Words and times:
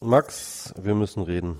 Max, 0.00 0.74
wir 0.80 0.94
müssen 0.94 1.22
reden. 1.22 1.56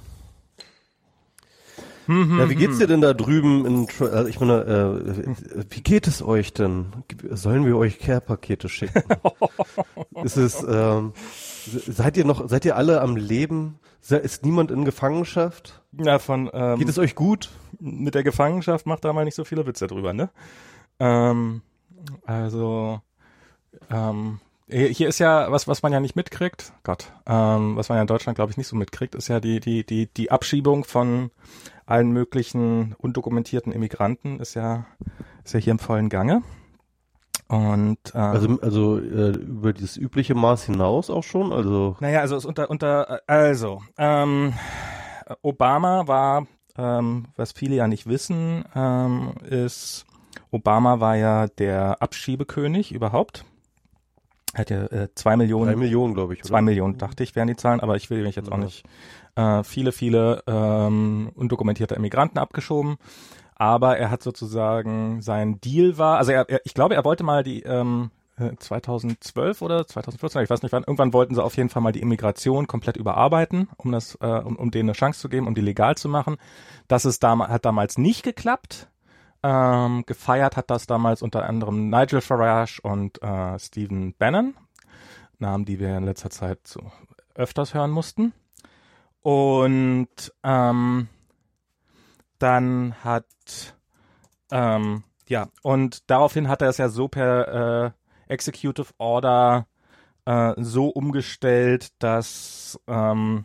Ja, 2.08 2.48
wie 2.48 2.54
geht's 2.54 2.78
dir 2.78 2.86
denn 2.86 3.00
da 3.00 3.14
drüben 3.14 3.66
in, 3.66 3.88
also 3.98 4.28
ich 4.28 4.38
meine, 4.38 4.62
äh, 4.62 5.64
wie 5.70 5.80
geht 5.80 6.06
es 6.06 6.22
euch 6.22 6.52
denn? 6.52 6.92
Sollen 7.30 7.66
wir 7.66 7.76
euch 7.76 7.98
Care-Pakete 7.98 8.68
schicken? 8.68 9.02
ist 10.22 10.36
es, 10.36 10.62
ähm, 10.62 11.14
seid 11.64 12.16
ihr 12.16 12.24
noch, 12.24 12.48
seid 12.48 12.64
ihr 12.64 12.76
alle 12.76 13.00
am 13.00 13.16
Leben? 13.16 13.80
Ist 14.08 14.44
niemand 14.44 14.70
in 14.70 14.84
Gefangenschaft? 14.84 15.82
Ja, 15.98 16.20
von 16.20 16.48
ähm, 16.52 16.78
Geht 16.78 16.88
es 16.88 16.98
euch 16.98 17.16
gut? 17.16 17.50
mit 17.80 18.14
der 18.14 18.22
Gefangenschaft 18.22 18.86
macht 18.86 19.04
da 19.04 19.12
mal 19.12 19.24
nicht 19.24 19.34
so 19.34 19.44
viele 19.44 19.66
Witze 19.66 19.86
drüber, 19.86 20.12
ne? 20.12 20.30
Ähm, 20.98 21.62
also 22.24 23.00
ähm, 23.90 24.40
hier 24.68 24.88
hier 24.88 25.08
ist 25.08 25.18
ja 25.18 25.50
was, 25.50 25.68
was 25.68 25.82
man 25.82 25.92
ja 25.92 26.00
nicht 26.00 26.16
mitkriegt. 26.16 26.72
Gott, 26.82 27.12
ähm, 27.26 27.76
was 27.76 27.88
man 27.88 27.96
ja 27.96 28.02
in 28.02 28.08
Deutschland 28.08 28.36
glaube 28.36 28.50
ich 28.50 28.56
nicht 28.56 28.66
so 28.66 28.76
mitkriegt, 28.76 29.14
ist 29.14 29.28
ja 29.28 29.40
die 29.40 29.60
die 29.60 29.84
die 29.84 30.08
die 30.12 30.30
Abschiebung 30.30 30.84
von 30.84 31.30
allen 31.86 32.10
möglichen 32.10 32.94
undokumentierten 32.98 33.72
Immigranten 33.72 34.40
ist 34.40 34.54
ja 34.54 34.86
ist 35.44 35.54
ja 35.54 35.60
hier 35.60 35.70
im 35.72 35.78
vollen 35.78 36.08
Gange. 36.08 36.42
Und 37.48 37.98
ähm, 38.12 38.20
Also, 38.20 38.58
also 38.60 38.98
äh, 38.98 39.30
über 39.36 39.72
dieses 39.72 39.96
übliche 39.96 40.34
Maß 40.34 40.64
hinaus 40.64 41.10
auch 41.10 41.22
schon? 41.22 41.52
Also 41.52 41.96
Naja, 42.00 42.20
also 42.20 42.34
es 42.34 42.42
ist 42.42 42.48
unter 42.48 42.70
unter 42.70 43.20
also 43.28 43.82
ähm, 43.98 44.52
Obama 45.42 46.08
war, 46.08 46.46
ähm, 46.76 47.26
was 47.36 47.52
viele 47.52 47.76
ja 47.76 47.86
nicht 47.86 48.08
wissen, 48.08 48.64
ähm, 48.74 49.34
ist 49.48 50.06
Obama 50.50 50.98
war 50.98 51.16
ja 51.16 51.46
der 51.46 52.02
Abschiebekönig 52.02 52.92
überhaupt. 52.92 53.44
Er 54.56 54.60
hat 54.60 54.70
ja 54.70 54.84
äh, 54.86 55.08
zwei 55.14 55.36
Millionen, 55.36 55.66
drei 55.66 55.76
Millionen, 55.76 56.14
glaube 56.14 56.32
ich. 56.32 56.40
Oder? 56.40 56.48
zwei 56.48 56.62
Millionen 56.62 56.96
dachte 56.96 57.22
ich 57.22 57.36
wären 57.36 57.46
die 57.46 57.56
Zahlen, 57.56 57.80
aber 57.80 57.96
ich 57.96 58.08
will 58.08 58.22
mich 58.22 58.36
jetzt 58.36 58.50
auch 58.50 58.56
nicht 58.56 58.84
äh, 59.34 59.62
viele 59.62 59.92
viele 59.92 60.42
ähm, 60.46 61.30
undokumentierte 61.34 61.94
Immigranten 61.94 62.38
abgeschoben. 62.38 62.96
Aber 63.54 63.98
er 63.98 64.10
hat 64.10 64.22
sozusagen 64.22 65.20
sein 65.20 65.60
Deal 65.60 65.98
war, 65.98 66.16
also 66.16 66.32
er, 66.32 66.48
er 66.48 66.60
ich 66.64 66.72
glaube, 66.72 66.94
er 66.94 67.04
wollte 67.04 67.22
mal 67.22 67.42
die 67.42 67.62
ähm, 67.64 68.10
äh, 68.38 68.56
2012 68.56 69.60
oder 69.60 69.86
2014, 69.86 70.42
ich 70.42 70.48
weiß 70.48 70.62
nicht 70.62 70.72
wann, 70.72 70.84
irgendwann 70.84 71.12
wollten 71.12 71.34
sie 71.34 71.44
auf 71.44 71.56
jeden 71.56 71.68
Fall 71.68 71.82
mal 71.82 71.92
die 71.92 72.00
Immigration 72.00 72.66
komplett 72.66 72.96
überarbeiten, 72.96 73.68
um 73.76 73.92
das, 73.92 74.16
äh, 74.22 74.26
um, 74.26 74.56
um 74.56 74.70
denen 74.70 74.88
eine 74.88 74.96
Chance 74.96 75.20
zu 75.20 75.28
geben, 75.28 75.46
um 75.46 75.54
die 75.54 75.60
legal 75.60 75.96
zu 75.96 76.08
machen. 76.08 76.36
Das 76.88 77.04
ist 77.04 77.22
dam 77.22 77.46
hat 77.46 77.66
damals 77.66 77.98
nicht 77.98 78.22
geklappt. 78.22 78.88
Ähm, 79.48 80.02
gefeiert 80.06 80.56
hat 80.56 80.70
das 80.70 80.88
damals 80.88 81.22
unter 81.22 81.48
anderem 81.48 81.88
Nigel 81.88 82.20
Farage 82.20 82.80
und 82.82 83.22
äh, 83.22 83.56
Stephen 83.60 84.12
Bannon, 84.18 84.56
Namen, 85.38 85.64
die 85.64 85.78
wir 85.78 85.96
in 85.96 86.04
letzter 86.04 86.30
Zeit 86.30 86.66
so 86.66 86.90
öfters 87.36 87.72
hören 87.72 87.92
mussten. 87.92 88.32
Und 89.22 90.08
ähm, 90.42 91.08
dann 92.40 92.94
hat 93.04 93.24
ähm, 94.50 95.04
ja 95.28 95.46
und 95.62 96.10
daraufhin 96.10 96.48
hat 96.48 96.60
er 96.60 96.70
es 96.70 96.78
ja 96.78 96.88
so 96.88 97.06
per 97.06 97.94
äh, 98.26 98.32
Executive 98.32 98.94
Order 98.98 99.68
äh, 100.24 100.54
so 100.56 100.88
umgestellt, 100.88 101.92
dass 102.00 102.80
ähm, 102.88 103.44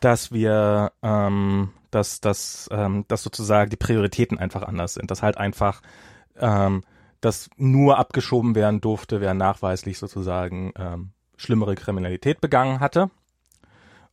dass 0.00 0.30
wir 0.30 0.92
ähm, 1.02 1.70
dass 1.96 2.20
dass 2.20 2.68
ähm, 2.70 3.04
dass 3.08 3.22
sozusagen 3.22 3.70
die 3.70 3.76
Prioritäten 3.76 4.38
einfach 4.38 4.62
anders 4.62 4.94
sind, 4.94 5.10
dass 5.10 5.22
halt 5.22 5.38
einfach 5.38 5.80
ähm, 6.38 6.82
das 7.22 7.48
nur 7.56 7.98
abgeschoben 7.98 8.54
werden 8.54 8.80
durfte, 8.80 9.20
wer 9.20 9.34
nachweislich 9.34 9.98
sozusagen 9.98 10.72
ähm, 10.76 11.12
schlimmere 11.36 11.74
Kriminalität 11.74 12.40
begangen 12.40 12.80
hatte, 12.80 13.10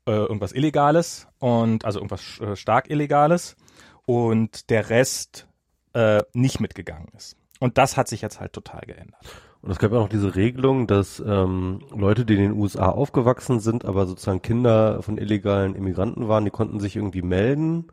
äh, 0.08 0.12
irgendwas 0.12 0.54
Illegales 0.54 1.28
und 1.40 1.84
also 1.86 2.00
irgendwas 2.00 2.40
äh, 2.40 2.56
stark 2.56 2.90
Illegales 2.90 3.58
und 4.06 4.70
der 4.70 4.90
Rest 4.90 5.48
äh, 5.94 6.24
nicht 6.34 6.60
mitgegangen 6.62 7.10
ist. 7.16 7.36
Und 7.60 7.78
das 7.78 7.98
hat 7.98 8.08
sich 8.08 8.22
jetzt 8.22 8.40
halt 8.40 8.54
total 8.54 8.82
geändert. 8.82 9.22
Und 9.64 9.72
es 9.72 9.80
gab 9.80 9.94
ja 9.94 9.98
auch 9.98 10.04
noch 10.04 10.10
diese 10.10 10.36
Regelung, 10.36 10.88
dass 10.88 11.24
ähm, 11.26 11.80
Leute, 11.96 12.26
die 12.26 12.34
in 12.34 12.42
den 12.42 12.52
USA 12.52 12.90
aufgewachsen 12.90 13.62
sind, 13.62 13.86
aber 13.86 14.06
sozusagen 14.06 14.42
Kinder 14.42 15.02
von 15.02 15.18
illegalen 15.18 15.74
Immigranten 15.74 16.28
waren, 16.28 16.44
die 16.44 16.52
konnten 16.52 16.82
sich 16.82 16.98
irgendwie 16.98 17.22
melden. 17.22 17.88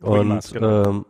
Und 0.00 0.50
genau. 0.50 0.84
ähm, 0.88 1.04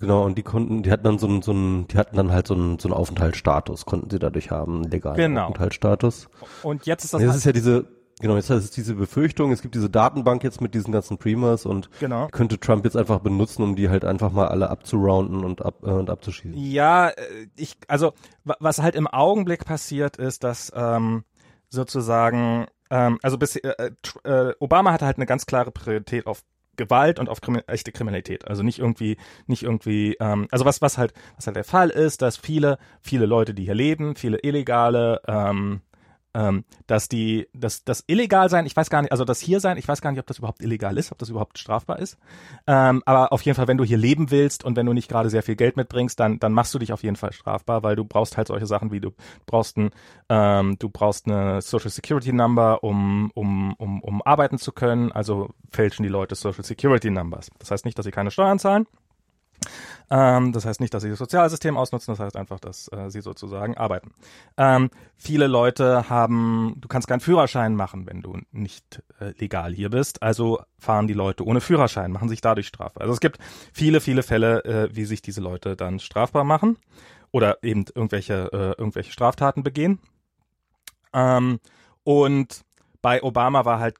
genau, 0.00 0.24
und 0.24 0.38
die 0.38 0.42
konnten, 0.42 0.82
die 0.82 0.90
hatten 0.90 1.04
dann 1.04 1.18
so 1.20 1.28
einen, 1.28 1.40
so 1.40 1.52
einen, 1.52 1.86
die 1.86 1.98
hatten 1.98 2.16
dann 2.16 2.32
halt 2.32 2.48
so 2.48 2.54
einen, 2.54 2.80
so 2.80 2.88
einen 2.88 2.94
Aufenthaltsstatus, 2.94 3.86
konnten 3.86 4.10
sie 4.10 4.18
dadurch 4.18 4.50
haben, 4.50 4.82
legalen 4.82 5.16
Genau. 5.16 5.42
Aufenthaltsstatus. 5.42 6.28
Und 6.64 6.86
jetzt 6.86 7.04
ist 7.04 7.14
das, 7.14 7.22
halt, 7.22 7.36
ist 7.36 7.44
ja 7.44 7.52
diese, 7.52 7.86
genau, 8.22 8.36
jetzt 8.36 8.48
ist 8.48 8.76
diese 8.78 8.94
Befürchtung, 8.94 9.52
es 9.52 9.60
gibt 9.60 9.74
diese 9.74 9.90
Datenbank 9.90 10.42
jetzt 10.42 10.62
mit 10.62 10.74
diesen 10.74 10.92
ganzen 10.92 11.18
Dreamers 11.18 11.66
und 11.66 11.90
genau. 12.00 12.28
könnte 12.28 12.58
Trump 12.58 12.84
jetzt 12.84 12.96
einfach 12.96 13.20
benutzen, 13.20 13.62
um 13.62 13.76
die 13.76 13.90
halt 13.90 14.06
einfach 14.06 14.32
mal 14.32 14.48
alle 14.48 14.70
abzurounden 14.70 15.44
und 15.44 15.62
ab, 15.62 15.74
äh, 15.82 15.90
und 15.90 16.08
abzuschießen. 16.08 16.56
Ja, 16.56 17.08
äh, 17.10 17.14
ich, 17.56 17.76
also 17.88 18.14
wa- 18.44 18.56
was 18.60 18.80
halt 18.80 18.94
im 18.94 19.06
Augenblick 19.06 19.66
passiert 19.66 20.16
ist, 20.16 20.44
dass 20.44 20.72
ähm, 20.74 21.24
sozusagen, 21.68 22.66
ähm, 22.90 23.18
also 23.22 23.36
bis, 23.36 23.56
äh, 23.56 23.68
äh, 23.68 23.90
äh, 24.24 24.54
Obama 24.60 24.92
hatte 24.92 25.06
halt 25.06 25.16
eine 25.16 25.26
ganz 25.26 25.44
klare 25.44 25.70
Priorität 25.70 26.26
auf 26.26 26.44
Gewalt 26.76 27.18
und 27.18 27.28
auf 27.28 27.40
Krimi 27.42 27.60
echte 27.66 27.92
Kriminalität. 27.92 28.48
Also 28.48 28.62
nicht 28.62 28.78
irgendwie, 28.78 29.18
nicht 29.46 29.62
irgendwie, 29.62 30.16
ähm, 30.20 30.48
also 30.50 30.64
was, 30.64 30.80
was 30.80 30.96
halt, 30.96 31.12
was 31.36 31.46
halt 31.46 31.56
der 31.56 31.64
Fall 31.64 31.90
ist, 31.90 32.22
dass 32.22 32.36
viele, 32.38 32.78
viele 33.02 33.26
Leute, 33.26 33.52
die 33.52 33.64
hier 33.64 33.74
leben, 33.74 34.16
viele 34.16 34.38
Illegale, 34.38 35.20
ähm, 35.26 35.82
ähm, 36.34 36.64
dass 36.86 37.08
die, 37.08 37.48
dass 37.52 37.84
das 37.84 38.04
illegal 38.06 38.48
sein, 38.48 38.66
ich 38.66 38.76
weiß 38.76 38.90
gar 38.90 39.02
nicht, 39.02 39.12
also 39.12 39.24
das 39.24 39.40
hier 39.40 39.60
sein, 39.60 39.76
ich 39.76 39.86
weiß 39.86 40.00
gar 40.00 40.10
nicht, 40.10 40.20
ob 40.20 40.26
das 40.26 40.38
überhaupt 40.38 40.62
illegal 40.62 40.96
ist, 40.98 41.12
ob 41.12 41.18
das 41.18 41.28
überhaupt 41.28 41.58
strafbar 41.58 41.98
ist. 41.98 42.18
Ähm, 42.66 43.02
aber 43.04 43.32
auf 43.32 43.42
jeden 43.42 43.56
Fall, 43.56 43.68
wenn 43.68 43.78
du 43.78 43.84
hier 43.84 43.98
leben 43.98 44.30
willst 44.30 44.64
und 44.64 44.76
wenn 44.76 44.86
du 44.86 44.92
nicht 44.92 45.08
gerade 45.08 45.30
sehr 45.30 45.42
viel 45.42 45.56
Geld 45.56 45.76
mitbringst, 45.76 46.18
dann, 46.18 46.38
dann 46.38 46.52
machst 46.52 46.74
du 46.74 46.78
dich 46.78 46.92
auf 46.92 47.02
jeden 47.02 47.16
Fall 47.16 47.32
strafbar, 47.32 47.82
weil 47.82 47.96
du 47.96 48.04
brauchst 48.04 48.36
halt 48.36 48.48
solche 48.48 48.66
Sachen 48.66 48.92
wie 48.92 49.00
du 49.00 49.12
brauchst 49.46 49.76
ein, 49.76 49.90
ähm, 50.28 50.76
du 50.78 50.88
brauchst 50.88 51.26
eine 51.26 51.60
Social 51.62 51.90
Security 51.90 52.32
Number, 52.32 52.82
um, 52.82 53.30
um, 53.34 53.74
um, 53.74 54.00
um 54.02 54.22
arbeiten 54.22 54.58
zu 54.58 54.72
können. 54.72 55.12
Also 55.12 55.50
fälschen 55.70 56.02
die 56.02 56.08
Leute 56.08 56.34
Social 56.34 56.64
Security 56.64 57.10
Numbers. 57.10 57.50
Das 57.58 57.70
heißt 57.70 57.84
nicht, 57.84 57.98
dass 57.98 58.04
sie 58.04 58.12
keine 58.12 58.30
Steuern 58.30 58.58
zahlen. 58.58 58.86
Ähm, 60.10 60.52
das 60.52 60.66
heißt 60.66 60.80
nicht, 60.80 60.92
dass 60.92 61.02
sie 61.02 61.10
das 61.10 61.18
Sozialsystem 61.18 61.76
ausnutzen, 61.76 62.12
das 62.12 62.20
heißt 62.20 62.36
einfach, 62.36 62.60
dass 62.60 62.88
äh, 62.92 63.10
sie 63.10 63.20
sozusagen 63.20 63.76
arbeiten. 63.76 64.12
Ähm, 64.56 64.90
viele 65.16 65.46
Leute 65.46 66.08
haben, 66.10 66.74
du 66.78 66.88
kannst 66.88 67.08
keinen 67.08 67.20
Führerschein 67.20 67.74
machen, 67.74 68.06
wenn 68.06 68.20
du 68.20 68.38
nicht 68.50 69.02
äh, 69.20 69.32
legal 69.38 69.72
hier 69.72 69.90
bist. 69.90 70.22
Also 70.22 70.60
fahren 70.78 71.06
die 71.06 71.14
Leute 71.14 71.44
ohne 71.46 71.60
Führerschein, 71.60 72.12
machen 72.12 72.28
sich 72.28 72.40
dadurch 72.40 72.66
strafbar. 72.66 73.02
Also 73.02 73.14
es 73.14 73.20
gibt 73.20 73.38
viele, 73.72 74.00
viele 74.00 74.22
Fälle, 74.22 74.64
äh, 74.64 74.94
wie 74.94 75.04
sich 75.04 75.22
diese 75.22 75.40
Leute 75.40 75.76
dann 75.76 75.98
strafbar 75.98 76.44
machen 76.44 76.76
oder 77.30 77.62
eben 77.62 77.86
irgendwelche, 77.94 78.50
äh, 78.52 78.78
irgendwelche 78.78 79.12
Straftaten 79.12 79.62
begehen. 79.62 79.98
Ähm, 81.14 81.58
und 82.04 82.62
bei 83.00 83.22
Obama 83.22 83.64
war 83.64 83.80
halt 83.80 83.96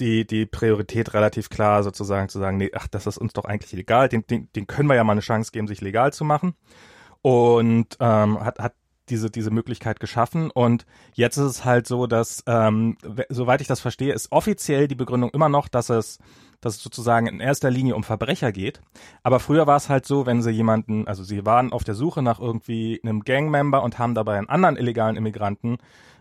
die, 0.00 0.26
die 0.26 0.46
Priorität 0.46 1.14
relativ 1.14 1.50
klar, 1.50 1.82
sozusagen 1.82 2.28
zu 2.28 2.38
sagen, 2.38 2.56
nee, 2.56 2.70
ach, 2.74 2.88
das 2.88 3.06
ist 3.06 3.18
uns 3.18 3.32
doch 3.32 3.44
eigentlich 3.44 3.72
legal, 3.72 4.08
den, 4.08 4.26
den, 4.26 4.48
den 4.52 4.66
können 4.66 4.88
wir 4.88 4.96
ja 4.96 5.04
mal 5.04 5.12
eine 5.12 5.20
Chance 5.20 5.52
geben, 5.52 5.68
sich 5.68 5.80
legal 5.80 6.12
zu 6.12 6.24
machen. 6.24 6.54
Und 7.22 7.98
ähm, 8.00 8.42
hat, 8.42 8.58
hat 8.58 8.72
diese, 9.10 9.30
diese 9.30 9.50
Möglichkeit 9.50 10.00
geschaffen. 10.00 10.50
Und 10.50 10.86
jetzt 11.12 11.36
ist 11.36 11.44
es 11.44 11.64
halt 11.64 11.86
so, 11.86 12.06
dass, 12.06 12.42
ähm, 12.46 12.96
we- 13.02 13.26
soweit 13.28 13.60
ich 13.60 13.66
das 13.66 13.80
verstehe, 13.80 14.14
ist 14.14 14.32
offiziell 14.32 14.88
die 14.88 14.94
Begründung 14.94 15.30
immer 15.30 15.48
noch, 15.48 15.68
dass 15.68 15.90
es, 15.90 16.18
dass 16.60 16.76
es 16.76 16.82
sozusagen 16.82 17.26
in 17.26 17.40
erster 17.40 17.70
Linie 17.70 17.94
um 17.94 18.04
Verbrecher 18.04 18.52
geht. 18.52 18.80
Aber 19.22 19.40
früher 19.40 19.66
war 19.66 19.76
es 19.76 19.88
halt 19.88 20.06
so, 20.06 20.26
wenn 20.26 20.42
sie 20.42 20.50
jemanden, 20.50 21.06
also 21.08 21.24
sie 21.24 21.44
waren 21.44 21.72
auf 21.72 21.84
der 21.84 21.94
Suche 21.94 22.22
nach 22.22 22.40
irgendwie 22.40 23.00
einem 23.02 23.20
Gangmember 23.20 23.82
und 23.82 23.98
haben 23.98 24.14
dabei 24.14 24.38
einen 24.38 24.48
anderen 24.48 24.76
illegalen 24.76 25.16
Immigranten 25.16 25.78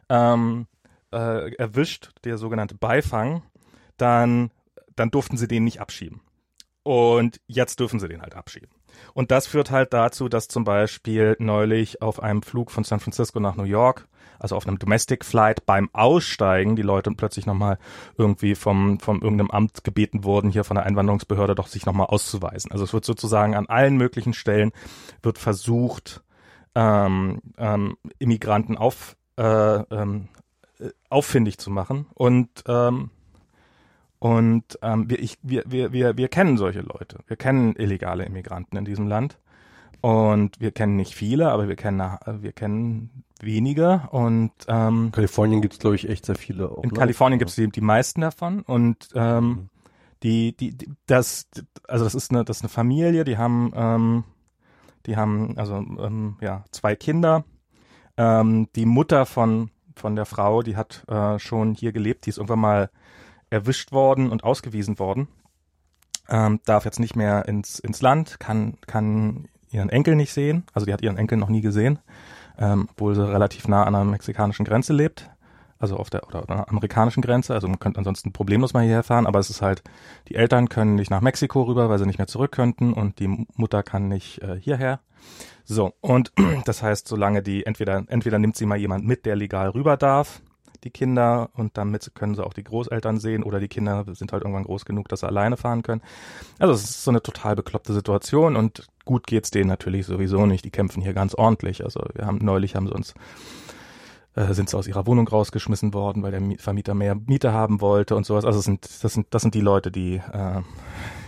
ähm, 0.10 0.68
äh, 1.12 1.54
erwischt, 1.56 2.12
der 2.24 2.38
sogenannte 2.38 2.76
Beifang, 2.76 3.44
dann, 4.02 4.52
dann 4.96 5.12
durften 5.12 5.38
sie 5.38 5.48
den 5.48 5.64
nicht 5.64 5.80
abschieben. 5.80 6.22
Und 6.84 7.40
jetzt 7.48 7.80
dürfen 7.80 8.00
sie 8.00 8.08
den 8.08 8.22
halt 8.22 8.36
abschieben. 8.36 8.70
Und 9.14 9.32
das 9.32 9.48
führt 9.48 9.72
halt 9.72 9.94
dazu, 9.94 10.30
dass 10.30 10.48
zum 10.48 10.64
Beispiel 10.64 11.36
neulich 11.40 12.02
auf 12.02 12.22
einem 12.22 12.42
Flug 12.42 12.72
von 12.72 12.84
San 12.84 13.00
Francisco 13.00 13.40
nach 13.40 13.56
New 13.56 13.64
York, 13.64 14.08
also 14.40 14.56
auf 14.56 14.68
einem 14.68 14.80
Domestic 14.80 15.26
Flight 15.26 15.66
beim 15.66 15.90
Aussteigen, 15.94 16.76
die 16.76 16.82
Leute 16.82 17.12
plötzlich 17.12 17.46
nochmal 17.46 17.78
irgendwie 18.18 18.56
vom, 18.56 19.00
vom 19.00 19.22
irgendeinem 19.22 19.52
Amt 19.52 19.84
gebeten 19.84 20.24
wurden, 20.24 20.50
hier 20.50 20.64
von 20.64 20.76
der 20.76 20.86
Einwanderungsbehörde 20.86 21.56
doch 21.56 21.68
sich 21.68 21.86
nochmal 21.86 22.08
auszuweisen. 22.08 22.72
Also 22.72 22.86
es 22.86 22.94
wird 22.94 23.06
sozusagen 23.06 23.56
an 23.56 23.68
allen 23.68 23.98
möglichen 23.98 24.34
Stellen 24.34 24.72
wird 25.22 25.38
versucht, 25.38 26.24
ähm, 26.76 27.42
ähm, 27.58 27.98
Immigranten 28.20 28.78
auf, 28.78 29.18
äh, 29.38 29.44
ähm, 29.44 30.30
äh, 30.80 30.90
auffindig 31.10 31.58
zu 31.58 31.70
machen. 31.70 32.08
Und 32.14 32.64
ähm, 32.68 33.12
und 34.20 34.64
ähm, 34.82 35.10
wir, 35.10 35.20
ich, 35.20 35.38
wir, 35.42 35.64
wir, 35.68 35.94
wir, 35.94 36.18
wir 36.18 36.28
kennen 36.28 36.58
solche 36.58 36.82
Leute. 36.82 37.20
Wir 37.28 37.38
kennen 37.38 37.76
illegale 37.78 38.26
Immigranten 38.26 38.78
in 38.78 38.86
diesem 38.86 39.08
Land. 39.08 39.38
Und 40.02 40.62
wir 40.62 40.72
kennen 40.72 40.96
nicht 40.96 41.14
viele, 41.14 41.52
aber 41.52 41.68
wir 41.68 41.76
kennen, 41.76 42.02
wir 42.26 42.54
kennen 42.54 43.24
wenige 43.42 44.08
und 44.12 44.52
ähm, 44.70 45.06
In 45.08 45.12
Kalifornien 45.12 45.62
gibt's 45.62 45.80
glaube 45.80 45.96
ich 45.98 46.08
echt 46.08 46.26
sehr 46.26 46.36
viele 46.36 46.70
auch. 46.72 46.84
in 46.84 46.90
ne? 46.90 46.96
Kalifornien 46.96 47.38
gibt's 47.40 47.56
die, 47.56 47.68
die 47.70 47.82
meisten 47.82 48.22
davon 48.22 48.62
und 48.62 49.10
ähm, 49.14 49.48
Mhm. 49.50 49.70
die, 50.24 50.56
die, 50.58 50.78
die, 50.78 50.90
das, 51.06 51.48
also 51.88 52.06
das 52.06 52.16
ist 52.16 52.32
eine, 52.32 52.46
das 52.46 52.58
ist 52.58 52.64
eine 52.64 52.70
Familie, 52.70 53.26
die 53.26 53.38
haben, 53.38 53.74
ähm, 53.76 54.24
die 55.06 55.18
haben 55.18 55.58
also 55.58 55.76
ähm, 55.76 56.38
ja 56.42 56.64
zwei 56.72 56.96
Kinder. 56.96 57.44
Ähm, 58.18 58.68
die 58.76 58.86
Mutter 58.86 59.26
von 59.26 59.70
von 59.96 60.16
der 60.16 60.26
Frau, 60.26 60.62
die 60.62 60.78
hat 60.78 61.04
äh, 61.10 61.40
schon 61.40 61.74
hier 61.74 61.92
gelebt, 61.92 62.26
die 62.26 62.30
ist 62.30 62.38
irgendwann 62.38 62.60
mal 62.60 62.90
erwischt 63.50 63.92
worden 63.92 64.30
und 64.30 64.44
ausgewiesen 64.44 65.00
worden. 65.00 65.28
Ähm, 66.30 66.60
darf 66.66 66.86
jetzt 66.86 67.00
nicht 67.00 67.16
mehr 67.16 67.48
ins 67.48 67.80
ins 67.80 68.02
Land, 68.02 68.40
kann 68.40 68.78
kann 68.86 69.48
ihren 69.72 69.90
Enkel 69.90 70.16
nicht 70.16 70.34
sehen, 70.34 70.64
also 70.74 70.86
die 70.86 70.94
hat 70.94 71.02
ihren 71.02 71.18
Enkel 71.18 71.38
noch 71.38 71.50
nie 71.50 71.62
gesehen, 71.62 72.00
ähm, 72.58 72.88
obwohl 72.92 73.16
sie 73.16 73.28
relativ 73.28 73.68
nah 73.68 73.84
an 73.84 73.94
der 73.94 74.04
mexikanischen 74.04 74.66
Grenze 74.66 74.94
lebt 74.94 75.30
also 75.80 75.96
auf 75.96 76.10
der 76.10 76.28
oder, 76.28 76.44
oder 76.44 76.70
amerikanischen 76.70 77.22
Grenze. 77.22 77.54
Also 77.54 77.68
man 77.68 77.80
könnte 77.80 77.98
ansonsten 77.98 78.34
problemlos 78.34 78.74
mal 78.74 78.84
hierher 78.84 79.04
fahren, 79.04 79.26
aber 79.26 79.40
es 79.40 79.50
ist 79.50 79.62
halt, 79.62 79.82
die 80.28 80.36
Eltern 80.36 80.70
können 80.70 80.96
nicht 80.96 81.10
nach 81.10 81.22
Mexiko 81.22 81.64
rüber, 81.64 81.90
weil 81.90 81.98
sie 81.98 82.06
nicht 82.06 82.20
mehr 82.20 82.28
zurück 82.28 82.52
könnten 82.52 82.94
und 82.94 83.20
die 83.20 83.46
Mutter 83.56 83.82
kann 83.82 84.10
nicht 84.10 84.42
äh, 84.42 84.60
hierher. 84.60 85.00
So, 85.64 85.94
und 86.02 86.34
das 86.66 86.84
heißt, 86.84 87.08
solange 87.08 87.42
die, 87.42 87.66
entweder, 87.66 88.04
entweder 88.08 88.38
nimmt 88.38 88.58
sie 88.58 88.66
mal 88.66 88.78
jemand 88.78 89.06
mit, 89.06 89.26
der 89.26 89.36
legal 89.36 89.70
rüber 89.70 89.98
darf, 89.98 90.42
die 90.84 90.92
Kinder, 90.92 91.50
und 91.54 91.78
damit 91.78 92.12
können 92.16 92.36
sie 92.36 92.46
auch 92.46 92.54
die 92.54 92.64
Großeltern 92.64 93.20
sehen, 93.20 93.44
oder 93.44 93.60
die 93.60 93.68
Kinder 93.68 94.06
sind 94.14 94.32
halt 94.32 94.44
irgendwann 94.44 94.64
groß 94.64 94.86
genug, 94.86 95.10
dass 95.10 95.22
sie 95.22 95.28
alleine 95.28 95.58
fahren 95.58 95.84
können. 95.84 96.02
Also 96.58 96.74
es 96.74 96.84
ist 96.84 97.04
so 97.04 97.12
eine 97.12 97.22
total 97.22 97.56
bekloppte 97.56 97.94
Situation 97.94 98.56
und 98.56 98.88
gut 99.06 99.28
geht's 99.28 99.52
denen 99.52 99.68
natürlich 99.68 100.06
sowieso 100.06 100.46
nicht. 100.46 100.64
Die 100.66 100.72
kämpfen 100.72 101.02
hier 101.02 101.14
ganz 101.14 101.34
ordentlich. 101.36 101.84
Also 101.84 102.02
wir 102.14 102.26
haben 102.26 102.40
neulich 102.42 102.76
haben 102.76 102.88
sie 102.88 102.94
uns 102.94 103.14
äh, 104.36 104.54
sind 104.54 104.70
sie 104.70 104.78
aus 104.78 104.88
ihrer 104.88 105.08
Wohnung 105.08 105.28
rausgeschmissen 105.28 105.94
worden, 105.94 106.22
weil 106.22 106.32
der 106.32 106.42
Mi- 106.42 106.60
Vermieter 106.60 106.94
mehr 106.94 107.16
Miete 107.16 107.52
haben 107.52 107.82
wollte 107.82 108.16
und 108.16 108.26
sowas. 108.26 108.46
Also 108.46 108.60
es 108.60 108.66
sind, 108.66 108.86
das 109.04 109.14
sind, 109.14 109.28
das 109.32 109.42
sind 109.42 109.56
die 109.56 109.62
Leute, 109.62 109.92
die, 109.92 110.16
äh, 110.16 110.62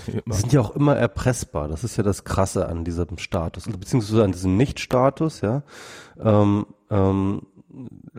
Die 0.07 0.33
sind 0.33 0.53
ja 0.53 0.61
auch 0.61 0.75
immer 0.75 0.95
erpressbar. 0.95 1.67
Das 1.67 1.83
ist 1.83 1.97
ja 1.97 2.03
das 2.03 2.23
Krasse 2.23 2.67
an 2.67 2.83
diesem 2.83 3.17
Status, 3.17 3.65
beziehungsweise 3.65 4.23
an 4.23 4.31
diesem 4.31 4.57
Nicht-Status, 4.57 5.41
ja. 5.41 5.63
Ähm, 6.19 6.65
ähm, 6.89 7.41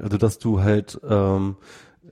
also 0.01 0.17
dass 0.19 0.39
du 0.39 0.61
halt, 0.63 1.01
ähm, 1.09 1.57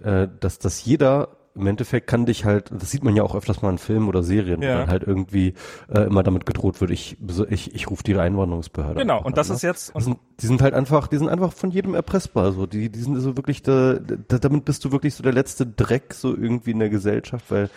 äh, 0.02 0.28
dass, 0.40 0.58
dass 0.58 0.84
jeder 0.84 1.36
im 1.56 1.66
Endeffekt 1.66 2.06
kann 2.06 2.26
dich 2.26 2.44
halt, 2.44 2.70
das 2.72 2.92
sieht 2.92 3.02
man 3.02 3.16
ja 3.16 3.24
auch 3.24 3.34
öfters 3.34 3.60
mal 3.60 3.70
in 3.70 3.78
Filmen 3.78 4.08
oder 4.08 4.22
Serien, 4.22 4.62
Ja. 4.62 4.74
wo 4.74 4.78
dann 4.78 4.88
halt 4.88 5.02
irgendwie 5.02 5.54
äh, 5.92 6.02
immer 6.02 6.22
damit 6.22 6.46
gedroht 6.46 6.80
wird, 6.80 6.92
ich, 6.92 7.16
ich, 7.50 7.74
ich 7.74 7.90
rufe 7.90 8.04
die 8.04 8.16
Einwanderungsbehörde. 8.16 9.00
genau. 9.00 9.20
Und 9.22 9.36
das 9.36 9.50
an, 9.50 9.56
ist 9.56 9.62
jetzt, 9.62 9.92
Die 9.96 10.00
sind, 10.02 10.18
die 10.40 10.46
sind 10.46 10.62
halt 10.62 10.74
einfach, 10.74 11.08
die 11.08 11.18
sind 11.18 11.28
einfach 11.28 11.52
von 11.52 11.72
jedem 11.72 11.94
erpressbar. 11.94 12.52
So, 12.52 12.66
die, 12.66 12.88
die 12.88 13.00
sind 13.00 13.16
so 13.20 13.36
wirklich, 13.36 13.62
da, 13.62 13.94
da, 13.94 14.38
damit 14.38 14.64
bist 14.64 14.84
du 14.84 14.92
wirklich 14.92 15.14
so 15.16 15.24
der 15.24 15.32
letzte 15.32 15.66
Dreck 15.66 16.14
so 16.14 16.36
irgendwie 16.36 16.70
in 16.70 16.78
der 16.78 16.88
Gesellschaft, 16.88 17.44
weil, 17.50 17.68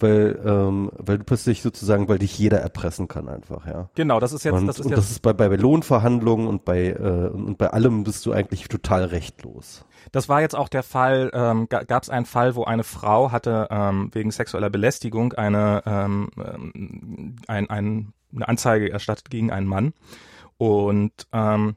weil, 0.00 0.40
ähm, 0.44 0.90
weil 0.96 1.18
du 1.18 1.24
plötzlich 1.24 1.62
sozusagen, 1.62 2.08
weil 2.08 2.18
dich 2.18 2.38
jeder 2.38 2.60
erpressen 2.60 3.08
kann 3.08 3.28
einfach, 3.28 3.66
ja. 3.66 3.88
genau, 3.94 4.20
das 4.20 4.32
ist 4.32 4.44
jetzt, 4.44 4.54
und 4.54 4.66
das 4.66 4.78
ist 4.78 4.84
und 4.84 4.90
jetzt, 4.90 4.98
das 4.98 5.10
ist 5.10 5.22
bei, 5.22 5.32
bei 5.32 5.48
Lohnverhandlungen 5.48 6.46
und 6.46 6.64
bei 6.64 6.88
äh, 6.88 7.28
und 7.28 7.58
bei 7.58 7.70
allem 7.70 8.04
bist 8.04 8.24
du 8.26 8.32
eigentlich 8.32 8.68
total 8.68 9.04
rechtlos. 9.04 9.84
Das 10.12 10.28
war 10.28 10.40
jetzt 10.40 10.56
auch 10.56 10.68
der 10.68 10.82
Fall, 10.82 11.30
ähm, 11.34 11.68
gab 11.68 12.02
es 12.02 12.10
einen 12.10 12.26
Fall, 12.26 12.54
wo 12.54 12.64
eine 12.64 12.84
Frau 12.84 13.32
hatte 13.32 13.68
ähm, 13.70 14.10
wegen 14.12 14.30
sexueller 14.30 14.70
Belästigung 14.70 15.32
eine, 15.34 15.82
ähm, 15.86 16.30
ähm, 16.38 17.36
ein, 17.46 17.68
ein, 17.68 18.12
eine 18.34 18.48
Anzeige 18.48 18.90
erstattet 18.90 19.30
gegen 19.30 19.50
einen 19.50 19.66
Mann. 19.66 19.92
Und 20.56 21.12
ähm, 21.32 21.76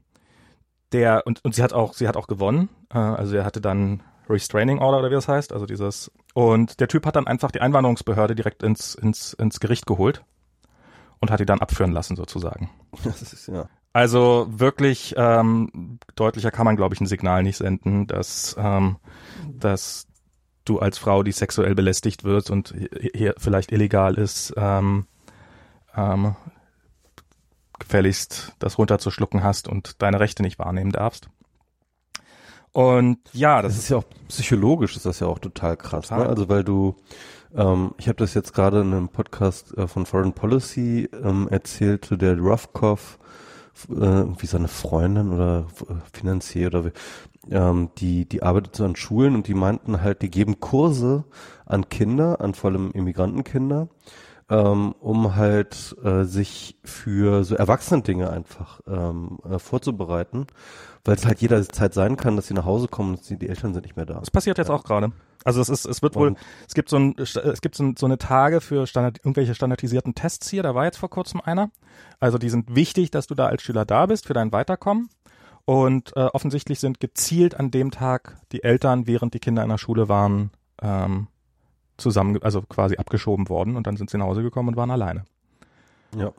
der, 0.92 1.26
und, 1.26 1.44
und 1.44 1.56
sie 1.56 1.64
hat 1.64 1.74
auch, 1.74 1.94
sie 1.94 2.08
hat 2.08 2.18
auch 2.18 2.28
gewonnen. 2.28 2.70
Äh, 2.94 2.98
also 2.98 3.36
er 3.36 3.46
hatte 3.46 3.62
dann 3.62 4.02
Restraining 4.32 4.80
Order 4.80 5.00
oder 5.00 5.10
wie 5.10 5.16
das 5.16 5.28
heißt, 5.28 5.54
also 5.54 5.66
dieses. 5.66 6.12
Und 6.34 6.80
der 6.80 6.88
Typ 6.88 7.06
hat 7.06 7.16
dann 7.16 7.28
einfach 7.28 7.52
die 7.52 7.62
Einwanderungsbehörde 7.62 8.36
direkt 8.36 8.64
ins, 8.64 8.96
ins, 8.96 9.34
ins 9.34 9.60
Gericht 9.60 9.86
geholt 9.86 10.24
und 11.20 11.30
hat 11.32 11.40
die 11.40 11.46
dann 11.46 11.60
abführen 11.60 11.92
lassen 11.92 12.16
sozusagen. 12.16 12.70
Das 13.04 13.22
ist 13.22 13.48
ja. 13.48 13.68
Also 13.94 14.48
wirklich 14.50 15.14
ähm, 15.18 16.00
deutlicher 16.16 16.50
kann 16.52 16.66
man, 16.66 16.78
glaube 16.78 16.96
ich, 16.96 17.02
ein 17.02 17.08
Signal 17.08 17.44
nicht 17.44 17.58
senden, 17.58 18.08
dass, 18.08 18.56
ähm, 18.58 18.96
dass 19.60 20.08
du 20.64 20.80
als 20.80 20.98
Frau, 20.98 21.24
die 21.24 21.34
sexuell 21.34 21.76
belästigt 21.76 22.24
wird 22.24 22.50
und 22.50 22.72
hi- 22.74 23.12
hier 23.14 23.36
vielleicht 23.38 23.72
illegal 23.74 24.16
ist, 24.16 24.54
ähm, 24.56 25.08
ähm, 25.96 26.36
gefälligst 27.80 28.54
das 28.60 28.78
runterzuschlucken 28.78 29.44
hast 29.44 29.68
und 29.68 30.02
deine 30.02 30.20
Rechte 30.20 30.44
nicht 30.44 30.60
wahrnehmen 30.60 30.92
darfst. 30.92 31.30
Und 32.74 33.18
ja, 33.34 33.62
das 33.62 33.74
Das 33.74 33.84
ist 33.84 33.90
ja 33.90 33.98
auch 33.98 34.06
psychologisch 34.28 34.96
ist 34.96 35.06
das 35.06 35.20
ja 35.20 35.28
auch 35.28 35.40
total 35.40 35.78
krass, 35.78 36.08
Total. 36.08 36.24
Ne? 36.24 36.30
Also 36.30 36.48
weil 36.50 36.64
du, 36.64 36.96
ähm, 37.54 37.92
ich 37.98 38.08
habe 38.08 38.18
das 38.18 38.34
jetzt 38.34 38.54
gerade 38.54 38.82
in 38.82 38.94
einem 38.94 39.10
Podcast 39.10 39.78
äh, 39.78 39.88
von 39.88 40.06
Foreign 40.06 40.34
Policy 40.34 41.10
ähm, 41.24 41.48
erzählt, 41.50 42.06
zu 42.06 42.16
der 42.16 42.38
Ruffkoff, 42.38 43.20
äh, 43.90 43.94
irgendwie 43.94 44.46
seine 44.46 44.68
Freundin 44.70 45.34
oder 45.34 45.66
äh, 45.90 45.94
Finanzier 46.14 46.68
oder 46.68 46.86
wie, 46.86 46.92
ähm, 47.50 47.90
die 47.98 48.26
die 48.26 48.44
arbeitet 48.44 48.76
so 48.76 48.86
an 48.86 48.96
Schulen 48.96 49.36
und 49.36 49.48
die 49.48 49.54
meinten 49.54 50.02
halt, 50.02 50.22
die 50.22 50.30
geben 50.30 50.60
Kurse 50.60 51.26
an 51.66 51.90
Kinder, 51.90 52.40
an 52.42 52.54
vor 52.54 52.72
allem 52.72 52.92
Immigrantenkinder, 52.92 53.90
ähm, 54.50 54.94
um 55.00 55.36
halt 55.36 55.96
äh, 56.04 56.24
sich 56.24 56.78
für 56.84 57.44
so 57.44 57.56
Erwachsenen-Dinge 57.56 58.30
einfach 58.30 58.82
ähm, 58.88 59.40
äh, 59.50 59.60
vorzubereiten, 59.60 60.48
weil 61.06 61.16
es 61.16 61.26
halt 61.26 61.42
jederzeit 61.42 61.94
sein 61.94 62.18
kann, 62.18 62.36
dass 62.36 62.48
sie 62.48 62.54
nach 62.54 62.66
Hause 62.66 62.88
kommen 62.88 63.16
und 63.16 63.30
die, 63.30 63.38
die 63.38 63.50
Eltern 63.50 63.74
sind 63.74 63.84
nicht 63.86 63.96
mehr 63.96 64.06
da. 64.06 64.20
Das 64.20 64.32
passiert 64.32 64.58
jetzt 64.58 64.70
auch 64.70 64.84
gerade. 64.84 65.12
Also 65.44 65.60
es 65.60 65.70
ist, 65.70 65.86
es 65.86 66.02
wird 66.04 66.16
wohl, 66.16 66.28
Und- 66.30 66.38
es 66.68 66.74
gibt 66.76 66.90
so 66.90 66.98
ein, 66.98 67.16
es 67.18 67.62
gibt 67.62 67.76
so 67.76 68.06
eine 68.06 68.18
Tage 68.20 68.62
für 68.62 68.86
Standard, 68.86 69.18
irgendwelche 69.20 69.56
standardisierten 69.56 70.14
Tests 70.14 70.50
hier. 70.50 70.62
Da 70.62 70.76
war 70.76 70.86
jetzt 70.86 70.98
vor 70.98 71.10
kurzem 71.10 71.42
einer. 71.42 71.72
Also 72.20 72.38
die 72.38 72.50
sind 72.50 72.76
wichtig, 72.76 73.10
dass 73.10 73.26
du 73.28 73.34
da 73.34 73.48
als 73.48 73.64
Schüler 73.64 73.86
da 73.86 74.06
bist 74.06 74.28
für 74.28 74.34
dein 74.34 74.52
Weiterkommen. 74.52 75.10
Und 75.66 76.16
äh, 76.16 76.22
offensichtlich 76.26 76.80
sind 76.80 77.00
gezielt 77.00 77.60
an 77.60 77.72
dem 77.72 77.92
Tag 77.92 78.38
die 78.52 78.64
Eltern, 78.64 79.08
während 79.08 79.34
die 79.34 79.40
Kinder 79.40 79.64
in 79.64 79.70
der 79.70 79.78
Schule 79.78 80.10
waren, 80.10 80.52
ähm, 80.82 81.28
zusammen, 81.98 82.42
also 82.42 82.62
quasi 82.64 82.98
abgeschoben 82.98 83.48
worden 83.48 83.76
und 83.76 83.86
dann 83.86 83.96
sind 83.96 84.10
sie 84.10 84.18
nach 84.18 84.26
Hause 84.26 84.42
gekommen 84.42 84.70
und 84.70 84.76
waren 84.76 84.90
alleine. 84.92 85.26
Ja. 86.16 86.32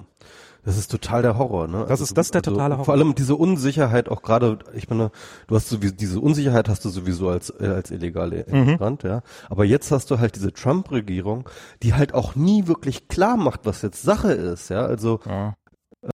Das 0.65 0.79
ist 0.79 0.91
total 0.91 1.23
der 1.23 1.39
Horror, 1.39 1.67
ne? 1.67 1.87
Das 1.89 2.01
ist- 2.01 2.17
das 2.17 2.27
ist 2.29 2.35
der 2.35 2.43
totale 2.43 2.75
Horror. 2.75 2.85
Vor 2.85 2.95
allem 2.95 3.15
diese 3.17 3.35
Unsicherheit 3.35 4.09
auch 4.09 4.23
gerade, 4.23 4.59
ich 4.75 4.89
meine, 4.89 5.11
du 5.49 5.57
hast 5.57 5.69
sowieso, 5.69 5.95
diese 5.95 6.21
Unsicherheit 6.21 6.69
hast 6.69 6.85
du 6.85 6.89
sowieso 6.89 7.29
als, 7.31 7.51
äh, 7.51 7.67
als 7.67 7.91
illegale 7.91 8.45
Mhm. 8.49 8.55
Immigrant, 8.55 9.03
ja. 9.03 9.23
Aber 9.51 9.65
jetzt 9.65 9.91
hast 9.91 10.11
du 10.11 10.19
halt 10.21 10.37
diese 10.37 10.53
Trump-Regierung, 10.53 11.49
die 11.83 11.95
halt 11.95 12.15
auch 12.15 12.37
nie 12.37 12.69
wirklich 12.69 13.09
klar 13.09 13.37
macht, 13.37 13.67
was 13.67 13.83
jetzt 13.83 14.03
Sache 14.03 14.33
ist, 14.33 14.69
ja. 14.69 14.85
Also, 14.87 15.19
Ja. 15.27 15.55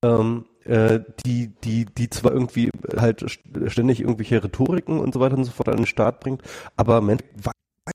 ähm, 0.03 0.47
äh, 0.65 1.01
die, 1.25 1.53
die, 1.65 1.85
die 1.87 2.11
zwar 2.11 2.33
irgendwie 2.33 2.71
halt 2.97 3.23
st- 3.23 3.69
ständig 3.71 4.01
irgendwelche 4.01 4.43
Rhetoriken 4.43 4.99
und 5.01 5.15
so 5.15 5.21
weiter 5.21 5.37
und 5.37 5.45
so 5.45 5.51
fort 5.51 5.69
an 5.69 5.77
den 5.79 5.87
Start 5.87 6.21
bringt, 6.21 6.43
aber 6.77 7.01
Mensch, 7.01 7.23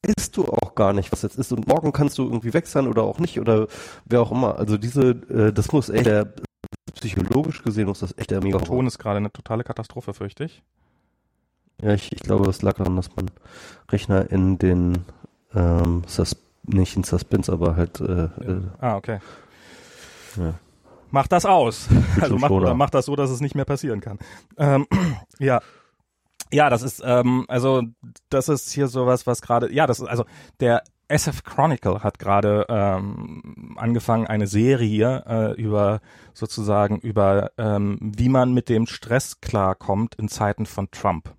weißt 0.06 0.36
du 0.38 0.46
auch 0.46 0.76
gar 0.76 0.94
nicht, 0.94 1.12
was 1.12 1.22
jetzt 1.22 1.38
ist 1.38 1.52
und 1.52 1.68
morgen 1.68 1.92
kannst 1.92 2.18
du 2.18 2.24
irgendwie 2.24 2.54
weg 2.54 2.68
sein 2.68 2.88
oder 2.88 3.04
auch 3.04 3.20
nicht 3.20 3.40
oder 3.40 3.68
wer 4.06 4.22
auch 4.22 4.32
immer. 4.32 4.58
Also 4.58 4.78
diese, 4.78 5.12
äh, 5.12 5.54
das 5.54 5.72
muss 5.72 5.90
echt, 5.90 6.06
der, 6.06 6.34
psychologisch 6.96 7.64
gesehen 7.64 7.88
muss 7.88 8.00
das 8.00 8.18
echt 8.18 8.32
der 8.32 8.42
mega 8.42 8.58
Der 8.58 8.68
Ton 8.68 8.88
ist 8.88 9.00
gerade 9.00 9.18
eine 9.18 9.32
totale 9.32 9.64
Katastrophe, 9.64 10.14
fürchte 10.14 10.46
ich. 10.46 10.64
Ja, 11.82 11.94
ich, 11.94 12.12
ich 12.12 12.20
glaube, 12.22 12.46
das 12.46 12.62
lag 12.62 12.74
daran, 12.76 12.96
dass 12.96 13.16
mein 13.16 13.30
Rechner 13.92 14.30
in 14.32 14.58
den, 14.58 15.06
ähm, 15.54 16.04
Sus 16.08 16.36
nicht 16.66 16.96
in 16.96 17.04
Suspense, 17.04 17.52
aber 17.52 17.76
halt, 17.76 18.00
äh, 18.00 18.24
äh, 18.24 18.62
Ah, 18.80 18.96
okay. 18.96 19.20
ja. 20.38 20.54
Mach 21.12 21.28
das 21.28 21.46
aus. 21.46 21.90
Also 22.20 22.38
mach, 22.38 22.50
oder 22.50 22.74
mach 22.74 22.90
das 22.90 23.06
so, 23.06 23.16
dass 23.16 23.30
es 23.30 23.40
nicht 23.42 23.54
mehr 23.54 23.66
passieren 23.66 24.02
kann. 24.02 24.18
Ähm, 24.58 24.88
ja. 25.40 25.62
Ja, 26.54 26.70
das 26.70 26.84
ist, 26.84 27.02
ähm, 27.04 27.46
also 27.48 27.82
das 28.30 28.48
ist 28.48 28.72
hier 28.72 28.88
sowas, 28.88 29.26
was 29.26 29.42
gerade, 29.42 29.74
ja, 29.74 29.88
das 29.88 30.00
ist, 30.00 30.08
also 30.08 30.26
der 30.60 30.84
SF 31.08 31.44
Chronicle 31.44 32.04
hat 32.04 32.20
gerade 32.20 32.68
ähm, 32.70 33.76
angefangen, 33.76 34.28
eine 34.28 34.46
Serie 34.46 35.24
äh, 35.28 35.62
über 35.62 36.00
sozusagen 36.34 37.00
über 37.00 37.52
ähm, 37.58 37.98
wie 38.02 38.30
man 38.30 38.54
mit 38.54 38.70
dem 38.70 38.86
Stress 38.86 39.42
klarkommt 39.42 40.14
in 40.16 40.30
Zeiten 40.30 40.68
von 40.68 40.92
Trump. 40.92 41.34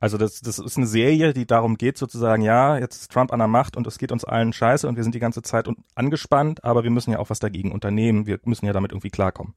Also 0.00 0.16
das, 0.16 0.40
das 0.40 0.58
ist 0.60 0.76
eine 0.76 0.86
Serie, 0.86 1.32
die 1.32 1.44
darum 1.44 1.76
geht 1.76 1.98
sozusagen, 1.98 2.42
ja, 2.42 2.78
jetzt 2.78 3.00
ist 3.00 3.12
Trump 3.12 3.32
an 3.32 3.40
der 3.40 3.48
Macht 3.48 3.76
und 3.76 3.86
es 3.86 3.98
geht 3.98 4.12
uns 4.12 4.24
allen 4.24 4.52
scheiße 4.52 4.86
und 4.86 4.94
wir 4.96 5.02
sind 5.02 5.14
die 5.14 5.18
ganze 5.18 5.42
Zeit 5.42 5.68
angespannt, 5.96 6.62
aber 6.62 6.84
wir 6.84 6.90
müssen 6.90 7.10
ja 7.10 7.18
auch 7.18 7.30
was 7.30 7.40
dagegen 7.40 7.72
unternehmen, 7.72 8.26
wir 8.26 8.38
müssen 8.44 8.66
ja 8.66 8.72
damit 8.72 8.92
irgendwie 8.92 9.10
klarkommen. 9.10 9.54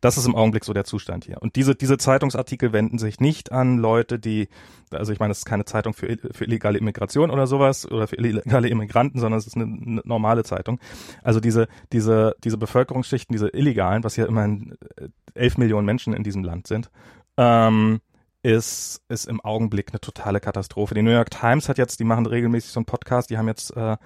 Das 0.00 0.16
ist 0.16 0.26
im 0.26 0.36
Augenblick 0.36 0.64
so 0.64 0.72
der 0.72 0.84
Zustand 0.84 1.24
hier. 1.24 1.42
Und 1.42 1.56
diese, 1.56 1.74
diese 1.74 1.98
Zeitungsartikel 1.98 2.72
wenden 2.72 2.98
sich 2.98 3.18
nicht 3.18 3.50
an 3.50 3.78
Leute, 3.78 4.20
die, 4.20 4.48
also 4.92 5.12
ich 5.12 5.18
meine, 5.18 5.32
es 5.32 5.38
ist 5.38 5.44
keine 5.44 5.64
Zeitung 5.64 5.92
für, 5.92 6.16
für 6.30 6.44
illegale 6.44 6.78
Immigration 6.78 7.30
oder 7.30 7.48
sowas 7.48 7.90
oder 7.90 8.06
für 8.06 8.16
illegale 8.16 8.68
Immigranten, 8.68 9.18
sondern 9.18 9.40
es 9.40 9.48
ist 9.48 9.56
eine, 9.56 9.64
eine 9.64 10.02
normale 10.04 10.44
Zeitung. 10.44 10.78
Also 11.24 11.40
diese, 11.40 11.66
diese, 11.92 12.36
diese 12.44 12.58
Bevölkerungsschichten, 12.58 13.32
diese 13.32 13.48
Illegalen, 13.48 14.04
was 14.04 14.14
ja 14.14 14.26
immerhin 14.26 14.76
äh, 14.96 15.08
elf 15.34 15.58
Millionen 15.58 15.86
Menschen 15.86 16.12
in 16.12 16.22
diesem 16.22 16.44
Land 16.44 16.68
sind, 16.68 16.90
ähm, 17.36 18.00
ist, 18.42 19.02
ist 19.08 19.26
im 19.26 19.40
Augenblick 19.40 19.90
eine 19.90 20.00
totale 20.00 20.40
Katastrophe. 20.40 20.94
Die 20.94 21.02
New 21.02 21.10
York 21.10 21.30
Times 21.30 21.68
hat 21.68 21.78
jetzt, 21.78 22.00
die 22.00 22.04
machen 22.04 22.26
regelmäßig 22.26 22.70
so 22.70 22.80
einen 22.80 22.86
Podcast, 22.86 23.30
die 23.30 23.38
haben 23.38 23.48
jetzt 23.48 23.76
äh, 23.76 23.96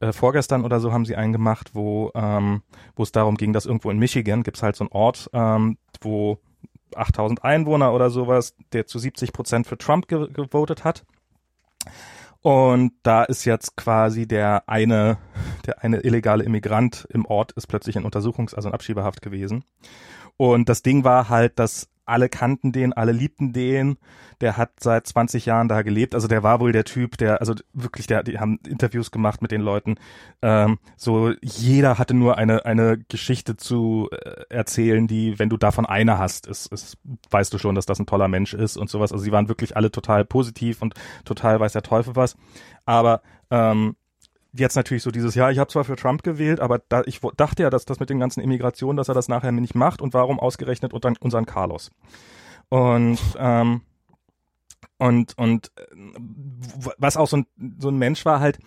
äh, 0.00 0.12
vorgestern 0.12 0.64
oder 0.64 0.80
so 0.80 0.92
haben 0.92 1.04
sie 1.04 1.16
einen 1.16 1.32
gemacht, 1.32 1.70
wo 1.74 2.10
ähm, 2.14 2.62
wo 2.94 3.02
es 3.02 3.12
darum 3.12 3.36
ging, 3.36 3.52
dass 3.52 3.66
irgendwo 3.66 3.90
in 3.90 3.98
Michigan 3.98 4.42
gibt's 4.42 4.62
halt 4.62 4.76
so 4.76 4.84
einen 4.84 4.92
Ort, 4.92 5.30
ähm, 5.32 5.78
wo 6.00 6.38
8000 6.94 7.44
Einwohner 7.44 7.92
oder 7.92 8.10
sowas, 8.10 8.54
der 8.72 8.86
zu 8.86 8.98
70 8.98 9.32
Prozent 9.32 9.66
für 9.66 9.78
Trump 9.78 10.08
ge 10.08 10.28
gewotet 10.32 10.84
hat. 10.84 11.04
Und 12.42 12.92
da 13.02 13.24
ist 13.24 13.44
jetzt 13.44 13.76
quasi 13.76 14.28
der 14.28 14.68
eine, 14.68 15.18
der 15.66 15.82
eine 15.82 16.00
illegale 16.00 16.44
Immigrant 16.44 17.06
im 17.10 17.24
Ort 17.24 17.52
ist 17.52 17.66
plötzlich 17.66 17.96
in 17.96 18.04
Untersuchungs-, 18.04 18.54
also 18.54 18.68
in 18.68 18.74
Abschiebehaft 18.74 19.22
gewesen. 19.22 19.64
Und 20.36 20.68
das 20.68 20.82
Ding 20.82 21.02
war 21.02 21.28
halt, 21.28 21.58
dass 21.58 21.88
alle 22.06 22.28
kannten 22.28 22.72
den, 22.72 22.92
alle 22.92 23.12
liebten 23.12 23.52
den. 23.52 23.98
Der 24.40 24.56
hat 24.56 24.70
seit 24.80 25.06
20 25.06 25.46
Jahren 25.46 25.68
da 25.68 25.82
gelebt. 25.82 26.14
Also 26.14 26.28
der 26.28 26.42
war 26.42 26.60
wohl 26.60 26.72
der 26.72 26.84
Typ, 26.84 27.18
der, 27.18 27.40
also 27.40 27.54
wirklich, 27.72 28.06
der, 28.06 28.22
die 28.22 28.38
haben 28.38 28.58
Interviews 28.66 29.10
gemacht 29.10 29.42
mit 29.42 29.50
den 29.50 29.60
Leuten. 29.60 29.96
Ähm, 30.42 30.78
so 30.96 31.32
jeder 31.42 31.98
hatte 31.98 32.14
nur 32.14 32.38
eine 32.38 32.64
eine 32.64 32.98
Geschichte 32.98 33.56
zu 33.56 34.08
äh, 34.12 34.42
erzählen, 34.48 35.06
die, 35.06 35.38
wenn 35.38 35.48
du 35.48 35.56
davon 35.56 35.86
eine 35.86 36.18
hast, 36.18 36.46
ist, 36.46 36.72
ist, 36.72 36.98
weißt 37.30 37.52
du 37.52 37.58
schon, 37.58 37.74
dass 37.74 37.86
das 37.86 37.98
ein 37.98 38.06
toller 38.06 38.28
Mensch 38.28 38.54
ist 38.54 38.76
und 38.76 38.88
sowas. 38.88 39.12
Also 39.12 39.24
sie 39.24 39.32
waren 39.32 39.48
wirklich 39.48 39.76
alle 39.76 39.90
total 39.90 40.24
positiv 40.24 40.82
und 40.82 40.94
total 41.24 41.60
weiß 41.60 41.72
der 41.72 41.82
Teufel 41.82 42.16
was. 42.16 42.36
Aber 42.84 43.22
ähm, 43.50 43.96
jetzt 44.58 44.76
natürlich 44.76 45.02
so 45.02 45.10
dieses, 45.10 45.34
ja, 45.34 45.50
ich 45.50 45.58
habe 45.58 45.70
zwar 45.70 45.84
für 45.84 45.96
Trump 45.96 46.22
gewählt, 46.22 46.60
aber 46.60 46.80
da, 46.88 47.02
ich 47.06 47.20
dachte 47.36 47.62
ja, 47.62 47.70
dass 47.70 47.84
das 47.84 48.00
mit 48.00 48.10
den 48.10 48.20
ganzen 48.20 48.40
Immigrationen, 48.40 48.96
dass 48.96 49.08
er 49.08 49.14
das 49.14 49.28
nachher 49.28 49.52
nicht 49.52 49.74
macht 49.74 50.02
und 50.02 50.14
warum 50.14 50.40
ausgerechnet 50.40 50.92
unter, 50.92 51.12
unseren 51.20 51.46
Carlos? 51.46 51.90
Und 52.68 53.18
ähm, 53.38 53.82
und 54.98 55.36
und 55.36 55.70
äh, 55.76 55.82
was 56.98 57.16
auch 57.16 57.28
so 57.28 57.38
ein 57.38 57.46
so 57.78 57.88
ein 57.88 57.96
Mensch 57.96 58.24
war 58.24 58.40
halt, 58.40 58.58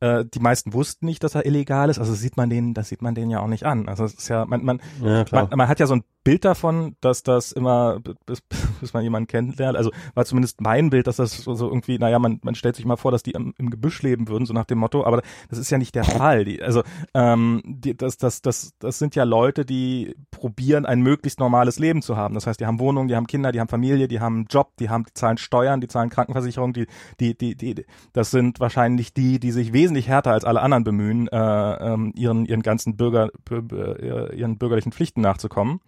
äh, 0.00 0.24
die 0.24 0.40
meisten 0.40 0.72
wussten 0.72 1.06
nicht, 1.06 1.22
dass 1.24 1.34
er 1.34 1.46
illegal 1.46 1.90
ist. 1.90 1.98
Also 1.98 2.14
sieht 2.14 2.36
man 2.36 2.50
den, 2.50 2.74
das 2.74 2.88
sieht 2.88 3.02
man 3.02 3.14
den 3.14 3.30
ja 3.30 3.40
auch 3.40 3.48
nicht 3.48 3.64
an. 3.64 3.88
Also 3.88 4.04
es 4.04 4.14
ist 4.14 4.28
ja, 4.28 4.44
man, 4.44 4.64
man, 4.64 4.80
ja, 5.02 5.24
man, 5.30 5.48
man 5.54 5.68
hat 5.68 5.80
ja 5.80 5.86
so 5.86 5.96
ein 5.96 6.04
Bild 6.24 6.44
davon, 6.44 6.94
dass 7.00 7.22
das 7.22 7.52
immer, 7.52 8.00
bis, 8.26 8.42
bis 8.80 8.92
man 8.92 9.02
jemanden 9.02 9.28
kennenlernt, 9.28 9.78
also 9.78 9.90
war 10.14 10.26
zumindest 10.26 10.60
mein 10.60 10.90
Bild, 10.90 11.06
dass 11.06 11.16
das 11.16 11.38
so, 11.38 11.66
irgendwie, 11.66 11.98
naja, 11.98 12.18
man, 12.18 12.38
man 12.42 12.54
stellt 12.54 12.76
sich 12.76 12.84
mal 12.84 12.96
vor, 12.96 13.12
dass 13.12 13.22
die 13.22 13.30
im, 13.30 13.54
im 13.56 13.70
Gebüsch 13.70 14.02
leben 14.02 14.28
würden, 14.28 14.44
so 14.44 14.52
nach 14.52 14.66
dem 14.66 14.76
Motto, 14.76 15.06
aber 15.06 15.22
das 15.48 15.58
ist 15.58 15.70
ja 15.70 15.78
nicht 15.78 15.94
der 15.94 16.04
Fall. 16.04 16.44
Die, 16.44 16.62
also 16.62 16.82
ähm, 17.14 17.62
die, 17.64 17.96
das, 17.96 18.18
das, 18.18 18.42
das, 18.42 18.72
das 18.78 18.98
sind 18.98 19.14
ja 19.14 19.24
Leute, 19.24 19.64
die 19.64 20.14
probieren, 20.30 20.84
ein 20.84 21.00
möglichst 21.00 21.40
normales 21.40 21.78
Leben 21.78 22.02
zu 22.02 22.16
haben. 22.16 22.34
Das 22.34 22.46
heißt, 22.46 22.60
die 22.60 22.66
haben 22.66 22.78
Wohnungen, 22.78 23.08
die 23.08 23.16
haben 23.16 23.26
Kinder, 23.26 23.50
die 23.50 23.60
haben 23.60 23.68
Familie, 23.68 24.06
die 24.06 24.20
haben 24.20 24.36
einen 24.36 24.46
Job, 24.50 24.72
die 24.78 24.90
haben, 24.90 25.04
die 25.04 25.14
zahlen 25.14 25.38
Steuern, 25.38 25.80
die 25.80 25.88
zahlen 25.88 26.10
Krankenversicherung, 26.10 26.74
die, 26.74 26.86
die, 27.20 27.38
die, 27.38 27.54
die, 27.54 27.86
das 28.12 28.30
sind 28.30 28.60
wahrscheinlich 28.60 29.14
die, 29.14 29.40
die 29.40 29.50
sich 29.50 29.72
wesentlich 29.72 29.87
härter 29.94 30.32
als 30.32 30.44
alle 30.44 30.60
anderen 30.60 30.84
bemühen, 30.84 31.28
äh, 31.28 31.36
ähm, 31.36 32.12
ihren, 32.14 32.44
ihren 32.46 32.62
ganzen 32.62 32.96
Bürger, 32.96 33.30
ihren 33.50 34.58
bürgerlichen 34.58 34.92
Pflichten 34.92 35.20
nachzukommen. 35.20 35.80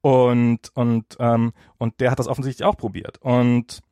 Und, 0.00 0.70
und, 0.74 1.16
ähm, 1.20 1.52
und 1.78 2.00
der 2.00 2.10
hat 2.10 2.18
das 2.18 2.28
offensichtlich 2.28 2.66
auch 2.66 2.76
probiert. 2.76 3.18
Und 3.20 3.82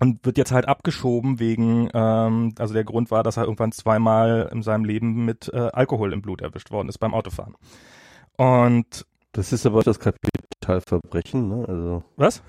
und 0.00 0.24
wird 0.24 0.38
jetzt 0.38 0.50
halt 0.50 0.66
abgeschoben 0.66 1.38
wegen, 1.38 1.90
ähm, 1.92 2.54
also 2.58 2.72
der 2.72 2.84
Grund 2.84 3.10
war, 3.10 3.22
dass 3.22 3.36
er 3.36 3.44
irgendwann 3.44 3.70
zweimal 3.70 4.48
in 4.50 4.62
seinem 4.62 4.84
Leben 4.84 5.26
mit 5.26 5.50
äh, 5.52 5.58
Alkohol 5.72 6.14
im 6.14 6.22
Blut 6.22 6.40
erwischt 6.40 6.70
worden 6.70 6.88
ist 6.88 6.98
beim 6.98 7.12
Autofahren. 7.12 7.54
Und 8.36 9.06
das 9.32 9.52
ist 9.52 9.66
aber 9.66 9.82
das 9.82 10.00
Kapitalverbrechen, 10.00 11.48
ne? 11.48 11.68
Also 11.68 12.02
was? 12.16 12.42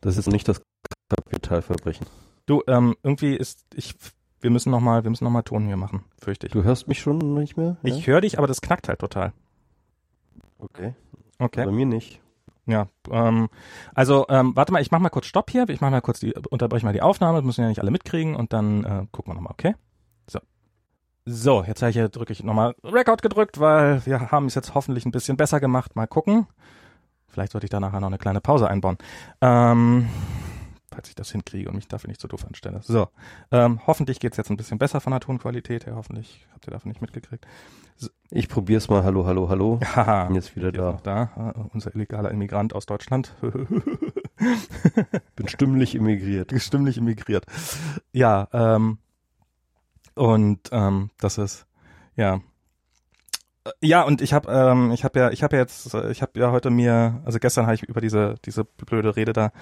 Das 0.00 0.16
ist 0.16 0.28
nicht 0.28 0.46
das 0.46 0.62
Kapitalverbrechen. 1.08 2.06
Du, 2.46 2.62
ähm, 2.68 2.94
irgendwie 3.02 3.34
ist 3.34 3.64
ich, 3.74 3.94
wir 4.42 4.50
müssen 4.50 4.70
noch 4.70 4.80
mal, 4.80 5.04
wir 5.04 5.10
müssen 5.10 5.24
noch 5.24 5.30
mal 5.30 5.42
Ton 5.42 5.66
hier 5.66 5.76
machen, 5.76 6.04
fürchte 6.20 6.46
ich. 6.46 6.52
Du 6.52 6.62
hörst 6.64 6.88
mich 6.88 7.00
schon 7.00 7.34
nicht 7.34 7.56
mehr? 7.56 7.76
Ja? 7.82 7.94
Ich 7.94 8.06
höre 8.06 8.20
dich, 8.20 8.38
aber 8.38 8.46
das 8.46 8.60
knackt 8.60 8.88
halt 8.88 8.98
total. 8.98 9.32
Okay. 10.58 10.94
Okay. 11.38 11.64
Bei 11.64 11.72
mir 11.72 11.86
nicht. 11.86 12.20
Ja, 12.66 12.86
ähm, 13.10 13.48
also 13.94 14.26
ähm, 14.28 14.54
warte 14.54 14.72
mal, 14.72 14.80
ich 14.80 14.90
mach 14.90 15.00
mal 15.00 15.08
kurz 15.08 15.26
Stopp 15.26 15.50
hier. 15.50 15.68
Ich 15.68 15.80
mach 15.80 15.90
mal 15.90 16.00
kurz 16.00 16.20
die, 16.20 16.34
unterbreche 16.50 16.86
mal 16.86 16.92
die 16.92 17.02
Aufnahme, 17.02 17.38
das 17.38 17.44
müssen 17.44 17.62
ja 17.62 17.68
nicht 17.68 17.80
alle 17.80 17.90
mitkriegen 17.90 18.36
und 18.36 18.52
dann 18.52 18.84
äh, 18.84 19.06
gucken 19.10 19.32
wir 19.32 19.34
nochmal, 19.34 19.52
okay? 19.52 19.74
So. 20.28 20.38
So, 21.24 21.64
jetzt 21.64 21.82
habe 21.82 21.90
ich 21.90 21.96
hier 21.96 22.08
drücke 22.08 22.32
ich 22.32 22.44
nochmal 22.44 22.74
Record 22.84 23.22
gedrückt, 23.22 23.58
weil 23.58 24.04
wir 24.06 24.30
haben 24.30 24.46
es 24.46 24.54
jetzt 24.54 24.74
hoffentlich 24.74 25.06
ein 25.06 25.12
bisschen 25.12 25.36
besser 25.36 25.58
gemacht. 25.58 25.96
Mal 25.96 26.06
gucken. 26.06 26.46
Vielleicht 27.26 27.52
sollte 27.52 27.64
ich 27.64 27.70
da 27.70 27.80
nachher 27.80 28.00
noch 28.00 28.08
eine 28.08 28.18
kleine 28.18 28.40
Pause 28.40 28.68
einbauen. 28.68 28.98
Ähm, 29.40 30.08
falls 30.92 31.08
ich 31.08 31.14
das 31.14 31.32
hinkriege 31.32 31.68
und 31.68 31.76
mich 31.76 31.88
dafür 31.88 32.08
nicht 32.08 32.20
so 32.20 32.28
doof 32.28 32.46
anstelle. 32.46 32.80
So, 32.82 33.08
ähm, 33.50 33.80
hoffentlich 33.86 34.20
geht's 34.20 34.36
jetzt 34.36 34.50
ein 34.50 34.56
bisschen 34.56 34.78
besser 34.78 35.00
von 35.00 35.10
der 35.10 35.20
Tonqualität 35.20 35.86
her. 35.86 35.96
Hoffentlich 35.96 36.46
habt 36.52 36.66
ihr 36.66 36.70
davon 36.70 36.90
nicht 36.90 37.00
mitgekriegt. 37.00 37.46
So. 37.96 38.08
Ich 38.30 38.48
probier's 38.48 38.88
mal. 38.88 39.04
Hallo, 39.04 39.26
hallo, 39.26 39.48
hallo. 39.48 39.80
Ja, 39.96 40.24
Bin 40.24 40.34
jetzt 40.34 40.56
wieder 40.56 40.72
da. 40.72 40.98
da. 41.02 41.30
Uh, 41.36 41.68
unser 41.72 41.94
illegaler 41.94 42.30
Immigrant 42.30 42.74
aus 42.74 42.86
Deutschland. 42.86 43.34
Bin 45.36 45.48
stimmlich 45.48 45.94
immigriert. 45.94 46.52
Stimmlich 46.56 46.98
immigriert. 46.98 47.46
Ja, 48.12 48.48
ähm, 48.52 48.98
und 50.14 50.68
ähm, 50.72 51.10
das 51.18 51.38
ist, 51.38 51.66
ja, 52.16 52.40
ja, 53.80 54.02
und 54.02 54.20
ich 54.22 54.32
habe 54.32 54.50
ähm, 54.50 54.90
ich 54.90 55.04
habe 55.04 55.18
ja 55.20 55.30
ich 55.30 55.42
habe 55.44 55.56
ja 55.56 55.62
jetzt 55.62 55.94
ich 55.94 56.22
habe 56.22 56.38
ja 56.38 56.50
heute 56.50 56.70
mir 56.70 57.20
also 57.24 57.38
gestern 57.38 57.66
habe 57.66 57.76
ich 57.76 57.84
über 57.84 58.00
diese 58.00 58.34
diese 58.44 58.64
blöde 58.64 59.14
Rede 59.14 59.32
da 59.32 59.52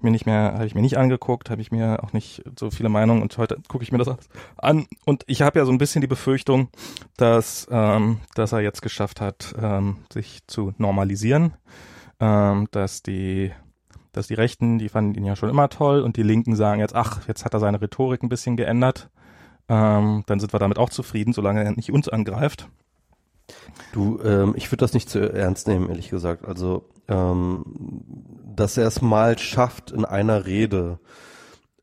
mir 0.00 0.10
nicht 0.10 0.24
mehr 0.24 0.54
habe 0.54 0.66
ich 0.66 0.74
mir 0.74 0.80
nicht 0.80 0.96
angeguckt, 0.96 1.50
habe 1.50 1.60
ich 1.60 1.70
mir 1.70 2.02
auch 2.02 2.14
nicht 2.14 2.42
so 2.58 2.70
viele 2.70 2.88
Meinungen 2.88 3.20
und 3.20 3.36
heute 3.36 3.58
gucke 3.68 3.84
ich 3.84 3.92
mir 3.92 3.98
das 3.98 4.16
an 4.56 4.86
und 5.04 5.24
ich 5.26 5.42
habe 5.42 5.58
ja 5.58 5.66
so 5.66 5.72
ein 5.72 5.78
bisschen 5.78 6.00
die 6.00 6.06
Befürchtung, 6.06 6.70
dass 7.18 7.66
ähm, 7.70 8.20
dass 8.34 8.52
er 8.52 8.60
jetzt 8.60 8.80
geschafft 8.80 9.20
hat, 9.20 9.54
ähm, 9.60 9.98
sich 10.10 10.40
zu 10.46 10.72
normalisieren, 10.78 11.52
ähm, 12.18 12.66
dass 12.70 13.02
die 13.02 13.52
dass 14.12 14.26
die 14.26 14.34
Rechten, 14.34 14.78
die 14.78 14.88
fanden 14.88 15.14
ihn 15.14 15.24
ja 15.24 15.36
schon 15.36 15.50
immer 15.50 15.68
toll 15.68 16.00
und 16.00 16.16
die 16.16 16.22
Linken 16.22 16.56
sagen 16.56 16.80
jetzt, 16.80 16.94
ach, 16.94 17.28
jetzt 17.28 17.44
hat 17.44 17.54
er 17.54 17.60
seine 17.60 17.80
Rhetorik 17.80 18.22
ein 18.22 18.28
bisschen 18.28 18.56
geändert. 18.56 19.08
Ähm, 19.68 20.24
dann 20.26 20.40
sind 20.40 20.52
wir 20.52 20.58
damit 20.58 20.78
auch 20.78 20.90
zufrieden, 20.90 21.32
solange 21.32 21.62
er 21.62 21.70
nicht 21.70 21.92
uns 21.92 22.08
angreift. 22.08 22.68
Du, 23.92 24.20
ähm, 24.22 24.54
ich 24.56 24.70
würde 24.70 24.84
das 24.84 24.94
nicht 24.94 25.08
zu 25.08 25.32
ernst 25.32 25.68
nehmen, 25.68 25.88
ehrlich 25.88 26.10
gesagt. 26.10 26.46
Also, 26.46 26.88
ähm, 27.08 27.64
dass 28.54 28.76
er 28.76 28.86
es 28.86 29.02
mal 29.02 29.38
schafft, 29.38 29.90
in 29.90 30.04
einer 30.04 30.46
Rede 30.46 30.98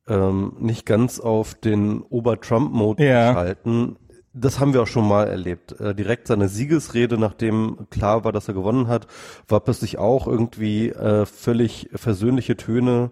ähm, 0.08 0.54
nicht 0.60 0.86
ganz 0.86 1.20
auf 1.20 1.54
den 1.54 2.02
Ober-Trump-Mode 2.02 3.04
ja. 3.06 3.28
zu 3.28 3.34
schalten, 3.34 3.98
das 4.40 4.60
haben 4.60 4.74
wir 4.74 4.84
auch 4.84 4.88
schon 4.88 5.08
mal 5.08 5.28
erlebt. 5.28 5.80
Äh, 5.80 5.96
direkt 5.96 6.28
seine 6.28 6.48
Siegesrede, 6.48 7.18
nachdem 7.18 7.88
klar 7.90 8.24
war, 8.24 8.32
dass 8.32 8.48
er 8.48 8.54
gewonnen 8.54 8.88
hat, 8.88 9.08
war 9.48 9.60
plötzlich 9.60 9.98
auch 9.98 10.28
irgendwie 10.28 10.90
äh, 10.90 11.26
völlig 11.26 11.90
versöhnliche 11.94 12.56
Töne. 12.56 13.12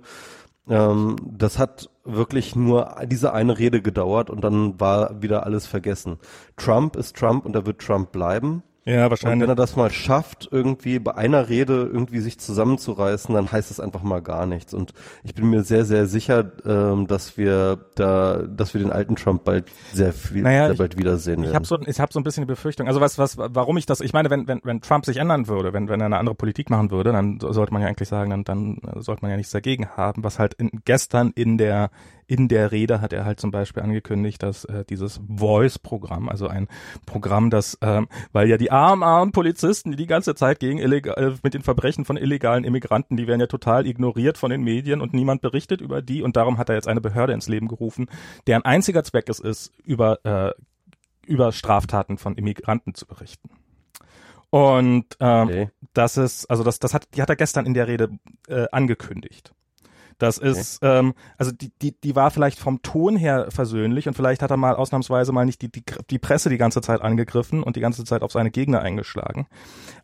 Ähm, 0.68 1.16
das 1.26 1.60
hat 1.60 1.90
wirklich 2.04 2.56
nur 2.56 2.96
diese 3.06 3.34
eine 3.34 3.58
Rede 3.58 3.82
gedauert 3.82 4.30
und 4.30 4.42
dann 4.44 4.80
war 4.80 5.22
wieder 5.22 5.46
alles 5.46 5.68
vergessen. 5.68 6.18
Trump 6.58 6.96
ist 6.96 7.16
Trump 7.16 7.46
und 7.46 7.56
er 7.56 7.66
wird 7.66 7.80
Trump 7.80 8.12
bleiben. 8.12 8.64
Ja, 8.88 9.10
wahrscheinlich. 9.10 9.34
Und 9.34 9.42
wenn 9.42 9.50
er 9.50 9.56
das 9.56 9.76
mal 9.76 9.90
schafft, 9.90 10.48
irgendwie 10.52 11.00
bei 11.00 11.16
einer 11.16 11.50
Rede 11.50 11.90
irgendwie 11.92 12.20
sich 12.20 12.40
zusammenzureißen, 12.40 13.34
dann 13.34 13.52
heißt 13.52 13.72
es 13.72 13.80
einfach 13.80 14.04
mal 14.04 14.22
gar 14.22 14.46
nichts. 14.46 14.76
Und 14.76 14.94
ich 15.24 15.34
bin 15.34 15.50
mir 15.50 15.64
sehr, 15.64 15.86
sehr 15.86 16.06
sicher, 16.06 16.52
ähm, 16.66 17.08
dass 17.08 17.36
wir 17.36 17.80
da, 17.96 18.44
dass 18.44 18.76
wir 18.76 18.82
den 18.82 18.92
alten 18.92 19.16
Trump 19.16 19.44
bald 19.44 19.66
sehr 19.92 20.14
viel, 20.14 20.44
naja, 20.44 20.68
sehr 20.68 20.78
bald 20.78 20.94
ich, 20.94 21.00
wiedersehen 21.00 21.38
werden. 21.38 21.50
Ich 21.50 21.56
habe 21.56 21.66
so, 21.66 21.80
ich 21.84 22.00
habe 22.00 22.14
so 22.14 22.20
ein 22.20 22.24
bisschen 22.24 22.44
die 22.44 22.48
Befürchtung. 22.48 22.88
Also 22.88 23.02
was, 23.02 23.18
was, 23.18 23.40
warum 23.40 23.78
ich 23.78 23.88
das? 23.88 24.02
Ich 24.02 24.14
meine, 24.14 24.30
wenn, 24.30 24.48
wenn, 24.48 24.62
wenn 24.64 24.82
Trump 24.82 25.06
sich 25.06 25.18
ändern 25.18 25.48
würde, 25.48 25.74
wenn, 25.74 25.90
wenn 25.90 26.00
er 26.00 26.06
eine 26.06 26.18
andere 26.18 26.36
Politik 26.36 26.70
machen 26.70 26.92
würde, 26.92 27.12
dann 27.12 27.40
sollte 27.40 27.74
man 27.74 27.82
ja 27.82 27.88
eigentlich 27.88 28.10
sagen, 28.10 28.30
dann, 28.30 28.44
dann 28.44 28.82
sollte 28.98 29.24
man 29.24 29.32
ja 29.32 29.38
nichts 29.38 29.52
dagegen 29.52 29.90
haben. 29.98 30.24
Was 30.24 30.38
halt 30.38 30.54
in, 30.54 30.70
gestern 30.86 31.32
in 31.32 31.58
der 31.58 31.90
in 32.28 32.48
der 32.48 32.72
Rede 32.72 33.02
hat 33.02 33.14
er 33.14 33.26
halt 33.26 33.40
zum 33.40 33.52
Beispiel 33.52 33.84
angekündigt, 33.84 34.42
dass 34.42 34.66
äh, 34.66 34.84
dieses 34.86 35.22
Voice-Programm, 35.28 36.30
also 36.30 36.48
ein 36.48 36.68
Programm, 37.06 37.50
das, 37.50 37.78
ähm, 37.82 38.08
weil 38.32 38.50
ja 38.50 38.58
die 38.58 38.72
armen, 38.72 39.04
armen 39.04 39.32
Polizisten, 39.32 39.92
die 39.92 39.98
die 39.98 40.08
ganze 40.08 40.36
Zeit 40.36 40.60
gegen 40.60 40.80
illegal, 40.80 41.16
äh, 41.18 41.38
mit 41.44 41.54
den 41.54 41.62
Verbrechen 41.62 42.06
von 42.06 42.18
illegalen 42.18 42.64
Immigranten, 42.64 43.18
die 43.18 43.28
werden 43.28 43.42
ja 43.42 43.48
total 43.48 43.86
ignoriert 43.86 44.38
von 44.38 44.50
den 44.50 44.64
Medien 44.64 45.02
und 45.02 45.14
niemand 45.14 45.42
berichtet 45.42 45.82
über 45.82 46.02
die 46.02 46.24
und 46.24 46.36
darum 46.36 46.58
hat 46.58 46.70
er 46.70 46.76
jetzt 46.76 46.88
eine 46.88 47.02
Behörde 47.02 47.34
ins 47.34 47.48
Leben 47.48 47.68
gerufen, 47.68 48.08
deren 48.48 48.64
einziger 48.64 49.04
Zweck 49.04 49.30
es 49.30 49.40
ist, 49.40 49.72
über, 49.84 50.26
äh, 50.26 50.54
über 51.28 51.52
Straftaten 51.52 52.18
von 52.18 52.36
Immigranten 52.36 52.96
zu 52.96 53.06
berichten. 53.06 53.50
Und 54.50 55.18
ähm, 55.20 55.48
okay. 55.48 55.70
das 55.94 56.18
ist, 56.18 56.46
also 56.50 56.64
das, 56.64 56.80
das 56.80 56.94
hat, 56.94 57.08
die 57.16 57.22
hat 57.22 57.30
er 57.30 57.36
gestern 57.36 57.66
in 57.66 57.74
der 57.74 57.88
Rede 57.88 58.18
äh, 58.48 58.66
angekündigt 58.72 59.54
Das 60.18 60.38
ist, 60.38 60.80
ähm, 60.82 61.14
also 61.38 61.52
die, 61.52 61.72
die, 61.82 62.00
die 62.00 62.16
war 62.16 62.32
vielleicht 62.32 62.60
vom 62.60 62.82
Ton 62.82 63.18
her 63.18 63.48
versöhnlich 63.50 64.08
und 64.08 64.14
vielleicht 64.14 64.42
hat 64.42 64.52
er 64.52 64.58
mal 64.58 64.76
ausnahmsweise 64.76 65.32
mal 65.32 65.46
nicht 65.46 65.62
die, 65.62 65.72
die, 65.72 65.84
die 66.10 66.20
Presse 66.20 66.50
die 66.50 66.58
ganze 66.58 66.82
Zeit 66.82 67.02
angegriffen 67.02 67.64
und 67.64 67.76
die 67.76 67.82
ganze 67.82 68.06
Zeit 68.06 68.22
auf 68.22 68.32
seine 68.32 68.52
Gegner 68.52 68.82
eingeschlagen. 68.82 69.48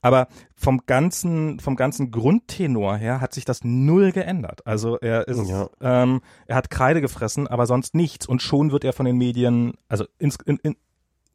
Aber 0.01 0.27
vom 0.55 0.81
ganzen, 0.85 1.59
vom 1.59 1.75
ganzen 1.75 2.11
Grundtenor 2.11 2.97
her 2.97 3.21
hat 3.21 3.33
sich 3.33 3.45
das 3.45 3.63
null 3.63 4.11
geändert. 4.11 4.65
Also 4.65 4.97
er 4.97 5.27
ist, 5.27 5.47
ja. 5.47 5.69
ähm, 5.79 6.21
er 6.45 6.55
hat 6.55 6.69
Kreide 6.69 7.01
gefressen, 7.01 7.47
aber 7.47 7.65
sonst 7.65 7.95
nichts. 7.95 8.27
Und 8.27 8.41
schon 8.41 8.71
wird 8.71 8.83
er 8.83 8.93
von 8.93 9.05
den 9.05 9.17
Medien, 9.17 9.73
also 9.87 10.05
ins, 10.19 10.37
in, 10.45 10.57
in, 10.57 10.75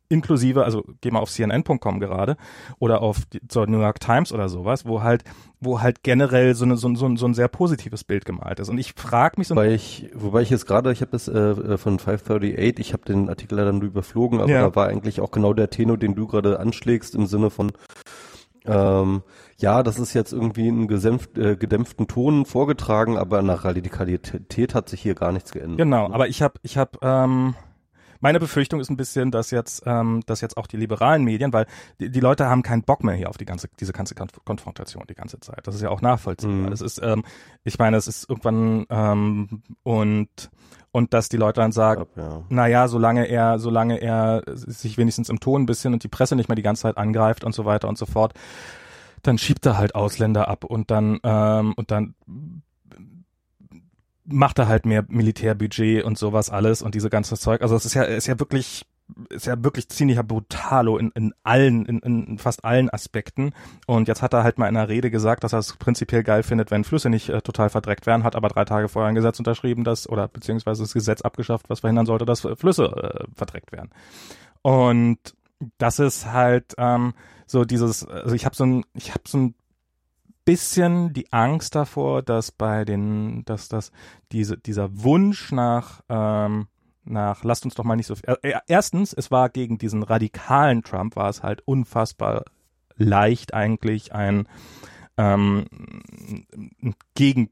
inklusive, 0.09 0.65
also 0.65 0.85
geh 1.01 1.11
mal 1.11 1.21
auf 1.21 1.31
CNN.com 1.31 2.01
gerade 2.01 2.37
oder 2.79 3.03
auf 3.03 3.25
die, 3.27 3.47
zur 3.49 3.67
New 3.67 3.81
York 3.81 4.01
Times 4.01 4.33
oder 4.33 4.49
sowas, 4.49 4.87
wo 4.87 5.03
halt, 5.03 5.25
wo 5.61 5.81
halt 5.81 6.03
generell 6.03 6.55
so, 6.55 6.65
eine, 6.65 6.77
so, 6.77 6.95
so, 6.95 7.17
so 7.17 7.27
ein 7.27 7.35
sehr 7.35 7.49
positives 7.49 8.05
Bild 8.05 8.25
gemalt 8.25 8.61
ist. 8.61 8.69
Und 8.69 8.79
ich 8.79 8.95
frage 8.95 9.35
mich 9.39 9.49
so. 9.49 9.55
Wobei 9.55 9.73
ich, 9.73 10.11
wobei 10.15 10.43
ich 10.43 10.51
jetzt 10.51 10.67
gerade, 10.67 10.93
ich 10.93 11.01
habe 11.01 11.13
das 11.13 11.29
äh, 11.29 11.79
von 11.79 11.99
538, 11.99 12.79
ich 12.79 12.93
habe 12.93 13.05
den 13.05 13.29
Artikel 13.29 13.57
leider 13.57 13.73
nur 13.73 13.85
überflogen, 13.85 14.41
aber 14.41 14.51
ja. 14.51 14.63
da 14.63 14.75
war 14.75 14.89
eigentlich 14.89 15.21
auch 15.21 15.31
genau 15.31 15.53
der 15.53 15.71
Tenor, 15.71 15.97
den 15.97 16.15
du 16.15 16.27
gerade 16.27 16.61
anschlägst, 16.61 17.15
im 17.15 17.27
Sinne 17.27 17.51
von 17.51 17.73
ähm, 18.69 19.23
ja, 19.59 19.83
das 19.83 19.99
ist 19.99 20.13
jetzt 20.13 20.33
irgendwie 20.33 20.69
in 20.69 20.89
gesenft, 20.89 21.39
äh, 21.39 21.57
gedämpften 21.57 22.09
Ton 22.09 22.45
vorgetragen, 22.45 23.17
aber 23.17 23.43
der 23.43 23.65
Radikalität 23.65 24.75
hat 24.75 24.89
sich 24.89 25.01
hier 25.01 25.15
gar 25.15 25.33
nichts 25.33 25.53
geändert. 25.53 25.79
Genau, 25.79 26.07
aber 26.11 26.29
ich 26.29 26.43
habe, 26.43 26.55
ich 26.63 26.77
habe, 26.77 26.99
ähm, 27.01 27.55
meine 28.21 28.41
Befürchtung 28.41 28.81
ist 28.81 28.91
ein 28.91 28.97
bisschen, 28.97 29.31
dass 29.31 29.51
jetzt, 29.51 29.83
ähm, 29.87 30.23
dass 30.27 30.41
jetzt 30.41 30.57
auch 30.57 30.67
die 30.67 30.77
liberalen 30.77 31.25
Medien, 31.25 31.53
weil 31.53 31.67
die, 32.01 32.11
die 32.11 32.21
Leute 32.21 32.49
haben 32.49 32.63
keinen 32.63 32.83
Bock 32.83 33.05
mehr 33.05 33.15
hier 33.15 33.29
auf 33.29 33.37
die 33.37 33.47
ganze, 33.47 33.69
diese 33.81 33.93
ganze 33.93 34.15
Konfrontation 34.15 35.05
die 35.09 35.15
ganze 35.15 35.41
Zeit. 35.41 35.67
Das 35.67 35.75
ist 35.75 35.83
ja 35.83 35.91
auch 35.91 36.03
nachvollziehbar. 36.03 36.57
Mhm. 36.57 36.71
Das 36.71 36.81
ist, 36.81 37.01
ähm, 37.03 37.25
ich 37.65 37.79
meine, 37.79 37.97
es 37.97 38.07
ist 38.09 38.29
irgendwann 38.29 38.87
ähm, 38.91 39.63
und 39.83 40.51
und 40.93 41.13
dass 41.13 41.29
die 41.29 41.37
Leute 41.37 41.61
dann 41.61 41.73
sagen, 41.73 42.07
ja. 42.17 42.43
naja, 42.49 42.89
solange 42.89 43.27
er, 43.27 43.59
solange 43.59 44.01
er 44.01 44.43
sich 44.47 44.97
wenigstens 44.97 45.29
im 45.29 45.41
Ton 45.41 45.63
ein 45.63 45.67
bisschen 45.67 45.93
und 45.93 46.03
die 46.03 46.09
Presse 46.09 46.37
nicht 46.37 46.49
mehr 46.49 46.57
die 46.57 46.63
ganze 46.63 46.85
Zeit 46.85 46.97
angreift 46.97 47.45
und 47.45 47.55
so 47.55 47.67
weiter 47.67 47.87
und 47.87 47.99
so 47.99 48.07
fort, 48.07 48.33
dann 49.23 49.37
schiebt 49.37 49.67
er 49.67 49.77
halt 49.77 49.95
Ausländer 49.95 50.49
ab 50.49 50.65
und 50.65 50.91
dann 50.91 51.21
ähm, 51.23 51.75
und 51.77 51.91
dann 51.91 52.15
macht 54.27 54.59
er 54.59 54.69
halt 54.69 54.87
mehr 54.87 55.05
Militärbudget 55.09 56.05
und 56.05 56.19
sowas 56.19 56.51
alles 56.51 56.83
und 56.83 56.95
diese 56.95 57.11
ganze 57.11 57.37
Zeug. 57.37 57.63
Also 57.63 57.77
es 57.77 57.85
ist 57.85 57.95
ja, 57.95 58.03
ist 58.03 58.27
ja 58.27 58.39
wirklich, 58.39 58.85
ist 59.31 59.47
ja 59.47 59.63
wirklich 59.63 59.89
ziemlicher 59.89 60.25
Brutalo 60.25 60.99
in, 60.99 61.11
in 61.13 61.33
allen, 61.45 61.87
in, 61.87 62.01
in 62.01 62.39
fast 62.39 62.65
allen 62.65 62.91
Aspekten. 62.91 63.53
Und 63.87 64.09
jetzt 64.09 64.23
hat 64.23 64.35
er 64.35 64.43
halt 64.43 64.59
mal 64.59 64.69
in 64.69 64.77
einer 64.77 64.89
Rede 64.89 65.11
gesagt, 65.11 65.45
dass 65.45 65.53
er 65.53 65.61
es 65.61 65.75
prinzipiell 65.77 66.23
geil 66.23 66.43
findet, 66.43 66.71
wenn 66.71 66.85
Flüsse 66.85 67.09
nicht 67.09 67.29
äh, 67.29 67.41
total 67.41 67.71
verdreckt 67.71 68.07
werden, 68.07 68.25
hat 68.25 68.37
aber 68.37 68.49
drei 68.49 68.65
Tage 68.65 68.89
vorher 68.89 69.09
ein 69.09 69.15
Gesetz 69.15 69.39
unterschrieben, 69.39 69.85
das, 69.85 70.09
oder 70.09 70.29
beziehungsweise 70.29 70.83
das 70.83 70.93
Gesetz 70.93 71.23
abgeschafft, 71.23 71.71
was 71.71 71.81
verhindern 71.81 72.07
sollte, 72.07 72.25
dass 72.25 72.41
Flüsse 72.41 72.85
äh, 72.85 73.25
verdreckt 73.35 73.73
werden. 73.73 73.91
Und 74.63 75.19
das 75.79 75.99
ist 76.01 76.27
halt 76.33 76.75
ähm, 76.79 77.15
so 77.47 77.65
dieses, 77.65 78.07
also 78.07 78.35
ich 78.35 78.45
habe 78.45 78.57
so 78.57 78.65
ein, 78.65 78.85
ich 78.95 79.11
habe 79.11 79.23
so 79.27 79.39
ein 79.39 79.55
bisschen 80.47 81.13
die 81.13 81.31
Angst 81.33 81.75
davor, 81.75 82.23
dass 82.23 82.53
bei 82.53 82.87
den, 82.87 83.45
dass 83.45 83.69
das 83.69 83.91
diese 84.33 84.57
dieser 84.57 85.03
Wunsch 85.03 85.53
nach 85.53 86.01
ähm, 86.09 86.69
nach 87.05 87.45
lasst 87.45 87.65
uns 87.65 87.75
doch 87.75 87.85
mal 87.85 87.97
nicht 87.97 88.07
so 88.07 88.15
äh, 88.23 88.37
äh, 88.43 88.59
erstens 88.67 89.13
es 89.13 89.31
war 89.31 89.51
gegen 89.51 89.77
diesen 89.77 90.03
radikalen 90.03 90.83
Trump 90.83 91.17
war 91.17 91.29
es 91.29 91.43
halt 91.43 91.61
unfassbar 91.67 92.45
leicht 92.97 93.53
eigentlich 93.53 94.15
ein 94.15 94.49
ähm, 95.19 95.67
gegen 97.15 97.51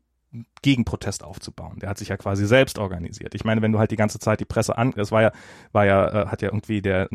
Gegenprotest 0.63 1.23
aufzubauen. 1.23 1.79
Der 1.79 1.89
hat 1.89 1.99
sich 1.99 2.09
ja 2.09 2.17
quasi 2.17 2.47
selbst 2.47 2.79
organisiert. 2.79 3.35
Ich 3.37 3.45
meine, 3.45 3.63
wenn 3.63 3.71
du 3.71 3.79
halt 3.79 3.93
die 3.93 3.97
ganze 3.97 4.19
Zeit 4.19 4.41
die 4.41 4.45
Presse 4.45 4.77
an, 4.77 4.93
es 4.97 5.13
war 5.13 5.23
ja, 5.23 5.33
war 5.71 5.87
ja, 5.87 6.23
äh, 6.23 6.27
hat 6.27 6.43
ja 6.43 6.49
irgendwie 6.49 6.83
der 6.83 7.09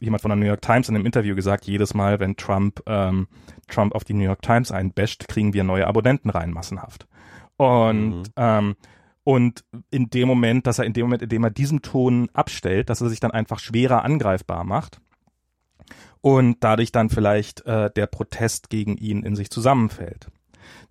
jemand 0.00 0.22
von 0.22 0.30
der 0.30 0.36
New 0.36 0.46
York 0.46 0.62
Times 0.62 0.88
in 0.88 0.94
einem 0.94 1.06
Interview 1.06 1.34
gesagt, 1.34 1.66
jedes 1.66 1.94
Mal, 1.94 2.20
wenn 2.20 2.36
Trump 2.36 2.82
ähm, 2.86 3.28
Trump 3.68 3.94
auf 3.94 4.04
die 4.04 4.14
New 4.14 4.24
York 4.24 4.42
Times 4.42 4.72
einbasht, 4.72 5.28
kriegen 5.28 5.52
wir 5.52 5.64
neue 5.64 5.86
Abonnenten 5.86 6.30
rein, 6.30 6.50
massenhaft. 6.50 7.06
Und 7.56 8.10
mhm. 8.10 8.22
ähm, 8.36 8.76
und 9.24 9.62
in 9.90 10.08
dem 10.08 10.26
Moment, 10.26 10.66
dass 10.66 10.78
er 10.78 10.86
in 10.86 10.94
dem 10.94 11.04
Moment, 11.04 11.22
in 11.22 11.28
dem 11.28 11.44
er 11.44 11.50
diesen 11.50 11.82
Ton 11.82 12.30
abstellt, 12.32 12.88
dass 12.88 13.02
er 13.02 13.10
sich 13.10 13.20
dann 13.20 13.30
einfach 13.30 13.58
schwerer 13.58 14.02
angreifbar 14.02 14.64
macht 14.64 15.02
und 16.22 16.56
dadurch 16.60 16.92
dann 16.92 17.10
vielleicht 17.10 17.66
äh, 17.66 17.90
der 17.90 18.06
Protest 18.06 18.70
gegen 18.70 18.96
ihn 18.96 19.22
in 19.22 19.36
sich 19.36 19.50
zusammenfällt. 19.50 20.28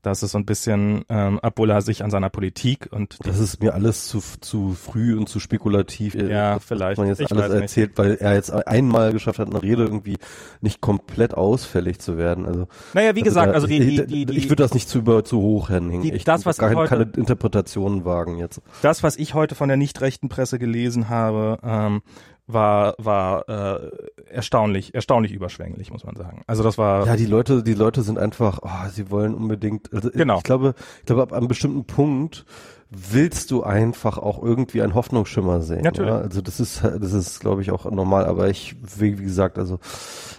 Das 0.02 0.24
ist 0.24 0.32
so 0.32 0.38
ein 0.38 0.46
bisschen 0.46 1.04
ähm, 1.10 1.40
Abdullah 1.40 1.82
sich 1.82 2.04
an 2.04 2.12
seiner 2.12 2.30
Politik 2.30 2.90
und 2.92 3.18
das 3.24 3.40
ist 3.40 3.62
mir 3.62 3.74
alles 3.74 4.08
zu 4.08 4.22
zu 4.42 4.74
früh 4.74 5.18
und 5.18 5.28
zu 5.28 5.40
spekulativ. 5.40 6.16
Äh, 6.16 6.32
ja, 6.32 6.60
vielleicht. 6.60 6.98
Man 6.98 7.08
jetzt 7.08 7.20
ich 7.20 7.32
alles 7.32 7.52
erzählt, 7.52 7.90
nicht. 7.90 7.98
weil 7.98 8.16
er 8.16 8.34
jetzt 8.34 8.52
einmal 8.52 9.12
geschafft 9.12 9.40
hat, 9.40 9.50
eine 9.50 9.62
Rede 9.62 9.84
irgendwie 9.84 10.18
nicht 10.62 10.82
komplett 10.82 11.34
ausfällig 11.34 12.00
zu 12.00 12.18
werden. 12.18 12.46
Also 12.46 12.68
naja, 12.94 13.16
wie 13.16 13.22
gesagt, 13.22 13.54
also 13.54 13.68
die, 13.68 13.80
die, 13.80 14.06
die, 14.06 14.26
die 14.26 14.38
ich 14.38 14.50
würde 14.50 14.64
das 14.64 14.74
nicht 14.74 14.88
zu 14.88 15.00
über 15.00 15.24
zu 15.24 15.42
hoch 15.42 15.70
hängen. 15.70 16.02
Die, 16.02 16.14
ich 16.14 16.24
das, 16.24 16.46
was 16.46 16.58
gar 16.58 16.72
ich 16.72 16.78
heute, 16.78 16.90
keine 16.90 17.12
Interpretationen 17.16 18.06
wagen 18.06 18.38
jetzt. 18.38 18.62
Das, 18.82 19.04
was 19.04 19.18
ich 19.18 19.34
heute 19.34 19.56
von 19.56 19.68
der 19.68 19.78
nicht 19.78 20.02
rechten 20.02 20.30
Presse 20.30 20.60
gelesen 20.60 21.10
habe, 21.10 21.60
ähm, 21.64 22.02
war 22.48 22.96
war 22.98 23.48
äh, 23.50 23.92
erstaunlich 24.26 24.96
erstaunlich 24.96 25.34
überschwänglich 25.34 25.92
muss 25.92 26.06
man 26.06 26.16
sagen 26.16 26.42
also 26.48 26.64
das 26.64 26.78
war 26.78 27.06
ja 27.06 27.16
die 27.18 27.26
Leute 27.26 27.62
die 27.62 27.74
Leute 27.74 28.02
sind 28.02 28.18
einfach 28.18 28.60
oh, 28.62 28.90
sie 28.90 29.12
wollen 29.12 29.36
unbedingt 29.36 29.94
also 29.94 30.10
genau 30.10 30.38
ich 30.38 30.44
glaube 30.44 30.74
ich 31.00 31.06
glaube 31.06 31.22
ab 31.22 31.34
einem 31.34 31.50
bestimmten 31.50 31.86
Punkt 31.86 32.46
willst 32.90 33.52
du 33.52 33.64
einfach 33.64 34.18
auch 34.18 34.42
irgendwie 34.42 34.82
einen 34.82 34.96
Hoffnungsschimmer 34.96 35.62
sehen 35.62 35.84
Natürlich. 35.84 36.10
Ja? 36.10 36.20
also 36.20 36.42
das 36.42 36.62
ist 36.62 36.84
das 36.84 37.12
ist 37.12 37.42
glaube 37.42 37.62
ich 37.62 37.72
auch 37.72 37.84
normal 37.92 38.26
aber 38.26 38.50
ich 38.50 38.78
wie, 38.98 39.20
wie 39.20 39.24
gesagt 39.24 39.58
also 39.58 39.80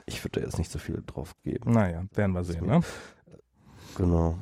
ich 0.06 0.24
würde 0.24 0.40
da 0.40 0.46
jetzt 0.46 0.58
nicht 0.58 0.70
so 0.70 0.78
viel 0.78 1.02
drauf 1.06 1.34
geben 1.44 1.72
naja 1.72 2.04
werden 2.14 2.32
wir 2.32 2.44
sehen 2.44 2.66
ne 2.66 2.80
genau 3.96 4.34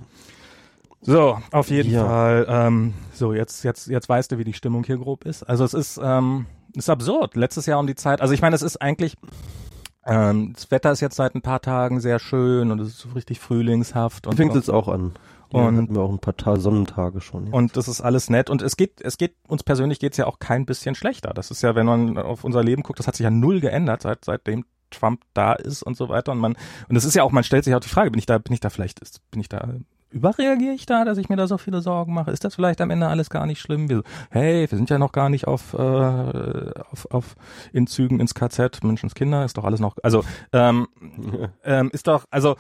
so, 1.07 1.39
auf 1.53 1.71
jeden 1.71 1.93
ja. 1.93 2.05
Fall. 2.05 2.47
Ähm, 2.49 2.95
so, 3.13 3.33
jetzt, 3.33 3.63
jetzt, 3.63 3.87
jetzt 3.87 4.09
weißt 4.09 4.33
du, 4.33 4.39
wie 4.39 4.45
die 4.45 4.55
Stimmung 4.55 4.83
hier 4.83 4.97
grob 4.97 5.25
ist. 5.25 5.45
Also 5.45 5.65
es 5.65 5.73
ist, 5.73 6.01
ähm, 6.03 6.47
ist 6.77 6.91
absurd. 6.91 7.37
Letztes 7.37 7.67
Jahr 7.67 7.79
um 7.79 7.87
die 7.87 7.95
Zeit, 7.95 8.21
also 8.21 8.35
ich 8.35 8.43
meine, 8.43 8.55
es 8.55 8.63
ist 8.63 8.81
eigentlich, 8.81 9.17
ähm, 10.05 10.53
das 10.55 10.71
Wetter 10.71 10.93
ist 10.93 11.01
jetzt 11.01 11.17
seit 11.17 11.35
ein 11.35 11.43
paar 11.43 11.61
Tagen 11.61 12.01
sehr 12.01 12.19
schön 12.19 12.71
und 12.71 12.81
es 12.81 12.89
ist 12.89 12.99
so 12.99 13.09
richtig 13.11 13.41
frühlingshaft. 13.41 14.27
Und 14.27 14.37
Fängt 14.37 14.55
jetzt 14.55 14.71
auch 14.71 14.89
an. 14.89 15.13
Und 15.51 15.77
hatten 15.77 15.95
wir 15.95 16.03
auch 16.03 16.11
ein 16.11 16.19
paar 16.19 16.37
Tage 16.37 16.61
Sonnentage 16.61 17.21
schon. 17.21 17.47
Ja. 17.47 17.53
Und 17.53 17.77
das 17.77 17.89
ist 17.89 18.01
alles 18.01 18.29
nett. 18.31 18.51
Und 18.51 18.63
es 18.63 18.77
geht, 18.77 19.01
es 19.01 19.17
geht, 19.17 19.37
uns 19.47 19.63
persönlich 19.63 20.01
geht's 20.01 20.17
ja 20.17 20.27
auch 20.27 20.39
kein 20.39 20.67
bisschen 20.67 20.95
schlechter. 20.95 21.33
Das 21.35 21.51
ist 21.51 21.63
ja, 21.63 21.75
wenn 21.75 21.87
man 21.87 22.19
auf 22.19 22.45
unser 22.45 22.63
Leben 22.63 22.83
guckt, 22.83 22.99
das 22.99 23.07
hat 23.07 23.17
sich 23.17 23.25
ja 23.25 23.31
null 23.31 23.61
geändert, 23.61 24.03
seit, 24.03 24.25
seitdem 24.25 24.65
Trump 24.91 25.23
da 25.35 25.53
ist 25.55 25.83
und 25.83 25.97
so 25.97 26.09
weiter. 26.09 26.33
Und 26.33 26.39
man, 26.39 26.57
und 26.89 26.97
es 26.97 27.05
ist 27.05 27.15
ja 27.15 27.23
auch, 27.23 27.33
man 27.33 27.45
stellt 27.45 27.65
sich 27.65 27.75
auch 27.75 27.81
die 27.81 27.89
Frage, 27.89 28.11
bin 28.11 28.19
ich 28.19 28.27
da, 28.27 28.39
bin 28.39 28.53
ich 28.53 28.61
da 28.61 28.71
vielleicht, 28.71 29.01
bin 29.31 29.41
ich 29.41 29.49
da 29.49 29.69
überreagiere 30.17 30.75
ich 30.75 30.87
da, 30.87 31.05
dass 31.05 31.19
ich 31.19 31.29
mir 31.29 31.37
da 31.37 31.47
so 31.47 31.59
viele 31.59 31.81
Sorgen 31.81 32.15
mache? 32.15 32.31
Ist 32.31 32.45
das 32.45 32.55
vielleicht 32.55 32.81
am 32.81 32.91
Ende 32.91 33.09
alles 33.09 33.31
gar 33.31 33.47
nicht 33.47 33.61
schlimm? 33.61 33.89
Wir, 33.89 34.03
hey, 34.31 34.71
wir 34.71 34.77
sind 34.77 34.91
ja 34.91 34.99
noch 34.99 35.13
gar 35.13 35.29
nicht 35.29 35.47
auf, 35.47 35.75
äh, 35.75 35.77
auf, 35.77 37.07
auf 37.11 37.35
in 37.73 37.87
Zügen 37.87 38.21
ins 38.21 38.35
KZ, 38.35 38.83
Menschenskinder, 38.83 39.45
ist 39.45 39.57
doch 39.57 39.65
alles 39.65 39.81
noch, 39.81 39.97
also 40.03 40.25
ähm, 40.53 40.89
ähm, 41.65 41.91
ist 41.93 42.07
doch, 42.07 42.25
also 42.31 42.57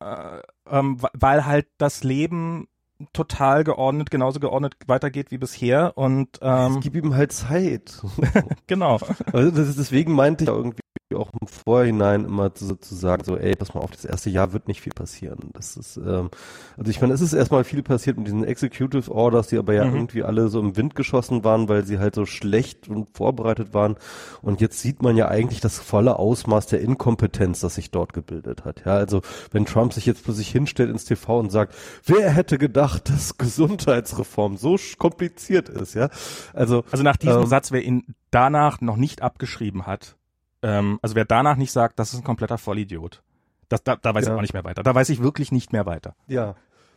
äh, 0.00 0.40
ähm, 0.70 0.98
weil 1.12 1.46
halt 1.46 1.66
das 1.78 2.04
Leben 2.04 2.68
total 3.12 3.64
geordnet, 3.64 4.10
genauso 4.10 4.40
geordnet 4.40 4.74
weitergeht 4.86 5.30
wie 5.30 5.38
bisher 5.38 5.96
und 5.96 6.38
ähm, 6.42 6.72
es 6.72 6.80
gibt 6.80 6.96
ihm 6.96 7.14
halt 7.14 7.32
Zeit. 7.32 8.02
genau. 8.66 8.98
Also 9.32 9.50
das 9.50 9.68
ist, 9.68 9.78
deswegen 9.78 10.12
meinte 10.12 10.44
ich 10.44 10.50
irgendwie 10.50 10.82
auch 11.18 11.30
im 11.40 11.46
Vorhinein 11.46 12.24
immer 12.24 12.54
zu, 12.54 12.76
zu 12.76 12.94
sagen, 12.94 13.24
so, 13.24 13.36
ey, 13.36 13.54
pass 13.56 13.74
mal 13.74 13.80
auf, 13.80 13.90
das 13.90 14.04
erste 14.04 14.30
Jahr 14.30 14.52
wird 14.52 14.68
nicht 14.68 14.80
viel 14.80 14.92
passieren. 14.92 15.50
Das 15.52 15.76
ist, 15.76 15.96
ähm, 15.96 16.30
also 16.76 16.90
ich 16.90 17.00
meine, 17.00 17.14
es 17.14 17.20
ist 17.20 17.32
erstmal 17.32 17.64
viel 17.64 17.82
passiert 17.82 18.16
mit 18.16 18.26
diesen 18.26 18.44
Executive 18.44 19.10
Orders, 19.10 19.48
die 19.48 19.58
aber 19.58 19.74
ja 19.74 19.84
mhm. 19.84 19.94
irgendwie 19.94 20.22
alle 20.22 20.48
so 20.48 20.60
im 20.60 20.76
Wind 20.76 20.94
geschossen 20.94 21.44
waren, 21.44 21.68
weil 21.68 21.84
sie 21.84 21.98
halt 21.98 22.14
so 22.14 22.26
schlecht 22.26 22.88
und 22.88 23.08
vorbereitet 23.14 23.74
waren. 23.74 23.96
Und 24.42 24.60
jetzt 24.60 24.80
sieht 24.80 25.02
man 25.02 25.16
ja 25.16 25.28
eigentlich 25.28 25.60
das 25.60 25.78
volle 25.78 26.18
Ausmaß 26.18 26.66
der 26.66 26.80
Inkompetenz, 26.80 27.60
das 27.60 27.74
sich 27.74 27.90
dort 27.90 28.12
gebildet 28.12 28.64
hat. 28.64 28.84
Ja, 28.84 28.94
also 28.94 29.22
wenn 29.50 29.66
Trump 29.66 29.92
sich 29.92 30.06
jetzt 30.06 30.24
plötzlich 30.24 30.50
hinstellt 30.50 30.90
ins 30.90 31.04
TV 31.04 31.38
und 31.38 31.50
sagt, 31.50 31.74
wer 32.04 32.30
hätte 32.30 32.58
gedacht, 32.58 33.08
dass 33.10 33.38
Gesundheitsreform 33.38 34.56
so 34.56 34.76
kompliziert 34.98 35.68
ist, 35.68 35.94
ja? 35.94 36.08
Also, 36.52 36.84
also 36.90 37.02
nach 37.02 37.16
diesem 37.16 37.42
ähm, 37.42 37.46
Satz, 37.46 37.72
wer 37.72 37.82
ihn 37.82 38.14
danach 38.30 38.80
noch 38.80 38.96
nicht 38.96 39.22
abgeschrieben 39.22 39.86
hat, 39.86 40.17
ähm, 40.62 40.98
also 41.02 41.14
wer 41.14 41.24
danach 41.24 41.56
nicht 41.56 41.72
sagt, 41.72 41.98
das 41.98 42.12
ist 42.12 42.20
ein 42.20 42.24
kompletter 42.24 42.58
Vollidiot. 42.58 43.22
Das, 43.68 43.82
da, 43.82 43.96
da 43.96 44.14
weiß 44.14 44.26
ja. 44.26 44.32
ich 44.32 44.38
auch 44.38 44.42
nicht 44.42 44.54
mehr 44.54 44.64
weiter. 44.64 44.82
Da 44.82 44.94
weiß 44.94 45.08
ich 45.10 45.22
wirklich 45.22 45.52
nicht 45.52 45.72
mehr 45.72 45.86
weiter. 45.86 46.14
Ja. 46.26 46.56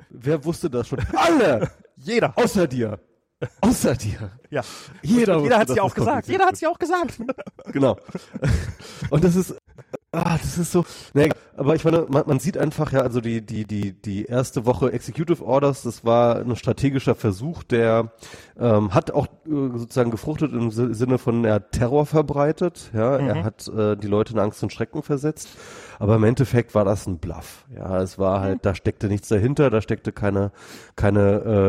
Wer 0.09 0.43
wusste 0.45 0.69
das 0.69 0.87
schon? 0.87 0.99
Alle! 1.15 1.71
Jeder. 1.97 2.37
Außer 2.37 2.67
dir. 2.67 2.99
Außer 3.61 3.95
dir. 3.95 4.31
Ja. 4.49 4.61
Jeder, 5.01 5.39
jeder 5.39 5.57
hat 5.57 5.69
es 5.69 5.75
ja 5.75 5.83
auch 5.83 5.93
gesagt. 5.93 6.27
Jeder 6.27 6.45
hat 6.45 6.53
es 6.53 6.61
ja 6.61 6.69
auch 6.69 6.79
gesagt. 6.79 7.19
genau. 7.71 7.97
Und 9.09 9.23
das 9.23 9.35
ist, 9.35 9.55
ah, 10.11 10.37
das 10.37 10.57
ist 10.57 10.71
so, 10.71 10.83
ne, 11.13 11.29
aber 11.55 11.75
ich 11.75 11.83
meine, 11.83 12.05
man, 12.09 12.23
man 12.27 12.39
sieht 12.39 12.57
einfach 12.57 12.91
ja, 12.91 13.01
also 13.01 13.21
die, 13.21 13.41
die, 13.41 13.65
die, 13.65 13.93
die 13.93 14.25
erste 14.25 14.65
Woche 14.65 14.91
Executive 14.91 15.43
Orders, 15.43 15.83
das 15.83 16.03
war 16.03 16.37
ein 16.37 16.55
strategischer 16.55 17.15
Versuch, 17.15 17.63
der 17.63 18.11
ähm, 18.59 18.93
hat 18.93 19.11
auch 19.11 19.27
äh, 19.45 19.77
sozusagen 19.77 20.11
gefruchtet 20.11 20.53
im 20.53 20.71
Sinne 20.71 21.17
von, 21.17 21.45
er 21.45 21.55
hat 21.55 21.71
Terror 21.71 22.05
verbreitet, 22.05 22.91
ja, 22.93 23.19
mhm. 23.19 23.27
er 23.27 23.43
hat 23.43 23.67
äh, 23.67 23.95
die 23.95 24.07
Leute 24.07 24.33
in 24.33 24.39
Angst 24.39 24.61
und 24.63 24.73
Schrecken 24.73 25.03
versetzt. 25.03 25.49
Aber 25.99 26.15
im 26.15 26.23
Endeffekt 26.23 26.73
war 26.73 26.83
das 26.83 27.05
ein 27.05 27.19
Bluff. 27.19 27.65
Ja, 27.75 28.01
es 28.01 28.17
war 28.17 28.41
halt, 28.41 28.55
mhm. 28.55 28.61
da 28.63 28.73
steckte 28.73 29.07
nichts 29.07 29.27
dahinter, 29.27 29.69
da 29.69 29.81
steckte 29.81 30.11
keine, 30.11 30.51
keine, 30.95 31.21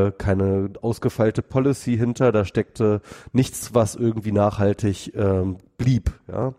äh, 0.06 0.12
keine 0.16 0.70
ausgefeilte 0.80 1.42
Policy 1.42 1.98
hinter, 1.98 2.32
da 2.32 2.46
steckte 2.46 3.02
nichts, 3.32 3.74
was 3.74 3.94
irgendwie 3.94 4.32
nachhaltig 4.32 5.14
ähm, 5.14 5.58
blieb. 5.76 6.12
Ja. 6.28 6.54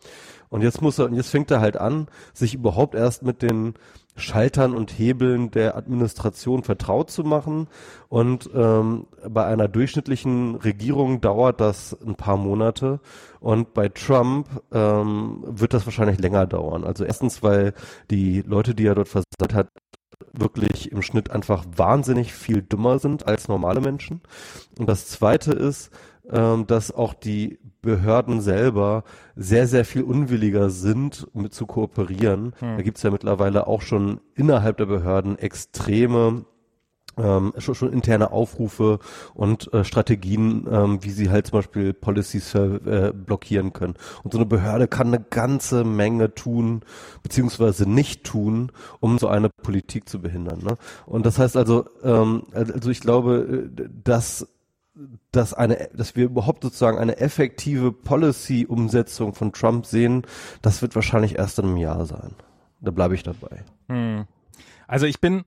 Und 0.54 0.62
jetzt 0.62 0.84
muss 0.84 1.00
er, 1.00 1.06
und 1.06 1.16
jetzt 1.16 1.32
fängt 1.32 1.50
er 1.50 1.62
halt 1.62 1.78
an, 1.78 2.06
sich 2.32 2.54
überhaupt 2.54 2.94
erst 2.94 3.24
mit 3.24 3.42
den 3.42 3.74
Schaltern 4.16 4.76
und 4.76 4.92
Hebeln 4.92 5.50
der 5.50 5.76
Administration 5.76 6.62
vertraut 6.62 7.10
zu 7.10 7.24
machen. 7.24 7.68
Und 8.08 8.52
ähm, 8.54 9.08
bei 9.28 9.46
einer 9.46 9.68
durchschnittlichen 9.68 10.54
Regierung 10.58 11.22
dauert 11.22 11.60
das 11.60 11.98
ein 12.06 12.14
paar 12.14 12.38
Monate. 12.38 13.00
Und 13.40 13.74
bei 13.74 13.90
Trump 13.90 14.48
ähm, 14.72 15.44
wird 15.44 15.74
das 15.74 15.88
wahrscheinlich 15.88 16.20
länger 16.20 16.46
dauern. 16.46 16.84
Also 16.84 17.04
erstens, 17.04 17.42
weil 17.42 17.74
die 18.12 18.42
Leute, 18.42 18.76
die 18.76 18.86
er 18.86 18.94
dort 18.94 19.08
versammelt 19.08 19.56
hat, 19.56 19.70
wirklich 20.34 20.92
im 20.92 21.02
Schnitt 21.02 21.32
einfach 21.32 21.66
wahnsinnig 21.76 22.32
viel 22.32 22.62
dümmer 22.62 23.00
sind 23.00 23.28
als 23.28 23.48
normale 23.48 23.82
Menschen. 23.82 24.22
Und 24.78 24.88
das 24.88 25.08
Zweite 25.08 25.52
ist, 25.52 25.90
ähm, 26.32 26.68
dass 26.68 26.92
auch 26.92 27.14
die 27.14 27.60
Behörden 27.82 28.42
selber 28.42 29.04
sehr, 29.36 29.68
sehr 29.68 29.86
viel 29.86 30.04
unwilliger 30.04 30.70
sind, 30.70 31.28
mit 31.34 31.54
zu 31.54 31.66
kooperieren. 31.66 32.54
Hm. 32.60 32.78
Da 32.78 32.82
gibt 32.82 32.98
es 32.98 33.04
ja 33.04 33.12
mittlerweile 33.12 33.68
auch 33.68 33.82
schon 33.82 34.22
innerhalb 34.36 34.78
der 34.78 34.86
Behörden 34.86 35.38
extreme 35.38 36.46
ähm, 37.18 37.54
schon, 37.58 37.76
schon 37.76 37.94
interne 37.94 38.32
Aufrufe 38.32 39.00
und 39.34 39.72
äh, 39.74 39.84
Strategien, 39.84 40.68
ähm, 40.70 41.04
wie 41.04 41.12
sie 41.12 41.30
halt 41.30 41.48
zum 41.48 41.60
Beispiel 41.60 41.94
Policies 41.94 42.54
äh, 42.56 43.12
blockieren 43.14 43.74
können. 43.74 43.96
Und 44.24 44.32
so 44.34 44.40
eine 44.40 44.46
Behörde 44.46 44.88
kann 44.88 45.08
eine 45.08 45.20
ganze 45.20 45.84
Menge 45.84 46.34
tun, 46.34 46.82
beziehungsweise 47.22 47.88
nicht 47.88 48.24
tun, 48.24 48.72
um 49.00 49.20
so 49.20 49.28
eine 49.28 49.50
Politik 49.50 50.10
zu 50.10 50.22
behindern. 50.22 50.60
Ne? 50.64 50.78
Und 51.06 51.26
das 51.26 51.40
heißt 51.40 51.58
also, 51.58 51.86
ähm, 52.04 52.44
also 52.52 52.90
ich 52.90 53.02
glaube, 53.02 53.72
äh, 53.78 53.90
dass 54.04 54.48
dass 55.32 55.54
eine, 55.54 55.90
dass 55.94 56.16
wir 56.16 56.26
überhaupt 56.26 56.64
sozusagen 56.64 56.98
eine 56.98 57.18
effektive 57.18 57.92
Policy-Umsetzung 57.92 59.34
von 59.34 59.52
Trump 59.52 59.86
sehen, 59.86 60.24
das 60.62 60.82
wird 60.82 60.96
wahrscheinlich 60.96 61.38
erst 61.38 61.60
in 61.60 61.66
einem 61.66 61.78
Jahr 61.78 62.06
sein. 62.06 62.36
Da 62.82 62.92
bleibe 62.92 63.16
ich 63.16 63.24
dabei. 63.24 63.64
Hm. 63.88 64.26
Also 64.88 65.06
ich 65.06 65.20
bin, 65.20 65.44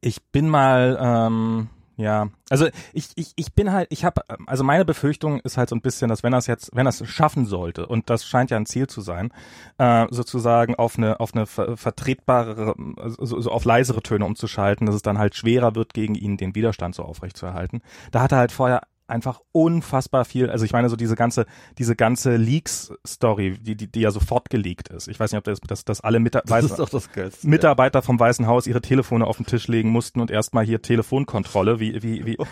ich 0.00 0.22
bin 0.24 0.48
mal, 0.48 0.98
ähm, 1.00 1.68
ja, 1.96 2.28
also 2.50 2.68
ich, 2.92 3.08
ich, 3.14 3.32
ich 3.36 3.54
bin 3.54 3.72
halt, 3.72 3.88
ich 3.90 4.04
habe, 4.04 4.20
also 4.46 4.64
meine 4.64 4.84
Befürchtung 4.84 5.40
ist 5.40 5.56
halt 5.56 5.70
so 5.70 5.76
ein 5.76 5.80
bisschen, 5.80 6.10
dass 6.10 6.22
wenn 6.22 6.34
es 6.34 6.46
jetzt, 6.46 6.70
wenn 6.74 6.86
er 6.86 6.90
es 6.90 7.06
schaffen 7.08 7.46
sollte, 7.46 7.86
und 7.86 8.10
das 8.10 8.26
scheint 8.26 8.50
ja 8.50 8.58
ein 8.58 8.66
Ziel 8.66 8.86
zu 8.86 9.00
sein, 9.00 9.32
äh, 9.78 10.06
sozusagen 10.10 10.74
auf 10.74 10.98
eine, 10.98 11.20
auf 11.20 11.34
eine 11.34 11.46
ver 11.46 11.76
vertretbare, 11.76 12.74
also 12.98 13.40
so 13.40 13.50
auf 13.50 13.64
leisere 13.64 14.02
Töne 14.02 14.26
umzuschalten, 14.26 14.86
dass 14.86 14.94
es 14.94 15.02
dann 15.02 15.18
halt 15.18 15.34
schwerer 15.34 15.74
wird, 15.74 15.94
gegen 15.94 16.14
ihn 16.14 16.36
den 16.36 16.54
Widerstand 16.54 16.94
so 16.94 17.02
aufrechtzuerhalten. 17.02 17.80
Da 18.10 18.20
hat 18.20 18.32
er 18.32 18.38
halt 18.38 18.52
vorher 18.52 18.82
einfach 19.08 19.40
unfassbar 19.52 20.24
viel, 20.24 20.50
also 20.50 20.64
ich 20.64 20.72
meine 20.72 20.88
so 20.88 20.96
diese 20.96 21.14
ganze, 21.14 21.46
diese 21.78 21.96
ganze 21.96 22.36
Leaks-Story, 22.36 23.58
die, 23.58 23.76
die, 23.76 23.90
die 23.90 24.00
ja 24.00 24.10
sofort 24.10 24.50
geleakt 24.50 24.88
ist. 24.88 25.08
Ich 25.08 25.18
weiß 25.18 25.32
nicht, 25.32 25.38
ob 25.38 25.44
das, 25.44 25.60
dass, 25.60 25.84
dass 25.84 26.00
alle 26.00 26.18
Mita 26.20 26.42
das 26.44 26.50
Weiß 26.50 27.44
Mitarbeiter 27.44 28.02
vom 28.02 28.18
Weißen 28.18 28.46
Haus 28.46 28.66
ihre 28.66 28.80
Telefone 28.80 29.26
auf 29.26 29.36
den 29.36 29.46
Tisch 29.46 29.68
legen 29.68 29.90
mussten 29.90 30.20
und 30.20 30.30
erstmal 30.30 30.64
hier 30.64 30.82
Telefonkontrolle, 30.82 31.80
wie, 31.80 32.02
wie, 32.02 32.26
wie. 32.26 32.36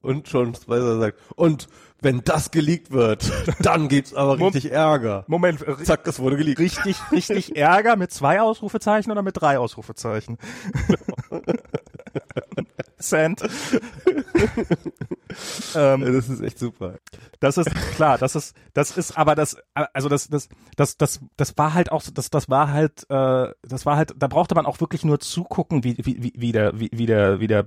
Und 0.00 0.28
schon 0.28 0.54
Spicer 0.54 0.98
sagt, 0.98 1.18
und 1.36 1.68
wenn 2.00 2.22
das 2.24 2.50
geleakt 2.50 2.90
wird, 2.90 3.30
dann 3.60 3.88
gibt's 3.88 4.14
aber 4.14 4.38
richtig 4.38 4.72
Ärger. 4.72 5.24
Moment, 5.26 5.62
zack, 5.82 6.04
das 6.04 6.20
wurde 6.20 6.38
geleakt. 6.38 6.58
Richtig, 6.58 6.96
richtig 7.12 7.56
Ärger 7.56 7.96
mit 7.96 8.10
zwei 8.10 8.40
Ausrufezeichen 8.40 9.12
oder 9.12 9.20
mit 9.20 9.38
drei 9.38 9.58
Ausrufezeichen? 9.58 10.38
Cent. 12.98 13.42
ähm, 15.74 16.00
das 16.00 16.28
ist 16.28 16.40
echt 16.40 16.58
super. 16.58 16.98
Das 17.40 17.58
ist 17.58 17.74
klar, 17.96 18.18
das 18.18 18.34
ist, 18.34 18.56
das 18.72 18.96
ist, 18.96 19.16
aber 19.18 19.34
das, 19.34 19.56
also 19.74 20.08
das, 20.08 20.28
das, 20.28 20.48
das, 20.76 20.96
das, 20.96 21.20
das 21.36 21.58
war 21.58 21.74
halt 21.74 21.92
auch, 21.92 22.02
das, 22.12 22.30
das 22.30 22.48
war 22.48 22.72
halt, 22.72 23.04
äh, 23.10 23.48
das 23.62 23.86
war 23.86 23.96
halt, 23.96 24.14
da 24.16 24.26
brauchte 24.26 24.54
man 24.54 24.66
auch 24.66 24.80
wirklich 24.80 25.04
nur 25.04 25.20
zugucken, 25.20 25.84
wie, 25.84 25.96
wie, 25.98 26.32
wie 26.34 26.52
der, 26.52 26.78
wie, 26.78 26.90
wie 26.92 27.06
der, 27.06 27.40
wie 27.40 27.46
der 27.46 27.66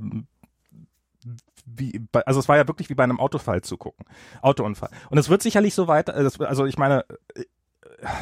wie, 1.66 2.02
also 2.26 2.40
es 2.40 2.48
war 2.48 2.56
ja 2.58 2.68
wirklich 2.68 2.90
wie 2.90 2.96
bei 2.96 3.04
einem 3.04 3.20
Autofall 3.20 3.62
zugucken, 3.62 4.06
Autounfall. 4.42 4.90
Und 5.10 5.18
es 5.18 5.30
wird 5.30 5.42
sicherlich 5.42 5.76
so 5.76 5.88
weiter, 5.88 6.16
also 6.16 6.66
ich 6.66 6.78
meine, 6.78 7.06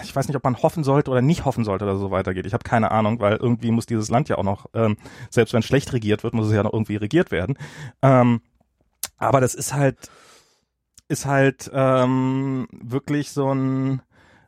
ich 0.03 0.15
weiß 0.15 0.27
nicht, 0.27 0.37
ob 0.37 0.43
man 0.43 0.61
hoffen 0.61 0.83
sollte 0.83 1.11
oder 1.11 1.21
nicht 1.21 1.45
hoffen 1.45 1.63
sollte, 1.63 1.85
dass 1.85 1.95
es 1.95 2.01
so 2.01 2.11
weitergeht. 2.11 2.45
Ich 2.45 2.53
habe 2.53 2.63
keine 2.63 2.91
Ahnung, 2.91 3.19
weil 3.19 3.37
irgendwie 3.37 3.71
muss 3.71 3.85
dieses 3.85 4.09
Land 4.09 4.29
ja 4.29 4.37
auch 4.37 4.43
noch, 4.43 4.67
ähm, 4.73 4.97
selbst 5.29 5.53
wenn 5.53 5.61
schlecht 5.61 5.93
regiert 5.93 6.23
wird, 6.23 6.33
muss 6.33 6.47
es 6.47 6.53
ja 6.53 6.63
noch 6.63 6.73
irgendwie 6.73 6.95
regiert 6.95 7.31
werden. 7.31 7.57
Ähm, 8.01 8.41
aber 9.17 9.41
das 9.41 9.55
ist 9.55 9.73
halt, 9.73 10.09
ist 11.07 11.25
halt 11.25 11.69
ähm, 11.73 12.67
wirklich 12.71 13.31
so 13.31 13.53
ein 13.53 14.01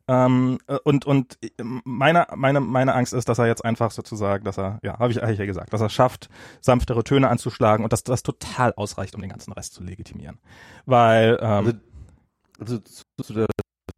ähm, 0.10 0.60
und 0.86 1.06
und 1.06 1.38
meine 1.64 2.28
meine 2.36 2.62
meine 2.62 2.94
Angst 2.96 3.14
ist, 3.14 3.28
dass 3.28 3.40
er 3.40 3.48
jetzt 3.48 3.66
einfach 3.66 3.92
sozusagen, 3.92 4.46
dass 4.46 4.58
er 4.58 4.80
ja 4.82 4.98
habe 5.00 5.12
ich 5.12 5.22
eigentlich 5.22 5.40
ja 5.40 5.46
gesagt, 5.46 5.74
dass 5.74 5.82
er 5.82 5.90
schafft, 5.90 6.30
sanftere 6.62 7.04
Töne 7.04 7.28
anzuschlagen 7.28 7.84
und 7.84 7.92
dass 7.92 8.04
das 8.04 8.24
total 8.24 8.74
ausreicht, 8.76 9.16
um 9.16 9.22
den 9.22 9.30
ganzen 9.30 9.52
Rest 9.52 9.74
zu 9.74 9.84
legitimieren, 9.84 10.40
weil 10.86 11.38
ähm, 11.42 11.82
also, 12.60 12.76
also 12.78 12.80
zu 13.22 13.34
der 13.34 13.48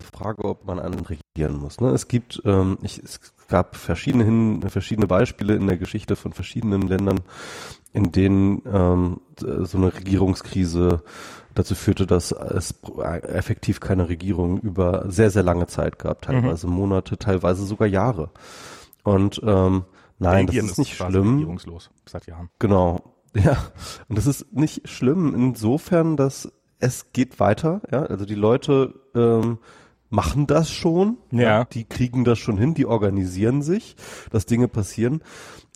Frage, 0.02 0.43
ob 0.45 0.65
man 0.65 0.80
einen 0.80 0.99
regieren 0.99 1.58
muss. 1.58 1.80
Ne? 1.82 1.89
Es 1.89 2.08
gibt, 2.08 2.41
ähm, 2.45 2.78
ich, 2.82 3.02
es 3.04 3.19
gab 3.47 3.75
verschiedene, 3.75 4.23
hin, 4.23 4.62
verschiedene 4.69 5.08
Beispiele 5.08 5.56
in 5.56 5.67
der 5.67 5.78
Geschichte 5.78 6.15
von 6.15 6.34
verschiedenen 6.34 6.84
Ländern, 6.84 7.21
in 7.93 8.12
denen 8.12 8.62
ähm, 8.71 9.21
so 9.38 9.78
eine 9.78 9.93
Regierungskrise 9.93 11.04
dazu 11.56 11.75
führte, 11.75 12.06
dass 12.06 12.32
es 12.32 12.75
effektiv 13.23 13.80
keine 13.80 14.08
Regierung 14.08 14.60
über 14.60 15.06
sehr, 15.10 15.32
sehr 15.32 15.43
lange 15.43 15.67
Zeit 15.67 15.99
gab, 15.99 16.21
mhm. 16.21 16.34
teilweise 16.34 16.67
mhm. 16.67 16.73
Monate, 16.73 17.17
teilweise 17.17 17.65
sogar 17.65 17.88
Jahre. 17.88 18.30
Und 19.04 19.41
ähm, 19.43 19.86
nein, 20.19 20.45
Belgien 20.45 20.67
das 20.67 20.73
ist 20.73 20.78
nicht 20.78 20.95
schlimm. 20.95 21.34
Regierungslos 21.36 21.89
seit 22.06 22.28
Jahren. 22.28 22.49
Genau. 22.60 23.02
Ja, 23.36 23.58
und 24.08 24.17
das 24.17 24.25
ist 24.25 24.54
nicht 24.54 24.89
schlimm 24.89 25.36
insofern, 25.36 26.17
dass 26.17 26.52
es 26.80 27.13
geht 27.13 27.39
weiter, 27.39 27.80
ja, 27.91 28.02
also 28.02 28.25
die 28.25 28.34
Leute 28.34 28.95
ähm, 29.13 29.60
machen 30.10 30.48
das 30.48 30.72
schon. 30.72 31.17
Ja. 31.32 31.41
ja. 31.41 31.65
Die 31.65 31.86
kriegen 31.86 32.24
das 32.24 32.39
schon 32.39 32.58
hin, 32.58 32.74
die 32.74 32.86
organisieren 32.86 33.62
sich, 33.62 33.95
dass 34.32 34.45
Dinge 34.45 34.67
passieren. 34.67 35.22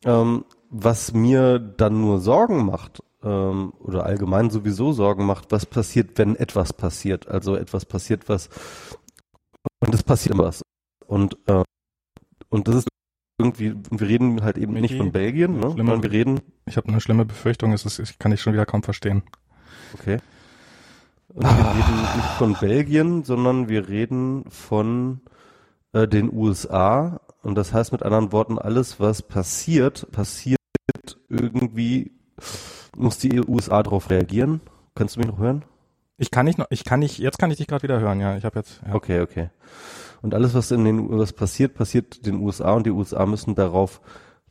Ähm, 0.06 0.46
was 0.70 1.14
mir 1.14 1.60
dann 1.60 2.02
nur 2.02 2.20
Sorgen 2.20 2.66
macht, 2.66 3.04
ähm, 3.24 3.74
oder 3.80 4.06
allgemein 4.06 4.50
sowieso 4.50 4.92
Sorgen 4.92 5.26
macht, 5.26 5.52
was 5.52 5.66
passiert, 5.66 6.18
wenn 6.18 6.36
etwas 6.36 6.74
passiert. 6.74 7.28
Also 7.28 7.56
etwas 7.56 7.86
passiert, 7.86 8.28
was 8.28 8.50
und 9.80 9.94
es 9.94 10.04
passiert 10.04 10.38
was. 10.38 10.62
Und, 11.06 11.38
äh, 11.48 11.64
und 12.50 12.68
das 12.68 12.76
ist 12.76 12.88
irgendwie, 13.38 13.76
wir 13.90 14.08
reden 14.08 14.44
halt 14.44 14.58
eben 14.58 14.74
Michi, 14.74 14.82
nicht 14.82 14.98
von 14.98 15.12
Belgien, 15.12 15.60
ne? 15.60 15.74
sondern 15.76 16.04
wir 16.04 16.12
reden. 16.12 16.42
Ich 16.66 16.78
habe 16.78 16.88
eine 16.88 17.02
schlimme 17.02 17.26
Befürchtung, 17.26 17.74
es 17.74 17.86
ist, 17.86 18.00
ich 18.00 18.20
kann 18.20 18.32
ich 18.32 18.42
schon 18.42 18.54
wieder 18.54 18.66
kaum 18.66 18.84
verstehen. 18.84 19.24
Okay. 19.94 20.20
Und 21.34 21.46
wir 21.46 21.50
reden 21.50 22.02
nicht 22.02 22.30
von 22.38 22.54
Belgien, 22.54 23.24
sondern 23.24 23.68
wir 23.68 23.90
reden 23.90 24.46
von 24.50 25.22
äh, 25.92 26.08
den 26.08 26.32
USA. 26.32 27.22
Und 27.42 27.56
das 27.56 27.74
heißt 27.74 27.92
mit 27.92 28.04
anderen 28.04 28.32
Worten, 28.32 28.60
alles, 28.60 29.00
was 29.00 29.22
passiert, 29.22 30.12
passiert 30.12 30.58
irgendwie, 31.30 32.12
muss 32.96 33.18
die 33.18 33.42
USA 33.48 33.82
darauf 33.82 34.10
reagieren. 34.10 34.62
Kannst 34.96 35.16
du 35.16 35.22
mich 35.22 35.28
noch 35.28 35.40
hören? 35.40 35.66
Ich 36.18 36.30
kann 36.30 36.46
nicht 36.46 36.60
noch, 36.60 36.68
ich 36.70 36.84
kann 36.84 37.00
nicht, 37.00 37.18
jetzt 37.18 37.40
kann 37.40 37.50
ich 37.50 37.58
dich 37.58 37.68
gerade 37.68 37.84
wieder 37.84 38.00
hören, 38.00 38.20
ja. 38.20 38.38
Ich 38.38 38.46
habe 38.46 38.60
jetzt. 38.60 38.82
Ja. 38.86 38.94
Okay, 38.94 39.22
okay. 39.22 39.50
Und 40.22 40.36
alles, 40.36 40.54
was 40.54 40.72
in 40.72 40.86
den 40.86 41.10
was 41.18 41.34
passiert, 41.34 41.74
passiert 41.74 42.26
den 42.26 42.36
USA 42.36 42.74
und 42.74 42.86
die 42.86 42.92
USA 42.92 43.26
müssen 43.26 43.56
darauf 43.56 44.02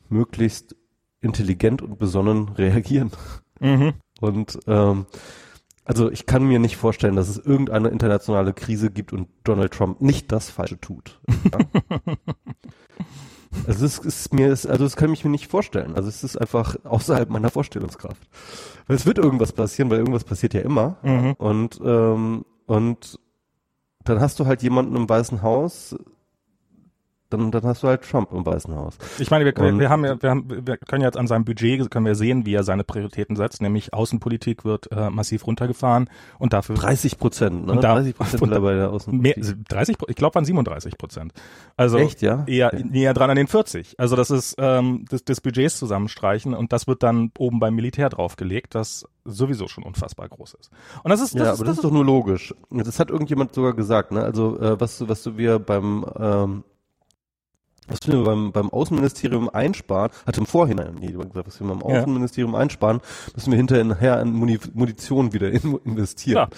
möglichst 0.09 0.75
intelligent 1.21 1.81
und 1.81 1.97
besonnen 1.97 2.49
reagieren. 2.57 3.11
Mhm. 3.59 3.93
Und 4.19 4.59
ähm, 4.67 5.05
also 5.85 6.11
ich 6.11 6.25
kann 6.25 6.47
mir 6.47 6.59
nicht 6.59 6.77
vorstellen, 6.77 7.15
dass 7.15 7.29
es 7.29 7.37
irgendeine 7.37 7.89
internationale 7.89 8.53
Krise 8.53 8.89
gibt 8.89 9.13
und 9.13 9.27
Donald 9.43 9.73
Trump 9.73 10.01
nicht 10.01 10.31
das 10.31 10.49
Falsche 10.49 10.79
tut. 10.79 11.19
Ja? 11.51 11.59
also 13.67 13.85
es 13.85 13.99
ist 13.99 14.33
mir, 14.33 14.49
also 14.49 14.77
das 14.77 14.95
kann 14.95 15.11
ich 15.11 15.23
mir 15.25 15.31
nicht 15.31 15.47
vorstellen. 15.47 15.95
Also 15.95 16.07
es 16.09 16.23
ist 16.23 16.37
einfach 16.37 16.77
außerhalb 16.85 17.29
meiner 17.29 17.49
Vorstellungskraft. 17.49 18.29
Weil 18.87 18.95
es 18.95 19.05
wird 19.05 19.17
irgendwas 19.17 19.51
passieren, 19.51 19.89
weil 19.89 19.99
irgendwas 19.99 20.23
passiert 20.23 20.53
ja 20.53 20.61
immer. 20.61 20.97
Mhm. 21.03 21.33
Und 21.33 21.79
ähm, 21.83 22.45
und 22.65 23.19
dann 24.03 24.19
hast 24.19 24.39
du 24.39 24.45
halt 24.45 24.63
jemanden 24.63 24.95
im 24.95 25.07
Weißen 25.07 25.41
Haus, 25.41 25.95
dann, 27.33 27.51
dann 27.51 27.63
hast 27.63 27.83
du 27.83 27.87
halt 27.87 28.03
Trump 28.09 28.31
im 28.31 28.45
Weißen 28.45 28.73
Haus. 28.75 28.97
Ich 29.19 29.31
meine, 29.31 29.45
wir, 29.45 29.53
wir, 29.55 29.79
wir 29.79 29.89
haben 29.89 30.05
ja, 30.05 30.21
wir, 30.21 30.29
haben, 30.29 30.47
wir 30.67 30.77
können 30.77 31.01
jetzt 31.01 31.17
an 31.17 31.27
seinem 31.27 31.43
Budget 31.45 31.89
können 31.91 32.05
wir 32.05 32.15
sehen, 32.15 32.45
wie 32.45 32.53
er 32.53 32.63
seine 32.63 32.83
Prioritäten 32.83 33.35
setzt, 33.35 33.61
nämlich 33.61 33.93
Außenpolitik 33.93 34.63
wird 34.65 34.91
äh, 34.91 35.09
massiv 35.09 35.45
runtergefahren 35.47 36.09
und 36.39 36.53
dafür 36.53 36.75
30 36.75 37.17
Prozent, 37.17 37.65
ne? 37.65 37.71
Und 37.73 37.83
da- 37.83 37.95
30 37.95 38.15
Prozent 38.15 38.41
bei 38.61 38.73
der 38.75 38.91
Außenpolitik. 38.91 39.43
mehr, 39.43 39.55
30, 39.69 39.97
ich 40.07 40.15
glaube, 40.15 40.35
waren 40.35 40.45
37 40.45 40.97
Prozent. 40.97 41.33
Also 41.75 41.97
Echt, 41.97 42.21
ja? 42.21 42.43
eher 42.47 42.67
Okay. 42.73 42.85
näher 42.89 43.13
dran 43.13 43.29
an 43.29 43.35
den 43.35 43.47
40. 43.47 43.99
Also 43.99 44.15
das 44.15 44.29
ist 44.31 44.55
ähm, 44.57 45.05
des, 45.11 45.25
des 45.25 45.41
Budgets 45.41 45.77
zusammenstreichen 45.79 46.53
und 46.53 46.71
das 46.71 46.87
wird 46.87 47.03
dann 47.03 47.31
oben 47.37 47.59
beim 47.59 47.75
Militär 47.75 48.09
draufgelegt, 48.09 48.75
das 48.75 49.05
sowieso 49.25 49.67
schon 49.67 49.83
unfassbar 49.83 50.27
groß 50.27 50.55
ist. 50.59 50.69
Und 51.03 51.09
das 51.09 51.21
ist 51.21 51.33
das 51.33 51.41
ja, 51.41 51.53
ist, 51.53 51.59
aber 51.59 51.67
das 51.67 51.77
ist 51.77 51.83
doch 51.83 51.91
nur 51.91 52.03
logisch. 52.05 52.53
Das 52.69 52.99
hat 52.99 53.09
irgendjemand 53.09 53.53
sogar 53.53 53.73
gesagt, 53.73 54.11
ne? 54.11 54.21
Also 54.23 54.59
äh, 54.59 54.79
was 54.79 54.97
du, 54.97 55.07
was 55.07 55.23
du 55.23 55.37
wir 55.37 55.59
beim 55.59 56.05
ähm, 56.19 56.63
was 57.87 57.99
wir 58.07 58.23
beim, 58.23 58.51
beim 58.51 58.69
Außenministerium 58.69 59.49
einsparen, 59.49 60.11
hat 60.25 60.37
im 60.37 60.45
Vorhinein 60.45 60.97
jemand 61.01 61.31
gesagt, 61.31 61.47
was 61.47 61.59
wir 61.59 61.67
beim 61.67 61.79
Ja. 61.89 61.99
Außenministerium 61.99 62.55
einsparen, 62.55 63.01
müssen 63.35 63.51
wir 63.51 63.57
hinterher 63.57 64.21
in 64.21 64.33
Muni 64.33 64.59
Munition 64.73 65.33
wieder 65.33 65.51
in, 65.51 65.77
investieren. 65.85 66.49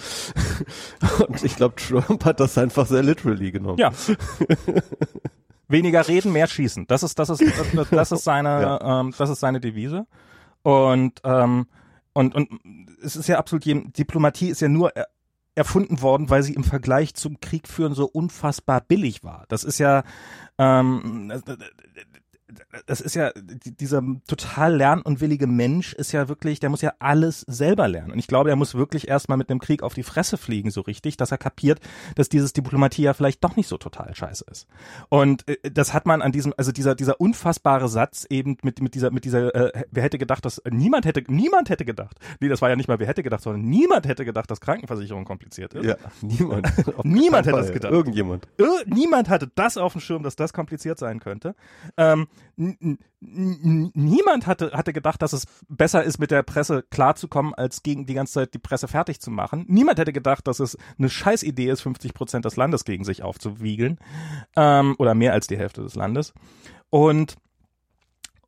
Und 1.28 1.44
ich 1.44 1.56
glaube, 1.56 1.74
Trump 1.76 2.24
hat 2.24 2.40
das 2.40 2.56
einfach 2.58 2.86
sehr 2.86 3.02
literally 3.02 3.50
genommen. 3.50 3.78
Ja. 3.78 3.92
Weniger 5.68 6.06
reden, 6.06 6.32
mehr 6.32 6.46
schießen. 6.46 6.86
Das 6.86 7.02
ist, 7.02 7.18
das 7.18 7.28
ist, 7.28 7.42
das, 7.74 7.90
das 7.90 8.12
ist 8.12 8.24
seine, 8.24 8.78
ähm, 8.82 9.14
das 9.16 9.30
ist 9.30 9.40
seine 9.40 9.60
Devise. 9.60 10.06
Und, 10.62 11.20
ähm, 11.24 11.66
und, 12.12 12.34
und 12.34 12.48
es 13.02 13.16
ist 13.16 13.28
ja 13.28 13.38
absolut 13.38 13.64
jedem, 13.64 13.92
Diplomatie 13.92 14.48
ist 14.48 14.60
ja 14.60 14.68
nur 14.68 14.94
er, 14.96 15.08
erfunden 15.56 16.02
worden, 16.02 16.30
weil 16.30 16.42
sie 16.42 16.54
im 16.54 16.64
Vergleich 16.64 17.14
zum 17.14 17.40
Krieg 17.40 17.66
führen 17.66 17.94
so 17.94 18.06
unfassbar 18.06 18.80
billig 18.82 19.24
war. 19.24 19.46
Das 19.48 19.64
ist 19.64 19.78
ja, 19.78 20.04
ähm, 20.58 21.32
das 22.86 23.00
ist 23.00 23.14
ja, 23.14 23.32
die- 23.34 23.76
dieser 23.76 24.02
total 24.26 24.76
lernunwillige 24.76 25.46
Mensch 25.46 25.92
ist 25.94 26.12
ja 26.12 26.28
wirklich, 26.28 26.60
der 26.60 26.70
muss 26.70 26.80
ja 26.82 26.92
alles 26.98 27.40
selber 27.42 27.88
lernen. 27.88 28.12
Und 28.12 28.18
ich 28.18 28.26
glaube, 28.26 28.50
er 28.50 28.56
muss 28.56 28.74
wirklich 28.74 29.08
erstmal 29.08 29.36
mit 29.38 29.50
einem 29.50 29.58
Krieg 29.60 29.82
auf 29.82 29.94
die 29.94 30.02
Fresse 30.02 30.36
fliegen, 30.36 30.70
so 30.70 30.80
richtig, 30.82 31.16
dass 31.16 31.32
er 31.32 31.38
kapiert, 31.38 31.80
dass 32.14 32.28
dieses 32.28 32.52
Diplomatie 32.52 33.02
ja 33.02 33.14
vielleicht 33.14 33.42
doch 33.42 33.56
nicht 33.56 33.66
so 33.68 33.76
total 33.78 34.14
scheiße 34.14 34.44
ist. 34.50 34.66
Und 35.08 35.48
äh, 35.48 35.70
das 35.70 35.92
hat 35.92 36.06
man 36.06 36.22
an 36.22 36.32
diesem, 36.32 36.54
also 36.56 36.72
dieser, 36.72 36.94
dieser 36.94 37.20
unfassbare 37.20 37.88
Satz 37.88 38.26
eben 38.30 38.56
mit, 38.62 38.80
mit 38.80 38.94
dieser, 38.94 39.10
mit 39.10 39.24
dieser, 39.24 39.54
äh, 39.54 39.84
wer 39.90 40.02
hätte 40.02 40.18
gedacht, 40.18 40.44
dass, 40.44 40.62
niemand 40.70 41.04
hätte, 41.06 41.24
niemand 41.28 41.68
hätte 41.70 41.84
gedacht, 41.84 42.18
nee, 42.40 42.48
das 42.48 42.62
war 42.62 42.68
ja 42.70 42.76
nicht 42.76 42.88
mal, 42.88 42.98
wer 42.98 43.06
hätte 43.08 43.22
gedacht, 43.22 43.42
sondern 43.42 43.62
niemand 43.68 44.06
hätte 44.06 44.24
gedacht, 44.24 44.50
dass 44.50 44.60
Krankenversicherung 44.60 45.24
kompliziert 45.24 45.74
ist. 45.74 45.84
Ja, 45.84 45.96
niemand. 46.22 46.66
Niemand 47.04 47.46
hätte 47.46 47.62
Fall. 47.62 47.72
gedacht. 47.72 47.92
Irgendjemand. 47.92 48.46
Äh, 48.58 48.64
niemand 48.86 49.28
hatte 49.28 49.48
das 49.54 49.76
auf 49.76 49.92
dem 49.92 50.00
Schirm, 50.00 50.22
dass 50.22 50.36
das 50.36 50.52
kompliziert 50.52 50.98
sein 50.98 51.20
könnte. 51.20 51.54
Ähm, 51.96 52.26
niemand 52.56 54.46
hatte, 54.46 54.72
hatte 54.72 54.92
gedacht, 54.92 55.20
dass 55.20 55.32
es 55.32 55.44
besser 55.68 56.04
ist, 56.04 56.18
mit 56.18 56.30
der 56.30 56.42
Presse 56.42 56.84
klarzukommen, 56.90 57.54
als 57.54 57.82
gegen 57.82 58.06
die 58.06 58.14
ganze 58.14 58.34
Zeit 58.34 58.54
die 58.54 58.58
Presse 58.58 58.88
fertig 58.88 59.20
zu 59.20 59.30
machen. 59.30 59.64
Niemand 59.68 59.98
hätte 59.98 60.12
gedacht, 60.12 60.46
dass 60.46 60.60
es 60.60 60.78
eine 60.98 61.10
Scheißidee 61.10 61.68
ist, 61.68 61.82
50 61.82 62.14
Prozent 62.14 62.44
des 62.44 62.56
Landes 62.56 62.84
gegen 62.84 63.04
sich 63.04 63.22
aufzuwiegeln. 63.22 63.98
Ähm, 64.56 64.94
oder 64.98 65.14
mehr 65.14 65.32
als 65.32 65.46
die 65.46 65.58
Hälfte 65.58 65.82
des 65.82 65.94
Landes. 65.94 66.32
Und 66.90 67.36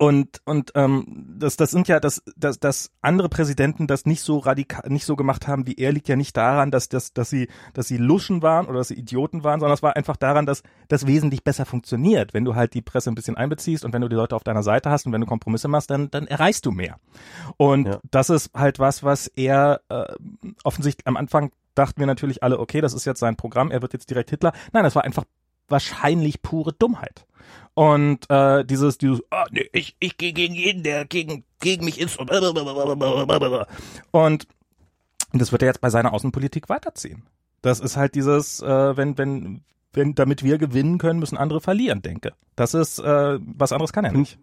und 0.01 0.41
und 0.45 0.71
ähm, 0.77 1.27
das 1.39 1.57
das 1.57 1.73
sind 1.73 1.89
ja 1.89 1.99
dass 1.99 2.23
dass 2.37 2.61
dass 2.61 2.93
andere 3.03 3.29
Präsidenten 3.29 3.89
das 3.89 4.07
nicht 4.07 4.23
so 4.23 4.39
radikal 4.39 4.89
nicht 4.89 5.05
so 5.05 5.17
gemacht 5.17 5.49
haben 5.49 5.67
wie 5.67 5.75
er 5.75 5.91
liegt 5.91 6.09
ja 6.09 6.15
nicht 6.15 6.37
daran 6.37 6.71
dass 6.71 6.89
dass 6.89 7.13
dass 7.13 7.31
sie 7.31 7.49
dass 7.75 7.89
sie 7.89 7.97
Luschen 7.97 8.41
waren 8.41 8.67
oder 8.67 8.79
dass 8.79 8.89
sie 8.89 8.95
Idioten 8.95 9.43
waren 9.43 9.59
sondern 9.59 9.75
es 9.75 9.83
war 9.83 9.97
einfach 9.97 10.17
daran 10.17 10.47
dass 10.47 10.63
das 10.87 11.07
wesentlich 11.09 11.43
besser 11.43 11.67
funktioniert. 11.67 12.33
Wenn 12.33 12.45
du 12.45 12.55
halt 12.55 12.75
die 12.75 12.83
Presse 12.83 13.11
ein 13.11 13.17
bisschen 13.17 13.37
einbeziehst 13.37 13.85
und 13.85 13.93
wenn 13.93 14.03
du 14.03 14.09
die 14.09 14.15
Leute 14.15 14.37
auf 14.37 14.45
deiner 14.45 14.63
Seite 14.63 14.89
hast 14.89 15.05
und 15.07 15.13
wenn 15.13 15.21
du 15.21 15.27
Kompromisse 15.27 15.67
machst 15.67 15.91
dann 15.91 16.11
dann 16.13 16.29
erreichst 16.29 16.65
du 16.65 16.71
mehr. 16.71 17.01
Und 17.57 17.89
Ja. 17.89 17.99
das 18.09 18.31
ist 18.31 18.53
halt 18.55 18.79
was 18.79 19.03
was 19.03 19.27
er 19.27 19.81
äh, 19.89 20.05
offensichtlich 20.63 21.09
am 21.09 21.17
Anfang 21.17 21.51
dachten 21.75 21.99
wir 21.99 22.07
natürlich 22.07 22.45
alle 22.45 22.61
okay 22.61 22.81
das 22.81 22.95
ist 22.95 23.05
jetzt 23.05 23.19
sein 23.19 23.35
Programm 23.35 23.73
er 23.73 23.83
wird 23.83 23.95
jetzt 23.95 24.09
direkt 24.11 24.31
Hitler. 24.31 24.53
Nein 24.73 24.85
das 24.85 24.95
war 24.95 25.03
einfach 25.03 25.25
wahrscheinlich 25.69 26.41
pure 26.41 26.73
Dummheit 26.73 27.27
und 27.79 28.29
äh, 28.29 28.65
dieses, 28.65 28.99
dieses 28.99 29.23
ah, 29.31 29.47
nee, 29.53 29.71
ich, 29.73 29.95
ich 30.01 30.17
gehe 30.17 30.33
gegen 30.33 30.53
jeden, 30.53 30.83
der 30.83 31.05
gegen, 31.05 31.45
gegen 31.61 31.85
mich 31.85 32.01
ist. 32.01 32.19
Und, 32.19 32.29
und 34.11 34.49
das 35.33 35.53
wird 35.53 35.63
er 35.63 35.69
jetzt 35.69 35.81
bei 35.81 35.89
seiner 35.89 36.13
Außenpolitik 36.13 36.69
weiterziehen. 36.69 37.23
Das 37.63 37.79
ist 37.79 37.97
halt 37.97 38.17
dieses, 38.17 38.61
äh, 38.63 38.97
wenn, 38.97 39.17
wenn, 39.17 39.63
wenn, 39.93 40.17
damit 40.17 40.43
wir 40.43 40.59
gewinnen 40.59 40.99
können, 40.99 41.21
müssen 41.21 41.39
andere 41.39 41.61
verlieren, 41.61 42.03
denke. 42.03 42.33
Das 42.57 42.75
ist, 42.75 42.99
äh, 42.99 43.39
was 43.41 43.71
anderes 43.71 43.93
kann 43.93 44.05
er 44.05 44.11
nicht. 44.11 44.41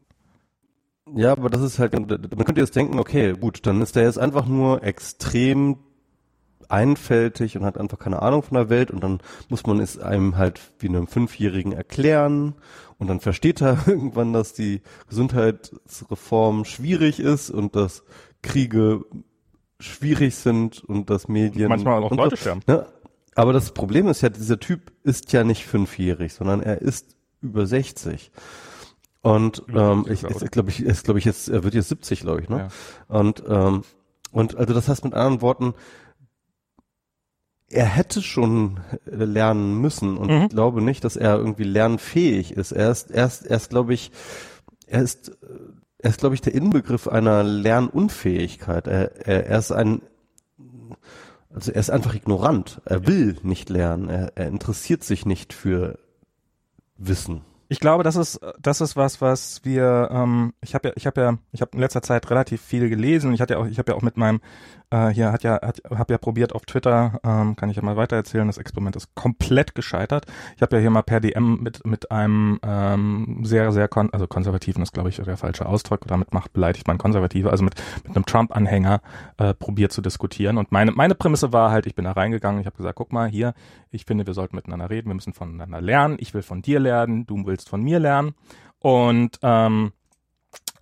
Ja, 1.13 1.33
aber 1.33 1.49
das 1.49 1.61
ist 1.61 1.77
halt, 1.77 1.91
man 1.93 2.45
könnte 2.45 2.61
jetzt 2.61 2.77
denken, 2.77 2.99
okay, 2.99 3.33
gut, 3.33 3.65
dann 3.65 3.81
ist 3.81 3.97
der 3.97 4.03
jetzt 4.03 4.17
einfach 4.17 4.45
nur 4.45 4.81
extrem 4.81 5.79
einfältig 6.69 7.57
und 7.57 7.65
hat 7.65 7.77
einfach 7.77 7.99
keine 7.99 8.21
Ahnung 8.21 8.43
von 8.43 8.55
der 8.55 8.69
Welt 8.69 8.91
und 8.91 9.03
dann 9.03 9.19
muss 9.49 9.65
man 9.65 9.79
es 9.79 9.99
einem 9.99 10.37
halt 10.37 10.61
wie 10.79 10.89
einem 10.89 11.07
Fünfjährigen 11.07 11.71
erklären 11.71 12.55
und 12.97 13.07
dann 13.07 13.19
versteht 13.19 13.61
er 13.61 13.77
irgendwann, 13.87 14.33
dass 14.33 14.53
die 14.53 14.81
Gesundheitsreform 15.09 16.65
schwierig 16.65 17.19
ist 17.19 17.49
und 17.49 17.75
dass 17.75 18.03
Kriege 18.41 19.05
schwierig 19.79 20.35
sind 20.35 20.83
und 20.83 21.09
dass 21.09 21.27
Medien 21.27 21.69
Manchmal 21.69 22.03
auch 22.03 22.11
Leute 22.11 22.35
so. 22.35 22.41
sterben. 22.41 22.61
Ne? 22.67 22.85
Aber 23.35 23.51
das 23.51 23.71
Problem 23.71 24.07
ist 24.07 24.21
ja, 24.21 24.29
dieser 24.29 24.59
Typ 24.59 24.93
ist 25.03 25.33
ja 25.33 25.43
nicht 25.43 25.65
fünfjährig, 25.65 26.33
sondern 26.33 26.61
er 26.61 26.81
ist 26.81 27.15
über 27.41 27.65
60. 27.65 28.31
Und 29.21 29.63
ähm, 29.73 30.05
70 30.07 30.29
ich, 30.29 30.41
ich 30.43 30.51
glaube 30.51 30.69
ich, 30.69 30.81
ist 30.81 31.03
glaube 31.03 31.19
ich 31.19 31.25
jetzt, 31.25 31.49
er 31.49 31.63
wird 31.63 31.73
jetzt 31.73 31.89
70, 31.89 32.21
glaube 32.21 32.41
ich, 32.41 32.49
ne? 32.49 32.69
Ja. 33.09 33.19
Und 33.19 33.43
ähm, 33.47 33.83
und 34.31 34.57
also 34.57 34.73
das 34.73 34.87
heißt 34.87 35.03
mit 35.03 35.13
anderen 35.13 35.41
Worten, 35.41 35.73
er 37.69 37.85
hätte 37.85 38.21
schon 38.21 38.79
lernen 39.05 39.81
müssen 39.81 40.17
und 40.17 40.29
Mhm. 40.29 40.43
ich 40.43 40.49
glaube 40.49 40.81
nicht, 40.81 41.03
dass 41.03 41.15
er 41.15 41.37
irgendwie 41.37 41.63
lernfähig 41.63 42.51
ist. 42.51 42.71
Er 42.71 42.91
ist, 42.91 43.11
er 43.11 43.25
ist, 43.25 43.45
er 43.45 43.57
ist 43.57 43.69
glaube 43.69 43.93
ich, 43.93 44.11
er 44.87 45.01
ist, 45.01 45.29
äh, 45.29 45.33
er 45.97 46.09
ist 46.11 46.19
glaube 46.19 46.35
ich 46.35 46.41
der 46.41 46.53
Inbegriff 46.53 47.07
einer 47.07 47.43
Lernunfähigkeit. 47.43 48.87
Er, 48.87 49.27
er, 49.27 49.47
er 49.47 49.57
ist 49.59 49.71
ein, 49.71 50.01
also 51.53 51.71
er 51.71 51.79
ist 51.79 51.89
einfach 51.89 52.13
ignorant. 52.13 52.81
Er 52.85 53.07
will 53.07 53.37
nicht 53.41 53.69
lernen. 53.69 54.09
Er, 54.09 54.33
er 54.35 54.47
interessiert 54.47 55.03
sich 55.03 55.25
nicht 55.25 55.53
für 55.53 55.97
Wissen. 56.97 57.41
Ich 57.67 57.79
glaube, 57.79 58.03
das 58.03 58.15
ist 58.15 58.39
das 58.59 58.81
ist 58.81 58.95
was, 58.95 59.21
was 59.21 59.61
wir. 59.63 60.09
Ähm, 60.11 60.53
ich 60.61 60.75
habe 60.75 60.89
ja, 60.89 60.93
ich 60.95 61.07
habe 61.07 61.21
ja, 61.21 61.37
ich 61.51 61.61
habe 61.61 61.71
in 61.73 61.79
letzter 61.79 62.01
Zeit 62.01 62.29
relativ 62.29 62.61
viel 62.61 62.89
gelesen. 62.89 63.33
Ich 63.33 63.41
hatte 63.41 63.55
ja 63.55 63.59
auch, 63.59 63.65
ich 63.65 63.79
habe 63.79 63.91
ja 63.91 63.97
auch 63.97 64.01
mit 64.01 64.17
meinem 64.17 64.39
äh, 64.91 65.09
hier 65.09 65.31
hat 65.31 65.43
ja, 65.43 65.59
hat, 65.61 65.81
habe 65.89 66.13
ja 66.13 66.17
probiert 66.17 66.53
auf 66.53 66.65
Twitter, 66.65 67.19
ähm, 67.23 67.55
kann 67.55 67.69
ich 67.69 67.75
ja 67.75 67.81
mal 67.81 67.97
weitererzählen. 67.97 68.47
Das 68.47 68.57
Experiment 68.57 68.95
ist 68.95 69.15
komplett 69.15 69.75
gescheitert. 69.75 70.25
Ich 70.55 70.61
habe 70.61 70.75
ja 70.75 70.81
hier 70.81 70.89
mal 70.91 71.01
per 71.01 71.19
DM 71.19 71.61
mit 71.61 71.85
mit 71.85 72.11
einem 72.11 72.59
ähm, 72.63 73.39
sehr 73.43 73.71
sehr 73.71 73.87
kon 73.87 74.13
also 74.13 74.27
konservativen 74.27 74.83
ist 74.83 74.93
glaube 74.93 75.09
ich 75.09 75.17
der 75.17 75.37
falsche 75.37 75.65
Ausdruck. 75.65 76.01
Damit 76.07 76.33
macht 76.33 76.53
beleidigt 76.53 76.87
man 76.87 76.97
Konservative, 76.97 77.49
also 77.49 77.63
mit 77.63 77.75
mit 78.03 78.15
einem 78.15 78.25
Trump-Anhänger 78.25 79.01
äh, 79.37 79.53
probiert 79.53 79.91
zu 79.91 80.01
diskutieren. 80.01 80.57
Und 80.57 80.71
meine 80.71 80.91
meine 80.91 81.15
Prämisse 81.15 81.51
war 81.51 81.71
halt, 81.71 81.87
ich 81.87 81.95
bin 81.95 82.05
da 82.05 82.11
reingegangen. 82.11 82.61
Ich 82.61 82.67
habe 82.67 82.77
gesagt, 82.77 82.95
guck 82.95 83.11
mal 83.11 83.27
hier, 83.27 83.53
ich 83.89 84.05
finde, 84.05 84.27
wir 84.27 84.33
sollten 84.33 84.55
miteinander 84.55 84.89
reden. 84.89 85.09
Wir 85.09 85.15
müssen 85.15 85.33
voneinander 85.33 85.81
lernen. 85.81 86.17
Ich 86.19 86.33
will 86.33 86.43
von 86.43 86.61
dir 86.61 86.79
lernen. 86.79 87.25
Du 87.25 87.45
willst 87.45 87.54
von 87.63 87.81
mir 87.81 87.99
lernen. 87.99 88.35
Und 88.79 89.39
ähm, 89.41 89.93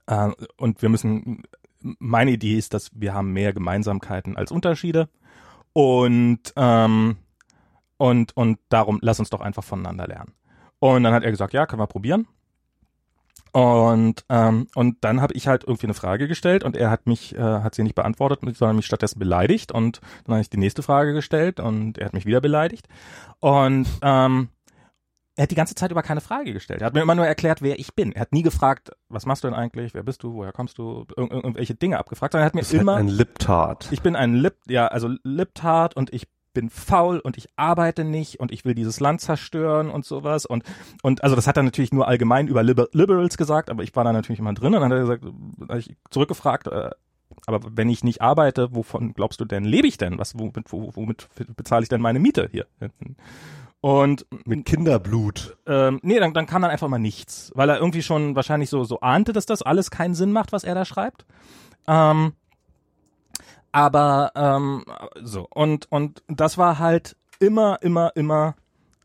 äh, 0.07 0.31
und 0.57 0.81
wir 0.81 0.89
müssen, 0.89 1.43
meine 1.79 2.31
Idee 2.31 2.57
ist, 2.57 2.73
dass 2.73 2.89
wir 2.93 3.13
haben 3.13 3.33
mehr 3.33 3.53
Gemeinsamkeiten 3.53 4.37
als 4.37 4.51
Unterschiede 4.51 5.09
und 5.73 6.53
ähm, 6.55 7.17
und 7.97 8.35
und 8.35 8.59
darum 8.69 8.99
lass 9.01 9.19
uns 9.19 9.29
doch 9.29 9.41
einfach 9.41 9.63
voneinander 9.63 10.07
lernen. 10.07 10.33
Und 10.79 11.03
dann 11.03 11.13
hat 11.13 11.23
er 11.23 11.31
gesagt, 11.31 11.53
ja, 11.53 11.65
können 11.65 11.81
wir 11.81 11.87
probieren. 11.87 12.27
Und 13.53 14.25
ähm, 14.29 14.67
und 14.73 14.97
dann 15.01 15.21
habe 15.21 15.35
ich 15.35 15.47
halt 15.47 15.63
irgendwie 15.63 15.85
eine 15.85 15.93
Frage 15.93 16.27
gestellt 16.27 16.63
und 16.63 16.75
er 16.75 16.89
hat 16.89 17.05
mich 17.05 17.35
äh, 17.35 17.39
hat 17.39 17.75
sie 17.75 17.83
nicht 17.83 17.93
beantwortet, 17.93 18.39
sondern 18.57 18.75
mich 18.77 18.87
stattdessen 18.87 19.19
beleidigt 19.19 19.71
und 19.71 20.01
dann 20.25 20.33
habe 20.33 20.41
ich 20.41 20.49
die 20.49 20.57
nächste 20.57 20.81
Frage 20.81 21.13
gestellt 21.13 21.59
und 21.59 21.99
er 21.99 22.07
hat 22.07 22.13
mich 22.13 22.25
wieder 22.25 22.41
beleidigt 22.41 22.87
und 23.41 23.87
ähm, 24.01 24.49
er 25.35 25.43
hat 25.43 25.51
die 25.51 25.55
ganze 25.55 25.73
Zeit 25.75 25.89
über 25.91 26.03
keine 26.03 26.21
Frage 26.21 26.53
gestellt. 26.53 26.81
Er 26.81 26.85
hat 26.87 26.93
mir 26.93 27.01
immer 27.01 27.15
nur 27.15 27.25
erklärt, 27.25 27.61
wer 27.61 27.79
ich 27.79 27.95
bin. 27.95 28.11
Er 28.11 28.21
hat 28.21 28.33
nie 28.33 28.43
gefragt, 28.43 28.91
was 29.09 29.25
machst 29.25 29.43
du 29.43 29.47
denn 29.47 29.55
eigentlich, 29.55 29.93
wer 29.93 30.03
bist 30.03 30.21
du, 30.23 30.33
woher 30.35 30.51
kommst 30.51 30.77
du, 30.77 31.05
Ir 31.17 31.31
irgendwelche 31.31 31.73
Dinge 31.75 31.97
abgefragt, 31.97 32.33
sondern 32.33 32.43
er 32.43 32.47
hat 32.47 32.55
mir 32.55 32.61
Das 32.61 32.71
ist 32.73 32.79
immer 32.81 32.93
halt 32.95 33.05
ein 33.05 33.07
Liptard. 33.09 33.87
ich 33.91 34.01
bin 34.01 34.15
ein 34.15 34.35
Lip, 34.35 34.57
ja, 34.67 34.87
also 34.87 35.09
Liptard 35.23 35.95
und 35.95 36.13
ich 36.13 36.27
bin 36.53 36.69
faul 36.69 37.17
und 37.19 37.35
ich 37.35 37.47
arbeite 37.55 38.03
nicht 38.03 38.39
und 38.39 38.51
ich 38.51 38.63
will 38.63 38.75
dieses 38.75 38.99
Land 38.99 39.21
zerstören 39.21 39.89
und 39.89 40.05
sowas 40.05 40.45
und 40.45 40.63
und 41.01 41.23
also 41.23 41.35
das 41.35 41.47
hat 41.47 41.57
er 41.57 41.63
natürlich 41.63 41.91
nur 41.91 42.07
allgemein 42.07 42.47
über 42.47 42.61
Liber 42.61 42.89
Liberals 42.91 43.37
gesagt, 43.37 43.71
aber 43.71 43.81
ich 43.81 43.95
war 43.95 44.03
da 44.03 44.13
natürlich 44.13 44.37
immer 44.39 44.53
drin 44.53 44.75
und 44.75 44.81
dann 44.81 44.91
hat 44.91 44.97
er 44.99 45.01
gesagt, 45.01 45.23
hab 45.67 45.77
ich 45.77 45.95
zurückgefragt, 46.11 46.67
äh, 46.67 46.91
aber 47.47 47.59
wenn 47.75 47.89
ich 47.89 48.03
nicht 48.03 48.21
arbeite, 48.21 48.67
wovon 48.75 49.15
glaubst 49.15 49.41
du 49.41 49.45
denn 49.45 49.63
lebe 49.63 49.87
ich 49.87 49.97
denn? 49.97 50.19
Was 50.19 50.37
womit, 50.37 50.71
wo- 50.71 50.91
womit 50.95 51.27
bezahle 51.57 51.81
ich 51.81 51.89
denn 51.89 52.01
meine 52.01 52.19
Miete 52.19 52.47
hier? 52.51 52.67
Und 53.83 54.25
mit 54.45 54.65
Kinderblut. 54.65 55.57
Ähm, 55.67 55.99
nee, 56.03 56.17
dann, 56.17 56.33
dann 56.33 56.45
kam 56.45 56.61
dann 56.61 56.71
einfach 56.71 56.87
mal 56.87 56.99
nichts, 56.99 57.51
weil 57.53 57.67
er 57.69 57.79
irgendwie 57.79 58.01
schon 58.01 58.33
wahrscheinlich 58.33 58.69
so 58.69 58.85
so 58.85 59.01
ahnte, 59.01 59.33
dass 59.33 59.45
das 59.45 59.61
alles 59.61 59.91
keinen 59.91 60.15
Sinn 60.15 60.31
macht, 60.31 60.53
was 60.53 60.63
er 60.63 60.73
da 60.73 60.85
schreibt. 60.85 61.25
Ähm, 61.85 62.31
aber 63.73 64.31
ähm, 64.35 64.85
so 65.21 65.49
und 65.53 65.91
und 65.91 66.23
das 66.29 66.57
war 66.57 66.79
halt 66.79 67.17
immer 67.41 67.77
immer 67.81 68.13
immer 68.15 68.55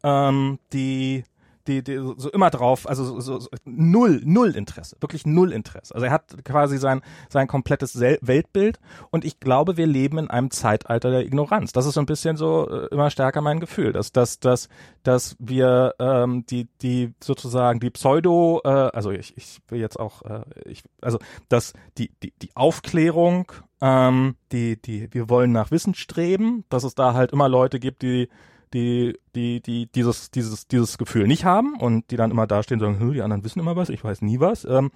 ähm, 0.05 0.61
die 0.73 1.25
die, 1.69 1.83
die 1.85 1.97
so 2.17 2.31
immer 2.31 2.51
drauf, 2.51 2.89
also 2.89 3.05
so, 3.05 3.21
so, 3.21 3.39
so, 3.41 3.49
null, 3.65 4.23
null 4.25 4.57
Interesse, 4.57 4.97
wirklich 5.01 5.27
null 5.27 5.53
Interesse. 5.53 5.95
Also 5.95 6.07
er 6.07 6.13
hat 6.13 6.45
quasi 6.45 6.79
sein 6.79 7.03
sein 7.29 7.47
komplettes 7.47 7.93
Sel 7.93 8.19
Weltbild 8.23 8.81
und 9.11 9.25
ich 9.25 9.39
glaube, 9.39 9.77
wir 9.77 9.87
leben 9.87 10.19
in 10.19 10.31
einem 10.31 10.51
Zeitalter 10.51 11.11
der 11.11 11.25
Ignoranz. 11.25 11.73
Das 11.73 11.87
ist 11.87 11.95
so 11.95 12.01
ein 12.01 12.07
bisschen 12.07 12.37
so 12.37 12.69
äh, 12.69 12.87
immer 12.91 13.11
stärker 13.11 13.41
mein 13.43 13.61
Gefühl, 13.61 13.93
dass 13.93 14.13
dass 14.13 14.41
dass 14.41 14.69
dass 15.03 15.37
wir 15.39 15.95
ähm, 15.99 16.45
die 16.47 16.69
die 16.81 17.15
sozusagen 17.23 17.81
die 17.81 17.91
Pseudo, 17.91 18.61
äh, 18.65 18.69
also 18.69 19.11
ich 19.11 19.37
ich 19.37 19.61
will 19.69 19.81
jetzt 19.81 20.01
auch 20.01 20.23
äh, 20.23 20.45
ich 20.65 20.83
also 21.03 21.19
dass 21.49 21.75
die 21.99 22.11
die 22.23 22.33
die 22.41 22.51
Aufklärung 22.57 23.53
ähm, 23.81 24.37
die, 24.51 24.81
die, 24.81 25.13
wir 25.13 25.29
wollen 25.29 25.53
nach 25.53 25.71
Wissen 25.71 25.95
streben, 25.95 26.65
dass 26.69 26.85
es 26.85 26.95
da 26.95 27.15
halt 27.15 27.33
immer 27.33 27.49
Leute 27.49 27.79
gibt, 27.79 28.03
die 28.03 28.29
die, 28.75 29.19
die, 29.35 29.61
die 29.61 29.87
dieses, 29.87 30.31
dieses, 30.31 30.67
dieses 30.69 30.99
Gefühl 30.99 31.27
nicht 31.27 31.45
haben 31.45 31.77
und 31.79 32.11
die 32.11 32.17
dann 32.17 32.31
immer 32.31 32.47
dastehen 32.47 32.83
und 32.83 32.95
sagen, 32.95 33.13
die 33.13 33.23
anderen 33.23 33.45
wissen 33.45 33.61
immer 33.61 33.77
was, 33.77 33.89
ich 33.89 34.05
weiß 34.05 34.23
nie 34.23 34.41
was. 34.41 34.65
Ähm, 34.65 34.91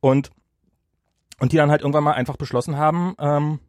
und, 0.00 0.30
und 1.40 1.52
die 1.52 1.56
dann 1.56 1.70
halt 1.70 1.82
irgendwann 1.82 2.04
mal 2.04 2.12
einfach 2.12 2.36
beschlossen 2.36 2.76
haben, 2.76 3.14
ähm, 3.18 3.60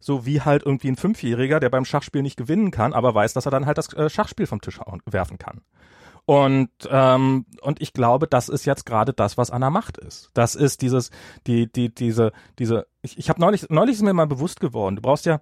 so 0.00 0.26
wie 0.26 0.40
halt 0.40 0.64
irgendwie 0.64 0.88
ein 0.88 0.96
Fünfjähriger, 0.96 1.60
der 1.60 1.70
beim 1.70 1.84
Schachspiel 1.84 2.22
nicht 2.22 2.36
gewinnen 2.36 2.70
kann, 2.70 2.92
aber 2.92 3.14
weiß, 3.14 3.32
dass 3.32 3.46
er 3.46 3.50
dann 3.50 3.66
halt 3.66 3.78
das 3.78 3.92
äh, 3.94 4.08
Schachspiel 4.08 4.46
vom 4.46 4.60
Tisch 4.60 4.80
werfen 5.06 5.38
kann. 5.38 5.62
Und 6.28 6.68
ähm, 6.90 7.46
und 7.62 7.80
ich 7.80 7.94
glaube, 7.94 8.26
das 8.26 8.50
ist 8.50 8.66
jetzt 8.66 8.84
gerade 8.84 9.14
das, 9.14 9.38
was 9.38 9.50
an 9.50 9.62
der 9.62 9.70
Macht 9.70 9.96
ist. 9.96 10.28
Das 10.34 10.54
ist 10.54 10.82
dieses, 10.82 11.10
die, 11.46 11.72
die, 11.72 11.88
diese, 11.94 12.32
diese. 12.58 12.86
Ich, 13.00 13.16
ich 13.16 13.30
habe 13.30 13.40
neulich, 13.40 13.70
neulich 13.70 13.96
ist 13.96 14.02
mir 14.02 14.12
mal 14.12 14.26
bewusst 14.26 14.60
geworden. 14.60 14.96
Du 14.96 15.00
brauchst 15.00 15.24
ja, 15.24 15.40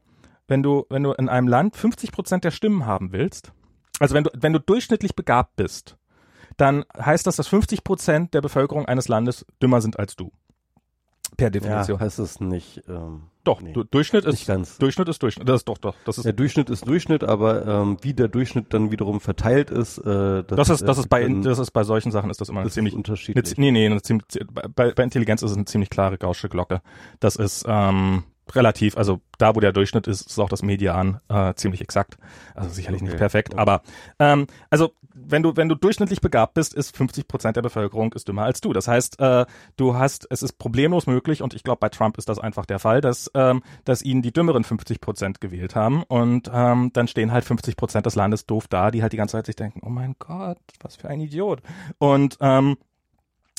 wenn 0.49 0.63
du, 0.63 0.87
wenn 0.91 1.03
du 1.03 1.13
in 1.13 1.29
einem 1.29 1.49
Land 1.49 1.77
50 1.77 2.13
Prozent 2.13 2.45
der 2.45 2.51
Stimmen 2.51 2.87
haben 2.87 3.13
willst, 3.13 3.53
also 3.99 4.15
wenn 4.15 4.25
du, 4.25 4.31
wenn 4.35 4.53
du 4.53 4.61
durchschnittlich 4.61 5.15
begabt 5.15 5.57
bist, 5.57 5.97
dann 6.57 6.85
heißt 6.99 7.27
das, 7.27 7.37
dass 7.37 7.49
50 7.49 7.85
Prozent 7.85 8.35
der 8.35 8.41
Bevölkerung 8.41 8.87
eines 8.87 9.09
Landes 9.09 9.45
dümmer 9.63 9.81
sind 9.81 9.99
als 9.99 10.17
du. 10.17 10.33
Per 11.37 11.51
Definition. 11.51 11.99
Ja, 11.99 12.05
heißt 12.05 12.19
es 12.19 12.41
nicht. 12.41 12.83
Ähm, 12.89 13.25
doch, 13.45 13.61
nee, 13.61 13.73
du, 13.73 13.85
Durchschnitt 13.85 14.25
ist 14.25 14.47
ganz. 14.47 14.79
Durchschnitt 14.79 15.09
ist 15.09 15.23
Durchschnitt. 15.23 15.49
Das 15.49 15.61
ist 15.61 15.69
doch, 15.69 15.77
doch. 15.77 15.95
Das 16.05 16.19
ist 16.19 16.25
der 16.25 16.33
Durchschnitt 16.33 16.71
ist 16.71 16.87
Durchschnitt, 16.87 17.25
aber 17.25 17.67
ähm, 17.67 17.99
wie 18.01 18.15
der 18.15 18.29
Durchschnitt 18.29 18.73
dann 18.73 18.91
wiederum 18.91 19.21
verteilt 19.21 19.71
ist, 19.71 19.99
äh, 19.99 20.45
das, 20.45 20.45
das 20.47 20.71
ist, 20.71 20.83
das 20.89 20.99
ist 20.99 21.09
bei, 21.09 21.29
das 21.29 21.59
ist 21.59 21.73
bei 21.73 21.85
solchen 21.85 22.11
Sachen 22.11 22.31
ist 22.31 22.41
das 22.41 22.49
immer 22.49 22.63
das 22.63 22.73
ziemlich 22.75 22.95
unterschiedlich. 22.95 23.59
Eine, 23.59 23.67
nee, 23.67 23.71
nee, 23.71 23.87
eine 23.87 24.01
ziemlich, 24.01 24.27
bei, 24.75 24.93
bei 24.93 25.03
Intelligenz 25.03 25.43
ist 25.43 25.51
es 25.51 25.57
eine 25.57 25.67
ziemlich 25.67 25.91
klare 25.91 26.17
gausche 26.17 26.49
Glocke. 26.49 26.81
Das 27.21 27.37
ist 27.37 27.65
ähm, 27.69 28.23
relativ, 28.55 28.97
also 28.97 29.21
da, 29.39 29.55
wo 29.55 29.61
der 29.61 29.73
Durchschnitt 29.73 30.07
ist, 30.07 30.23
ist 30.23 30.39
auch 30.39 30.49
das 30.49 30.63
Median 30.63 31.21
äh, 31.29 31.55
ziemlich 31.55 31.81
exakt. 31.81 32.17
Also 32.55 32.71
sicherlich 32.71 33.03
okay. 33.03 33.11
nicht 33.11 33.19
perfekt, 33.19 33.55
okay. 33.55 33.61
aber 33.61 33.83
ähm, 34.19 34.47
also 34.71 34.93
wenn 35.15 35.43
du 35.43 35.57
wenn 35.57 35.69
du 35.69 35.75
durchschnittlich 35.75 36.21
begabt 36.21 36.55
bist, 36.55 36.75
ist 36.75 36.97
50 36.97 37.27
Prozent 37.27 37.57
der 37.57 37.63
Bevölkerung 37.63 38.13
ist 38.13 38.29
dümmer 38.29 38.45
als 38.45 38.61
du. 38.61 38.73
Das 38.73 38.87
heißt, 38.87 39.19
äh, 39.21 39.47
du 39.77 39.95
hast 39.97 40.27
es 40.31 40.43
ist 40.43 40.59
problemlos 40.59 41.07
möglich 41.07 41.43
und 41.43 41.55
ich 41.55 41.65
glaube 41.65 41.79
bei 41.81 41.89
Trump 41.89 42.19
ist 42.19 42.29
das 42.29 42.39
einfach 42.39 42.67
der 42.67 42.79
Fall, 42.79 43.01
dass 43.01 43.31
ähm, 43.35 43.63
dass 43.85 44.03
ihn 44.03 44.23
die 44.23 44.33
dümmeren 44.33 44.65
50 44.65 45.01
Prozent 45.01 45.41
gewählt 45.41 45.75
haben 45.75 46.03
und 46.05 46.51
ähm, 46.53 46.91
dann 46.93 47.09
stehen 47.09 47.33
halt 47.33 47.45
50 47.45 47.77
Prozent 47.77 48.07
des 48.07 48.15
Landes 48.15 48.47
doof 48.47 48.69
da, 48.69 48.91
die 48.91 49.03
halt 49.03 49.13
die 49.13 49.17
ganze 49.17 49.33
Zeit 49.33 49.47
sich 49.47 49.57
denken, 49.57 49.81
oh 49.85 49.91
mein 49.91 50.15
Gott, 50.19 50.59
was 50.81 50.97
für 50.97 51.09
ein 51.09 51.21
Idiot 51.21 51.63
und 51.99 52.37
ähm, 52.41 52.77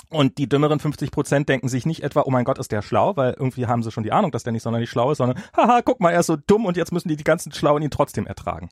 und 0.09 0.37
die 0.37 0.47
dümmeren 0.47 0.79
50 0.79 1.11
Prozent 1.11 1.49
denken 1.49 1.67
sich 1.67 1.85
nicht 1.85 2.03
etwa, 2.03 2.23
oh 2.25 2.31
mein 2.31 2.45
Gott, 2.45 2.57
ist 2.57 2.71
der 2.71 2.81
schlau, 2.81 3.17
weil 3.17 3.33
irgendwie 3.33 3.67
haben 3.67 3.83
sie 3.83 3.91
schon 3.91 4.03
die 4.03 4.11
Ahnung, 4.11 4.31
dass 4.31 4.43
der 4.43 4.53
nicht 4.53 4.63
sonderlich 4.63 4.89
schlau 4.89 5.11
ist, 5.11 5.17
sondern, 5.17 5.41
haha, 5.55 5.81
guck 5.83 5.99
mal, 5.99 6.11
er 6.11 6.21
ist 6.21 6.27
so 6.27 6.37
dumm 6.37 6.65
und 6.65 6.77
jetzt 6.77 6.91
müssen 6.91 7.09
die 7.09 7.17
die 7.17 7.23
ganzen 7.23 7.51
Schlauen 7.51 7.81
ihn 7.81 7.91
trotzdem 7.91 8.25
ertragen. 8.25 8.69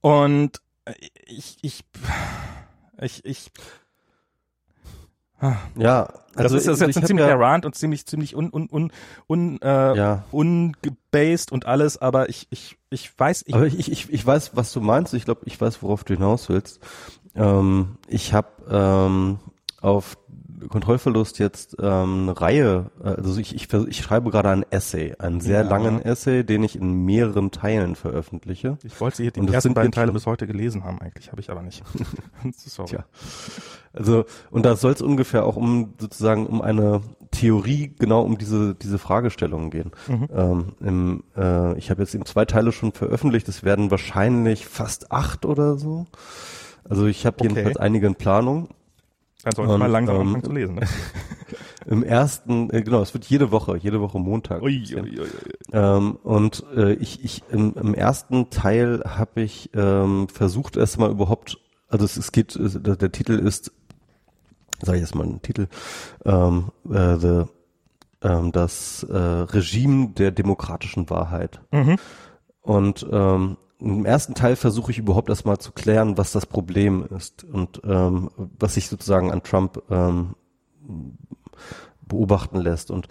Und 0.00 0.60
ich, 1.26 1.58
ich, 1.62 1.84
ich, 3.00 3.24
ich, 3.24 3.52
ja, 5.76 6.08
also 6.34 6.42
das 6.42 6.52
ist, 6.52 6.66
das 6.66 6.80
ist 6.80 6.86
jetzt 6.86 6.96
ein 6.98 7.06
ziemlicher 7.06 7.28
ja, 7.28 7.36
Rant 7.36 7.64
und 7.64 7.74
ziemlich, 7.74 8.06
ziemlich 8.06 8.34
un, 8.34 8.50
un, 8.52 8.68
un, 8.70 8.90
un 9.28 9.60
äh, 9.62 9.96
ja. 9.96 10.24
ungebased 10.32 11.52
und 11.52 11.66
alles, 11.66 11.98
aber 11.98 12.28
ich, 12.28 12.48
ich, 12.50 12.76
ich 12.90 13.16
weiß, 13.16 13.44
ich, 13.46 13.54
aber 13.54 13.66
ich, 13.66 13.90
ich, 13.90 14.12
ich 14.12 14.26
weiß, 14.26 14.52
was 14.54 14.72
du 14.72 14.80
meinst. 14.80 15.14
Ich 15.14 15.24
glaube, 15.24 15.42
ich 15.44 15.60
weiß, 15.60 15.82
worauf 15.82 16.02
du 16.02 16.14
hinaus 16.14 16.48
willst. 16.48 16.80
Ähm, 17.36 17.98
ich 18.08 18.32
habe 18.32 18.48
ähm, 18.68 19.38
auf 19.80 20.18
Kontrollverlust 20.68 21.38
jetzt 21.38 21.76
ähm, 21.80 22.22
eine 22.28 22.40
Reihe, 22.40 22.90
äh, 23.02 23.08
also 23.08 23.38
ich, 23.38 23.54
ich, 23.54 23.72
ich 23.72 23.96
schreibe 23.98 24.30
gerade 24.30 24.50
ein 24.50 24.64
Essay, 24.70 25.14
einen 25.18 25.40
sehr 25.40 25.62
ja. 25.62 25.68
langen 25.68 26.02
Essay, 26.02 26.44
den 26.44 26.62
ich 26.62 26.76
in 26.76 27.04
mehreren 27.04 27.50
Teilen 27.50 27.94
veröffentliche. 27.94 28.78
Ich 28.84 29.00
wollte 29.00 29.18
sie 29.18 29.30
die 29.30 29.52
ersten 29.52 29.74
beiden 29.74 29.92
Teile 29.92 30.12
bis 30.12 30.26
heute 30.26 30.46
gelesen 30.46 30.84
haben, 30.84 31.00
eigentlich 31.00 31.30
habe 31.30 31.40
ich 31.40 31.50
aber 31.50 31.62
nicht. 31.62 31.82
Sorry. 32.56 32.88
Tja. 32.88 33.04
Also 33.92 34.24
und 34.50 34.64
da 34.64 34.76
soll 34.76 34.92
es 34.92 35.02
ungefähr 35.02 35.44
auch 35.44 35.56
um 35.56 35.94
sozusagen 35.98 36.46
um 36.46 36.60
eine 36.60 37.00
Theorie 37.30 37.94
genau 37.98 38.22
um 38.22 38.38
diese 38.38 38.74
diese 38.74 38.98
Fragestellungen 38.98 39.70
gehen. 39.70 39.90
Mhm. 40.06 40.28
Ähm, 40.34 40.64
im, 40.80 41.24
äh, 41.36 41.76
ich 41.78 41.90
habe 41.90 42.02
jetzt 42.02 42.14
eben 42.14 42.24
zwei 42.24 42.44
Teile 42.44 42.72
schon 42.72 42.92
veröffentlicht. 42.92 43.48
Es 43.48 43.64
werden 43.64 43.90
wahrscheinlich 43.90 44.66
fast 44.66 45.10
acht 45.10 45.44
oder 45.44 45.78
so. 45.78 46.06
Also 46.88 47.06
ich 47.06 47.26
habe 47.26 47.36
okay. 47.40 47.48
jedenfalls 47.48 47.76
einige 47.76 48.06
in 48.06 48.14
Planung 48.14 48.68
dann 49.48 49.56
sollte 49.56 49.70
man 49.70 49.80
mal 49.80 49.90
langsam 49.90 50.16
ähm, 50.16 50.22
anfangen 50.22 50.44
zu 50.44 50.52
lesen. 50.52 50.74
Ne? 50.76 50.82
Im 51.86 52.02
ersten, 52.02 52.70
äh, 52.70 52.82
genau, 52.82 53.00
es 53.00 53.14
wird 53.14 53.24
jede 53.24 53.50
Woche, 53.50 53.76
jede 53.78 54.00
Woche 54.00 54.18
Montag. 54.18 54.62
Ui, 54.62 54.84
ui, 54.94 55.20
ui, 55.20 55.28
ähm, 55.72 56.16
und 56.22 56.64
äh, 56.76 56.92
ich, 56.94 57.24
ich 57.24 57.42
im, 57.50 57.74
im 57.74 57.94
ersten 57.94 58.50
Teil 58.50 59.02
habe 59.06 59.40
ich 59.40 59.70
ähm, 59.74 60.28
versucht 60.28 60.76
erstmal 60.76 61.10
überhaupt, 61.10 61.58
also 61.88 62.04
es, 62.04 62.18
es 62.18 62.32
geht, 62.32 62.56
es, 62.56 62.80
der, 62.82 62.96
der, 62.96 63.10
Titel 63.10 63.38
ist, 63.38 63.72
sage 64.82 64.98
ich 64.98 65.02
jetzt 65.02 65.14
mal 65.14 65.24
einen 65.24 65.40
Titel, 65.40 65.68
ähm, 66.26 66.70
äh, 66.90 67.16
the, 67.16 67.44
ähm, 68.22 68.52
das 68.52 69.04
äh, 69.04 69.16
Regime 69.16 70.10
der 70.10 70.30
demokratischen 70.30 71.08
Wahrheit. 71.08 71.60
Mhm. 71.70 71.96
Und 72.60 73.06
ähm, 73.10 73.56
im 73.80 74.04
ersten 74.04 74.34
Teil 74.34 74.56
versuche 74.56 74.90
ich 74.90 74.98
überhaupt 74.98 75.28
erstmal 75.28 75.58
zu 75.58 75.72
klären, 75.72 76.18
was 76.18 76.32
das 76.32 76.46
Problem 76.46 77.06
ist 77.16 77.44
und 77.44 77.80
ähm, 77.84 78.30
was 78.58 78.74
sich 78.74 78.88
sozusagen 78.88 79.30
an 79.30 79.42
Trump 79.42 79.82
ähm, 79.90 80.34
beobachten 82.02 82.58
lässt. 82.58 82.90
Und 82.90 83.08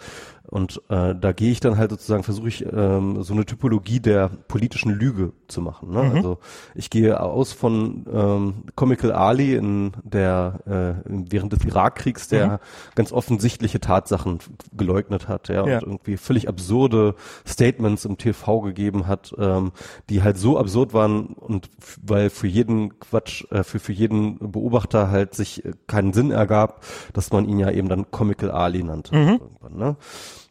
und 0.50 0.80
äh, 0.88 1.14
da 1.14 1.32
gehe 1.32 1.50
ich 1.50 1.60
dann 1.60 1.76
halt 1.76 1.90
sozusagen, 1.90 2.22
versuche 2.22 2.48
ich 2.48 2.64
ähm, 2.72 3.22
so 3.22 3.34
eine 3.34 3.44
Typologie 3.44 4.00
der 4.00 4.28
politischen 4.28 4.90
Lüge 4.90 5.32
zu 5.46 5.60
machen. 5.60 5.90
Ne? 5.90 6.04
Mhm. 6.04 6.16
Also 6.16 6.38
ich 6.74 6.88
gehe 6.88 7.20
aus 7.20 7.52
von 7.52 8.06
ähm, 8.10 8.54
Comical 8.74 9.12
Ali 9.12 9.54
in 9.54 9.92
der 10.04 10.60
äh, 10.66 11.02
während 11.06 11.52
des 11.52 11.64
Irakkriegs, 11.64 12.28
der 12.28 12.48
mhm. 12.48 12.58
ganz 12.94 13.12
offensichtliche 13.12 13.78
Tatsachen 13.78 14.38
geleugnet 14.72 15.28
hat, 15.28 15.48
ja, 15.48 15.66
ja, 15.66 15.76
und 15.76 15.82
irgendwie 15.82 16.16
völlig 16.16 16.48
absurde 16.48 17.14
Statements 17.46 18.06
im 18.06 18.16
TV 18.16 18.60
gegeben 18.62 19.06
hat, 19.06 19.34
ähm, 19.38 19.72
die 20.08 20.22
halt 20.22 20.38
so 20.38 20.58
absurd 20.58 20.94
waren 20.94 21.26
und 21.26 21.68
weil 22.02 22.30
für 22.30 22.46
jeden 22.46 22.98
Quatsch, 23.00 23.44
äh, 23.50 23.64
für 23.64 23.78
für 23.78 23.92
jeden 23.92 24.38
Beobachter 24.52 25.10
halt 25.10 25.34
sich 25.34 25.62
keinen 25.86 26.14
Sinn 26.14 26.30
ergab, 26.30 26.82
dass 27.12 27.32
man 27.32 27.46
ihn 27.46 27.58
ja 27.58 27.70
eben 27.70 27.90
dann 27.90 28.10
Comical 28.10 28.50
Ali 28.50 28.82
nannte. 28.82 29.14
Mhm. 29.14 29.40
Ne? 29.76 29.96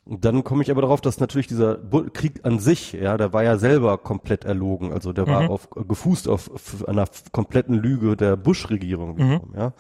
Und 0.08 0.24
dann 0.24 0.46
komme 0.46 0.64
ich 0.64 0.72
aber 0.72 0.82
darauf, 0.82 1.02
dass 1.02 1.20
natürlich 1.20 1.48
dieser 1.48 1.78
Krieg 2.14 2.40
an 2.44 2.60
sich, 2.60 2.94
ja, 2.94 3.18
der 3.18 3.34
war 3.34 3.44
ja 3.44 3.58
selber 3.58 3.98
komplett 3.98 4.46
erlogen. 4.46 4.94
Also 4.94 5.12
der 5.12 5.26
mhm. 5.26 5.32
war 5.32 5.50
auf, 5.50 5.70
gefußt 5.70 6.30
auf, 6.30 6.50
einer 6.88 7.06
kompletten 7.34 7.76
Lüge 7.76 8.16
der 8.16 8.38
Bush-Regierung. 8.38 9.18
Mhm. 9.18 9.42
Ja. 9.56 9.74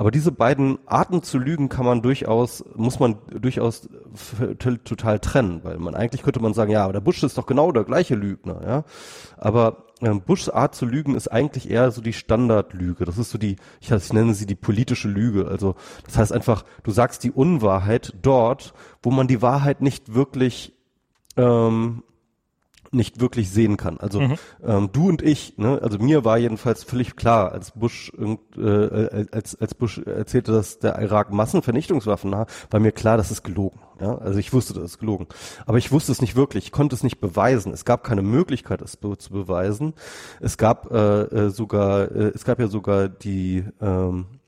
Aber 0.00 0.10
diese 0.10 0.32
beiden 0.32 0.78
Arten 0.86 1.22
zu 1.22 1.36
lügen 1.36 1.68
kann 1.68 1.84
man 1.84 2.00
durchaus, 2.00 2.64
muss 2.74 3.00
man 3.00 3.18
durchaus 3.38 3.86
total 4.58 5.18
trennen, 5.18 5.60
weil 5.62 5.76
man 5.76 5.94
eigentlich 5.94 6.22
könnte 6.22 6.40
man 6.40 6.54
sagen, 6.54 6.70
ja, 6.70 6.84
aber 6.84 6.94
der 6.94 7.02
Bush 7.02 7.22
ist 7.22 7.36
doch 7.36 7.44
genau 7.44 7.70
der 7.70 7.84
gleiche 7.84 8.14
Lügner, 8.14 8.62
ja. 8.66 8.84
Aber 9.36 9.84
ähm, 10.00 10.22
Bushs 10.22 10.48
Art 10.48 10.74
zu 10.74 10.86
lügen 10.86 11.14
ist 11.14 11.28
eigentlich 11.28 11.70
eher 11.70 11.90
so 11.90 12.00
die 12.00 12.14
Standardlüge. 12.14 13.04
Das 13.04 13.18
ist 13.18 13.28
so 13.28 13.36
die, 13.36 13.56
ich, 13.82 13.90
ich 13.90 14.12
nenne 14.14 14.32
sie 14.32 14.46
die 14.46 14.54
politische 14.54 15.08
Lüge. 15.08 15.48
Also 15.48 15.74
das 16.06 16.16
heißt 16.16 16.32
einfach, 16.32 16.64
du 16.82 16.92
sagst 16.92 17.22
die 17.22 17.30
Unwahrheit 17.30 18.14
dort, 18.22 18.72
wo 19.02 19.10
man 19.10 19.28
die 19.28 19.42
Wahrheit 19.42 19.82
nicht 19.82 20.14
wirklich 20.14 20.72
ähm, 21.36 22.04
nicht 22.92 23.20
wirklich 23.20 23.50
sehen 23.50 23.76
kann. 23.76 23.98
Also 23.98 24.20
mhm. 24.20 24.34
ähm, 24.64 24.90
du 24.92 25.08
und 25.08 25.22
ich, 25.22 25.56
ne, 25.58 25.80
also 25.82 25.98
mir 25.98 26.24
war 26.24 26.38
jedenfalls 26.38 26.82
völlig 26.82 27.16
klar, 27.16 27.52
als 27.52 27.72
Bush 27.72 28.12
äh, 28.18 29.26
als 29.30 29.60
als 29.60 29.74
Bush 29.74 29.98
erzählte, 29.98 30.52
dass 30.52 30.78
der 30.78 30.98
Irak 31.00 31.32
Massenvernichtungswaffen 31.32 32.34
hat, 32.34 32.50
war 32.70 32.80
mir 32.80 32.92
klar, 32.92 33.16
das 33.16 33.30
ist 33.30 33.42
gelogen. 33.42 33.80
Ja, 34.00 34.16
also 34.16 34.38
ich 34.38 34.52
wusste, 34.52 34.72
das 34.72 34.84
ist 34.84 34.98
gelogen, 34.98 35.26
aber 35.66 35.76
ich 35.76 35.92
wusste 35.92 36.10
es 36.10 36.22
nicht 36.22 36.34
wirklich, 36.34 36.64
ich 36.64 36.72
konnte 36.72 36.96
es 36.96 37.02
nicht 37.02 37.20
beweisen. 37.20 37.72
Es 37.72 37.84
gab 37.84 38.02
keine 38.02 38.22
Möglichkeit, 38.22 38.80
es 38.80 38.96
be 38.96 39.16
zu 39.18 39.30
beweisen. 39.30 39.92
Es 40.40 40.56
gab 40.56 40.90
äh, 40.90 41.22
äh, 41.22 41.50
sogar, 41.50 42.10
äh, 42.10 42.32
es 42.34 42.44
gab 42.44 42.58
ja 42.60 42.68
sogar 42.68 43.08
die 43.08 43.64
ähm, 43.80 44.39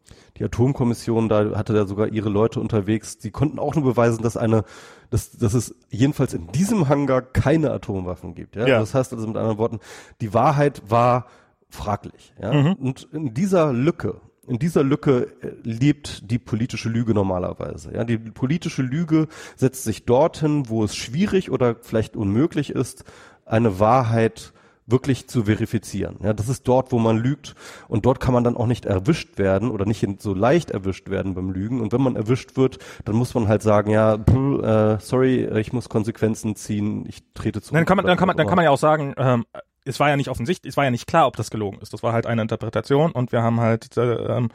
die 0.43 0.47
Atomkommission, 0.47 1.29
da 1.29 1.57
hatte 1.57 1.73
da 1.73 1.87
sogar 1.87 2.09
ihre 2.09 2.29
Leute 2.29 2.59
unterwegs, 2.59 3.17
die 3.17 3.31
konnten 3.31 3.61
auch 3.61 3.77
nur 3.77 3.85
beweisen, 3.85 4.23
dass 4.23 4.37
eine 4.37 4.65
dass, 5.11 5.31
dass 5.31 5.53
es 5.53 5.75
jedenfalls 5.91 6.33
in 6.33 6.49
diesem 6.53 6.89
Hangar 6.89 7.21
keine 7.21 7.71
Atomwaffen 7.71 8.35
gibt. 8.35 8.57
Ja? 8.57 8.67
ja. 8.67 8.81
Das 8.81 8.95
heißt 8.95 9.13
also 9.13 9.27
mit 9.27 9.37
anderen 9.37 9.59
Worten, 9.59 9.79
die 10.23 10.33
Wahrheit 10.33 10.83
war 10.89 11.27
fraglich. 11.69 12.33
Ja? 12.41 12.53
Mhm. 12.53 12.73
Und 12.73 13.09
in 13.13 13.35
dieser 13.35 13.75
Lücke, 13.75 14.23
in 14.49 14.59
dieser 14.59 14.83
Lücke 14.83 15.29
äh, 15.43 15.53
lebt 15.63 16.31
die 16.31 16.39
politische 16.39 16.89
Lüge 16.89 17.13
normalerweise. 17.13 17.95
Ja, 17.95 18.05
die 18.05 18.17
politische 18.17 18.83
Lüge 18.83 19.29
setzt 19.55 19.85
sich 19.85 20.07
dorthin, 20.07 20.69
wo 20.71 20.83
es 20.83 20.97
schwierig 20.97 21.51
oder 21.51 21.77
vielleicht 21.83 22.17
unmöglich 22.17 22.71
ist, 22.71 23.05
eine 23.45 23.79
Wahrheit 23.79 24.55
wirklich 24.87 25.29
zu 25.29 25.45
verifizieren. 25.45 26.19
Ja, 26.23 26.33
das 26.33 26.49
ist 26.49 26.67
dort, 26.67 26.93
wo 26.93 26.99
man 26.99 27.19
lügt 27.19 27.55
und 27.89 28.05
dort 28.05 28.21
kann 28.21 28.35
man 28.35 28.45
dann 28.45 28.57
auch 28.57 28.67
nicht 28.67 28.85
erwischt 28.85 29.39
werden 29.39 29.71
oder 29.71 29.85
nicht 29.85 30.07
so 30.21 30.35
leicht 30.35 30.71
erwischt 30.71 31.09
werden 31.09 31.35
beim 31.35 31.51
Lügen. 31.51 31.81
Und 31.81 31.93
wenn 31.93 32.03
man 32.03 32.17
erwischt 32.17 32.57
wird, 32.57 32.79
dann 33.05 33.17
muss 33.17 33.35
man 33.35 33.49
halt 33.49 33.63
sagen, 33.63 33.91
ja, 33.91 34.19
pff, 34.19 34.63
äh, 34.63 34.99
sorry, 35.01 35.45
ich 35.59 35.73
muss 35.73 35.89
Konsequenzen 35.89 36.57
ziehen, 36.57 37.05
ich 37.07 37.23
trete 37.35 37.63
zurück. 37.63 37.77
Dann 37.77 37.87
kann 37.87 37.97
man, 37.97 38.07
dann 38.07 38.17
kann 38.17 38.27
man, 38.27 38.37
dann 38.37 38.47
kann 38.47 38.57
man 38.57 38.65
ja 38.65 38.71
auch 38.71 38.79
sagen, 38.79 39.15
ähm, 39.17 39.45
es 39.85 39.99
war 39.99 40.09
ja 40.09 40.17
nicht 40.17 40.29
offensichtlich, 40.29 40.73
es 40.73 40.77
war 40.77 40.85
ja 40.85 40.91
nicht 40.91 41.07
klar, 41.07 41.27
ob 41.27 41.37
das 41.37 41.51
gelogen 41.51 41.79
ist. 41.81 41.93
Das 41.93 42.03
war 42.03 42.13
halt 42.13 42.27
eine 42.27 42.43
Interpretation 42.43 43.13
und 43.13 43.33
wir 43.33 43.43
haben 43.43 43.61
halt 43.61 43.97
äh, 43.97 44.15
ähm, 44.15 44.49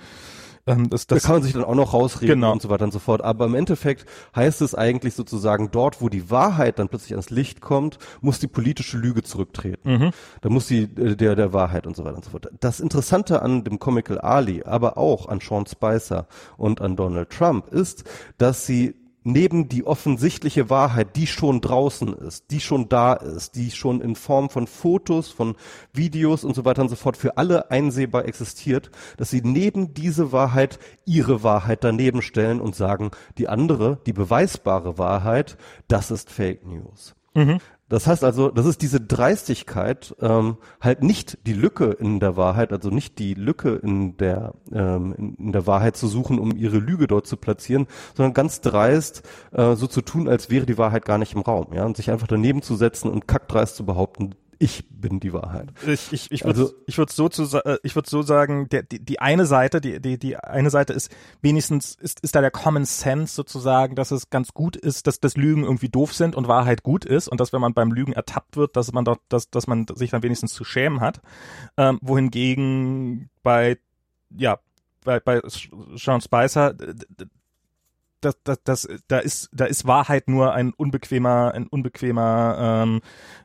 ähm, 0.68 0.90
das, 0.90 1.08
das, 1.08 1.24
da 1.24 1.28
kann 1.28 1.36
man 1.38 1.44
sich 1.44 1.54
dann 1.54 1.64
auch 1.64 1.76
noch 1.76 1.94
rausreden 1.94 2.42
genau. 2.42 2.52
und 2.52 2.62
so 2.62 2.70
weiter 2.70 2.86
und 2.86 2.92
so 2.92 3.00
fort. 3.00 3.24
Aber 3.24 3.46
im 3.46 3.56
Endeffekt 3.56 4.06
heißt 4.36 4.62
es 4.62 4.76
eigentlich 4.76 5.16
sozusagen, 5.16 5.72
dort, 5.72 6.02
wo 6.02 6.10
die 6.10 6.30
Wahrheit 6.30 6.80
dann 6.80 6.90
plötzlich 6.90 7.14
ans 7.14 7.30
Licht 7.30 7.62
kommt, 7.62 7.98
muss 8.22 8.40
die 8.40 8.48
politische 8.48 8.98
Lüge 8.98 9.24
zurücktreten. 9.24 9.90
Mhm. 9.90 10.12
Da 10.42 10.50
muss 10.50 10.68
die 10.68 10.84
äh, 10.84 11.16
der 11.16 11.36
der 11.36 11.54
Wahrheit 11.54 11.88
und 11.88 11.96
so 11.96 12.04
weiter 12.04 12.18
und 12.18 12.26
so 12.26 12.32
fort. 12.32 12.50
Das 12.60 12.80
Interessante 12.80 13.42
an 13.42 13.64
dem 13.64 13.80
Comical 13.80 14.20
Ali, 14.20 14.64
aber 14.64 14.98
auch 14.98 15.28
an 15.28 15.40
Sean 15.40 15.66
Spicer 15.66 16.28
und 16.58 16.82
an 16.82 16.96
Donald 16.96 17.30
Trump 17.30 17.70
ist, 17.70 18.04
dass 18.38 18.66
sie 18.66 18.96
neben 19.28 19.68
die 19.68 19.86
offensichtliche 19.86 20.70
Wahrheit, 20.70 21.16
die 21.16 21.28
schon 21.28 21.62
draußen 21.62 22.14
ist, 22.14 22.50
die 22.52 22.60
schon 22.60 22.90
da 22.90 23.14
ist, 23.14 23.56
die 23.56 23.72
schon 23.72 24.02
in 24.02 24.16
Form 24.16 24.50
von 24.50 24.68
Fotos, 24.68 25.30
von 25.30 25.56
Videos 25.94 26.44
und 26.44 26.56
so 26.56 26.66
weiter 26.66 26.82
und 26.82 26.90
so 26.90 26.96
fort 26.96 27.18
für 27.18 27.38
alle 27.38 27.70
einsehbar 27.70 28.26
existiert, 28.26 28.90
dass 29.18 29.30
sie 29.30 29.42
neben 29.44 29.94
diese 29.94 30.32
Wahrheit 30.32 30.80
ihre 31.06 31.44
Wahrheit 31.44 31.84
daneben 31.84 32.22
stellen 32.22 32.62
und 32.62 32.76
sagen, 32.76 33.12
die 33.38 33.50
andere, 33.50 34.00
die 34.06 34.14
beweisbare 34.14 34.98
Wahrheit, 34.98 35.58
das 35.88 36.10
ist 36.10 36.32
Fake 36.32 36.66
News. 36.66 37.14
Mhm. 37.34 37.60
Das 37.90 38.06
heißt 38.06 38.24
also, 38.26 38.50
das 38.50 38.66
ist 38.66 38.82
diese 38.82 39.00
Dreistigkeit, 39.00 40.14
ähm, 40.20 40.58
halt 40.82 41.04
nicht 41.04 41.38
die 41.48 41.54
Lücke 41.54 41.86
in 41.86 42.20
der 42.20 42.36
Wahrheit, 42.36 42.74
also 42.74 42.90
nicht 42.90 43.18
die 43.18 43.34
Lücke 43.34 43.76
in 43.76 44.18
der 44.18 44.54
ähm, 44.74 45.36
in, 45.38 45.52
der 45.54 45.68
Wahrheit 45.68 45.96
zu 45.96 46.08
suchen, 46.08 46.38
um 46.38 46.56
ihre 46.56 46.80
Lüge 46.80 47.08
dort 47.08 47.28
zu 47.28 47.38
platzieren, 47.38 47.88
sondern 48.14 48.34
ganz 48.34 48.60
dreist 48.60 49.24
äh, 49.54 49.76
so 49.76 49.88
zu 49.88 50.02
tun, 50.02 50.28
als 50.28 50.50
wäre 50.50 50.66
die 50.66 50.78
Wahrheit 50.78 51.06
gar 51.06 51.18
nicht 51.18 51.34
im 51.34 51.42
Raum, 51.42 51.68
ja, 51.74 51.86
und 51.86 51.96
sich 51.96 52.12
einfach 52.12 52.28
daneben 52.28 52.62
zu 52.62 52.76
setzen 52.76 53.10
und 53.10 53.28
kackdreist 53.28 53.78
zu 53.78 53.86
behaupten, 53.86 54.36
ich 54.60 54.86
bin 54.90 55.20
die 55.20 55.34
Wahrheit. 55.34 55.74
Ich, 55.86 56.12
ich, 56.12 56.32
ich 56.32 56.44
würde 56.44 56.62
also, 56.62 56.74
ich 56.86 56.98
würde 56.98 57.14
so 57.14 57.30
zu, 57.30 57.44
äh, 57.64 57.78
ich 57.84 57.96
würde 57.96 58.10
so 58.10 58.22
sagen, 58.22 58.70
der, 58.70 58.84
die, 58.84 59.04
die 59.04 59.20
eine 59.20 59.46
Seite, 59.46 59.82
die, 59.82 60.00
die, 60.02 60.18
die 60.18 60.38
eine 60.38 60.70
Seite 60.70 60.94
ist 60.94 61.12
wenigstens 61.42 61.96
ist, 61.96 62.20
ist 62.22 62.36
da 62.36 62.42
der 62.42 62.52
Common 62.52 62.86
Sense 62.86 63.34
sozusagen, 63.36 63.96
dass 63.96 64.12
es 64.12 64.30
ganz 64.30 64.54
gut 64.54 64.76
ist, 64.76 65.08
dass 65.08 65.20
das 65.20 65.38
Lügen 65.38 65.64
irgendwie 65.64 65.90
doof 65.90 66.14
sind 66.14 66.36
und 66.36 66.48
Wahrheit 66.48 66.84
gut 66.84 67.06
ist 67.06 67.28
und 67.28 67.40
dass 67.40 67.54
wenn 67.54 67.62
man 67.62 67.74
beim 67.74 67.92
Lügen 67.92 68.14
ertappt 68.14 68.58
wird, 68.58 68.76
dass 68.76 68.92
man 68.92 69.06
doch, 69.06 69.18
dass, 69.30 69.50
dass 69.50 69.68
man 69.68 69.86
sich 69.94 70.12
dann 70.12 70.24
wenigstens 70.24 70.54
zu 70.54 70.64
schämen 70.64 71.02
hat. 71.02 71.22
Ähm, 71.78 72.00
wohingegen 72.02 73.30
bei 73.44 73.78
ja 74.36 74.60
bei, 75.04 75.20
bei 75.20 75.42
Sean 75.96 76.22
Spicer 76.22 76.74
das, 78.28 78.36
das, 78.44 78.60
das, 78.64 78.88
da 79.08 79.20
ist, 79.20 79.50
da 79.52 79.66
ist 79.66 79.88
Wahrheit 79.88 80.28
nur 80.28 80.54
ein 80.54 80.74
unbequemer, 80.74 81.52
ein 81.54 81.68
unbequemer 81.68 82.84
ähm, 82.84 83.02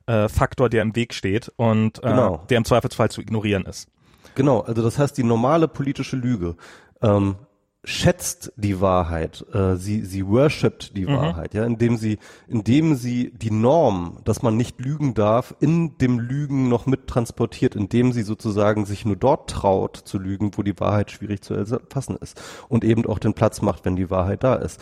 äh, 0.06 0.28
Faktor, 0.28 0.68
der 0.68 0.82
im 0.82 0.96
Weg 0.96 1.14
steht 1.14 1.52
und 1.56 1.98
äh, 1.98 2.08
genau. 2.08 2.44
der 2.50 2.58
im 2.58 2.64
Zweifelsfall 2.64 3.10
zu 3.10 3.20
ignorieren 3.20 3.64
ist. 3.64 3.88
Genau, 4.34 4.60
also 4.60 4.82
das 4.82 4.98
heißt, 4.98 5.16
die 5.18 5.24
normale 5.24 5.68
politische 5.68 6.16
Lüge 6.16 6.56
ähm, 7.02 7.36
schätzt 7.84 8.52
die 8.56 8.80
Wahrheit, 8.80 9.44
äh, 9.52 9.74
sie 9.74 10.04
sie 10.04 10.28
worshipt 10.28 10.96
die 10.96 11.06
mhm. 11.06 11.16
Wahrheit, 11.16 11.52
ja, 11.52 11.64
indem 11.64 11.96
sie 11.96 12.18
indem 12.46 12.94
sie 12.94 13.32
die 13.32 13.50
Norm, 13.50 14.18
dass 14.24 14.42
man 14.42 14.56
nicht 14.56 14.78
lügen 14.78 15.14
darf, 15.14 15.56
in 15.58 15.98
dem 15.98 16.20
Lügen 16.20 16.68
noch 16.68 16.86
mit 16.86 17.08
transportiert, 17.08 17.74
indem 17.74 18.12
sie 18.12 18.22
sozusagen 18.22 18.86
sich 18.86 19.04
nur 19.04 19.16
dort 19.16 19.50
traut 19.50 19.96
zu 19.96 20.18
lügen, 20.18 20.52
wo 20.56 20.62
die 20.62 20.78
Wahrheit 20.78 21.10
schwierig 21.10 21.42
zu 21.42 21.54
erfassen 21.54 22.16
ist 22.20 22.40
und 22.68 22.84
eben 22.84 23.04
auch 23.06 23.18
den 23.18 23.34
Platz 23.34 23.62
macht, 23.62 23.84
wenn 23.84 23.96
die 23.96 24.10
Wahrheit 24.10 24.44
da 24.44 24.54
ist. 24.54 24.80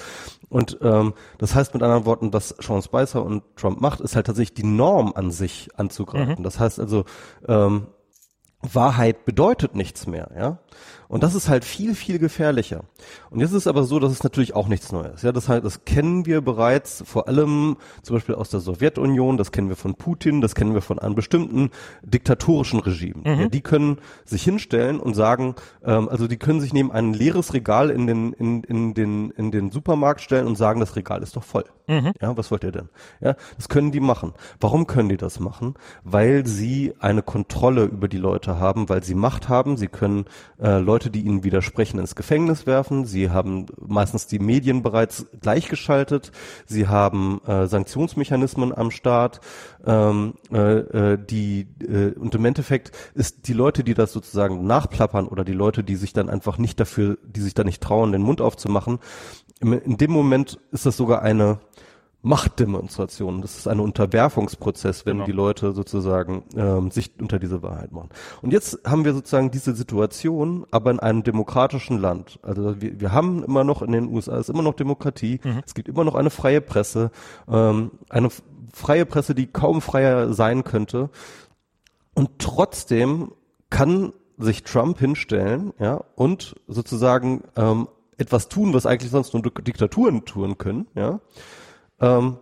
Und 0.51 0.78
ähm, 0.82 1.14
das 1.38 1.55
heißt 1.55 1.72
mit 1.72 1.82
anderen 1.82 2.05
Worten, 2.05 2.34
was 2.34 2.55
Sean 2.61 2.82
Spicer 2.82 3.24
und 3.24 3.44
Trump 3.57 3.80
macht, 3.80 4.01
ist 4.01 4.14
halt 4.14 4.26
tatsächlich 4.26 4.55
die 4.55 4.66
Norm 4.66 5.12
an 5.14 5.30
sich 5.30 5.70
anzugreifen. 5.76 6.40
Mhm. 6.40 6.42
Das 6.42 6.61
heißt 6.61 6.78
also 6.78 7.07
ähm, 7.48 7.86
Wahrheit 8.62 9.24
bedeutet 9.24 9.74
nichts 9.74 10.07
mehr, 10.07 10.30
ja. 10.36 10.59
Und 11.11 11.24
das 11.24 11.34
ist 11.34 11.48
halt 11.48 11.64
viel, 11.64 11.96
viel 11.96 12.20
gefährlicher. 12.20 12.84
Und 13.30 13.40
jetzt 13.40 13.50
ist 13.50 13.56
es 13.56 13.66
aber 13.66 13.82
so, 13.82 13.98
dass 13.98 14.12
es 14.12 14.22
natürlich 14.22 14.54
auch 14.54 14.68
nichts 14.68 14.92
Neues. 14.92 15.22
Ja, 15.22 15.32
das 15.32 15.48
heißt, 15.48 15.64
das 15.64 15.84
kennen 15.84 16.24
wir 16.24 16.40
bereits, 16.40 17.02
vor 17.04 17.26
allem 17.26 17.78
zum 18.02 18.14
Beispiel 18.14 18.36
aus 18.36 18.48
der 18.48 18.61
Sowjetunion, 18.61 19.36
das 19.36 19.50
kennen 19.50 19.68
wir 19.68 19.74
von 19.74 19.96
Putin, 19.96 20.40
das 20.40 20.54
kennen 20.54 20.72
wir 20.72 20.82
von 20.82 21.00
einem 21.00 21.16
bestimmten 21.16 21.70
diktatorischen 22.02 22.78
Regimen. 22.78 23.22
Mhm. 23.24 23.40
Ja, 23.40 23.48
die 23.48 23.61
können 23.61 23.98
sich 24.24 24.44
hinstellen 24.44 25.00
und 25.00 25.14
sagen, 25.14 25.56
ähm, 25.84 26.08
also 26.08 26.28
die 26.28 26.36
können 26.36 26.61
sich 26.61 26.72
neben 26.72 26.92
ein 26.92 27.12
leeres 27.12 27.54
Regal 27.54 27.90
in 27.90 28.06
den, 28.06 28.32
in, 28.34 28.62
in 28.62 28.94
den, 28.94 29.30
in 29.30 29.50
den 29.50 29.72
Supermarkt 29.72 30.20
stellen 30.20 30.46
und 30.46 30.54
sagen, 30.54 30.78
das 30.78 30.94
Regal 30.94 31.24
ist 31.24 31.34
doch 31.34 31.42
voll. 31.42 31.64
Mhm. 31.88 32.12
Ja, 32.20 32.36
was 32.36 32.52
wollt 32.52 32.62
ihr 32.62 32.70
denn? 32.70 32.88
Ja, 33.20 33.34
das 33.56 33.68
können 33.68 33.90
die 33.90 33.98
machen. 33.98 34.32
Warum 34.61 34.86
können 34.86 35.08
die 35.08 35.16
das 35.16 35.40
machen? 35.40 35.74
Weil 36.04 36.46
sie 36.46 36.94
eine 37.00 37.22
Kontrolle 37.22 37.82
über 37.84 38.06
die 38.06 38.16
Leute 38.16 38.61
haben, 38.61 38.88
weil 38.88 39.02
sie 39.02 39.16
Macht 39.16 39.48
haben, 39.48 39.76
sie 39.76 39.88
können 39.88 40.26
äh, 40.62 40.78
Leute 40.78 40.99
Leute, 41.01 41.11
die 41.11 41.22
ihnen 41.22 41.44
widersprechen, 41.44 41.98
ins 41.98 42.14
Gefängnis 42.14 42.66
werfen. 42.66 43.07
Sie 43.07 43.30
haben 43.30 43.64
meistens 43.80 44.26
die 44.26 44.38
Medien 44.38 44.82
bereits 44.82 45.24
gleichgeschaltet. 45.40 46.30
Sie 46.66 46.88
haben 46.88 47.40
äh, 47.46 47.66
Sanktionsmechanismen 47.66 48.76
am 48.76 48.90
Start. 48.90 49.40
Ähm, 49.86 50.34
äh, 50.53 50.59
äh, 50.59 51.18
die 51.18 51.68
äh, 51.80 52.12
und 52.18 52.34
im 52.34 52.44
Endeffekt 52.44 52.92
ist 53.14 53.48
die 53.48 53.55
Leute, 53.55 53.82
die 53.82 53.94
das 53.94 54.12
sozusagen 54.12 54.66
nachplappern 54.66 55.26
oder 55.26 55.42
die 55.42 55.55
Leute, 55.55 55.82
die 55.82 55.96
sich 55.96 56.12
dann 56.12 56.28
einfach 56.28 56.59
nicht 56.59 56.78
dafür, 56.78 57.16
die 57.24 57.40
sich 57.40 57.55
da 57.55 57.64
nicht 57.64 57.82
trauen, 57.82 58.12
den 58.12 58.20
Mund 58.20 58.42
aufzumachen, 58.42 58.98
in 59.62 59.96
dem 59.96 60.11
Moment 60.11 60.59
ist 60.70 60.84
das 60.84 60.98
sogar 60.98 61.22
eine 61.22 61.61
Machtdemonstration. 62.23 63.41
Das 63.41 63.57
ist 63.57 63.66
ein 63.66 63.81
Unterwerfungsprozess, 63.81 65.07
wenn 65.07 65.18
genau. 65.18 65.27
die 65.27 65.33
Leute 65.33 65.73
sozusagen 65.73 66.45
ähm, 66.55 66.91
sich 66.91 67.12
unter 67.18 67.39
diese 67.39 67.62
Wahrheit 67.62 67.93
machen. 67.93 68.11
Und 68.43 68.53
jetzt 68.53 68.81
haben 68.85 69.05
wir 69.05 69.14
sozusagen 69.14 69.51
diese 69.51 69.75
Situation, 69.75 70.66
aber 70.71 70.91
in 70.91 71.01
einem 71.01 71.23
demokratischen 71.23 71.99
Land. 71.99 72.39
Also 72.43 72.81
wir, 72.81 73.01
wir 73.01 73.12
haben 73.12 73.43
immer 73.43 73.64
noch 73.64 73.81
in 73.81 73.93
den 73.93 74.09
USA 74.09 74.37
ist 74.39 74.51
immer 74.51 74.62
noch 74.62 74.75
Demokratie. 74.75 75.41
Mhm. 75.43 75.62
Es 75.64 75.75
gibt 75.75 75.89
immer 75.89 76.05
noch 76.05 76.14
eine 76.14 76.31
freie 76.31 76.61
Presse, 76.61 77.11
ähm, 77.49 77.93
eine 78.11 78.29
freie 78.73 79.07
Presse, 79.07 79.35
die 79.35 79.47
kaum 79.47 79.81
freier 79.81 80.35
sein 80.35 80.62
könnte. 80.62 81.09
Und 82.12 82.39
trotzdem 82.39 83.33
kann 83.71 84.12
sich 84.37 84.62
Trump 84.62 84.99
hinstellen, 84.99 85.73
ja, 85.79 86.03
und 86.16 86.57
sozusagen 86.66 87.45
ähm, 87.57 87.89
etwas 88.18 88.49
tun, 88.49 88.75
was 88.75 88.85
eigentlich 88.85 89.11
sonst 89.11 89.33
nur 89.33 89.43
Diktaturen 89.43 90.25
tun 90.27 90.59
können, 90.59 90.87
ja 90.95 91.21
ähm, 92.01 92.38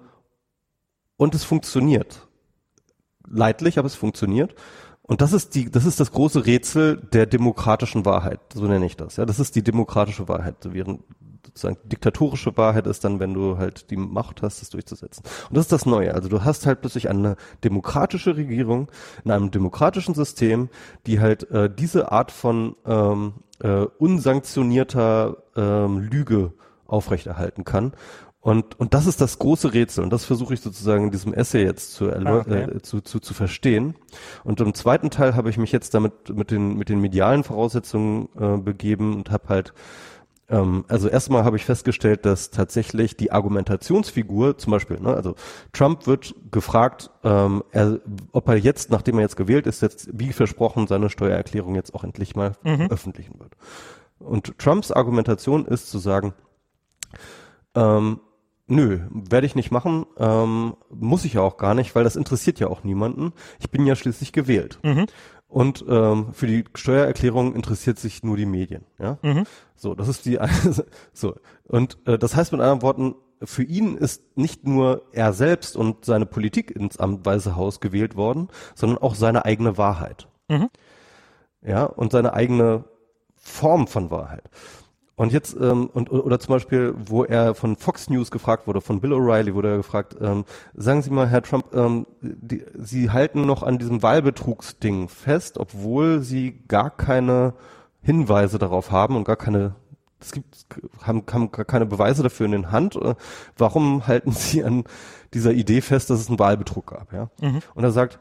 und 1.16 1.34
es 1.34 1.44
funktioniert. 1.44 2.26
Leidlich, 3.28 3.78
aber 3.78 3.86
es 3.86 3.94
funktioniert. 3.94 4.54
Und 5.02 5.20
das 5.20 5.32
ist 5.32 5.54
die, 5.54 5.70
das 5.70 5.86
ist 5.86 6.00
das 6.00 6.12
große 6.12 6.46
Rätsel 6.46 6.96
der 7.12 7.26
demokratischen 7.26 8.04
Wahrheit, 8.04 8.40
so 8.54 8.66
nenne 8.66 8.86
ich 8.86 8.96
das. 8.96 9.16
Ja, 9.16 9.24
das 9.24 9.40
ist 9.40 9.56
die 9.56 9.62
demokratische 9.62 10.28
Wahrheit. 10.28 10.56
Während 10.64 11.02
sozusagen 11.46 11.78
diktatorische 11.88 12.56
Wahrheit 12.56 12.86
ist 12.86 13.04
dann, 13.04 13.18
wenn 13.18 13.32
du 13.32 13.56
halt 13.56 13.90
die 13.90 13.96
Macht 13.96 14.42
hast, 14.42 14.60
das 14.60 14.68
durchzusetzen. 14.70 15.24
Und 15.48 15.56
das 15.56 15.64
ist 15.64 15.72
das 15.72 15.86
Neue. 15.86 16.14
Also 16.14 16.28
du 16.28 16.44
hast 16.44 16.66
halt 16.66 16.82
plötzlich 16.82 17.08
eine 17.08 17.36
demokratische 17.64 18.36
Regierung 18.36 18.90
in 19.24 19.30
einem 19.30 19.50
demokratischen 19.50 20.14
System, 20.14 20.68
die 21.06 21.20
halt 21.20 21.50
äh, 21.50 21.70
diese 21.74 22.12
Art 22.12 22.30
von 22.30 22.76
ähm, 22.86 23.32
äh, 23.60 23.86
unsanktionierter 23.98 25.38
ähm, 25.56 25.98
Lüge 26.00 26.52
aufrechterhalten 26.86 27.64
kann 27.64 27.92
Und, 28.40 28.78
und 28.78 28.94
das 28.94 29.06
ist 29.06 29.20
das 29.20 29.38
große 29.40 29.74
Rätsel 29.74 30.04
und 30.04 30.10
das 30.10 30.24
versuche 30.24 30.54
ich 30.54 30.60
sozusagen 30.60 31.06
in 31.06 31.10
diesem 31.10 31.34
Essay 31.34 31.64
jetzt 31.64 31.94
zu, 31.94 32.10
ah, 32.10 32.38
okay. 32.38 32.62
äh, 32.62 32.82
zu, 32.82 33.00
zu, 33.00 33.18
zu 33.18 33.34
verstehen. 33.34 33.96
Und 34.44 34.60
im 34.60 34.74
zweiten 34.74 35.10
Teil 35.10 35.34
habe 35.34 35.50
ich 35.50 35.58
mich 35.58 35.72
jetzt 35.72 35.92
damit 35.92 36.34
mit 36.34 36.52
den, 36.52 36.76
mit 36.76 36.88
den 36.88 37.00
medialen 37.00 37.42
Voraussetzungen 37.42 38.28
äh, 38.38 38.56
begeben 38.56 39.16
und 39.16 39.30
habe 39.32 39.48
halt 39.48 39.74
ähm, 40.48 40.84
also 40.88 41.08
erstmal 41.08 41.44
habe 41.44 41.56
ich 41.56 41.64
festgestellt, 41.64 42.24
dass 42.24 42.50
tatsächlich 42.50 43.16
die 43.16 43.32
Argumentationsfigur, 43.32 44.56
zum 44.56 44.70
Beispiel, 44.70 44.98
ne, 45.00 45.14
also 45.14 45.34
Trump 45.72 46.06
wird 46.06 46.34
gefragt, 46.50 47.10
ähm, 47.22 47.62
er, 47.70 48.00
ob 48.32 48.48
er 48.48 48.56
jetzt, 48.56 48.90
nachdem 48.90 49.16
er 49.16 49.22
jetzt 49.22 49.36
gewählt 49.36 49.66
ist, 49.66 49.82
jetzt 49.82 50.08
wie 50.12 50.32
versprochen 50.32 50.86
seine 50.86 51.10
Steuererklärung 51.10 51.74
jetzt 51.74 51.94
auch 51.94 52.04
endlich 52.04 52.34
mal 52.34 52.52
mhm. 52.64 52.86
veröffentlichen 52.86 53.38
wird. 53.38 53.56
Und 54.18 54.58
Trumps 54.58 54.90
Argumentation 54.90 55.66
ist 55.66 55.90
zu 55.90 55.98
sagen, 55.98 56.34
ähm, 57.74 58.20
Nö, 58.70 59.00
werde 59.10 59.46
ich 59.46 59.54
nicht 59.54 59.70
machen, 59.70 60.04
ähm, 60.18 60.76
muss 60.90 61.24
ich 61.24 61.34
ja 61.34 61.40
auch 61.40 61.56
gar 61.56 61.74
nicht, 61.74 61.94
weil 61.94 62.04
das 62.04 62.16
interessiert 62.16 62.60
ja 62.60 62.68
auch 62.68 62.84
niemanden. 62.84 63.32
Ich 63.58 63.70
bin 63.70 63.86
ja 63.86 63.96
schließlich 63.96 64.32
gewählt. 64.32 64.78
Mhm. 64.82 65.06
Und 65.48 65.82
ähm, 65.88 66.34
für 66.34 66.46
die 66.46 66.64
Steuererklärung 66.74 67.54
interessiert 67.54 67.98
sich 67.98 68.22
nur 68.22 68.36
die 68.36 68.44
Medien. 68.44 68.84
Ja, 68.98 69.18
mhm. 69.22 69.44
so 69.74 69.94
das 69.94 70.08
ist 70.08 70.26
die 70.26 70.38
so 71.14 71.36
und 71.64 71.96
äh, 72.06 72.18
das 72.18 72.36
heißt 72.36 72.52
mit 72.52 72.60
anderen 72.60 72.82
Worten, 72.82 73.14
für 73.42 73.62
ihn 73.62 73.96
ist 73.96 74.36
nicht 74.36 74.66
nur 74.66 75.04
er 75.12 75.32
selbst 75.32 75.74
und 75.74 76.04
seine 76.04 76.26
Politik 76.26 76.70
ins 76.70 76.98
Amt 76.98 77.24
Weiße 77.24 77.56
Haus 77.56 77.80
gewählt 77.80 78.14
worden, 78.16 78.48
sondern 78.74 78.98
auch 78.98 79.14
seine 79.14 79.46
eigene 79.46 79.78
Wahrheit. 79.78 80.28
Mhm. 80.48 80.68
Ja 81.62 81.84
und 81.84 82.12
seine 82.12 82.34
eigene 82.34 82.84
Form 83.34 83.86
von 83.86 84.10
Wahrheit. 84.10 84.50
Und 85.18 85.32
jetzt, 85.32 85.56
ähm, 85.60 85.90
und, 85.92 86.12
oder 86.12 86.38
zum 86.38 86.52
Beispiel, 86.52 86.94
wo 86.96 87.24
er 87.24 87.56
von 87.56 87.74
Fox 87.74 88.08
News 88.08 88.30
gefragt 88.30 88.68
wurde, 88.68 88.80
von 88.80 89.00
Bill 89.00 89.12
O'Reilly 89.12 89.52
wurde 89.52 89.70
er 89.72 89.76
gefragt, 89.78 90.16
ähm, 90.20 90.44
sagen 90.74 91.02
Sie 91.02 91.10
mal, 91.10 91.26
Herr 91.26 91.42
Trump, 91.42 91.74
ähm, 91.74 92.06
die, 92.20 92.64
Sie 92.74 93.10
halten 93.10 93.44
noch 93.44 93.64
an 93.64 93.78
diesem 93.78 94.00
Wahlbetrugsding 94.00 95.08
fest, 95.08 95.58
obwohl 95.58 96.20
Sie 96.20 96.62
gar 96.68 96.90
keine 96.90 97.54
Hinweise 98.00 98.60
darauf 98.60 98.92
haben 98.92 99.16
und 99.16 99.24
gar 99.24 99.34
keine, 99.34 99.74
es 100.20 100.30
gibt, 100.30 100.66
haben, 101.02 101.24
haben 101.32 101.50
gar 101.50 101.64
keine 101.64 101.86
Beweise 101.86 102.22
dafür 102.22 102.46
in 102.46 102.52
den 102.52 102.70
Hand. 102.70 102.94
Äh, 102.94 103.16
warum 103.56 104.06
halten 104.06 104.30
Sie 104.30 104.62
an 104.62 104.84
dieser 105.34 105.50
Idee 105.50 105.80
fest, 105.80 106.10
dass 106.10 106.20
es 106.20 106.28
einen 106.28 106.38
Wahlbetrug 106.38 106.86
gab? 106.86 107.12
Ja? 107.12 107.28
Mhm. 107.40 107.58
Und 107.74 107.82
er 107.82 107.90
sagt, 107.90 108.20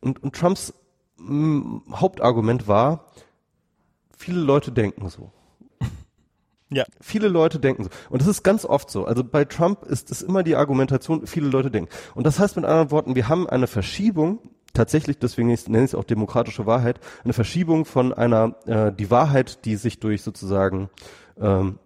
und, 0.00 0.20
und 0.24 0.34
Trumps 0.34 0.74
mh, 1.18 1.82
Hauptargument 1.92 2.66
war, 2.66 3.04
viele 4.16 4.40
Leute 4.40 4.72
denken 4.72 5.08
so. 5.08 5.30
Ja. 6.72 6.84
Viele 7.00 7.28
Leute 7.28 7.58
denken 7.58 7.84
so. 7.84 7.90
Und 8.10 8.20
das 8.22 8.28
ist 8.28 8.42
ganz 8.42 8.64
oft 8.64 8.90
so. 8.90 9.04
Also 9.04 9.24
bei 9.24 9.44
Trump 9.44 9.84
ist 9.84 10.10
es 10.10 10.22
immer 10.22 10.42
die 10.42 10.56
Argumentation, 10.56 11.26
viele 11.26 11.48
Leute 11.48 11.70
denken. 11.70 11.90
Und 12.14 12.26
das 12.26 12.38
heißt 12.38 12.56
mit 12.56 12.64
anderen 12.64 12.90
Worten, 12.90 13.14
wir 13.16 13.28
haben 13.28 13.48
eine 13.48 13.66
Verschiebung, 13.66 14.38
tatsächlich, 14.72 15.18
deswegen 15.18 15.48
nenne 15.48 15.84
ich 15.84 15.90
es 15.90 15.94
auch 15.94 16.04
demokratische 16.04 16.66
Wahrheit, 16.66 17.00
eine 17.24 17.32
Verschiebung 17.32 17.84
von 17.84 18.12
einer, 18.12 18.54
äh, 18.66 18.92
die 18.92 19.10
Wahrheit, 19.10 19.64
die 19.64 19.76
sich 19.76 19.98
durch 19.98 20.22
sozusagen 20.22 20.90
ähm, 21.40 21.78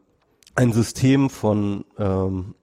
ein 0.55 0.73
System 0.73 1.31
von, 1.31 1.85
ähm, 1.99 2.55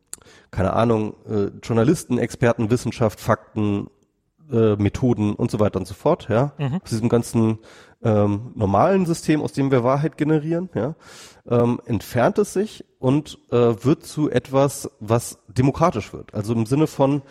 keine 0.51 0.73
Ahnung, 0.73 1.15
äh, 1.27 1.47
Journalisten, 1.63 2.19
Experten, 2.19 2.69
Wissenschaft, 2.69 3.19
Fakten, 3.19 3.89
äh, 4.51 4.75
Methoden 4.75 5.33
und 5.33 5.49
so 5.49 5.59
weiter 5.59 5.79
und 5.79 5.87
so 5.87 5.93
fort, 5.93 6.27
ja, 6.29 6.53
mhm. 6.57 6.75
aus 6.83 6.89
diesem 6.89 7.09
ganzen 7.09 7.59
ähm, 8.03 8.51
normalen 8.55 9.05
System, 9.05 9.41
aus 9.41 9.53
dem 9.53 9.71
wir 9.71 9.83
Wahrheit 9.83 10.17
generieren, 10.17 10.69
ja, 10.73 10.95
ähm, 11.47 11.79
entfernt 11.85 12.37
es 12.39 12.53
sich 12.53 12.85
und 12.99 13.39
äh, 13.51 13.55
wird 13.55 14.03
zu 14.03 14.29
etwas, 14.29 14.89
was 14.99 15.39
demokratisch 15.47 16.13
wird. 16.13 16.33
Also 16.33 16.53
im 16.53 16.65
Sinne 16.65 16.87
von, 16.87 17.21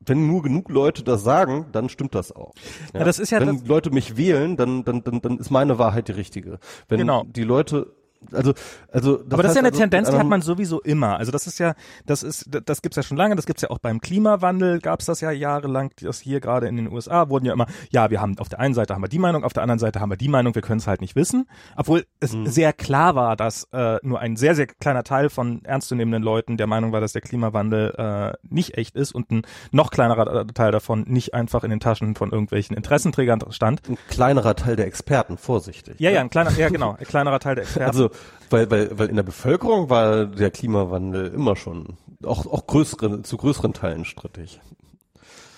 wenn 0.00 0.26
nur 0.26 0.42
genug 0.42 0.70
Leute 0.70 1.02
das 1.02 1.22
sagen, 1.22 1.66
dann 1.72 1.88
stimmt 1.88 2.14
das 2.14 2.34
auch. 2.34 2.54
Ja, 2.92 3.00
ja 3.00 3.04
das 3.04 3.18
ist 3.18 3.30
ja 3.30 3.40
wenn 3.40 3.64
Leute 3.66 3.90
mich 3.90 4.16
wählen, 4.16 4.56
dann, 4.56 4.84
dann, 4.84 5.04
dann, 5.04 5.20
dann 5.20 5.38
ist 5.38 5.50
meine 5.50 5.78
Wahrheit 5.78 6.08
die 6.08 6.12
richtige. 6.12 6.58
Wenn 6.88 6.98
genau. 6.98 7.24
die 7.24 7.44
Leute 7.44 7.94
also, 8.32 8.54
also. 8.92 9.16
Das 9.18 9.32
Aber 9.32 9.42
das 9.42 9.52
ist 9.52 9.56
ja 9.56 9.60
eine 9.60 9.68
also, 9.68 9.80
Tendenz, 9.80 10.10
die 10.10 10.16
hat 10.16 10.26
man 10.26 10.42
sowieso 10.42 10.80
immer. 10.80 11.16
Also 11.18 11.32
das 11.32 11.46
ist 11.46 11.58
ja, 11.58 11.74
das 12.06 12.22
ist, 12.22 12.48
das 12.64 12.82
gibt's 12.82 12.96
ja 12.96 13.02
schon 13.02 13.16
lange. 13.16 13.36
Das 13.36 13.46
gibt's 13.46 13.62
ja 13.62 13.70
auch 13.70 13.78
beim 13.78 14.00
Klimawandel. 14.00 14.80
Gab's 14.80 15.06
das 15.06 15.20
ja 15.20 15.30
jahrelang. 15.30 15.90
Das 16.00 16.20
hier 16.20 16.40
gerade 16.40 16.68
in 16.68 16.76
den 16.76 16.90
USA 16.92 17.28
wurden 17.28 17.46
ja 17.46 17.52
immer, 17.52 17.66
ja, 17.90 18.10
wir 18.10 18.20
haben 18.20 18.38
auf 18.38 18.48
der 18.48 18.60
einen 18.60 18.74
Seite 18.74 18.94
haben 18.94 19.02
wir 19.02 19.08
die 19.08 19.18
Meinung, 19.18 19.44
auf 19.44 19.52
der 19.52 19.62
anderen 19.62 19.78
Seite 19.78 20.00
haben 20.00 20.10
wir 20.10 20.16
die 20.16 20.28
Meinung. 20.28 20.54
Wir 20.54 20.62
können 20.62 20.80
es 20.80 20.86
halt 20.86 21.00
nicht 21.00 21.16
wissen, 21.16 21.48
obwohl 21.76 22.04
es 22.20 22.32
mhm. 22.32 22.46
sehr 22.46 22.72
klar 22.72 23.14
war, 23.14 23.36
dass 23.36 23.68
äh, 23.72 23.98
nur 24.02 24.20
ein 24.20 24.36
sehr 24.36 24.54
sehr 24.54 24.66
kleiner 24.66 25.04
Teil 25.04 25.30
von 25.30 25.64
ernstzunehmenden 25.64 26.22
Leuten 26.22 26.56
der 26.56 26.66
Meinung 26.66 26.92
war, 26.92 27.00
dass 27.00 27.12
der 27.12 27.22
Klimawandel 27.22 27.94
äh, 27.96 28.32
nicht 28.48 28.76
echt 28.76 28.96
ist 28.96 29.12
und 29.12 29.30
ein 29.30 29.42
noch 29.70 29.90
kleinerer 29.90 30.46
Teil 30.46 30.72
davon 30.72 31.04
nicht 31.06 31.34
einfach 31.34 31.64
in 31.64 31.70
den 31.70 31.80
Taschen 31.80 32.14
von 32.14 32.30
irgendwelchen 32.30 32.76
Interessenträgern 32.76 33.40
stand. 33.50 33.88
Ein 33.88 33.98
kleinerer 34.08 34.56
Teil 34.56 34.76
der 34.76 34.86
Experten, 34.86 35.38
vorsichtig. 35.38 36.00
Ja, 36.00 36.10
ja, 36.10 36.20
ein 36.20 36.30
kleiner, 36.30 36.50
ja 36.52 36.68
genau, 36.68 36.96
ein 36.98 37.06
kleinerer 37.06 37.38
Teil 37.38 37.54
der 37.54 37.64
Experten. 37.64 37.88
Also 37.88 38.07
weil, 38.50 38.70
weil, 38.70 38.98
weil 38.98 39.08
in 39.08 39.16
der 39.16 39.22
Bevölkerung 39.22 39.90
war 39.90 40.26
der 40.26 40.50
Klimawandel 40.50 41.28
immer 41.28 41.56
schon 41.56 41.96
auch, 42.24 42.46
auch 42.46 42.66
größere, 42.66 43.22
zu 43.22 43.36
größeren 43.36 43.72
Teilen 43.72 44.04
strittig. 44.04 44.60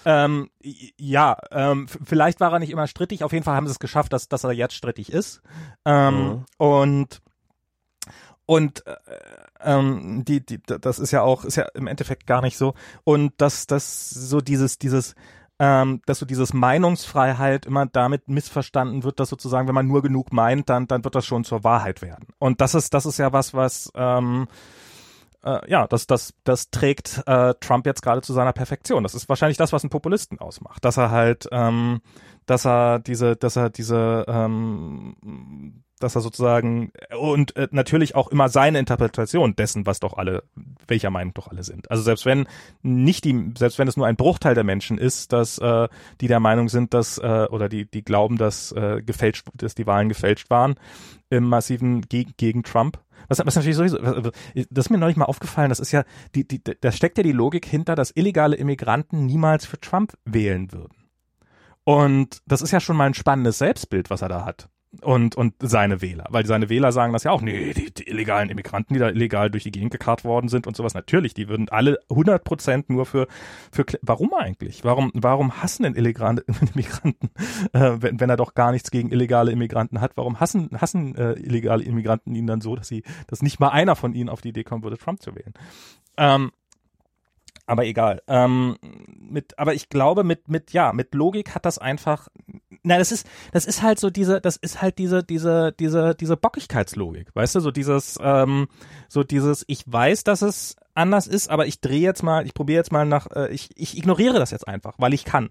Ähm, 0.04 0.48
ja, 0.62 1.36
ähm, 1.50 1.86
vielleicht 1.88 2.40
war 2.40 2.52
er 2.52 2.58
nicht 2.58 2.70
immer 2.70 2.86
strittig. 2.86 3.22
Auf 3.22 3.32
jeden 3.32 3.44
Fall 3.44 3.54
haben 3.54 3.66
sie 3.66 3.72
es 3.72 3.78
geschafft, 3.78 4.12
dass, 4.12 4.28
dass 4.28 4.44
er 4.44 4.52
jetzt 4.52 4.74
strittig 4.74 5.12
ist. 5.12 5.42
Ähm, 5.84 6.14
mhm. 6.14 6.44
Und 6.56 7.22
und 8.46 8.84
äh, 8.84 8.96
ähm, 9.60 10.24
die, 10.24 10.44
die, 10.44 10.60
das 10.60 10.98
ist 10.98 11.12
ja 11.12 11.22
auch, 11.22 11.44
ist 11.44 11.56
ja 11.56 11.66
im 11.74 11.86
Endeffekt 11.86 12.26
gar 12.26 12.42
nicht 12.42 12.56
so. 12.56 12.74
Und 13.04 13.32
dass 13.36 13.68
das 13.68 14.10
so 14.10 14.40
dieses, 14.40 14.76
dieses 14.76 15.14
ähm, 15.60 16.00
dass 16.06 16.18
so 16.18 16.26
dieses 16.26 16.54
Meinungsfreiheit 16.54 17.66
immer 17.66 17.84
damit 17.84 18.28
missverstanden 18.28 19.04
wird, 19.04 19.20
dass 19.20 19.28
sozusagen, 19.28 19.68
wenn 19.68 19.74
man 19.74 19.86
nur 19.86 20.00
genug 20.00 20.32
meint, 20.32 20.70
dann, 20.70 20.88
dann 20.88 21.04
wird 21.04 21.14
das 21.14 21.26
schon 21.26 21.44
zur 21.44 21.62
Wahrheit 21.62 22.00
werden. 22.00 22.28
Und 22.38 22.62
das 22.62 22.74
ist, 22.74 22.94
das 22.94 23.04
ist 23.04 23.18
ja 23.18 23.34
was, 23.34 23.52
was 23.52 23.92
ähm, 23.94 24.48
äh, 25.44 25.70
ja, 25.70 25.86
das, 25.86 26.06
das, 26.06 26.32
das 26.44 26.70
trägt 26.70 27.22
äh, 27.26 27.52
Trump 27.60 27.84
jetzt 27.84 28.00
gerade 28.00 28.22
zu 28.22 28.32
seiner 28.32 28.54
Perfektion. 28.54 29.02
Das 29.02 29.14
ist 29.14 29.28
wahrscheinlich 29.28 29.58
das, 29.58 29.70
was 29.70 29.84
einen 29.84 29.90
Populisten 29.90 30.38
ausmacht, 30.38 30.82
dass 30.82 30.96
er 30.96 31.10
halt, 31.10 31.46
ähm, 31.52 32.00
dass 32.46 32.66
er 32.66 32.98
diese, 32.98 33.36
dass 33.36 33.56
er 33.56 33.68
diese 33.68 34.24
ähm, 34.28 35.84
dass 36.02 36.16
er 36.16 36.20
sozusagen 36.20 36.92
und 37.18 37.56
äh, 37.56 37.68
natürlich 37.70 38.14
auch 38.14 38.28
immer 38.28 38.48
seine 38.48 38.78
Interpretation 38.78 39.54
dessen, 39.54 39.86
was 39.86 40.00
doch 40.00 40.16
alle, 40.16 40.42
welcher 40.86 41.10
Meinung 41.10 41.34
doch 41.34 41.48
alle 41.48 41.62
sind. 41.62 41.90
Also 41.90 42.02
selbst 42.02 42.26
wenn 42.26 42.46
nicht 42.82 43.24
die, 43.24 43.52
selbst 43.56 43.78
wenn 43.78 43.88
es 43.88 43.96
nur 43.96 44.06
ein 44.06 44.16
Bruchteil 44.16 44.54
der 44.54 44.64
Menschen 44.64 44.98
ist, 44.98 45.32
dass 45.32 45.58
äh, 45.58 45.88
die 46.20 46.28
der 46.28 46.40
Meinung 46.40 46.68
sind, 46.68 46.94
dass 46.94 47.18
äh, 47.18 47.46
oder 47.50 47.68
die 47.68 47.84
die 47.84 48.02
glauben, 48.02 48.36
dass 48.38 48.72
äh, 48.72 49.02
gefälscht, 49.02 49.46
dass 49.54 49.74
die 49.74 49.86
Wahlen 49.86 50.08
gefälscht 50.08 50.50
waren 50.50 50.74
im 51.28 51.44
massiven 51.44 52.02
Geg 52.02 52.36
gegen 52.36 52.62
Trump. 52.62 52.98
Was, 53.28 53.38
was 53.44 53.54
natürlich 53.54 53.76
sowieso, 53.76 53.98
das 53.98 54.32
ist 54.86 54.90
mir 54.90 54.98
neulich 54.98 55.16
mal 55.16 55.26
aufgefallen, 55.26 55.68
das 55.68 55.78
ist 55.78 55.92
ja, 55.92 56.04
die, 56.34 56.48
die, 56.48 56.60
da 56.62 56.90
steckt 56.90 57.18
ja 57.18 57.22
die 57.22 57.32
Logik 57.32 57.64
hinter, 57.64 57.94
dass 57.94 58.10
illegale 58.16 58.56
Immigranten 58.56 59.26
niemals 59.26 59.66
für 59.66 59.78
Trump 59.78 60.14
wählen 60.24 60.72
würden. 60.72 60.96
Und 61.84 62.42
das 62.46 62.62
ist 62.62 62.72
ja 62.72 62.80
schon 62.80 62.96
mal 62.96 63.06
ein 63.06 63.14
spannendes 63.14 63.58
Selbstbild, 63.58 64.10
was 64.10 64.22
er 64.22 64.28
da 64.28 64.44
hat 64.44 64.68
und, 65.02 65.36
und 65.36 65.54
seine 65.60 66.02
Wähler. 66.02 66.26
Weil 66.30 66.46
seine 66.46 66.68
Wähler 66.68 66.92
sagen 66.92 67.12
das 67.12 67.24
ja 67.24 67.30
auch, 67.30 67.42
nee, 67.42 67.72
die, 67.72 67.92
die 67.92 68.08
illegalen 68.08 68.50
Immigranten, 68.50 68.94
die 68.94 69.00
da 69.00 69.08
illegal 69.08 69.50
durch 69.50 69.62
die 69.62 69.70
Gegend 69.70 69.92
gekarrt 69.92 70.24
worden 70.24 70.48
sind 70.48 70.66
und 70.66 70.76
sowas, 70.76 70.94
natürlich, 70.94 71.32
die 71.34 71.48
würden 71.48 71.68
alle 71.68 71.98
100 72.10 72.42
Prozent 72.42 72.90
nur 72.90 73.06
für, 73.06 73.28
für, 73.72 73.84
warum 74.02 74.34
eigentlich? 74.34 74.84
Warum, 74.84 75.10
warum 75.14 75.62
hassen 75.62 75.84
denn 75.84 75.94
illegale 75.94 76.44
Immigranten, 76.74 77.30
äh, 77.72 77.92
wenn, 78.00 78.20
wenn 78.20 78.30
er 78.30 78.36
doch 78.36 78.54
gar 78.54 78.72
nichts 78.72 78.90
gegen 78.90 79.10
illegale 79.12 79.52
Immigranten 79.52 80.00
hat? 80.00 80.12
Warum 80.16 80.40
hassen, 80.40 80.70
hassen 80.80 81.14
äh, 81.14 81.32
illegale 81.34 81.84
Immigranten 81.84 82.34
ihn 82.34 82.46
dann 82.46 82.60
so, 82.60 82.74
dass 82.74 82.88
sie, 82.88 83.04
dass 83.28 83.42
nicht 83.42 83.60
mal 83.60 83.68
einer 83.68 83.96
von 83.96 84.12
ihnen 84.14 84.28
auf 84.28 84.40
die 84.40 84.48
Idee 84.48 84.64
kommen 84.64 84.82
würde, 84.82 84.98
Trump 84.98 85.22
zu 85.22 85.34
wählen? 85.34 85.54
Ähm, 86.16 86.50
aber 87.70 87.84
egal. 87.84 88.20
Ähm, 88.26 88.76
mit, 89.16 89.56
aber 89.56 89.74
ich 89.74 89.88
glaube, 89.88 90.24
mit, 90.24 90.48
mit, 90.48 90.72
ja, 90.72 90.92
mit 90.92 91.14
Logik 91.14 91.54
hat 91.54 91.64
das 91.64 91.78
einfach, 91.78 92.26
na, 92.82 92.98
das 92.98 93.12
ist, 93.12 93.28
das 93.52 93.64
ist 93.64 93.80
halt 93.80 94.00
so 94.00 94.10
diese, 94.10 94.40
das 94.40 94.56
ist 94.56 94.82
halt 94.82 94.98
diese, 94.98 95.22
diese, 95.22 95.72
diese, 95.78 96.16
diese 96.16 96.36
Bockigkeitslogik, 96.36 97.28
weißt 97.32 97.54
du, 97.54 97.60
so 97.60 97.70
dieses, 97.70 98.18
ähm, 98.20 98.66
so 99.08 99.22
dieses, 99.22 99.64
ich 99.68 99.84
weiß, 99.86 100.24
dass 100.24 100.42
es 100.42 100.74
anders 100.94 101.28
ist, 101.28 101.48
aber 101.48 101.68
ich 101.68 101.80
drehe 101.80 102.00
jetzt 102.00 102.24
mal, 102.24 102.44
ich 102.44 102.54
probiere 102.54 102.78
jetzt 102.78 102.90
mal 102.90 103.06
nach, 103.06 103.28
äh, 103.30 103.52
ich, 103.52 103.70
ich 103.76 103.96
ignoriere 103.96 104.40
das 104.40 104.50
jetzt 104.50 104.66
einfach, 104.66 104.94
weil 104.98 105.14
ich 105.14 105.24
kann. 105.24 105.50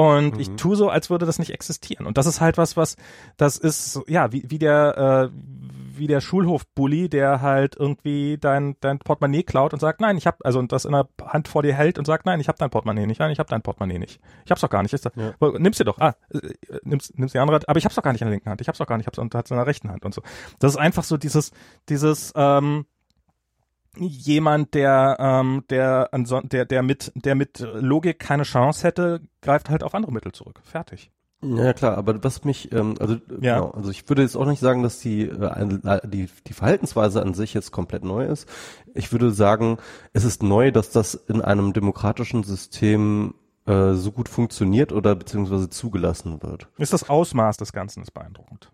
Und 0.00 0.36
mhm. 0.36 0.40
ich 0.40 0.48
tue 0.56 0.76
so, 0.76 0.88
als 0.88 1.10
würde 1.10 1.26
das 1.26 1.38
nicht 1.38 1.50
existieren. 1.50 2.06
Und 2.06 2.16
das 2.16 2.24
ist 2.24 2.40
halt 2.40 2.56
was, 2.56 2.74
was, 2.74 2.96
das 3.36 3.58
ist, 3.58 4.00
ja, 4.06 4.32
wie, 4.32 4.42
wie 4.48 4.58
der, 4.58 5.30
äh, 5.30 5.36
wie 5.94 6.06
der 6.06 6.22
Schulhof-Bully, 6.22 7.10
der 7.10 7.42
halt 7.42 7.76
irgendwie 7.76 8.38
dein, 8.38 8.76
dein 8.80 8.98
Portemonnaie 8.98 9.42
klaut 9.42 9.74
und 9.74 9.80
sagt, 9.80 10.00
nein, 10.00 10.16
ich 10.16 10.26
hab, 10.26 10.42
also 10.42 10.58
und 10.58 10.72
das 10.72 10.86
in 10.86 10.92
der 10.92 11.06
Hand 11.22 11.48
vor 11.48 11.62
dir 11.62 11.74
hält 11.74 11.98
und 11.98 12.06
sagt, 12.06 12.24
nein, 12.24 12.40
ich 12.40 12.48
hab 12.48 12.56
dein 12.56 12.70
Portemonnaie 12.70 13.06
nicht, 13.06 13.20
nein, 13.20 13.30
ich 13.30 13.38
hab 13.38 13.48
dein 13.48 13.60
Portemonnaie 13.60 13.98
nicht. 13.98 14.20
Ich 14.46 14.50
hab's 14.50 14.62
doch 14.62 14.70
gar 14.70 14.82
nicht. 14.82 14.94
Ist 14.94 15.04
das, 15.04 15.12
ja. 15.16 15.34
Nimm's 15.58 15.76
dir 15.76 15.84
doch. 15.84 15.98
Ah, 15.98 16.14
äh, 16.30 16.38
nimm's, 16.82 17.12
nimm's 17.16 17.32
die 17.32 17.38
andere, 17.38 17.60
aber 17.66 17.78
ich 17.78 17.84
hab's 17.84 17.94
doch 17.94 18.02
gar 18.02 18.12
nicht 18.12 18.22
in 18.22 18.28
der 18.28 18.32
linken 18.32 18.48
Hand. 18.48 18.62
Ich 18.62 18.68
hab's 18.68 18.78
doch 18.78 18.86
gar 18.86 18.96
nicht, 18.96 19.04
ich 19.04 19.06
hab's 19.08 19.18
und 19.18 19.34
hat's 19.34 19.50
in 19.50 19.58
der 19.58 19.66
rechten 19.66 19.90
Hand 19.90 20.06
und 20.06 20.14
so. 20.14 20.22
Das 20.60 20.72
ist 20.72 20.78
einfach 20.78 21.04
so 21.04 21.18
dieses, 21.18 21.50
dieses, 21.90 22.32
ähm, 22.34 22.86
jemand, 23.96 24.74
der, 24.74 25.16
ähm, 25.18 25.64
der, 25.70 26.08
der, 26.12 26.64
der 26.64 26.82
mit, 26.82 27.12
der 27.14 27.34
mit 27.34 27.58
Logik 27.74 28.18
keine 28.18 28.44
Chance 28.44 28.86
hätte, 28.86 29.20
greift 29.42 29.70
halt 29.70 29.82
auf 29.82 29.94
andere 29.94 30.12
Mittel 30.12 30.32
zurück. 30.32 30.60
Fertig. 30.64 31.10
Ja 31.42 31.72
klar, 31.72 31.96
aber 31.96 32.22
was 32.22 32.44
mich, 32.44 32.70
ähm, 32.72 32.96
also 33.00 33.14
ja. 33.40 33.58
genau, 33.58 33.70
also 33.70 33.90
ich 33.90 34.06
würde 34.08 34.20
jetzt 34.20 34.36
auch 34.36 34.44
nicht 34.44 34.60
sagen, 34.60 34.82
dass 34.82 35.00
die, 35.00 35.22
äh, 35.22 36.00
die 36.06 36.28
die 36.46 36.52
Verhaltensweise 36.52 37.22
an 37.22 37.32
sich 37.32 37.54
jetzt 37.54 37.72
komplett 37.72 38.04
neu 38.04 38.26
ist. 38.26 38.46
Ich 38.94 39.10
würde 39.10 39.30
sagen, 39.30 39.78
es 40.12 40.24
ist 40.24 40.42
neu, 40.42 40.70
dass 40.70 40.90
das 40.90 41.14
in 41.14 41.40
einem 41.40 41.72
demokratischen 41.72 42.42
System 42.42 43.34
äh, 43.64 43.94
so 43.94 44.12
gut 44.12 44.28
funktioniert 44.28 44.92
oder 44.92 45.14
beziehungsweise 45.14 45.70
zugelassen 45.70 46.42
wird. 46.42 46.68
Ist 46.76 46.92
das 46.92 47.08
Ausmaß 47.08 47.56
des 47.56 47.72
Ganzen 47.72 48.02
ist 48.02 48.12
beeindruckend. 48.12 48.70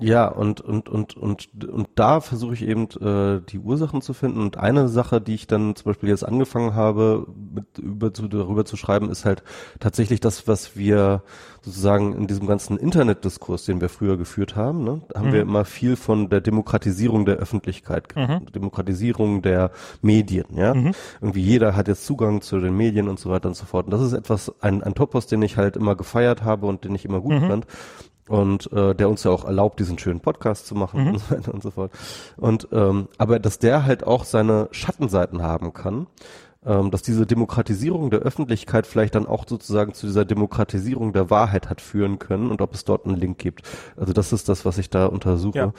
Ja, 0.00 0.28
und, 0.28 0.60
und, 0.60 0.88
und, 0.88 1.16
und, 1.16 1.64
und 1.64 1.88
da 1.96 2.20
versuche 2.20 2.54
ich 2.54 2.62
eben 2.62 2.84
äh, 3.00 3.40
die 3.48 3.58
Ursachen 3.58 4.00
zu 4.00 4.14
finden. 4.14 4.40
Und 4.40 4.56
eine 4.56 4.88
Sache, 4.88 5.20
die 5.20 5.34
ich 5.34 5.48
dann 5.48 5.74
zum 5.74 5.86
Beispiel 5.86 6.08
jetzt 6.08 6.22
angefangen 6.22 6.76
habe, 6.76 7.26
mit, 7.52 7.78
über, 7.78 8.14
zu, 8.14 8.28
darüber 8.28 8.64
zu 8.64 8.76
schreiben, 8.76 9.10
ist 9.10 9.24
halt 9.24 9.42
tatsächlich 9.80 10.20
das, 10.20 10.46
was 10.46 10.76
wir 10.76 11.22
sozusagen 11.62 12.14
in 12.14 12.28
diesem 12.28 12.46
ganzen 12.46 12.76
Internetdiskurs, 12.76 13.64
den 13.64 13.80
wir 13.80 13.88
früher 13.88 14.16
geführt 14.16 14.54
haben, 14.54 14.84
ne, 14.84 15.02
haben 15.16 15.30
mhm. 15.30 15.32
wir 15.32 15.42
immer 15.42 15.64
viel 15.64 15.96
von 15.96 16.30
der 16.30 16.42
Demokratisierung 16.42 17.26
der 17.26 17.36
Öffentlichkeit, 17.36 18.14
mhm. 18.14 18.46
Demokratisierung 18.52 19.42
der 19.42 19.72
Medien, 20.00 20.46
ja. 20.54 20.74
Mhm. 20.74 20.92
Irgendwie 21.20 21.42
jeder 21.42 21.74
hat 21.74 21.88
jetzt 21.88 22.06
Zugang 22.06 22.40
zu 22.40 22.60
den 22.60 22.76
Medien 22.76 23.08
und 23.08 23.18
so 23.18 23.30
weiter 23.30 23.48
und 23.48 23.56
so 23.56 23.66
fort. 23.66 23.86
Und 23.86 23.90
das 23.90 24.02
ist 24.02 24.12
etwas, 24.12 24.52
ein, 24.60 24.84
ein 24.84 24.94
Topos, 24.94 25.26
den 25.26 25.42
ich 25.42 25.56
halt 25.56 25.76
immer 25.76 25.96
gefeiert 25.96 26.44
habe 26.44 26.66
und 26.66 26.84
den 26.84 26.94
ich 26.94 27.04
immer 27.04 27.20
gut 27.20 27.32
mhm. 27.32 27.48
fand 27.48 27.66
und 28.28 28.70
äh, 28.72 28.94
der 28.94 29.08
uns 29.08 29.24
ja 29.24 29.30
auch 29.30 29.44
erlaubt, 29.44 29.80
diesen 29.80 29.98
schönen 29.98 30.20
Podcast 30.20 30.66
zu 30.66 30.74
machen 30.74 31.02
mhm. 31.02 31.08
und 31.12 31.18
so 31.18 31.30
weiter 31.34 31.54
und 31.54 31.62
so 31.62 31.70
fort. 31.70 31.92
Und 32.36 32.68
ähm, 32.72 33.08
aber 33.18 33.38
dass 33.38 33.58
der 33.58 33.84
halt 33.84 34.06
auch 34.06 34.24
seine 34.24 34.68
Schattenseiten 34.70 35.42
haben 35.42 35.72
kann, 35.72 36.06
ähm, 36.64 36.90
dass 36.90 37.02
diese 37.02 37.26
Demokratisierung 37.26 38.10
der 38.10 38.20
Öffentlichkeit 38.20 38.86
vielleicht 38.86 39.14
dann 39.14 39.26
auch 39.26 39.46
sozusagen 39.46 39.94
zu 39.94 40.06
dieser 40.06 40.24
Demokratisierung 40.24 41.12
der 41.12 41.30
Wahrheit 41.30 41.70
hat 41.70 41.80
führen 41.80 42.18
können 42.18 42.50
und 42.50 42.60
ob 42.60 42.74
es 42.74 42.84
dort 42.84 43.06
einen 43.06 43.16
Link 43.16 43.38
gibt. 43.38 43.62
Also 43.96 44.12
das 44.12 44.32
ist 44.32 44.48
das, 44.48 44.64
was 44.64 44.78
ich 44.78 44.90
da 44.90 45.06
untersuche. 45.06 45.58
Ja. 45.58 45.72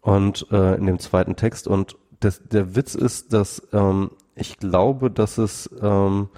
Und 0.00 0.46
äh, 0.50 0.76
in 0.76 0.86
dem 0.86 0.98
zweiten 0.98 1.36
Text 1.36 1.66
und 1.68 1.96
das, 2.20 2.42
der 2.42 2.74
Witz 2.74 2.94
ist, 2.94 3.32
dass 3.32 3.62
ähm, 3.72 4.10
ich 4.34 4.58
glaube, 4.58 5.10
dass 5.10 5.38
es 5.38 5.70
ähm, 5.80 6.28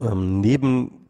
ähm, 0.00 0.40
neben 0.40 1.05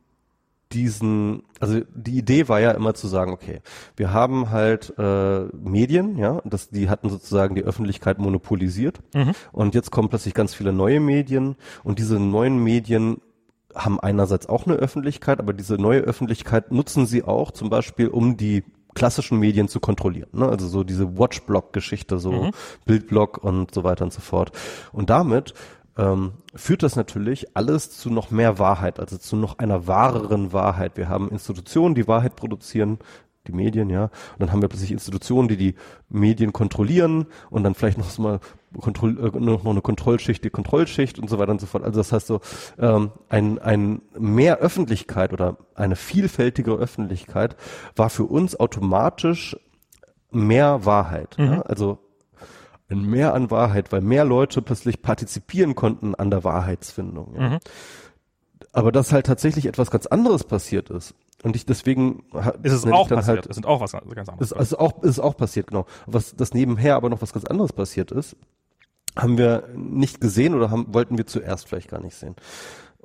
diesen, 0.73 1.45
also 1.61 1.81
die 1.95 2.19
Idee 2.19 2.49
war 2.49 2.61
ja 2.61 2.73
immer 2.73 2.95
zu 2.95 3.07
sagen, 3.07 3.33
okay, 3.33 3.61
wir 3.97 4.13
haben 4.13 4.51
halt 4.51 4.93
äh, 4.99 5.45
Medien, 5.53 6.19
ja, 6.19 6.41
das, 6.45 6.71
die 6.71 6.89
hatten 6.89 7.09
sozusagen 7.09 7.55
die 7.55 7.63
Öffentlichkeit 7.63 8.19
monopolisiert 8.19 9.01
mhm. 9.15 9.33
und 9.53 9.75
jetzt 9.75 9.91
kommen 9.91 10.09
plötzlich 10.09 10.35
ganz 10.35 10.55
viele 10.55 10.73
neue 10.73 11.01
Medien 11.01 11.57
und 11.85 11.99
diese 11.99 12.19
neuen 12.19 12.63
Medien 12.63 13.19
haben 13.75 14.01
einerseits 14.01 14.49
auch 14.49 14.67
eine 14.67 14.77
Öffentlichkeit, 14.77 15.39
aber 15.39 15.53
diese 15.53 15.77
neue 15.77 16.01
Öffentlichkeit 16.01 16.73
nutzen 16.73 17.07
sie 17.07 17.23
auch 17.23 17.51
zum 17.53 17.71
Beispiel, 17.71 18.09
um 18.09 18.37
die 18.37 18.65
klassischen 18.95 19.39
Medien 19.39 19.69
zu 19.69 19.79
kontrollieren. 19.79 20.31
Ne? 20.33 20.49
Also 20.49 20.67
so 20.67 20.83
diese 20.83 21.19
Watchblock-Geschichte, 21.19 22.19
so 22.19 22.33
mhm. 22.33 22.51
Bildblock 22.87 23.45
und 23.45 23.73
so 23.73 23.85
weiter 23.85 24.05
und 24.05 24.13
so 24.13 24.21
fort. 24.21 24.51
Und 24.93 25.11
damit 25.11 25.55
ähm, 25.97 26.33
führt 26.55 26.83
das 26.83 26.97
natürlich 26.97 27.57
alles 27.57 27.91
zu 27.91 28.11
noch 28.11 28.31
mehr 28.31 28.59
Wahrheit, 28.59 29.01
also 29.01 29.17
zu 29.17 29.37
noch 29.37 29.59
einer 29.59 29.87
wahreren 29.87 30.53
Wahrheit. 30.53 30.97
Wir 30.97 31.09
haben 31.09 31.31
Institutionen, 31.31 31.95
die 31.95 32.09
Wahrheit 32.09 32.37
produzieren, 32.37 32.99
die 33.47 33.53
Medien, 33.53 33.91
ja. 33.91 34.05
Und 34.05 34.41
dann 34.41 34.53
haben 34.53 34.61
wir 34.61 34.69
plötzlich 34.69 34.93
Institutionen, 34.93 35.49
die 35.49 35.57
die 35.57 35.75
Medien 36.09 36.53
kontrollieren 36.53 37.27
und 37.51 37.63
dann 37.63 37.75
vielleicht 37.75 37.99
noch 37.99 38.19
mal 38.19 38.41
Kontroll, 38.81 39.19
äh, 39.19 39.39
noch 39.39 39.65
eine 39.65 39.81
Kontrollschicht, 39.81 40.45
die 40.45 40.51
Kontrollschicht 40.51 41.19
und 41.19 41.31
so 41.31 41.39
weiter 41.39 41.53
und 41.53 41.61
so 41.61 41.67
fort. 41.67 41.85
Also 41.85 41.99
das 41.99 42.13
heißt 42.13 42.27
so, 42.27 42.41
ähm, 42.79 43.13
ein, 43.29 43.59
ein 43.59 44.03
mehr 44.19 44.59
Öffentlichkeit 44.59 45.33
oder 45.33 45.57
eine 45.75 45.97
vielfältigere 45.97 46.77
Öffentlichkeit 46.77 47.57
war 47.95 48.11
für 48.11 48.25
uns 48.25 48.59
automatisch 48.59 49.57
mehr 50.31 50.85
Wahrheit. 50.85 51.37
Mhm. 51.39 51.45
Ja? 51.47 51.63
Also 51.63 51.99
ein 52.89 53.05
Mehr 53.05 53.35
an 53.35 53.51
Wahrheit, 53.51 53.93
weil 53.93 54.01
mehr 54.01 54.25
Leute 54.25 54.63
plötzlich 54.63 55.03
partizipieren 55.03 55.75
konnten 55.75 56.15
an 56.15 56.31
der 56.31 56.45
Wahrheitsfindung. 56.45 57.35
Ja. 57.35 57.49
Mhm. 57.49 57.59
Aber 58.73 58.93
dass 58.93 59.13
halt 59.13 59.27
tatsächlich 59.27 59.67
etwas 59.67 59.91
ganz 59.91 60.07
anderes 60.07 60.45
passiert 60.45 60.91
ist. 60.91 61.15
Und 61.43 61.57
ich 61.57 61.67
deswegen 61.67 62.25
ist 62.63 62.73
es 62.73 62.87
auch 62.87 63.09
passiert. 63.09 63.39
Halt, 63.39 63.47
es 63.47 63.57
sind 63.57 63.67
auch 63.67 63.81
was 63.81 63.93
ganz 63.93 64.29
anderes. 64.29 64.53
Ist, 64.53 64.59
ist 64.59 64.79
auch 64.79 65.03
ist 65.03 65.19
auch 65.19 65.37
passiert 65.37 65.69
genau. 65.69 65.87
Was 66.07 66.35
das 66.35 66.55
nebenher 66.55 66.97
aber 66.97 67.11
noch 67.11 67.23
was 67.23 67.33
ganz 67.33 67.45
anderes 67.45 67.73
passiert 67.73 68.11
ist, 68.11 68.37
haben 69.17 69.39
wir 69.39 69.69
nicht 69.75 70.21
gesehen 70.21 70.55
oder 70.55 70.71
haben 70.71 70.93
wollten 70.93 71.19
wir 71.19 71.27
zuerst 71.27 71.69
vielleicht 71.69 71.89
gar 71.91 72.01
nicht 72.01 72.15
sehen. 72.15 72.37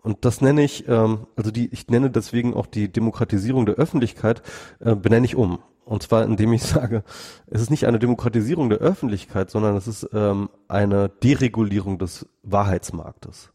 Und 0.03 0.25
das 0.25 0.41
nenne 0.41 0.63
ich, 0.63 0.87
ähm, 0.87 1.27
also 1.35 1.51
die, 1.51 1.67
ich 1.71 1.87
nenne 1.87 2.09
deswegen 2.09 2.53
auch 2.53 2.65
die 2.65 2.91
Demokratisierung 2.91 3.65
der 3.65 3.75
Öffentlichkeit, 3.75 4.41
äh, 4.79 4.95
benenne 4.95 5.25
ich 5.25 5.35
um. 5.35 5.59
Und 5.85 6.03
zwar, 6.03 6.23
indem 6.23 6.53
ich 6.53 6.63
sage, 6.63 7.03
es 7.47 7.61
ist 7.61 7.69
nicht 7.69 7.85
eine 7.85 7.99
Demokratisierung 7.99 8.69
der 8.69 8.79
Öffentlichkeit, 8.79 9.51
sondern 9.51 9.75
es 9.75 9.87
ist 9.87 10.09
ähm, 10.13 10.49
eine 10.67 11.09
Deregulierung 11.09 11.99
des 11.99 12.27
Wahrheitsmarktes. 12.43 13.51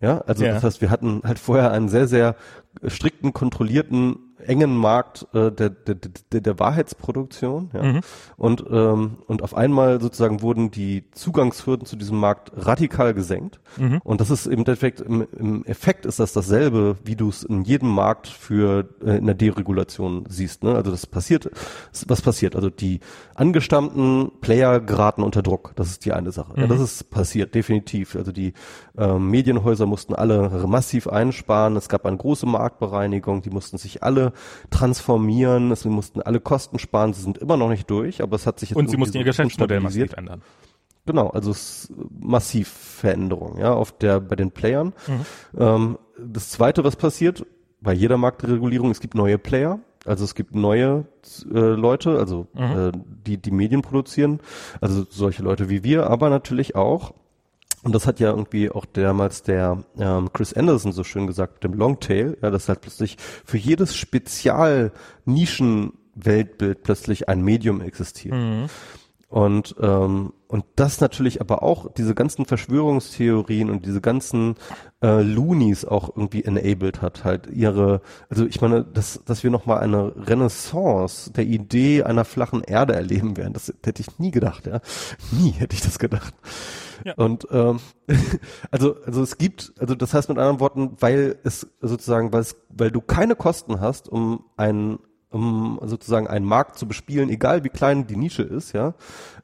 Ja, 0.00 0.18
also 0.18 0.44
ja. 0.44 0.54
das 0.54 0.64
heißt, 0.64 0.80
wir 0.80 0.90
hatten 0.90 1.22
halt 1.24 1.38
vorher 1.38 1.70
einen 1.70 1.88
sehr, 1.88 2.08
sehr 2.08 2.34
strikten, 2.86 3.32
kontrollierten 3.32 4.31
engen 4.42 4.76
Markt 4.76 5.26
äh, 5.34 5.50
der, 5.50 5.70
der, 5.70 5.96
der, 6.32 6.40
der 6.40 6.58
Wahrheitsproduktion. 6.58 7.70
Ja? 7.72 7.82
Mhm. 7.82 8.00
Und, 8.36 8.64
ähm, 8.70 9.18
und 9.26 9.42
auf 9.42 9.54
einmal 9.56 10.00
sozusagen 10.00 10.42
wurden 10.42 10.70
die 10.70 11.04
Zugangshürden 11.12 11.86
zu 11.86 11.96
diesem 11.96 12.18
Markt 12.18 12.52
radikal 12.54 13.14
gesenkt. 13.14 13.60
Mhm. 13.78 14.00
Und 14.04 14.20
das 14.20 14.30
ist 14.30 14.46
im 14.46 14.58
Endeffekt, 14.58 15.00
im, 15.00 15.26
im 15.36 15.64
Effekt 15.64 16.06
ist 16.06 16.20
das 16.20 16.32
dasselbe, 16.32 16.96
wie 17.04 17.16
du 17.16 17.28
es 17.28 17.42
in 17.42 17.62
jedem 17.62 17.88
Markt 17.88 18.28
für 18.28 18.88
äh, 19.04 19.16
in 19.16 19.26
der 19.26 19.34
Deregulation 19.34 20.24
siehst. 20.28 20.64
Ne? 20.64 20.74
Also 20.74 20.90
das 20.90 21.06
passiert, 21.06 21.50
was 22.06 22.22
passiert? 22.22 22.56
Also 22.56 22.70
die 22.70 23.00
angestammten 23.34 24.30
Player 24.40 24.80
geraten 24.80 25.22
unter 25.22 25.42
Druck. 25.42 25.72
Das 25.76 25.88
ist 25.88 26.04
die 26.04 26.12
eine 26.12 26.32
Sache. 26.32 26.52
Mhm. 26.54 26.60
Ja, 26.60 26.66
das 26.66 26.80
ist 26.80 27.10
passiert, 27.10 27.54
definitiv. 27.54 28.16
Also 28.16 28.32
die 28.32 28.52
äh, 28.96 29.18
Medienhäuser 29.18 29.86
mussten 29.86 30.14
alle 30.14 30.48
massiv 30.66 31.06
einsparen. 31.06 31.76
Es 31.76 31.88
gab 31.88 32.06
eine 32.06 32.16
große 32.16 32.46
Marktbereinigung. 32.46 33.42
Die 33.42 33.50
mussten 33.50 33.78
sich 33.78 34.02
alle 34.02 34.32
transformieren. 34.70 35.74
Sie 35.74 35.88
mussten 35.88 36.20
alle 36.20 36.40
Kosten 36.40 36.78
sparen. 36.78 37.12
Sie 37.14 37.22
sind 37.22 37.38
immer 37.38 37.56
noch 37.56 37.68
nicht 37.68 37.90
durch, 37.90 38.22
aber 38.22 38.36
es 38.36 38.46
hat 38.46 38.60
sich 38.60 38.70
jetzt 38.70 38.76
und 38.78 38.90
sie 38.90 38.96
mussten 38.96 39.18
ihr 39.18 39.24
Geschäftsmodell 39.24 39.80
massiv 39.80 40.12
ändern. 40.12 40.42
Genau, 41.04 41.28
also 41.28 41.50
es 41.50 41.84
ist 41.84 41.92
massiv 42.20 42.68
Veränderung, 42.68 43.58
ja, 43.58 43.72
auf 43.72 43.90
der 43.90 44.20
bei 44.20 44.36
den 44.36 44.52
Playern. 44.52 44.92
Mhm. 45.08 45.60
Ähm, 45.60 45.98
das 46.16 46.50
Zweite, 46.50 46.84
was 46.84 46.94
passiert 46.94 47.44
bei 47.80 47.92
jeder 47.92 48.16
Marktregulierung, 48.16 48.92
es 48.92 49.00
gibt 49.00 49.16
neue 49.16 49.38
Player. 49.38 49.80
Also 50.04 50.24
es 50.24 50.34
gibt 50.34 50.54
neue 50.54 51.06
äh, 51.52 51.58
Leute, 51.58 52.18
also 52.18 52.46
mhm. 52.54 52.60
äh, 52.62 52.92
die 53.26 53.38
die 53.38 53.50
Medien 53.50 53.82
produzieren, 53.82 54.40
also 54.80 55.04
solche 55.08 55.42
Leute 55.42 55.68
wie 55.68 55.84
wir, 55.84 56.08
aber 56.08 56.28
natürlich 56.28 56.74
auch 56.74 57.14
und 57.82 57.94
das 57.94 58.06
hat 58.06 58.20
ja 58.20 58.30
irgendwie 58.30 58.70
auch 58.70 58.84
damals 58.84 59.42
der 59.42 59.82
ähm, 59.98 60.32
Chris 60.32 60.52
Anderson 60.52 60.92
so 60.92 61.02
schön 61.02 61.26
gesagt 61.26 61.54
mit 61.54 61.64
dem 61.64 61.74
Longtail, 61.74 62.38
ja, 62.40 62.50
dass 62.50 62.68
halt 62.68 62.82
plötzlich 62.82 63.16
für 63.18 63.58
jedes 63.58 63.96
Spezial-Nischen-Weltbild 63.96 66.84
plötzlich 66.84 67.28
ein 67.28 67.42
Medium 67.42 67.80
existiert. 67.80 68.34
Mhm. 68.34 68.66
Und, 69.32 69.76
ähm, 69.80 70.34
und 70.46 70.66
das 70.76 71.00
natürlich 71.00 71.40
aber 71.40 71.62
auch 71.62 71.90
diese 71.90 72.14
ganzen 72.14 72.44
Verschwörungstheorien 72.44 73.70
und 73.70 73.86
diese 73.86 74.02
ganzen 74.02 74.56
äh, 75.02 75.22
Loonies 75.22 75.86
auch 75.86 76.14
irgendwie 76.14 76.44
enabled 76.44 77.00
hat, 77.00 77.24
halt 77.24 77.46
ihre, 77.46 78.02
also 78.28 78.44
ich 78.44 78.60
meine, 78.60 78.84
dass, 78.84 79.24
dass 79.24 79.42
wir 79.42 79.50
nochmal 79.50 79.78
eine 79.78 80.12
Renaissance 80.28 81.32
der 81.32 81.44
Idee 81.44 82.02
einer 82.02 82.26
flachen 82.26 82.62
Erde 82.62 82.94
erleben 82.94 83.38
werden, 83.38 83.54
das 83.54 83.72
hätte 83.82 84.02
ich 84.02 84.18
nie 84.18 84.32
gedacht, 84.32 84.66
ja. 84.66 84.82
Nie 85.30 85.52
hätte 85.52 85.76
ich 85.76 85.80
das 85.80 85.98
gedacht. 85.98 86.34
Ja. 87.06 87.14
Und 87.14 87.46
ähm, 87.50 87.80
also, 88.70 88.96
also 89.06 89.22
es 89.22 89.38
gibt, 89.38 89.72
also 89.78 89.94
das 89.94 90.12
heißt 90.12 90.28
mit 90.28 90.36
anderen 90.36 90.60
Worten, 90.60 90.94
weil 91.00 91.36
es 91.42 91.66
sozusagen, 91.80 92.34
weil 92.34 92.42
es, 92.42 92.54
weil 92.68 92.90
du 92.90 93.00
keine 93.00 93.34
Kosten 93.34 93.80
hast, 93.80 94.10
um 94.10 94.44
ein 94.58 94.98
um 95.32 95.80
sozusagen 95.82 96.26
einen 96.26 96.46
Markt 96.46 96.78
zu 96.78 96.86
bespielen, 96.86 97.30
egal 97.30 97.64
wie 97.64 97.68
klein 97.68 98.06
die 98.06 98.16
Nische 98.16 98.42
ist, 98.42 98.72
ja. 98.72 98.94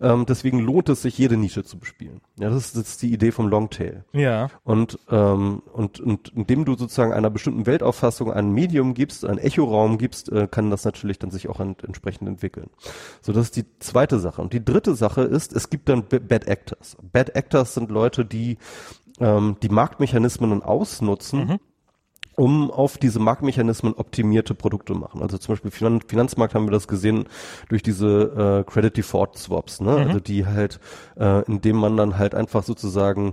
Ähm, 0.01 0.27
deswegen 0.27 0.61
lohnt 0.61 0.89
es 0.89 1.03
sich, 1.03 1.17
jede 1.19 1.37
Nische 1.37 1.65
zu 1.65 1.79
bespielen. 1.79 2.21
Ja, 2.39 2.51
das 2.51 2.67
ist, 2.67 2.77
das 2.77 2.89
ist 2.89 3.03
die 3.03 3.13
Idee 3.13 3.33
vom 3.33 3.49
Longtail. 3.49 4.05
Ja. 4.13 4.49
Und, 4.65 4.99
ähm, 5.11 5.63
und, 5.73 6.01
und 6.01 6.29
indem 6.35 6.65
du 6.65 6.77
sozusagen 6.77 7.13
einer 7.13 7.31
bestimmten 7.31 7.67
Weltauffassung 7.67 8.33
ein 8.33 8.53
Medium 8.53 8.95
gibst, 8.95 9.25
einen 9.25 9.39
Echoraum 9.39 9.99
gibst, 9.99 10.31
äh, 10.31 10.47
kann 10.51 10.71
das 10.71 10.85
natürlich 10.85 11.19
dann 11.19 11.31
sich 11.31 11.49
auch 11.49 11.61
ent 11.61 11.83
entsprechend 11.83 12.29
entwickeln. 12.29 12.71
So, 13.23 13.33
das 13.33 13.45
ist 13.45 13.57
die 13.57 13.65
zweite 13.79 14.19
Sache. 14.21 14.43
Und 14.43 14.53
die 14.53 14.65
dritte 14.65 14.95
Sache 14.95 15.23
ist, 15.23 15.53
es 15.55 15.71
gibt 15.71 15.89
dann 15.89 16.05
Bad 16.05 16.47
Actors. 16.47 16.97
Bad 17.03 17.35
Actors 17.35 17.75
sind 17.75 17.91
Leute, 17.91 18.25
die 18.25 18.59
ähm, 19.21 19.57
die 19.63 19.69
Marktmechanismen 19.69 20.63
ausnutzen, 20.63 21.47
mhm 21.47 21.61
um 22.39 22.71
auf 22.71 22.99
diese 22.99 23.19
Marktmechanismen 23.19 23.95
optimierte 23.95 24.55
Produkte 24.55 24.95
machen. 24.95 25.23
Also 25.23 25.39
zum 25.39 25.55
Beispiel 25.55 25.73
Finan 25.73 26.01
Finanzmarkt 26.03 26.55
haben 26.55 26.67
wir 26.67 26.71
das 26.71 26.87
gesehen 26.87 27.25
durch 27.69 27.83
diese 27.83 28.65
äh, 28.67 28.71
Credit 28.71 28.97
Default 28.97 29.37
Swaps, 29.37 29.81
ne? 29.81 29.91
Mhm. 29.91 29.99
Also 29.99 30.21
die 30.21 30.47
halt, 30.47 30.79
äh, 31.19 31.43
indem 31.47 31.77
man 31.77 31.97
dann 31.97 32.17
halt 32.17 32.37
einfach 32.37 32.63
sozusagen 32.63 33.33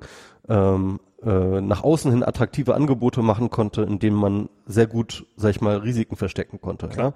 ähm, 0.50 1.00
äh, 1.24 1.62
nach 1.62 1.84
außen 1.84 2.12
hin 2.12 2.24
attraktive 2.24 2.74
Angebote 2.74 3.22
machen 3.22 3.52
konnte, 3.52 3.84
indem 3.84 4.16
man 4.16 4.50
sehr 4.66 4.88
gut, 4.88 5.28
sag 5.38 5.52
ich 5.52 5.62
mal, 5.62 5.78
Risiken 5.78 6.16
verstecken 6.16 6.60
konnte. 6.60 6.90
Ja? 6.98 7.14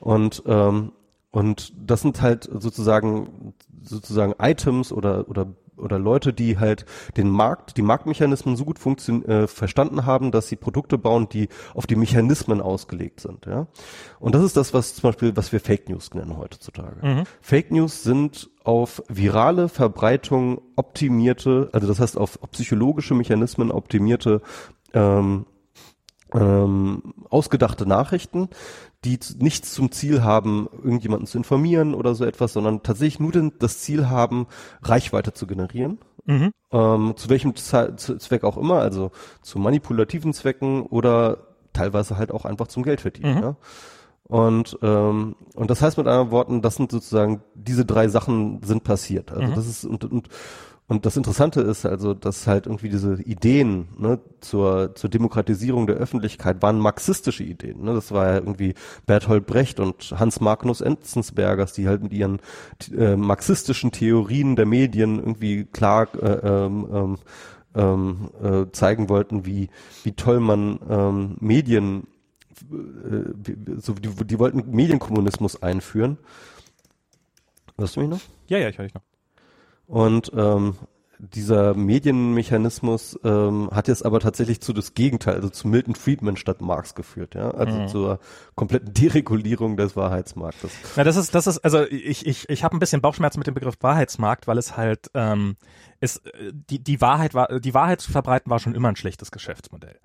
Und 0.00 0.42
ähm, 0.46 0.92
und 1.30 1.72
das 1.78 2.02
sind 2.02 2.20
halt 2.20 2.46
sozusagen 2.52 3.54
sozusagen 3.82 4.34
Items 4.38 4.92
oder 4.92 5.30
oder 5.30 5.46
oder 5.76 5.98
Leute, 5.98 6.32
die 6.32 6.58
halt 6.58 6.86
den 7.16 7.28
Markt, 7.30 7.76
die 7.76 7.82
Marktmechanismen 7.82 8.56
so 8.56 8.64
gut 8.64 8.78
funktion 8.78 9.24
äh, 9.24 9.46
verstanden 9.46 10.06
haben, 10.06 10.30
dass 10.30 10.48
sie 10.48 10.56
Produkte 10.56 10.98
bauen, 10.98 11.28
die 11.28 11.48
auf 11.74 11.86
die 11.86 11.96
Mechanismen 11.96 12.60
ausgelegt 12.60 13.20
sind. 13.20 13.46
Ja? 13.46 13.66
Und 14.20 14.34
das 14.34 14.42
ist 14.42 14.56
das, 14.56 14.74
was 14.74 14.94
zum 14.94 15.08
Beispiel, 15.08 15.36
was 15.36 15.52
wir 15.52 15.60
Fake 15.60 15.88
News 15.88 16.14
nennen 16.14 16.36
heutzutage. 16.36 17.06
Mhm. 17.06 17.24
Fake 17.40 17.70
News 17.70 18.02
sind 18.02 18.50
auf 18.64 19.02
virale 19.08 19.68
Verbreitung 19.68 20.60
optimierte, 20.76 21.70
also 21.72 21.86
das 21.86 22.00
heißt 22.00 22.18
auf, 22.18 22.38
psychologische 22.52 23.14
Mechanismen 23.14 23.70
optimierte 23.70 24.42
ähm, 24.94 25.46
ähm, 26.34 27.14
ausgedachte 27.28 27.86
Nachrichten, 27.86 28.48
die 29.04 29.18
nichts 29.38 29.72
zum 29.72 29.90
Ziel 29.90 30.22
haben, 30.22 30.68
irgendjemanden 30.72 31.26
zu 31.26 31.38
informieren 31.38 31.94
oder 31.94 32.14
so 32.14 32.24
etwas, 32.24 32.52
sondern 32.52 32.82
tatsächlich 32.82 33.20
nur 33.20 33.32
den, 33.32 33.52
das 33.58 33.80
Ziel 33.80 34.08
haben, 34.08 34.46
Reichweite 34.82 35.32
zu 35.32 35.46
generieren. 35.46 35.98
Mhm. 36.24 36.52
Ähm, 36.70 37.14
zu 37.16 37.28
welchem 37.28 37.56
Zweck 37.56 38.44
auch 38.44 38.56
immer, 38.56 38.80
also 38.80 39.10
zu 39.40 39.58
manipulativen 39.58 40.32
Zwecken 40.32 40.82
oder 40.82 41.38
teilweise 41.72 42.16
halt 42.16 42.30
auch 42.30 42.44
einfach 42.44 42.68
zum 42.68 42.84
Geldverdienen. 42.84 43.36
Mhm. 43.36 43.42
Ja? 43.42 43.56
Und, 44.24 44.78
ähm, 44.82 45.34
und 45.56 45.70
das 45.70 45.82
heißt 45.82 45.98
mit 45.98 46.06
anderen 46.06 46.30
Worten, 46.30 46.62
das 46.62 46.76
sind 46.76 46.92
sozusagen, 46.92 47.42
diese 47.54 47.84
drei 47.84 48.08
Sachen 48.08 48.62
sind 48.62 48.84
passiert. 48.84 49.32
Also 49.32 49.48
mhm. 49.48 49.54
das 49.54 49.66
ist, 49.66 49.84
und, 49.84 50.04
und 50.04 50.28
und 50.92 51.06
das 51.06 51.16
Interessante 51.16 51.62
ist 51.62 51.86
also, 51.86 52.12
dass 52.12 52.46
halt 52.46 52.66
irgendwie 52.66 52.90
diese 52.90 53.14
Ideen 53.22 53.88
ne, 53.96 54.20
zur, 54.42 54.94
zur 54.94 55.08
Demokratisierung 55.08 55.86
der 55.86 55.96
Öffentlichkeit 55.96 56.60
waren 56.60 56.78
marxistische 56.78 57.44
Ideen. 57.44 57.82
Ne? 57.82 57.94
Das 57.94 58.12
war 58.12 58.26
ja 58.26 58.34
irgendwie 58.34 58.74
Bertolt 59.06 59.46
Brecht 59.46 59.80
und 59.80 60.12
Hans 60.14 60.42
Magnus 60.42 60.82
Enzensbergers, 60.82 61.72
die 61.72 61.88
halt 61.88 62.02
mit 62.02 62.12
ihren 62.12 62.40
äh, 62.94 63.16
marxistischen 63.16 63.90
Theorien 63.90 64.54
der 64.54 64.66
Medien 64.66 65.18
irgendwie 65.18 65.64
klar 65.64 66.08
äh, 66.22 66.26
ähm, 66.26 66.86
ähm, 66.92 67.18
ähm, 67.74 68.30
äh, 68.42 68.70
zeigen 68.72 69.08
wollten, 69.08 69.46
wie, 69.46 69.70
wie 70.04 70.12
toll 70.12 70.40
man 70.40 70.78
ähm, 70.90 71.36
Medien, 71.40 72.06
äh, 72.70 73.78
so, 73.78 73.94
die, 73.94 74.10
die 74.26 74.38
wollten 74.38 74.70
Medienkommunismus 74.70 75.62
einführen. 75.62 76.18
Hörst 77.78 77.96
du 77.96 78.00
mich 78.00 78.10
noch? 78.10 78.20
Ja, 78.48 78.58
ja, 78.58 78.68
ich 78.68 78.76
höre 78.76 78.84
dich 78.84 78.94
noch. 78.94 79.11
Und 79.92 80.32
ähm, 80.34 80.76
dieser 81.18 81.74
Medienmechanismus 81.74 83.20
ähm, 83.24 83.68
hat 83.70 83.88
jetzt 83.88 84.06
aber 84.06 84.20
tatsächlich 84.20 84.62
zu 84.62 84.72
das 84.72 84.94
Gegenteil, 84.94 85.34
also 85.34 85.50
zu 85.50 85.68
Milton 85.68 85.94
Friedman 85.94 86.38
statt 86.38 86.62
Marx 86.62 86.94
geführt, 86.94 87.34
ja, 87.34 87.50
also 87.50 87.78
mhm. 87.78 87.88
zur 87.88 88.18
kompletten 88.54 88.94
Deregulierung 88.94 89.76
des 89.76 89.94
Wahrheitsmarktes. 89.94 90.70
Ja, 90.96 91.04
das 91.04 91.16
ist, 91.16 91.34
das 91.34 91.46
ist, 91.46 91.58
also 91.58 91.84
ich, 91.84 92.26
ich, 92.26 92.48
ich 92.48 92.64
habe 92.64 92.74
ein 92.74 92.78
bisschen 92.78 93.02
Bauchschmerzen 93.02 93.38
mit 93.38 93.46
dem 93.46 93.52
Begriff 93.52 93.74
Wahrheitsmarkt, 93.82 94.46
weil 94.46 94.56
es 94.56 94.78
halt, 94.78 95.10
ähm, 95.12 95.56
ist, 96.00 96.22
die, 96.50 96.82
die 96.82 97.02
Wahrheit 97.02 97.34
war, 97.34 97.60
die 97.60 97.74
Wahrheit 97.74 98.00
zu 98.00 98.12
verbreiten 98.12 98.50
war 98.50 98.60
schon 98.60 98.74
immer 98.74 98.88
ein 98.88 98.96
schlechtes 98.96 99.30
Geschäftsmodell 99.30 99.98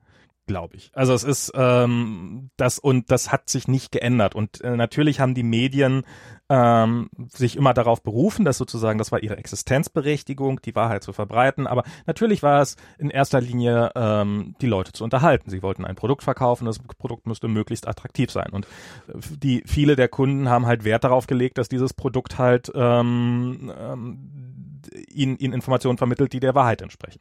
glaube 0.47 0.77
ich. 0.77 0.89
Also 0.93 1.13
es 1.13 1.23
ist 1.23 1.51
ähm, 1.55 2.49
das 2.57 2.79
und 2.79 3.11
das 3.11 3.31
hat 3.31 3.49
sich 3.49 3.67
nicht 3.67 3.91
geändert 3.91 4.33
und 4.33 4.61
äh, 4.61 4.75
natürlich 4.75 5.19
haben 5.19 5.35
die 5.35 5.43
Medien 5.43 6.03
ähm, 6.49 7.09
sich 7.29 7.57
immer 7.57 7.73
darauf 7.73 8.01
berufen, 8.01 8.45
dass 8.45 8.57
sozusagen 8.57 8.97
das 8.97 9.11
war 9.11 9.21
ihre 9.21 9.37
Existenzberechtigung, 9.37 10.61
die 10.61 10.75
Wahrheit 10.75 11.03
zu 11.03 11.11
verbreiten. 11.11 11.67
Aber 11.67 11.83
natürlich 12.05 12.41
war 12.41 12.61
es 12.61 12.77
in 12.97 13.09
erster 13.09 13.41
Linie 13.41 13.91
ähm, 13.95 14.55
die 14.61 14.67
Leute 14.67 14.93
zu 14.93 15.03
unterhalten. 15.03 15.49
Sie 15.49 15.61
wollten 15.61 15.85
ein 15.85 15.95
Produkt 15.95 16.23
verkaufen, 16.23 16.65
das 16.65 16.79
Produkt 16.79 17.27
müsste 17.27 17.47
möglichst 17.47 17.87
attraktiv 17.87 18.31
sein. 18.31 18.49
Und 18.51 18.65
äh, 19.09 19.19
die 19.37 19.63
viele 19.65 19.95
der 19.95 20.07
Kunden 20.07 20.49
haben 20.49 20.65
halt 20.65 20.85
Wert 20.85 21.03
darauf 21.03 21.27
gelegt, 21.27 21.57
dass 21.57 21.67
dieses 21.67 21.93
Produkt 21.93 22.37
halt 22.37 22.71
ähm, 22.73 23.71
ähm, 23.77 24.81
ihnen, 25.09 25.37
ihnen 25.37 25.53
Informationen 25.53 25.97
vermittelt, 25.97 26.31
die 26.31 26.39
der 26.39 26.55
Wahrheit 26.55 26.81
entsprechen. 26.81 27.19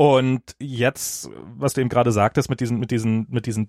Und 0.00 0.56
jetzt, 0.58 1.28
was 1.58 1.74
du 1.74 1.82
eben 1.82 1.90
gerade 1.90 2.10
sagtest, 2.10 2.48
mit 2.48 2.60
diesen, 2.60 2.80
mit 2.80 2.90
diesen, 2.90 3.26
mit 3.28 3.44
diesen 3.44 3.68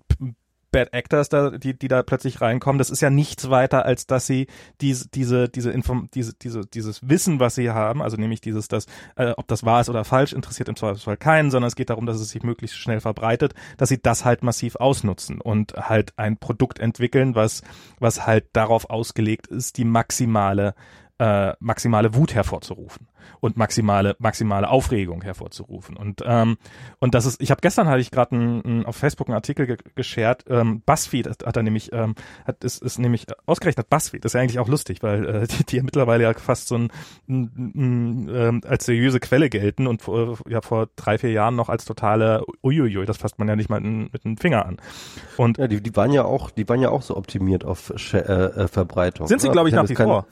Bad 0.70 0.94
Actors 0.94 1.28
da, 1.28 1.50
die, 1.50 1.78
die 1.78 1.88
da 1.88 2.02
plötzlich 2.02 2.40
reinkommen, 2.40 2.78
das 2.78 2.88
ist 2.88 3.02
ja 3.02 3.10
nichts 3.10 3.50
weiter, 3.50 3.84
als 3.84 4.06
dass 4.06 4.26
sie 4.26 4.46
diese, 4.80 5.10
diese, 5.10 5.50
diese 5.50 5.72
Inform, 5.72 6.08
diese, 6.14 6.32
diese, 6.32 6.62
dieses 6.62 7.06
Wissen, 7.06 7.38
was 7.38 7.56
sie 7.56 7.68
haben, 7.68 8.00
also 8.00 8.16
nämlich 8.16 8.40
dieses, 8.40 8.68
dass, 8.68 8.86
äh, 9.16 9.34
ob 9.36 9.46
das 9.46 9.62
wahr 9.64 9.82
ist 9.82 9.90
oder 9.90 10.04
falsch, 10.04 10.32
interessiert 10.32 10.70
im 10.70 10.76
Zweifelsfall 10.76 11.18
keinen, 11.18 11.50
sondern 11.50 11.68
es 11.68 11.76
geht 11.76 11.90
darum, 11.90 12.06
dass 12.06 12.18
es 12.18 12.30
sich 12.30 12.42
möglichst 12.42 12.78
schnell 12.78 13.00
verbreitet, 13.00 13.52
dass 13.76 13.90
sie 13.90 14.00
das 14.00 14.24
halt 14.24 14.42
massiv 14.42 14.76
ausnutzen 14.76 15.38
und 15.38 15.74
halt 15.74 16.14
ein 16.16 16.38
Produkt 16.38 16.78
entwickeln, 16.78 17.34
was, 17.34 17.60
was 18.00 18.26
halt 18.26 18.46
darauf 18.54 18.88
ausgelegt 18.88 19.48
ist, 19.48 19.76
die 19.76 19.84
maximale 19.84 20.74
äh, 21.22 21.54
maximale 21.60 22.14
Wut 22.16 22.34
hervorzurufen 22.34 23.06
und 23.38 23.56
maximale 23.56 24.16
maximale 24.18 24.68
Aufregung 24.68 25.22
hervorzurufen. 25.22 25.96
Und 25.96 26.20
ähm, 26.26 26.56
und 26.98 27.14
das 27.14 27.26
ist 27.26 27.40
ich 27.40 27.52
habe 27.52 27.60
gestern 27.60 27.86
hatte 27.86 28.00
ich 28.00 28.10
gerade 28.10 28.82
auf 28.86 28.96
Facebook 28.96 29.28
einen 29.28 29.36
Artikel 29.36 29.66
ge 29.66 29.76
geshared 29.94 30.44
ähm, 30.48 30.82
Buzzfeed 30.84 31.28
hat, 31.28 31.46
hat 31.46 31.56
er 31.56 31.62
nämlich 31.62 31.92
ähm, 31.92 32.16
hat 32.44 32.64
ist, 32.64 32.82
ist 32.82 32.98
nämlich 32.98 33.26
ausgerechnet 33.46 33.88
Buzzfeed 33.88 34.24
das 34.24 34.30
ist 34.30 34.34
ja 34.34 34.40
eigentlich 34.40 34.58
auch 34.58 34.66
lustig 34.66 35.04
weil 35.04 35.28
äh, 35.28 35.46
die, 35.58 35.64
die 35.64 35.76
ja 35.76 35.82
mittlerweile 35.84 36.24
ja 36.24 36.34
fast 36.34 36.66
so 36.66 36.76
ein, 36.76 36.88
ein, 37.28 37.72
ein 37.76 38.28
ähm, 38.34 38.60
als 38.66 38.86
seriöse 38.86 39.20
Quelle 39.20 39.48
gelten 39.48 39.86
und 39.86 40.02
vor, 40.02 40.38
ja 40.48 40.60
vor 40.60 40.88
drei 40.96 41.18
vier 41.18 41.30
Jahren 41.30 41.54
noch 41.54 41.68
als 41.68 41.84
totale 41.84 42.42
uiuiui 42.64 43.06
das 43.06 43.18
fasst 43.18 43.38
man 43.38 43.46
ja 43.46 43.54
nicht 43.54 43.70
mal 43.70 43.78
in, 43.78 44.10
mit 44.12 44.24
dem 44.24 44.36
Finger 44.38 44.66
an. 44.66 44.78
Und 45.36 45.58
ja, 45.58 45.68
die, 45.68 45.80
die 45.80 45.94
waren 45.94 46.12
ja 46.12 46.24
auch 46.24 46.50
die 46.50 46.68
waren 46.68 46.80
ja 46.80 46.88
auch 46.88 47.02
so 47.02 47.16
optimiert 47.16 47.64
auf 47.64 47.92
äh, 48.12 48.18
äh, 48.18 48.66
Verbreitung 48.66 49.28
sind 49.28 49.40
sie 49.40 49.50
glaube 49.50 49.68
ich 49.68 49.74
nach 49.74 49.88
wie 49.88 49.94
vor 49.94 50.26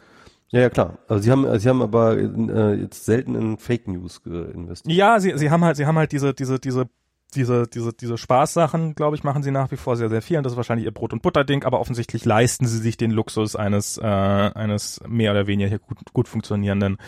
ja, 0.53 0.61
ja, 0.61 0.71
klar. 0.71 0.99
Also 1.09 1.23
sie 1.23 1.31
haben, 1.31 1.59
sie 1.59 1.69
haben 1.69 1.83
aber 1.83 2.17
äh, 2.19 2.75
jetzt 2.75 3.05
selten 3.05 3.35
in 3.35 3.59
Fake 3.59 3.87
News 3.87 4.21
investiert. 4.25 4.95
Ja, 4.95 5.21
sie, 5.21 5.37
sie 5.37 5.51
haben 5.51 5.65
halt, 5.65 5.77
sie 5.77 5.87
haben 5.87 5.97
halt 5.97 6.13
diese, 6.13 6.35
diese, 6.35 6.59
diese 6.59 6.89
diese, 7.31 7.67
diese, 7.67 7.93
diese 7.93 8.19
Spaßsachen, 8.19 8.95
glaube 8.95 9.17
ich, 9.17 9.25
machen 9.25 9.43
sie 9.43 9.51
nach 9.51 9.71
wie 9.71 9.77
vor 9.77 9.97
sehr, 9.97 10.09
sehr 10.09 10.23
viel 10.23 10.39
und 10.39 10.45
das 10.45 10.53
ist 10.53 10.57
wahrscheinlich 10.57 10.87
ihr 10.87 10.93
Brot- 10.93 11.13
und 11.13 11.23
Butterding, 11.23 11.65
aber 11.65 11.81
offensichtlich 11.81 12.25
leisten 12.25 12.67
sie 12.67 12.79
sich 12.79 12.97
den 12.97 13.11
Luxus 13.11 13.57
eines, 13.57 13.99
äh, 13.99 14.03
eines 14.05 15.01
mehr 15.07 15.33
oder 15.33 15.47
weniger 15.47 15.69
hier 15.69 15.79
gut, 15.79 15.99
gut 16.13 16.29
funktionierenden 16.29 16.99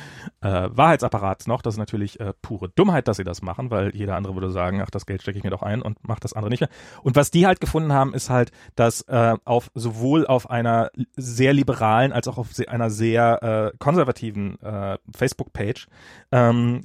äh, 0.41 0.69
Wahrheitsapparats 0.71 1.47
noch. 1.47 1.63
Das 1.63 1.75
ist 1.75 1.79
natürlich 1.79 2.21
äh, 2.21 2.33
pure 2.43 2.69
Dummheit, 2.71 3.09
dass 3.09 3.17
sie 3.17 3.25
das 3.25 3.43
machen, 3.43 3.71
weil 3.71 3.95
jeder 3.95 4.17
andere 4.17 4.35
würde 4.35 4.51
sagen, 4.51 4.83
ach, 4.83 4.91
das 4.91 5.07
Geld 5.07 5.23
stecke 5.23 5.39
ich 5.39 5.45
mir 5.45 5.51
doch 5.51 5.63
ein 5.63 5.83
und 5.83 6.07
macht 6.07 6.25
das 6.25 6.33
andere 6.33 6.51
nicht 6.51 6.61
mehr. 6.61 6.71
Und 7.03 7.17
was 7.17 7.31
die 7.31 7.47
halt 7.47 7.61
gefunden 7.61 7.93
haben, 7.93 8.15
ist 8.15 8.31
halt, 8.31 8.53
dass 8.75 9.03
äh, 9.03 9.37
auf 9.45 9.71
sowohl 9.75 10.27
auf 10.27 10.51
einer 10.51 10.91
sehr 11.17 11.53
liberalen 11.53 12.13
als 12.13 12.29
auch 12.29 12.39
auf 12.39 12.51
einer 12.67 12.91
sehr 12.91 13.73
äh, 13.73 13.77
konservativen 13.79 14.61
äh, 14.63 14.99
Facebook-Page 15.15 15.87
ähm, 16.31 16.83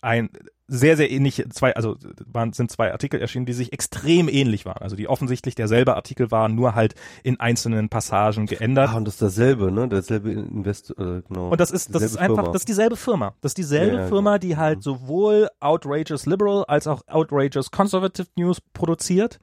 ein 0.00 0.30
sehr, 0.68 0.96
sehr 0.96 1.10
ähnlich, 1.10 1.44
zwei, 1.50 1.74
also 1.74 1.96
waren, 2.26 2.52
sind 2.52 2.70
zwei 2.70 2.92
Artikel 2.92 3.20
erschienen, 3.20 3.46
die 3.46 3.52
sich 3.52 3.72
extrem 3.72 4.28
ähnlich 4.28 4.64
waren. 4.64 4.82
Also 4.82 4.96
die 4.96 5.08
offensichtlich 5.08 5.54
derselbe 5.54 5.96
Artikel 5.96 6.30
waren, 6.30 6.54
nur 6.54 6.74
halt 6.74 6.94
in 7.22 7.40
einzelnen 7.40 7.88
Passagen 7.88 8.46
geändert. 8.46 8.90
Ah, 8.90 8.96
und 8.96 9.04
das 9.04 9.14
ist 9.14 9.22
dasselbe, 9.22 9.70
ne? 9.70 9.88
Derselbe 9.88 10.32
Investor, 10.32 10.98
äh, 10.98 11.22
genau. 11.28 11.50
Und 11.50 11.60
das 11.60 11.70
ist, 11.70 11.94
das 11.94 12.02
ist 12.02 12.16
einfach, 12.16 12.36
Firma. 12.36 12.52
das 12.52 12.62
ist 12.62 12.68
dieselbe 12.68 12.96
Firma. 12.96 13.34
Das 13.40 13.50
ist 13.50 13.58
dieselbe 13.58 13.96
ja, 13.96 14.06
Firma, 14.06 14.38
die 14.38 14.56
halt 14.56 14.78
mhm. 14.78 14.82
sowohl 14.82 15.48
Outrageous 15.60 16.26
Liberal 16.26 16.64
als 16.64 16.86
auch 16.86 17.02
Outrageous 17.08 17.70
Conservative 17.70 18.28
News 18.36 18.60
produziert 18.72 19.40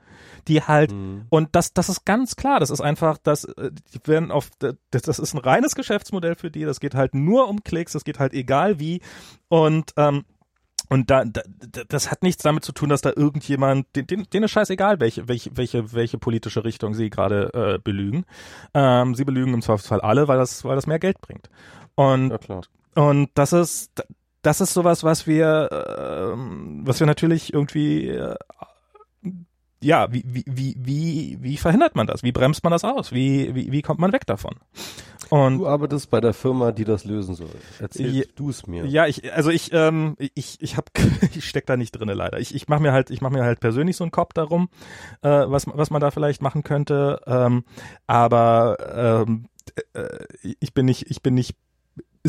die 0.47 0.61
halt 0.61 0.91
mhm. 0.91 1.25
und 1.29 1.49
das 1.53 1.73
das 1.73 1.89
ist 1.89 2.05
ganz 2.05 2.35
klar, 2.35 2.59
das 2.59 2.69
ist 2.69 2.81
einfach, 2.81 3.17
das 3.17 3.45
äh, 3.45 3.71
die 3.93 3.99
werden 4.05 4.31
auf 4.31 4.49
das, 4.59 5.01
das 5.01 5.19
ist 5.19 5.33
ein 5.33 5.39
reines 5.39 5.75
Geschäftsmodell 5.75 6.35
für 6.35 6.51
die, 6.51 6.65
das 6.65 6.79
geht 6.79 6.95
halt 6.95 7.13
nur 7.13 7.47
um 7.47 7.63
Klicks, 7.63 7.93
das 7.93 8.03
geht 8.03 8.19
halt 8.19 8.33
egal 8.33 8.79
wie 8.79 9.01
und 9.47 9.93
ähm, 9.97 10.25
und 10.89 11.11
da, 11.11 11.23
da, 11.23 11.41
das 11.87 12.09
hat 12.09 12.23
nichts 12.23 12.43
damit 12.43 12.65
zu 12.65 12.71
tun, 12.71 12.89
dass 12.89 13.01
da 13.01 13.11
irgendjemand, 13.15 13.95
den, 13.95 14.07
den, 14.07 14.23
denen 14.33 14.45
ist 14.45 14.51
scheißegal, 14.51 14.99
welche, 14.99 15.27
welche, 15.27 15.55
welche, 15.55 15.93
welche 15.93 16.17
politische 16.17 16.63
Richtung 16.63 16.95
sie 16.95 17.11
gerade 17.11 17.53
äh, 17.53 17.79
belügen. 17.79 18.25
Ähm, 18.73 19.13
sie 19.13 19.23
belügen 19.23 19.53
im 19.53 19.61
Zweifelsfall 19.61 20.01
alle, 20.01 20.27
weil 20.27 20.39
das, 20.39 20.65
weil 20.65 20.75
das 20.75 20.87
mehr 20.87 20.99
Geld 20.99 21.21
bringt. 21.21 21.49
Und, 21.93 22.31
ja, 22.47 22.61
und 22.95 23.29
das 23.35 23.53
ist, 23.53 24.03
das 24.41 24.61
ist 24.61 24.73
sowas, 24.73 25.03
was 25.03 25.27
wir, 25.27 25.69
äh, 25.71 26.85
was 26.85 26.99
wir 26.99 27.07
natürlich 27.07 27.53
irgendwie, 27.53 28.07
äh, 28.07 28.35
ja, 29.81 30.11
wie, 30.11 30.23
wie, 30.25 30.43
wie, 30.45 30.75
wie, 30.77 31.37
wie 31.41 31.57
verhindert 31.57 31.95
man 31.95 32.07
das? 32.07 32.23
Wie 32.23 32.31
bremst 32.31 32.63
man 32.63 32.71
das 32.71 32.83
aus? 32.83 33.11
Wie, 33.11 33.53
wie, 33.55 33.71
wie 33.71 33.81
kommt 33.81 33.99
man 33.99 34.11
weg 34.11 34.25
davon? 34.25 34.55
Und 35.29 35.59
du 35.59 35.67
arbeitest 35.67 36.09
bei 36.09 36.19
der 36.19 36.33
Firma, 36.33 36.71
die 36.71 36.85
das 36.85 37.05
lösen 37.05 37.35
soll. 37.35 37.49
Erzähl 37.79 38.27
du 38.35 38.49
es 38.49 38.65
mir. 38.65 38.85
Ja, 38.85 39.05
ich, 39.05 39.31
also 39.33 39.51
ich, 39.51 39.71
ähm, 39.73 40.15
ich, 40.17 40.57
ich 40.59 40.75
hab, 40.75 40.89
ich 41.35 41.47
steck 41.47 41.67
da 41.67 41.77
nicht 41.77 41.91
drinne 41.91 42.13
leider. 42.13 42.39
Ich, 42.39 42.53
ich 42.55 42.67
mache 42.67 42.81
mir 42.81 42.91
halt, 42.91 43.11
ich 43.11 43.21
mache 43.21 43.33
mir 43.33 43.43
halt 43.43 43.59
persönlich 43.59 43.95
so 43.95 44.03
einen 44.03 44.11
Kopf 44.11 44.33
darum, 44.33 44.69
äh, 45.21 45.29
was, 45.29 45.67
was 45.67 45.91
man 45.91 46.01
da 46.01 46.09
vielleicht 46.11 46.41
machen 46.41 46.63
könnte. 46.63 47.21
Ähm, 47.27 47.63
aber 48.07 49.25
ähm, 49.27 49.45
äh, 49.93 50.07
ich 50.59 50.73
bin 50.73 50.87
nicht, 50.87 51.09
ich 51.09 51.21
bin 51.21 51.35
nicht 51.35 51.55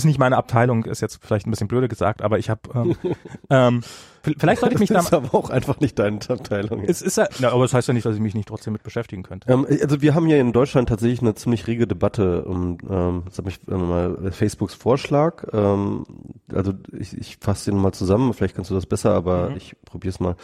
ist 0.01 0.05
nicht 0.07 0.19
meine 0.19 0.37
Abteilung, 0.37 0.85
ist 0.85 1.01
jetzt 1.01 1.21
vielleicht 1.23 1.47
ein 1.47 1.51
bisschen 1.51 1.69
blöde 1.69 1.89
gesagt, 1.89 2.23
aber 2.23 2.39
ich 2.39 2.51
habe 2.51 2.61
ähm, 2.75 2.97
ähm, 3.51 3.81
vielleicht 4.23 4.61
sollte 4.61 4.75
ich 4.75 4.81
mich 4.81 4.89
da. 4.89 5.01
ist 5.01 5.13
aber 5.13 5.35
auch 5.35 5.51
einfach 5.51 5.81
nicht 5.81 5.99
deine 5.99 6.19
Abteilung. 6.29 6.83
Es 6.85 7.03
ist 7.03 7.17
ja, 7.17 7.29
na, 7.39 7.51
aber 7.53 7.63
das 7.63 7.75
heißt 7.75 7.89
ja 7.89 7.95
nicht, 7.95 8.07
dass 8.07 8.15
ich 8.15 8.21
mich 8.21 8.35
nicht 8.35 8.49
trotzdem 8.49 8.73
mit 8.73 8.83
beschäftigen 8.83 9.23
könnte. 9.23 9.51
Ähm, 9.53 9.67
also 9.83 10.03
wir 10.03 10.15
haben 10.15 10.27
hier 10.27 10.41
in 10.41 10.53
Deutschland 10.53 10.89
tatsächlich 10.89 11.21
eine 11.21 11.35
ziemlich 11.35 11.67
rege 11.67 11.87
Debatte 11.87 12.45
um, 12.45 12.79
ähm, 12.89 13.23
das 13.27 13.39
habe 13.39 13.51
ich 13.51 13.61
äh, 13.69 13.75
mal 13.75 14.33
Facebooks 14.33 14.75
Vorschlag. 14.75 15.45
Ähm, 15.53 16.05
also 16.53 16.73
ich, 16.99 17.17
ich 17.17 17.39
fasse 17.41 17.71
den 17.71 17.81
mal 17.81 17.93
zusammen, 17.93 18.33
vielleicht 18.35 18.57
kannst 18.57 18.71
du 18.71 18.75
das 18.75 18.87
besser, 18.87 19.13
aber 19.13 19.51
mhm. 19.51 19.57
ich 19.57 19.77
probiere 19.85 20.11
es 20.11 20.21
mal. 20.21 20.37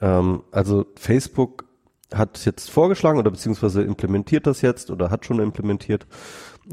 Ähm, 0.00 0.42
also 0.50 0.86
Facebook 0.96 1.64
hat 2.12 2.44
jetzt 2.44 2.70
vorgeschlagen 2.70 3.18
oder 3.18 3.30
beziehungsweise 3.30 3.82
implementiert 3.82 4.46
das 4.46 4.62
jetzt 4.62 4.90
oder 4.90 5.10
hat 5.10 5.24
schon 5.24 5.40
implementiert, 5.40 6.06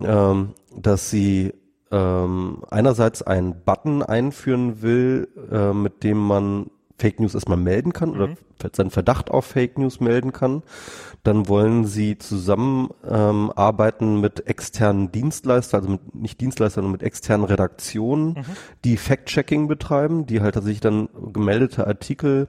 ähm, 0.01 0.53
dass 0.75 1.09
sie 1.09 1.53
ähm, 1.91 2.63
einerseits 2.69 3.21
einen 3.21 3.63
Button 3.63 4.03
einführen 4.03 4.81
will, 4.81 5.27
äh, 5.51 5.73
mit 5.73 6.03
dem 6.03 6.17
man 6.17 6.69
Fake 7.01 7.19
News 7.19 7.33
erstmal 7.33 7.57
melden 7.57 7.93
kann 7.93 8.11
oder 8.11 8.27
mhm. 8.27 8.37
seinen 8.73 8.91
Verdacht 8.91 9.31
auf 9.31 9.45
Fake 9.45 9.79
News 9.79 9.99
melden 9.99 10.31
kann. 10.31 10.61
Dann 11.23 11.49
wollen 11.49 11.85
sie 11.85 12.19
zusammenarbeiten 12.19 14.15
ähm, 14.15 14.21
mit 14.21 14.47
externen 14.47 15.11
Dienstleistern, 15.11 15.81
also 15.81 15.91
mit, 15.93 16.15
nicht 16.15 16.41
Dienstleistern, 16.41 16.83
sondern 16.83 16.91
mit 16.91 17.03
externen 17.03 17.45
Redaktionen, 17.45 18.33
mhm. 18.33 18.45
die 18.85 18.97
Fact-Checking 18.97 19.67
betreiben, 19.67 20.27
die 20.27 20.41
halt 20.41 20.53
tatsächlich 20.53 20.81
dann 20.81 21.09
gemeldete 21.33 21.87
Artikel 21.87 22.47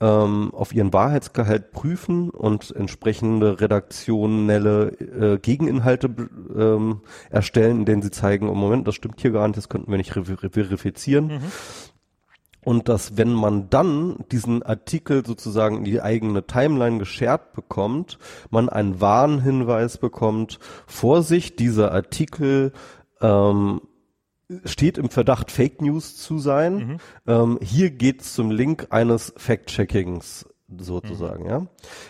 ähm, 0.00 0.52
auf 0.52 0.74
ihren 0.74 0.92
Wahrheitsgehalt 0.92 1.70
prüfen 1.70 2.30
und 2.30 2.74
entsprechende 2.74 3.60
redaktionelle 3.60 4.88
äh, 4.88 5.38
Gegeninhalte 5.38 6.10
ähm, 6.56 7.00
erstellen, 7.30 7.80
in 7.80 7.84
denen 7.84 8.02
sie 8.02 8.10
zeigen, 8.10 8.48
oh 8.48 8.54
Moment, 8.54 8.88
das 8.88 8.96
stimmt 8.96 9.20
hier 9.20 9.30
gar 9.30 9.46
nicht, 9.46 9.56
das 9.56 9.68
könnten 9.68 9.90
wir 9.90 9.98
nicht 9.98 10.12
verifizieren. 10.12 11.26
Mhm. 11.26 11.40
Und 12.64 12.88
dass, 12.88 13.18
wenn 13.18 13.32
man 13.32 13.68
dann 13.68 14.24
diesen 14.32 14.62
Artikel 14.62 15.24
sozusagen 15.24 15.78
in 15.78 15.84
die 15.84 16.00
eigene 16.00 16.46
Timeline 16.46 16.98
geshared 16.98 17.52
bekommt, 17.52 18.18
man 18.50 18.70
einen 18.70 19.00
Warnhinweis 19.02 19.98
bekommt, 19.98 20.58
Vorsicht, 20.86 21.58
dieser 21.60 21.92
Artikel 21.92 22.72
ähm, 23.20 23.82
steht 24.64 24.98
im 24.98 25.10
Verdacht, 25.10 25.50
Fake 25.50 25.80
News 25.80 26.16
zu 26.16 26.38
sein. 26.38 26.74
Mhm. 26.74 26.96
Ähm, 27.26 27.58
hier 27.62 27.90
geht's 27.90 28.34
zum 28.34 28.50
Link 28.50 28.88
eines 28.90 29.32
Fact-Checkings 29.36 30.46
sozusagen, 30.76 31.44
mhm. 31.44 31.50
ja. 31.50 31.66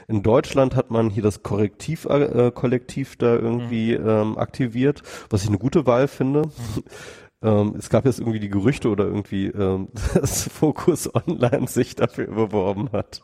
In 0.09 0.23
Deutschland 0.23 0.75
hat 0.77 0.91
man 0.91 1.11
hier 1.11 1.23
das 1.23 1.43
Korrektiv, 1.43 2.07
äh, 2.07 2.51
Kollektiv 2.55 3.17
da 3.17 3.35
irgendwie 3.35 3.99
mhm. 3.99 4.09
ähm, 4.09 4.39
aktiviert, 4.39 5.03
was 5.31 5.43
ich 5.43 5.49
eine 5.49 5.59
gute 5.59 5.87
Wahl 5.87 6.09
finde. 6.09 6.43
Mhm. 6.43 6.85
Ähm, 7.43 7.75
es 7.79 7.91
gab 7.91 8.07
jetzt 8.07 8.21
irgendwie 8.21 8.41
die 8.41 8.49
Gerüchte 8.49 8.89
oder 8.89 9.05
irgendwie, 9.05 9.49
ähm, 9.49 9.89
dass 10.15 10.49
Focus 10.49 11.15
Online 11.15 11.69
sich 11.69 11.95
dafür 11.95 12.27
beworben 12.29 12.91
hat. 12.93 13.23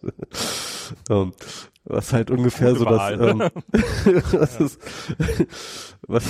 ähm, 1.11 1.33
was 1.85 2.13
halt 2.13 2.31
ungefähr 2.31 2.75
so 2.75 2.85
das, 2.85 3.13
ähm, 3.13 3.39
was, 4.33 4.59
ja. 4.59 4.65
ist, 4.67 4.81
was, 6.07 6.25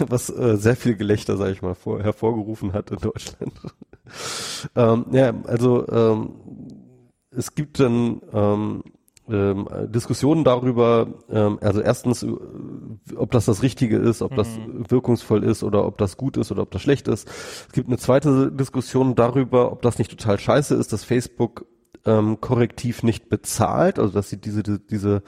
was 0.00 0.30
äh, 0.30 0.56
sehr 0.56 0.76
viel 0.76 0.96
Gelächter, 0.96 1.36
sage 1.36 1.52
ich 1.52 1.62
mal, 1.62 1.74
vor, 1.74 2.02
hervorgerufen 2.02 2.72
hat 2.72 2.90
in 2.90 2.98
Deutschland. 2.98 3.52
ähm, 4.76 5.06
ja, 5.12 5.32
also 5.44 5.86
ähm, 5.88 6.32
es 7.30 7.54
gibt 7.54 7.80
dann 7.80 8.20
ähm, 8.32 8.82
ähm, 9.28 9.68
Diskussionen 9.86 10.44
darüber, 10.44 11.06
ähm, 11.30 11.58
also 11.60 11.80
erstens, 11.80 12.22
äh, 12.22 12.28
ob 13.16 13.30
das 13.30 13.44
das 13.44 13.62
Richtige 13.62 13.96
ist, 13.96 14.22
ob 14.22 14.34
das 14.34 14.48
mhm. 14.58 14.90
wirkungsvoll 14.90 15.44
ist 15.44 15.62
oder 15.62 15.86
ob 15.86 15.98
das 15.98 16.16
gut 16.16 16.36
ist 16.36 16.50
oder 16.50 16.62
ob 16.62 16.70
das 16.70 16.82
schlecht 16.82 17.08
ist. 17.08 17.28
Es 17.28 17.72
gibt 17.72 17.88
eine 17.88 17.98
zweite 17.98 18.50
Diskussion 18.50 19.14
darüber, 19.14 19.72
ob 19.72 19.82
das 19.82 19.98
nicht 19.98 20.10
total 20.10 20.38
scheiße 20.38 20.74
ist, 20.74 20.92
dass 20.92 21.04
Facebook 21.04 21.64
ähm, 22.06 22.40
korrektiv 22.40 23.02
nicht 23.02 23.28
bezahlt, 23.28 23.98
also 23.98 24.12
dass 24.12 24.30
sie 24.30 24.38
diese, 24.38 24.62
diese, 24.62 24.78
diese 24.80 25.22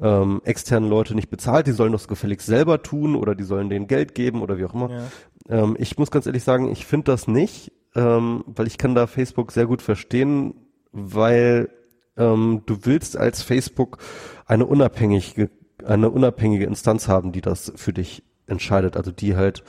ähm, 0.00 0.40
externen 0.44 0.88
Leute 0.88 1.14
nicht 1.14 1.30
bezahlt, 1.30 1.66
die 1.66 1.72
sollen 1.72 1.92
das 1.92 2.08
gefälligst 2.08 2.46
selber 2.46 2.82
tun 2.82 3.16
oder 3.16 3.34
die 3.34 3.44
sollen 3.44 3.70
denen 3.70 3.86
Geld 3.86 4.14
geben 4.14 4.42
oder 4.42 4.58
wie 4.58 4.64
auch 4.64 4.74
immer. 4.74 4.90
Ja. 4.90 5.08
Ähm, 5.48 5.76
ich 5.78 5.98
muss 5.98 6.10
ganz 6.10 6.26
ehrlich 6.26 6.44
sagen, 6.44 6.70
ich 6.70 6.86
finde 6.86 7.12
das 7.12 7.28
nicht, 7.28 7.72
ähm, 7.94 8.44
weil 8.46 8.66
ich 8.66 8.78
kann 8.78 8.94
da 8.94 9.06
Facebook 9.06 9.52
sehr 9.52 9.66
gut 9.66 9.82
verstehen, 9.82 10.54
weil 10.92 11.70
ähm, 12.16 12.62
du 12.66 12.78
willst 12.82 13.16
als 13.16 13.42
Facebook 13.42 13.98
eine 14.46 14.66
unabhängige, 14.66 15.50
eine 15.84 16.10
unabhängige 16.10 16.66
Instanz 16.66 17.08
haben, 17.08 17.32
die 17.32 17.40
das 17.40 17.72
für 17.76 17.92
dich 17.92 18.22
entscheidet. 18.46 18.96
Also 18.96 19.10
die 19.10 19.36
halt, 19.36 19.62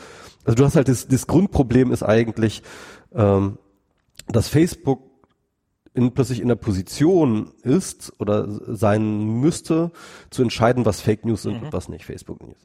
also 0.43 0.55
du 0.55 0.65
hast 0.65 0.75
halt 0.75 0.87
das, 0.87 1.07
das 1.07 1.27
Grundproblem 1.27 1.91
ist 1.91 2.03
eigentlich, 2.03 2.63
ähm, 3.13 3.57
dass 4.27 4.47
Facebook 4.47 5.10
in, 5.93 6.13
plötzlich 6.13 6.41
in 6.41 6.47
der 6.47 6.55
Position 6.55 7.51
ist 7.63 8.13
oder 8.19 8.47
sein 8.47 9.39
müsste, 9.39 9.91
zu 10.29 10.41
entscheiden, 10.41 10.85
was 10.85 11.01
Fake 11.01 11.25
News 11.25 11.43
sind 11.43 11.59
mhm. 11.59 11.65
und 11.65 11.73
was 11.73 11.89
nicht 11.89 12.05
Facebook 12.05 12.41
News. 12.41 12.57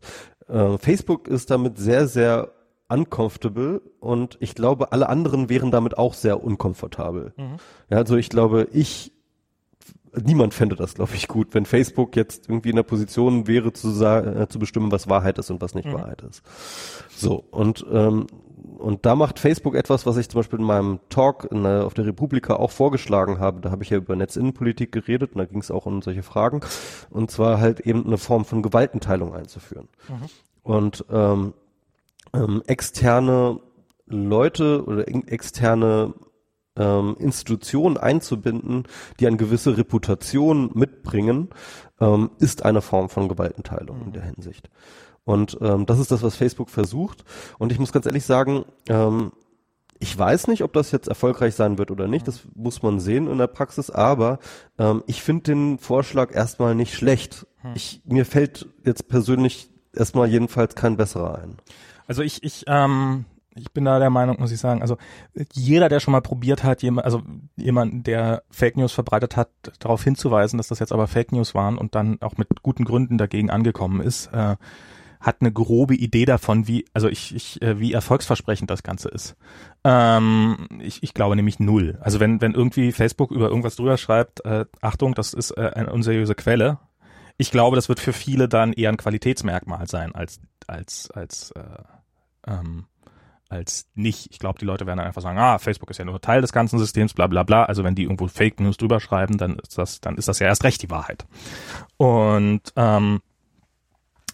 Äh, 0.49 0.79
Facebook 0.79 1.29
ist 1.29 1.51
damit 1.51 1.79
sehr, 1.79 2.07
sehr 2.07 2.53
uncomfortable 2.89 3.83
und 3.99 4.37
ich 4.41 4.55
glaube, 4.55 4.93
alle 4.93 5.09
anderen 5.09 5.49
wären 5.49 5.71
damit 5.71 5.99
auch 5.99 6.15
sehr 6.15 6.43
unkomfortabel. 6.43 7.33
Mhm. 7.37 7.57
Ja, 7.91 7.99
also 7.99 8.17
ich 8.17 8.29
glaube, 8.29 8.69
ich 8.73 9.13
niemand 10.25 10.55
fände 10.55 10.77
das, 10.77 10.95
glaube 10.95 11.15
ich, 11.15 11.29
gut, 11.29 11.49
wenn 11.53 11.67
Facebook 11.67 12.17
jetzt 12.17 12.49
irgendwie 12.49 12.71
in 12.71 12.77
der 12.77 12.83
Position 12.85 13.47
wäre, 13.47 13.73
zu, 13.73 13.91
sagen, 13.91 14.41
äh, 14.41 14.49
zu 14.49 14.59
bestimmen, 14.59 14.91
was 14.91 15.09
Wahrheit 15.09 15.39
ist 15.39 15.51
und 15.51 15.61
was 15.61 15.75
nicht 15.75 15.87
mhm. 15.87 15.95
Wahrheit 15.95 16.23
ist. 16.23 16.43
So, 17.15 17.45
und, 17.51 17.85
ähm, 17.91 18.27
und 18.79 19.07
da 19.07 19.15
macht 19.15 19.39
Facebook 19.39 19.75
etwas, 19.75 20.07
was 20.07 20.17
ich 20.17 20.29
zum 20.29 20.41
Beispiel 20.41 20.59
in 20.59 20.65
meinem 20.65 21.01
Talk 21.09 21.49
in 21.51 21.67
auf 21.67 21.95
der 21.95 22.07
Republika 22.07 22.55
auch 22.55 22.71
vorgeschlagen 22.71 23.39
habe. 23.39 23.61
Da 23.61 23.71
habe 23.71 23.83
ich 23.83 23.91
ja 23.91 23.97
über 23.97 24.17
Netzinnenpolitik 24.17 24.93
geredet 24.93 25.33
und 25.33 25.39
da 25.39 25.45
ging 25.45 25.61
es 25.61 25.71
auch 25.71 25.87
um 25.87 26.03
solche 26.03 26.23
Fragen. 26.23 26.61
Und 27.11 27.31
zwar 27.31 27.61
halt 27.61 27.81
eben 27.81 28.07
eine 28.07 28.19
Form 28.19 28.45
von 28.45 28.63
Gewaltenteilung 28.63 29.35
einzuführen. 29.35 29.89
Mhm. 30.09 30.15
Und 30.63 31.05
ähm, 31.11 31.55
ähm, 32.33 32.63
externe 32.67 33.61
Leute 34.07 34.85
oder 34.85 35.09
externe 35.09 36.15
ähm, 36.77 37.17
Institutionen 37.19 37.97
einzubinden, 37.97 38.85
die 39.19 39.27
eine 39.27 39.37
gewisse 39.37 39.77
Reputation 39.77 40.71
mitbringen, 40.75 41.49
ähm, 42.01 42.31
ist 42.39 42.65
eine 42.65 42.83
Form 42.83 43.09
von 43.09 43.29
Gewaltenteilung 43.29 44.03
in 44.03 44.13
der 44.13 44.23
mhm. 44.23 44.35
Hinsicht. 44.35 44.71
Und 45.27 45.59
ähm, 45.61 45.85
das 45.85 45.99
ist 45.99 46.11
das, 46.11 46.23
was 46.23 46.37
Facebook 46.37 46.71
versucht. 46.71 47.25
Und 47.59 47.73
ich 47.73 47.79
muss 47.79 47.93
ganz 47.93 48.07
ehrlich 48.07 48.25
sagen, 48.25 48.65
ähm, 48.89 49.33
ich 49.99 50.17
weiß 50.17 50.47
nicht, 50.47 50.63
ob 50.63 50.73
das 50.73 50.93
jetzt 50.93 51.09
erfolgreich 51.09 51.55
sein 51.55 51.79
wird 51.79 51.91
oder 51.91 52.07
nicht. 52.07 52.29
Das 52.29 52.43
muss 52.55 52.83
man 52.83 53.01
sehen 53.01 53.27
in 53.27 53.39
der 53.39 53.49
Praxis. 53.49 53.91
Aber 53.91 54.39
ähm, 54.79 55.03
ich 55.07 55.23
finde 55.23 55.43
den 55.43 55.79
Vorschlag 55.79 56.35
erstmal 56.35 56.75
nicht 56.75 56.95
schlecht. 56.95 57.47
Hm. 57.63 57.73
Ich, 57.75 58.03
mir 58.05 58.25
fällt 58.25 58.69
jetzt 58.85 59.09
persönlich 59.09 59.69
erstmal 59.93 60.29
jedenfalls 60.29 60.77
kein 60.77 60.97
besserer 60.97 61.39
ein. 61.39 61.57
Also 62.07 62.23
ich, 62.23 62.45
ich 62.45 62.65
ähm, 62.69 63.25
ich 63.57 63.73
bin 63.73 63.85
da 63.85 63.99
der 63.99 64.11
Meinung, 64.11 64.37
muss 64.39 64.53
ich 64.53 64.61
sagen, 64.61 64.83
also 64.83 64.99
jeder, 65.53 65.89
der 65.89 66.01
schon 66.01 66.13
mal 66.13 66.21
probiert 66.21 66.63
hat, 66.63 66.83
jemand, 66.83 67.07
also 67.07 67.23
jemand, 67.57 68.07
der 68.07 68.43
Fake 68.51 68.77
News 68.77 68.93
verbreitet 68.93 69.37
hat, 69.37 69.49
darauf 69.79 70.05
hinzuweisen, 70.05 70.59
dass 70.59 70.69
das 70.69 70.79
jetzt 70.79 70.93
aber 70.93 71.07
Fake 71.07 71.33
News 71.33 71.55
waren 71.55 71.79
und 71.79 71.95
dann 71.95 72.21
auch 72.21 72.37
mit 72.37 72.63
guten 72.63 72.85
Gründen 72.85 73.17
dagegen 73.17 73.51
angekommen 73.51 74.01
ist, 74.03 74.27
äh, 74.33 74.57
hat 75.21 75.37
eine 75.41 75.53
grobe 75.53 75.95
Idee 75.95 76.25
davon, 76.25 76.67
wie, 76.67 76.85
also 76.93 77.09
ich, 77.09 77.35
ich, 77.35 77.63
äh, 77.63 77.79
wie 77.81 77.93
erfolgsversprechend 77.93 78.71
das 78.71 78.83
Ganze 78.83 79.09
ist. 79.09 79.37
Ähm, 79.85 80.69
ich, 80.81 81.03
ich 81.03 81.15
glaube 81.15 81.37
nämlich 81.37 81.59
null. 81.59 81.99
Also 82.01 82.21
wenn, 82.21 82.41
wenn 82.41 82.55
irgendwie 82.55 82.93
Facebook 82.93 83.31
über 83.31 83.49
irgendwas 83.49 83.77
drüber 83.77 83.97
schreibt, 83.97 84.45
äh, 84.45 84.67
Achtung, 84.81 85.15
das 85.15 85.35
ist 85.35 85.53
äh, 85.53 85.71
eine 85.75 85.93
unseriöse 85.93 86.35
Quelle, 86.35 86.79
ich 87.39 87.51
glaube, 87.51 87.77
das 87.77 87.89
wird 87.89 88.01
für 88.01 88.13
viele 88.13 88.49
dann 88.49 88.73
eher 88.73 88.91
ein 88.91 88.97
Qualitätsmerkmal 88.97 89.87
sein 89.87 90.15
als, 90.15 90.41
als, 90.67 91.11
als, 91.11 91.51
äh, 91.53 91.63
ähm, 92.47 92.87
als 93.49 93.89
nicht. 93.95 94.29
Ich 94.31 94.39
glaube, 94.39 94.59
die 94.59 94.65
Leute 94.65 94.87
werden 94.87 94.99
dann 94.99 95.07
einfach 95.07 95.23
sagen, 95.23 95.39
ah, 95.39 95.59
Facebook 95.59 95.91
ist 95.91 95.99
ja 95.99 96.05
nur 96.05 96.21
Teil 96.21 96.41
des 96.41 96.53
ganzen 96.53 96.79
Systems, 96.79 97.15
bla 97.15 97.27
bla 97.27 97.43
bla. 97.43 97.65
Also 97.65 97.85
wenn 97.85 97.95
die 97.95 98.05
irgendwo 98.05 98.27
Fake 98.27 98.59
News 98.61 98.77
drüber 98.77 99.01
schreiben, 99.01 99.39
dann 99.39 99.59
ist 99.59 99.77
das, 99.77 100.01
dann 100.01 100.17
ist 100.17 100.29
das 100.29 100.39
ja 100.39 100.47
erst 100.47 100.65
recht 100.65 100.83
die 100.83 100.91
Wahrheit. 100.91 101.27
Und 101.99 102.63
ähm, 102.75 103.21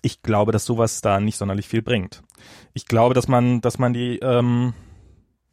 ich 0.02 0.22
glaube, 0.22 0.52
dass 0.52 0.64
sowas 0.64 1.00
da 1.00 1.20
nicht 1.20 1.36
sonderlich 1.36 1.68
viel 1.68 1.82
bringt. 1.82 2.22
Ich 2.74 2.86
glaube, 2.86 3.14
dass 3.14 3.28
man, 3.28 3.60
dass 3.60 3.78
man 3.78 3.92
die 3.92 4.18
ähm, 4.18 4.74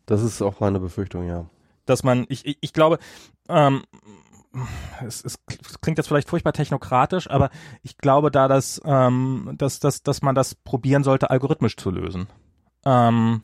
Das 0.05 0.21
ist 0.23 0.41
auch 0.41 0.59
meine 0.59 0.79
Befürchtung, 0.79 1.27
ja. 1.27 1.45
Dass 1.85 2.03
man, 2.03 2.25
ich, 2.29 2.45
ich, 2.45 2.57
ich 2.61 2.73
glaube, 2.73 2.99
ähm, 3.47 3.83
es, 5.05 5.23
es 5.23 5.39
klingt 5.81 5.97
jetzt 5.97 6.07
vielleicht 6.07 6.29
furchtbar 6.29 6.53
technokratisch, 6.53 7.29
aber 7.29 7.49
ich 7.83 7.97
glaube 7.97 8.31
da, 8.31 8.47
dass, 8.47 8.81
ähm, 8.83 9.53
dass, 9.57 9.79
dass, 9.79 10.01
dass 10.03 10.21
man 10.21 10.35
das 10.35 10.55
probieren 10.55 11.03
sollte, 11.03 11.29
algorithmisch 11.29 11.77
zu 11.77 11.91
lösen. 11.91 12.27
Ähm, 12.85 13.43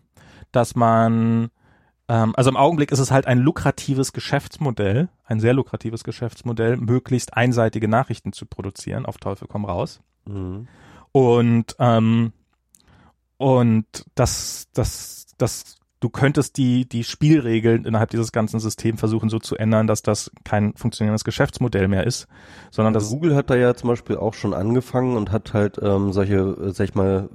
dass 0.52 0.76
man 0.76 1.52
ähm, 2.08 2.34
also 2.36 2.50
im 2.50 2.58
Augenblick 2.58 2.92
ist 2.92 3.00
es 3.00 3.12
halt 3.12 3.28
ein 3.28 3.40
lukratives 3.40 4.14
Geschäftsmodell, 4.14 5.10
ein 5.26 5.40
sehr 5.40 5.54
lukratives 5.54 6.04
Geschäftsmodell, 6.04 6.78
möglichst 6.78 7.36
einseitige 7.36 7.88
Nachrichten 7.88 8.32
zu 8.34 8.46
produzieren, 8.46 9.06
auf 9.06 9.18
Teufel 9.18 9.48
komm 9.48 9.66
raus. 9.66 10.02
Mhm. 10.26 10.68
Und 11.16 11.78
ähm, 11.80 12.34
und 13.38 13.86
das, 14.16 14.68
das, 14.74 15.28
das, 15.38 15.78
du 16.02 16.10
könntest 16.10 16.58
die, 16.58 16.90
die 16.90 17.06
Spielregeln 17.06 17.86
innerhalb 17.86 18.10
dieses 18.10 18.34
ganzen 18.34 18.60
Systems 18.60 19.00
versuchen 19.00 19.30
so 19.30 19.40
zu 19.40 19.56
ändern, 19.56 19.88
dass 19.88 20.02
das 20.02 20.30
kein 20.44 20.74
funktionierendes 20.76 21.24
Geschäftsmodell 21.24 21.88
mehr 21.88 22.06
ist, 22.06 22.28
sondern 22.70 22.94
dass 22.94 23.10
Google 23.12 23.34
hat 23.34 23.50
da 23.50 23.56
ja 23.56 23.76
zum 23.76 23.92
Beispiel 23.92 24.18
auch 24.18 24.34
schon 24.34 24.54
angefangen 24.54 25.16
und 25.16 25.32
hat 25.32 25.54
halt 25.54 25.80
ähm, 25.82 26.12
solche, 26.12 26.36
äh, 26.36 26.72
sag 26.72 26.90
ich 26.90 26.96
mal, 26.96 27.30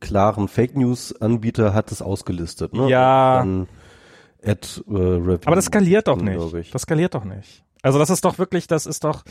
klaren 0.00 0.46
Fake 0.46 0.76
News 0.76 1.18
Anbieter 1.18 1.72
hat 1.72 1.92
es 1.92 2.02
ausgelistet. 2.02 2.74
Ne? 2.74 2.90
Ja. 2.90 3.46
Ad, 4.44 4.68
äh, 4.90 5.38
Aber 5.46 5.56
das 5.56 5.64
skaliert 5.64 6.06
doch 6.06 6.20
nicht. 6.20 6.74
Das 6.74 6.82
skaliert 6.82 7.14
doch 7.14 7.24
nicht. 7.24 7.64
Also 7.82 7.98
das 7.98 8.10
ist 8.10 8.24
doch 8.24 8.38
wirklich, 8.38 8.66
das 8.66 8.86
ist 8.86 9.04
doch, 9.04 9.22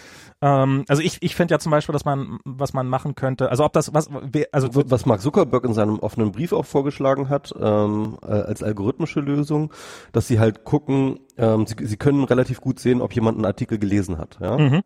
ähm, 0.41 0.86
also 0.88 1.02
ich, 1.02 1.22
ich 1.22 1.36
finde 1.36 1.54
ja 1.54 1.60
zum 1.60 1.72
Beispiel, 1.72 1.93
dass 1.93 2.06
man, 2.06 2.39
was 2.46 2.74
man 2.74 2.88
machen 2.88 3.16
könnte, 3.16 3.50
also 3.50 3.66
ob 3.66 3.74
das, 3.74 3.93
was, 3.93 4.10
also 4.52 4.70
was 4.74 5.06
Mark 5.06 5.22
Zuckerberg 5.22 5.66
in 5.66 5.74
seinem 5.74 6.00
offenen 6.00 6.32
Brief 6.32 6.54
auch 6.54 6.66
vorgeschlagen 6.66 7.30
hat, 7.30 7.54
ähm, 7.60 8.18
äh, 8.22 8.28
als 8.28 8.64
algorithmische 8.64 9.20
Lösung, 9.20 9.74
dass 10.12 10.28
sie 10.28 10.39
halt 10.39 10.64
gucken, 10.64 11.20
ähm, 11.38 11.66
sie, 11.66 11.76
sie 11.86 11.98
können 11.98 12.24
relativ 12.24 12.62
gut 12.62 12.80
sehen, 12.80 13.02
ob 13.02 13.14
jemand 13.14 13.38
einen 13.38 13.46
Artikel 13.46 13.78
gelesen 13.78 14.18
hat, 14.18 14.38
ja. 14.39 14.58
Mhm. 14.58 14.84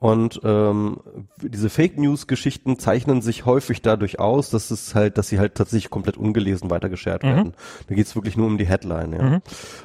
Und 0.00 0.40
ähm, 0.44 1.00
diese 1.42 1.68
Fake 1.68 1.98
News 1.98 2.28
Geschichten 2.28 2.78
zeichnen 2.78 3.20
sich 3.20 3.46
häufig 3.46 3.82
dadurch 3.82 4.20
aus, 4.20 4.48
dass 4.48 4.70
es 4.70 4.94
halt, 4.94 5.18
dass 5.18 5.28
sie 5.28 5.40
halt 5.40 5.56
tatsächlich 5.56 5.90
komplett 5.90 6.16
ungelesen 6.16 6.70
weitergeschert 6.70 7.24
mhm. 7.24 7.28
werden. 7.28 7.54
Da 7.88 7.96
geht 7.96 8.06
es 8.06 8.14
wirklich 8.14 8.36
nur 8.36 8.46
um 8.46 8.58
die 8.58 8.66
Headline, 8.66 9.12
ja. 9.12 9.22
Mhm. 9.22 9.42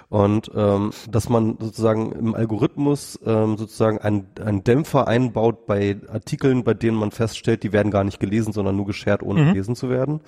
Und 0.09 0.51
ähm, 0.55 0.91
dass 1.09 1.29
man 1.29 1.57
sozusagen 1.59 2.11
im 2.11 2.35
Algorithmus 2.35 3.19
ähm, 3.25 3.57
sozusagen 3.57 3.97
einen, 3.97 4.27
einen 4.39 4.63
Dämpfer 4.63 5.07
einbaut 5.07 5.65
bei 5.65 5.97
Artikeln, 6.11 6.63
bei 6.63 6.75
denen 6.75 6.97
man 6.97 7.09
feststellt, 7.09 7.63
die 7.63 7.73
werden 7.73 7.91
gar 7.91 8.03
nicht 8.03 8.19
gelesen, 8.19 8.53
sondern 8.53 8.75
nur 8.75 8.85
geshared, 8.85 9.23
ohne 9.23 9.41
mhm. 9.41 9.47
gelesen 9.47 9.75
zu 9.75 9.89
werden 9.89 10.21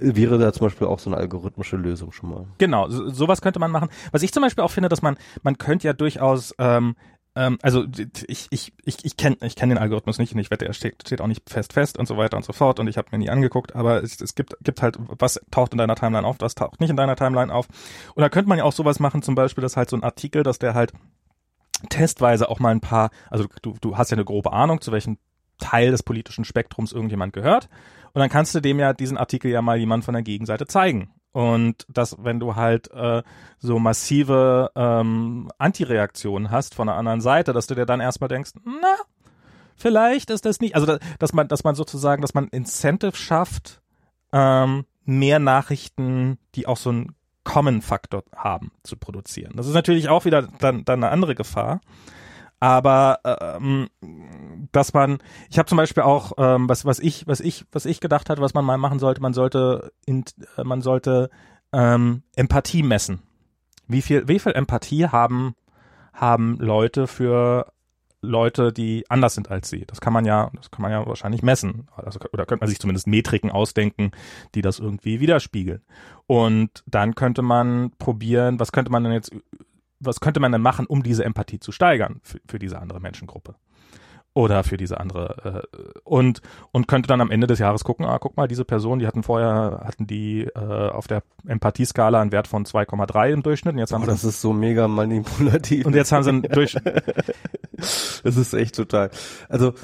wäre 0.00 0.38
da 0.38 0.52
zum 0.52 0.66
Beispiel 0.66 0.86
auch 0.86 1.00
so 1.00 1.10
eine 1.10 1.16
algorithmische 1.16 1.76
Lösung 1.76 2.12
schon 2.12 2.30
mal. 2.30 2.46
Genau, 2.58 2.88
so, 2.88 3.10
sowas 3.10 3.40
könnte 3.42 3.58
man 3.58 3.72
machen. 3.72 3.88
Was 4.12 4.22
ich 4.22 4.32
zum 4.32 4.42
Beispiel 4.42 4.62
auch 4.62 4.70
finde, 4.70 4.88
dass 4.88 5.02
man, 5.02 5.16
man 5.42 5.58
könnte 5.58 5.88
ja 5.88 5.92
durchaus 5.92 6.54
ähm, 6.58 6.94
ähm, 7.38 7.58
also 7.62 7.84
ich, 8.26 8.48
ich, 8.50 8.72
ich, 8.84 9.04
ich 9.04 9.16
kenne 9.16 9.36
ich 9.42 9.54
kenn 9.54 9.68
den 9.68 9.78
Algorithmus 9.78 10.18
nicht 10.18 10.34
und 10.34 10.40
ich 10.40 10.50
wette, 10.50 10.66
er 10.66 10.72
steht, 10.72 11.02
steht 11.06 11.20
auch 11.20 11.28
nicht 11.28 11.48
fest 11.48 11.72
fest 11.72 11.96
und 11.96 12.06
so 12.06 12.16
weiter 12.16 12.36
und 12.36 12.44
so 12.44 12.52
fort 12.52 12.80
und 12.80 12.88
ich 12.88 12.98
habe 12.98 13.08
mir 13.12 13.18
nie 13.18 13.30
angeguckt, 13.30 13.76
aber 13.76 14.02
es, 14.02 14.20
es 14.20 14.34
gibt, 14.34 14.56
gibt 14.62 14.82
halt, 14.82 14.96
was 14.98 15.40
taucht 15.52 15.70
in 15.70 15.78
deiner 15.78 15.94
Timeline 15.94 16.26
auf, 16.26 16.36
was 16.40 16.56
taucht 16.56 16.80
nicht 16.80 16.90
in 16.90 16.96
deiner 16.96 17.14
Timeline 17.14 17.54
auf. 17.54 17.68
Und 18.16 18.22
da 18.22 18.28
könnte 18.28 18.48
man 18.48 18.58
ja 18.58 18.64
auch 18.64 18.72
sowas 18.72 18.98
machen, 18.98 19.22
zum 19.22 19.36
Beispiel, 19.36 19.62
dass 19.62 19.76
halt 19.76 19.88
so 19.88 19.96
ein 19.96 20.02
Artikel, 20.02 20.42
dass 20.42 20.58
der 20.58 20.74
halt 20.74 20.92
testweise 21.90 22.48
auch 22.48 22.58
mal 22.58 22.70
ein 22.70 22.80
paar, 22.80 23.10
also 23.30 23.46
du, 23.62 23.76
du 23.80 23.96
hast 23.96 24.10
ja 24.10 24.16
eine 24.16 24.24
grobe 24.24 24.52
Ahnung, 24.52 24.80
zu 24.80 24.90
welchem 24.90 25.18
Teil 25.58 25.92
des 25.92 26.02
politischen 26.02 26.44
Spektrums 26.44 26.92
irgendjemand 26.92 27.32
gehört. 27.32 27.68
Und 28.12 28.20
dann 28.20 28.30
kannst 28.30 28.54
du 28.54 28.60
dem 28.60 28.80
ja 28.80 28.92
diesen 28.92 29.16
Artikel 29.16 29.50
ja 29.50 29.62
mal 29.62 29.76
jemand 29.76 30.04
von 30.04 30.14
der 30.14 30.22
Gegenseite 30.22 30.66
zeigen. 30.66 31.10
Und 31.32 31.86
dass, 31.88 32.16
wenn 32.22 32.40
du 32.40 32.56
halt 32.56 32.90
äh, 32.90 33.22
so 33.58 33.78
massive 33.78 34.70
ähm, 34.74 35.50
Antireaktionen 35.58 36.50
hast 36.50 36.74
von 36.74 36.86
der 36.86 36.96
anderen 36.96 37.20
Seite, 37.20 37.52
dass 37.52 37.66
du 37.66 37.74
dir 37.74 37.86
dann 37.86 38.00
erstmal 38.00 38.28
denkst, 38.28 38.52
na, 38.64 38.96
vielleicht 39.76 40.30
ist 40.30 40.44
das 40.46 40.60
nicht. 40.60 40.74
Also 40.74 40.98
dass 41.18 41.32
man, 41.32 41.48
dass 41.48 41.64
man 41.64 41.74
sozusagen, 41.74 42.22
dass 42.22 42.34
man 42.34 42.48
Incentive 42.48 43.14
schafft, 43.14 43.82
ähm, 44.32 44.84
mehr 45.04 45.38
Nachrichten, 45.38 46.38
die 46.54 46.66
auch 46.66 46.76
so 46.76 46.90
einen 46.90 47.14
Common-Faktor 47.44 48.24
haben, 48.36 48.72
zu 48.82 48.96
produzieren. 48.96 49.52
Das 49.54 49.66
ist 49.66 49.74
natürlich 49.74 50.08
auch 50.08 50.26
wieder 50.26 50.42
dann, 50.42 50.84
dann 50.84 51.02
eine 51.02 51.12
andere 51.12 51.34
Gefahr 51.34 51.80
aber 52.60 53.20
ähm, 53.24 53.88
dass 54.72 54.92
man, 54.92 55.18
ich 55.50 55.58
habe 55.58 55.68
zum 55.68 55.78
Beispiel 55.78 56.02
auch, 56.02 56.32
ähm, 56.38 56.68
was 56.68 56.84
was 56.84 56.98
ich 56.98 57.26
was 57.26 57.40
ich 57.40 57.64
was 57.72 57.86
ich 57.86 58.00
gedacht 58.00 58.30
hatte, 58.30 58.42
was 58.42 58.54
man 58.54 58.64
mal 58.64 58.78
machen 58.78 58.98
sollte, 58.98 59.20
man 59.20 59.32
sollte 59.32 59.92
in, 60.06 60.24
äh, 60.56 60.64
man 60.64 60.82
sollte 60.82 61.30
ähm, 61.72 62.22
Empathie 62.36 62.82
messen. 62.82 63.22
Wie 63.86 64.02
viel 64.02 64.28
wie 64.28 64.38
viel 64.38 64.52
Empathie 64.52 65.06
haben 65.06 65.54
haben 66.12 66.58
Leute 66.58 67.06
für 67.06 67.72
Leute, 68.20 68.72
die 68.72 69.04
anders 69.08 69.34
sind 69.34 69.50
als 69.50 69.70
sie. 69.70 69.84
Das 69.86 70.00
kann 70.00 70.12
man 70.12 70.24
ja, 70.24 70.50
das 70.54 70.70
kann 70.70 70.82
man 70.82 70.90
ja 70.90 71.06
wahrscheinlich 71.06 71.42
messen. 71.42 71.86
Also, 71.94 72.18
oder 72.32 72.46
könnte 72.46 72.62
man 72.62 72.68
sich 72.68 72.80
zumindest 72.80 73.06
Metriken 73.06 73.50
ausdenken, 73.50 74.10
die 74.54 74.62
das 74.62 74.80
irgendwie 74.80 75.20
widerspiegeln. 75.20 75.82
Und 76.26 76.82
dann 76.86 77.14
könnte 77.14 77.42
man 77.42 77.92
probieren, 77.98 78.58
was 78.58 78.72
könnte 78.72 78.90
man 78.90 79.04
denn 79.04 79.12
jetzt 79.12 79.32
was 80.00 80.20
könnte 80.20 80.40
man 80.40 80.52
denn 80.52 80.62
machen, 80.62 80.86
um 80.86 81.02
diese 81.02 81.24
Empathie 81.24 81.60
zu 81.60 81.72
steigern 81.72 82.20
für, 82.22 82.38
für 82.46 82.58
diese 82.58 82.78
andere 82.78 83.00
Menschengruppe? 83.00 83.54
Oder 84.34 84.62
für 84.62 84.76
diese 84.76 85.00
andere 85.00 85.66
äh, 85.72 85.98
und 86.04 86.42
und 86.70 86.86
könnte 86.86 87.08
dann 87.08 87.20
am 87.20 87.30
Ende 87.30 87.48
des 87.48 87.58
Jahres 87.58 87.82
gucken, 87.82 88.06
ah, 88.06 88.18
guck 88.20 88.36
mal, 88.36 88.46
diese 88.46 88.64
Person, 88.64 89.00
die 89.00 89.06
hatten 89.06 89.24
vorher 89.24 89.80
hatten 89.84 90.06
die 90.06 90.42
äh, 90.42 90.90
auf 90.90 91.08
der 91.08 91.22
Empathieskala 91.46 92.20
einen 92.20 92.30
Wert 92.30 92.46
von 92.46 92.64
2,3 92.64 93.30
im 93.30 93.42
Durchschnitt 93.42 93.72
und 93.72 93.78
jetzt 93.80 93.92
haben 93.92 94.02
oh, 94.02 94.04
sie 94.04 94.12
das 94.12 94.24
ist 94.24 94.40
so 94.40 94.52
mega 94.52 94.86
manipulativ. 94.86 95.86
Und 95.86 95.96
jetzt 95.96 96.12
haben 96.12 96.22
sie 96.22 96.28
einen 96.28 96.42
Durchschnitt. 96.42 97.02
das 97.72 98.22
ist 98.24 98.54
echt 98.54 98.76
total. 98.76 99.10
Also 99.48 99.74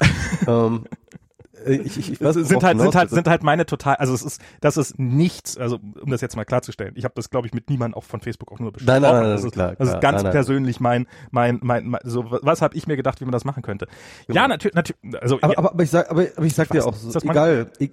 ähm, 0.47 0.85
äh, 0.85 1.17
ich, 1.65 1.97
ich, 1.97 2.11
ich 2.13 2.21
weiß, 2.21 2.35
sind 2.35 2.63
halt 2.63 2.79
sind 2.79 2.95
halt 2.95 3.09
sind 3.09 3.27
halt 3.27 3.43
meine 3.43 3.65
total 3.65 3.95
also 3.95 4.13
es 4.13 4.21
ist 4.21 4.41
das 4.61 4.77
ist 4.77 4.99
nichts 4.99 5.57
also 5.57 5.79
um 6.01 6.09
das 6.11 6.21
jetzt 6.21 6.35
mal 6.35 6.45
klarzustellen 6.45 6.93
ich 6.95 7.03
habe 7.03 7.13
das 7.15 7.29
glaube 7.29 7.47
ich 7.47 7.53
mit 7.53 7.69
niemandem 7.69 7.97
auch 7.97 8.03
von 8.03 8.21
Facebook 8.21 8.51
auch 8.51 8.59
nur 8.59 8.71
besprochen 8.71 9.01
nein, 9.01 9.11
nein, 9.11 9.21
nein, 9.23 9.31
das, 9.31 9.43
ist, 9.43 9.51
klar, 9.51 9.75
das 9.77 9.89
ist 9.89 10.01
ganz 10.01 10.23
nein, 10.23 10.31
persönlich 10.31 10.79
mein, 10.79 11.07
mein 11.31 11.59
mein 11.61 11.87
mein 11.87 12.01
so 12.03 12.25
was 12.29 12.61
habe 12.61 12.75
ich 12.75 12.87
mir 12.87 12.95
gedacht 12.95 13.21
wie 13.21 13.25
man 13.25 13.31
das 13.31 13.45
machen 13.45 13.63
könnte? 13.63 13.87
Genau. 14.27 14.41
ja 14.41 14.47
natürlich 14.47 14.75
natürlich 14.75 15.21
also 15.21 15.37
aber, 15.41 15.53
ja, 15.53 15.57
aber, 15.57 15.71
aber 15.71 15.83
ich 15.83 15.89
sag 15.89 16.09
aber, 16.09 16.25
aber 16.35 16.45
ich 16.45 16.55
sag 16.55 16.69
dir 16.69 16.85
auch 16.85 16.95
so, 16.95 17.19
egal 17.19 17.71
ich, 17.79 17.91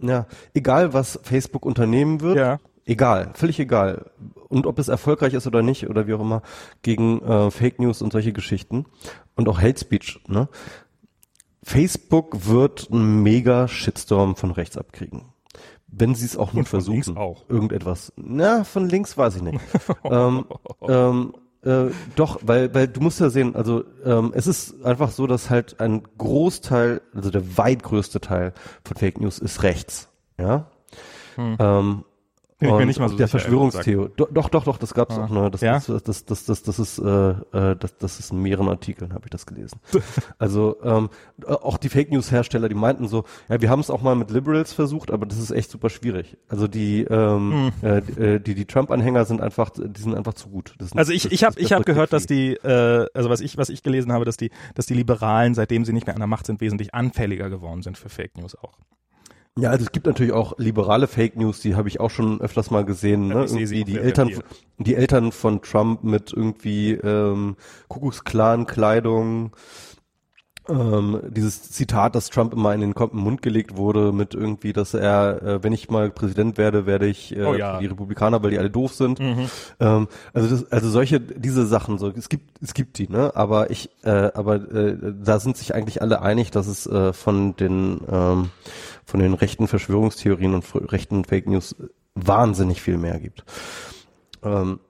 ja 0.00 0.26
egal 0.54 0.92
was 0.92 1.18
Facebook 1.22 1.64
unternehmen 1.64 2.20
wird 2.20 2.36
ja. 2.36 2.58
egal 2.84 3.30
völlig 3.34 3.58
egal. 3.60 4.10
Und 4.48 4.66
ob 4.66 4.78
es 4.78 4.86
erfolgreich 4.86 5.34
ist 5.34 5.48
oder 5.48 5.62
nicht 5.62 5.88
oder 5.88 6.06
wie 6.06 6.14
auch 6.14 6.20
immer 6.20 6.42
gegen 6.82 7.20
äh, 7.22 7.50
Fake 7.50 7.80
News 7.80 8.02
und 8.02 8.12
solche 8.12 8.32
Geschichten 8.32 8.86
und 9.34 9.48
auch 9.48 9.60
Hate 9.60 9.80
Speech 9.80 10.20
ne 10.28 10.48
Facebook 11.64 12.46
wird 12.46 12.88
einen 12.92 13.22
mega 13.22 13.68
Shitstorm 13.68 14.36
von 14.36 14.50
rechts 14.50 14.76
abkriegen. 14.76 15.22
Wenn 15.86 16.14
sie 16.14 16.26
es 16.26 16.36
auch 16.36 16.52
nur 16.52 16.64
versuchen. 16.64 17.16
Auch. 17.16 17.48
Irgendetwas. 17.48 18.12
Na, 18.16 18.64
von 18.64 18.88
links 18.88 19.16
weiß 19.16 19.36
ich 19.36 19.42
nicht. 19.42 19.60
ähm, 20.04 20.44
ähm, 20.82 21.34
äh, 21.62 21.86
doch, 22.16 22.40
weil, 22.42 22.74
weil 22.74 22.88
du 22.88 23.00
musst 23.00 23.20
ja 23.20 23.30
sehen, 23.30 23.56
also 23.56 23.84
ähm, 24.04 24.32
es 24.34 24.46
ist 24.46 24.84
einfach 24.84 25.10
so, 25.10 25.26
dass 25.26 25.48
halt 25.48 25.80
ein 25.80 26.02
Großteil, 26.18 27.00
also 27.14 27.30
der 27.30 27.56
weit 27.56 27.82
größte 27.82 28.20
Teil 28.20 28.52
von 28.84 28.96
Fake 28.96 29.20
News 29.20 29.38
ist 29.38 29.62
rechts. 29.62 30.08
Ja. 30.38 30.66
Hm. 31.36 31.56
Ähm, 31.58 32.04
mir 32.72 32.86
nicht 32.86 33.00
mal 33.00 33.08
so 33.08 33.16
der 33.16 33.28
Verschwörungstheorie. 33.28 34.10
Doch, 34.16 34.48
doch, 34.48 34.64
doch, 34.64 34.78
das 34.78 34.94
gab's 34.94 35.16
ah. 35.16 35.24
auch. 35.24 35.30
Ne? 35.30 35.50
Das, 35.50 35.60
ja? 35.60 35.74
das, 35.74 36.02
das, 36.02 36.24
das, 36.24 36.44
das, 36.44 36.62
das 36.62 36.78
ist, 36.78 36.98
äh, 36.98 37.30
äh, 37.30 37.76
das, 37.76 37.96
das 37.98 38.20
ist 38.20 38.32
in 38.32 38.42
mehreren 38.42 38.68
Artikeln 38.68 39.12
habe 39.12 39.24
ich 39.24 39.30
das 39.30 39.46
gelesen. 39.46 39.80
also 40.38 40.76
ähm, 40.82 41.10
auch 41.46 41.78
die 41.78 41.88
Fake 41.88 42.10
News 42.10 42.30
Hersteller, 42.30 42.68
die 42.68 42.74
meinten 42.74 43.08
so, 43.08 43.24
ja, 43.48 43.60
wir 43.60 43.70
haben 43.70 43.80
es 43.80 43.90
auch 43.90 44.02
mal 44.02 44.14
mit 44.14 44.30
Liberals 44.30 44.72
versucht, 44.72 45.10
aber 45.10 45.26
das 45.26 45.38
ist 45.38 45.50
echt 45.50 45.70
super 45.70 45.90
schwierig. 45.90 46.36
Also 46.48 46.68
die, 46.68 47.02
ähm, 47.02 47.72
hm. 47.80 47.88
äh, 47.88 48.40
die, 48.40 48.54
die 48.54 48.64
Trump-Anhänger 48.64 49.24
sind 49.24 49.40
einfach, 49.40 49.70
die 49.70 50.00
sind 50.00 50.14
einfach 50.14 50.34
zu 50.34 50.48
gut. 50.48 50.74
Sind, 50.78 50.98
also 50.98 51.12
ich, 51.12 51.30
ich 51.30 51.44
habe, 51.44 51.58
ich 51.58 51.72
habe 51.72 51.84
gehört, 51.84 52.12
dass 52.12 52.26
die, 52.26 52.54
äh, 52.54 53.06
also 53.14 53.30
was 53.30 53.40
ich, 53.40 53.56
was 53.56 53.68
ich 53.68 53.82
gelesen 53.82 54.12
habe, 54.12 54.24
dass 54.24 54.36
die, 54.36 54.50
dass 54.74 54.86
die 54.86 54.94
Liberalen, 54.94 55.54
seitdem 55.54 55.84
sie 55.84 55.92
nicht 55.92 56.06
mehr 56.06 56.14
an 56.14 56.20
der 56.20 56.26
Macht 56.26 56.46
sind, 56.46 56.60
wesentlich 56.60 56.94
anfälliger 56.94 57.50
geworden 57.50 57.82
sind 57.82 57.98
für 57.98 58.08
Fake 58.08 58.36
News 58.36 58.56
auch. 58.56 58.78
Ja, 59.56 59.70
also 59.70 59.84
es 59.84 59.92
gibt 59.92 60.06
natürlich 60.06 60.32
auch 60.32 60.58
liberale 60.58 61.06
Fake 61.06 61.36
News, 61.36 61.60
die 61.60 61.76
habe 61.76 61.88
ich 61.88 62.00
auch 62.00 62.10
schon 62.10 62.40
öfters 62.40 62.72
mal 62.72 62.84
gesehen. 62.84 63.28
Ne? 63.28 63.44
Irgendwie 63.44 63.84
die 63.84 63.98
Eltern, 63.98 64.42
die 64.78 64.96
Eltern 64.96 65.30
von 65.30 65.62
Trump 65.62 66.02
mit 66.02 66.32
irgendwie 66.32 66.92
ähm, 66.92 67.56
Kuckucksklan-Kleidung, 67.86 69.52
ähm, 70.68 71.20
dieses 71.28 71.70
Zitat, 71.70 72.14
das 72.14 72.30
Trump 72.30 72.52
immer 72.52 72.74
in 72.74 72.80
den 72.80 72.94
Mund 73.12 73.42
gelegt 73.42 73.76
wurde, 73.76 74.12
mit 74.12 74.34
irgendwie, 74.34 74.72
dass 74.72 74.94
er, 74.94 75.42
äh, 75.42 75.62
wenn 75.62 75.72
ich 75.72 75.90
mal 75.90 76.10
Präsident 76.10 76.56
werde, 76.56 76.86
werde 76.86 77.06
ich 77.06 77.36
äh, 77.36 77.44
oh, 77.44 77.54
ja. 77.54 77.78
die 77.78 77.86
Republikaner, 77.86 78.42
weil 78.42 78.50
die 78.50 78.58
alle 78.58 78.70
doof 78.70 78.94
sind. 78.94 79.20
Mhm. 79.20 79.50
Ähm, 79.78 80.08
also 80.32 80.48
das, 80.48 80.72
also 80.72 80.88
solche, 80.88 81.20
diese 81.20 81.66
Sachen, 81.66 81.98
so 81.98 82.08
es 82.08 82.28
gibt, 82.28 82.50
es 82.62 82.72
gibt 82.72 82.98
die, 82.98 83.08
ne? 83.08 83.32
Aber 83.34 83.70
ich, 83.70 83.90
äh, 84.04 84.30
aber 84.34 84.56
äh, 84.56 84.96
da 85.22 85.38
sind 85.38 85.56
sich 85.56 85.74
eigentlich 85.74 86.00
alle 86.00 86.22
einig, 86.22 86.50
dass 86.50 86.66
es 86.66 86.86
äh, 86.86 87.12
von 87.12 87.56
den 87.56 88.00
ähm, 88.10 88.50
von 89.04 89.20
den 89.20 89.34
rechten 89.34 89.68
Verschwörungstheorien 89.68 90.54
und 90.54 90.64
rechten 90.92 91.24
Fake 91.24 91.46
News 91.46 91.76
wahnsinnig 92.14 92.80
viel 92.80 92.98
mehr 92.98 93.18
gibt. 93.18 93.44
Ähm, 94.42 94.80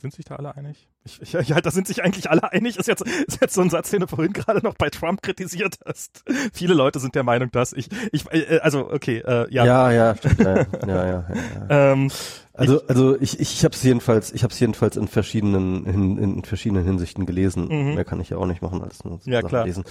sind 0.00 0.14
sich 0.14 0.24
da 0.24 0.36
alle 0.36 0.54
einig? 0.54 0.88
Ich, 1.04 1.20
ich, 1.22 1.48
ja, 1.48 1.60
da 1.60 1.70
sind 1.72 1.88
sich 1.88 2.04
eigentlich 2.04 2.30
alle 2.30 2.52
einig. 2.52 2.78
Ist 2.78 2.86
jetzt, 2.86 3.02
ist 3.02 3.40
jetzt 3.40 3.54
so 3.54 3.62
ein 3.62 3.70
Satz, 3.70 3.90
den 3.90 4.00
du 4.00 4.06
vorhin 4.06 4.32
gerade 4.32 4.60
noch 4.60 4.74
bei 4.74 4.90
Trump 4.90 5.22
kritisiert 5.22 5.78
hast. 5.84 6.22
Viele 6.52 6.74
Leute 6.74 7.00
sind 7.00 7.16
der 7.16 7.24
Meinung, 7.24 7.50
dass 7.50 7.72
ich, 7.72 7.88
ich, 8.12 8.24
äh, 8.30 8.60
also 8.62 8.88
okay, 8.92 9.18
äh, 9.18 9.52
ja. 9.52 9.64
Ja, 9.64 9.90
ja, 9.90 10.16
stimmt, 10.16 10.38
ja, 10.38 10.56
ja, 10.56 10.66
ja, 10.86 11.04
ja, 11.04 11.06
ja. 11.10 11.66
Ähm, 11.70 12.10
also, 12.52 12.80
also 12.86 13.20
ich, 13.20 13.40
ich 13.40 13.64
habe 13.64 13.74
es 13.74 13.82
jedenfalls, 13.82 14.32
ich 14.32 14.44
habe 14.44 14.52
es 14.52 14.60
jedenfalls 14.60 14.96
in 14.96 15.08
verschiedenen, 15.08 15.84
in, 15.84 16.18
in 16.18 16.44
verschiedenen 16.44 16.84
Hinsichten 16.84 17.26
gelesen. 17.26 17.66
Mhm. 17.68 17.94
Mehr 17.94 18.04
kann 18.04 18.20
ich 18.20 18.30
ja 18.30 18.36
auch 18.36 18.46
nicht 18.46 18.62
machen 18.62 18.82
als 18.82 19.04
nur 19.04 19.20
ja, 19.24 19.38
Sachen 19.38 19.48
klar. 19.48 19.66
lesen. 19.66 19.84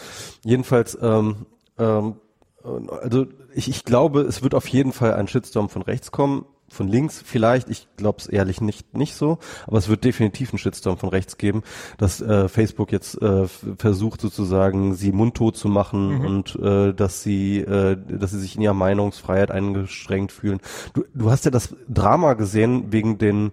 Jedenfalls, 0.43 0.97
ähm, 1.01 1.47
ähm, 1.77 2.15
also 3.01 3.27
ich, 3.53 3.69
ich 3.69 3.83
glaube, 3.83 4.21
es 4.21 4.43
wird 4.43 4.53
auf 4.53 4.67
jeden 4.67 4.91
Fall 4.91 5.13
ein 5.13 5.27
Shitstorm 5.27 5.69
von 5.69 5.81
rechts 5.81 6.11
kommen 6.11 6.45
von 6.69 6.87
links 6.87 7.21
vielleicht, 7.25 7.69
ich 7.69 7.87
glaube 7.95 8.17
es 8.19 8.27
ehrlich 8.27 8.61
nicht 8.61 8.95
nicht 8.95 9.15
so, 9.15 9.39
aber 9.65 9.77
es 9.77 9.87
wird 9.87 10.03
definitiv 10.03 10.51
einen 10.51 10.59
Shitstorm 10.59 10.97
von 10.97 11.09
rechts 11.09 11.37
geben, 11.37 11.63
dass 11.97 12.21
äh, 12.21 12.49
Facebook 12.49 12.91
jetzt 12.91 13.21
äh, 13.21 13.47
versucht 13.77 14.21
sozusagen 14.21 14.93
sie 14.93 15.11
mundtot 15.11 15.55
zu 15.55 15.69
machen 15.69 16.19
mhm. 16.19 16.25
und 16.25 16.55
äh, 16.55 16.93
dass 16.93 17.23
sie 17.23 17.59
äh, 17.59 17.97
dass 18.09 18.31
sie 18.31 18.39
sich 18.39 18.55
in 18.55 18.61
ihrer 18.61 18.73
Meinungsfreiheit 18.73 19.51
eingeschränkt 19.51 20.31
fühlen. 20.31 20.59
Du, 20.93 21.05
du 21.13 21.31
hast 21.31 21.45
ja 21.45 21.51
das 21.51 21.75
Drama 21.87 22.33
gesehen 22.33 22.91
wegen 22.91 23.17
den 23.17 23.51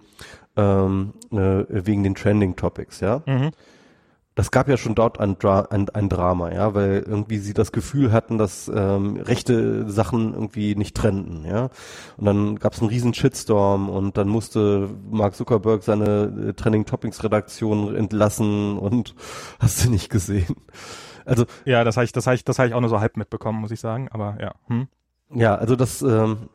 ähm, 0.57 1.12
äh, 1.31 1.65
wegen 1.69 2.03
den 2.03 2.15
Trending 2.15 2.57
Topics, 2.57 3.01
ja. 3.01 3.23
Mhm 3.27 3.53
das 4.35 4.51
gab 4.51 4.68
ja 4.68 4.76
schon 4.76 4.95
dort 4.97 5.20
ein, 5.20 5.39
Dra 5.39 5.61
ein, 5.70 5.89
ein, 5.91 6.09
Drama, 6.09 6.53
ja, 6.53 6.74
weil 6.74 7.05
irgendwie 7.07 7.39
sie 7.39 7.55
das 7.55 7.70
Gefühl 7.70 8.11
hatten, 8.11 8.37
dass 8.37 8.68
ähm, 8.74 9.16
rechte 9.16 9.89
Sachen 9.89 10.35
irgendwie 10.35 10.74
nicht 10.74 10.97
trennten, 10.97 11.45
ja. 11.45 11.70
Und 12.16 12.24
dann 12.24 12.57
gab 12.57 12.72
es 12.72 12.80
einen 12.80 12.89
riesen 12.89 13.14
Shitstorm 13.14 13.89
und 13.89 14.16
dann 14.16 14.28
musste 14.28 14.91
Mark 15.09 15.37
Zuckerberg 15.37 15.85
seine 15.85 16.49
äh, 16.49 16.53
Trending 16.55 16.85
Topics 16.85 17.22
Redaktion 17.22 17.95
entlassen 17.95 18.76
und 18.76 19.14
hast 19.61 19.85
du 19.85 19.91
nicht 19.91 20.11
gesehen. 20.11 20.57
Also 21.24 21.45
ja, 21.64 21.85
das 21.85 21.97
habe 21.97 22.05
ich, 22.05 22.12
das 22.12 22.26
habe 22.26 22.35
ich, 22.35 22.45
das 22.45 22.59
habe 22.59 22.68
ich 22.68 22.74
auch 22.74 22.80
nur 22.80 22.91
so 22.91 23.01
halb 23.01 23.16
mitbekommen, 23.16 23.61
muss 23.61 23.70
ich 23.70 23.80
sagen. 23.80 24.09
Aber 24.11 24.37
ja. 24.41 24.55
Hm. 24.66 24.89
Ja, 25.32 25.55
also 25.55 25.76
das. 25.76 26.03
Ähm, 26.03 26.49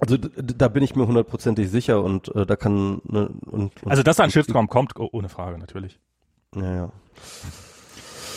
also 0.00 0.16
da 0.18 0.68
bin 0.68 0.82
ich 0.82 0.96
mir 0.96 1.06
hundertprozentig 1.06 1.70
sicher 1.70 2.02
und 2.02 2.34
äh, 2.34 2.44
da 2.44 2.56
kann 2.56 3.00
ne, 3.04 3.30
und, 3.46 3.80
und 3.82 3.90
also 3.90 4.02
dass 4.02 4.16
da 4.16 4.24
ein 4.24 4.30
Shitstorm 4.30 4.68
kommt, 4.68 4.98
oh, 4.98 5.08
ohne 5.12 5.28
Frage 5.28 5.56
natürlich. 5.56 6.00
Ja, 6.54 6.74
ja. 6.74 6.92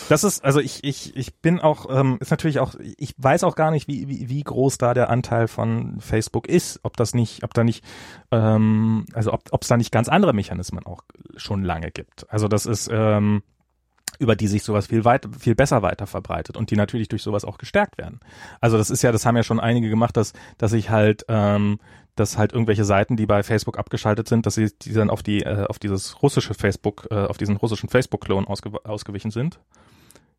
Das 0.09 0.23
ist, 0.23 0.43
also 0.43 0.59
ich, 0.59 0.83
ich, 0.83 1.15
ich 1.17 1.35
bin 1.35 1.59
auch, 1.59 1.87
ähm, 1.89 2.17
ist 2.21 2.31
natürlich 2.31 2.59
auch, 2.59 2.75
ich 2.79 3.13
weiß 3.17 3.43
auch 3.43 3.55
gar 3.55 3.71
nicht, 3.71 3.87
wie, 3.87 4.07
wie, 4.07 4.29
wie 4.29 4.43
groß 4.43 4.77
da 4.77 4.93
der 4.93 5.09
Anteil 5.09 5.47
von 5.47 5.99
Facebook 5.99 6.47
ist, 6.47 6.79
ob 6.83 6.95
das 6.95 7.13
nicht, 7.13 7.43
ob 7.43 7.53
da 7.53 7.63
nicht, 7.63 7.83
ähm, 8.31 9.05
also 9.13 9.33
ob 9.33 9.61
es 9.61 9.67
da 9.67 9.75
nicht 9.75 9.91
ganz 9.91 10.07
andere 10.07 10.33
Mechanismen 10.33 10.85
auch 10.85 11.03
schon 11.35 11.63
lange 11.63 11.91
gibt. 11.91 12.25
Also 12.31 12.47
das 12.47 12.65
ist, 12.65 12.89
ähm, 12.91 13.43
über 14.19 14.35
die 14.35 14.47
sich 14.47 14.63
sowas 14.63 14.87
viel 14.87 15.03
weit, 15.03 15.27
viel 15.37 15.55
besser 15.55 15.81
weiter 15.81 16.07
verbreitet 16.07 16.55
und 16.57 16.71
die 16.71 16.75
natürlich 16.75 17.09
durch 17.09 17.21
sowas 17.21 17.43
auch 17.43 17.57
gestärkt 17.57 17.97
werden. 17.97 18.19
Also 18.61 18.77
das 18.77 18.89
ist 18.89 19.01
ja, 19.01 19.11
das 19.11 19.25
haben 19.25 19.35
ja 19.35 19.43
schon 19.43 19.59
einige 19.59 19.89
gemacht, 19.89 20.15
dass, 20.15 20.33
dass 20.57 20.73
ich 20.73 20.89
halt 20.89 21.25
ähm, 21.27 21.79
dass 22.19 22.37
halt 22.37 22.53
irgendwelche 22.53 22.85
Seiten, 22.85 23.15
die 23.15 23.25
bei 23.25 23.43
Facebook 23.43 23.77
abgeschaltet 23.77 24.27
sind, 24.27 24.45
dass 24.45 24.55
sie 24.55 24.71
die 24.81 24.93
dann 24.93 25.09
auf 25.09 25.23
die 25.23 25.43
äh, 25.43 25.65
auf 25.65 25.79
dieses 25.79 26.21
russische 26.21 26.53
Facebook, 26.53 27.07
äh, 27.11 27.25
auf 27.25 27.37
diesen 27.37 27.57
russischen 27.57 27.89
Facebook-Klon 27.89 28.45
ausge 28.45 28.71
ausgewichen 28.85 29.31
sind. 29.31 29.59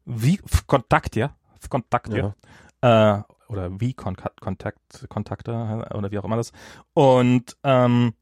Wie 0.05 0.41
Kontakt, 0.67 1.17
ja, 1.17 1.35
Kontakt, 1.69 2.13
ja. 2.13 2.35
Äh, 2.81 3.23
oder 3.49 3.81
wie 3.81 3.95
Kontakt, 3.95 4.41
Kontakt, 4.41 5.07
Kontakte 5.09 5.87
oder 5.95 6.11
wie 6.11 6.19
auch 6.19 6.25
immer 6.25 6.37
das. 6.37 6.53
Und 6.95 7.57
ähm, 7.65 8.15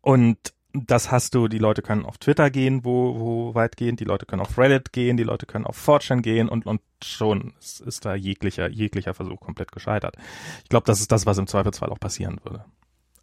und 0.00 0.38
das 0.86 1.10
hast 1.10 1.34
du, 1.34 1.48
die 1.48 1.58
Leute 1.58 1.82
können 1.82 2.04
auf 2.04 2.18
Twitter 2.18 2.50
gehen, 2.50 2.84
wo, 2.84 3.18
wo 3.18 3.54
weitgehend, 3.54 4.00
die 4.00 4.04
Leute 4.04 4.26
können 4.26 4.42
auf 4.42 4.58
Reddit 4.58 4.92
gehen, 4.92 5.16
die 5.16 5.22
Leute 5.22 5.46
können 5.46 5.66
auf 5.66 5.76
4 5.76 6.20
gehen 6.22 6.48
und, 6.48 6.66
und 6.66 6.80
schon 7.02 7.54
ist 7.60 8.04
da 8.04 8.14
jeglicher, 8.14 8.68
jeglicher 8.68 9.14
Versuch 9.14 9.40
komplett 9.40 9.72
gescheitert. 9.72 10.16
Ich 10.62 10.68
glaube, 10.68 10.86
das 10.86 11.00
ist 11.00 11.12
das, 11.12 11.26
was 11.26 11.38
im 11.38 11.46
Zweifelsfall 11.46 11.90
auch 11.90 12.00
passieren 12.00 12.40
würde. 12.44 12.64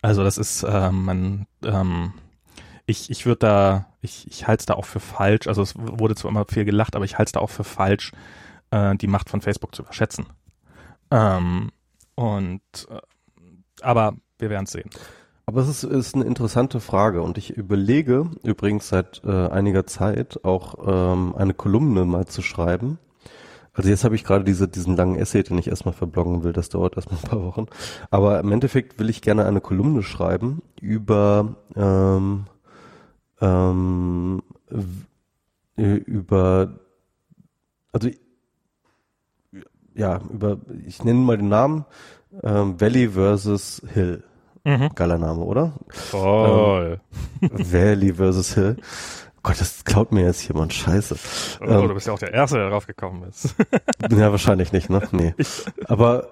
Also 0.01 0.23
das 0.23 0.37
ist, 0.37 0.65
ähm, 0.67 1.05
man, 1.05 1.47
ähm, 1.63 2.13
ich, 2.85 3.09
ich 3.09 3.25
würde 3.25 3.39
da, 3.39 3.85
ich, 4.01 4.27
ich 4.27 4.47
halte 4.47 4.61
es 4.61 4.65
da 4.65 4.73
auch 4.73 4.85
für 4.85 4.99
falsch, 4.99 5.47
also 5.47 5.61
es 5.61 5.75
wurde 5.77 6.15
zwar 6.15 6.31
immer 6.31 6.45
viel 6.45 6.65
gelacht, 6.65 6.95
aber 6.95 7.05
ich 7.05 7.17
halte 7.17 7.29
es 7.29 7.33
da 7.33 7.39
auch 7.39 7.49
für 7.49 7.63
falsch, 7.63 8.11
äh, 8.71 8.95
die 8.95 9.07
Macht 9.07 9.29
von 9.29 9.41
Facebook 9.41 9.73
zu 9.75 9.83
überschätzen. 9.83 10.25
Ähm, 11.11 11.71
und 12.15 12.61
äh, 12.89 12.99
aber 13.81 14.15
wir 14.39 14.49
werden 14.49 14.65
es 14.65 14.71
sehen. 14.71 14.89
Aber 15.45 15.61
es 15.61 15.67
ist, 15.67 15.83
ist 15.83 16.15
eine 16.15 16.23
interessante 16.23 16.79
Frage 16.79 17.21
und 17.21 17.37
ich 17.37 17.51
überlege 17.51 18.31
übrigens 18.43 18.87
seit 18.87 19.21
äh, 19.25 19.47
einiger 19.47 19.85
Zeit 19.85 20.43
auch 20.43 20.75
ähm, 20.85 21.35
eine 21.35 21.53
Kolumne 21.53 22.05
mal 22.05 22.25
zu 22.25 22.41
schreiben. 22.41 22.97
Also 23.73 23.89
jetzt 23.89 24.03
habe 24.03 24.15
ich 24.15 24.23
gerade 24.23 24.43
diese, 24.43 24.67
diesen 24.67 24.95
langen 24.95 25.15
Essay, 25.15 25.43
den 25.43 25.57
ich 25.57 25.67
erstmal 25.67 25.93
verbloggen 25.93 26.43
will, 26.43 26.53
das 26.53 26.69
dauert 26.69 26.95
erstmal 26.95 27.19
ein 27.19 27.29
paar 27.29 27.43
Wochen. 27.43 27.65
Aber 28.11 28.39
im 28.39 28.51
Endeffekt 28.51 28.99
will 28.99 29.09
ich 29.09 29.21
gerne 29.21 29.45
eine 29.45 29.61
Kolumne 29.61 30.03
schreiben 30.03 30.61
über 30.79 31.55
ähm, 31.75 32.45
ähm, 33.41 34.43
über 35.75 36.79
also 37.91 38.09
ja, 39.95 40.19
über, 40.31 40.57
ich 40.85 41.03
nenne 41.03 41.19
mal 41.19 41.37
den 41.37 41.49
Namen, 41.49 41.85
ähm, 42.41 42.79
Valley 42.81 43.09
versus 43.09 43.81
Hill. 43.93 44.23
Mhm. 44.63 44.89
Geiler 44.95 45.17
Name, 45.17 45.41
oder? 45.41 45.73
Voll. 45.89 46.99
Ähm, 47.41 47.49
Valley 47.51 48.13
versus 48.13 48.53
Hill. 48.53 48.77
Gott, 49.43 49.59
das 49.59 49.83
klaut 49.83 50.13
mir 50.13 50.23
jetzt 50.23 50.47
jemand 50.47 50.73
Scheiße. 50.73 51.17
Oh, 51.61 51.65
ähm, 51.65 51.87
du 51.89 51.93
bist 51.93 52.07
ja 52.07 52.13
auch 52.13 52.19
der 52.19 52.33
Erste, 52.33 52.55
der 52.55 52.69
darauf 52.69 52.87
gekommen 52.87 53.23
ist. 53.23 53.55
ja, 54.09 54.31
wahrscheinlich 54.31 54.71
nicht, 54.71 54.89
ne? 54.89 55.01
Nee. 55.11 55.35
Aber 55.85 56.29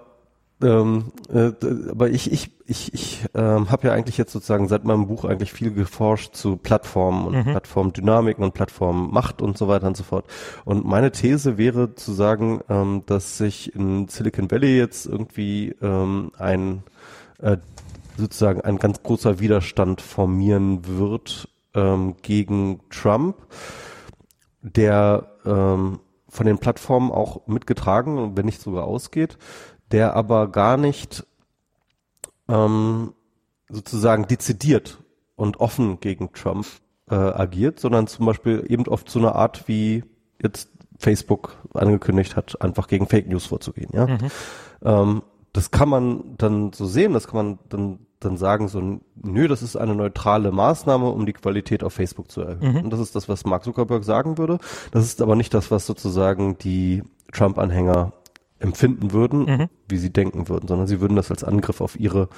ähm, 0.63 1.11
äh, 1.33 1.51
aber 1.89 2.09
ich 2.09 2.31
ich 2.31 2.51
ich 2.67 2.93
ich 2.93 3.25
ähm, 3.33 3.69
habe 3.69 3.87
ja 3.87 3.93
eigentlich 3.93 4.17
jetzt 4.17 4.31
sozusagen 4.31 4.67
seit 4.67 4.85
meinem 4.85 5.07
Buch 5.07 5.25
eigentlich 5.25 5.51
viel 5.51 5.73
geforscht 5.73 6.35
zu 6.35 6.55
Plattformen 6.55 7.25
und 7.25 7.35
mhm. 7.35 7.43
Plattformdynamiken 7.51 8.43
und 8.43 8.53
Plattformmacht 8.53 9.41
und 9.41 9.57
so 9.57 9.67
weiter 9.67 9.87
und 9.87 9.97
so 9.97 10.03
fort. 10.03 10.25
Und 10.63 10.85
meine 10.85 11.11
These 11.11 11.57
wäre 11.57 11.95
zu 11.95 12.13
sagen, 12.13 12.61
ähm, 12.69 13.03
dass 13.07 13.37
sich 13.37 13.75
in 13.75 14.07
Silicon 14.07 14.49
Valley 14.51 14.77
jetzt 14.77 15.05
irgendwie 15.05 15.75
ähm, 15.81 16.31
ein 16.37 16.83
äh, 17.39 17.57
sozusagen 18.17 18.61
ein 18.61 18.77
ganz 18.77 19.03
großer 19.03 19.39
Widerstand 19.39 20.01
formieren 20.01 20.85
wird 20.85 21.49
ähm, 21.73 22.15
gegen 22.21 22.81
Trump, 22.89 23.35
der 24.61 25.31
ähm, 25.45 25.99
von 26.29 26.45
den 26.45 26.59
Plattformen 26.59 27.11
auch 27.11 27.47
mitgetragen, 27.47 28.37
wenn 28.37 28.45
nicht 28.45 28.61
sogar 28.61 28.85
ausgeht, 28.85 29.37
der 29.91 30.15
aber 30.15 30.47
gar 30.49 30.77
nicht 30.77 31.25
ähm, 32.47 33.13
sozusagen 33.69 34.27
dezidiert 34.27 34.99
und 35.35 35.59
offen 35.59 35.99
gegen 35.99 36.31
Trump 36.33 36.67
äh, 37.09 37.15
agiert, 37.15 37.79
sondern 37.79 38.07
zum 38.07 38.25
Beispiel 38.25 38.65
eben 38.67 38.87
oft 38.87 39.09
so 39.09 39.19
eine 39.19 39.35
Art 39.35 39.67
wie 39.67 40.03
jetzt 40.41 40.69
Facebook 40.97 41.57
angekündigt 41.73 42.35
hat, 42.35 42.61
einfach 42.61 42.87
gegen 42.87 43.07
Fake 43.07 43.27
News 43.27 43.45
vorzugehen. 43.45 43.89
Ja, 43.93 44.07
mhm. 44.07 44.17
ähm, 44.83 45.21
das 45.53 45.71
kann 45.71 45.89
man 45.89 46.35
dann 46.37 46.73
so 46.73 46.85
sehen, 46.85 47.13
das 47.13 47.27
kann 47.27 47.35
man 47.45 47.59
dann 47.69 47.99
dann 48.23 48.37
sagen 48.37 48.67
so, 48.67 48.99
nö, 49.15 49.47
das 49.47 49.61
ist 49.61 49.75
eine 49.75 49.95
neutrale 49.95 50.51
Maßnahme, 50.51 51.09
um 51.09 51.25
die 51.25 51.33
Qualität 51.33 51.83
auf 51.83 51.93
Facebook 51.93 52.31
zu 52.31 52.41
erhöhen. 52.41 52.73
Mhm. 52.73 52.83
Und 52.85 52.89
das 52.91 52.99
ist 52.99 53.15
das, 53.15 53.27
was 53.27 53.45
Mark 53.45 53.63
Zuckerberg 53.63 54.03
sagen 54.03 54.37
würde. 54.37 54.59
Das 54.91 55.05
ist 55.05 55.21
aber 55.21 55.35
nicht 55.35 55.53
das, 55.53 55.71
was 55.71 55.85
sozusagen 55.85 56.57
die 56.57 57.03
Trump-Anhänger 57.31 58.13
empfinden 58.59 59.11
würden, 59.11 59.45
mhm. 59.45 59.69
wie 59.87 59.97
sie 59.97 60.13
denken 60.13 60.47
würden, 60.47 60.67
sondern 60.67 60.87
sie 60.87 61.01
würden 61.01 61.15
das 61.15 61.31
als 61.31 61.43
Angriff 61.43 61.81
auf 61.81 61.99
ihre 61.99 62.29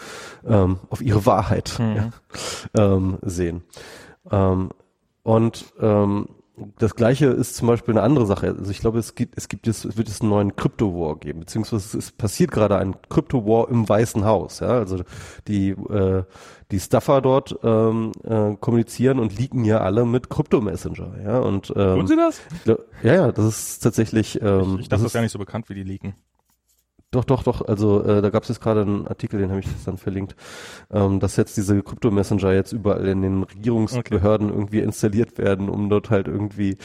ähm, 0.47 0.80
auf 0.89 1.01
ihre 1.01 1.26
Wahrheit 1.26 1.78
mhm. 1.80 1.95
ja, 1.95 2.09
ähm, 2.78 3.18
sehen. 3.22 3.64
Ähm, 4.32 4.70
und 5.24 5.66
ähm, 5.82 6.30
das 6.78 6.95
gleiche 6.95 7.28
ist 7.28 7.56
zum 7.56 7.68
Beispiel 7.68 7.93
eine 7.93 8.04
andere 8.04 8.28
Sache. 8.28 8.56
Also 8.58 8.70
ich 8.70 8.80
glaube, 8.80 8.99
es 8.99 9.16
gibt, 9.16 9.38
es 9.38 9.47
gibt 9.47 9.66
jetzt, 9.66 9.86
es 9.86 9.97
wird 9.97 10.08
es 10.08 10.22
einen 10.22 10.30
neuen 10.30 10.56
Crypto-War 10.56 11.18
geben, 11.18 11.39
beziehungsweise 11.39 11.97
es 11.97 12.12
passiert 12.12 12.51
gerade 12.51 12.78
ein 12.78 12.95
Crypto-War 13.10 13.70
im 13.70 13.89
Weißen 13.89 14.24
Haus. 14.24 14.60
Ja? 14.60 14.70
Also 14.70 15.04
die, 15.47 15.70
äh, 15.70 16.24
die 16.70 16.80
Stuffer 16.80 17.22
dort 17.22 17.58
ähm, 17.64 18.12
äh, 18.24 18.56
kommunizieren 18.58 19.20
und 19.20 19.38
leaken 19.38 19.66
ja 19.66 19.80
alle 19.80 20.06
mit 20.06 20.30
Crypto-Messenger. 20.30 21.16
Ja? 21.24 21.39
Und, 21.39 21.74
ähm, 21.76 21.97
Tun 21.97 22.08
sie 22.08 22.16
das? 22.16 22.41
Ja, 22.66 23.14
ja, 23.14 23.32
das 23.32 23.45
ist 23.45 23.80
tatsächlich. 23.80 24.39
Ähm, 24.41 24.76
ich, 24.76 24.82
ich 24.82 24.89
dachte, 24.89 25.04
das 25.04 25.12
ist 25.12 25.16
ja 25.16 25.22
nicht 25.22 25.32
so 25.32 25.39
bekannt, 25.39 25.70
wie 25.70 25.76
die 25.76 25.84
leaken. 25.84 26.14
Doch, 27.14 27.26
doch, 27.26 27.43
doch. 27.43 27.61
Also 27.61 28.03
äh, 28.03 28.24
da 28.24 28.32
gab 28.32 28.41
es 28.41 28.49
jetzt 28.49 28.59
gerade 28.59 28.82
einen 28.82 29.07
Artikel, 29.07 29.39
den 29.39 29.51
habe 29.51 29.59
ich 29.59 29.68
dann 29.86 29.97
verlinkt, 29.97 30.36
ähm, 30.91 31.19
dass 31.19 31.35
jetzt 31.35 31.56
diese 31.56 31.84
Krypto-Messenger 31.84 32.52
jetzt 32.53 32.72
überall 32.72 33.07
in 33.07 33.22
den 33.22 33.44
Regierungsbehörden 33.44 34.48
okay. 34.48 34.57
irgendwie 34.57 34.80
installiert 34.80 35.38
werden, 35.38 35.69
um 35.69 35.90
dort 35.90 36.10
halt 36.10 36.27
irgendwie 36.27 36.76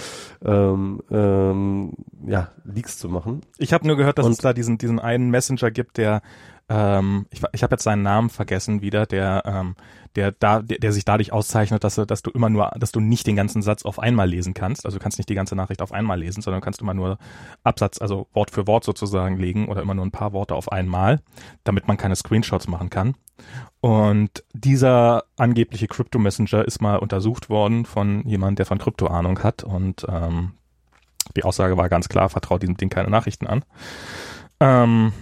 ähm, 0.45 1.03
ähm, 1.11 1.93
ja 2.27 2.51
Leaks 2.65 2.99
zu 2.99 3.09
machen. 3.09 3.41
Ich 3.57 3.73
habe 3.73 3.87
nur 3.87 3.97
gehört, 3.97 4.19
dass 4.19 4.27
Und, 4.27 4.33
es 4.33 4.39
da 4.39 4.53
diesen 4.53 4.77
diesen 4.77 4.99
einen 4.99 5.31
Messenger 5.31 5.71
gibt, 5.71 5.97
der 5.97 6.21
ähm, 6.69 7.25
ich, 7.31 7.41
ich 7.53 7.63
habe 7.63 7.75
jetzt 7.75 7.85
seinen 7.85 8.03
Namen 8.03 8.29
vergessen 8.29 8.83
wieder, 8.83 9.07
der 9.07 9.43
ähm, 9.47 9.77
der 10.17 10.33
da 10.33 10.61
der, 10.61 10.79
der 10.79 10.93
sich 10.93 11.05
dadurch 11.05 11.33
auszeichnet, 11.33 11.85
dass, 11.85 11.97
dass 11.97 12.23
du 12.23 12.31
immer 12.31 12.51
nur, 12.51 12.71
dass 12.79 12.93
du 12.93 13.01
nicht 13.01 13.27
den 13.27 13.37
ganzen 13.37 13.63
Satz 13.63 13.85
auf 13.85 13.99
einmal 13.99 14.29
lesen 14.29 14.55
kannst. 14.55 14.85
Also 14.85 14.99
du 14.99 15.03
kannst 15.03 15.19
nicht 15.19 15.29
die 15.29 15.35
ganze 15.35 15.57
Nachricht 15.57 15.83
auf 15.83 15.93
einmal 15.93 16.19
lesen, 16.19 16.43
sondern 16.43 16.61
du 16.61 16.65
kannst 16.65 16.81
immer 16.81 16.95
nur 16.95 17.19
Absatz, 17.65 18.01
also 18.01 18.29
Wort 18.33 18.51
für 18.51 18.67
Wort 18.67 18.85
sozusagen 18.85 19.39
legen 19.39 19.69
oder 19.69 19.83
immer 19.83 19.95
nur 19.95 20.05
ein 20.05 20.11
paar 20.11 20.33
Worte 20.33 20.55
auf 20.55 20.73
einmal, 20.73 21.21
damit 21.65 21.89
man 21.89 21.97
keine 21.97 22.17
Screenshots 22.17 22.69
machen 22.69 22.91
kann. 22.91 23.15
Und 23.81 24.45
dieser 24.53 25.25
angebliche 25.37 25.87
Crypto 25.87 26.19
Messenger 26.19 26.65
ist 26.65 26.83
mal 26.83 26.97
untersucht 26.97 27.49
worden 27.49 27.85
von 27.85 28.27
jemandem, 28.27 28.57
der 28.57 28.67
von 28.67 28.79
Krypto 28.79 29.07
Ahnung 29.07 29.43
hat 29.43 29.63
und 29.63 30.05
ähm, 30.09 30.53
die 31.37 31.45
Aussage 31.45 31.77
war 31.77 31.89
ganz 31.89 32.09
klar, 32.09 32.29
vertraut 32.29 32.63
diesem 32.63 32.77
Ding 32.77 32.89
keine 32.89 33.11
Nachrichten 33.11 33.47
an. 33.47 33.65
Ähm, 34.61 35.13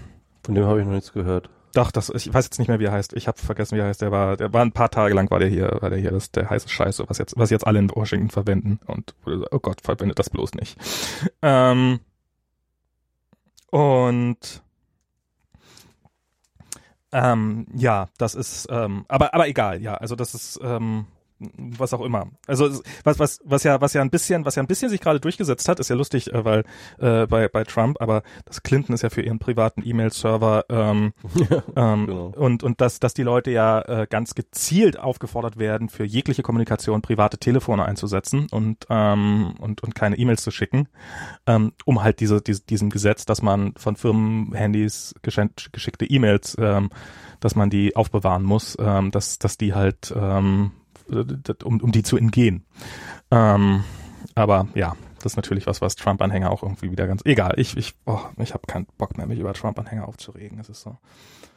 Von 0.44 0.54
dem 0.54 0.64
habe 0.64 0.80
ich 0.80 0.86
noch 0.86 0.92
nichts 0.92 1.12
gehört. 1.12 1.50
Doch, 1.76 1.90
das, 1.90 2.08
ich 2.08 2.32
weiß 2.32 2.46
jetzt 2.46 2.58
nicht 2.58 2.68
mehr, 2.68 2.80
wie 2.80 2.86
er 2.86 2.92
heißt. 2.92 3.12
Ich 3.12 3.28
habe 3.28 3.38
vergessen, 3.38 3.76
wie 3.76 3.80
er 3.80 3.86
heißt. 3.86 4.00
Der 4.00 4.10
war, 4.10 4.36
der 4.36 4.52
war 4.52 4.62
ein 4.62 4.72
paar 4.72 4.90
Tage 4.90 5.14
lang 5.14 5.30
war 5.30 5.38
der 5.38 5.48
hier, 5.48 5.76
war 5.80 5.90
der 5.90 5.98
hier, 5.98 6.10
das 6.10 6.30
der 6.30 6.48
heiße 6.48 6.68
Scheiße, 6.68 7.04
was 7.08 7.18
jetzt, 7.18 7.34
was 7.36 7.50
jetzt 7.50 7.66
alle 7.66 7.78
in 7.78 7.90
Washington 7.90 8.30
verwenden. 8.30 8.80
Und 8.86 9.14
oh 9.26 9.58
Gott, 9.58 9.82
verwendet 9.82 10.18
das 10.18 10.30
bloß 10.30 10.54
nicht. 10.54 10.78
Ähm, 11.42 12.00
und 13.70 14.62
ähm, 17.12 17.66
ja, 17.74 18.08
das 18.16 18.34
ist, 18.34 18.68
ähm, 18.70 19.04
aber 19.08 19.34
aber 19.34 19.46
egal, 19.46 19.82
ja, 19.82 19.94
also 19.94 20.16
das 20.16 20.34
ist 20.34 20.58
ähm, 20.62 21.06
was 21.38 21.92
auch 21.92 22.00
immer. 22.00 22.28
Also 22.46 22.70
was 23.04 23.18
was 23.18 23.40
was 23.44 23.62
ja 23.64 23.80
was 23.80 23.92
ja 23.92 24.00
ein 24.02 24.10
bisschen 24.10 24.44
was 24.44 24.54
ja 24.54 24.62
ein 24.62 24.66
bisschen 24.66 24.88
sich 24.90 25.00
gerade 25.00 25.20
durchgesetzt 25.20 25.68
hat, 25.68 25.80
ist 25.80 25.90
ja 25.90 25.96
lustig, 25.96 26.32
äh, 26.32 26.44
weil 26.44 26.64
äh, 26.98 27.26
bei 27.26 27.48
bei 27.48 27.64
Trump, 27.64 28.00
aber 28.00 28.22
das 28.44 28.62
Clinton 28.62 28.94
ist 28.94 29.02
ja 29.02 29.10
für 29.10 29.22
ihren 29.22 29.38
privaten 29.38 29.82
E-Mail-Server 29.84 30.64
ähm, 30.68 31.12
ähm, 31.76 32.06
Genau. 32.06 32.32
und 32.36 32.62
und 32.62 32.80
dass 32.80 33.00
dass 33.00 33.14
die 33.14 33.22
Leute 33.22 33.50
ja 33.50 33.80
äh, 33.82 34.06
ganz 34.08 34.34
gezielt 34.34 34.98
aufgefordert 34.98 35.58
werden, 35.58 35.88
für 35.88 36.04
jegliche 36.04 36.42
Kommunikation 36.42 37.02
private 37.02 37.38
Telefone 37.38 37.84
einzusetzen 37.84 38.46
und 38.50 38.86
ähm, 38.90 39.54
und 39.58 39.82
und 39.82 39.94
keine 39.94 40.16
E-Mails 40.18 40.42
zu 40.42 40.50
schicken, 40.50 40.88
ähm, 41.46 41.72
um 41.84 42.02
halt 42.02 42.20
diese, 42.20 42.40
diese 42.40 42.62
diesem 42.62 42.90
Gesetz, 42.90 43.24
dass 43.26 43.42
man 43.42 43.74
von 43.76 43.96
Firmenhandys 43.96 45.14
geschenkt, 45.22 45.72
geschickte 45.72 46.06
E-Mails, 46.06 46.56
ähm, 46.58 46.90
dass 47.40 47.54
man 47.54 47.70
die 47.70 47.96
aufbewahren 47.96 48.42
muss, 48.42 48.76
ähm, 48.80 49.10
dass 49.10 49.38
dass 49.38 49.58
die 49.58 49.74
halt 49.74 50.12
ähm, 50.16 50.72
um, 51.08 51.80
um 51.80 51.92
die 51.92 52.02
zu 52.02 52.16
entgehen. 52.16 52.64
Ähm, 53.30 53.84
aber 54.34 54.68
ja, 54.74 54.96
das 55.22 55.32
ist 55.32 55.36
natürlich 55.36 55.66
was, 55.66 55.80
was 55.80 55.96
Trump-Anhänger 55.96 56.50
auch 56.50 56.62
irgendwie 56.62 56.90
wieder 56.90 57.06
ganz 57.06 57.22
egal. 57.24 57.54
Ich 57.56 57.76
ich 57.76 57.94
oh, 58.06 58.20
ich 58.38 58.54
habe 58.54 58.66
keinen 58.66 58.86
Bock 58.98 59.16
mehr, 59.16 59.26
mich 59.26 59.38
über 59.38 59.52
Trump-Anhänger 59.54 60.06
aufzuregen. 60.06 60.58
Es 60.60 60.68
ist 60.68 60.82
so. 60.82 60.96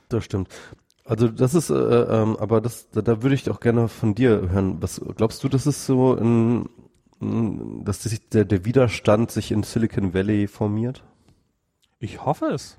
Das 0.09 0.23
stimmt. 0.25 0.49
Also 1.05 1.27
das 1.27 1.55
ist, 1.55 1.69
äh, 1.71 1.73
ähm, 1.73 2.37
aber 2.37 2.61
das, 2.61 2.89
da, 2.91 3.01
da 3.01 3.23
würde 3.23 3.35
ich 3.35 3.49
auch 3.49 3.59
gerne 3.59 3.87
von 3.87 4.13
dir 4.15 4.49
hören. 4.51 4.81
Was 4.81 5.01
glaubst 5.17 5.43
du, 5.43 5.49
das 5.49 5.65
ist 5.65 5.85
so 5.85 6.15
in, 6.15 6.69
in 7.19 7.83
dass 7.83 8.03
sich 8.03 8.29
der, 8.29 8.45
der 8.45 8.63
Widerstand 8.63 9.31
sich 9.31 9.51
in 9.51 9.63
Silicon 9.63 10.13
Valley 10.13 10.47
formiert? 10.47 11.03
Ich 11.99 12.23
hoffe 12.25 12.45
es. 12.45 12.77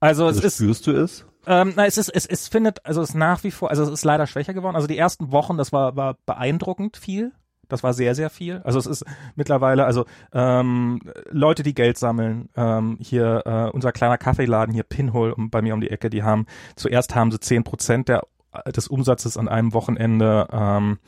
Also 0.00 0.28
es 0.28 0.36
Also 0.36 0.46
ist 0.46 0.54
spürst 0.56 0.86
du 0.86 0.92
es? 0.92 1.26
Ähm, 1.48 1.72
na, 1.76 1.86
es 1.86 1.96
ist, 1.96 2.10
es, 2.10 2.26
es 2.26 2.46
findet, 2.46 2.84
also 2.84 3.00
es 3.00 3.10
ist 3.10 3.14
nach 3.14 3.42
wie 3.42 3.50
vor, 3.50 3.70
also 3.70 3.82
es 3.82 3.88
ist 3.88 4.04
leider 4.04 4.26
schwächer 4.26 4.52
geworden. 4.52 4.76
Also 4.76 4.86
die 4.86 4.98
ersten 4.98 5.32
Wochen, 5.32 5.56
das 5.56 5.72
war, 5.72 5.96
war 5.96 6.16
beeindruckend 6.26 6.98
viel. 6.98 7.32
Das 7.68 7.82
war 7.82 7.92
sehr, 7.92 8.14
sehr 8.14 8.30
viel. 8.30 8.60
Also 8.64 8.78
es 8.78 8.86
ist 8.86 9.04
mittlerweile, 9.34 9.84
also 9.84 10.04
ähm, 10.32 11.00
Leute, 11.30 11.62
die 11.62 11.74
Geld 11.74 11.98
sammeln, 11.98 12.48
ähm, 12.56 12.98
hier 13.00 13.42
äh, 13.46 13.70
unser 13.70 13.92
kleiner 13.92 14.18
Kaffeeladen 14.18 14.74
hier 14.74 14.84
Pinhole 14.84 15.34
um, 15.34 15.50
bei 15.50 15.62
mir 15.62 15.74
um 15.74 15.80
die 15.80 15.90
Ecke, 15.90 16.10
die 16.10 16.22
haben 16.22 16.46
zuerst 16.76 17.14
haben 17.14 17.30
sie 17.30 17.40
zehn 17.40 17.64
Prozent 17.64 18.08
der 18.08 18.26
des 18.74 18.88
Umsatzes 18.88 19.36
an 19.36 19.48
einem 19.48 19.74
Wochenende 19.74 20.48
ähm, 20.50 20.98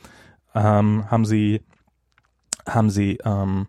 ähm, 0.53 1.09
haben 1.09 1.25
sie 1.25 1.61
haben 2.67 2.89
sie 2.89 3.17
ähm, 3.25 3.67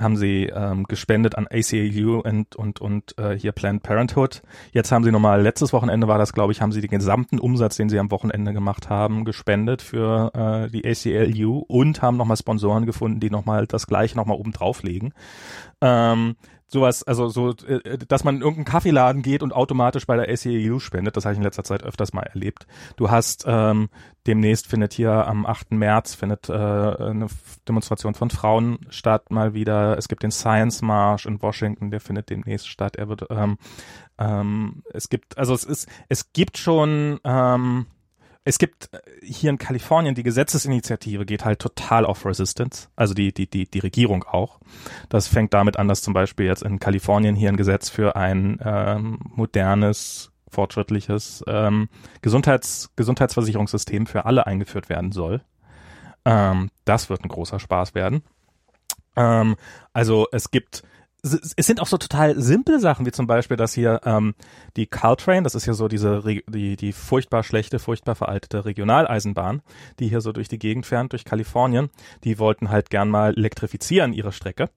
haben 0.00 0.16
sie 0.16 0.44
ähm, 0.44 0.84
gespendet 0.84 1.36
an 1.36 1.46
ACLU 1.50 2.20
und 2.20 2.56
und 2.56 2.80
und 2.80 3.18
äh, 3.18 3.36
hier 3.38 3.52
Planned 3.52 3.82
Parenthood. 3.82 4.42
Jetzt 4.72 4.92
haben 4.92 5.04
sie 5.04 5.10
nochmal 5.10 5.42
letztes 5.42 5.72
Wochenende 5.72 6.08
war 6.08 6.18
das, 6.18 6.32
glaube 6.32 6.52
ich, 6.52 6.60
haben 6.60 6.72
sie 6.72 6.80
den 6.80 6.90
gesamten 6.90 7.38
Umsatz, 7.38 7.76
den 7.76 7.88
sie 7.88 7.98
am 7.98 8.10
Wochenende 8.10 8.52
gemacht 8.52 8.88
haben, 8.88 9.24
gespendet 9.24 9.82
für 9.82 10.32
äh, 10.34 10.70
die 10.70 10.86
ACLU 10.86 11.64
und 11.66 12.02
haben 12.02 12.16
nochmal 12.16 12.36
Sponsoren 12.36 12.86
gefunden, 12.86 13.20
die 13.20 13.30
nochmal 13.30 13.66
das 13.66 13.86
gleiche 13.86 14.16
nochmal 14.16 14.38
oben 14.38 14.52
drauflegen. 14.52 15.12
Ähm, 15.80 16.36
sowas, 16.68 17.02
also 17.02 17.28
so, 17.28 17.50
äh, 17.66 17.98
dass 17.98 18.24
man 18.24 18.36
in 18.36 18.42
irgendeinen 18.42 18.66
Kaffeeladen 18.66 19.22
geht 19.22 19.42
und 19.42 19.52
automatisch 19.52 20.06
bei 20.06 20.16
der 20.16 20.28
ACLU 20.28 20.78
spendet, 20.78 21.16
das 21.16 21.24
habe 21.24 21.32
ich 21.32 21.38
in 21.38 21.44
letzter 21.44 21.64
Zeit 21.64 21.82
öfters 21.82 22.12
mal 22.12 22.22
erlebt. 22.22 22.66
Du 22.96 23.10
hast 23.10 23.44
ähm, 23.46 23.88
demnächst 24.26 24.66
findet 24.66 24.92
hier 24.92 25.26
am 25.26 25.46
8. 25.46 25.72
März 25.72 26.14
findet 26.14 26.48
äh, 26.48 26.52
eine 26.52 27.26
Demonstration 27.66 28.14
von 28.14 28.30
Frauen 28.30 28.78
statt 28.90 29.30
mal 29.30 29.54
wieder. 29.54 29.96
Es 29.96 30.08
gibt 30.08 30.22
den 30.22 30.30
Science 30.30 30.82
March 30.82 31.24
in 31.24 31.40
Washington, 31.42 31.90
der 31.90 32.00
findet 32.00 32.30
demnächst 32.30 32.68
statt. 32.68 32.96
Er 32.96 33.08
wird 33.08 33.26
ähm, 33.30 33.58
ähm, 34.18 34.82
es 34.92 35.08
gibt, 35.08 35.38
also 35.38 35.54
es 35.54 35.64
ist, 35.64 35.88
es 36.08 36.32
gibt 36.32 36.58
schon 36.58 37.20
ähm, 37.24 37.86
es 38.48 38.58
gibt 38.58 38.88
äh, 38.92 39.00
hier 39.22 39.50
in 39.50 39.58
Kalifornien 39.58 40.14
die 40.14 40.22
Gesetzesinitiative 40.22 41.26
geht 41.26 41.44
halt 41.44 41.58
total 41.58 42.06
auf 42.06 42.24
Resistance, 42.24 42.88
also 42.96 43.12
die 43.12 43.32
die 43.32 43.48
die 43.48 43.66
die 43.70 43.78
Regierung 43.78 44.24
auch. 44.24 44.58
Das 45.10 45.28
fängt 45.28 45.52
damit 45.52 45.78
an, 45.78 45.86
dass 45.86 46.00
zum 46.00 46.14
Beispiel 46.14 46.46
jetzt 46.46 46.62
in 46.62 46.78
Kalifornien 46.78 47.36
hier 47.36 47.50
ein 47.50 47.58
Gesetz 47.58 47.90
für 47.90 48.16
ein 48.16 48.58
ähm, 48.64 49.18
modernes 49.22 50.32
fortschrittliches 50.48 51.44
ähm, 51.46 51.90
Gesundheits 52.22 52.90
Gesundheitsversicherungssystem 52.96 54.06
für 54.06 54.24
alle 54.24 54.46
eingeführt 54.46 54.88
werden 54.88 55.12
soll. 55.12 55.42
Ähm, 56.24 56.70
das 56.86 57.10
wird 57.10 57.22
ein 57.24 57.28
großer 57.28 57.60
Spaß 57.60 57.94
werden. 57.94 58.22
Ähm, 59.14 59.56
also 59.92 60.26
es 60.32 60.50
gibt 60.50 60.84
es 61.22 61.66
sind 61.66 61.80
auch 61.80 61.86
so 61.86 61.98
total 61.98 62.40
simple 62.40 62.78
Sachen, 62.78 63.04
wie 63.04 63.10
zum 63.10 63.26
Beispiel, 63.26 63.56
dass 63.56 63.74
hier 63.74 64.00
ähm, 64.04 64.34
die 64.76 64.86
Caltrain, 64.86 65.42
das 65.42 65.54
ist 65.54 65.64
hier 65.64 65.74
so 65.74 65.88
diese 65.88 66.22
die 66.48 66.76
die 66.76 66.92
furchtbar 66.92 67.42
schlechte, 67.42 67.78
furchtbar 67.78 68.14
veraltete 68.14 68.64
Regionaleisenbahn, 68.64 69.62
die 69.98 70.08
hier 70.08 70.20
so 70.20 70.32
durch 70.32 70.48
die 70.48 70.58
Gegend 70.58 70.86
fährt, 70.86 71.12
durch 71.12 71.24
Kalifornien, 71.24 71.90
die 72.24 72.38
wollten 72.38 72.70
halt 72.70 72.90
gern 72.90 73.08
mal 73.08 73.34
elektrifizieren 73.34 74.12
ihre 74.12 74.32
Strecke 74.32 74.70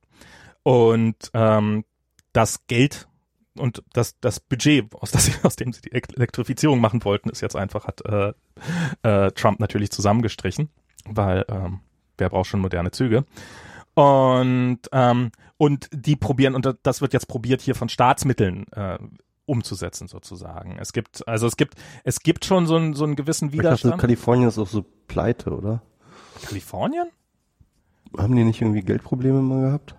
und 0.63 1.15
ähm, 1.34 1.85
das 2.34 2.65
Geld 2.65 3.07
und 3.55 3.84
das 3.93 4.19
das 4.19 4.39
Budget, 4.39 4.95
aus, 4.95 5.11
das, 5.11 5.30
aus 5.45 5.55
dem 5.57 5.73
sie 5.73 5.81
die 5.81 5.91
Elektrifizierung 5.91 6.80
machen 6.80 7.03
wollten, 7.03 7.30
ist 7.30 7.41
jetzt 7.41 7.55
einfach 7.55 7.85
hat 7.85 8.01
äh, 8.05 8.34
äh, 9.03 9.31
Trump 9.31 9.59
natürlich 9.59 9.91
zusammengestrichen, 9.91 10.69
weil 11.05 11.45
ähm, 11.49 11.81
wer 12.18 12.30
braucht 12.30 12.47
schon 12.47 12.61
moderne 12.61 12.89
Züge? 12.89 13.26
Und 13.93 14.80
ähm, 14.91 15.31
und 15.57 15.89
die 15.91 16.15
probieren 16.15 16.55
und 16.55 16.76
das 16.84 17.01
wird 17.01 17.13
jetzt 17.13 17.27
probiert 17.27 17.61
hier 17.61 17.76
von 17.76 17.89
Staatsmitteln 17.89 18.65
äh, 18.72 18.97
umzusetzen 19.45 20.07
sozusagen. 20.07 20.77
Es 20.80 20.93
gibt 20.93 21.27
also 21.27 21.45
es 21.45 21.57
gibt 21.57 21.76
es 22.03 22.22
gibt 22.22 22.45
schon 22.45 22.68
so 22.68 22.77
einen 22.77 22.93
so 22.93 23.03
einen 23.03 23.15
gewissen 23.15 23.49
Ich 23.49 23.57
dachte, 23.57 23.68
Widerstand. 23.68 24.01
Kalifornien 24.01 24.47
ist 24.47 24.57
auch 24.57 24.68
so 24.68 24.85
pleite, 25.07 25.51
oder? 25.51 25.81
Kalifornien? 26.43 27.07
Haben 28.18 28.35
die 28.35 28.43
nicht 28.43 28.61
irgendwie 28.61 28.81
Geldprobleme 28.81 29.41
mal 29.41 29.61
gehabt? 29.61 29.95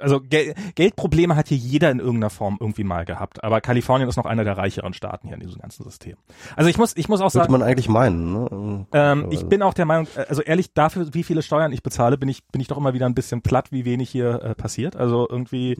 Also 0.00 0.20
Gel 0.20 0.54
Geldprobleme 0.74 1.36
hat 1.36 1.48
hier 1.48 1.56
jeder 1.56 1.90
in 1.90 1.98
irgendeiner 1.98 2.30
Form 2.30 2.56
irgendwie 2.60 2.84
mal 2.84 3.04
gehabt, 3.04 3.42
aber 3.42 3.60
Kalifornien 3.60 4.08
ist 4.08 4.16
noch 4.16 4.26
einer 4.26 4.44
der 4.44 4.56
reicheren 4.56 4.92
Staaten 4.92 5.28
hier 5.28 5.36
in 5.36 5.40
diesem 5.42 5.60
ganzen 5.60 5.82
System. 5.84 6.16
Also 6.54 6.70
ich 6.70 6.78
muss 6.78 6.96
ich 6.96 7.08
muss 7.08 7.20
auch 7.20 7.30
Sollte 7.30 7.46
sagen, 7.46 7.52
man 7.52 7.62
eigentlich 7.62 7.88
meinen, 7.88 8.32
ne? 8.32 8.86
Ähm, 8.92 9.24
Aber- 9.24 9.32
ich 9.32 9.44
bin 9.46 9.62
auch 9.62 9.74
der 9.74 9.86
Meinung, 9.86 10.06
also 10.28 10.42
ehrlich, 10.42 10.72
dafür, 10.74 11.12
wie 11.14 11.22
viele 11.22 11.42
Steuern 11.42 11.72
ich 11.72 11.82
bezahle, 11.82 12.18
bin 12.18 12.28
ich, 12.28 12.46
bin 12.48 12.60
ich 12.60 12.68
doch 12.68 12.76
immer 12.76 12.94
wieder 12.94 13.06
ein 13.06 13.14
bisschen 13.14 13.42
platt, 13.42 13.72
wie 13.72 13.84
wenig 13.84 14.10
hier 14.10 14.42
äh, 14.42 14.54
passiert. 14.54 14.96
Also 14.96 15.26
irgendwie, 15.28 15.76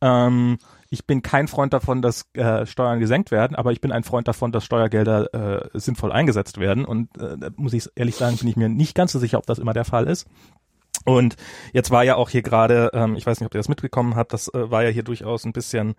ähm, 0.00 0.58
ich 0.90 1.06
bin 1.06 1.22
kein 1.22 1.48
Freund 1.48 1.72
davon, 1.72 2.00
dass 2.02 2.26
äh, 2.32 2.64
Steuern 2.66 2.98
gesenkt 2.98 3.30
werden, 3.30 3.54
aber 3.56 3.72
ich 3.72 3.80
bin 3.80 3.92
ein 3.92 4.04
Freund 4.04 4.26
davon, 4.26 4.52
dass 4.52 4.64
Steuergelder 4.64 5.68
äh, 5.74 5.78
sinnvoll 5.78 6.12
eingesetzt 6.12 6.58
werden. 6.58 6.84
Und 6.84 7.16
äh, 7.18 7.36
da 7.38 7.50
muss 7.56 7.74
ich 7.74 7.88
ehrlich 7.94 8.16
sagen, 8.16 8.36
bin 8.38 8.48
ich 8.48 8.56
mir 8.56 8.68
nicht 8.68 8.94
ganz 8.94 9.12
so 9.12 9.18
sicher, 9.18 9.38
ob 9.38 9.46
das 9.46 9.58
immer 9.58 9.74
der 9.74 9.84
Fall 9.84 10.06
ist. 10.06 10.26
Und 11.08 11.36
jetzt 11.72 11.90
war 11.90 12.04
ja 12.04 12.16
auch 12.16 12.28
hier 12.28 12.42
gerade, 12.42 12.90
ähm, 12.92 13.16
ich 13.16 13.24
weiß 13.26 13.40
nicht, 13.40 13.46
ob 13.46 13.54
ihr 13.54 13.58
das 13.58 13.68
mitbekommen 13.68 14.14
habt, 14.14 14.32
das 14.32 14.52
äh, 14.52 14.70
war 14.70 14.84
ja 14.84 14.90
hier 14.90 15.02
durchaus 15.02 15.44
ein 15.44 15.52
bisschen 15.52 15.94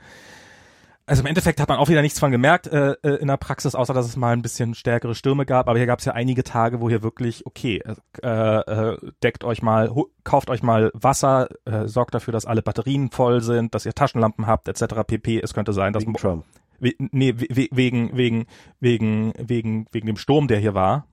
also 1.10 1.24
im 1.24 1.26
Endeffekt 1.26 1.60
hat 1.60 1.68
man 1.68 1.80
auch 1.80 1.90
wieder 1.90 2.04
nichts 2.04 2.20
von 2.20 2.30
gemerkt 2.30 2.68
äh, 2.68 2.92
äh, 3.02 3.16
in 3.16 3.30
der 3.30 3.38
Praxis, 3.38 3.74
außer 3.74 3.96
dass 3.96 4.06
es 4.06 4.16
mal 4.16 4.32
ein 4.32 4.44
bisschen 4.44 4.76
stärkere 4.76 5.16
Stürme 5.16 5.48
gab. 5.48 5.68
Aber 5.68 5.80
hier 5.80 5.88
gab 5.88 5.98
es 5.98 6.06
ja 6.06 6.14
einige 6.14 6.44
Tage, 6.44 6.82
wo 6.82 6.88
hier 6.88 7.02
wirklich, 7.02 7.48
okay, 7.48 7.82
äh, 8.22 8.28
äh, 8.28 8.98
deckt 9.24 9.44
euch 9.44 9.64
mal, 9.64 9.92
kauft 10.24 10.52
euch 10.52 10.62
mal 10.62 10.92
Wasser, 10.94 11.50
äh, 11.66 11.88
sorgt 11.88 12.14
dafür, 12.14 12.32
dass 12.32 12.46
alle 12.46 12.62
Batterien 12.62 13.10
voll 13.10 13.42
sind, 13.42 13.74
dass 13.74 13.88
ihr 13.88 13.94
Taschenlampen 13.94 14.46
habt, 14.46 14.68
etc. 14.68 15.02
pp. 15.08 15.40
Es 15.40 15.56
könnte 15.56 15.74
sein, 15.74 15.94
dass 15.94 16.04
Wegen 16.04 16.14
Trump. 16.14 16.46
we 16.80 16.94
nee, 17.00 17.34
we 17.36 17.68
wegen 17.72 18.16
wegen 18.16 18.46
wegen 18.80 19.34
wegen 19.40 19.88
wegen 19.92 20.06
dem 20.06 20.18
Sturm, 20.18 20.48
der 20.48 20.60
hier 20.60 20.76
war. 20.76 21.08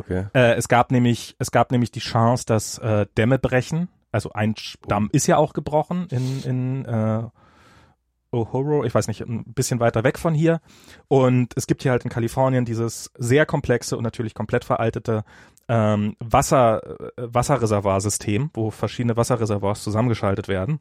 Okay. 0.00 0.26
Äh, 0.34 0.54
es 0.54 0.68
gab 0.68 0.90
nämlich, 0.90 1.36
es 1.38 1.50
gab 1.50 1.70
nämlich 1.70 1.90
die 1.90 2.00
Chance, 2.00 2.44
dass 2.46 2.78
äh, 2.78 3.06
Dämme 3.16 3.38
brechen. 3.38 3.88
Also 4.12 4.32
ein 4.32 4.54
Damm 4.88 5.08
ist 5.12 5.26
ja 5.26 5.36
auch 5.36 5.52
gebrochen 5.52 6.08
in, 6.10 6.42
in 6.42 6.84
äh, 6.84 7.22
Ohoro, 8.32 8.84
ich 8.84 8.94
weiß 8.94 9.08
nicht, 9.08 9.20
ein 9.22 9.44
bisschen 9.44 9.80
weiter 9.80 10.04
weg 10.04 10.18
von 10.18 10.34
hier. 10.34 10.60
Und 11.08 11.52
es 11.56 11.66
gibt 11.66 11.82
hier 11.82 11.92
halt 11.92 12.04
in 12.04 12.10
Kalifornien 12.10 12.64
dieses 12.64 13.10
sehr 13.18 13.44
komplexe 13.44 13.96
und 13.96 14.04
natürlich 14.04 14.34
komplett 14.34 14.64
veraltete 14.64 15.24
ähm, 15.68 16.16
Wasser, 16.20 16.82
äh, 17.00 17.10
Wasserreservoirsystem, 17.16 18.50
wo 18.54 18.70
verschiedene 18.70 19.16
Wasserreservoirs 19.16 19.82
zusammengeschaltet 19.82 20.48
werden. 20.48 20.80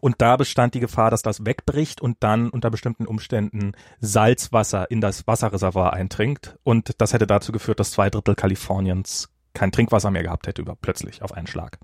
Und 0.00 0.16
da 0.20 0.36
bestand 0.36 0.74
die 0.74 0.80
Gefahr, 0.80 1.10
dass 1.10 1.22
das 1.22 1.46
wegbricht 1.46 2.00
und 2.00 2.18
dann 2.20 2.50
unter 2.50 2.70
bestimmten 2.70 3.06
Umständen 3.06 3.72
Salzwasser 4.00 4.90
in 4.90 5.00
das 5.00 5.26
Wasserreservoir 5.26 5.92
eindringt. 5.92 6.58
Und 6.64 7.00
das 7.00 7.12
hätte 7.12 7.26
dazu 7.26 7.50
geführt, 7.50 7.80
dass 7.80 7.92
zwei 7.92 8.10
Drittel 8.10 8.34
Kaliforniens 8.34 9.30
kein 9.54 9.72
Trinkwasser 9.72 10.10
mehr 10.10 10.22
gehabt 10.22 10.46
hätte, 10.46 10.62
über 10.62 10.76
plötzlich 10.76 11.22
auf 11.22 11.32
einen 11.32 11.46
Schlag. 11.46 11.78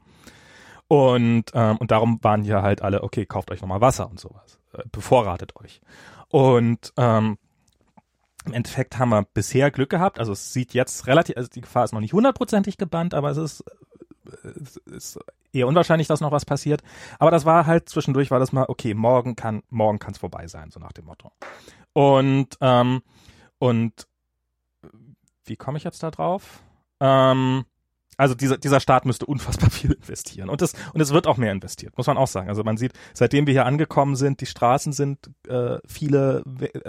Und, 0.89 1.52
ähm, 1.55 1.77
und 1.77 1.90
darum 1.93 2.19
waren 2.23 2.43
hier 2.43 2.62
halt 2.62 2.82
alle, 2.82 3.02
okay, 3.02 3.24
kauft 3.24 3.51
euch 3.51 3.62
nochmal 3.62 3.81
Wasser 3.81 4.11
und 4.11 4.19
sowas. 4.19 4.59
Äh, 4.73 4.82
bevorratet 4.90 5.55
euch. 5.57 5.81
Und 6.28 6.93
ähm, 6.97 7.39
im 8.44 8.52
Endeffekt 8.52 8.98
haben 8.98 9.11
wir 9.11 9.23
bisher 9.23 9.70
Glück 9.70 9.90
gehabt. 9.90 10.19
Also 10.19 10.32
es 10.32 10.52
sieht 10.52 10.74
jetzt 10.74 11.07
relativ, 11.07 11.36
also 11.36 11.48
die 11.48 11.61
Gefahr 11.61 11.85
ist 11.85 11.93
noch 11.93 12.01
nicht 12.01 12.12
hundertprozentig 12.12 12.77
gebannt, 12.77 13.15
aber 13.15 13.31
es 13.31 13.36
ist, 13.36 13.65
es 14.43 14.77
ist 14.77 15.19
eher 15.52 15.66
unwahrscheinlich, 15.66 16.09
dass 16.09 16.20
noch 16.20 16.32
was 16.32 16.44
passiert. 16.44 16.82
Aber 17.19 17.31
das 17.31 17.44
war 17.44 17.66
halt 17.66 17.89
zwischendurch 17.89 18.31
war 18.31 18.39
das 18.39 18.52
mal, 18.52 18.66
okay, 18.69 18.94
morgen 18.94 19.36
kann, 19.36 19.62
morgen 19.69 19.98
kann 19.98 20.12
es 20.12 20.19
vorbei 20.19 20.47
sein, 20.47 20.70
so 20.70 20.81
nach 20.81 20.93
dem 20.93 21.07
Motto. 21.07 21.32
Und, 21.93 22.57
ähm, 22.61 23.02
und 23.59 24.07
wie 25.44 25.57
komme 25.57 25.78
ich 25.78 25.85
jetzt 25.85 26.02
da 26.02 26.11
drauf? 26.11 26.62
Ähm, 27.01 27.65
also 28.21 28.35
dieser, 28.35 28.59
dieser 28.59 28.81
Staat 28.81 29.07
müsste 29.07 29.25
unfassbar 29.25 29.71
viel 29.71 29.93
investieren. 29.93 30.51
Und 30.51 30.61
es, 30.61 30.75
und 30.93 31.01
es 31.01 31.13
wird 31.13 31.27
auch 31.27 31.39
mehr 31.39 31.53
investiert, 31.53 31.97
muss 31.97 32.07
man 32.07 32.19
auch 32.19 32.27
sagen. 32.27 32.49
Also 32.49 32.63
man 32.63 32.77
sieht, 32.77 32.93
seitdem 33.15 33.47
wir 33.47 33.53
hier 33.53 33.65
angekommen 33.65 34.15
sind, 34.15 34.43
die 34.43 34.47
Straßen 34.47 34.93
sind 34.93 35.31
äh, 35.49 35.79
viele, 35.87 36.45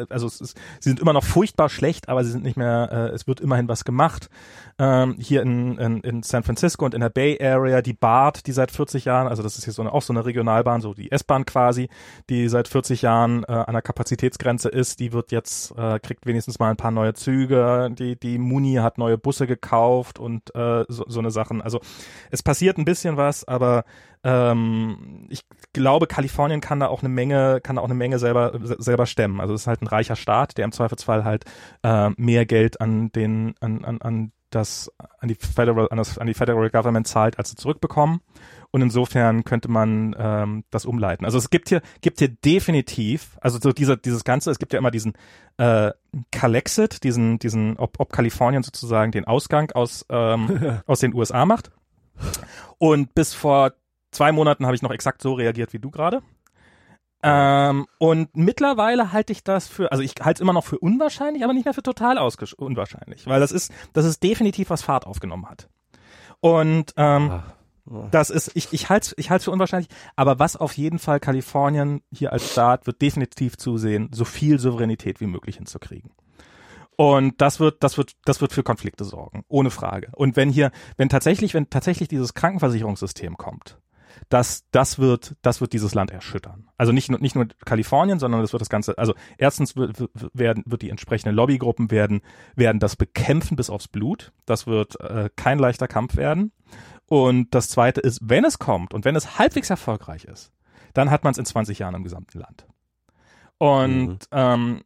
also 0.10 0.28
es 0.28 0.42
ist, 0.42 0.58
sie 0.82 0.90
sind 0.90 1.00
immer 1.00 1.14
noch 1.14 1.24
furchtbar 1.24 1.70
schlecht, 1.70 2.10
aber 2.10 2.26
sie 2.26 2.32
sind 2.32 2.44
nicht 2.44 2.58
mehr, 2.58 2.90
äh, 2.92 3.16
es 3.16 3.28
wird 3.28 3.40
immerhin 3.40 3.70
was 3.70 3.86
gemacht. 3.86 4.30
Ähm, 4.78 5.16
hier 5.20 5.42
in, 5.42 5.78
in, 5.78 6.02
in 6.02 6.24
San 6.24 6.44
Francisco 6.44 6.86
und 6.86 6.94
in 6.94 7.02
der 7.02 7.10
Bay 7.10 7.38
Area, 7.42 7.82
die 7.82 7.94
BART, 7.94 8.46
die 8.48 8.52
seit 8.52 8.72
40 8.72 9.06
Jahren, 9.06 9.28
also 9.28 9.42
das 9.42 9.58
ist 9.58 9.64
hier 9.64 9.74
so 9.74 9.82
eine, 9.82 9.94
auch 9.94 10.02
so 10.02 10.12
eine 10.12 10.26
Regionalbahn, 10.26 10.82
so 10.82 10.94
die 10.94 11.12
S-Bahn 11.12 11.46
quasi, 11.46 11.88
die 12.30 12.50
seit 12.50 12.68
40 12.68 13.04
Jahren 13.04 13.44
äh, 13.44 13.52
an 13.52 13.74
der 13.74 13.82
Kapazitätsgrenze 13.82 14.68
ist, 14.68 15.00
die 15.00 15.14
wird 15.14 15.32
jetzt, 15.32 15.72
äh, 15.78 16.00
kriegt 16.00 16.26
wenigstens 16.26 16.60
mal 16.60 16.72
ein 16.72 16.78
paar 16.78 16.92
neue 16.92 17.14
Züge, 17.14 17.90
die, 17.98 18.20
die 18.20 18.38
Muni 18.38 18.76
hat 18.76 18.98
neue 18.98 19.18
Busse 19.18 19.48
gekauft 19.48 20.20
und 20.20 20.54
äh, 20.56 20.84
so, 20.90 21.06
so 21.08 21.21
eine 21.22 21.32
Sachen. 21.32 21.62
Also 21.62 21.80
es 22.30 22.44
passiert 22.44 22.78
ein 22.78 22.86
bisschen 22.86 23.18
was, 23.18 23.48
aber 23.48 23.84
ähm, 24.24 25.28
ich 25.30 25.42
glaube, 25.74 26.08
Kalifornien 26.08 26.62
kann 26.62 26.80
da 26.80 26.88
auch 26.88 27.02
eine 27.02 27.10
Menge, 27.10 27.60
kann 27.62 27.78
da 27.78 27.82
auch 27.82 27.86
eine 27.86 27.96
Menge 27.96 28.20
selber 28.20 28.52
selber 28.62 29.06
stemmen. 29.06 29.40
Also 29.40 29.54
es 29.54 29.62
ist 29.62 29.68
halt 29.68 29.82
ein 29.82 29.88
reicher 29.88 30.16
Staat, 30.16 30.58
der 30.58 30.66
im 30.66 30.72
Zweifelsfall 30.72 31.24
halt 31.24 31.46
äh, 31.84 32.10
mehr 32.18 32.46
Geld 32.46 32.82
an 32.82 33.12
den 33.12 33.56
an, 33.60 33.84
an, 33.84 34.02
an 34.02 34.32
das 34.50 34.92
an 35.20 35.30
die 35.30 35.36
Federal 35.36 35.88
an, 35.90 35.98
das, 35.98 36.18
an 36.18 36.28
die 36.28 36.34
Federal 36.34 36.70
Government 36.70 37.08
zahlt, 37.08 37.40
als 37.40 37.50
sie 37.50 37.56
zurückbekommen. 37.56 38.22
Und 38.72 38.82
insofern 38.82 39.44
könnte 39.44 39.70
man 39.70 40.16
ähm, 40.18 40.64
das 40.72 40.86
umleiten. 40.86 41.26
Also 41.26 41.38
es 41.38 41.50
gibt 41.50 41.70
hier, 41.70 41.82
gibt 42.00 42.20
hier 42.20 42.30
definitiv, 42.30 43.38
also 43.42 43.60
so 43.62 43.74
dieser, 43.74 43.98
dieses 43.98 44.24
Ganze, 44.24 44.50
es 44.50 44.60
gibt 44.60 44.72
ja 44.72 44.80
immer 44.80 44.92
diesen 44.92 45.14
äh, 45.58 45.92
Calexit, 46.32 47.04
diesen, 47.04 47.38
diesen, 47.38 47.78
ob, 47.78 48.00
ob 48.00 48.14
Kalifornien 48.14 48.64
sozusagen 48.64 49.12
den 49.12 49.26
Ausgang 49.26 49.72
aus, 49.74 50.06
ähm, 50.10 50.80
aus 50.86 51.02
den 51.02 51.14
USA 51.14 51.46
macht. 51.46 51.72
Und 52.78 53.14
bis 53.14 53.34
vor 53.34 53.74
zwei 54.12 54.32
Monaten 54.32 54.66
habe 54.66 54.76
ich 54.76 54.82
noch 54.82 54.92
exakt 54.92 55.22
so 55.22 55.34
reagiert 55.34 55.74
wie 55.74 55.80
du 55.80 55.92
gerade. 55.92 56.22
Ähm, 57.24 57.88
und 58.00 58.36
mittlerweile 58.36 59.12
halte 59.12 59.34
ich 59.34 59.44
das 59.44 59.68
für, 59.68 59.92
also 59.92 60.04
ich 60.04 60.16
halte 60.22 60.38
es 60.38 60.42
immer 60.42 60.54
noch 60.54 60.66
für 60.66 60.80
unwahrscheinlich, 60.80 61.44
aber 61.44 61.54
nicht 61.54 61.66
mehr 61.66 61.74
für 61.74 61.84
total 61.84 62.18
unwahrscheinlich, 62.58 63.28
weil 63.28 63.40
das 63.40 63.52
ist, 63.52 63.72
das 63.94 64.06
ist 64.06 64.24
definitiv 64.24 64.72
was 64.72 64.82
Fahrt 64.82 65.06
aufgenommen 65.06 65.48
hat. 65.48 65.70
Und 66.40 66.94
ähm, 66.98 67.30
Ach. 67.32 67.54
Das 68.12 68.30
ist, 68.30 68.52
ich, 68.56 68.72
ich 68.72 68.90
halte 68.90 69.14
ich 69.18 69.30
halte 69.30 69.46
für 69.46 69.52
unwahrscheinlich, 69.52 69.90
aber 70.16 70.40
was 70.40 70.56
auf 70.56 70.74
jeden 70.74 71.00
Fall 71.00 71.20
Kalifornien 71.20 72.02
hier 72.12 72.32
als 72.32 72.52
Staat 72.52 72.88
wird 72.88 73.02
definitiv 73.02 73.58
zusehen, 73.58 74.10
so 74.14 74.26
viel 74.26 74.60
Souveränität 74.60 75.20
wie 75.20 75.28
möglich 75.28 75.58
hinzukriegen. 75.58 76.12
Und 76.96 77.42
das 77.42 77.60
wird, 77.60 77.84
das 77.84 77.98
wird, 77.98 78.14
das 78.26 78.42
wird 78.42 78.54
für 78.54 78.64
Konflikte 78.64 79.06
sorgen, 79.06 79.44
ohne 79.48 79.72
Frage. 79.72 80.10
Und 80.14 80.36
wenn 80.36 80.50
hier, 80.50 80.72
wenn 80.98 81.10
tatsächlich, 81.10 81.54
wenn 81.54 81.70
tatsächlich 81.70 82.10
dieses 82.10 82.34
Krankenversicherungssystem 82.34 83.38
kommt, 83.38 83.80
das, 84.30 84.66
das 84.72 85.00
wird, 85.00 85.36
das 85.42 85.62
wird 85.62 85.74
dieses 85.74 85.94
Land 85.94 86.12
erschüttern. 86.12 86.70
Also 86.78 86.92
nicht 86.92 87.10
nur, 87.10 87.20
nicht 87.20 87.36
nur 87.36 87.48
Kalifornien, 87.66 88.20
sondern 88.20 88.42
das 88.42 88.54
wird 88.54 88.62
das 88.62 88.70
Ganze, 88.70 88.98
also 88.98 89.14
erstens 89.38 89.76
wird, 89.76 90.10
werden, 90.34 90.64
wird 90.66 90.82
die 90.82 90.90
entsprechenden 90.90 91.36
Lobbygruppen 91.36 91.92
werden, 91.92 92.22
werden 92.56 92.80
das 92.80 92.96
bekämpfen 92.96 93.56
bis 93.56 93.70
aufs 93.70 93.88
Blut. 93.88 94.32
Das 94.46 94.68
wird 94.68 95.00
äh, 95.02 95.30
kein 95.36 95.60
leichter 95.60 95.88
Kampf 95.88 96.16
werden. 96.16 96.52
Und 97.12 97.54
das 97.54 97.68
zweite 97.68 98.00
ist, 98.00 98.22
wenn 98.24 98.46
es 98.46 98.58
kommt 98.58 98.94
und 98.94 99.04
wenn 99.04 99.18
es 99.18 99.38
halbwegs 99.38 99.70
erfolgreich 99.70 100.24
ist, 100.24 100.54
dann 100.94 101.12
hat 101.12 101.26
man 101.26 101.32
es 101.32 101.38
in 101.38 101.44
20 101.44 101.78
Jahren 101.78 101.94
im 101.94 102.06
gesamten 102.06 102.40
Land. 102.40 102.66
Und 103.58 104.08
mhm. 104.08 104.20
ähm, 104.32 104.82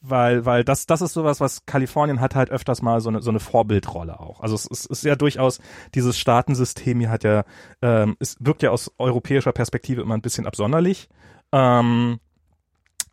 weil, 0.00 0.46
weil 0.46 0.64
das, 0.64 0.86
das 0.86 1.02
ist 1.02 1.12
sowas, 1.12 1.38
was 1.38 1.66
Kalifornien 1.66 2.22
hat 2.22 2.34
halt 2.34 2.48
öfters 2.48 2.80
mal 2.80 3.02
so 3.02 3.10
eine, 3.10 3.20
so 3.20 3.28
eine 3.28 3.40
Vorbildrolle 3.40 4.18
auch. 4.18 4.40
Also 4.40 4.54
es, 4.54 4.66
es 4.70 4.86
ist 4.86 5.04
ja 5.04 5.16
durchaus, 5.16 5.60
dieses 5.94 6.18
Staatensystem 6.18 6.98
hier 6.98 7.10
hat 7.10 7.24
ja, 7.24 7.44
ähm, 7.82 8.16
es 8.20 8.38
wirkt 8.40 8.62
ja 8.62 8.70
aus 8.70 8.90
europäischer 8.96 9.52
Perspektive 9.52 10.00
immer 10.00 10.14
ein 10.14 10.22
bisschen 10.22 10.46
absonderlich. 10.46 11.10
Ähm, 11.52 12.20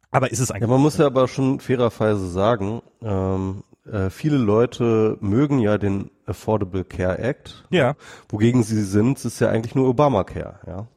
aber 0.10 0.32
ist 0.32 0.40
es 0.40 0.52
eigentlich. 0.52 0.70
Ja, 0.70 0.74
man 0.74 0.82
muss 0.82 0.98
ja 0.98 1.08
aber 1.08 1.28
schon 1.28 1.60
fairerweise 1.60 2.30
sagen, 2.30 2.82
ähm, 3.02 3.66
äh, 3.86 4.10
viele 4.10 4.38
Leute 4.38 5.18
mögen 5.20 5.60
ja 5.60 5.78
den 5.78 6.10
Affordable 6.26 6.84
Care 6.86 7.20
Act. 7.20 7.66
Ja. 7.70 7.96
Wogegen 8.30 8.64
sie 8.64 8.84
sind, 8.84 9.24
ist 9.24 9.40
ja 9.40 9.50
eigentlich 9.50 9.76
nur 9.76 9.90
Obamacare, 9.90 10.60
ja. 10.66 10.88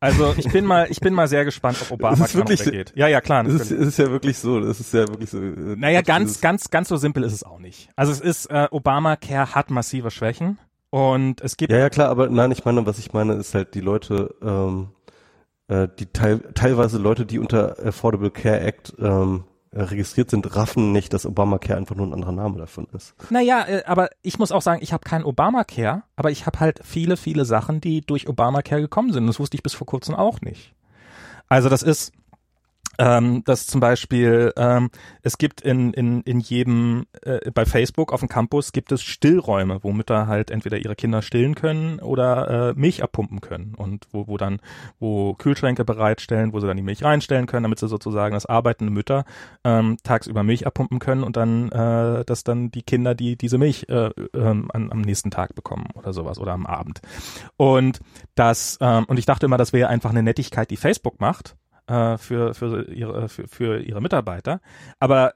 Also 0.00 0.32
ich 0.36 0.48
bin 0.52 0.64
mal, 0.64 0.86
ich 0.90 1.00
bin 1.00 1.12
mal 1.12 1.26
sehr 1.26 1.44
gespannt, 1.44 1.78
ob 1.82 1.90
Obama 1.90 2.24
es 2.24 2.34
wirklich, 2.36 2.62
geht. 2.62 2.92
Ja, 2.94 3.08
ja, 3.08 3.20
klar. 3.20 3.44
Es 3.46 3.54
ist, 3.54 3.70
es 3.72 3.88
ist 3.88 3.98
ja 3.98 4.10
wirklich 4.10 4.38
so. 4.38 4.60
Es 4.60 4.78
ist 4.78 4.94
ja 4.94 5.08
wirklich 5.08 5.30
so. 5.30 5.38
Äh, 5.38 5.76
naja, 5.76 6.02
ganz, 6.02 6.40
ganz, 6.40 6.70
ganz 6.70 6.88
so 6.88 6.96
simpel 6.96 7.24
ist 7.24 7.32
es 7.32 7.42
auch 7.42 7.58
nicht. 7.58 7.88
Also 7.96 8.12
es 8.12 8.20
ist, 8.20 8.46
äh, 8.46 8.68
Obamacare 8.70 9.56
hat 9.56 9.70
massive 9.70 10.12
Schwächen 10.12 10.58
und 10.90 11.40
es 11.40 11.56
gibt. 11.56 11.72
Ja, 11.72 11.78
ja, 11.78 11.90
klar, 11.90 12.10
aber 12.10 12.28
nein, 12.28 12.52
ich 12.52 12.64
meine, 12.64 12.86
was 12.86 12.98
ich 12.98 13.12
meine, 13.12 13.34
ist 13.34 13.54
halt 13.54 13.74
die 13.74 13.80
Leute, 13.80 14.36
ähm, 14.40 14.90
äh, 15.66 15.88
die 15.98 16.06
teil, 16.06 16.42
teilweise 16.54 16.98
Leute, 16.98 17.26
die 17.26 17.40
unter 17.40 17.76
Affordable 17.84 18.30
Care 18.30 18.60
Act 18.60 18.94
ähm, 19.00 19.42
äh, 19.42 19.57
registriert 19.72 20.30
sind, 20.30 20.56
raffen 20.56 20.92
nicht, 20.92 21.12
dass 21.12 21.26
Obamacare 21.26 21.78
einfach 21.78 21.94
nur 21.94 22.06
ein 22.06 22.12
anderer 22.12 22.32
Name 22.32 22.58
davon 22.58 22.86
ist. 22.94 23.14
Naja, 23.30 23.66
äh, 23.66 23.84
aber 23.84 24.10
ich 24.22 24.38
muss 24.38 24.52
auch 24.52 24.62
sagen, 24.62 24.82
ich 24.82 24.92
habe 24.92 25.04
keinen 25.04 25.24
Obamacare, 25.24 26.02
aber 26.16 26.30
ich 26.30 26.46
habe 26.46 26.60
halt 26.60 26.80
viele, 26.84 27.16
viele 27.16 27.44
Sachen, 27.44 27.80
die 27.80 28.00
durch 28.00 28.28
Obamacare 28.28 28.80
gekommen 28.80 29.12
sind. 29.12 29.26
Das 29.26 29.38
wusste 29.38 29.56
ich 29.56 29.62
bis 29.62 29.74
vor 29.74 29.86
kurzem 29.86 30.14
auch 30.14 30.40
nicht. 30.40 30.74
Also 31.48 31.68
das 31.68 31.82
ist, 31.82 32.12
ähm, 32.98 33.42
dass 33.44 33.66
zum 33.66 33.80
Beispiel 33.80 34.52
ähm, 34.56 34.90
es 35.22 35.38
gibt 35.38 35.60
in, 35.60 35.92
in, 35.92 36.22
in 36.22 36.40
jedem, 36.40 37.06
äh, 37.22 37.50
bei 37.52 37.64
Facebook 37.64 38.12
auf 38.12 38.20
dem 38.20 38.28
Campus 38.28 38.72
gibt 38.72 38.92
es 38.92 39.02
Stillräume, 39.02 39.82
wo 39.82 39.92
Mütter 39.92 40.26
halt 40.26 40.50
entweder 40.50 40.78
ihre 40.78 40.96
Kinder 40.96 41.22
stillen 41.22 41.54
können 41.54 42.00
oder 42.00 42.70
äh, 42.70 42.74
Milch 42.74 43.02
abpumpen 43.02 43.40
können 43.40 43.74
und 43.76 44.06
wo, 44.10 44.26
wo 44.26 44.36
dann, 44.36 44.60
wo 44.98 45.34
Kühlschränke 45.34 45.84
bereitstellen, 45.84 46.52
wo 46.52 46.60
sie 46.60 46.66
dann 46.66 46.76
die 46.76 46.82
Milch 46.82 47.04
reinstellen 47.04 47.46
können, 47.46 47.62
damit 47.62 47.78
sie 47.78 47.88
sozusagen 47.88 48.34
das 48.34 48.46
arbeitende 48.46 48.92
Mütter 48.92 49.24
ähm, 49.64 49.96
tagsüber 50.02 50.42
Milch 50.42 50.66
abpumpen 50.66 50.98
können 50.98 51.22
und 51.22 51.36
dann, 51.36 51.70
äh, 51.70 52.24
dass 52.24 52.42
dann 52.42 52.70
die 52.70 52.82
Kinder, 52.82 53.14
die 53.14 53.36
diese 53.36 53.58
Milch 53.58 53.86
äh, 53.88 54.10
ähm, 54.34 54.70
an, 54.72 54.90
am 54.90 55.02
nächsten 55.02 55.30
Tag 55.30 55.54
bekommen 55.54 55.86
oder 55.94 56.12
sowas 56.12 56.38
oder 56.38 56.52
am 56.52 56.66
Abend. 56.66 57.00
Und 57.56 58.00
das, 58.34 58.78
ähm, 58.80 59.04
und 59.04 59.18
ich 59.18 59.26
dachte 59.26 59.46
immer, 59.46 59.56
das 59.56 59.72
wäre 59.72 59.88
einfach 59.88 60.10
eine 60.10 60.22
Nettigkeit, 60.22 60.70
die 60.70 60.76
Facebook 60.76 61.20
macht 61.20 61.56
äh, 61.88 62.18
für, 62.18 62.54
für, 62.54 62.88
ihre, 62.90 63.28
für, 63.28 63.48
für 63.48 63.80
ihre 63.80 64.00
Mitarbeiter. 64.00 64.60
Aber, 65.00 65.34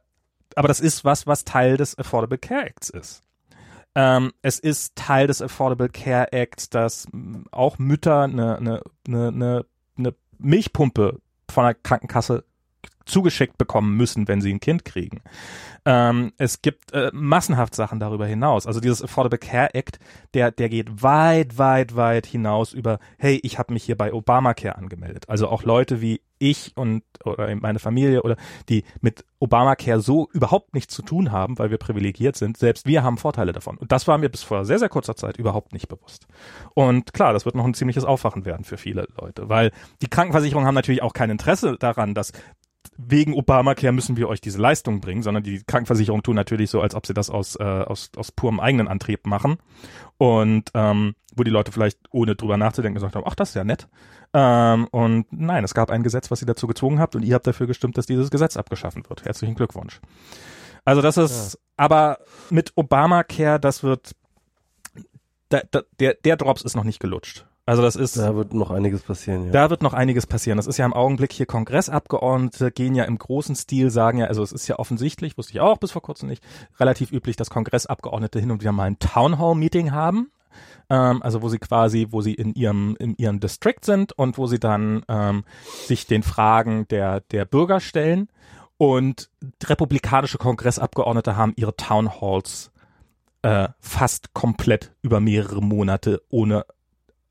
aber 0.55 0.69
das 0.69 0.81
ist 0.81 1.05
was, 1.05 1.27
was 1.27 1.45
Teil 1.45 1.77
des 1.77 1.99
Affordable 1.99 2.39
Care 2.39 2.67
Acts 2.67 2.91
ist. 2.91 3.23
Ähm, 3.95 4.33
es 4.43 4.59
ist 4.59 4.97
Teil 4.97 5.27
des 5.27 5.43
Affordable 5.43 5.89
Care 5.89 6.33
Acts, 6.33 6.71
dass 6.71 7.07
auch 7.51 7.79
Mütter 7.79 8.23
eine, 8.23 8.57
eine, 8.57 8.83
eine, 9.07 9.67
eine 9.99 10.15
Milchpumpe 10.39 11.21
von 11.51 11.65
der 11.65 11.75
Krankenkasse 11.75 12.45
zugeschickt 13.05 13.59
bekommen 13.59 13.97
müssen, 13.97 14.29
wenn 14.29 14.41
sie 14.41 14.53
ein 14.53 14.61
Kind 14.61 14.85
kriegen. 14.85 15.23
Ähm, 15.85 16.33
es 16.39 16.63
gibt 16.63 16.93
äh, 16.93 17.11
massenhaft 17.13 17.75
Sachen 17.75 17.99
darüber 17.99 18.27
hinaus. 18.27 18.67
Also 18.67 18.81
dieses 18.81 19.03
Affordable 19.03 19.39
Care 19.39 19.75
Act, 19.75 19.99
der, 20.35 20.51
der 20.51 20.69
geht 20.69 21.03
weit, 21.03 21.59
weit, 21.59 21.97
weit 21.97 22.27
hinaus 22.27 22.73
über, 22.73 22.99
hey, 23.19 23.41
ich 23.43 23.59
habe 23.59 23.73
mich 23.73 23.85
hier 23.85 23.97
bei 23.97 24.13
Obamacare 24.13 24.77
angemeldet. 24.77 25.29
Also 25.29 25.49
auch 25.49 25.65
Leute 25.65 26.01
wie 26.01 26.21
ich 26.43 26.73
und 26.77 27.05
oder 27.25 27.55
meine 27.57 27.79
Familie 27.79 28.23
oder 28.23 28.37
die 28.69 28.85
mit 29.01 29.25
Obamacare 29.39 30.01
so 30.01 30.29
überhaupt 30.33 30.75
nichts 30.75 30.95
zu 30.95 31.03
tun 31.03 31.33
haben, 31.33 31.59
weil 31.59 31.71
wir 31.71 31.79
privilegiert 31.79 32.37
sind, 32.37 32.57
selbst 32.57 32.87
wir 32.87 33.03
haben 33.03 33.17
Vorteile 33.17 33.53
davon. 33.53 33.77
Und 33.79 33.93
das 33.93 34.07
war 34.09 34.19
mir 34.19 34.29
bis 34.29 34.43
vor 34.43 34.65
sehr, 34.65 34.79
sehr 34.79 34.89
kurzer 34.89 35.17
Zeit 35.17 35.37
überhaupt 35.37 35.73
nicht 35.73 35.89
bewusst. 35.89 36.27
Und 36.75 37.13
klar, 37.13 37.33
das 37.33 37.45
wird 37.45 37.55
noch 37.55 37.65
ein 37.65 37.75
ziemliches 37.75 38.05
Aufwachen 38.05 38.45
werden 38.45 38.65
für 38.65 38.77
viele 38.77 39.07
Leute, 39.21 39.49
weil 39.49 39.71
die 40.01 40.09
Krankenversicherungen 40.09 40.67
haben 40.67 40.75
natürlich 40.75 41.03
auch 41.03 41.13
kein 41.13 41.31
Interesse 41.31 41.77
daran, 41.79 42.15
dass 42.15 42.33
wegen 43.09 43.35
Obamacare 43.35 43.93
müssen 43.93 44.17
wir 44.17 44.29
euch 44.29 44.41
diese 44.41 44.61
Leistung 44.61 45.01
bringen, 45.01 45.23
sondern 45.23 45.43
die 45.43 45.63
Krankenversicherung 45.65 46.23
tun 46.23 46.37
natürlich 46.37 46.71
so, 46.71 46.81
als 46.81 46.95
ob 46.95 47.07
sie 47.07 47.15
das 47.15 47.31
aus, 47.31 47.57
äh, 47.57 47.63
aus, 47.63 48.11
aus 48.17 48.33
purem 48.33 48.61
eigenen 48.61 48.89
Antrieb 48.89 49.27
machen. 49.27 49.59
Und 50.19 50.71
ähm, 50.75 51.15
wo 51.35 51.43
die 51.43 51.51
Leute 51.51 51.73
vielleicht 51.73 51.99
ohne 52.11 52.37
drüber 52.37 52.57
nachzudenken 52.57 52.95
gesagt 52.95 53.17
haben, 53.17 53.25
ach, 53.27 53.35
das 53.35 53.51
ist 53.51 53.55
ja 53.55 53.65
nett. 53.65 53.89
Ähm, 54.35 54.87
und 54.91 55.27
nein, 55.31 55.65
es 55.65 55.75
gab 55.75 55.91
ein 55.91 56.03
Gesetz, 56.03 56.31
was 56.31 56.43
ihr 56.43 56.47
dazu 56.47 56.67
gezwungen 56.67 56.99
habt 56.99 57.17
und 57.17 57.23
ihr 57.23 57.35
habt 57.35 57.47
dafür 57.47 57.67
gestimmt, 57.67 57.99
dass 57.99 58.07
dieses 58.07 58.31
Gesetz 58.31 58.57
abgeschaffen 58.57 59.09
wird. 59.09 59.25
Herzlichen 59.25 59.55
Glückwunsch. 59.55 60.01
Also 60.85 61.03
das 61.03 61.17
ist, 61.17 61.55
ja. 61.55 61.61
aber 61.77 62.19
mit 62.51 62.73
Obamacare, 62.75 63.61
das 63.61 63.83
wird, 63.83 64.15
da, 65.49 65.63
der, 66.01 66.15
der 66.15 66.37
Drops 66.37 66.63
ist 66.63 66.75
noch 66.75 66.85
nicht 66.85 67.01
gelutscht. 67.01 67.47
Also 67.65 67.83
das 67.83 67.95
ist. 67.95 68.17
Da 68.17 68.35
wird 68.35 68.55
noch 68.55 68.71
einiges 68.71 69.03
passieren, 69.03 69.47
ja. 69.47 69.53
Da 69.53 69.71
wird 69.71 69.83
noch 69.83 69.95
einiges 69.95 70.27
passieren. 70.27 70.57
Das 70.57 70.67
ist 70.67 70.79
ja 70.79 70.87
im 70.87 70.93
Augenblick 70.93 71.33
hier 71.33 71.47
Kongressabgeordnete 71.47 72.73
gehen 72.73 72.95
ja 72.95 73.05
im 73.05 73.19
großen 73.19 73.55
Stil, 73.55 73.91
sagen 73.91 74.19
ja, 74.19 74.27
also 74.27 74.43
es 74.43 74.53
ist 74.53 74.67
ja 74.67 74.79
offensichtlich, 74.79 75.39
wusste 75.39 75.53
ich 75.53 75.61
auch 75.61 75.79
bis 75.79 75.93
vor 75.93 76.03
kurzem 76.03 76.29
nicht, 76.29 76.43
relativ 76.81 77.13
üblich, 77.13 77.37
dass 77.37 77.51
Kongressabgeordnete 77.51 78.41
hin 78.41 78.51
und 78.51 78.61
wieder 78.63 78.73
mal 78.73 78.85
ein 78.85 78.99
Townhall-Meeting 78.99 79.93
haben. 79.93 80.33
Ähm, 80.91 81.23
also 81.23 81.41
wo 81.41 81.49
sie 81.49 81.59
quasi, 81.59 82.09
wo 82.11 82.21
sie 82.21 82.35
in 82.35 82.53
ihrem, 82.55 82.97
in 82.99 83.15
ihrem 83.17 83.39
District 83.39 83.81
sind 83.83 84.13
und 84.13 84.39
wo 84.39 84.49
sie 84.49 84.59
dann 84.59 85.05
ähm, 85.09 85.45
sich 85.87 86.09
den 86.09 86.25
Fragen 86.25 86.89
der, 86.89 87.21
der 87.21 87.45
Bürger 87.45 87.79
stellen. 87.79 88.29
Und 88.77 89.31
republikanische 89.63 90.39
Kongressabgeordnete 90.39 91.37
haben 91.37 91.53
ihre 91.55 91.77
Townhalls 91.77 92.73
äh, 93.43 93.69
fast 93.79 94.35
komplett 94.35 94.93
über 95.03 95.21
mehrere 95.21 95.63
Monate 95.63 96.23
ohne 96.29 96.65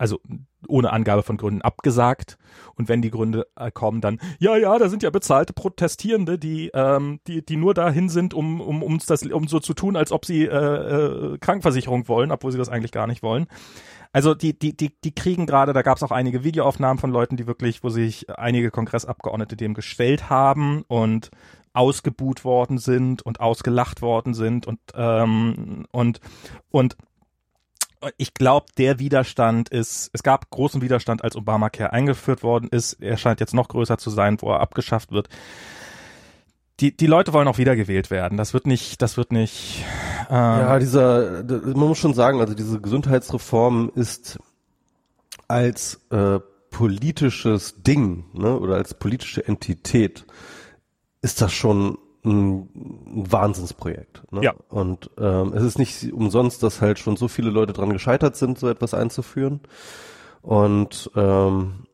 also 0.02 0.20
ohne 0.68 0.92
Angabe 0.92 1.22
von 1.22 1.38
Gründen 1.38 1.62
abgesagt. 1.62 2.40
Und 2.76 2.90
wenn 2.90 3.04
die 3.04 3.12
Gründe 3.12 3.46
äh, 3.56 3.70
kommen, 3.70 4.02
dann, 4.02 4.20
ja, 4.40 4.58
ja, 4.58 4.80
da 4.80 4.90
sind 4.90 5.04
ja 5.04 5.12
bezahlte 5.12 5.54
Protestierende, 5.54 6.40
die, 6.40 6.72
ähm, 6.74 7.20
die, 7.28 7.46
die 7.46 7.56
nur 7.56 7.76
dahin 7.76 8.10
sind, 8.10 8.34
um, 8.34 8.62
um, 8.62 8.82
um, 8.82 8.98
das, 8.98 9.22
um 9.24 9.48
so 9.48 9.60
zu 9.60 9.76
tun, 9.76 9.96
als 9.96 10.12
ob 10.12 10.26
sie 10.26 10.46
äh, 10.46 10.56
äh, 10.56 11.38
Krankenversicherung 11.38 12.08
wollen, 12.08 12.32
obwohl 12.32 12.52
sie 12.52 12.58
das 12.58 12.70
eigentlich 12.70 12.92
gar 12.92 13.06
nicht 13.06 13.22
wollen. 13.22 13.46
Also 14.12 14.34
die, 14.34 14.58
die, 14.58 14.76
die, 14.76 14.92
die 15.04 15.14
kriegen 15.14 15.46
gerade, 15.46 15.72
da 15.72 15.84
gab 15.84 15.98
es 15.98 16.04
auch 16.04 16.12
einige 16.12 16.44
Videoaufnahmen 16.44 16.98
von 16.98 17.12
Leuten, 17.12 17.38
die 17.38 17.46
wirklich, 17.46 17.84
wo 17.84 17.90
sich 17.90 18.28
einige 18.32 18.72
Kongressabgeordnete 18.72 19.56
dem 19.56 19.76
gestellt 19.76 20.32
haben 20.32 20.84
und 20.88 21.30
ausgebuht 21.74 22.44
worden 22.44 22.80
sind 22.80 23.22
und 23.22 23.40
ausgelacht 23.40 24.02
worden 24.02 24.34
sind 24.34 24.68
und 24.68 24.80
ähm, 24.96 25.86
und 25.92 26.20
und 26.70 26.98
ich 28.18 28.34
glaube, 28.34 28.68
der 28.78 29.00
Widerstand 29.00 29.70
ist, 29.70 30.10
es 30.14 30.24
gab 30.24 30.50
großen 30.50 30.82
Widerstand, 30.82 31.24
als 31.24 31.36
Obamacare 31.36 31.94
eingeführt 31.94 32.44
worden 32.44 32.70
ist. 32.70 32.94
Er 32.94 33.18
scheint 33.18 33.40
jetzt 33.40 33.54
noch 33.54 33.68
größer 33.68 33.98
zu 33.98 34.10
sein, 34.10 34.38
wo 34.42 34.52
er 34.52 34.60
abgeschafft 34.60 35.12
wird. 35.12 35.30
Die, 36.80 36.96
die 36.96 37.08
Leute 37.08 37.32
wollen 37.34 37.48
auch 37.48 37.60
wiedergewählt 37.60 38.10
werden. 38.10 38.38
Das 38.38 38.54
wird 38.54 38.66
nicht, 38.66 39.02
das 39.02 39.18
wird 39.18 39.32
nicht. 39.32 39.86
Ähm 40.30 40.36
ja, 40.36 40.80
dieser, 40.80 41.44
man 41.44 41.88
muss 41.88 42.00
schon 42.00 42.16
sagen, 42.16 42.40
also 42.40 42.56
diese 42.56 42.82
Gesundheitsreform 42.82 43.92
ist 43.94 44.40
als 45.48 46.00
äh, 46.10 46.40
politisches 46.72 47.84
Ding 47.84 48.26
ne, 48.34 48.58
oder 48.58 48.76
als 48.76 48.96
politische 48.96 49.46
Entität 49.46 50.26
ist 51.22 51.42
das 51.42 51.54
schon 51.54 51.98
ein 52.24 52.70
Wahnsinnsprojekt. 52.74 54.24
Ne? 54.32 54.44
Ja. 54.44 54.54
Und 54.70 55.10
ähm, 55.18 55.54
es 55.54 55.64
ist 55.64 55.80
nicht 55.80 56.14
umsonst, 56.14 56.62
dass 56.64 56.82
halt 56.82 57.00
schon 57.00 57.18
so 57.18 57.28
viele 57.28 57.50
Leute 57.50 57.74
dran 57.74 57.92
gescheitert 57.92 58.36
sind, 58.36 58.60
so 58.60 58.70
etwas 58.70 58.94
einzuführen. 58.94 59.62
Und 60.42 61.12
ähm, 61.16 61.86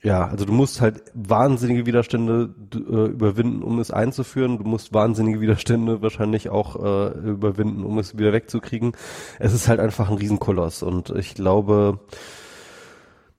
ja, 0.00 0.26
also 0.28 0.44
du 0.44 0.52
musst 0.52 0.80
halt 0.80 1.02
wahnsinnige 1.14 1.84
Widerstände 1.84 2.54
äh, 2.72 3.10
überwinden, 3.10 3.62
um 3.64 3.80
es 3.80 3.90
einzuführen. 3.90 4.58
Du 4.58 4.64
musst 4.64 4.94
wahnsinnige 4.94 5.40
Widerstände 5.40 6.02
wahrscheinlich 6.02 6.50
auch 6.50 6.76
äh, 6.76 7.18
überwinden, 7.18 7.82
um 7.84 7.98
es 7.98 8.16
wieder 8.16 8.32
wegzukriegen. 8.32 8.92
Es 9.40 9.52
ist 9.52 9.66
halt 9.66 9.80
einfach 9.80 10.08
ein 10.08 10.16
Riesenkoloss. 10.16 10.84
Und 10.84 11.10
ich 11.10 11.34
glaube, 11.34 11.98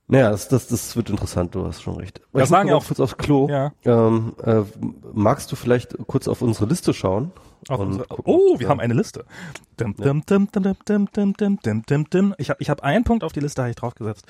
naja, 0.09 0.31
das, 0.31 0.47
das, 0.47 0.67
das 0.67 0.95
wird 0.95 1.11
interessant, 1.11 1.53
du 1.53 1.67
hast 1.67 1.83
schon 1.83 1.95
recht. 1.95 2.19
Das 2.33 2.43
ich 2.43 2.49
sagen 2.49 2.71
auch 2.71 2.83
kurz 2.83 2.99
aufs 2.99 3.15
Klo. 3.15 3.47
Ja. 3.47 3.71
Ähm, 3.85 4.33
äh, 4.43 4.63
magst 5.13 5.51
du 5.51 5.55
vielleicht 5.55 5.95
kurz 6.07 6.27
auf 6.27 6.41
unsere 6.41 6.65
Liste 6.65 6.95
schauen? 6.95 7.31
Unsere, 7.67 8.07
oh, 8.23 8.57
wir 8.57 8.63
ja. 8.63 8.69
haben 8.69 8.79
eine 8.79 8.95
Liste. 8.95 9.23
Dim, 9.79 9.95
dim, 9.95 10.25
dim, 10.25 10.49
dim, 10.51 10.75
dim, 10.87 11.07
dim, 11.11 11.33
dim, 11.35 11.59
dim, 11.59 11.85
dim, 11.85 12.09
dim. 12.09 12.35
Ich 12.39 12.49
habe 12.49 12.59
ich 12.59 12.71
hab 12.71 12.81
einen 12.81 13.03
Punkt 13.03 13.23
auf 13.23 13.33
die 13.33 13.39
Liste, 13.39 13.61
habe 13.61 13.69
ich 13.69 13.75
draufgesetzt. 13.75 14.25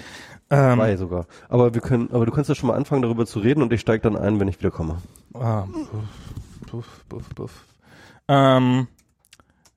Ähm, 0.49 0.79
Zwei 0.79 0.97
sogar. 0.97 1.27
Aber 1.47 1.73
wir 1.73 1.79
können, 1.79 2.09
aber 2.11 2.25
du 2.25 2.33
kannst 2.33 2.49
ja 2.49 2.55
schon 2.55 2.67
mal 2.67 2.75
anfangen, 2.75 3.01
darüber 3.01 3.25
zu 3.25 3.39
reden 3.39 3.61
und 3.61 3.71
ich 3.71 3.79
steige 3.79 4.01
dann 4.01 4.17
ein, 4.17 4.37
wenn 4.41 4.49
ich 4.49 4.59
wiederkomme. 4.59 4.97
Ah, 5.33 5.65
puff, 6.67 7.05
puff, 7.07 7.29
puff, 7.35 7.65
Ähm, 8.27 8.87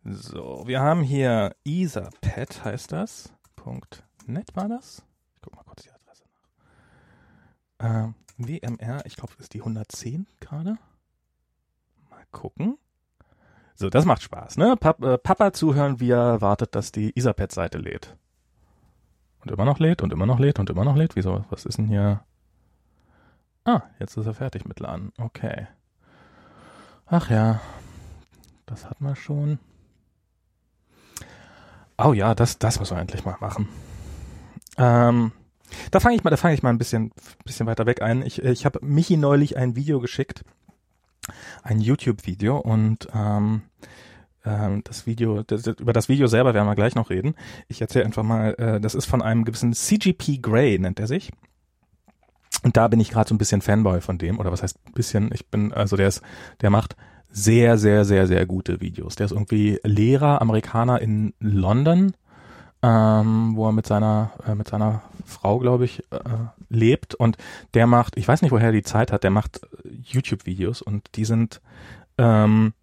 so, 0.05 0.65
wir 0.67 0.81
haben 0.81 1.03
hier 1.03 1.55
Etherpad 1.65 2.65
heißt 2.65 2.91
das. 2.91 3.33
Punkt 3.55 4.03
net 4.27 4.49
war 4.55 4.69
das? 4.69 5.05
Ich 5.37 5.43
guck 5.43 5.55
mal 5.55 5.63
kurz 5.65 5.85
hier. 5.85 5.93
Äh, 7.83 8.09
WMR, 8.39 9.05
ich 9.05 9.17
glaube, 9.17 9.33
ist 9.39 9.55
die 9.55 9.61
110 9.61 10.27
gerade. 10.41 10.79
Mal 12.11 12.25
gucken. 12.31 12.79
So, 13.75 13.91
das 13.91 14.05
macht 14.05 14.23
Spaß, 14.23 14.57
ne? 14.57 14.77
Pap 14.79 15.03
äh, 15.03 15.19
Papa 15.19 15.53
zuhören, 15.53 15.99
wie 15.99 16.11
er 16.11 16.41
wartet, 16.41 16.75
dass 16.77 16.93
die 16.93 17.13
Isapad-Seite 17.17 17.79
lädt. 17.79 18.17
Und 19.41 19.51
immer 19.51 19.65
noch 19.65 19.81
lädt 19.81 20.03
und 20.03 20.13
immer 20.13 20.27
noch 20.27 20.39
lädt 20.39 20.61
und 20.61 20.71
immer 20.71 20.85
noch 20.85 20.95
lädt. 20.95 21.17
Wieso? 21.17 21.45
Was 21.51 21.65
ist 21.67 21.79
denn 21.79 21.89
hier? 21.89 22.23
Ah, 23.65 23.83
jetzt 23.99 24.17
ist 24.17 24.27
er 24.27 24.35
fertig 24.35 24.65
mit 24.65 24.79
Laden. 24.79 25.13
Okay. 25.19 25.67
Ach 27.07 27.31
ja, 27.31 27.61
das 28.67 28.89
hat 28.89 29.01
man 29.01 29.17
schon. 29.17 29.59
Oh 31.99 32.13
ja, 32.13 32.35
das, 32.35 32.59
das 32.59 32.79
muss 32.79 32.91
man 32.91 33.01
endlich 33.01 33.25
mal 33.25 33.37
machen. 33.41 33.69
Ähm, 34.79 35.33
da 35.91 36.01
fange 36.01 36.17
ich 36.17 36.25
mal, 36.25 36.31
da 36.31 36.37
fange 36.37 36.55
ich 36.55 36.63
mal 36.63 36.71
ein 36.71 36.79
bisschen, 36.79 37.13
bisschen 37.45 37.67
weiter 37.67 37.87
weg 37.87 38.03
ein. 38.03 38.23
Ich, 38.23 38.43
ich 38.43 38.65
habe 38.65 38.81
Michi 38.83 39.17
neulich 39.17 39.57
ein 39.57 39.77
Video 39.77 40.01
geschickt, 40.01 40.45
ein 41.63 41.81
YouTube-Video 41.81 42.59
und 42.59 43.09
ähm, 43.15 43.63
ähm, 44.45 44.83
das 44.85 45.07
Video, 45.07 45.43
das, 45.43 45.67
über 45.67 45.93
das 45.93 46.09
Video 46.09 46.27
selber 46.27 46.55
werden 46.55 46.67
wir 46.67 46.75
gleich 46.75 46.95
noch 46.95 47.11
reden. 47.11 47.35
Ich 47.69 47.81
erzähle 47.81 48.05
einfach 48.05 48.23
mal, 48.23 48.55
äh, 48.55 48.81
das 48.81 48.95
ist 48.95 49.07
von 49.07 49.23
einem 49.23 49.45
gewissen 49.45 49.73
CGP 49.73 50.39
Grey, 50.39 50.79
nennt 50.79 51.01
er 51.01 51.07
sich. 51.07 51.31
Und 52.65 52.77
da 52.77 52.89
bin 52.89 53.01
ich 53.01 53.11
gerade 53.11 53.29
so 53.29 53.35
ein 53.35 53.39
bisschen 53.39 53.61
Fanboy 53.61 54.01
von 54.01 54.19
dem, 54.19 54.39
oder 54.39 54.53
was 54.53 54.63
heißt 54.63 54.79
ein 54.87 54.93
bisschen? 54.93 55.31
Ich 55.33 55.49
bin, 55.49 55.73
also 55.73 55.97
der 55.97 56.09
ist, 56.09 56.23
der 56.61 56.71
macht 56.71 56.97
sehr, 57.29 57.79
sehr, 57.79 58.05
sehr, 58.05 58.27
sehr 58.27 58.47
gute 58.47 58.81
Videos. 58.81 59.17
Der 59.17 59.27
ist 59.27 59.33
irgendwie 59.33 59.81
Lehrer, 59.83 60.41
Amerikaner 60.41 61.01
in 61.01 61.35
London 61.41 62.13
ähm, 62.83 63.53
wo 63.55 63.67
er 63.69 63.73
mit 63.73 63.87
seiner 63.87 64.33
äh, 64.47 64.55
mit 64.55 64.69
seiner 64.69 65.03
Frau, 65.27 65.59
glaube 65.59 65.85
ich, 65.85 66.01
äh, 66.11 66.19
lebt. 66.69 67.15
Und 67.15 67.37
der 67.75 67.87
macht, 67.87 68.17
ich 68.17 68.29
weiß 68.29 68.43
nicht, 68.43 68.53
woher 68.53 68.67
er 68.67 68.73
die 68.73 68.83
Zeit 68.83 69.13
hat, 69.13 69.25
der 69.25 69.31
macht 69.31 69.61
YouTube-Videos. 70.05 70.83
Und 70.83 71.17
die 71.17 71.25
sind 71.25 71.61
ähm, 72.19 72.75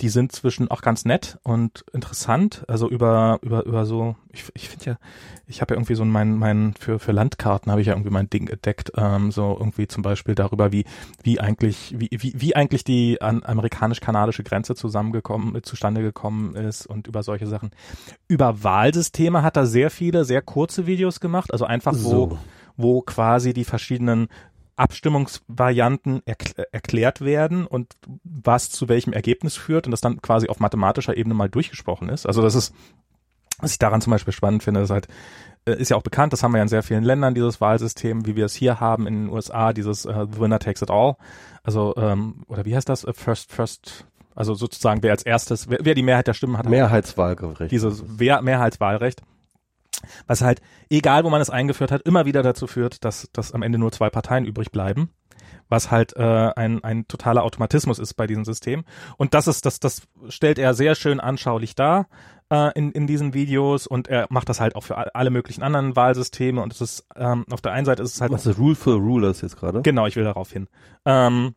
die 0.00 0.08
sind 0.08 0.32
zwischen 0.32 0.68
auch 0.68 0.82
ganz 0.82 1.04
nett 1.04 1.38
und 1.42 1.84
interessant, 1.92 2.64
also 2.66 2.88
über 2.88 3.38
über 3.42 3.64
über 3.66 3.86
so 3.86 4.16
ich, 4.32 4.44
ich 4.54 4.68
finde 4.68 4.84
ja 4.86 4.98
ich 5.46 5.60
habe 5.60 5.74
ja 5.74 5.76
irgendwie 5.78 5.94
so 5.94 6.04
mein 6.04 6.36
mein 6.36 6.74
für 6.78 6.98
für 6.98 7.12
Landkarten 7.12 7.70
habe 7.70 7.80
ich 7.80 7.88
ja 7.88 7.92
irgendwie 7.92 8.10
mein 8.10 8.28
Ding 8.28 8.48
entdeckt 8.48 8.92
ähm, 8.96 9.30
so 9.30 9.56
irgendwie 9.58 9.86
zum 9.86 10.02
Beispiel 10.02 10.34
darüber 10.34 10.72
wie 10.72 10.84
wie 11.22 11.40
eigentlich 11.40 11.94
wie 11.96 12.08
wie, 12.10 12.32
wie 12.34 12.56
eigentlich 12.56 12.84
die 12.84 13.20
an, 13.20 13.42
amerikanisch-kanadische 13.44 14.42
Grenze 14.42 14.74
zusammengekommen 14.74 15.62
zustande 15.62 16.02
gekommen 16.02 16.56
ist 16.56 16.86
und 16.86 17.06
über 17.06 17.22
solche 17.22 17.46
Sachen. 17.46 17.70
Über 18.28 18.64
Wahlsysteme 18.64 19.42
hat 19.42 19.56
er 19.56 19.66
sehr 19.66 19.90
viele 19.90 20.24
sehr 20.24 20.42
kurze 20.42 20.86
Videos 20.86 21.20
gemacht. 21.20 21.52
Also 21.52 21.64
einfach 21.64 21.94
so. 21.94 22.30
wo 22.30 22.38
wo 22.76 23.02
quasi 23.02 23.52
die 23.52 23.64
verschiedenen 23.64 24.28
Abstimmungsvarianten 24.76 26.22
erkl 26.24 26.64
erklärt 26.72 27.20
werden 27.20 27.66
und 27.66 27.94
was 28.24 28.70
zu 28.70 28.88
welchem 28.88 29.12
Ergebnis 29.12 29.56
führt 29.56 29.86
und 29.86 29.90
das 29.90 30.00
dann 30.00 30.22
quasi 30.22 30.48
auf 30.48 30.60
mathematischer 30.60 31.16
Ebene 31.16 31.34
mal 31.34 31.48
durchgesprochen 31.48 32.08
ist. 32.08 32.26
Also 32.26 32.42
das 32.42 32.54
ist, 32.54 32.74
was 33.58 33.72
ich 33.72 33.78
daran 33.78 34.00
zum 34.00 34.10
Beispiel 34.10 34.32
spannend 34.32 34.62
finde, 34.62 34.80
ist 34.80 34.90
halt, 34.90 35.08
äh, 35.66 35.74
ist 35.74 35.90
ja 35.90 35.96
auch 35.96 36.02
bekannt, 36.02 36.32
das 36.32 36.42
haben 36.42 36.52
wir 36.52 36.58
ja 36.58 36.62
in 36.62 36.68
sehr 36.68 36.82
vielen 36.82 37.04
Ländern, 37.04 37.34
dieses 37.34 37.60
Wahlsystem, 37.60 38.26
wie 38.26 38.36
wir 38.36 38.46
es 38.46 38.54
hier 38.54 38.80
haben 38.80 39.06
in 39.06 39.24
den 39.24 39.28
USA, 39.28 39.72
dieses 39.72 40.06
uh, 40.06 40.26
The 40.30 40.40
Winner 40.40 40.58
Takes 40.58 40.82
It 40.82 40.90
All. 40.90 41.16
Also, 41.62 41.94
ähm, 41.96 42.44
oder 42.48 42.64
wie 42.64 42.74
heißt 42.74 42.88
das? 42.88 43.06
First, 43.12 43.52
first, 43.52 44.06
also 44.34 44.54
sozusagen, 44.54 45.02
wer 45.02 45.12
als 45.12 45.22
erstes, 45.22 45.68
wer, 45.68 45.78
wer 45.82 45.94
die 45.94 46.02
Mehrheit 46.02 46.26
der 46.26 46.34
Stimmen 46.34 46.58
hat. 46.58 46.68
Mehrheitswahlrecht. 46.68 47.70
Dieses 47.70 48.02
Mehrheitswahlrecht 48.18 49.22
was 50.26 50.42
halt, 50.42 50.60
egal 50.90 51.24
wo 51.24 51.30
man 51.30 51.40
es 51.40 51.50
eingeführt 51.50 51.92
hat, 51.92 52.02
immer 52.02 52.26
wieder 52.26 52.42
dazu 52.42 52.66
führt, 52.66 53.04
dass, 53.04 53.28
dass 53.32 53.52
am 53.52 53.62
Ende 53.62 53.78
nur 53.78 53.92
zwei 53.92 54.10
Parteien 54.10 54.44
übrig 54.44 54.70
bleiben. 54.70 55.10
was 55.68 55.90
halt 55.90 56.14
äh, 56.16 56.50
ein, 56.54 56.84
ein 56.84 57.08
totaler 57.08 57.42
Automatismus 57.44 57.98
ist 57.98 58.14
bei 58.14 58.26
diesem 58.26 58.44
System. 58.44 58.84
Und 59.16 59.32
das 59.34 59.46
ist, 59.48 59.64
das, 59.64 59.80
das 59.80 60.02
stellt 60.28 60.58
er 60.58 60.74
sehr 60.74 60.94
schön 60.94 61.18
anschaulich 61.18 61.74
dar 61.74 62.08
äh, 62.50 62.70
in, 62.78 62.92
in 62.92 63.06
diesen 63.06 63.32
Videos 63.32 63.86
und 63.86 64.08
er 64.08 64.26
macht 64.28 64.48
das 64.48 64.60
halt 64.60 64.76
auch 64.76 64.84
für 64.84 65.14
alle 65.14 65.30
möglichen 65.30 65.62
anderen 65.62 65.96
Wahlsysteme 65.96 66.60
und 66.60 66.72
es 66.72 66.80
ist 66.80 67.06
ähm, 67.16 67.46
auf 67.50 67.62
der 67.62 67.72
einen 67.72 67.86
Seite 67.86 68.02
ist 68.02 68.14
es 68.14 68.20
halt. 68.20 68.30
Was 68.32 68.46
ist 68.46 68.58
Rule 68.58 68.74
for 68.74 68.94
Rulers 68.94 69.40
jetzt 69.40 69.56
gerade? 69.56 69.80
Genau, 69.82 70.06
ich 70.06 70.16
will 70.16 70.24
darauf 70.24 70.52
hin. 70.52 70.68
Ähm, 71.06 71.54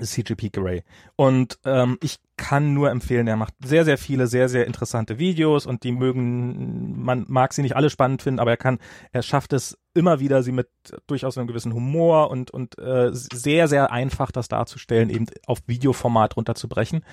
CGP 0.00 0.50
Grey. 0.50 0.82
Und 1.16 1.58
ähm, 1.64 1.98
ich 2.02 2.18
kann 2.36 2.74
nur 2.74 2.90
empfehlen, 2.90 3.28
er 3.28 3.36
macht 3.36 3.54
sehr, 3.62 3.84
sehr 3.84 3.98
viele, 3.98 4.26
sehr, 4.26 4.48
sehr 4.48 4.66
interessante 4.66 5.18
Videos 5.18 5.66
und 5.66 5.84
die 5.84 5.92
mögen, 5.92 7.02
man 7.02 7.24
mag 7.28 7.52
sie 7.52 7.62
nicht 7.62 7.76
alle 7.76 7.90
spannend 7.90 8.22
finden, 8.22 8.40
aber 8.40 8.50
er 8.50 8.56
kann, 8.56 8.78
er 9.12 9.22
schafft 9.22 9.52
es 9.52 9.78
immer 9.94 10.18
wieder, 10.18 10.42
sie 10.42 10.52
mit 10.52 10.68
durchaus 11.06 11.36
einem 11.36 11.46
gewissen 11.46 11.74
Humor 11.74 12.30
und, 12.30 12.50
und 12.50 12.78
äh, 12.78 13.10
sehr, 13.12 13.68
sehr 13.68 13.92
einfach 13.92 14.32
das 14.32 14.48
darzustellen, 14.48 15.10
eben 15.10 15.26
auf 15.46 15.60
Videoformat 15.66 16.36
runterzubrechen. 16.36 17.04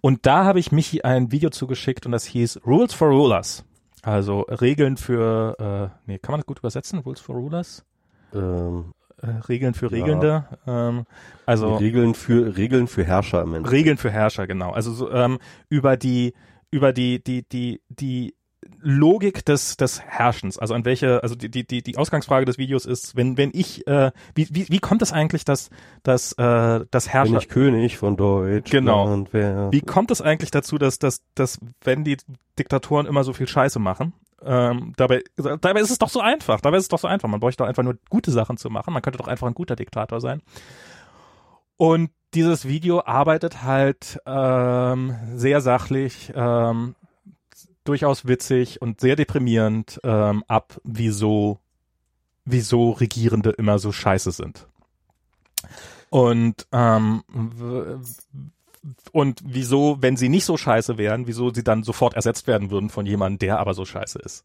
Und 0.00 0.26
da 0.26 0.44
habe 0.44 0.58
ich 0.58 0.72
mich 0.72 1.04
ein 1.04 1.30
Video 1.30 1.50
zugeschickt 1.50 2.06
und 2.06 2.12
das 2.12 2.24
hieß 2.24 2.60
Rules 2.66 2.94
for 2.94 3.08
Rulers. 3.08 3.64
Also 4.02 4.40
Regeln 4.40 4.96
für, 4.96 5.92
äh, 5.94 6.00
nee, 6.06 6.18
kann 6.18 6.32
man 6.32 6.40
das 6.40 6.46
gut 6.46 6.58
übersetzen? 6.58 6.98
Rules 7.00 7.20
for 7.20 7.36
Rulers? 7.36 7.84
Ähm, 8.34 8.92
äh, 9.22 9.30
Regeln 9.48 9.74
für 9.74 9.90
Regelnde. 9.90 10.44
Ja. 10.66 10.88
Ähm, 10.88 11.04
also 11.46 11.76
Regeln 11.76 12.14
für 12.14 12.56
Regeln 12.56 12.86
für 12.86 13.04
Herrscher 13.04 13.42
im 13.42 13.54
Endeffekt. 13.54 13.72
Regeln 13.72 13.96
für 13.96 14.10
Herrscher, 14.10 14.46
genau. 14.46 14.72
Also 14.72 14.92
so, 14.92 15.10
ähm, 15.10 15.38
über 15.68 15.96
die 15.96 16.34
über 16.70 16.92
die 16.92 17.22
die 17.22 17.42
die 17.48 17.80
die 17.88 18.34
Logik 18.80 19.44
des 19.44 19.76
des 19.76 20.00
Herrschens, 20.02 20.58
also 20.58 20.74
an 20.74 20.84
welche, 20.84 21.22
also 21.22 21.34
die 21.34 21.50
die 21.50 21.66
die 21.66 21.82
die 21.82 21.96
Ausgangsfrage 21.96 22.44
des 22.44 22.58
Videos 22.58 22.84
ist, 22.84 23.16
wenn 23.16 23.36
wenn 23.36 23.50
ich 23.52 23.86
äh, 23.86 24.10
wie 24.34 24.48
wie 24.50 24.68
wie 24.68 24.78
kommt 24.78 25.02
es 25.02 25.12
eigentlich, 25.12 25.44
dass 25.44 25.70
dass 26.02 26.32
äh, 26.32 26.84
das 26.90 27.08
Herrscher 27.08 27.32
bin 27.32 27.40
ich 27.40 27.48
König 27.48 27.98
von 27.98 28.16
Deutschland 28.16 28.70
genau 28.70 29.26
wie 29.72 29.80
kommt 29.80 30.10
es 30.10 30.20
eigentlich 30.20 30.50
dazu, 30.50 30.78
dass 30.78 30.98
dass 30.98 31.22
dass 31.34 31.58
wenn 31.82 32.04
die 32.04 32.16
Diktatoren 32.58 33.06
immer 33.06 33.24
so 33.24 33.32
viel 33.32 33.46
Scheiße 33.46 33.78
machen 33.78 34.14
ähm, 34.44 34.92
dabei, 34.96 35.22
dabei 35.36 35.80
ist 35.80 35.90
es 35.90 35.98
doch 35.98 36.08
so 36.08 36.20
einfach. 36.20 36.60
Dabei 36.60 36.76
ist 36.76 36.84
es 36.84 36.88
doch 36.88 36.98
so 36.98 37.08
einfach. 37.08 37.28
Man 37.28 37.40
bräuchte 37.40 37.62
doch 37.62 37.68
einfach 37.68 37.82
nur 37.82 37.98
gute 38.08 38.30
Sachen 38.30 38.56
zu 38.56 38.70
machen. 38.70 38.92
Man 38.92 39.02
könnte 39.02 39.18
doch 39.18 39.28
einfach 39.28 39.46
ein 39.46 39.54
guter 39.54 39.76
Diktator 39.76 40.20
sein. 40.20 40.42
Und 41.76 42.10
dieses 42.34 42.66
Video 42.66 43.02
arbeitet 43.04 43.62
halt 43.62 44.18
ähm, 44.26 45.16
sehr 45.34 45.60
sachlich, 45.60 46.32
ähm, 46.34 46.94
durchaus 47.84 48.26
witzig 48.26 48.80
und 48.80 49.00
sehr 49.00 49.16
deprimierend 49.16 50.00
ähm, 50.04 50.44
ab, 50.48 50.80
wieso, 50.84 51.58
wieso 52.44 52.92
Regierende 52.92 53.50
immer 53.50 53.78
so 53.78 53.92
scheiße 53.92 54.30
sind. 54.30 54.66
Und 56.10 56.66
ähm, 56.72 57.22
und 59.12 59.40
wieso, 59.44 59.98
wenn 60.00 60.16
sie 60.16 60.28
nicht 60.28 60.44
so 60.44 60.56
scheiße 60.56 60.98
wären, 60.98 61.26
wieso 61.26 61.52
sie 61.52 61.64
dann 61.64 61.82
sofort 61.82 62.14
ersetzt 62.14 62.46
werden 62.46 62.70
würden 62.70 62.90
von 62.90 63.06
jemandem, 63.06 63.38
der 63.38 63.58
aber 63.60 63.74
so 63.74 63.84
scheiße 63.84 64.18
ist. 64.18 64.44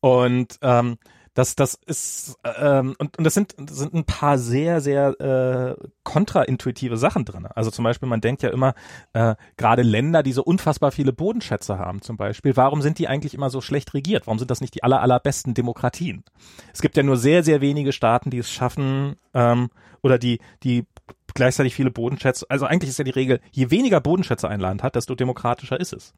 Und 0.00 0.58
ähm, 0.62 0.98
das, 1.34 1.54
das 1.54 1.74
ist 1.86 2.36
ähm, 2.44 2.96
und, 2.98 3.16
und 3.16 3.24
das 3.24 3.34
sind, 3.34 3.54
das 3.56 3.76
sind 3.76 3.94
ein 3.94 4.04
paar 4.04 4.36
sehr, 4.36 4.80
sehr 4.80 5.20
äh, 5.20 5.88
kontraintuitive 6.02 6.96
Sachen 6.96 7.24
drin. 7.24 7.46
Also 7.46 7.70
zum 7.70 7.84
Beispiel, 7.84 8.08
man 8.08 8.20
denkt 8.20 8.42
ja 8.42 8.50
immer, 8.50 8.74
äh, 9.12 9.36
gerade 9.56 9.82
Länder, 9.82 10.24
die 10.24 10.32
so 10.32 10.42
unfassbar 10.42 10.90
viele 10.90 11.12
Bodenschätze 11.12 11.78
haben, 11.78 12.02
zum 12.02 12.16
Beispiel, 12.16 12.56
warum 12.56 12.82
sind 12.82 12.98
die 12.98 13.06
eigentlich 13.06 13.34
immer 13.34 13.48
so 13.48 13.60
schlecht 13.60 13.94
regiert? 13.94 14.26
Warum 14.26 14.40
sind 14.40 14.50
das 14.50 14.60
nicht 14.60 14.74
die 14.74 14.82
aller, 14.82 15.00
allerbesten 15.00 15.54
Demokratien? 15.54 16.24
Es 16.72 16.82
gibt 16.82 16.96
ja 16.96 17.04
nur 17.04 17.16
sehr, 17.16 17.44
sehr 17.44 17.60
wenige 17.60 17.92
Staaten, 17.92 18.30
die 18.30 18.38
es 18.38 18.50
schaffen, 18.50 19.14
ähm, 19.32 19.70
oder 20.02 20.18
die, 20.18 20.40
die 20.62 20.86
gleichzeitig 21.34 21.74
viele 21.74 21.90
Bodenschätze. 21.90 22.46
Also 22.48 22.66
eigentlich 22.66 22.90
ist 22.90 22.98
ja 22.98 23.04
die 23.04 23.10
Regel, 23.10 23.40
je 23.50 23.70
weniger 23.70 24.00
Bodenschätze 24.00 24.48
ein 24.48 24.60
Land 24.60 24.82
hat, 24.82 24.96
desto 24.96 25.14
demokratischer 25.14 25.78
ist 25.78 25.92
es. 25.92 26.14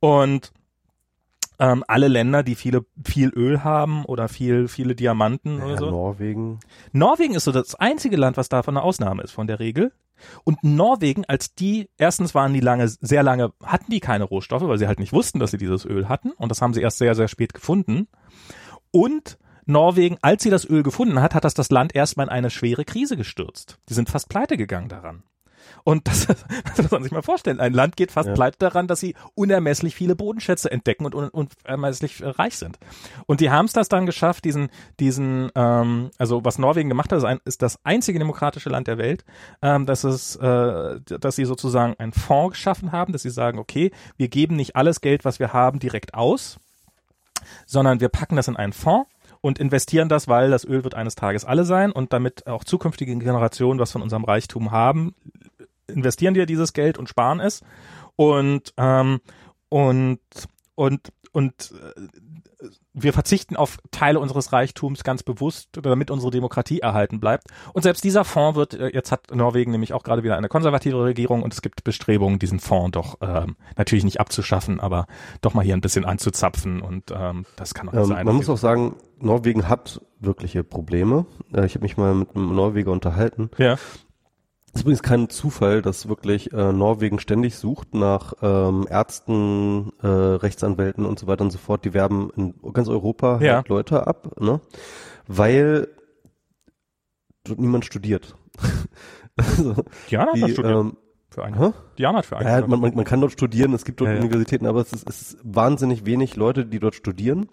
Und 0.00 0.52
ähm, 1.58 1.84
alle 1.88 2.08
Länder, 2.08 2.42
die 2.42 2.54
viele 2.54 2.84
viel 3.04 3.30
Öl 3.30 3.64
haben 3.64 4.04
oder 4.04 4.28
viel 4.28 4.68
viele 4.68 4.94
Diamanten 4.94 5.58
ja, 5.58 5.64
oder 5.64 5.78
so. 5.78 5.90
Norwegen. 5.90 6.60
Norwegen 6.92 7.34
ist 7.34 7.44
so 7.44 7.52
das 7.52 7.74
einzige 7.74 8.16
Land, 8.16 8.36
was 8.36 8.48
davon 8.48 8.76
eine 8.76 8.84
Ausnahme 8.84 9.22
ist 9.22 9.32
von 9.32 9.46
der 9.46 9.58
Regel. 9.58 9.92
Und 10.44 10.64
Norwegen, 10.64 11.24
als 11.26 11.54
die 11.54 11.88
erstens 11.98 12.34
waren 12.34 12.52
die 12.52 12.60
lange 12.60 12.88
sehr 12.88 13.22
lange 13.22 13.52
hatten 13.62 13.90
die 13.90 14.00
keine 14.00 14.24
Rohstoffe, 14.24 14.62
weil 14.62 14.78
sie 14.78 14.86
halt 14.86 14.98
nicht 14.98 15.12
wussten, 15.12 15.38
dass 15.38 15.50
sie 15.50 15.58
dieses 15.58 15.84
Öl 15.84 16.08
hatten 16.08 16.30
und 16.32 16.50
das 16.50 16.62
haben 16.62 16.74
sie 16.74 16.80
erst 16.80 16.98
sehr 16.98 17.14
sehr 17.14 17.28
spät 17.28 17.54
gefunden. 17.54 18.08
Und 18.90 19.38
Norwegen, 19.66 20.16
als 20.22 20.42
sie 20.42 20.50
das 20.50 20.68
Öl 20.68 20.82
gefunden 20.82 21.20
hat, 21.20 21.34
hat 21.34 21.44
das 21.44 21.54
das 21.54 21.70
Land 21.70 21.94
erstmal 21.94 22.26
in 22.26 22.32
eine 22.32 22.50
schwere 22.50 22.84
Krise 22.84 23.16
gestürzt. 23.16 23.78
Die 23.88 23.94
sind 23.94 24.08
fast 24.08 24.28
pleite 24.28 24.56
gegangen 24.56 24.88
daran. 24.88 25.22
Und 25.84 26.08
das, 26.08 26.26
das 26.64 26.78
muss 26.78 26.90
man 26.90 27.02
sich 27.02 27.12
mal 27.12 27.22
vorstellen. 27.22 27.60
Ein 27.60 27.72
Land 27.72 27.96
geht 27.96 28.10
fast 28.10 28.28
ja. 28.28 28.34
pleite 28.34 28.58
daran, 28.58 28.86
dass 28.86 29.00
sie 29.00 29.14
unermesslich 29.34 29.94
viele 29.94 30.16
Bodenschätze 30.16 30.70
entdecken 30.70 31.06
und 31.06 31.14
unermesslich 31.14 32.20
äh, 32.20 32.28
reich 32.28 32.56
sind. 32.56 32.78
Und 33.26 33.40
die 33.40 33.50
haben 33.50 33.66
es 33.66 33.72
das 33.72 33.88
dann 33.88 34.06
geschafft, 34.06 34.44
diesen, 34.44 34.68
diesen, 35.00 35.50
ähm, 35.54 36.10
also 36.18 36.44
was 36.44 36.58
Norwegen 36.58 36.88
gemacht 36.88 37.12
hat, 37.12 37.18
ist, 37.18 37.24
ein, 37.24 37.40
ist 37.44 37.62
das 37.62 37.78
einzige 37.84 38.18
demokratische 38.18 38.68
Land 38.68 38.88
der 38.88 38.98
Welt, 38.98 39.24
ähm, 39.62 39.86
dass 39.86 40.04
es, 40.04 40.36
äh, 40.36 41.00
dass 41.00 41.36
sie 41.36 41.44
sozusagen 41.44 41.94
einen 41.98 42.12
Fonds 42.12 42.54
geschaffen 42.54 42.92
haben, 42.92 43.12
dass 43.12 43.22
sie 43.22 43.30
sagen, 43.30 43.58
okay, 43.58 43.90
wir 44.16 44.28
geben 44.28 44.56
nicht 44.56 44.76
alles 44.76 45.00
Geld, 45.00 45.24
was 45.24 45.38
wir 45.38 45.52
haben, 45.52 45.78
direkt 45.78 46.14
aus, 46.14 46.58
sondern 47.66 48.00
wir 48.00 48.08
packen 48.08 48.36
das 48.36 48.48
in 48.48 48.56
einen 48.56 48.72
Fonds 48.72 49.08
und 49.46 49.60
investieren 49.60 50.08
das, 50.08 50.26
weil 50.26 50.50
das 50.50 50.64
Öl 50.64 50.82
wird 50.82 50.96
eines 50.96 51.14
Tages 51.14 51.44
alle 51.44 51.64
sein 51.64 51.92
und 51.92 52.12
damit 52.12 52.48
auch 52.48 52.64
zukünftige 52.64 53.16
Generationen 53.16 53.78
was 53.78 53.92
von 53.92 54.02
unserem 54.02 54.24
Reichtum 54.24 54.72
haben, 54.72 55.14
investieren 55.86 56.34
wir 56.34 56.46
dieses 56.46 56.72
Geld 56.72 56.98
und 56.98 57.08
sparen 57.08 57.38
es 57.38 57.62
und 58.16 58.74
ähm, 58.76 59.20
und 59.68 60.18
und 60.74 61.12
und 61.30 61.72
äh, 61.96 62.70
wir 62.92 63.12
verzichten 63.12 63.54
auf 63.54 63.78
Teile 63.92 64.18
unseres 64.18 64.52
Reichtums 64.52 65.04
ganz 65.04 65.22
bewusst, 65.22 65.68
damit 65.72 66.10
unsere 66.10 66.32
Demokratie 66.32 66.80
erhalten 66.80 67.20
bleibt. 67.20 67.44
Und 67.72 67.82
selbst 67.82 68.02
dieser 68.02 68.24
Fonds 68.24 68.56
wird, 68.56 68.74
äh, 68.74 68.88
jetzt 68.88 69.12
hat 69.12 69.32
Norwegen 69.32 69.70
nämlich 69.70 69.92
auch 69.92 70.02
gerade 70.02 70.24
wieder 70.24 70.36
eine 70.36 70.48
konservative 70.48 71.04
Regierung 71.04 71.42
und 71.44 71.52
es 71.52 71.62
gibt 71.62 71.84
Bestrebungen, 71.84 72.40
diesen 72.40 72.58
Fonds 72.58 72.92
doch 72.92 73.18
ähm, 73.20 73.56
natürlich 73.76 74.04
nicht 74.04 74.18
abzuschaffen, 74.18 74.80
aber 74.80 75.06
doch 75.40 75.54
mal 75.54 75.64
hier 75.64 75.76
ein 75.76 75.82
bisschen 75.82 76.04
anzuzapfen 76.04 76.80
und 76.82 77.12
ähm, 77.14 77.44
das 77.54 77.74
kann 77.74 77.88
auch 77.88 77.94
ähm, 77.94 78.06
sein. 78.06 78.26
Man 78.26 78.36
muss 78.36 78.48
auch 78.48 78.56
sagen, 78.56 78.96
Norwegen 79.18 79.68
hat 79.68 80.00
wirkliche 80.20 80.64
Probleme. 80.64 81.26
Äh, 81.54 81.66
ich 81.66 81.74
habe 81.74 81.84
mich 81.84 81.96
mal 81.96 82.14
mit 82.14 82.34
einem 82.34 82.54
Norweger 82.54 82.92
unterhalten. 82.92 83.50
Ja 83.58 83.76
ist 84.76 84.82
übrigens 84.82 85.02
kein 85.02 85.28
Zufall, 85.28 85.82
dass 85.82 86.08
wirklich 86.08 86.52
äh, 86.52 86.72
Norwegen 86.72 87.18
ständig 87.18 87.56
sucht 87.56 87.94
nach 87.94 88.34
ähm, 88.42 88.86
Ärzten, 88.88 89.92
äh, 90.02 90.06
Rechtsanwälten 90.06 91.06
und 91.06 91.18
so 91.18 91.26
weiter 91.26 91.44
und 91.44 91.50
so 91.50 91.58
fort. 91.58 91.84
Die 91.84 91.94
werben 91.94 92.30
in 92.36 92.54
ganz 92.72 92.88
Europa 92.88 93.40
ja. 93.40 93.56
halt 93.56 93.68
Leute 93.68 94.06
ab, 94.06 94.38
ne? 94.40 94.60
Weil 95.26 95.88
dort 97.44 97.58
niemand 97.58 97.84
studiert. 97.84 98.36
also, 99.36 99.76
Diana 100.10 100.32
hat 100.32 100.50
studiert. 100.50 100.74
Ähm, 100.74 100.96
für 101.30 101.44
einen. 101.44 101.74
Diana 101.98 102.18
hat 102.18 102.26
für 102.26 102.36
einen. 102.36 102.48
Ja, 102.48 102.66
man, 102.66 102.80
man, 102.80 102.94
man 102.94 103.04
kann 103.04 103.20
dort 103.20 103.32
studieren, 103.32 103.72
es 103.72 103.84
gibt 103.84 104.00
dort 104.00 104.10
ja, 104.10 104.18
Universitäten, 104.18 104.66
aber 104.66 104.80
es 104.80 104.92
ist, 104.92 105.08
es 105.08 105.22
ist 105.22 105.38
wahnsinnig 105.42 106.06
wenig 106.06 106.36
Leute, 106.36 106.66
die 106.66 106.78
dort 106.78 106.94
studieren 106.94 107.48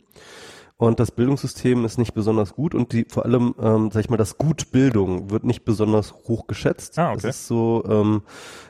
und 0.88 1.00
das 1.00 1.12
Bildungssystem 1.12 1.86
ist 1.86 1.98
nicht 1.98 2.14
besonders 2.14 2.56
gut 2.56 2.76
und 2.76 2.92
die 2.92 3.06
vor 3.10 3.24
allem, 3.24 3.56
ähm, 3.58 3.90
sag 3.90 4.02
ich 4.02 4.10
mal, 4.10 4.18
das 4.18 4.38
Gutbildung 4.38 5.30
wird 5.30 5.46
nicht 5.46 5.64
besonders 5.64 6.14
hoch 6.28 6.46
geschätzt. 6.46 7.00
Ah, 7.00 7.12
okay. 7.12 7.28
Es 7.28 7.38
ist 7.38 7.48
so, 7.48 7.86
ähm, 7.88 8.24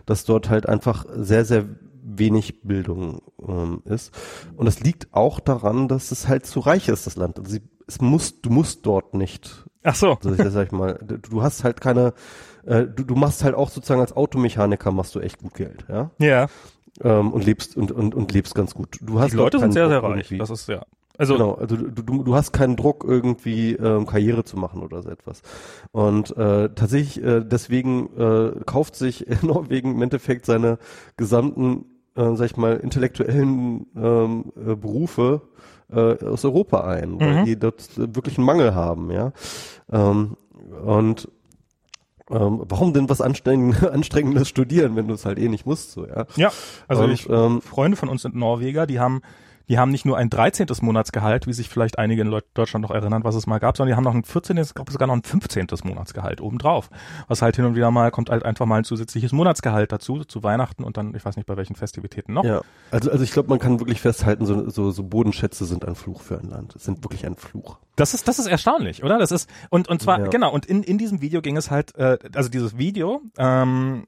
dass 0.06 0.24
dort 0.24 0.48
halt 0.50 0.70
einfach 0.70 1.06
sehr, 1.16 1.44
sehr 1.44 1.66
wenig 2.04 2.62
Bildung 2.62 3.22
ähm, 3.48 3.82
ist. 3.86 4.14
Und 4.56 4.66
das 4.66 4.80
liegt 4.82 5.08
auch 5.12 5.40
daran, 5.40 5.88
dass 5.88 6.12
es 6.12 6.28
halt 6.28 6.46
zu 6.46 6.60
reich 6.60 6.88
ist, 6.88 7.08
das 7.08 7.16
Land. 7.16 7.40
Also 7.40 7.52
sie, 7.52 7.62
es 7.88 8.00
muss, 8.00 8.42
du 8.42 8.52
musst 8.52 8.86
dort 8.86 9.16
nicht. 9.16 9.66
Ach 9.82 9.96
so. 9.96 10.18
Also, 10.24 10.50
sag 10.52 10.68
ich 10.68 10.72
mal, 10.72 11.00
du 11.04 11.42
hast 11.42 11.64
halt 11.64 11.82
keine, 11.82 12.14
äh, 12.64 12.86
du, 12.86 13.04
du 13.04 13.16
machst 13.16 13.44
halt 13.44 13.56
auch 13.56 13.70
sozusagen 13.70 14.02
als 14.02 14.16
Automechaniker 14.16 14.92
machst 14.92 15.16
du 15.16 15.20
echt 15.20 15.40
gut 15.40 15.56
Geld, 15.56 15.86
ja. 15.90 16.12
Ja. 16.20 16.48
Ähm, 17.02 17.32
und 17.34 17.44
lebst 17.44 17.76
und, 17.76 17.92
und, 17.92 18.14
und 18.14 18.32
lebst 18.34 18.54
ganz 18.54 18.76
gut. 18.76 19.00
Du 19.02 19.20
hast 19.20 19.32
Die 19.32 19.38
Leute 19.38 19.58
sind 19.58 19.72
sehr, 19.72 19.90
sehr 19.90 20.04
reich. 20.04 20.32
Das 20.38 20.52
ist 20.52 20.70
ja. 20.70 20.84
Also 21.18 21.34
genau, 21.34 21.54
also 21.54 21.76
du, 21.76 22.02
du, 22.02 22.24
du 22.24 22.36
hast 22.36 22.54
keinen 22.54 22.76
Druck 22.76 23.06
irgendwie 23.08 23.74
ähm, 23.74 24.08
Karriere 24.08 24.44
zu 24.44 24.58
machen 24.58 24.82
oder 24.82 25.04
so 25.04 25.10
etwas. 25.10 25.44
Und 25.92 26.36
äh, 26.38 26.70
tatsächlich 26.70 27.24
äh, 27.24 27.44
deswegen 27.46 28.10
äh, 28.18 28.52
kauft 28.66 28.96
sich 28.96 29.26
Norwegen 29.44 29.96
im 29.96 30.02
Endeffekt 30.02 30.46
seine 30.46 30.80
gesamten, 31.16 31.86
äh, 32.16 32.36
sag 32.36 32.46
ich 32.48 32.58
mal, 32.58 32.78
intellektuellen 32.78 33.86
ähm, 33.96 34.54
äh, 34.58 34.76
Berufe 34.76 35.42
äh, 35.92 36.26
aus 36.26 36.46
Europa 36.46 36.82
ein, 36.82 37.20
weil 37.20 37.42
mhm. 37.42 37.46
die 37.46 37.60
dort 37.60 37.90
wirklich 37.96 38.38
einen 38.38 38.48
Mangel 38.48 38.74
haben, 38.74 39.12
ja. 39.12 39.34
Ähm, 39.92 40.36
und 40.84 41.30
ähm, 42.32 42.64
warum 42.68 42.94
denn 42.94 43.10
was 43.10 43.22
anstrengend, 43.22 43.84
Anstrengendes 43.92 44.50
studieren, 44.50 44.96
wenn 44.96 45.08
du 45.08 45.14
es 45.14 45.26
halt 45.26 45.38
eh 45.38 45.50
nicht 45.50 45.66
musst, 45.66 45.92
so, 45.92 46.08
ja? 46.08 46.26
Ja, 46.38 46.52
also 46.88 47.04
und, 47.04 47.12
ich, 47.12 47.30
ähm, 47.30 47.62
Freunde 47.62 47.98
von 47.98 48.10
uns 48.10 48.24
sind 48.24 48.36
Norweger, 48.36 48.88
die 48.88 49.00
haben 49.00 49.22
die 49.70 49.80
haben 49.80 49.92
nicht 49.92 50.06
nur 50.06 50.18
ein 50.18 50.30
13. 50.30 50.68
Monatsgehalt, 50.82 51.48
wie 51.48 51.54
sich 51.54 51.70
vielleicht 51.70 51.98
einige 51.98 52.22
in 52.22 52.42
Deutschland 52.54 52.84
noch 52.84 52.92
erinnern, 52.92 53.24
was 53.24 53.36
es 53.36 53.48
mal 53.48 53.60
gab, 53.60 53.78
sondern 53.78 53.94
die 53.94 53.96
haben 53.96 54.04
noch 54.04 54.16
ein 54.16 54.24
14., 54.24 54.58
ich 54.58 54.74
glaube 54.74 54.92
sogar 54.92 55.08
noch 55.08 55.16
ein 55.16 55.24
15. 55.24 55.68
Monatsgehalt 55.84 56.42
obendrauf. 56.42 56.90
Was 57.28 57.42
halt 57.42 57.56
hin 57.56 57.66
und 57.66 57.76
wieder 57.76 57.92
mal 57.92 58.12
kommt 58.12 58.30
halt 58.30 58.44
einfach 58.44 58.66
mal 58.66 58.78
ein 58.78 58.84
zusätzliches 58.84 59.32
Monatsgehalt 59.32 59.92
dazu, 59.92 60.24
zu 60.24 60.44
Weihnachten 60.44 60.84
und 60.84 60.98
dann, 60.98 61.16
ich 61.16 61.24
weiß 61.24 61.38
nicht 61.38 61.46
bei 61.46 61.58
welchen 61.58 61.76
Festivitäten 61.76 62.34
noch. 62.34 62.44
Ja, 62.44 62.62
also, 62.92 63.12
also 63.12 63.24
ich 63.24 63.32
glaube, 63.32 63.50
man 63.50 63.60
kann 63.60 63.80
wirklich 63.80 64.02
festhalten, 64.02 64.46
so, 64.46 64.70
so, 64.70 64.92
so 64.92 65.04
Bodenschätze 65.04 65.66
sind 65.66 65.86
ein 65.86 65.96
Fluch 65.96 66.22
für 66.22 66.40
ein 66.40 66.50
Land. 66.50 66.76
Es 66.76 66.84
sind 66.84 67.04
wirklich 67.04 67.26
ein 67.26 67.36
Fluch. 67.36 67.78
Das 67.96 68.14
ist, 68.14 68.28
das 68.28 68.40
ist 68.40 68.48
erstaunlich, 68.48 69.04
oder? 69.04 69.20
Das 69.20 69.32
ist, 69.32 69.50
und, 69.70 69.88
und 69.88 70.02
zwar, 70.02 70.20
ja. 70.20 70.28
genau, 70.28 70.52
und 70.52 70.66
in, 70.66 70.82
in 70.84 70.98
diesem 70.98 71.22
Video 71.22 71.42
ging 71.42 71.58
es 71.58 71.70
halt, 71.70 71.96
äh, 71.96 72.18
also 72.34 72.50
dieses 72.50 72.78
Video, 72.78 73.22
ähm, 73.38 74.08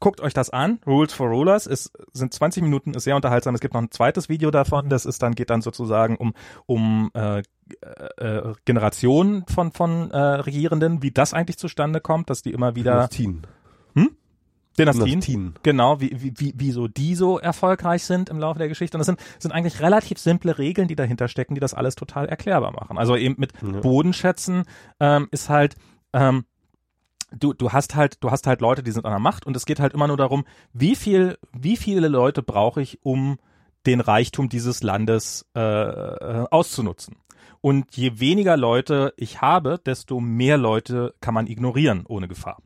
guckt 0.00 0.20
euch 0.20 0.34
das 0.34 0.50
an, 0.50 0.80
Rules 0.86 1.12
for 1.12 1.28
Rulers, 1.28 1.66
ist, 1.66 1.92
sind 2.12 2.34
20 2.34 2.62
Minuten, 2.62 2.94
ist 2.94 3.04
sehr 3.04 3.16
unterhaltsam. 3.16 3.54
Es 3.54 3.60
gibt 3.60 3.74
noch 3.74 3.80
ein 3.80 3.90
zweites 3.90 4.28
Video 4.28 4.50
davon, 4.50 4.88
das 4.92 5.06
ist 5.06 5.22
dann, 5.22 5.34
geht 5.34 5.50
dann 5.50 5.62
sozusagen 5.62 6.16
um, 6.16 6.34
um 6.66 7.10
äh, 7.14 7.42
äh, 8.18 8.52
Generationen 8.64 9.44
von, 9.46 9.72
von 9.72 10.10
äh, 10.10 10.18
Regierenden, 10.18 11.02
wie 11.02 11.10
das 11.10 11.34
eigentlich 11.34 11.58
zustande 11.58 12.00
kommt, 12.00 12.30
dass 12.30 12.42
die 12.42 12.52
immer 12.52 12.74
wieder. 12.74 12.92
Dynastien. 12.92 13.46
Hm? 13.94 14.10
Dynastien. 14.78 15.06
Dynastien. 15.06 15.54
Genau, 15.62 16.00
wie, 16.00 16.10
wie, 16.20 16.32
wie, 16.36 16.54
wie 16.56 16.70
so 16.70 16.88
die 16.88 17.14
so 17.14 17.38
erfolgreich 17.38 18.04
sind 18.04 18.28
im 18.30 18.38
Laufe 18.38 18.58
der 18.58 18.68
Geschichte. 18.68 18.96
Und 18.96 19.00
das 19.00 19.06
sind, 19.06 19.20
sind 19.38 19.52
eigentlich 19.52 19.80
relativ 19.80 20.18
simple 20.18 20.58
Regeln, 20.58 20.88
die 20.88 20.96
dahinter 20.96 21.28
stecken, 21.28 21.54
die 21.54 21.60
das 21.60 21.74
alles 21.74 21.94
total 21.94 22.26
erklärbar 22.26 22.72
machen. 22.72 22.98
Also 22.98 23.16
eben 23.16 23.34
mit 23.38 23.52
ja. 23.60 23.80
Bodenschätzen 23.80 24.64
ähm, 25.00 25.28
ist 25.30 25.48
halt, 25.48 25.76
ähm, 26.12 26.44
du, 27.38 27.52
du 27.52 27.72
hast 27.72 27.94
halt, 27.94 28.22
du 28.22 28.30
hast 28.30 28.46
halt 28.46 28.60
Leute, 28.60 28.82
die 28.82 28.92
sind 28.92 29.04
an 29.04 29.12
der 29.12 29.20
Macht 29.20 29.46
und 29.46 29.56
es 29.56 29.66
geht 29.66 29.80
halt 29.80 29.92
immer 29.92 30.08
nur 30.08 30.16
darum, 30.16 30.44
wie 30.72 30.96
viel, 30.96 31.38
wie 31.52 31.76
viele 31.76 32.08
Leute 32.08 32.42
brauche 32.42 32.80
ich, 32.80 32.98
um 33.02 33.38
den 33.86 34.00
Reichtum 34.00 34.48
dieses 34.48 34.82
Landes 34.82 35.46
äh, 35.54 35.60
äh, 35.60 36.46
auszunutzen. 36.50 37.16
Und 37.60 37.96
je 37.96 38.18
weniger 38.18 38.56
Leute 38.56 39.14
ich 39.16 39.40
habe, 39.40 39.80
desto 39.84 40.20
mehr 40.20 40.58
Leute 40.58 41.14
kann 41.20 41.34
man 41.34 41.46
ignorieren 41.46 42.04
ohne 42.06 42.28
Gefahr. 42.28 42.58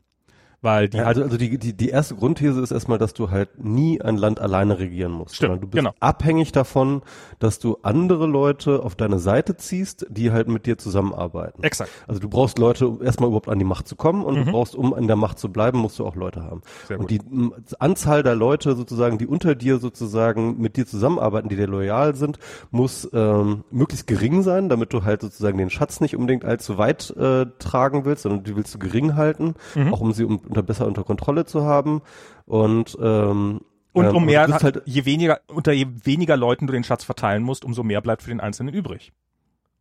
Weil 0.61 0.89
die 0.89 0.97
ja, 0.97 1.03
also, 1.03 1.21
also 1.21 1.37
die, 1.37 1.59
die, 1.59 1.73
die 1.73 1.89
erste 1.89 2.15
Grundthese 2.15 2.59
ist 2.61 2.71
erstmal, 2.71 2.97
dass 2.97 3.13
du 3.13 3.29
halt 3.29 3.63
nie 3.63 4.01
ein 4.01 4.17
Land 4.17 4.39
alleine 4.39 4.79
regieren 4.79 5.11
musst. 5.11 5.35
Stimmt, 5.35 5.61
du 5.61 5.67
bist 5.67 5.77
genau. 5.77 5.93
abhängig 5.99 6.51
davon, 6.51 7.03
dass 7.37 7.59
du 7.59 7.77
andere 7.83 8.25
Leute 8.25 8.81
auf 8.81 8.95
deine 8.95 9.19
Seite 9.19 9.55
ziehst, 9.57 10.07
die 10.09 10.31
halt 10.31 10.47
mit 10.47 10.65
dir 10.65 10.79
zusammenarbeiten. 10.79 11.63
Exakt. 11.63 11.91
Also 12.07 12.19
du 12.19 12.27
brauchst 12.27 12.57
Leute, 12.57 12.97
erstmal 13.03 13.27
überhaupt 13.27 13.49
an 13.49 13.59
die 13.59 13.65
Macht 13.65 13.87
zu 13.87 13.95
kommen 13.95 14.25
und 14.25 14.35
mhm. 14.39 14.45
du 14.45 14.51
brauchst, 14.51 14.75
um 14.75 14.95
an 14.95 15.05
der 15.05 15.15
Macht 15.15 15.37
zu 15.37 15.51
bleiben, 15.51 15.77
musst 15.77 15.99
du 15.99 16.07
auch 16.07 16.15
Leute 16.15 16.43
haben. 16.43 16.61
Sehr 16.87 16.99
und 16.99 17.07
gut. 17.07 17.11
die 17.11 17.75
Anzahl 17.77 18.23
der 18.23 18.35
Leute 18.35 18.75
sozusagen, 18.75 19.19
die 19.19 19.27
unter 19.27 19.53
dir 19.53 19.77
sozusagen 19.77 20.59
mit 20.59 20.75
dir 20.75 20.87
zusammenarbeiten, 20.87 21.49
die 21.49 21.55
dir 21.55 21.67
loyal 21.67 22.15
sind, 22.15 22.39
muss 22.71 23.07
ähm, 23.13 23.63
möglichst 23.69 24.07
gering 24.07 24.41
sein, 24.41 24.69
damit 24.69 24.91
du 24.91 25.03
halt 25.03 25.21
sozusagen 25.21 25.59
den 25.59 25.69
Schatz 25.69 26.01
nicht 26.01 26.15
unbedingt 26.15 26.45
allzu 26.45 26.79
weit 26.79 27.15
äh, 27.15 27.45
tragen 27.59 28.05
willst, 28.05 28.23
sondern 28.23 28.43
die 28.43 28.55
willst 28.55 28.73
du 28.73 28.79
gering 28.79 29.15
halten, 29.15 29.53
mhm. 29.75 29.93
auch 29.93 30.01
um 30.01 30.13
sie 30.13 30.23
um 30.23 30.41
unter 30.47 30.63
besser 30.63 30.87
unter 30.87 31.03
Kontrolle 31.03 31.45
zu 31.45 31.63
haben 31.63 32.01
und 32.45 32.97
ähm, 33.01 33.61
und 33.93 34.07
um 34.09 34.15
ähm, 34.17 34.25
mehr, 34.25 34.45
und 34.45 34.63
halt, 34.63 34.81
je 34.85 35.05
weniger, 35.05 35.39
unter 35.47 35.71
je 35.71 35.87
weniger 36.03 36.37
Leuten 36.37 36.67
du 36.67 36.73
den 36.73 36.83
Schatz 36.83 37.03
verteilen 37.03 37.41
musst, 37.41 37.65
umso 37.65 37.83
mehr 37.83 38.01
bleibt 38.01 38.21
für 38.21 38.29
den 38.29 38.39
Einzelnen 38.39 38.73
übrig. 38.73 39.11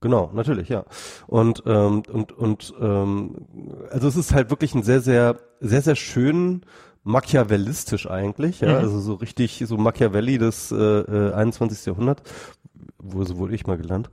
Genau, 0.01 0.31
natürlich, 0.35 0.69
ja. 0.69 0.85
Und 1.27 1.63
ähm, 1.67 2.03
und 2.11 2.33
und 2.33 2.75
ähm, 2.81 3.47
also 3.91 4.09
es 4.09 4.17
ist 4.17 4.35
halt 4.35 4.51
wirklich 4.51 4.75
ein 4.75 4.83
sehr 4.83 5.01
sehr 5.01 5.39
sehr 5.61 5.83
sehr 5.83 5.97
schön 5.97 6.63
machiavellistisch 7.03 8.11
eigentlich, 8.11 8.61
ja, 8.61 8.71
mhm. 8.71 8.77
also 8.77 9.01
so 9.01 9.15
richtig 9.15 9.65
so 9.67 9.77
Machiavelli 9.77 10.39
des 10.39 10.73
äh, 10.73 10.77
äh, 10.77 11.33
21. 11.33 11.87
Jahrhunderts, 11.87 12.23
wo 13.13 13.25
so 13.25 13.39
wurde 13.39 13.55
ich 13.55 13.67
mal 13.67 13.77
gelernt. 13.77 14.11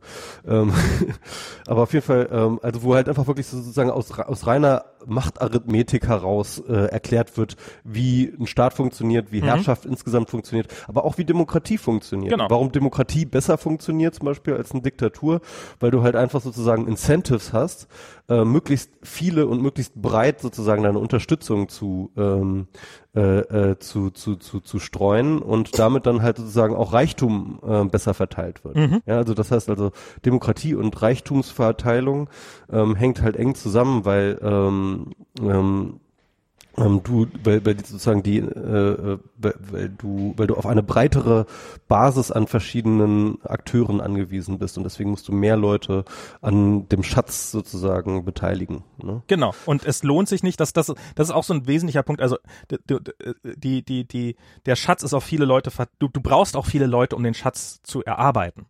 Ähm, 0.47 0.73
aber 1.67 1.83
auf 1.83 1.93
jeden 1.93 2.05
Fall, 2.05 2.29
ähm, 2.31 2.59
also 2.61 2.83
wo 2.83 2.95
halt 2.95 3.09
einfach 3.09 3.27
wirklich 3.27 3.47
sozusagen 3.47 3.89
aus, 3.89 4.11
aus 4.11 4.47
reiner 4.47 4.85
Machtarithmetik 5.05 6.07
heraus 6.07 6.61
äh, 6.67 6.85
erklärt 6.87 7.37
wird, 7.37 7.55
wie 7.83 8.33
ein 8.39 8.47
Staat 8.47 8.73
funktioniert, 8.73 9.31
wie 9.31 9.41
mhm. 9.41 9.45
Herrschaft 9.45 9.85
insgesamt 9.85 10.29
funktioniert, 10.29 10.67
aber 10.87 11.03
auch 11.05 11.17
wie 11.17 11.25
Demokratie 11.25 11.77
funktioniert. 11.77 12.31
Genau. 12.33 12.49
Warum 12.49 12.71
Demokratie 12.71 13.25
besser 13.25 13.57
funktioniert 13.57 14.15
zum 14.15 14.25
Beispiel 14.25 14.55
als 14.55 14.71
eine 14.71 14.81
Diktatur, 14.81 15.41
weil 15.79 15.91
du 15.91 16.03
halt 16.03 16.15
einfach 16.15 16.41
sozusagen 16.41 16.87
Incentives 16.87 17.53
hast, 17.53 17.87
äh, 18.29 18.45
möglichst 18.45 18.91
viele 19.01 19.47
und 19.47 19.61
möglichst 19.61 20.01
breit 20.01 20.41
sozusagen 20.41 20.83
deine 20.83 20.99
Unterstützung 20.99 21.69
zu 21.69 22.11
ähm, 22.15 22.67
äh, 23.15 23.71
äh, 23.71 23.79
zu, 23.79 24.09
zu, 24.09 24.37
zu, 24.37 24.59
zu 24.59 24.79
streuen 24.79 25.39
und 25.39 25.77
damit 25.77 26.07
dann 26.07 26.23
halt 26.23 26.37
sozusagen 26.37 26.75
auch 26.75 26.93
Reichtum 26.93 27.59
äh, 27.63 27.85
besser 27.85 28.15
verteilt 28.15 28.65
wird. 28.65 28.75
Mhm. 28.75 29.01
Ja, 29.05 29.17
also 29.17 29.35
das 29.35 29.51
heißt 29.51 29.69
also 29.69 29.91
Demokratie 30.25 30.73
und 30.73 30.99
Reichtumsverteilung 30.99 32.29
ähm, 32.71 32.95
hängt 32.95 33.21
halt 33.21 33.35
eng 33.35 33.53
zusammen, 33.53 34.05
weil 34.05 34.39
ähm, 34.41 35.11
ähm, 35.39 35.99
ähm, 36.77 37.01
du, 37.03 37.27
weil, 37.43 37.65
weil 37.65 37.77
sozusagen 37.77 38.23
die, 38.23 38.39
äh, 38.39 38.41
äh 38.41 39.17
weil, 39.37 39.89
du, 39.89 40.33
weil 40.37 40.47
du 40.47 40.55
auf 40.55 40.65
eine 40.65 40.81
breitere 40.81 41.45
Basis 41.87 42.31
an 42.31 42.47
verschiedenen 42.47 43.43
Akteuren 43.43 44.01
angewiesen 44.01 44.57
bist 44.57 44.77
und 44.77 44.83
deswegen 44.83 45.11
musst 45.11 45.27
du 45.27 45.33
mehr 45.33 45.57
Leute 45.57 46.05
an 46.41 46.87
dem 46.89 47.03
Schatz 47.03 47.51
sozusagen 47.51 48.25
beteiligen. 48.25 48.83
Ne? 48.97 49.21
Genau. 49.27 49.53
Und 49.65 49.85
es 49.85 50.03
lohnt 50.03 50.29
sich 50.29 50.43
nicht, 50.43 50.59
dass 50.59 50.73
das, 50.73 50.87
das 51.15 51.27
ist 51.27 51.33
auch 51.33 51.43
so 51.43 51.53
ein 51.53 51.67
wesentlicher 51.67 52.03
Punkt. 52.03 52.21
Also 52.21 52.37
die, 53.55 53.83
die, 53.83 54.07
die, 54.07 54.35
der 54.65 54.75
Schatz 54.75 55.03
ist 55.03 55.13
auf 55.13 55.23
viele 55.23 55.45
Leute, 55.45 55.71
du, 55.99 56.07
du 56.07 56.21
brauchst 56.21 56.55
auch 56.55 56.65
viele 56.65 56.87
Leute, 56.87 57.15
um 57.15 57.23
den 57.23 57.33
Schatz 57.33 57.81
zu 57.83 58.03
erarbeiten. 58.03 58.65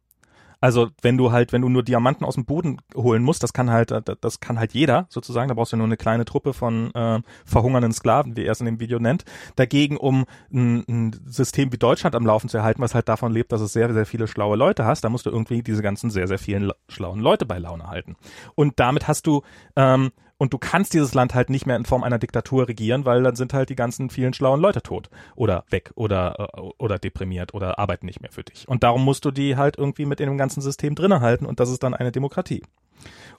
Also 0.64 0.91
wenn 1.02 1.18
du 1.18 1.34
halt, 1.34 1.52
wenn 1.52 1.61
du 1.61 1.68
nur 1.68 1.84
Diamanten 1.84 2.23
aus 2.23 2.35
dem 2.35 2.45
Boden 2.45 2.77
holen 2.95 3.22
musst, 3.22 3.44
das 3.44 3.52
kann 3.52 3.69
halt, 3.69 3.91
äh, 3.91 4.02
das 4.22 4.40
kann 4.40 4.57
halt 4.57 4.72
jeder 4.72 5.07
sozusagen. 5.10 5.49
Da 5.49 5.56
brauchst 5.56 5.73
du 5.73 5.77
nur 5.77 5.85
eine 5.85 5.98
kleine 5.98 6.23
Truppe 6.23 6.53
von 6.53 6.90
äh, 6.95 7.19
verhungernden 7.44 7.91
Sklaven, 7.91 8.38
wie 8.38 8.45
er 8.45 8.53
es 8.53 8.61
in 8.61 8.68
dem 8.68 8.80
Video 8.80 8.98
nennt. 8.98 9.26
Dagegen, 9.57 9.98
um 9.98 10.23
ein, 10.53 10.85
ein 10.88 11.19
System 11.26 11.73
wie 11.73 11.77
Deutschland 11.77 12.15
am 12.15 12.26
Laufen 12.26 12.48
zu 12.48 12.56
erhalten, 12.56 12.81
was 12.81 12.95
halt 12.95 13.10
davon 13.10 13.34
lebt, 13.34 13.52
dass 13.52 13.60
es 13.60 13.73
sehr, 13.73 13.94
sehr 13.94 14.06
viele 14.06 14.26
schlaue 14.26 14.56
Leute 14.56 14.85
hast, 14.85 15.03
da 15.03 15.10
musst 15.10 15.26
du 15.26 15.31
irgendwie 15.31 15.64
diese 15.64 15.81
ganzen 15.81 16.10
sehr, 16.10 16.30
sehr 16.30 16.40
vielen 16.40 16.72
schlauen 16.88 17.19
Leute 17.19 17.45
bei 17.45 17.60
Laune 17.60 17.88
halten. 17.88 18.15
Und 18.56 18.80
damit 18.80 19.06
hast 19.10 19.27
du 19.27 19.41
ähm, 19.76 20.11
und 20.44 20.52
du 20.52 20.57
kannst 20.57 20.94
dieses 20.94 21.14
Land 21.14 21.34
halt 21.34 21.49
nicht 21.49 21.65
mehr 21.65 21.78
in 21.78 21.86
Form 21.86 22.03
einer 22.03 22.20
Diktatur 22.20 22.68
regieren, 22.68 23.06
weil 23.06 23.24
dann 23.24 23.38
sind 23.38 23.53
halt 23.53 23.70
die 23.70 23.78
ganzen 23.78 24.10
vielen 24.10 24.34
schlauen 24.34 24.60
Leute 24.60 24.82
tot 24.82 25.10
oder 25.38 25.64
weg 25.70 25.94
oder 25.95 26.49
äh, 26.53 26.61
oder 26.80 26.99
deprimiert 26.99 27.53
oder 27.53 27.80
arbeiten 27.80 28.06
nicht 28.06 28.22
mehr 28.22 28.30
für 28.30 28.44
dich. 28.44 28.68
Und 28.68 28.84
darum 28.84 29.06
musst 29.06 29.24
du 29.24 29.32
die 29.32 29.56
halt 29.56 29.78
irgendwie 29.78 30.06
mit 30.06 30.20
in 30.20 30.28
dem 30.28 30.38
ganzen 30.38 30.60
System 30.60 30.95
drinnen 30.95 31.22
halten 31.22 31.45
und 31.45 31.61
das 31.61 31.70
ist 31.70 31.82
dann 31.82 31.94
eine 31.94 32.11
Demokratie. 32.11 32.61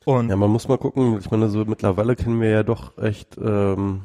Und 0.07 0.31
ja, 0.31 0.37
man 0.37 0.51
muss 0.51 0.67
mal 0.67 0.79
gucken, 0.79 1.19
ich 1.19 1.31
meine, 1.31 1.51
so 1.51 1.67
mittlerweile 1.67 2.17
kennen 2.17 2.41
wir 2.41 2.49
ja 2.49 2.63
doch 2.63 2.97
echt 2.97 3.37
ähm, 3.37 4.05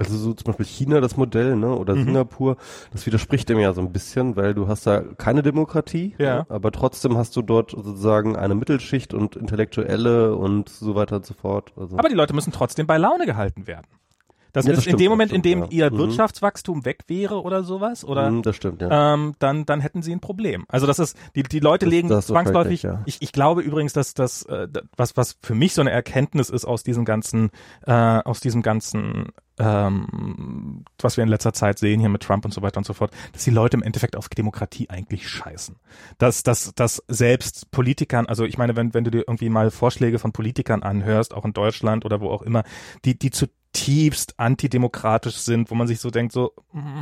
also 0.00 0.16
so 0.16 0.32
zum 0.32 0.44
Beispiel 0.44 0.64
China, 0.66 1.00
das 1.00 1.18
Modell, 1.18 1.56
ne, 1.56 1.74
oder 1.76 1.94
mhm. 1.94 2.06
Singapur, 2.06 2.56
das 2.90 3.04
widerspricht 3.04 3.48
dem 3.50 3.58
ja 3.58 3.72
so 3.74 3.82
ein 3.82 3.92
bisschen, 3.92 4.34
weil 4.34 4.54
du 4.54 4.66
hast 4.66 4.86
da 4.86 5.02
keine 5.18 5.42
Demokratie, 5.42 6.14
ja. 6.18 6.38
Ne, 6.38 6.46
aber 6.48 6.72
trotzdem 6.72 7.18
hast 7.18 7.36
du 7.36 7.42
dort 7.42 7.72
sozusagen 7.72 8.34
eine 8.34 8.54
Mittelschicht 8.54 9.12
und 9.12 9.36
Intellektuelle 9.36 10.34
und 10.34 10.70
so 10.70 10.94
weiter 10.94 11.16
und 11.16 11.26
so 11.26 11.34
fort. 11.34 11.72
Also. 11.76 11.98
Aber 11.98 12.08
die 12.08 12.14
Leute 12.14 12.34
müssen 12.34 12.52
trotzdem 12.52 12.86
bei 12.86 12.96
Laune 12.96 13.26
gehalten 13.26 13.66
werden. 13.66 13.86
Das 14.52 14.66
ja, 14.66 14.72
ist 14.72 14.78
das 14.78 14.86
in 14.86 14.96
dem 14.96 15.10
Moment, 15.10 15.32
in 15.32 15.42
dem 15.42 15.60
ja. 15.60 15.66
ihr 15.70 15.90
mhm. 15.90 15.98
Wirtschaftswachstum 15.98 16.84
weg 16.84 17.04
wäre 17.06 17.42
oder 17.42 17.62
sowas, 17.62 18.04
oder? 18.04 18.30
Mhm, 18.30 18.42
das 18.42 18.56
stimmt, 18.56 18.82
ja. 18.82 19.14
Ähm, 19.14 19.34
dann, 19.38 19.66
dann 19.66 19.80
hätten 19.80 20.02
sie 20.02 20.12
ein 20.12 20.20
Problem. 20.20 20.64
Also 20.68 20.86
das 20.86 20.98
ist, 20.98 21.16
die, 21.34 21.42
die 21.42 21.60
Leute 21.60 21.86
das, 21.86 21.90
legen 21.90 22.08
das 22.08 22.26
zwangsläufig, 22.26 22.82
ja. 22.82 23.02
ich, 23.06 23.22
ich 23.22 23.32
glaube 23.32 23.62
übrigens, 23.62 23.92
dass 23.92 24.14
das, 24.14 24.42
äh, 24.44 24.68
was, 24.96 25.16
was 25.16 25.36
für 25.42 25.54
mich 25.54 25.74
so 25.74 25.80
eine 25.80 25.90
Erkenntnis 25.90 26.50
ist 26.50 26.64
aus 26.64 26.82
diesem 26.82 27.04
ganzen, 27.04 27.50
äh, 27.86 27.92
aus 27.92 28.40
diesem 28.40 28.62
ganzen 28.62 29.28
ähm, 29.60 30.84
was 30.98 31.16
wir 31.16 31.24
in 31.24 31.28
letzter 31.28 31.52
Zeit 31.52 31.78
sehen 31.78 32.00
hier 32.00 32.08
mit 32.08 32.22
Trump 32.22 32.44
und 32.44 32.54
so 32.54 32.62
weiter 32.62 32.78
und 32.78 32.86
so 32.86 32.94
fort, 32.94 33.12
dass 33.32 33.44
die 33.44 33.50
Leute 33.50 33.76
im 33.76 33.82
Endeffekt 33.82 34.16
auf 34.16 34.28
Demokratie 34.28 34.88
eigentlich 34.88 35.28
scheißen. 35.28 35.76
Dass, 36.18 36.42
dass, 36.42 36.72
dass 36.74 37.02
selbst 37.08 37.70
Politikern, 37.70 38.26
also 38.26 38.44
ich 38.44 38.56
meine, 38.56 38.74
wenn, 38.74 38.94
wenn 38.94 39.04
du 39.04 39.10
dir 39.10 39.24
irgendwie 39.26 39.50
mal 39.50 39.70
Vorschläge 39.70 40.18
von 40.18 40.32
Politikern 40.32 40.82
anhörst, 40.82 41.34
auch 41.34 41.44
in 41.44 41.52
Deutschland 41.52 42.06
oder 42.06 42.20
wo 42.20 42.30
auch 42.30 42.42
immer, 42.42 42.64
die, 43.04 43.18
die 43.18 43.30
zu 43.30 43.46
zutiefst 43.72 44.38
antidemokratisch 44.38 45.36
sind, 45.36 45.70
wo 45.70 45.74
man 45.74 45.86
sich 45.86 46.00
so 46.00 46.10
denkt, 46.10 46.32
so, 46.32 46.52
mm, 46.72 47.00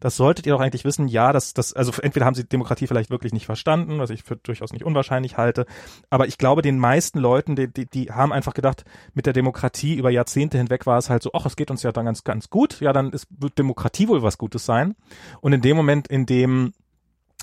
das 0.00 0.16
solltet 0.16 0.46
ihr 0.46 0.52
doch 0.52 0.60
eigentlich 0.60 0.84
wissen, 0.84 1.08
ja, 1.08 1.32
das, 1.32 1.54
das, 1.54 1.72
also 1.72 1.92
entweder 2.00 2.26
haben 2.26 2.34
sie 2.34 2.44
Demokratie 2.44 2.86
vielleicht 2.86 3.10
wirklich 3.10 3.32
nicht 3.32 3.46
verstanden, 3.46 3.98
was 3.98 4.10
ich 4.10 4.22
für 4.22 4.36
durchaus 4.36 4.72
nicht 4.72 4.84
unwahrscheinlich 4.84 5.36
halte, 5.36 5.66
aber 6.10 6.26
ich 6.26 6.38
glaube, 6.38 6.62
den 6.62 6.78
meisten 6.78 7.18
Leuten, 7.18 7.56
die, 7.56 7.72
die, 7.72 7.86
die 7.86 8.12
haben 8.12 8.32
einfach 8.32 8.54
gedacht, 8.54 8.84
mit 9.12 9.26
der 9.26 9.32
Demokratie 9.32 9.94
über 9.94 10.10
Jahrzehnte 10.10 10.58
hinweg 10.58 10.86
war 10.86 10.98
es 10.98 11.10
halt 11.10 11.22
so, 11.22 11.30
ach, 11.34 11.46
es 11.46 11.56
geht 11.56 11.70
uns 11.70 11.82
ja 11.82 11.92
dann 11.92 12.06
ganz, 12.06 12.24
ganz 12.24 12.50
gut, 12.50 12.80
ja, 12.80 12.92
dann 12.92 13.10
ist, 13.10 13.26
wird 13.30 13.58
Demokratie 13.58 14.08
wohl 14.08 14.22
was 14.22 14.38
Gutes 14.38 14.64
sein. 14.64 14.94
Und 15.40 15.52
in 15.52 15.60
dem 15.60 15.76
Moment, 15.76 16.08
in 16.08 16.26
dem, 16.26 16.72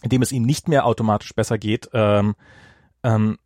in 0.01 0.09
dem 0.09 0.21
es 0.21 0.31
ihnen 0.31 0.45
nicht 0.45 0.67
mehr 0.67 0.85
automatisch 0.85 1.33
besser 1.33 1.57
geht, 1.57 1.89
ähm, 1.93 2.35
ähm, 3.03 3.37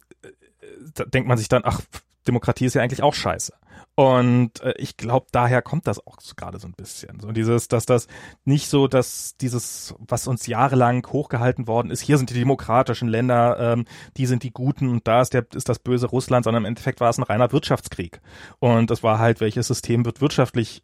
da 0.94 1.06
denkt 1.06 1.28
man 1.28 1.38
sich 1.38 1.50
dann, 1.50 1.64
ach, 1.66 1.82
Demokratie 2.28 2.66
ist 2.66 2.76
ja 2.76 2.82
eigentlich 2.82 3.04
auch 3.04 3.14
scheiße. 3.14 3.54
Und 3.94 4.62
äh, 4.62 4.74
ich 4.78 4.98
glaube, 4.98 5.28
daher 5.32 5.62
kommt 5.62 5.88
das 5.88 6.06
auch 6.06 6.18
gerade 6.36 6.60
so 6.60 6.68
ein 6.68 6.74
bisschen. 6.74 7.20
So 7.20 7.32
dieses, 7.32 7.68
dass 7.68 7.86
das 7.86 8.08
nicht 8.44 8.68
so, 8.68 8.88
dass 8.88 9.38
dieses, 9.38 9.96
was 10.00 10.28
uns 10.28 10.48
jahrelang 10.48 11.06
hochgehalten 11.08 11.68
worden 11.68 11.92
ist, 11.92 12.02
hier 12.02 12.18
sind 12.18 12.30
die 12.30 12.34
demokratischen 12.34 13.08
Länder, 13.08 13.58
ähm, 13.60 13.86
die 14.18 14.26
sind 14.26 14.44
die 14.44 14.52
Guten 14.52 14.90
und 14.90 15.08
da 15.08 15.22
ist 15.22 15.34
der 15.34 15.46
ist 15.54 15.70
das 15.70 15.80
böse 15.80 16.08
Russland, 16.08 16.44
sondern 16.44 16.64
im 16.64 16.68
Endeffekt 16.68 17.00
war 17.00 17.10
es 17.10 17.18
ein 17.18 17.24
reiner 17.24 17.52
Wirtschaftskrieg. 17.52 18.22
Und 18.60 18.90
das 18.90 19.04
war 19.04 19.20
halt, 19.20 19.40
welches 19.40 19.68
System 19.68 20.06
wird 20.06 20.20
wirtschaftlich 20.20 20.82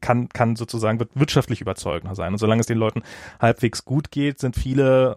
kann, 0.00 0.28
kann 0.28 0.56
sozusagen, 0.56 1.00
wird 1.00 1.10
wirtschaftlich 1.14 1.60
überzeugender 1.60 2.14
sein. 2.14 2.32
Und 2.32 2.38
solange 2.38 2.60
es 2.60 2.66
den 2.66 2.78
Leuten 2.78 3.02
halbwegs 3.40 3.84
gut 3.84 4.10
geht, 4.10 4.38
sind 4.38 4.56
viele 4.56 5.16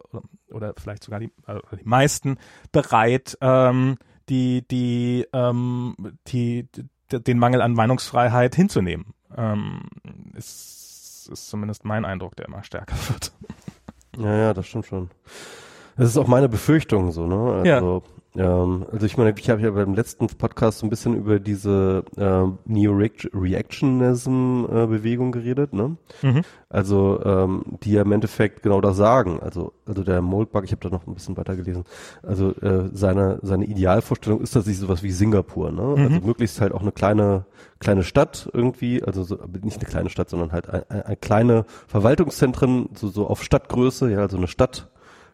oder 0.49 0.73
vielleicht 0.77 1.03
sogar 1.03 1.19
die, 1.19 1.31
also 1.45 1.61
die 1.79 1.87
meisten 1.87 2.37
bereit, 2.71 3.37
ähm, 3.41 3.97
die, 4.29 4.65
die, 4.67 5.27
ähm, 5.33 5.95
die, 6.27 6.67
die, 6.71 6.85
den 7.19 7.39
Mangel 7.39 7.61
an 7.61 7.73
Meinungsfreiheit 7.73 8.55
hinzunehmen. 8.55 9.13
Ähm, 9.35 9.83
ist, 10.35 11.29
ist 11.31 11.49
zumindest 11.49 11.85
mein 11.85 12.05
Eindruck, 12.05 12.35
der 12.35 12.47
immer 12.47 12.63
stärker 12.63 12.95
wird. 13.09 13.31
Ja, 14.17 14.35
ja, 14.35 14.53
das 14.53 14.67
stimmt 14.67 14.85
schon. 14.85 15.09
Das 15.97 16.09
ist 16.09 16.17
auch 16.17 16.27
meine 16.27 16.49
Befürchtung 16.49 17.11
so, 17.11 17.27
ne? 17.27 17.63
Also, 17.71 18.03
ähm, 18.35 18.85
also 18.91 19.05
ich 19.05 19.15
meine, 19.17 19.33
ich 19.37 19.49
habe 19.49 19.61
ja 19.61 19.71
beim 19.71 19.93
letzten 19.93 20.27
Podcast 20.27 20.79
so 20.79 20.87
ein 20.87 20.89
bisschen 20.89 21.15
über 21.15 21.39
diese 21.39 22.03
äh, 22.17 22.43
Neo-Reactionism-Bewegung 22.65 25.29
äh, 25.29 25.31
geredet, 25.31 25.71
ne? 25.73 25.95
Mhm. 26.21 26.41
Also 26.69 27.21
ähm, 27.23 27.63
die 27.83 27.91
ja 27.91 28.01
im 28.01 28.11
Endeffekt 28.11 28.63
genau 28.63 28.81
das 28.81 28.97
sagen. 28.97 29.39
Also 29.41 29.73
also 29.85 30.03
der 30.03 30.23
Moldbug, 30.23 30.63
ich 30.63 30.71
habe 30.71 30.81
da 30.81 30.89
noch 30.89 31.05
ein 31.05 31.13
bisschen 31.13 31.37
weiter 31.37 31.55
gelesen. 31.55 31.83
Also 32.23 32.49
äh, 32.61 32.89
seine 32.91 33.37
seine 33.43 33.65
Idealvorstellung 33.65 34.41
ist 34.41 34.49
tatsächlich 34.51 34.79
sowas 34.79 35.03
wie 35.03 35.11
Singapur, 35.11 35.71
ne? 35.71 35.93
Mhm. 35.95 36.13
Also 36.13 36.25
möglichst 36.25 36.59
halt 36.59 36.73
auch 36.73 36.81
eine 36.81 36.91
kleine 36.91 37.45
kleine 37.77 38.03
Stadt 38.03 38.49
irgendwie, 38.53 39.03
also 39.03 39.23
so, 39.23 39.37
nicht 39.61 39.77
eine 39.77 39.89
kleine 39.89 40.09
Stadt, 40.09 40.29
sondern 40.29 40.51
halt 40.51 40.67
ein, 40.69 40.81
ein, 40.89 41.03
ein 41.03 41.21
kleine 41.21 41.65
Verwaltungszentren, 41.87 42.89
so 42.95 43.09
so 43.09 43.27
auf 43.27 43.43
Stadtgröße, 43.43 44.11
ja, 44.11 44.19
also 44.19 44.37
eine 44.37 44.47
Stadt 44.47 44.89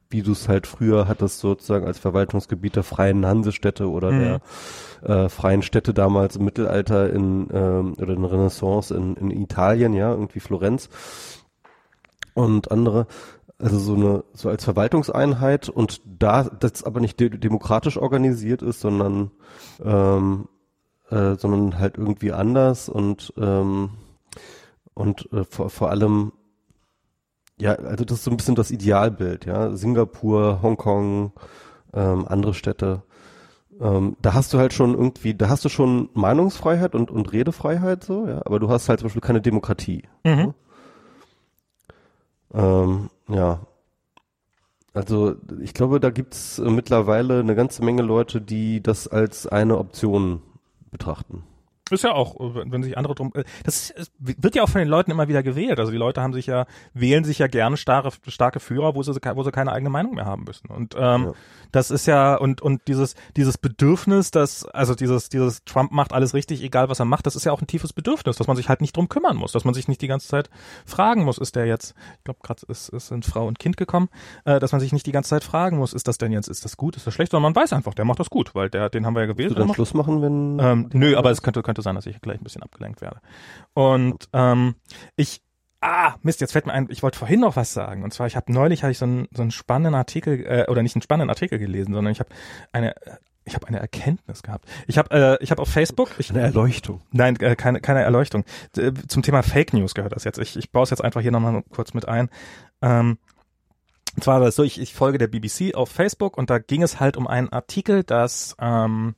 wie 0.09 0.23
du 0.23 0.31
es 0.31 0.47
halt 0.47 0.65
früher 0.65 1.07
hattest, 1.07 1.39
sozusagen 1.39 1.85
als 1.85 1.99
Verwaltungsgebiet 1.99 2.75
der 2.75 2.83
freien 2.83 3.25
Hansestädte 3.25 3.89
oder 3.89 4.11
mhm. 4.11 4.19
der 4.19 4.41
äh, 5.03 5.29
freien 5.29 5.61
Städte 5.61 5.93
damals 5.93 6.35
im 6.35 6.45
Mittelalter 6.45 7.11
in 7.11 7.47
ähm, 7.53 7.93
oder 7.99 8.13
in 8.13 8.25
Renaissance 8.25 8.95
in, 8.95 9.15
in 9.15 9.31
Italien, 9.31 9.93
ja, 9.93 10.11
irgendwie 10.11 10.39
Florenz 10.39 10.89
und 12.33 12.71
andere. 12.71 13.07
Also 13.59 13.77
so 13.77 13.93
eine, 13.93 14.23
so 14.33 14.49
als 14.49 14.63
Verwaltungseinheit 14.63 15.67
und 15.69 16.01
da 16.05 16.43
das 16.43 16.83
aber 16.83 17.01
nicht 17.01 17.19
de 17.19 17.29
demokratisch 17.29 17.97
organisiert 17.97 18.61
ist, 18.61 18.79
sondern 18.79 19.31
ähm, 19.83 20.47
äh, 21.09 21.35
sondern 21.35 21.77
halt 21.77 21.97
irgendwie 21.97 22.31
anders 22.31 22.89
und 22.89 23.33
ähm, 23.37 23.91
und 24.93 25.31
äh, 25.33 25.43
vor, 25.43 25.69
vor 25.69 25.89
allem 25.89 26.31
ja, 27.59 27.73
also 27.75 28.05
das 28.05 28.19
ist 28.19 28.23
so 28.23 28.31
ein 28.31 28.37
bisschen 28.37 28.55
das 28.55 28.71
Idealbild, 28.71 29.45
ja. 29.45 29.75
Singapur, 29.75 30.61
Hongkong, 30.61 31.33
ähm, 31.93 32.25
andere 32.27 32.53
Städte. 32.53 33.03
Ähm, 33.81 34.17
da 34.21 34.33
hast 34.33 34.53
du 34.53 34.57
halt 34.57 34.73
schon 34.73 34.93
irgendwie, 34.93 35.33
da 35.33 35.49
hast 35.49 35.63
du 35.63 35.69
schon 35.69 36.09
Meinungsfreiheit 36.13 36.95
und, 36.95 37.11
und 37.11 37.31
Redefreiheit 37.31 38.03
so, 38.03 38.27
ja, 38.27 38.41
aber 38.45 38.59
du 38.59 38.69
hast 38.69 38.89
halt 38.89 38.99
zum 38.99 39.07
Beispiel 39.07 39.21
keine 39.21 39.41
Demokratie. 39.41 40.03
Mhm. 40.25 40.53
Ja? 42.53 42.83
Ähm, 42.83 43.09
ja. 43.29 43.59
Also 44.93 45.35
ich 45.61 45.73
glaube, 45.73 45.99
da 45.99 46.09
gibt's 46.09 46.57
mittlerweile 46.57 47.39
eine 47.39 47.55
ganze 47.55 47.85
Menge 47.85 48.01
Leute, 48.01 48.41
die 48.41 48.81
das 48.81 49.07
als 49.07 49.47
eine 49.47 49.77
Option 49.77 50.41
betrachten. 50.91 51.43
Ist 51.91 52.03
ja 52.03 52.13
auch, 52.13 52.35
wenn 52.39 52.83
sich 52.83 52.97
andere 52.97 53.15
drum, 53.15 53.31
äh, 53.35 53.43
das 53.63 53.89
ist, 53.89 54.11
wird 54.19 54.55
ja 54.55 54.63
auch 54.63 54.69
von 54.69 54.79
den 54.79 54.87
Leuten 54.87 55.11
immer 55.11 55.27
wieder 55.27 55.43
gewählt. 55.43 55.79
Also 55.79 55.91
die 55.91 55.97
Leute 55.97 56.21
haben 56.21 56.33
sich 56.33 56.45
ja, 56.45 56.65
wählen 56.93 57.23
sich 57.23 57.39
ja 57.39 57.47
gerne 57.47 57.77
starke, 57.77 58.11
starke 58.27 58.59
Führer, 58.59 58.95
wo 58.95 59.03
sie, 59.03 59.13
wo 59.13 59.43
sie 59.43 59.51
keine 59.51 59.71
eigene 59.71 59.89
Meinung 59.89 60.15
mehr 60.15 60.25
haben 60.25 60.43
müssen. 60.43 60.69
Und 60.69 60.95
ähm, 60.97 61.25
ja. 61.25 61.33
das 61.71 61.91
ist 61.91 62.05
ja, 62.05 62.35
und, 62.35 62.61
und 62.61 62.87
dieses, 62.87 63.15
dieses 63.35 63.57
Bedürfnis, 63.57 64.31
dass, 64.31 64.65
also 64.65 64.95
dieses, 64.95 65.29
dieses 65.29 65.63
Trump 65.65 65.91
macht 65.91 66.13
alles 66.13 66.33
richtig, 66.33 66.63
egal 66.63 66.89
was 66.89 66.99
er 66.99 67.05
macht, 67.05 67.25
das 67.25 67.35
ist 67.35 67.45
ja 67.45 67.51
auch 67.51 67.61
ein 67.61 67.67
tiefes 67.67 67.93
Bedürfnis, 67.93 68.37
dass 68.37 68.47
man 68.47 68.55
sich 68.55 68.69
halt 68.69 68.81
nicht 68.81 68.95
drum 68.95 69.09
kümmern 69.09 69.35
muss, 69.35 69.51
dass 69.51 69.65
man 69.65 69.73
sich 69.73 69.87
nicht 69.87 70.01
die 70.01 70.07
ganze 70.07 70.27
Zeit 70.27 70.49
fragen 70.85 71.23
muss, 71.23 71.37
ist 71.37 71.55
der 71.55 71.65
jetzt, 71.65 71.95
ich 72.17 72.23
glaube 72.23 72.39
gerade 72.43 72.61
ist, 72.67 72.89
ist 72.89 73.09
sind 73.09 73.25
Frau 73.25 73.47
und 73.47 73.59
Kind 73.59 73.77
gekommen, 73.77 74.09
äh, 74.45 74.59
dass 74.59 74.71
man 74.71 74.79
sich 74.79 74.93
nicht 74.93 75.05
die 75.05 75.11
ganze 75.11 75.29
Zeit 75.29 75.43
fragen 75.43 75.77
muss, 75.77 75.93
ist 75.93 76.07
das 76.07 76.17
denn 76.17 76.31
jetzt, 76.31 76.47
ist 76.47 76.63
das 76.63 76.77
gut, 76.77 76.95
ist 76.95 77.05
das 77.05 77.13
schlecht, 77.13 77.31
sondern 77.31 77.51
man 77.53 77.61
weiß 77.61 77.73
einfach, 77.73 77.93
der 77.93 78.05
macht 78.05 78.19
das 78.19 78.29
gut, 78.29 78.55
weil 78.55 78.69
der, 78.69 78.89
den 78.89 79.05
haben 79.05 79.15
wir 79.15 79.21
ja 79.21 79.27
gewählt. 79.27 79.51
Du 79.51 79.55
dann 79.55 79.73
Schluss 79.73 79.93
machen, 79.93 80.21
wenn? 80.21 80.59
Ähm, 80.59 80.89
nö, 80.93 81.17
aber 81.17 81.31
es 81.31 81.41
könnte, 81.41 81.61
könnte 81.61 81.78
könnte 81.79 81.81
sein, 81.81 81.95
dass 81.95 82.05
ich 82.05 82.21
gleich 82.21 82.39
ein 82.39 82.43
bisschen 82.43 82.63
abgelenkt 82.63 83.01
werde. 83.01 83.21
Und 83.73 84.29
ähm, 84.33 84.75
ich 85.15 85.41
Ah, 85.81 86.15
Mist, 86.23 86.41
jetzt 86.41 86.51
fällt 86.51 86.65
mir 86.65 86.73
ein, 86.73 86.87
ich 86.89 87.03
wollte 87.03 87.17
vorhin 87.17 87.39
noch 87.39 87.55
was 87.55 87.71
sagen. 87.73 88.03
Und 88.03 88.13
zwar, 88.13 88.27
ich 88.27 88.35
habe 88.35 88.51
neulich 88.51 88.83
hatte 88.83 88.91
ich 88.91 88.97
so 88.97 89.05
einen, 89.05 89.29
so 89.31 89.43
einen 89.43 89.51
spannenden 89.51 89.95
Artikel, 89.95 90.45
äh, 90.45 90.65
oder 90.69 90.83
nicht 90.83 90.93
einen 90.93 91.01
spannenden 91.01 91.29
Artikel 91.29 91.57
gelesen, 91.57 91.93
sondern 91.93 92.11
ich 92.11 92.19
habe 92.19 92.29
eine 92.73 92.95
ich 93.45 93.55
habe 93.55 93.65
eine 93.65 93.79
Erkenntnis 93.79 94.43
gehabt. 94.43 94.65
Ich 94.87 94.97
habe 94.97 95.37
äh, 95.39 95.41
ich 95.41 95.51
habe 95.51 95.61
auf 95.61 95.69
Facebook 95.69 96.11
ich, 96.17 96.31
eine 96.31 96.41
Erleuchtung. 96.41 96.99
Nein, 97.13 97.37
äh, 97.39 97.55
keine 97.55 97.79
keine 97.79 98.01
Erleuchtung. 98.01 98.43
Zum 99.07 99.23
Thema 99.23 99.41
Fake 99.41 99.71
News 99.71 99.95
gehört 99.95 100.13
das 100.13 100.25
jetzt. 100.25 100.37
Ich, 100.37 100.57
ich 100.57 100.69
baue 100.69 100.83
es 100.83 100.89
jetzt 100.89 101.01
einfach 101.01 101.21
hier 101.21 101.31
nochmal 101.31 101.63
kurz 101.69 101.93
mit 101.93 102.05
ein. 102.05 102.29
Ähm, 102.81 103.17
und 104.17 104.23
zwar 104.25 104.41
war 104.41 104.49
es 104.49 104.57
so, 104.57 104.63
ich, 104.63 104.81
ich 104.81 104.93
folge 104.93 105.17
der 105.17 105.27
BBC 105.27 105.75
auf 105.75 105.89
Facebook 105.89 106.37
und 106.37 106.49
da 106.49 106.59
ging 106.59 106.83
es 106.83 106.99
halt 106.99 107.15
um 107.15 107.25
einen 107.25 107.47
Artikel, 107.53 108.03
dass 108.03 108.53
ähm, 108.59 109.15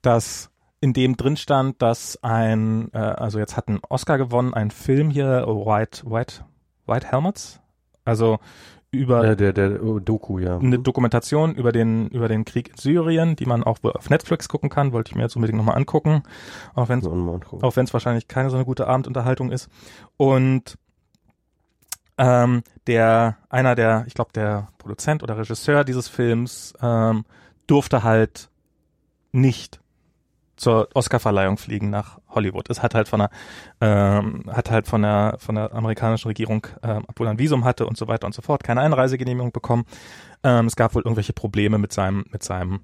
dass 0.00 0.48
in 0.80 0.92
dem 0.92 1.16
drin 1.16 1.36
stand, 1.36 1.82
dass 1.82 2.22
ein, 2.22 2.90
äh, 2.92 2.98
also 2.98 3.38
jetzt 3.38 3.56
hat 3.56 3.68
ein 3.68 3.80
Oscar 3.88 4.18
gewonnen, 4.18 4.54
ein 4.54 4.70
Film 4.70 5.10
hier, 5.10 5.46
White, 5.46 6.02
White, 6.08 6.44
White 6.86 7.08
Helmets, 7.08 7.60
also 8.04 8.38
über 8.90 9.24
ja, 9.26 9.34
der, 9.34 9.52
der 9.52 9.70
Doku, 10.00 10.38
ja. 10.38 10.58
Eine 10.58 10.78
Dokumentation 10.78 11.54
über 11.54 11.72
den, 11.72 12.08
über 12.08 12.28
den 12.28 12.44
Krieg 12.46 12.70
in 12.70 12.76
Syrien, 12.76 13.36
die 13.36 13.44
man 13.44 13.62
auch 13.62 13.78
auf 13.82 14.08
Netflix 14.08 14.48
gucken 14.48 14.70
kann, 14.70 14.92
wollte 14.92 15.10
ich 15.10 15.16
mir 15.16 15.22
jetzt 15.22 15.36
unbedingt 15.36 15.58
nochmal 15.58 15.76
angucken, 15.76 16.22
auch 16.74 16.88
wenn 16.88 17.00
es 17.00 17.06
auch 17.06 17.76
wenn 17.76 17.84
es 17.84 17.92
wahrscheinlich 17.92 18.28
keine 18.28 18.48
so 18.48 18.56
eine 18.56 18.64
gute 18.64 18.86
Abendunterhaltung 18.86 19.50
ist. 19.50 19.68
Und 20.16 20.78
ähm, 22.16 22.62
der, 22.86 23.36
einer 23.50 23.74
der, 23.74 24.04
ich 24.06 24.14
glaube, 24.14 24.32
der 24.34 24.68
Produzent 24.78 25.22
oder 25.22 25.36
Regisseur 25.36 25.84
dieses 25.84 26.08
Films 26.08 26.72
ähm, 26.80 27.24
durfte 27.66 28.02
halt 28.02 28.48
nicht 29.32 29.80
zur 30.58 30.88
Oscarverleihung 30.94 31.56
fliegen 31.56 31.90
nach 31.90 32.18
Hollywood. 32.28 32.68
Es 32.68 32.82
hat 32.82 32.94
halt 32.94 33.08
von 33.08 33.20
der 33.20 33.30
ähm, 33.80 34.44
hat 34.48 34.70
halt 34.70 34.86
von 34.86 35.02
der 35.02 35.36
von 35.38 35.54
der 35.54 35.72
amerikanischen 35.72 36.28
Regierung, 36.28 36.66
ähm, 36.82 37.04
obwohl 37.08 37.26
er 37.26 37.30
ein 37.30 37.38
Visum 37.38 37.64
hatte 37.64 37.86
und 37.86 37.96
so 37.96 38.08
weiter 38.08 38.26
und 38.26 38.34
so 38.34 38.42
fort, 38.42 38.64
keine 38.64 38.80
Einreisegenehmigung 38.82 39.52
bekommen. 39.52 39.86
Ähm, 40.42 40.66
es 40.66 40.76
gab 40.76 40.94
wohl 40.94 41.02
irgendwelche 41.02 41.32
Probleme 41.32 41.78
mit 41.78 41.92
seinem 41.92 42.24
mit 42.30 42.42
seinem 42.42 42.80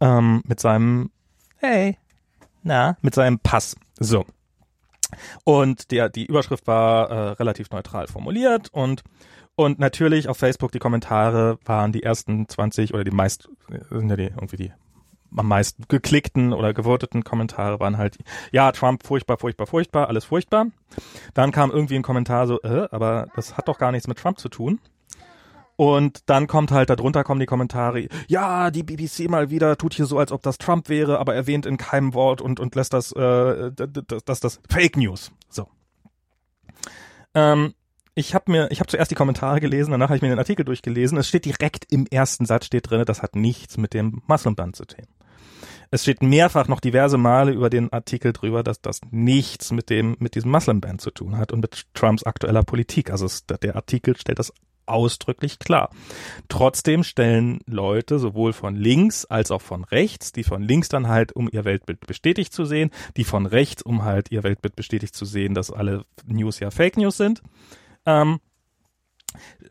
ähm, 0.00 0.42
mit 0.46 0.60
seinem 0.60 1.10
hey 1.56 1.98
na 2.62 2.96
mit 3.00 3.14
seinem 3.14 3.38
Pass. 3.38 3.76
So 3.98 4.26
und 5.44 5.90
der 5.90 6.08
die 6.08 6.26
Überschrift 6.26 6.66
war 6.66 7.10
äh, 7.10 7.28
relativ 7.32 7.70
neutral 7.70 8.06
formuliert 8.08 8.68
und 8.72 9.02
und 9.54 9.80
natürlich 9.80 10.28
auf 10.28 10.36
Facebook 10.36 10.70
die 10.70 10.78
Kommentare 10.78 11.58
waren 11.64 11.90
die 11.90 12.02
ersten 12.02 12.48
20 12.48 12.94
oder 12.94 13.02
die 13.04 13.10
meist 13.10 13.48
sind 13.90 14.10
ja 14.10 14.16
die 14.16 14.26
irgendwie 14.26 14.56
die 14.56 14.72
am 15.36 15.48
meisten 15.48 15.84
geklickten 15.88 16.52
oder 16.52 16.74
gewoteten 16.74 17.24
Kommentare 17.24 17.80
waren 17.80 17.98
halt, 17.98 18.18
ja, 18.52 18.72
Trump, 18.72 19.06
furchtbar, 19.06 19.38
furchtbar, 19.38 19.66
furchtbar, 19.66 20.08
alles 20.08 20.24
furchtbar. 20.24 20.66
Dann 21.34 21.52
kam 21.52 21.70
irgendwie 21.70 21.96
ein 21.96 22.02
Kommentar 22.02 22.46
so, 22.46 22.60
äh, 22.62 22.88
aber 22.90 23.28
das 23.36 23.56
hat 23.56 23.68
doch 23.68 23.78
gar 23.78 23.92
nichts 23.92 24.08
mit 24.08 24.18
Trump 24.18 24.38
zu 24.38 24.48
tun. 24.48 24.80
Und 25.76 26.28
dann 26.28 26.48
kommt 26.48 26.72
halt, 26.72 26.90
darunter 26.90 27.22
kommen 27.22 27.38
die 27.38 27.46
Kommentare, 27.46 28.08
ja, 28.26 28.72
die 28.72 28.82
BBC 28.82 29.30
mal 29.30 29.48
wieder 29.48 29.76
tut 29.78 29.94
hier 29.94 30.06
so, 30.06 30.18
als 30.18 30.32
ob 30.32 30.42
das 30.42 30.58
Trump 30.58 30.88
wäre, 30.88 31.20
aber 31.20 31.36
erwähnt 31.36 31.66
in 31.66 31.76
keinem 31.76 32.14
Wort 32.14 32.40
und, 32.40 32.58
und 32.58 32.74
lässt 32.74 32.92
das, 32.92 33.12
äh, 33.12 33.70
das, 33.70 34.24
das, 34.24 34.40
das 34.40 34.60
Fake 34.68 34.96
News. 34.96 35.30
So. 35.48 35.68
Ähm, 37.34 37.74
ich 38.16 38.34
habe 38.34 38.50
mir, 38.50 38.68
ich 38.72 38.80
habe 38.80 38.88
zuerst 38.88 39.12
die 39.12 39.14
Kommentare 39.14 39.60
gelesen, 39.60 39.92
danach 39.92 40.08
habe 40.08 40.16
ich 40.16 40.22
mir 40.22 40.30
den 40.30 40.40
Artikel 40.40 40.64
durchgelesen. 40.64 41.16
Es 41.16 41.28
steht 41.28 41.44
direkt 41.44 41.84
im 41.92 42.06
ersten 42.06 42.44
Satz 42.44 42.66
steht 42.66 42.90
drin, 42.90 43.04
das 43.04 43.22
hat 43.22 43.36
nichts 43.36 43.76
mit 43.76 43.94
dem 43.94 44.22
Muslimband 44.26 44.74
zu 44.74 44.84
tun. 44.84 45.06
Es 45.90 46.02
steht 46.02 46.22
mehrfach 46.22 46.68
noch 46.68 46.80
diverse 46.80 47.18
Male 47.18 47.52
über 47.52 47.70
den 47.70 47.92
Artikel 47.92 48.32
drüber, 48.32 48.62
dass 48.62 48.80
das 48.80 49.00
nichts 49.10 49.72
mit 49.72 49.90
dem, 49.90 50.16
mit 50.18 50.34
diesem 50.34 50.50
Muslim 50.50 50.80
Ban 50.80 50.98
zu 50.98 51.10
tun 51.10 51.38
hat 51.38 51.52
und 51.52 51.60
mit 51.60 51.86
Trumps 51.94 52.24
aktueller 52.24 52.62
Politik. 52.62 53.10
Also 53.10 53.26
es, 53.26 53.46
der 53.46 53.76
Artikel 53.76 54.16
stellt 54.16 54.38
das 54.38 54.52
ausdrücklich 54.88 55.58
klar. 55.58 55.90
Trotzdem 56.48 57.04
stellen 57.04 57.60
Leute 57.66 58.18
sowohl 58.18 58.52
von 58.52 58.74
links 58.74 59.24
als 59.24 59.50
auch 59.50 59.62
von 59.62 59.84
rechts, 59.84 60.32
die 60.32 60.44
von 60.44 60.62
links 60.62 60.88
dann 60.88 61.08
halt, 61.08 61.32
um 61.32 61.48
ihr 61.50 61.64
Weltbild 61.64 62.06
bestätigt 62.06 62.52
zu 62.52 62.64
sehen, 62.64 62.90
die 63.16 63.24
von 63.24 63.46
rechts, 63.46 63.82
um 63.82 64.04
halt 64.04 64.30
ihr 64.30 64.42
Weltbild 64.42 64.76
bestätigt 64.76 65.14
zu 65.14 65.24
sehen, 65.24 65.54
dass 65.54 65.70
alle 65.70 66.04
News 66.26 66.58
ja 66.60 66.70
Fake 66.70 66.96
News 66.96 67.16
sind, 67.16 67.42
ähm, 68.06 68.40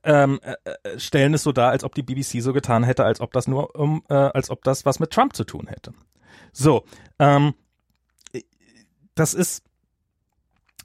ähm, 0.03 0.39
äh, 0.44 0.56
äh, 0.84 0.99
stellen 0.99 1.34
es 1.34 1.44
so 1.44 1.52
dar, 1.52 1.72
als 1.72 1.84
ob 1.84 1.95
die 1.95 2.03
BBC 2.03 2.41
so 2.41 2.53
getan 2.53 2.84
hätte, 2.84 3.03
als 3.03 3.19
ob 3.22 3.34
das 3.34 3.48
nur 3.48 3.76
um, 3.76 4.03
äh, 4.10 4.14
als 4.14 4.49
ob 4.49 4.64
das 4.64 4.85
was 4.85 4.99
mit 4.99 5.11
Trump 5.11 5.35
zu 5.35 5.44
tun 5.44 5.68
hätte. 5.68 5.94
So, 6.51 6.85
ähm, 7.19 7.53
das 9.15 9.34
ist 9.34 9.64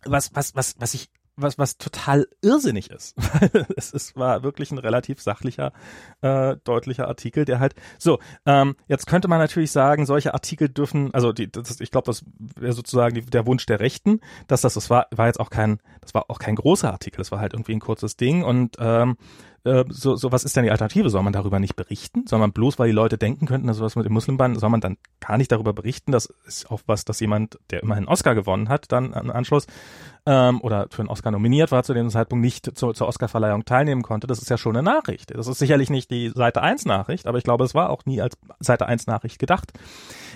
was, 0.05 0.35
was, 0.35 0.55
was, 0.55 0.75
was 0.79 0.95
ich 0.95 1.11
was, 1.37 1.59
was 1.59 1.79
total 1.79 2.27
irrsinnig 2.43 2.91
ist. 2.91 3.17
es 3.77 3.91
ist, 3.91 4.17
war 4.17 4.43
wirklich 4.43 4.71
ein 4.71 4.79
relativ 4.79 5.21
sachlicher, 5.21 5.73
äh, 6.21 6.57
deutlicher 6.65 7.09
Artikel, 7.09 7.45
der 7.45 7.59
halt, 7.59 7.75
so, 7.99 8.19
ähm, 8.45 8.77
jetzt 8.87 9.07
könnte 9.07 9.29
man 9.29 9.39
natürlich 9.39 9.71
sagen, 9.71 10.05
solche 10.05 10.35
Artikel 10.35 10.69
dürfen, 10.69 11.13
also 11.15 11.33
die, 11.33 11.51
das, 11.51 11.81
ich 11.81 11.91
glaube, 11.91 12.07
das 12.07 12.25
wäre 12.39 12.75
sozusagen 12.75 13.15
die, 13.15 13.23
der 13.23 13.47
Wunsch 13.47 13.65
der 13.67 13.81
Rechten, 13.81 14.21
dass 14.47 14.61
das, 14.61 14.75
das 14.75 14.91
war, 14.91 15.07
war 15.11 15.27
jetzt 15.27 15.41
auch 15.41 15.51
kein, 15.51 15.79
das 16.01 16.15
war 16.15 16.27
auch 16.29 16.39
kein 16.39 16.57
großer 16.57 16.91
Artikel, 16.93 17.19
das 17.19 17.33
war 17.33 17.41
halt 17.41 17.55
irgendwie 17.55 17.73
ein 17.73 17.81
kurzes 17.81 18.17
Ding 18.17 18.45
und 18.45 18.77
ähm, 18.79 19.17
äh, 19.65 19.85
so, 19.89 20.17
so 20.17 20.33
was 20.33 20.45
ist 20.45 20.57
denn 20.57 20.65
die 20.65 20.71
Alternative? 20.71 21.09
Soll 21.11 21.23
man 21.23 21.33
darüber 21.33 21.61
nicht 21.61 21.77
berichten? 21.77 22.27
Soll 22.27 22.39
man 22.39 22.53
bloß, 22.53 22.79
weil 22.79 22.89
die 22.89 22.95
Leute 22.95 23.19
denken 23.19 23.47
könnten, 23.47 23.67
dass 23.67 23.81
was 23.81 23.97
mit 23.97 24.05
dem 24.05 24.13
Muslimbann, 24.13 24.59
soll 24.59 24.71
man 24.71 24.81
dann 24.81 24.97
gar 25.21 25.39
nicht 25.39 25.53
darüber 25.53 25.73
berichten? 25.73 26.13
Das 26.13 26.27
ist 26.47 26.71
auch 26.71 26.81
was, 26.87 27.05
dass 27.05 27.21
jemand, 27.21 27.59
der 27.71 27.83
immerhin 27.83 28.09
Oscar 28.09 28.35
gewonnen 28.35 28.69
hat, 28.69 28.91
dann 28.91 29.13
im 29.13 29.31
Anschluss 29.31 29.67
ähm, 30.27 30.61
oder 30.61 30.87
für 30.91 31.03
einen 31.03 31.09
Oscar 31.09 31.31
nominiert 31.31 31.73
war, 31.73 31.83
zu 31.83 31.95
dem 31.95 32.11
Zeitpunkt 32.11 32.45
nicht 32.45 32.77
zu, 32.77 32.93
zur 32.93 33.09
Oscarverleihung 33.09 33.65
teilnehmen 33.65 34.03
konnte. 34.03 34.27
Das 34.27 34.41
ist 34.41 34.51
ja 34.51 34.59
schon 34.59 34.77
eine 34.77 34.83
Nachricht. 34.83 35.37
Das 35.37 35.47
ist 35.47 35.59
sicherlich 35.59 35.91
nicht 35.91 36.11
die 36.11 36.31
Seite 36.31 36.63
1 36.63 36.85
Nachricht, 36.85 37.27
aber 37.27 37.39
ich 37.39 37.45
glaube, 37.45 37.65
es 37.65 37.75
war 37.75 37.91
auch 37.91 38.05
nie 38.05 38.21
als 38.21 38.37
Seite 38.61 38.87
1 38.87 39.07
Nachricht 39.07 39.39
gedacht. 39.39 39.73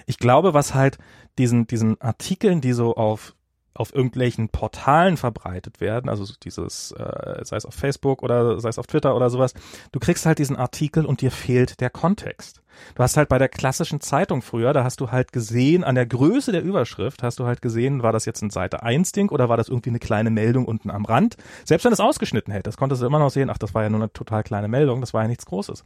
Ich 0.06 0.18
glaube, 0.18 0.54
was 0.54 0.74
halt 0.74 0.98
diesen, 1.38 1.66
diesen 1.66 2.00
Artikeln, 2.00 2.60
die 2.60 2.72
so 2.72 2.96
auf 2.96 3.35
auf 3.76 3.94
irgendwelchen 3.94 4.48
Portalen 4.48 5.16
verbreitet 5.16 5.80
werden, 5.80 6.08
also 6.08 6.24
dieses, 6.42 6.92
äh, 6.92 7.44
sei 7.44 7.56
es 7.56 7.66
auf 7.66 7.74
Facebook 7.74 8.22
oder 8.22 8.60
sei 8.60 8.68
es 8.68 8.78
auf 8.78 8.86
Twitter 8.86 9.14
oder 9.14 9.30
sowas, 9.30 9.54
du 9.92 10.00
kriegst 10.00 10.26
halt 10.26 10.38
diesen 10.38 10.56
Artikel 10.56 11.04
und 11.04 11.20
dir 11.20 11.30
fehlt 11.30 11.80
der 11.80 11.90
Kontext. 11.90 12.62
Du 12.94 13.02
hast 13.02 13.16
halt 13.16 13.28
bei 13.28 13.38
der 13.38 13.48
klassischen 13.48 14.00
Zeitung 14.00 14.42
früher, 14.42 14.72
da 14.72 14.84
hast 14.84 15.00
du 15.00 15.10
halt 15.10 15.32
gesehen, 15.32 15.84
an 15.84 15.94
der 15.94 16.06
Größe 16.06 16.52
der 16.52 16.62
Überschrift 16.62 17.22
hast 17.22 17.38
du 17.38 17.46
halt 17.46 17.62
gesehen, 17.62 18.02
war 18.02 18.12
das 18.12 18.24
jetzt 18.24 18.42
ein 18.42 18.50
Seite 18.50 18.82
1 18.82 19.12
Ding 19.12 19.30
oder 19.30 19.48
war 19.48 19.56
das 19.56 19.68
irgendwie 19.68 19.90
eine 19.90 19.98
kleine 19.98 20.30
Meldung 20.30 20.66
unten 20.66 20.90
am 20.90 21.04
Rand? 21.04 21.36
Selbst 21.64 21.84
wenn 21.84 21.92
es 21.92 22.00
ausgeschnitten 22.00 22.52
hätte, 22.52 22.64
das 22.64 22.76
konntest 22.76 23.02
du 23.02 23.06
immer 23.06 23.18
noch 23.18 23.30
sehen, 23.30 23.50
ach, 23.50 23.58
das 23.58 23.74
war 23.74 23.82
ja 23.82 23.90
nur 23.90 24.00
eine 24.00 24.12
total 24.12 24.42
kleine 24.42 24.68
Meldung, 24.68 25.00
das 25.00 25.14
war 25.14 25.22
ja 25.22 25.28
nichts 25.28 25.46
Großes. 25.46 25.82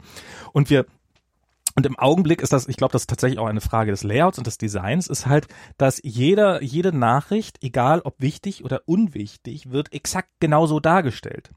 Und 0.51 0.69
wir 0.69 0.85
und 1.75 1.85
im 1.85 1.97
Augenblick 1.97 2.41
ist 2.41 2.53
das, 2.53 2.67
ich 2.67 2.77
glaube, 2.77 2.93
das 2.93 3.03
ist 3.03 3.09
tatsächlich 3.09 3.39
auch 3.39 3.47
eine 3.47 3.61
Frage 3.61 3.91
des 3.91 4.03
Layouts 4.03 4.37
und 4.37 4.47
des 4.47 4.57
Designs, 4.57 5.07
ist 5.07 5.25
halt, 5.25 5.47
dass 5.77 6.01
jeder, 6.03 6.61
jede 6.61 6.95
Nachricht, 6.95 7.63
egal 7.63 8.01
ob 8.01 8.19
wichtig 8.19 8.63
oder 8.63 8.81
unwichtig, 8.85 9.71
wird 9.71 9.93
exakt 9.93 10.29
genauso 10.39 10.79
dargestellt. 10.79 11.51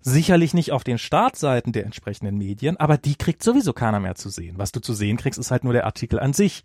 Sicherlich 0.00 0.54
nicht 0.54 0.72
auf 0.72 0.84
den 0.84 0.98
Startseiten 0.98 1.72
der 1.72 1.84
entsprechenden 1.84 2.36
Medien, 2.36 2.76
aber 2.76 2.96
die 2.98 3.14
kriegt 3.14 3.42
sowieso 3.42 3.72
keiner 3.72 4.00
mehr 4.00 4.16
zu 4.16 4.28
sehen. 4.28 4.58
Was 4.58 4.72
du 4.72 4.80
zu 4.80 4.92
sehen 4.92 5.16
kriegst, 5.16 5.38
ist 5.38 5.50
halt 5.50 5.64
nur 5.64 5.72
der 5.72 5.86
Artikel 5.86 6.18
an 6.18 6.32
sich. 6.32 6.64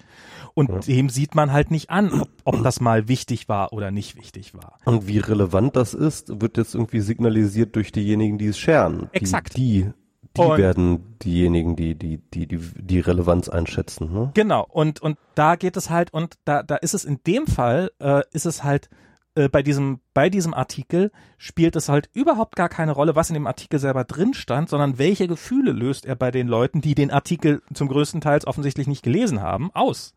Und 0.56 0.70
ja. 0.70 0.80
dem 0.80 1.10
sieht 1.10 1.36
man 1.36 1.52
halt 1.52 1.70
nicht 1.70 1.92
an, 1.92 2.22
ob, 2.22 2.30
ob 2.44 2.64
das 2.64 2.80
mal 2.80 3.08
wichtig 3.08 3.50
war 3.50 3.74
oder 3.74 3.92
nicht 3.92 4.16
wichtig 4.16 4.54
war. 4.56 4.80
Und 4.86 5.08
wie 5.08 5.20
relevant 5.20 5.76
das 5.76 5.94
ist, 5.94 6.42
wird 6.42 6.58
jetzt 6.58 6.74
irgendwie 6.74 7.02
signalisiert 7.02 7.76
durch 7.76 7.92
diejenigen, 7.92 8.38
die 8.38 8.48
es 8.48 8.58
scheren. 8.58 9.10
Exakt. 9.12 9.58
Die, 9.58 9.84
die 9.84 9.94
die 10.38 10.42
und 10.42 10.58
werden 10.58 11.18
diejenigen, 11.20 11.76
die, 11.76 11.96
die, 11.96 12.18
die, 12.18 12.48
die, 12.48 12.58
die 12.58 13.00
Relevanz 13.00 13.50
einschätzen. 13.50 14.12
Ne? 14.12 14.32
Genau, 14.34 14.66
und, 14.70 15.02
und 15.02 15.18
da 15.36 15.56
geht 15.56 15.78
es 15.78 15.90
halt, 15.90 16.14
und 16.14 16.36
da, 16.46 16.64
da 16.64 16.76
ist 16.76 16.94
es 16.94 17.06
in 17.06 17.20
dem 17.26 17.48
Fall, 17.48 17.92
äh, 18.00 18.22
ist 18.32 18.46
es 18.46 18.64
halt 18.64 18.90
äh, 19.36 19.50
bei 19.50 19.64
diesem, 19.64 20.00
bei 20.14 20.30
diesem 20.30 20.54
Artikel 20.54 21.12
spielt 21.38 21.76
es 21.76 21.90
halt 21.90 22.08
überhaupt 22.14 22.56
gar 22.56 22.70
keine 22.70 22.92
Rolle, 22.92 23.16
was 23.16 23.32
in 23.32 23.34
dem 23.34 23.48
Artikel 23.48 23.80
selber 23.80 24.04
drin 24.04 24.36
stand, 24.36 24.70
sondern 24.70 25.00
welche 25.00 25.28
Gefühle 25.28 25.72
löst 25.72 26.06
er 26.06 26.16
bei 26.16 26.30
den 26.30 26.48
Leuten, 26.48 26.82
die 26.82 26.94
den 26.94 27.10
Artikel 27.10 27.64
zum 27.74 27.88
größten 27.88 28.22
Teil 28.22 28.42
offensichtlich 28.46 28.88
nicht 28.88 29.02
gelesen 29.02 29.42
haben, 29.42 29.72
aus. 29.74 30.14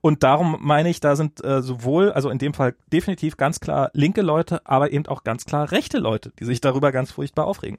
Und 0.00 0.22
darum 0.22 0.56
meine 0.60 0.88
ich, 0.88 1.00
da 1.00 1.14
sind 1.14 1.44
äh, 1.44 1.60
sowohl, 1.60 2.12
also 2.12 2.30
in 2.30 2.38
dem 2.38 2.54
Fall 2.54 2.74
definitiv 2.90 3.36
ganz 3.36 3.60
klar 3.60 3.90
linke 3.92 4.22
Leute, 4.22 4.62
aber 4.64 4.92
eben 4.92 5.06
auch 5.06 5.24
ganz 5.24 5.44
klar 5.44 5.70
rechte 5.70 5.98
Leute, 5.98 6.32
die 6.40 6.44
sich 6.46 6.62
darüber 6.62 6.90
ganz 6.90 7.10
furchtbar 7.10 7.46
aufregen. 7.46 7.78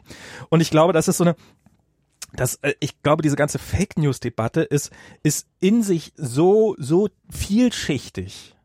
Und 0.50 0.62
ich 0.62 0.70
glaube, 0.70 0.94
das 0.94 1.08
ist 1.08 1.18
so 1.18 1.24
eine, 1.24 1.36
das, 2.40 2.56
äh, 2.56 2.74
ich 2.80 3.02
glaube, 3.02 3.22
diese 3.22 3.36
ganze 3.36 3.60
Fake 3.60 3.98
News 3.98 4.20
Debatte 4.20 4.62
ist, 4.62 4.92
ist 5.24 5.48
in 5.60 5.84
sich 5.84 6.14
so, 6.16 6.76
so 6.78 7.10
vielschichtig. 7.30 8.56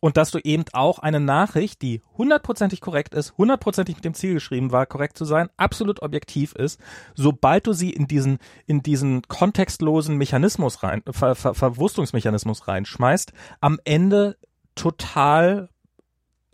Und 0.00 0.18
dass 0.18 0.30
du 0.30 0.38
eben 0.38 0.64
auch 0.74 0.98
eine 0.98 1.18
Nachricht, 1.18 1.80
die 1.80 2.02
hundertprozentig 2.18 2.82
korrekt 2.82 3.14
ist, 3.14 3.38
hundertprozentig 3.38 3.94
mit 3.96 4.04
dem 4.04 4.12
Ziel 4.12 4.34
geschrieben 4.34 4.70
war, 4.70 4.84
korrekt 4.84 5.16
zu 5.16 5.24
sein, 5.24 5.48
absolut 5.56 6.02
objektiv 6.02 6.52
ist, 6.52 6.78
sobald 7.14 7.66
du 7.66 7.72
sie 7.72 7.88
in 7.88 8.06
diesen, 8.06 8.36
in 8.66 8.82
diesen 8.82 9.22
kontextlosen 9.22 10.18
Mechanismus 10.18 10.82
rein, 10.82 11.02
Ver, 11.10 11.34
Ver, 11.34 11.54
Verwurstungsmechanismus 11.54 12.68
reinschmeißt, 12.68 13.32
am 13.62 13.78
Ende 13.84 14.36
total 14.74 15.70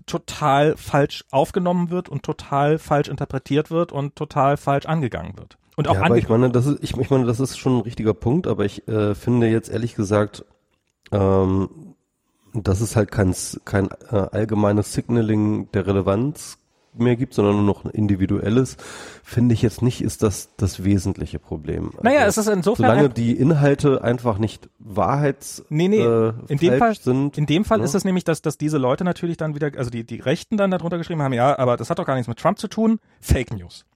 total 0.06 0.76
falsch 0.76 1.24
aufgenommen 1.30 1.90
wird 1.90 2.08
und 2.08 2.22
total 2.22 2.78
falsch 2.78 3.08
interpretiert 3.08 3.70
wird 3.70 3.92
und 3.92 4.16
total 4.16 4.56
falsch 4.56 4.86
angegangen 4.86 5.36
wird. 5.36 5.58
Und 5.80 5.88
auch 5.88 5.94
ja, 5.94 6.02
aber 6.02 6.18
ich 6.18 6.28
meine, 6.28 6.50
das 6.50 6.66
ist, 6.66 6.84
ich, 6.84 6.94
ich 6.94 7.08
meine, 7.08 7.24
das 7.24 7.40
ist 7.40 7.56
schon 7.56 7.78
ein 7.78 7.80
richtiger 7.80 8.12
Punkt, 8.12 8.46
aber 8.46 8.66
ich 8.66 8.86
äh, 8.86 9.14
finde 9.14 9.46
jetzt 9.46 9.70
ehrlich 9.70 9.94
gesagt, 9.94 10.44
ähm, 11.10 11.70
dass 12.52 12.82
es 12.82 12.96
halt 12.96 13.10
kein, 13.10 13.34
kein 13.64 13.88
äh, 14.12 14.16
allgemeines 14.30 14.92
Signaling 14.92 15.72
der 15.72 15.86
Relevanz 15.86 16.58
mehr 16.92 17.16
gibt, 17.16 17.32
sondern 17.32 17.54
nur 17.56 17.64
noch 17.64 17.86
ein 17.86 17.92
individuelles, 17.92 18.76
finde 19.24 19.54
ich 19.54 19.62
jetzt 19.62 19.80
nicht, 19.80 20.02
ist 20.02 20.22
das 20.22 20.50
das 20.58 20.84
wesentliche 20.84 21.38
Problem. 21.38 21.92
Naja, 22.02 22.24
also, 22.24 22.42
es 22.42 22.46
ist 22.46 22.52
insofern. 22.52 22.90
Solange 22.90 23.08
die 23.08 23.32
Inhalte 23.32 24.04
einfach 24.04 24.36
nicht 24.36 24.68
wahrheits 24.78 25.64
nee, 25.70 25.88
nee, 25.88 26.02
äh, 26.02 26.34
in 26.48 26.58
dem 26.58 26.76
Fall, 26.76 26.94
sind. 26.94 27.38
In 27.38 27.46
dem 27.46 27.64
Fall 27.64 27.78
ne? 27.78 27.84
ist 27.84 27.94
es 27.94 28.04
nämlich, 28.04 28.24
dass, 28.24 28.42
dass 28.42 28.58
diese 28.58 28.76
Leute 28.76 29.04
natürlich 29.04 29.38
dann 29.38 29.54
wieder, 29.54 29.70
also 29.78 29.88
die, 29.88 30.04
die 30.04 30.20
Rechten 30.20 30.58
dann 30.58 30.70
darunter 30.70 30.98
geschrieben 30.98 31.22
haben, 31.22 31.32
ja, 31.32 31.58
aber 31.58 31.78
das 31.78 31.88
hat 31.88 31.98
doch 31.98 32.04
gar 32.04 32.16
nichts 32.16 32.28
mit 32.28 32.38
Trump 32.38 32.58
zu 32.58 32.68
tun, 32.68 32.98
Fake 33.22 33.50
News. 33.56 33.86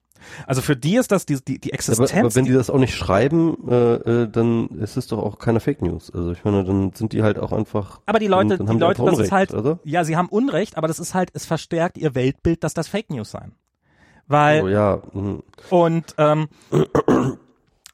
Also 0.47 0.61
für 0.61 0.75
die 0.75 0.95
ist 0.95 1.11
das 1.11 1.25
die, 1.25 1.43
die, 1.43 1.59
die 1.59 1.73
Existenz. 1.73 2.11
Aber, 2.11 2.19
aber 2.19 2.35
wenn 2.35 2.45
die, 2.45 2.51
die 2.51 2.57
das 2.57 2.69
auch 2.69 2.77
nicht 2.77 2.95
schreiben, 2.95 3.57
äh, 3.69 3.93
äh, 3.95 4.29
dann 4.29 4.67
ist 4.79 4.97
es 4.97 5.07
doch 5.07 5.19
auch 5.19 5.39
keine 5.39 5.59
Fake 5.59 5.81
News. 5.81 6.11
Also 6.13 6.31
ich 6.31 6.43
meine, 6.43 6.63
dann 6.63 6.93
sind 6.93 7.13
die 7.13 7.23
halt 7.23 7.39
auch 7.39 7.51
einfach. 7.51 7.99
Aber 8.05 8.19
die 8.19 8.27
Leute, 8.27 8.57
dann, 8.57 8.67
dann 8.67 8.77
die 8.77 8.81
Leute, 8.81 9.03
das 9.03 9.13
Unrecht, 9.13 9.25
ist 9.25 9.31
halt, 9.31 9.53
oder? 9.53 9.79
ja, 9.83 10.03
sie 10.03 10.17
haben 10.17 10.29
Unrecht, 10.29 10.77
aber 10.77 10.87
das 10.87 10.99
ist 10.99 11.13
halt, 11.13 11.29
es 11.33 11.45
verstärkt 11.45 11.97
ihr 11.97 12.15
Weltbild, 12.15 12.63
dass 12.63 12.73
das 12.73 12.87
Fake 12.87 13.09
News 13.09 13.31
seien. 13.31 13.53
Weil 14.27 14.63
oh, 14.63 14.67
ja. 14.67 15.01
Mhm. 15.13 15.43
und 15.69 16.15
ähm, 16.17 16.47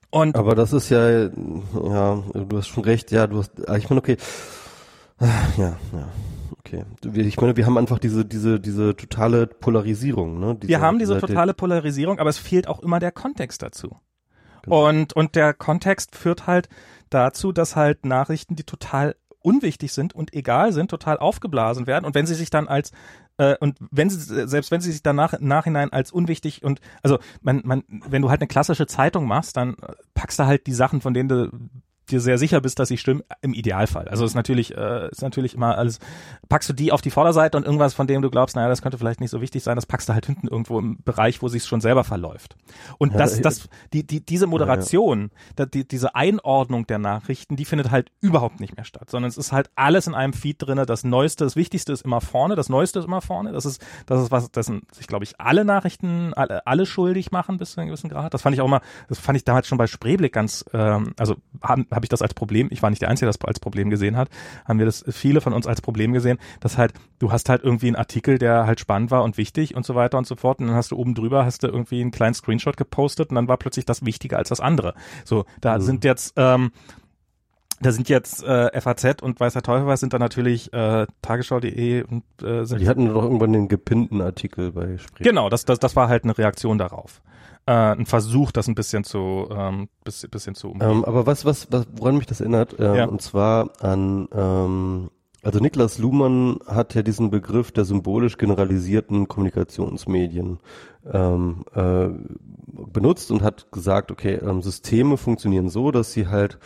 und 0.09 0.35
aber 0.35 0.55
das 0.55 0.71
ist 0.73 0.89
ja, 0.89 1.23
ja, 1.23 1.29
du 1.29 2.57
hast 2.57 2.67
schon 2.67 2.83
recht, 2.83 3.11
ja, 3.11 3.27
du 3.27 3.39
hast, 3.39 3.51
ich 3.59 3.89
meine, 3.89 3.99
okay, 3.99 4.17
ja, 5.19 5.27
ja. 5.57 5.77
Okay. 6.65 6.85
Ich 7.15 7.39
meine, 7.41 7.57
wir 7.57 7.65
haben 7.65 7.77
einfach 7.77 7.97
diese, 7.97 8.23
diese, 8.23 8.59
diese 8.59 8.95
totale 8.95 9.47
Polarisierung, 9.47 10.39
ne? 10.39 10.55
Diese, 10.55 10.69
wir 10.69 10.81
haben 10.81 10.99
diese 10.99 11.19
totale 11.19 11.53
Polarisierung, 11.53 12.19
aber 12.19 12.29
es 12.29 12.37
fehlt 12.37 12.67
auch 12.67 12.79
immer 12.79 12.99
der 12.99 13.11
Kontext 13.11 13.63
dazu. 13.63 13.97
Genau. 14.61 14.87
Und, 14.87 15.13
und 15.13 15.35
der 15.35 15.55
Kontext 15.55 16.15
führt 16.15 16.45
halt 16.45 16.69
dazu, 17.09 17.51
dass 17.51 17.75
halt 17.75 18.05
Nachrichten, 18.05 18.55
die 18.55 18.63
total 18.63 19.15
unwichtig 19.39 19.91
sind 19.91 20.13
und 20.13 20.35
egal 20.35 20.71
sind, 20.71 20.91
total 20.91 21.17
aufgeblasen 21.17 21.87
werden. 21.87 22.05
Und 22.05 22.13
wenn 22.13 22.27
sie 22.27 22.35
sich 22.35 22.51
dann 22.51 22.67
als 22.67 22.91
äh, 23.37 23.55
und 23.59 23.77
wenn 23.89 24.11
sie 24.11 24.47
selbst 24.47 24.69
wenn 24.69 24.81
sie 24.81 24.91
sich 24.91 25.01
danach 25.01 25.39
nachhinein 25.39 25.91
als 25.91 26.11
unwichtig 26.11 26.63
und 26.63 26.79
also 27.01 27.17
man 27.41 27.61
man 27.63 27.83
wenn 27.87 28.21
du 28.21 28.29
halt 28.29 28.41
eine 28.41 28.47
klassische 28.47 28.85
Zeitung 28.85 29.25
machst, 29.25 29.57
dann 29.57 29.77
packst 30.13 30.37
du 30.37 30.45
halt 30.45 30.67
die 30.67 30.73
Sachen, 30.73 31.01
von 31.01 31.15
denen 31.15 31.29
du 31.29 31.49
dir 32.11 32.19
sehr 32.19 32.37
sicher 32.37 32.61
bist, 32.61 32.79
dass 32.79 32.89
sie 32.89 32.97
stimmen, 32.97 33.23
im 33.41 33.53
Idealfall. 33.53 34.07
Also 34.07 34.25
ist 34.25 34.35
natürlich, 34.35 34.75
äh, 34.75 35.09
ist 35.09 35.21
natürlich 35.21 35.55
immer 35.55 35.77
alles, 35.77 35.99
packst 36.49 36.69
du 36.69 36.73
die 36.73 36.91
auf 36.91 37.01
die 37.01 37.11
Vorderseite 37.11 37.57
und 37.57 37.65
irgendwas, 37.65 37.93
von 37.93 38.07
dem 38.07 38.21
du 38.21 38.29
glaubst, 38.29 38.55
naja, 38.55 38.69
das 38.69 38.81
könnte 38.81 38.97
vielleicht 38.97 39.19
nicht 39.19 39.31
so 39.31 39.41
wichtig 39.41 39.63
sein, 39.63 39.75
das 39.75 39.85
packst 39.85 40.09
du 40.09 40.13
halt 40.13 40.25
hinten 40.25 40.47
irgendwo 40.47 40.79
im 40.79 41.01
Bereich, 41.03 41.41
wo 41.41 41.47
sich 41.47 41.65
schon 41.65 41.81
selber 41.81 42.03
verläuft. 42.03 42.55
Und 42.97 43.13
ja, 43.13 43.19
das, 43.19 43.41
das, 43.41 43.69
die, 43.93 44.05
die, 44.05 44.25
diese 44.25 44.47
Moderation, 44.47 45.31
ja, 45.57 45.63
ja. 45.63 45.65
Die, 45.65 45.87
diese 45.87 46.15
Einordnung 46.15 46.87
der 46.87 46.99
Nachrichten, 46.99 47.55
die 47.55 47.65
findet 47.65 47.91
halt 47.91 48.11
überhaupt 48.19 48.59
nicht 48.59 48.75
mehr 48.75 48.85
statt, 48.85 49.09
sondern 49.09 49.29
es 49.29 49.37
ist 49.37 49.51
halt 49.51 49.69
alles 49.75 50.07
in 50.07 50.15
einem 50.15 50.33
Feed 50.33 50.57
drinne. 50.59 50.85
Das 50.85 51.03
Neueste, 51.03 51.43
das 51.43 51.55
Wichtigste 51.55 51.93
ist 51.93 52.03
immer 52.03 52.21
vorne, 52.21 52.55
das 52.55 52.69
Neueste 52.69 52.99
ist 52.99 53.05
immer 53.05 53.21
vorne. 53.21 53.51
Das 53.51 53.65
ist, 53.65 53.81
das 54.05 54.23
ist 54.23 54.31
was, 54.31 54.51
das 54.51 54.65
sind 54.65 54.93
sich, 54.93 55.07
glaube 55.07 55.23
ich, 55.23 55.39
alle 55.39 55.65
Nachrichten, 55.65 56.33
alle, 56.33 56.65
alle 56.65 56.85
schuldig 56.85 57.31
machen 57.31 57.57
bis 57.57 57.73
zu 57.73 57.79
einem 57.79 57.87
gewissen 57.87 58.09
Grad. 58.09 58.33
Das 58.33 58.41
fand 58.41 58.55
ich 58.55 58.61
auch 58.61 58.65
immer, 58.65 58.81
das 59.07 59.19
fand 59.19 59.37
ich 59.37 59.43
damals 59.43 59.67
schon 59.67 59.77
bei 59.77 59.87
Spreeblick 59.87 60.33
ganz, 60.33 60.65
ähm, 60.73 61.13
also 61.17 61.35
haben, 61.61 61.87
hab 61.91 62.00
habe 62.01 62.05
ich 62.05 62.09
das 62.09 62.23
als 62.23 62.33
Problem, 62.33 62.67
ich 62.71 62.81
war 62.81 62.89
nicht 62.89 63.01
der 63.01 63.09
Einzige, 63.09 63.27
der 63.27 63.37
das 63.37 63.47
als 63.47 63.59
Problem 63.59 63.91
gesehen 63.91 64.17
hat, 64.17 64.29
haben 64.65 64.79
wir 64.79 64.87
das 64.87 65.05
viele 65.07 65.39
von 65.39 65.53
uns 65.53 65.67
als 65.67 65.81
Problem 65.81 66.13
gesehen, 66.13 66.39
dass 66.59 66.77
halt, 66.77 66.93
du 67.19 67.31
hast 67.31 67.47
halt 67.47 67.63
irgendwie 67.63 67.87
einen 67.87 67.95
Artikel, 67.95 68.39
der 68.39 68.65
halt 68.65 68.79
spannend 68.79 69.11
war 69.11 69.23
und 69.23 69.37
wichtig 69.37 69.75
und 69.75 69.85
so 69.85 69.93
weiter 69.93 70.17
und 70.17 70.25
so 70.25 70.35
fort 70.35 70.59
und 70.59 70.67
dann 70.67 70.75
hast 70.75 70.91
du 70.91 70.97
oben 70.97 71.13
drüber, 71.13 71.45
hast 71.45 71.61
du 71.61 71.67
irgendwie 71.67 72.01
einen 72.01 72.11
kleinen 72.11 72.33
Screenshot 72.33 72.75
gepostet 72.75 73.29
und 73.29 73.35
dann 73.35 73.47
war 73.47 73.57
plötzlich 73.57 73.85
das 73.85 74.03
wichtiger 74.03 74.37
als 74.37 74.49
das 74.49 74.59
andere. 74.59 74.95
So, 75.25 75.45
da 75.61 75.77
mhm. 75.77 75.81
sind 75.81 76.03
jetzt, 76.03 76.33
ähm, 76.37 76.71
da 77.81 77.91
sind 77.91 78.09
jetzt 78.09 78.43
äh, 78.43 78.79
FAZ 78.79 79.21
und 79.21 79.39
Weißer 79.39 79.61
Teufel 79.61 79.87
was 79.87 79.99
sind 79.99 80.13
da 80.13 80.19
natürlich 80.19 80.71
äh, 80.73 81.07
Tagesschau.de 81.21 82.03
und 82.03 82.23
äh, 82.43 82.65
sind 82.65 82.81
Die 82.81 82.87
hatten 82.87 83.07
doch 83.07 83.23
irgendwann 83.23 83.53
den 83.53 83.67
gepinnten 83.67 84.21
Artikel 84.21 84.71
bei 84.71 84.97
Sprich. 84.97 85.27
Genau, 85.27 85.49
das, 85.49 85.65
das, 85.65 85.79
das 85.79 85.95
war 85.95 86.07
halt 86.07 86.23
eine 86.23 86.37
Reaktion 86.37 86.77
darauf 86.77 87.21
äh, 87.65 87.71
ein 87.71 88.05
Versuch, 88.05 88.51
das 88.51 88.67
ein 88.67 88.75
bisschen 88.75 89.03
zu, 89.03 89.47
ähm, 89.51 89.89
bisschen, 90.03 90.29
bisschen 90.29 90.55
zu 90.55 90.71
umgehen. 90.71 90.89
Ähm, 90.89 91.05
aber 91.05 91.25
was, 91.25 91.45
was, 91.45 91.71
was, 91.71 91.87
woran 91.93 92.17
mich 92.17 92.25
das 92.25 92.41
erinnert, 92.41 92.75
ähm, 92.79 92.95
ja. 92.95 93.05
und 93.05 93.21
zwar 93.21 93.71
an, 93.81 94.27
ähm, 94.33 95.09
also 95.43 95.59
Niklas 95.59 95.97
Luhmann 95.97 96.59
hat 96.67 96.93
ja 96.93 97.01
diesen 97.01 97.31
Begriff 97.31 97.71
der 97.71 97.85
symbolisch 97.85 98.37
generalisierten 98.37 99.27
Kommunikationsmedien 99.27 100.59
ähm, 101.11 101.65
äh, 101.73 102.09
benutzt 102.91 103.31
und 103.31 103.41
hat 103.41 103.71
gesagt, 103.71 104.11
okay, 104.11 104.35
ähm, 104.35 104.61
Systeme 104.61 105.17
funktionieren 105.17 105.69
so, 105.69 105.91
dass 105.91 106.13
sie 106.13 106.27
halt 106.27 106.59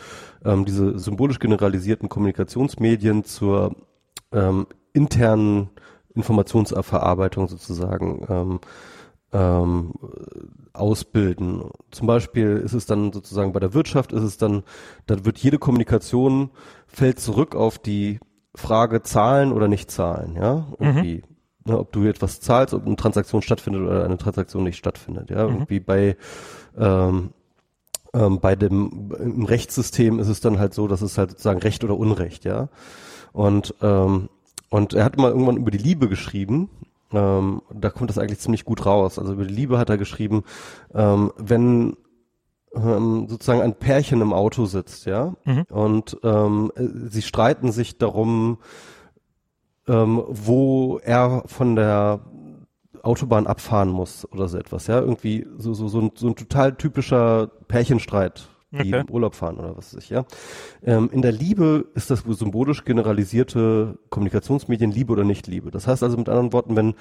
ähm, 0.44 0.64
diese 0.66 0.98
symbolisch 0.98 1.38
generalisierten 1.38 2.08
Kommunikationsmedien 2.08 3.24
zur 3.24 3.74
ähm, 4.32 4.66
internen 4.92 5.70
Informationsverarbeitung 6.14 7.48
sozusagen 7.48 8.26
ähm, 8.28 8.60
ähm, 9.32 9.92
ausbilden. 10.72 11.70
Zum 11.90 12.06
Beispiel 12.06 12.56
ist 12.58 12.74
es 12.74 12.86
dann 12.86 13.12
sozusagen 13.12 13.52
bei 13.52 13.60
der 13.60 13.74
Wirtschaft 13.74 14.12
ist 14.12 14.22
es 14.22 14.36
dann, 14.36 14.62
da 15.06 15.24
wird 15.24 15.38
jede 15.38 15.58
Kommunikation 15.58 16.50
fällt 16.86 17.20
zurück 17.20 17.54
auf 17.54 17.78
die 17.78 18.20
Frage 18.56 19.02
Zahlen 19.02 19.52
oder 19.52 19.68
nicht 19.68 19.90
Zahlen, 19.90 20.36
ja, 20.36 20.66
irgendwie. 20.78 21.16
Mhm. 21.16 21.72
Ne, 21.72 21.78
ob 21.80 21.90
du 21.90 22.04
etwas 22.04 22.40
zahlst, 22.40 22.74
ob 22.74 22.86
eine 22.86 22.94
Transaktion 22.94 23.42
stattfindet 23.42 23.82
oder 23.82 24.04
eine 24.04 24.18
Transaktion 24.18 24.62
nicht 24.62 24.76
stattfindet, 24.76 25.30
ja, 25.30 25.46
mhm. 25.46 25.54
irgendwie 25.54 25.80
bei 25.80 26.16
ähm, 26.78 27.30
ähm, 28.14 28.40
bei 28.40 28.54
dem 28.54 29.12
im 29.18 29.44
Rechtssystem 29.44 30.20
ist 30.20 30.28
es 30.28 30.40
dann 30.40 30.58
halt 30.58 30.74
so, 30.74 30.86
dass 30.86 31.02
es 31.02 31.18
halt 31.18 31.30
sozusagen 31.30 31.60
Recht 31.60 31.82
oder 31.82 31.96
Unrecht, 31.96 32.44
ja. 32.44 32.68
Und 33.32 33.74
ähm, 33.82 34.28
und 34.68 34.94
er 34.94 35.04
hat 35.04 35.16
mal 35.16 35.30
irgendwann 35.30 35.56
über 35.56 35.70
die 35.70 35.78
Liebe 35.78 36.08
geschrieben 36.08 36.70
ähm, 37.12 37.62
da 37.72 37.90
kommt 37.90 38.10
das 38.10 38.18
eigentlich 38.18 38.40
ziemlich 38.40 38.64
gut 38.64 38.84
raus. 38.84 39.18
Also 39.18 39.32
über 39.32 39.44
die 39.44 39.54
Liebe 39.54 39.78
hat 39.78 39.90
er 39.90 39.98
geschrieben, 39.98 40.44
ähm, 40.94 41.32
wenn 41.36 41.96
ähm, 42.74 43.26
sozusagen 43.28 43.62
ein 43.62 43.74
Pärchen 43.74 44.20
im 44.20 44.32
Auto 44.32 44.66
sitzt, 44.66 45.06
ja, 45.06 45.34
mhm. 45.44 45.64
und 45.70 46.18
ähm, 46.22 46.72
sie 46.76 47.22
streiten 47.22 47.72
sich 47.72 47.98
darum, 47.98 48.58
ähm, 49.88 50.22
wo 50.28 50.98
er 50.98 51.44
von 51.46 51.76
der 51.76 52.20
Autobahn 53.02 53.46
abfahren 53.46 53.88
muss 53.88 54.30
oder 54.30 54.48
so 54.48 54.58
etwas, 54.58 54.86
ja, 54.88 55.00
irgendwie 55.00 55.46
so 55.58 55.74
so 55.74 55.88
so 55.88 56.00
ein, 56.00 56.12
so 56.14 56.28
ein 56.28 56.36
total 56.36 56.74
typischer 56.74 57.48
Pärchenstreit 57.68 58.48
die 58.72 58.92
okay. 58.92 59.00
im 59.06 59.10
Urlaub 59.10 59.34
fahren 59.34 59.58
oder 59.58 59.76
was 59.76 59.94
weiß 59.94 60.02
ich, 60.02 60.10
ja. 60.10 60.24
Ähm, 60.82 61.08
in 61.12 61.22
der 61.22 61.32
Liebe 61.32 61.86
ist 61.94 62.10
das 62.10 62.24
symbolisch 62.26 62.84
generalisierte 62.84 63.98
Kommunikationsmedien 64.10 64.90
Liebe 64.90 65.12
oder 65.12 65.24
nicht 65.24 65.46
Liebe. 65.46 65.70
Das 65.70 65.86
heißt 65.86 66.02
also 66.02 66.16
mit 66.16 66.28
anderen 66.28 66.52
Worten, 66.52 66.76
wenn 66.76 66.94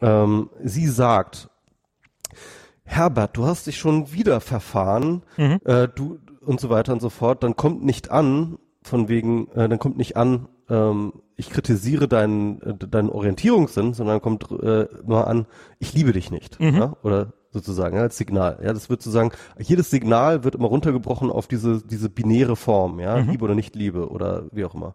ähm, 0.00 0.50
sie 0.62 0.88
sagt, 0.88 1.49
Herbert, 2.90 3.36
du 3.36 3.46
hast 3.46 3.68
dich 3.68 3.78
schon 3.78 4.12
wieder 4.12 4.40
verfahren, 4.40 5.22
mhm. 5.36 5.60
äh, 5.64 5.86
du 5.86 6.18
und 6.44 6.58
so 6.58 6.70
weiter 6.70 6.92
und 6.92 7.00
so 7.00 7.08
fort, 7.08 7.44
dann 7.44 7.54
kommt 7.54 7.84
nicht 7.84 8.10
an, 8.10 8.58
von 8.82 9.08
wegen, 9.08 9.48
äh, 9.52 9.68
dann 9.68 9.78
kommt 9.78 9.96
nicht 9.96 10.16
an, 10.16 10.48
ähm, 10.68 11.12
ich 11.36 11.50
kritisiere 11.50 12.08
deinen, 12.08 12.60
äh, 12.62 12.74
deinen 12.74 13.08
Orientierungssinn, 13.08 13.94
sondern 13.94 14.20
kommt 14.20 14.50
äh, 14.50 14.88
mal 15.06 15.22
an, 15.22 15.46
ich 15.78 15.94
liebe 15.94 16.12
dich 16.12 16.32
nicht. 16.32 16.58
Mhm. 16.58 16.74
Ja? 16.74 16.96
Oder 17.04 17.32
sozusagen, 17.52 17.96
ja, 17.96 18.02
als 18.02 18.18
Signal. 18.18 18.58
Ja, 18.60 18.72
das 18.72 18.90
wird 18.90 19.02
sozusagen, 19.02 19.30
jedes 19.58 19.90
Signal 19.90 20.42
wird 20.42 20.56
immer 20.56 20.68
runtergebrochen 20.68 21.30
auf 21.30 21.46
diese, 21.46 21.82
diese 21.84 22.08
binäre 22.08 22.56
Form, 22.56 22.98
ja, 22.98 23.22
mhm. 23.22 23.30
Liebe 23.30 23.44
oder 23.44 23.54
nicht 23.54 23.76
Liebe 23.76 24.10
oder 24.10 24.46
wie 24.50 24.64
auch 24.64 24.74
immer. 24.74 24.94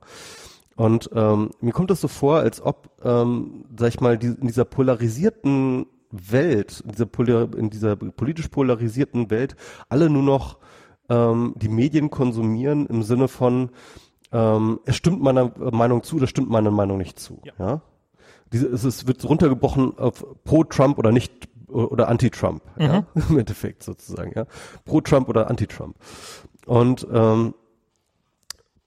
Und 0.76 1.10
ähm, 1.16 1.52
mir 1.62 1.72
kommt 1.72 1.92
das 1.92 2.02
so 2.02 2.10
vor, 2.10 2.40
als 2.40 2.62
ob, 2.62 2.90
ähm, 3.04 3.64
sag 3.78 3.88
ich 3.88 4.02
mal, 4.02 4.18
die, 4.18 4.28
in 4.28 4.48
dieser 4.48 4.66
polarisierten 4.66 5.86
Welt, 6.12 6.84
in 6.86 6.92
dieser, 6.92 7.06
Polar, 7.06 7.56
in 7.56 7.70
dieser 7.70 7.96
politisch 7.96 8.48
polarisierten 8.48 9.30
Welt, 9.30 9.56
alle 9.90 10.10
nur 10.10 10.24
noch 10.24 10.58
ähm, 11.10 11.54
die 11.58 11.70
Medien 11.70 12.10
konsumieren 12.10 12.86
im 12.88 13.04
Sinne 13.04 13.28
von, 13.28 13.70
ähm, 14.32 14.80
es 14.86 14.96
stimmt 14.96 15.22
meiner 15.22 15.52
Meinung 15.72 16.04
zu, 16.04 16.20
das 16.20 16.30
stimmt 16.30 16.50
meiner 16.50 16.72
Meinung 16.72 16.98
nicht 16.98 17.20
zu. 17.20 17.42
Ja. 17.44 17.54
ja? 17.60 17.82
Diese, 18.52 18.68
es, 18.68 18.84
es 18.84 19.08
wird 19.08 19.24
runtergebrochen 19.28 19.98
auf 19.98 20.26
pro 20.44 20.64
Trump 20.64 20.98
oder 20.98 21.12
nicht 21.12 21.50
oder 21.68 22.08
Anti-Trump, 22.08 22.62
mhm. 22.78 22.82
ja, 22.84 23.06
im 23.30 23.38
Endeffekt 23.38 23.84
sozusagen, 23.84 24.32
ja. 24.36 24.46
Pro 24.86 25.02
Trump 25.02 25.28
oder 25.28 25.50
Anti-Trump. 25.50 25.96
Und 26.66 27.06
ähm, 27.12 27.54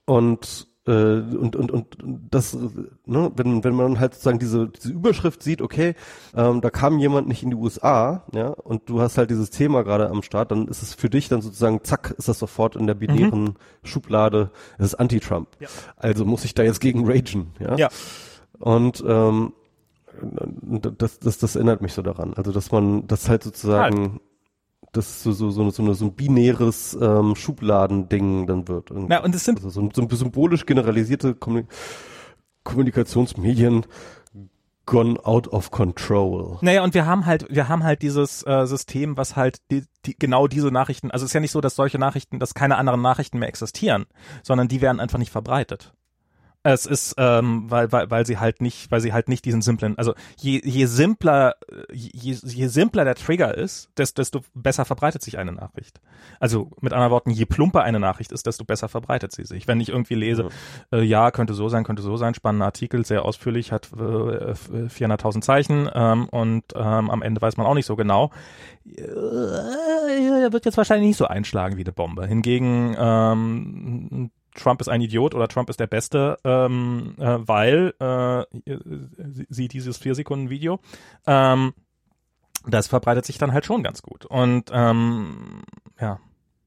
und 0.05 0.68
und, 0.91 1.55
und, 1.55 1.71
und 1.71 1.97
das, 2.29 2.57
ne, 3.05 3.31
wenn, 3.35 3.63
wenn 3.63 3.75
man 3.75 3.99
halt 3.99 4.13
sozusagen 4.13 4.39
diese, 4.39 4.67
diese 4.69 4.91
Überschrift 4.91 5.43
sieht, 5.43 5.61
okay, 5.61 5.95
ähm, 6.35 6.61
da 6.61 6.69
kam 6.69 6.99
jemand 6.99 7.27
nicht 7.27 7.43
in 7.43 7.51
die 7.51 7.55
USA, 7.55 8.23
ja, 8.33 8.47
und 8.47 8.89
du 8.89 9.01
hast 9.01 9.17
halt 9.17 9.29
dieses 9.29 9.49
Thema 9.49 9.83
gerade 9.83 10.09
am 10.09 10.23
Start, 10.23 10.51
dann 10.51 10.67
ist 10.67 10.81
es 10.81 10.93
für 10.93 11.09
dich 11.09 11.29
dann 11.29 11.41
sozusagen, 11.41 11.83
zack, 11.83 12.15
ist 12.17 12.27
das 12.27 12.39
sofort 12.39 12.75
in 12.75 12.87
der 12.87 12.95
binären 12.95 13.43
mhm. 13.43 13.55
Schublade, 13.83 14.51
es 14.77 14.87
ist 14.87 14.95
Anti-Trump. 14.95 15.49
Ja. 15.59 15.67
Also 15.97 16.25
muss 16.25 16.45
ich 16.45 16.53
da 16.53 16.63
jetzt 16.63 16.81
gegen 16.81 17.05
ragen, 17.05 17.53
ja. 17.59 17.75
ja. 17.75 17.89
Und 18.59 19.03
ähm, 19.07 19.53
das, 20.97 21.19
das, 21.19 21.37
das 21.37 21.55
erinnert 21.55 21.81
mich 21.81 21.93
so 21.93 22.01
daran. 22.01 22.33
Also, 22.33 22.51
dass 22.51 22.71
man 22.71 23.07
das 23.07 23.29
halt 23.29 23.43
sozusagen. 23.43 24.19
Das 24.91 25.23
so, 25.23 25.31
so, 25.31 25.51
so, 25.51 25.69
so, 25.69 25.83
eine, 25.83 25.93
so 25.93 26.05
ein 26.05 26.13
binäres 26.13 26.97
ähm, 26.99 27.35
Schubladending 27.35 28.47
dann 28.47 28.67
wird. 28.67 28.91
Und, 28.91 29.09
ja, 29.09 29.23
und 29.23 29.33
es 29.35 29.43
sind 29.43 29.63
also 29.63 29.69
so, 29.69 29.89
so 29.93 30.15
symbolisch 30.15 30.65
generalisierte 30.65 31.35
Kommunik 31.35 31.67
Kommunikationsmedien 32.63 33.85
gone 34.85 35.23
out 35.23 35.47
of 35.49 35.69
control. 35.69 36.57
Naja, 36.61 36.83
und 36.83 36.95
wir 36.95 37.05
haben 37.05 37.27
halt, 37.27 37.45
wir 37.49 37.69
haben 37.69 37.83
halt 37.83 38.01
dieses 38.01 38.45
äh, 38.45 38.65
System, 38.65 39.17
was 39.17 39.35
halt 39.35 39.57
die, 39.69 39.83
die, 40.05 40.17
genau 40.17 40.47
diese 40.47 40.71
Nachrichten, 40.71 41.11
also 41.11 41.25
es 41.25 41.29
ist 41.29 41.33
ja 41.35 41.39
nicht 41.39 41.51
so, 41.51 41.61
dass 41.61 41.75
solche 41.75 41.99
Nachrichten, 41.99 42.39
dass 42.39 42.55
keine 42.55 42.77
anderen 42.77 43.01
Nachrichten 43.01 43.37
mehr 43.37 43.49
existieren, 43.49 44.07
sondern 44.41 44.67
die 44.67 44.81
werden 44.81 44.99
einfach 44.99 45.19
nicht 45.19 45.31
verbreitet. 45.31 45.93
Es 46.61 46.85
ist, 46.85 47.15
ähm, 47.17 47.71
weil, 47.71 47.89
weil, 47.93 48.11
weil 48.11 48.25
sie 48.25 48.37
halt 48.37 48.61
nicht, 48.61 48.91
weil 48.91 48.99
sie 48.99 49.13
halt 49.13 49.29
nicht 49.29 49.45
diesen 49.45 49.61
simplen, 49.61 49.97
also 49.97 50.13
je, 50.37 50.59
je 50.61 50.87
simpler, 50.87 51.55
je, 51.89 52.33
je 52.43 52.67
simpler 52.67 53.05
der 53.05 53.15
Trigger 53.15 53.55
ist, 53.55 53.89
desto, 53.97 54.41
besser 54.53 54.83
verbreitet 54.83 55.21
sich 55.21 55.37
eine 55.37 55.53
Nachricht. 55.53 56.01
Also 56.41 56.71
mit 56.81 56.91
anderen 56.91 57.11
Worten, 57.11 57.31
je 57.31 57.45
plumper 57.45 57.83
eine 57.83 58.01
Nachricht 58.01 58.33
ist, 58.33 58.45
desto 58.45 58.65
besser 58.65 58.89
verbreitet 58.89 59.31
sie 59.31 59.45
sich. 59.45 59.69
Wenn 59.69 59.79
ich 59.79 59.87
irgendwie 59.87 60.15
lese, 60.15 60.49
ja, 60.91 60.97
äh, 60.97 61.01
ja 61.01 61.31
könnte 61.31 61.53
so 61.53 61.69
sein, 61.69 61.85
könnte 61.85 62.01
so 62.01 62.17
sein, 62.17 62.33
spannender 62.33 62.65
Artikel, 62.65 63.05
sehr 63.05 63.23
ausführlich, 63.23 63.71
hat 63.71 63.93
äh, 63.93 64.51
400.000 64.51 65.41
Zeichen 65.41 65.89
ähm, 65.93 66.27
und 66.27 66.65
ähm, 66.75 67.09
am 67.09 67.21
Ende 67.21 67.41
weiß 67.41 67.55
man 67.55 67.67
auch 67.67 67.73
nicht 67.73 67.85
so 67.85 67.95
genau, 67.95 68.31
äh, 68.85 70.51
wird 70.51 70.65
jetzt 70.65 70.77
wahrscheinlich 70.77 71.07
nicht 71.07 71.17
so 71.17 71.25
einschlagen 71.25 71.77
wie 71.77 71.83
eine 71.83 71.93
Bombe. 71.93 72.27
Hingegen 72.27 72.97
ähm, 72.99 74.31
Trump 74.59 74.81
ist 74.81 74.87
ein 74.87 75.01
Idiot 75.01 75.33
oder 75.33 75.47
Trump 75.47 75.69
ist 75.69 75.79
der 75.79 75.87
Beste, 75.87 76.37
ähm, 76.43 77.15
äh, 77.17 77.37
weil 77.39 77.93
äh, 77.99 78.75
sie 79.49 79.67
dieses 79.67 79.97
vier 79.97 80.15
Sekunden 80.15 80.49
Video, 80.49 80.79
ähm, 81.25 81.73
das 82.67 82.87
verbreitet 82.87 83.25
sich 83.25 83.37
dann 83.37 83.53
halt 83.53 83.65
schon 83.65 83.83
ganz 83.83 84.01
gut. 84.01 84.25
Und 84.25 84.69
ähm, 84.71 85.63
ja, 85.99 86.19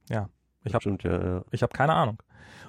ja, 0.09 0.29
ich 0.65 0.75
habe 0.75 0.97
ja, 1.03 1.25
ja. 1.25 1.45
ich 1.51 1.63
habe 1.63 1.73
keine 1.73 1.95
Ahnung. 1.95 2.23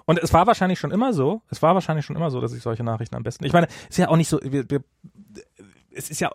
Und 0.06 0.20
es 0.20 0.34
war 0.34 0.46
wahrscheinlich 0.48 0.80
schon 0.80 0.92
immer 0.92 1.14
so, 1.14 1.42
es 1.50 1.62
war 1.62 1.76
wahrscheinlich 1.76 2.06
schon 2.06 2.16
immer 2.16 2.30
so, 2.30 2.42
dass 2.42 2.54
ich 2.54 2.62
solche 2.62 2.84
Nachrichten 2.84 3.16
am 3.16 3.24
besten. 3.24 3.46
Ich 3.46 3.54
meine, 3.54 3.68
ist 3.90 3.98
ja 3.98 4.10
auch 4.10 4.18
nicht 4.18 4.28
so, 4.28 4.40
wir, 4.44 4.70
wir, 4.70 4.84
es 5.92 6.10
ist 6.10 6.20
ja 6.20 6.32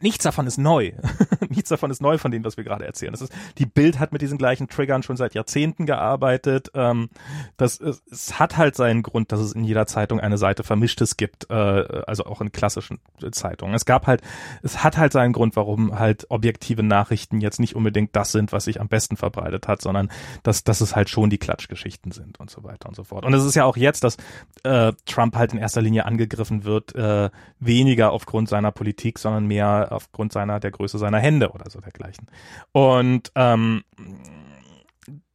nichts 0.00 0.24
davon 0.24 0.46
ist 0.46 0.58
neu. 0.58 0.92
nichts 1.48 1.70
davon 1.70 1.90
ist 1.90 2.02
neu 2.02 2.18
von 2.18 2.30
dem, 2.30 2.44
was 2.44 2.56
wir 2.56 2.64
gerade 2.64 2.84
erzählen. 2.84 3.12
Das 3.12 3.22
ist, 3.22 3.32
die 3.58 3.66
Bild 3.66 3.98
hat 3.98 4.12
mit 4.12 4.22
diesen 4.22 4.38
gleichen 4.38 4.68
Triggern 4.68 5.02
schon 5.02 5.16
seit 5.16 5.34
Jahrzehnten 5.34 5.86
gearbeitet. 5.86 6.70
Ähm, 6.74 7.08
das, 7.56 7.80
es, 7.80 8.02
es 8.10 8.38
hat 8.38 8.56
halt 8.56 8.76
seinen 8.76 9.02
Grund, 9.02 9.32
dass 9.32 9.40
es 9.40 9.52
in 9.52 9.64
jeder 9.64 9.86
Zeitung 9.86 10.20
eine 10.20 10.38
Seite 10.38 10.64
Vermischtes 10.64 11.16
gibt, 11.16 11.50
äh, 11.50 11.54
also 11.54 12.26
auch 12.26 12.40
in 12.40 12.52
klassischen 12.52 12.98
Zeitungen. 13.32 13.74
Es 13.74 13.84
gab 13.84 14.06
halt, 14.06 14.22
es 14.62 14.82
hat 14.82 14.96
halt 14.96 15.12
seinen 15.12 15.32
Grund, 15.32 15.56
warum 15.56 15.98
halt 15.98 16.26
objektive 16.30 16.82
Nachrichten 16.82 17.40
jetzt 17.40 17.60
nicht 17.60 17.76
unbedingt 17.76 18.14
das 18.14 18.32
sind, 18.32 18.52
was 18.52 18.64
sich 18.64 18.80
am 18.80 18.88
besten 18.88 19.16
verbreitet 19.16 19.68
hat, 19.68 19.80
sondern 19.80 20.10
dass, 20.42 20.64
dass 20.64 20.80
es 20.80 20.96
halt 20.96 21.08
schon 21.08 21.30
die 21.30 21.38
Klatschgeschichten 21.38 22.12
sind 22.12 22.38
und 22.40 22.50
so 22.50 22.64
weiter 22.64 22.88
und 22.88 22.96
so 22.96 23.04
fort. 23.04 23.24
Und 23.24 23.34
es 23.34 23.44
ist 23.44 23.54
ja 23.54 23.64
auch 23.64 23.76
jetzt, 23.76 24.04
dass 24.04 24.16
äh, 24.62 24.92
Trump 25.06 25.36
halt 25.36 25.52
in 25.52 25.58
erster 25.58 25.80
Linie 25.80 26.04
angegriffen 26.06 26.64
wird, 26.64 26.94
äh, 26.94 27.30
weniger 27.60 28.12
aufgrund 28.12 28.48
seiner 28.48 28.72
Politik, 28.72 29.18
sondern 29.18 29.46
mehr 29.46 29.75
aufgrund 29.84 30.32
seiner, 30.32 30.60
der 30.60 30.70
Größe 30.70 30.98
seiner 30.98 31.18
Hände 31.18 31.50
oder 31.50 31.70
so 31.70 31.80
dergleichen. 31.80 32.26
Und 32.72 33.32
ähm, 33.34 33.82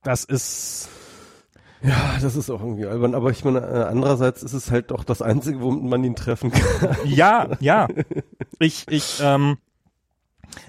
das 0.04 0.24
ist 0.24 0.90
ja, 1.84 2.20
das 2.22 2.36
ist 2.36 2.50
auch 2.52 2.62
irgendwie 2.62 2.86
albern, 2.86 3.16
aber 3.16 3.32
ich 3.32 3.44
meine, 3.44 3.60
äh, 3.60 3.84
andererseits 3.84 4.44
ist 4.44 4.54
es 4.54 4.70
halt 4.70 4.92
auch 4.92 5.04
das 5.04 5.22
Einzige, 5.24 5.62
womit 5.62 5.84
man 5.84 6.04
ihn 6.04 6.16
treffen 6.16 6.52
kann. 6.52 6.96
Ja, 7.06 7.50
ja. 7.60 7.88
Ich, 8.60 8.88
ich, 8.88 9.20
ähm, 9.24 9.58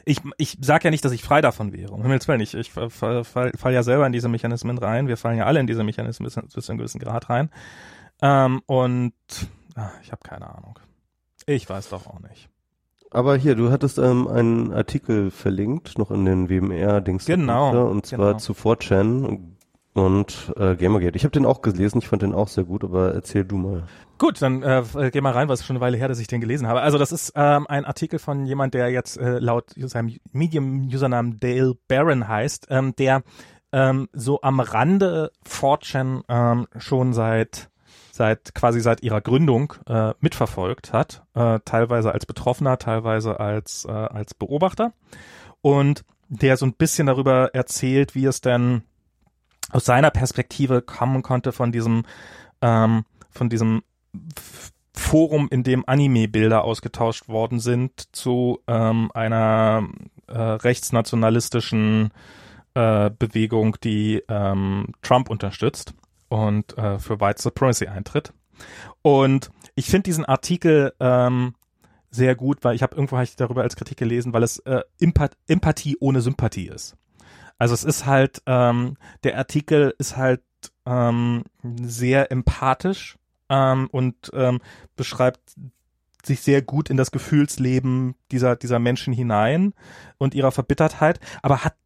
ich, 0.06 0.20
ich 0.38 0.56
sag 0.62 0.84
ja 0.84 0.90
nicht, 0.90 1.04
dass 1.04 1.12
ich 1.12 1.22
frei 1.22 1.42
davon 1.42 1.72
wäre. 1.74 1.92
Um 1.92 2.00
Himmels 2.00 2.26
Willen, 2.28 2.40
ich, 2.40 2.54
ich 2.54 2.70
fall, 2.70 2.88
fall, 2.90 3.52
fall 3.52 3.72
ja 3.74 3.82
selber 3.82 4.06
in 4.06 4.12
diese 4.12 4.28
Mechanismen 4.28 4.78
rein. 4.78 5.06
Wir 5.06 5.18
fallen 5.18 5.36
ja 5.36 5.44
alle 5.44 5.60
in 5.60 5.66
diese 5.66 5.84
Mechanismen 5.84 6.24
bis, 6.24 6.34
bis 6.34 6.64
zu 6.64 6.72
einem 6.72 6.78
gewissen 6.78 7.00
Grad 7.00 7.28
rein. 7.28 7.50
Ähm, 8.22 8.62
und 8.64 9.12
ach, 9.74 9.92
ich 10.02 10.12
habe 10.12 10.22
keine 10.22 10.48
Ahnung. 10.48 10.78
Ich 11.44 11.68
weiß 11.68 11.90
doch 11.90 12.06
auch 12.06 12.20
nicht. 12.20 12.48
Aber 13.12 13.36
hier, 13.36 13.54
du 13.54 13.70
hattest 13.70 13.98
ähm, 13.98 14.26
einen 14.26 14.72
Artikel 14.72 15.30
verlinkt, 15.30 15.98
noch 15.98 16.10
in 16.10 16.24
den 16.24 16.48
WMR-Dings. 16.48 17.26
Genau. 17.26 17.88
Und 17.88 18.06
zwar 18.06 18.28
genau. 18.28 18.38
zu 18.38 18.52
4chan. 18.54 19.38
und 19.94 20.52
äh, 20.56 20.74
Gamergate. 20.76 21.16
Ich 21.16 21.24
habe 21.24 21.32
den 21.32 21.44
auch 21.44 21.60
gelesen, 21.60 21.98
ich 21.98 22.08
fand 22.08 22.22
den 22.22 22.34
auch 22.34 22.48
sehr 22.48 22.64
gut, 22.64 22.82
aber 22.82 23.12
erzähl 23.12 23.44
du 23.44 23.56
mal. 23.56 23.82
Gut, 24.16 24.40
dann 24.40 24.62
äh, 24.62 25.10
geh 25.12 25.20
mal 25.20 25.32
rein, 25.32 25.48
was 25.48 25.66
schon 25.66 25.76
eine 25.76 25.82
Weile 25.82 25.98
her, 25.98 26.08
dass 26.08 26.20
ich 26.20 26.28
den 26.28 26.40
gelesen 26.40 26.66
habe. 26.66 26.80
Also 26.80 26.96
das 26.96 27.12
ist 27.12 27.32
ähm, 27.34 27.66
ein 27.68 27.84
Artikel 27.84 28.18
von 28.18 28.46
jemand, 28.46 28.72
der 28.72 28.88
jetzt 28.88 29.18
äh, 29.18 29.38
laut 29.38 29.74
seinem 29.76 30.16
Medium-Usernamen 30.32 31.38
Dale 31.40 31.74
Barron 31.88 32.26
heißt, 32.26 32.68
ähm, 32.70 32.94
der 32.96 33.22
ähm, 33.72 34.08
so 34.12 34.40
am 34.42 34.60
Rande 34.60 35.30
4chan 35.46 36.22
ähm, 36.28 36.66
schon 36.78 37.12
seit 37.12 37.68
seit 38.12 38.54
quasi 38.54 38.80
seit 38.80 39.02
ihrer 39.02 39.22
Gründung 39.22 39.72
äh, 39.86 40.12
mitverfolgt 40.20 40.92
hat, 40.92 41.22
äh, 41.34 41.60
teilweise 41.64 42.12
als 42.12 42.26
Betroffener, 42.26 42.78
teilweise 42.78 43.40
als 43.40 43.86
äh, 43.86 43.90
als 43.90 44.34
Beobachter. 44.34 44.92
Und 45.62 46.04
der 46.28 46.58
so 46.58 46.66
ein 46.66 46.74
bisschen 46.74 47.06
darüber 47.06 47.54
erzählt, 47.54 48.14
wie 48.14 48.26
es 48.26 48.42
denn 48.42 48.82
aus 49.70 49.86
seiner 49.86 50.10
Perspektive 50.10 50.82
kommen 50.82 51.22
konnte 51.22 51.52
von 51.52 51.72
diesem 51.72 52.04
ähm, 52.60 53.04
von 53.30 53.48
diesem 53.48 53.82
Forum, 54.94 55.48
in 55.50 55.62
dem 55.62 55.88
Anime-Bilder 55.88 56.64
ausgetauscht 56.64 57.28
worden 57.28 57.60
sind, 57.60 58.14
zu 58.14 58.60
ähm, 58.66 59.10
einer 59.14 59.88
äh, 60.26 60.38
rechtsnationalistischen 60.38 62.10
äh, 62.74 63.10
Bewegung, 63.18 63.78
die 63.82 64.22
ähm, 64.28 64.88
Trump 65.00 65.30
unterstützt 65.30 65.94
und 66.32 66.78
äh, 66.78 66.98
für 66.98 67.20
White 67.20 67.42
Supremacy 67.42 67.86
eintritt. 67.88 68.32
Und 69.02 69.50
ich 69.74 69.86
finde 69.86 70.04
diesen 70.04 70.24
Artikel 70.24 70.94
ähm, 70.98 71.54
sehr 72.10 72.34
gut, 72.34 72.64
weil 72.64 72.74
ich 72.74 72.82
habe 72.82 72.96
irgendwo 72.96 73.18
hab 73.18 73.24
ich 73.24 73.36
darüber 73.36 73.62
als 73.62 73.76
Kritik 73.76 73.98
gelesen, 73.98 74.32
weil 74.32 74.42
es 74.42 74.58
äh, 74.60 74.80
Empath 74.98 75.36
Empathie 75.46 75.96
ohne 76.00 76.22
Sympathie 76.22 76.68
ist. 76.68 76.96
Also 77.58 77.74
es 77.74 77.84
ist 77.84 78.06
halt, 78.06 78.42
ähm, 78.46 78.96
der 79.24 79.36
Artikel 79.36 79.94
ist 79.98 80.16
halt 80.16 80.42
ähm, 80.86 81.44
sehr 81.62 82.32
empathisch 82.32 83.18
ähm, 83.50 83.88
und 83.92 84.30
ähm, 84.32 84.60
beschreibt 84.96 85.40
sich 86.24 86.40
sehr 86.40 86.62
gut 86.62 86.88
in 86.88 86.96
das 86.96 87.10
Gefühlsleben 87.10 88.14
dieser, 88.30 88.56
dieser 88.56 88.78
Menschen 88.78 89.12
hinein 89.12 89.74
und 90.18 90.34
ihrer 90.34 90.52
Verbittertheit, 90.52 91.20
aber 91.42 91.62
hat 91.64 91.76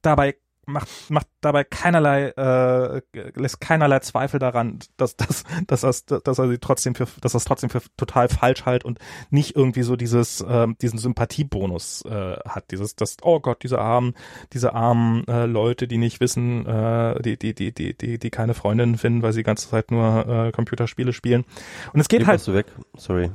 dabei 0.00 0.34
macht, 0.66 0.88
macht 1.10 1.26
dabei 1.40 1.64
keinerlei, 1.64 2.28
äh, 2.28 3.02
lässt 3.34 3.60
keinerlei 3.60 3.98
Zweifel 4.00 4.38
daran, 4.38 4.78
dass, 4.96 5.16
dass, 5.16 5.44
dass, 5.66 5.80
dass, 5.80 6.04
dass 6.04 6.38
er 6.38 6.48
sie 6.48 6.58
trotzdem 6.58 6.94
für, 6.94 7.06
dass 7.20 7.34
er 7.34 7.38
es 7.38 7.44
trotzdem 7.44 7.70
für 7.70 7.82
total 7.96 8.28
falsch 8.28 8.64
halt 8.64 8.84
und 8.84 8.98
nicht 9.30 9.56
irgendwie 9.56 9.82
so 9.82 9.96
dieses, 9.96 10.40
äh, 10.40 10.68
diesen 10.80 10.98
Sympathiebonus 10.98 12.04
äh, 12.04 12.36
hat. 12.48 12.70
Dieses, 12.70 12.96
das, 12.96 13.16
oh 13.22 13.40
Gott, 13.40 13.62
diese 13.62 13.78
armen, 13.78 14.14
diese 14.52 14.74
armen 14.74 15.26
äh, 15.28 15.46
Leute, 15.46 15.88
die 15.88 15.98
nicht 15.98 16.20
wissen, 16.20 16.66
äh, 16.66 17.20
die, 17.22 17.36
die, 17.36 17.54
die, 17.54 17.72
die, 17.72 17.96
die, 17.96 18.18
die 18.18 18.30
keine 18.30 18.54
Freundinnen 18.54 18.98
finden, 18.98 19.22
weil 19.22 19.32
sie 19.32 19.40
die 19.40 19.44
ganze 19.44 19.68
Zeit 19.68 19.90
nur 19.90 20.26
äh, 20.28 20.52
Computerspiele 20.52 21.12
spielen. 21.12 21.44
Und 21.92 22.00
es 22.00 22.08
geht 22.08 22.20
Wie 22.20 22.26
halt. 22.26 22.34
warst 22.34 22.48
du 22.48 22.54
weg? 22.54 22.66
Sorry. 22.96 23.30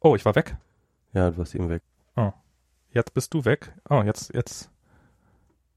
Oh, 0.00 0.16
ich 0.16 0.24
war 0.24 0.34
weg. 0.34 0.56
Ja, 1.12 1.30
du 1.30 1.38
warst 1.38 1.54
eben 1.54 1.68
weg. 1.68 1.82
Oh. 2.16 2.32
Jetzt 2.90 3.14
bist 3.14 3.32
du 3.32 3.44
weg. 3.44 3.72
Oh, 3.88 4.02
jetzt, 4.02 4.34
jetzt. 4.34 4.71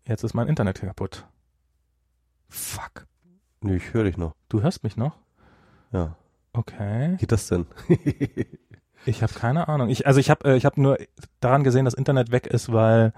Jetzt 0.07 0.23
ist 0.23 0.33
mein 0.33 0.47
Internet 0.47 0.81
kaputt. 0.81 1.25
Fuck. 2.47 3.07
Nö, 3.61 3.75
ich 3.75 3.93
höre 3.93 4.03
dich 4.03 4.17
noch. 4.17 4.33
Du 4.49 4.61
hörst 4.61 4.83
mich 4.83 4.97
noch? 4.97 5.17
Ja. 5.91 6.15
Okay. 6.53 7.17
Geht 7.17 7.31
das 7.31 7.47
denn? 7.47 7.65
Ich 9.07 9.21
habe 9.21 9.33
keine 9.33 9.67
Ahnung. 9.67 9.89
Ich, 9.89 10.07
also 10.07 10.19
ich 10.19 10.29
habe 10.29 10.49
äh, 10.49 10.57
ich 10.57 10.65
hab 10.65 10.77
nur 10.77 10.97
daran 11.39 11.63
gesehen, 11.63 11.85
dass 11.85 11.93
Internet 11.93 12.31
weg 12.31 12.47
ist, 12.47 12.71
weil, 12.71 13.13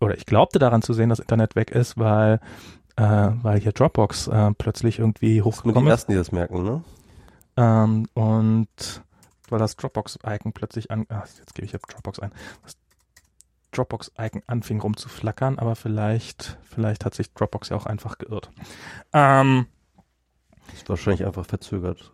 oder 0.00 0.16
ich 0.16 0.26
glaubte 0.26 0.58
daran 0.58 0.82
zu 0.82 0.92
sehen, 0.94 1.10
dass 1.10 1.20
Internet 1.20 1.54
weg 1.54 1.70
ist, 1.70 1.96
weil, 1.96 2.40
äh, 2.96 3.28
weil 3.42 3.60
hier 3.60 3.72
Dropbox 3.72 4.26
äh, 4.26 4.50
plötzlich 4.58 4.98
irgendwie 4.98 5.34
die 5.34 5.42
hochgekommen 5.42 5.86
ist. 5.86 5.92
ersten, 5.92 6.12
die 6.12 6.18
das 6.18 6.32
merken, 6.32 6.64
ne? 6.64 6.82
Ähm, 7.56 8.06
und 8.14 8.66
weil 9.48 9.58
das 9.58 9.76
Dropbox-Icon 9.76 10.52
plötzlich 10.52 10.90
an, 10.90 11.06
ach, 11.08 11.26
jetzt 11.38 11.54
gebe 11.54 11.66
ich 11.66 11.72
Dropbox 11.72 12.18
ein, 12.18 12.32
das 12.64 12.76
Dropbox-Icon 13.72 14.42
anfing 14.46 14.80
rumzuflackern, 14.80 15.58
aber 15.58 15.74
vielleicht, 15.76 16.58
vielleicht 16.62 17.04
hat 17.04 17.14
sich 17.14 17.32
Dropbox 17.32 17.70
ja 17.70 17.76
auch 17.76 17.86
einfach 17.86 18.18
geirrt. 18.18 18.50
Ähm, 19.12 19.66
Ist 20.72 20.88
wahrscheinlich 20.88 21.24
einfach 21.26 21.46
verzögert 21.46 22.12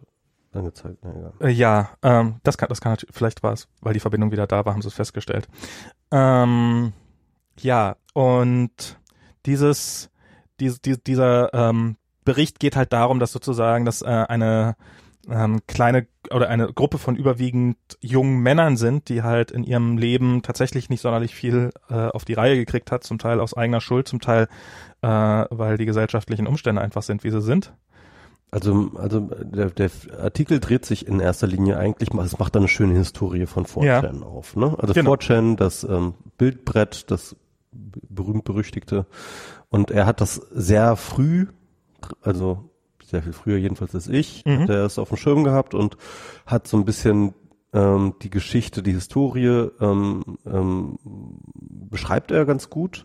angezeigt. 0.52 0.98
Egal. 1.02 1.32
Äh, 1.40 1.51
Ja, 1.51 1.90
ähm, 2.02 2.36
das 2.43 2.56
kann, 2.59 2.68
das 2.68 2.80
kann 2.80 2.93
natürlich, 2.93 3.14
vielleicht 3.14 3.43
war 3.43 3.52
es, 3.52 3.68
weil 3.80 3.94
die 3.94 4.01
Verbindung 4.01 4.32
wieder 4.32 4.47
da 4.47 4.64
war, 4.64 4.72
haben 4.72 4.82
sie 4.82 4.89
es 4.89 4.94
festgestellt. 4.94 5.48
Ähm, 6.10 6.93
ja, 7.60 7.97
und 8.14 8.98
dieses, 9.47 10.10
dies, 10.60 10.80
dies, 10.80 11.02
dieser 11.02 11.52
ähm, 11.52 11.97
Bericht 12.24 12.60
geht 12.60 12.76
halt 12.76 12.93
darum, 12.93 13.20
dass 13.20 13.32
sozusagen, 13.32 13.85
dass 13.85 14.02
äh, 14.02 14.06
eine 14.06 14.76
ähm, 15.30 15.60
kleine 15.66 16.06
oder 16.30 16.48
eine 16.48 16.72
Gruppe 16.72 16.98
von 16.98 17.16
überwiegend 17.16 17.76
jungen 18.00 18.40
Männern 18.40 18.76
sind, 18.76 19.09
die 19.09 19.22
halt 19.22 19.50
in 19.50 19.64
ihrem 19.64 19.96
Leben 19.98 20.42
tatsächlich 20.42 20.90
nicht 20.90 21.00
sonderlich 21.00 21.34
viel 21.34 21.70
äh, 21.88 21.94
auf 21.94 22.24
die 22.24 22.34
Reihe 22.34 22.56
gekriegt 22.56 22.90
hat, 22.90 23.05
zum 23.05 23.18
Teil 23.18 23.40
aus 23.40 23.55
eigener 23.55 23.80
Schuld, 23.80 24.09
zum 24.09 24.20
Teil 24.20 24.48
äh, 25.02 25.09
weil 25.09 25.78
die 25.78 25.86
gesellschaftlichen 25.86 26.46
Umstände 26.46 26.82
einfach 26.82 27.02
sind, 27.02 27.24
wie 27.24 27.30
sie 27.30 27.42
sind. 27.42 27.72
Also, 28.50 28.92
also 28.94 29.20
der, 29.20 29.70
der 29.70 29.90
Artikel 30.18 30.59
dreht 30.59 30.86
sich 30.86 31.06
in 31.06 31.20
erster 31.20 31.46
Linie 31.46 31.76
eigentlich, 31.76 32.09
es 32.10 32.38
macht 32.38 32.55
da 32.55 32.60
eine 32.60 32.68
schöne 32.68 32.94
Historie 32.94 33.44
von 33.46 33.66
4chan 33.66 34.22
auf. 34.22 34.56
Ne? 34.56 34.74
Also 34.78 34.94
Genau. 34.94 35.12
4chan, 35.14 35.56
das 35.56 35.84
ähm, 35.84 36.14
Bildbrett, 36.38 37.10
das 37.10 37.36
berühmt-berüchtigte. 37.72 39.06
Und 39.68 39.90
er 39.90 40.06
hat 40.06 40.22
das 40.22 40.36
sehr 40.50 40.96
früh, 40.96 41.46
also 42.22 42.68
sehr 43.09 43.22
viel 43.22 43.32
früher 43.32 43.56
jedenfalls 43.56 43.94
als 43.94 44.09
ich, 44.09 44.44
Mhm. 44.47 44.60
hat 44.62 44.70
er 44.70 44.85
es 44.85 44.98
auf 44.98 45.09
dem 45.09 45.16
Schirm 45.16 45.44
gehabt 45.44 45.74
und 45.74 45.97
hat 46.47 46.66
so 46.68 46.76
ein 46.76 46.85
bisschen 46.85 47.35
ähm, 47.72 48.14
die 48.22 48.30
Geschichte, 48.30 48.82
die 48.82 48.93
Historie 48.93 49.68
ähm, 49.80 50.22
ähm, 50.47 50.98
beschreibt 51.90 52.30
er 52.30 52.44
ganz 52.47 52.70
gut. 52.70 53.05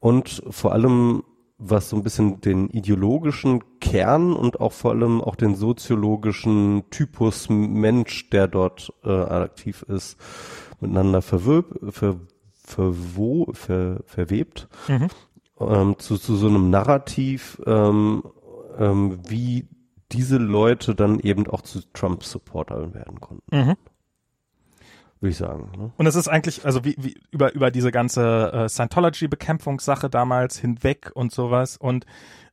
Und 0.00 0.42
vor 0.50 0.72
allem 0.72 1.22
was 1.58 1.88
so 1.88 1.96
ein 1.96 2.02
bisschen 2.02 2.42
den 2.42 2.68
ideologischen 2.68 3.62
Kern 3.80 4.34
und 4.34 4.60
auch 4.60 4.72
vor 4.72 4.90
allem 4.90 5.22
auch 5.22 5.36
den 5.36 5.54
soziologischen 5.54 6.84
Typus 6.90 7.48
Mensch, 7.48 8.28
der 8.28 8.46
dort 8.46 8.92
äh, 9.04 9.08
aktiv 9.10 9.82
ist, 9.88 10.18
miteinander 10.80 11.22
verwirb, 11.22 11.78
ver, 11.94 12.16
verwo, 12.52 13.48
ver, 13.54 14.00
verwebt 14.04 14.68
Mhm. 14.88 15.08
ähm, 15.58 15.94
zu, 15.98 16.18
zu 16.18 16.36
so 16.36 16.48
einem 16.48 16.68
Narrativ, 16.68 17.58
ähm, 17.64 18.22
ähm, 18.78 19.18
wie 19.28 19.66
diese 20.12 20.36
Leute 20.38 20.94
dann 20.94 21.18
eben 21.20 21.46
auch 21.48 21.62
zu 21.62 21.80
Trump-Supportern 21.92 22.94
werden 22.94 23.20
konnten, 23.20 23.44
Mhm. 23.56 23.74
würde 25.20 25.30
ich 25.30 25.36
sagen. 25.36 25.70
Ne? 25.76 25.90
Und 25.96 26.06
es 26.06 26.14
ist 26.14 26.28
eigentlich, 26.28 26.64
also 26.64 26.84
wie, 26.84 26.94
wie 26.98 27.16
über, 27.30 27.52
über 27.54 27.70
diese 27.70 27.90
ganze 27.90 28.52
äh, 28.52 28.68
Scientology-Bekämpfungssache 28.68 30.08
damals 30.10 30.58
hinweg 30.58 31.10
und 31.14 31.32
sowas. 31.32 31.76
Und 31.76 32.06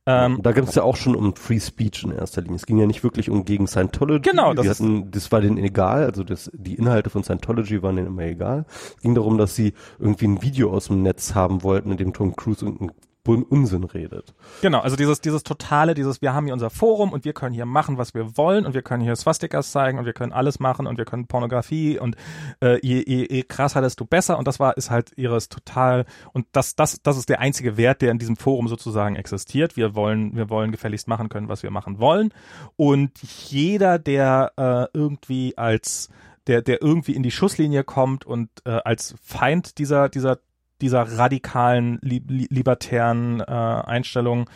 ähm, 0.06 0.40
da 0.42 0.52
ging 0.52 0.64
es 0.64 0.74
ja 0.74 0.82
auch 0.82 0.96
schon 0.96 1.14
um 1.14 1.34
Free 1.36 1.60
Speech 1.60 2.02
in 2.04 2.10
erster 2.10 2.42
Linie. 2.42 2.56
Es 2.56 2.66
ging 2.66 2.76
ja 2.78 2.86
nicht 2.86 3.02
wirklich 3.04 3.30
um 3.30 3.44
gegen 3.44 3.66
Scientology. 3.66 4.28
Genau, 4.30 4.52
das 4.52 4.68
hatten, 4.68 5.10
das 5.10 5.30
war 5.32 5.40
denen 5.40 5.56
egal, 5.58 6.04
also 6.04 6.24
das, 6.24 6.50
die 6.52 6.74
Inhalte 6.74 7.08
von 7.08 7.22
Scientology 7.24 7.82
waren 7.82 7.96
denen 7.96 8.08
immer 8.08 8.22
egal. 8.24 8.66
Es 8.96 9.00
ging 9.02 9.14
darum, 9.14 9.38
dass 9.38 9.54
sie 9.54 9.72
irgendwie 9.98 10.26
ein 10.26 10.42
Video 10.42 10.72
aus 10.72 10.88
dem 10.88 11.02
Netz 11.02 11.34
haben 11.34 11.62
wollten, 11.62 11.90
in 11.92 11.96
dem 11.96 12.12
Tom 12.12 12.34
Cruise 12.36 12.64
irgendeinen 12.64 12.90
Bun- 12.90 12.96
Unsinn 13.26 13.84
redet. 13.84 14.34
Genau, 14.60 14.80
also 14.80 14.96
dieses, 14.96 15.20
dieses 15.20 15.42
totale, 15.42 15.94
dieses, 15.94 16.20
wir 16.20 16.34
haben 16.34 16.44
hier 16.44 16.52
unser 16.52 16.70
Forum 16.70 17.12
und 17.12 17.24
wir 17.24 17.32
können 17.32 17.54
hier 17.54 17.66
machen, 17.66 17.98
was 17.98 18.14
wir 18.14 18.36
wollen 18.36 18.66
und 18.66 18.74
wir 18.74 18.82
können 18.82 19.02
hier 19.02 19.16
Swastikas 19.16 19.72
zeigen 19.72 19.98
und 19.98 20.04
wir 20.04 20.12
können 20.12 20.32
alles 20.32 20.60
machen 20.60 20.86
und 20.86 20.98
wir 20.98 21.04
können 21.04 21.26
Pornografie 21.26 21.98
und 21.98 22.16
äh, 22.60 22.78
je, 22.86 23.02
je, 23.06 23.26
je 23.30 23.42
krasser, 23.42 23.80
desto 23.80 24.04
besser 24.04 24.38
und 24.38 24.46
das 24.46 24.60
war, 24.60 24.76
ist 24.76 24.90
halt 24.90 25.12
ihres 25.16 25.48
total 25.48 26.04
und 26.32 26.46
das, 26.52 26.76
das, 26.76 27.00
das 27.02 27.16
ist 27.16 27.28
der 27.28 27.40
einzige 27.40 27.76
Wert, 27.76 28.02
der 28.02 28.10
in 28.10 28.18
diesem 28.18 28.36
Forum 28.36 28.68
sozusagen 28.68 29.16
existiert. 29.16 29.76
Wir 29.76 29.94
wollen, 29.94 30.36
wir 30.36 30.50
wollen 30.50 30.70
gefälligst 30.70 31.08
machen 31.08 31.28
können, 31.28 31.48
was 31.48 31.62
wir 31.62 31.70
machen 31.70 31.98
wollen 31.98 32.32
und 32.76 33.10
jeder, 33.22 33.98
der 33.98 34.52
äh, 34.56 34.86
irgendwie 34.98 35.56
als 35.56 36.10
der, 36.46 36.62
der 36.62 36.82
irgendwie 36.82 37.14
in 37.14 37.22
die 37.22 37.30
Schusslinie 37.30 37.84
kommt 37.84 38.26
und 38.26 38.50
äh, 38.64 38.80
als 38.84 39.14
Feind 39.22 39.78
dieser, 39.78 40.08
dieser 40.08 40.38
dieser 40.84 41.02
radikalen, 41.18 41.98
li 42.02 42.22
li 42.26 42.46
libertären 42.50 43.40
äh, 43.40 43.44
Einstellung 43.44 44.48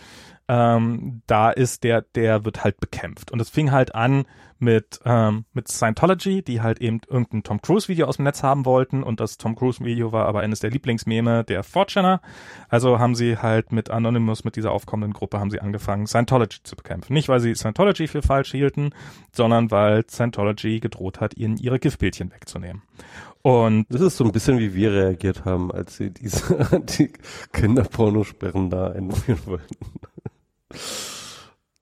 ähm, 0.48 1.22
da 1.26 1.50
ist, 1.50 1.84
der, 1.84 2.02
der 2.02 2.44
wird 2.44 2.64
halt 2.64 2.80
bekämpft. 2.80 3.30
Und 3.30 3.40
es 3.40 3.50
fing 3.50 3.70
halt 3.70 3.94
an 3.94 4.24
mit, 4.58 5.00
ähm, 5.04 5.44
mit 5.52 5.68
Scientology, 5.68 6.42
die 6.42 6.60
halt 6.60 6.80
eben 6.80 7.00
irgendein 7.08 7.42
Tom 7.42 7.60
Cruise-Video 7.60 8.06
aus 8.06 8.16
dem 8.16 8.24
Netz 8.24 8.42
haben 8.42 8.64
wollten 8.64 9.02
und 9.02 9.20
das 9.20 9.38
Tom 9.38 9.54
Cruise-Video 9.54 10.12
war 10.12 10.26
aber 10.26 10.40
eines 10.40 10.60
der 10.60 10.70
Lieblingsmeme 10.70 11.44
der 11.44 11.64
4chaner. 11.64 12.20
Also 12.68 12.98
haben 12.98 13.14
sie 13.14 13.38
halt 13.38 13.72
mit 13.72 13.90
Anonymous, 13.90 14.44
mit 14.44 14.56
dieser 14.56 14.72
aufkommenden 14.72 15.12
Gruppe, 15.12 15.38
haben 15.38 15.50
sie 15.50 15.60
angefangen, 15.60 16.06
Scientology 16.06 16.58
zu 16.62 16.76
bekämpfen. 16.76 17.12
Nicht, 17.12 17.28
weil 17.28 17.40
sie 17.40 17.54
Scientology 17.54 18.08
für 18.08 18.22
falsch 18.22 18.50
hielten, 18.50 18.90
sondern 19.32 19.70
weil 19.70 20.04
Scientology 20.08 20.80
gedroht 20.80 21.20
hat, 21.20 21.36
ihnen 21.36 21.56
ihre 21.56 21.78
Giftbildchen 21.78 22.32
wegzunehmen. 22.32 22.82
Und 23.42 23.86
Das 23.88 24.00
ist 24.00 24.16
so 24.16 24.24
ein 24.24 24.32
bisschen 24.32 24.58
wie 24.58 24.74
wir 24.74 24.92
reagiert 24.92 25.44
haben, 25.44 25.70
als 25.72 25.96
sie 25.96 26.10
diese 26.10 26.80
die 26.98 27.12
Kinderpornosperren 27.52 28.70
da 28.70 28.88
einführen 28.88 29.40
wollten. 29.46 29.76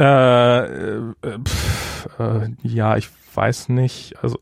Äh, 0.01 0.59
äh, 0.59 1.13
pff, 1.45 2.09
äh, 2.19 2.51
ja, 2.63 2.97
ich 2.97 3.09
weiß 3.35 3.71
nicht. 3.71 4.15
Also 4.23 4.39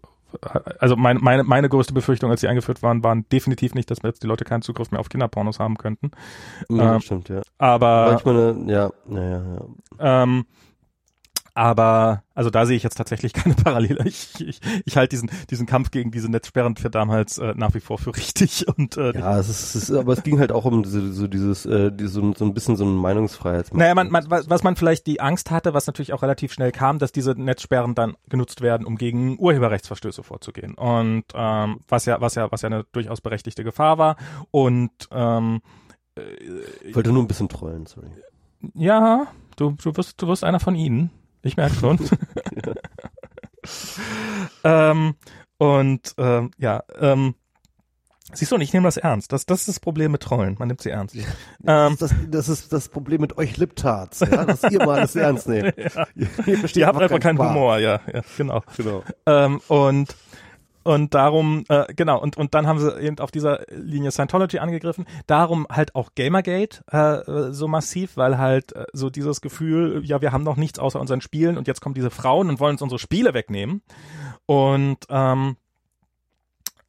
also 0.79 0.97
meine, 0.97 1.21
meine, 1.21 1.45
meine 1.45 1.69
größte 1.69 1.93
Befürchtung, 1.93 2.31
als 2.31 2.41
sie 2.41 2.49
eingeführt 2.49 2.83
waren, 2.83 3.03
waren 3.05 3.25
definitiv 3.31 3.75
nicht, 3.75 3.91
dass 3.91 3.99
jetzt 4.03 4.23
die 4.23 4.27
Leute 4.27 4.45
keinen 4.45 4.63
Zugriff 4.63 4.91
mehr 4.91 5.01
auf 5.01 5.09
Kinderpornos 5.09 5.59
haben 5.59 5.77
könnten. 5.77 6.11
Ja, 6.69 6.95
ähm, 6.95 7.01
stimmt, 7.01 7.29
ja. 7.29 7.43
Aber, 7.59 8.21
meine, 8.25 8.65
ja, 8.67 8.91
ja, 9.09 9.23
ja. 9.23 9.43
ja. 9.99 10.23
Ähm, 10.23 10.47
aber 11.55 12.25
also 12.35 12.51
da 12.51 12.67
sehe 12.67 12.77
ich 12.77 12.83
jetzt 12.83 12.97
tatsächlich 12.97 13.33
keine 13.33 13.55
Parallele. 13.55 14.07
Ich, 14.07 14.41
ich, 14.41 14.61
ich 14.85 14.97
halte 14.97 15.11
diesen, 15.11 15.31
diesen 15.51 15.67
Kampf 15.67 15.91
gegen 15.91 16.11
diese 16.11 16.29
Netzsperren 16.29 16.77
für 16.77 16.91
damals 16.91 17.39
äh, 17.39 17.55
nach 17.57 17.75
wie 17.75 17.81
vor 17.81 17.99
für 17.99 18.15
richtig. 18.15 18.67
Und, 18.77 18.97
äh, 18.97 19.17
ja, 19.17 19.39
es 19.39 19.49
ist, 19.49 19.75
es 19.75 19.89
ist, 19.89 19.97
aber 19.97 20.13
es 20.13 20.23
ging 20.23 20.41
halt 20.41 20.53
auch 20.53 20.65
um 20.65 20.83
diese, 20.83 21.13
so 21.13 21.27
dieses, 21.29 21.65
äh, 21.65 21.93
so, 22.03 22.35
so 22.35 22.45
ein 22.45 22.55
bisschen 22.55 22.77
so 22.77 22.85
ein 22.85 22.95
Meinungsfreiheit. 22.97 23.73
Naja, 23.73 23.95
man, 23.95 24.11
man, 24.11 24.29
was 24.29 24.63
man 24.63 24.77
vielleicht 24.77 25.07
die 25.07 25.21
Angst 25.21 25.51
hatte, 25.51 25.75
was 25.75 25.87
natürlich 25.87 26.13
auch 26.13 26.23
relativ 26.23 26.53
schnell 26.53 26.73
kam, 26.73 26.99
dass 26.99 27.13
diese 27.13 27.33
Netzsperren 27.33 27.95
dann 27.95 28.17
genutzt 28.29 28.61
werden, 28.61 28.85
um 28.85 28.97
gegen 28.97 29.39
Urheberrechtsverstöße 29.39 30.25
vorzugehen. 30.25 30.75
Und 30.75 31.25
ähm, 31.35 31.81
was 31.89 32.05
ja, 32.07 32.21
was 32.21 32.35
ja, 32.35 32.51
was 32.51 32.63
ja 32.63 32.67
eine 32.67 32.85
durchaus 32.93 33.21
berechtigte 33.21 33.63
Gefahr 33.63 33.99
war. 33.99 34.17
Und 34.51 34.91
ähm, 35.13 35.61
äh, 36.17 36.23
ich 36.85 36.97
wollte 36.97 37.13
nur 37.13 37.23
ein 37.23 37.29
bisschen 37.29 37.49
trollen, 37.49 37.87
sorry. 37.87 38.09
Ja, 38.75 39.29
du, 39.57 39.77
du 39.83 39.97
wirst, 39.97 40.21
du 40.21 40.27
wirst 40.27 40.43
einer 40.43 40.61
von 40.61 40.75
ihnen. 40.75 41.11
Ich 41.45 41.57
merke 41.57 41.77
schon. 41.77 41.99
ähm, 44.65 45.15
und 45.59 46.15
ähm, 46.19 46.51
ja, 46.59 46.83
ähm, 46.99 47.35
Siehst 48.33 48.51
du, 48.51 48.57
und 48.57 48.63
ich 48.63 48.73
nehme 48.73 48.89
das 48.89 48.97
ernst. 48.97 49.33
Das, 49.33 49.47
das 49.47 49.61
ist 49.61 49.69
das 49.69 49.81
Problem 49.81 50.11
mit 50.11 50.23
Trollen. 50.23 50.57
Man 50.59 50.69
nimmt 50.69 50.81
sie 50.81 50.91
ernst. 50.91 51.15
Ja, 51.15 51.87
ähm, 51.87 51.97
das, 52.01 52.13
das, 52.29 52.49
ist 52.49 52.73
das 52.73 52.89
Problem 52.89 53.21
mit 53.21 53.39
euch 53.39 53.57
Liptards, 53.57 54.21
ja, 54.21 54.45
dass 54.45 54.65
ihr 54.65 54.85
mal 54.85 54.99
alles 54.99 55.15
ernst 55.17 55.47
nehmt. 55.47 55.77
ja. 55.77 56.07
Ihr, 56.17 56.77
ihr 56.77 56.87
habt 56.87 57.01
einfach 57.01 57.21
keinen 57.21 57.39
Humor, 57.39 57.79
ja, 57.79 58.01
ja, 58.13 58.23
genau. 58.37 58.63
genau. 58.77 59.05
Ähm, 59.27 59.61
und 59.69 60.17
und 60.85 61.15
darum, 61.15 61.65
äh, 61.69 61.93
genau, 61.95 62.21
und, 62.21 62.37
und 62.37 62.55
dann 62.55 62.67
haben 62.67 62.79
sie 62.79 63.01
eben 63.01 63.19
auf 63.19 63.31
dieser 63.31 63.65
Linie 63.71 64.11
Scientology 64.11 64.59
angegriffen. 64.59 65.07
Darum 65.27 65.67
halt 65.71 65.95
auch 65.95 66.11
Gamergate 66.15 66.85
äh, 66.91 67.53
so 67.53 67.69
massiv, 67.69 68.17
weil 68.17 68.39
halt 68.39 68.75
äh, 68.77 68.85
so 68.93 69.11
dieses 69.11 69.41
Gefühl, 69.41 70.03
ja, 70.05 70.21
wir 70.21 70.33
haben 70.33 70.45
noch 70.45 70.57
nichts 70.57 70.79
außer 70.79 71.01
unseren 71.01 71.21
Spielen 71.21 71.57
und 71.57 71.67
jetzt 71.67 71.81
kommen 71.81 71.95
diese 71.95 72.11
Frauen 72.11 72.49
und 72.49 72.61
wollen 72.61 72.75
uns 72.75 72.83
unsere 72.83 72.99
Spiele 72.99 73.35
wegnehmen. 73.35 73.83
Und 74.47 74.99
ähm, 75.09 75.57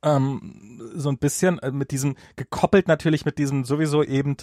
ähm, 0.04 0.92
so 0.94 1.10
ein 1.10 1.18
bisschen 1.18 1.60
äh, 1.60 1.72
mit 1.72 1.92
diesem, 1.92 2.16
gekoppelt 2.36 2.88
natürlich 2.88 3.26
mit 3.26 3.38
diesem 3.38 3.66
sowieso 3.66 4.04
eben 4.04 4.38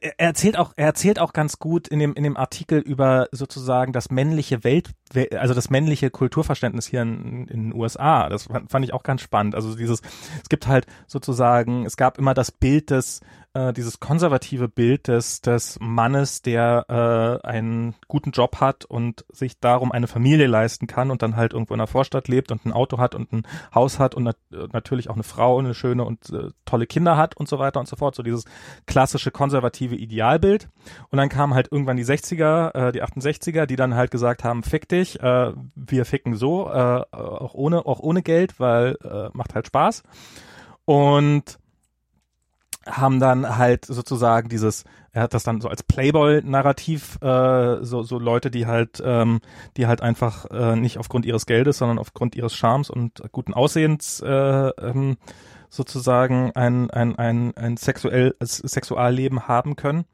er 0.00 0.18
erzählt 0.18 0.56
auch, 0.58 0.72
er 0.76 0.86
erzählt 0.86 1.18
auch 1.18 1.32
ganz 1.32 1.58
gut 1.58 1.88
in 1.88 1.98
dem, 1.98 2.14
in 2.14 2.24
dem 2.24 2.36
Artikel 2.36 2.78
über 2.80 3.28
sozusagen 3.32 3.92
das 3.92 4.10
männliche 4.10 4.64
Welt, 4.64 4.90
also 5.36 5.54
das 5.54 5.70
männliche 5.70 6.10
Kulturverständnis 6.10 6.86
hier 6.86 7.02
in, 7.02 7.46
in 7.48 7.70
den 7.70 7.74
USA. 7.74 8.28
Das 8.28 8.48
fand 8.68 8.84
ich 8.84 8.92
auch 8.92 9.02
ganz 9.02 9.22
spannend. 9.22 9.54
Also 9.54 9.74
dieses, 9.74 10.00
es 10.42 10.48
gibt 10.48 10.66
halt 10.66 10.86
sozusagen, 11.06 11.84
es 11.86 11.96
gab 11.96 12.18
immer 12.18 12.34
das 12.34 12.50
Bild 12.50 12.90
des, 12.90 13.20
äh, 13.54 13.72
dieses 13.72 14.00
konservative 14.00 14.68
Bild 14.68 15.08
des, 15.08 15.40
des 15.40 15.78
Mannes, 15.80 16.42
der 16.42 16.86
äh, 16.88 17.46
einen 17.46 17.94
guten 18.08 18.30
Job 18.30 18.60
hat 18.60 18.84
und 18.84 19.24
sich 19.30 19.60
darum 19.60 19.92
eine 19.92 20.06
Familie 20.06 20.46
leisten 20.46 20.86
kann 20.86 21.10
und 21.10 21.22
dann 21.22 21.36
halt 21.36 21.52
irgendwo 21.52 21.74
in 21.74 21.78
der 21.78 21.86
Vorstadt 21.86 22.28
lebt 22.28 22.50
und 22.50 22.64
ein 22.64 22.72
Auto 22.72 22.98
hat 22.98 23.14
und 23.14 23.32
ein 23.32 23.42
Haus 23.74 23.98
hat 23.98 24.14
und 24.14 24.24
nat 24.24 24.36
natürlich 24.72 25.10
auch 25.10 25.14
eine 25.14 25.22
Frau, 25.22 25.58
eine 25.58 25.74
schöne 25.74 26.04
und 26.04 26.30
äh, 26.30 26.50
tolle 26.64 26.86
Kinder 26.86 27.16
hat 27.16 27.36
und 27.36 27.48
so 27.48 27.58
weiter 27.58 27.80
und 27.80 27.88
so 27.88 27.96
fort. 27.96 28.14
So 28.14 28.22
dieses 28.22 28.44
klassische 28.86 29.30
konservative 29.30 29.96
Idealbild. 29.96 30.68
Und 31.10 31.18
dann 31.18 31.28
kamen 31.28 31.54
halt 31.54 31.70
irgendwann 31.70 31.96
die 31.96 32.04
60er, 32.04 32.88
äh, 32.88 32.92
die 32.92 33.02
68er, 33.02 33.66
die 33.66 33.76
dann 33.76 33.94
halt 33.94 34.10
gesagt 34.10 34.44
haben, 34.44 34.62
fick 34.62 34.88
dich, 34.88 35.20
äh, 35.20 35.52
wir 35.74 36.04
ficken 36.04 36.36
so, 36.36 36.68
äh, 36.68 37.02
auch 37.12 37.54
ohne, 37.54 37.86
auch 37.86 38.00
ohne 38.00 38.22
Geld, 38.22 38.58
weil 38.58 38.96
äh, 39.04 39.28
macht 39.32 39.54
halt 39.54 39.66
Spaß. 39.66 40.02
Und 40.84 41.58
haben 42.86 43.20
dann 43.20 43.56
halt 43.58 43.84
sozusagen 43.84 44.48
dieses, 44.48 44.84
er 45.12 45.22
hat 45.22 45.34
das 45.34 45.44
dann 45.44 45.60
so 45.60 45.68
als 45.68 45.82
Playboy-Narrativ, 45.82 47.18
äh, 47.22 47.84
so, 47.84 48.02
so 48.02 48.18
Leute, 48.18 48.50
die 48.50 48.66
halt, 48.66 49.02
ähm, 49.04 49.40
die 49.76 49.86
halt 49.86 50.00
einfach 50.00 50.46
äh, 50.50 50.76
nicht 50.76 50.98
aufgrund 50.98 51.26
ihres 51.26 51.46
Geldes, 51.46 51.78
sondern 51.78 51.98
aufgrund 51.98 52.34
ihres 52.34 52.54
Charmes 52.54 52.90
und 52.90 53.22
guten 53.30 53.54
Aussehens 53.54 54.20
äh, 54.20 54.28
ähm, 54.28 55.16
sozusagen 55.68 56.52
ein, 56.54 56.90
ein, 56.90 57.16
ein, 57.16 57.56
ein 57.56 57.76
sexuell, 57.76 58.34
Sexualleben 58.40 59.48
haben 59.48 59.76
können. 59.76 60.04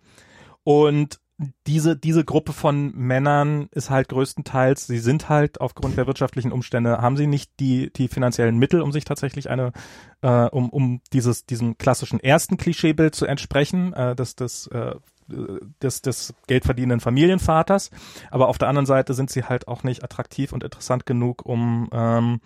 Und 0.63 1.21
diese, 1.67 1.97
diese 1.97 2.25
Gruppe 2.25 2.53
von 2.53 2.93
Männern 2.97 3.69
ist 3.71 3.91
halt 3.91 4.09
größtenteils, 4.09 4.87
sie 4.89 4.99
sind 4.99 5.29
halt 5.29 5.61
aufgrund 5.61 5.97
der 5.97 6.09
wirtschaftlichen 6.09 6.51
Umstände, 6.51 6.99
haben 7.01 7.17
sie 7.17 7.29
nicht 7.29 7.61
die, 7.61 7.93
die 7.93 8.09
finanziellen 8.09 8.59
Mittel, 8.59 8.81
um 8.83 8.91
sich 8.91 9.05
tatsächlich 9.05 9.49
eine, 9.49 9.73
äh, 10.21 10.47
um, 10.47 10.69
um 10.71 11.01
dieses, 11.13 11.47
diesem 11.47 11.79
klassischen 11.79 12.19
ersten 12.19 12.57
Klischeebild 12.57 13.15
zu 13.15 13.27
entsprechen, 13.27 13.93
äh, 13.93 14.17
des, 14.17 14.35
des, 14.35 14.67
äh, 14.69 14.97
des, 15.29 16.03
des 16.03 16.35
geldverdienenden 16.49 17.01
Familienvaters. 17.01 17.91
Aber 18.31 18.49
auf 18.49 18.59
der 18.59 18.69
anderen 18.69 18.87
Seite 18.87 19.15
sind 19.15 19.31
sie 19.31 19.45
halt 19.45 19.69
auch 19.69 19.85
nicht 19.85 20.03
attraktiv 20.03 20.53
und 20.53 20.65
interessant 20.65 21.07
genug, 21.07 21.47
um, 21.47 21.89
ähm, 21.93 22.41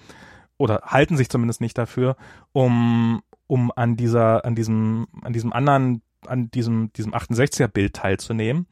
oder 0.59 0.83
halten 0.85 1.17
sich 1.17 1.31
zumindest 1.31 1.63
nicht 1.63 1.79
dafür, 1.79 2.17
um, 2.53 3.23
um 3.47 3.73
an 3.75 3.97
dieser, 3.97 4.45
an 4.45 4.55
diesem, 4.55 5.07
an 5.23 5.33
diesem 5.33 5.53
anderen 5.53 6.03
an 6.27 6.51
diesem, 6.51 6.93
diesem 6.93 7.15
68er-Bild 7.15 7.95
teilzunehmen. 7.95 8.67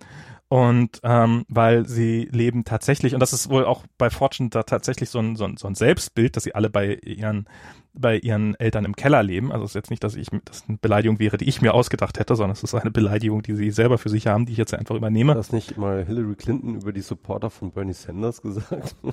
Und 0.52 0.98
ähm, 1.04 1.44
weil 1.48 1.86
sie 1.86 2.28
leben 2.32 2.64
tatsächlich, 2.64 3.14
und 3.14 3.20
das 3.20 3.32
ist 3.32 3.50
wohl 3.50 3.64
auch 3.64 3.84
bei 3.98 4.10
Fortune 4.10 4.50
da 4.50 4.64
tatsächlich 4.64 5.08
so 5.08 5.20
ein, 5.20 5.36
so 5.36 5.44
ein, 5.44 5.56
so 5.56 5.68
ein 5.68 5.76
Selbstbild, 5.76 6.34
dass 6.34 6.42
sie 6.42 6.56
alle 6.56 6.68
bei 6.68 6.94
ihren, 6.94 7.48
bei 7.94 8.18
ihren 8.18 8.56
Eltern 8.56 8.84
im 8.84 8.96
Keller 8.96 9.22
leben. 9.22 9.52
Also 9.52 9.64
es 9.64 9.70
ist 9.70 9.74
jetzt 9.76 9.90
nicht, 9.90 10.02
dass 10.02 10.16
ich 10.16 10.26
das 10.44 10.64
eine 10.66 10.76
Beleidigung 10.78 11.20
wäre, 11.20 11.36
die 11.36 11.48
ich 11.48 11.62
mir 11.62 11.72
ausgedacht 11.72 12.18
hätte, 12.18 12.34
sondern 12.34 12.56
es 12.56 12.64
ist 12.64 12.74
eine 12.74 12.90
Beleidigung, 12.90 13.42
die 13.42 13.54
sie 13.54 13.70
selber 13.70 13.96
für 13.96 14.08
sich 14.08 14.26
haben, 14.26 14.44
die 14.44 14.50
ich 14.50 14.58
jetzt 14.58 14.74
einfach 14.74 14.96
übernehme. 14.96 15.30
Hat 15.30 15.38
das 15.38 15.52
nicht 15.52 15.76
mal 15.76 16.04
Hillary 16.04 16.34
Clinton 16.34 16.74
über 16.74 16.92
die 16.92 17.02
Supporter 17.02 17.48
von 17.48 17.70
Bernie 17.70 17.92
Sanders 17.92 18.42
gesagt? 18.42 18.96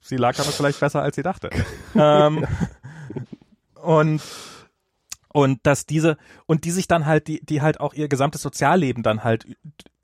sie 0.00 0.16
lag 0.16 0.36
aber 0.40 0.50
vielleicht 0.50 0.80
besser, 0.80 1.00
als 1.00 1.14
sie 1.14 1.22
dachte. 1.22 1.50
ähm, 1.94 2.44
und 3.84 4.20
und 5.32 5.60
dass 5.64 5.86
diese 5.86 6.16
und 6.46 6.64
die 6.64 6.70
sich 6.70 6.88
dann 6.88 7.06
halt 7.06 7.28
die 7.28 7.44
die 7.44 7.62
halt 7.62 7.80
auch 7.80 7.94
ihr 7.94 8.08
gesamtes 8.08 8.42
Sozialleben 8.42 9.02
dann 9.02 9.24
halt 9.24 9.46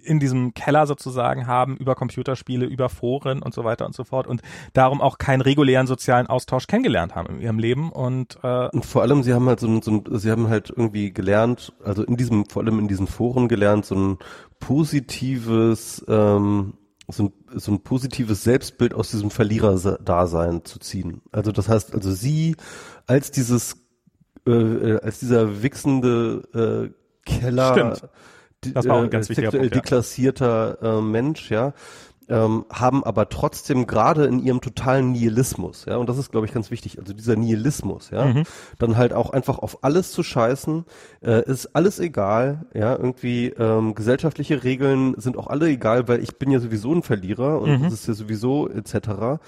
in 0.05 0.21
diesem 0.21 0.55
Keller 0.55 0.87
sozusagen 0.87 1.47
haben 1.47 1.77
über 1.77 1.95
Computerspiele, 1.95 2.67
über 2.67 2.89
Foren 2.89 3.43
und 3.43 3.55
so 3.55 3.65
weiter 3.65 3.87
und 3.87 3.95
so 3.95 4.05
fort 4.05 4.27
und 4.27 4.43
darum 4.73 5.01
auch 5.01 5.19
keinen 5.19 5.41
regulären 5.41 5.87
sozialen 5.87 6.27
Austausch 6.27 6.67
kennengelernt 6.67 7.15
haben 7.15 7.37
in 7.37 7.41
ihrem 7.41 7.59
Leben 7.59 7.91
und 7.91 8.39
äh, 8.43 8.69
und 8.69 8.85
vor 8.85 9.03
allem 9.03 9.23
sie 9.23 9.33
haben 9.33 9.47
halt 9.47 9.61
so 9.61 9.67
ein, 9.67 9.83
so 9.83 9.91
ein 9.91 10.05
sie 10.19 10.31
haben 10.31 10.49
halt 10.49 10.71
irgendwie 10.71 11.13
gelernt, 11.13 11.73
also 11.83 12.05
in 12.05 12.17
diesem 12.17 12.47
vor 12.47 12.63
allem 12.63 12.79
in 12.79 12.89
diesen 12.89 13.07
Foren 13.07 13.49
gelernt 13.49 13.87
so 13.87 13.95
ein 13.95 14.19
positives 14.61 16.05
ähm, 16.09 16.75
so 17.09 17.25
ein, 17.25 17.33
so 17.55 17.73
ein 17.73 17.83
positives 17.83 18.45
Selbstbild 18.45 18.95
aus 18.95 19.11
diesem 19.11 19.31
Verliererdasein 19.31 20.65
zu 20.65 20.79
ziehen. 20.79 21.21
Also 21.33 21.53
das 21.53 21.69
heißt, 21.69 21.95
also 21.95 22.11
sie 22.13 22.57
als 23.07 23.31
dieses 23.31 23.84
äh, 24.47 24.51
äh, 24.51 25.01
als 25.01 25.21
dieser 25.21 25.63
wichsende 25.63 26.93
äh, 27.25 27.31
Keller, 27.31 27.97
das 28.61 28.87
war 28.87 28.97
auch 28.97 29.03
ein 29.03 29.11
ganz 29.11 29.31
äh, 29.31 29.35
sexuell 29.35 29.63
Punkt, 29.63 29.75
ja. 29.75 29.81
deklassierter 29.81 30.79
äh, 30.83 31.01
Mensch, 31.01 31.51
ja, 31.51 31.73
ähm, 32.29 32.65
haben 32.71 33.05
aber 33.05 33.29
trotzdem 33.29 33.87
gerade 33.87 34.25
in 34.25 34.39
ihrem 34.39 34.61
totalen 34.61 35.13
Nihilismus, 35.13 35.85
ja, 35.87 35.97
und 35.97 36.09
das 36.09 36.19
ist, 36.19 36.31
glaube 36.31 36.47
ich, 36.47 36.53
ganz 36.53 36.71
wichtig, 36.71 36.99
also 36.99 37.13
dieser 37.13 37.37
Nihilismus, 37.37 38.11
ja, 38.11 38.25
mhm. 38.27 38.45
dann 38.79 38.97
halt 38.97 39.13
auch 39.13 39.31
einfach 39.31 39.59
auf 39.59 39.83
alles 39.83 40.13
zu 40.13 40.23
scheißen, 40.23 40.85
äh, 41.23 41.45
ist 41.45 41.75
alles 41.75 41.99
egal, 41.99 42.67
ja, 42.75 42.93
irgendwie 42.97 43.49
ähm, 43.49 43.95
gesellschaftliche 43.95 44.65
Regeln 44.65 45.15
sind 45.19 45.37
auch 45.37 45.47
alle 45.47 45.69
egal, 45.69 46.09
weil 46.09 46.23
ich 46.23 46.39
bin 46.39 46.51
ja 46.51 46.61
sowieso 46.61 46.93
ein 46.93 47.03
Verlierer 47.03 47.61
und 47.61 47.79
mhm. 47.79 47.83
das 47.85 47.93
ist 47.95 48.09
ja 48.09 48.15
sowieso 48.15 48.69
etc. 48.69 49.41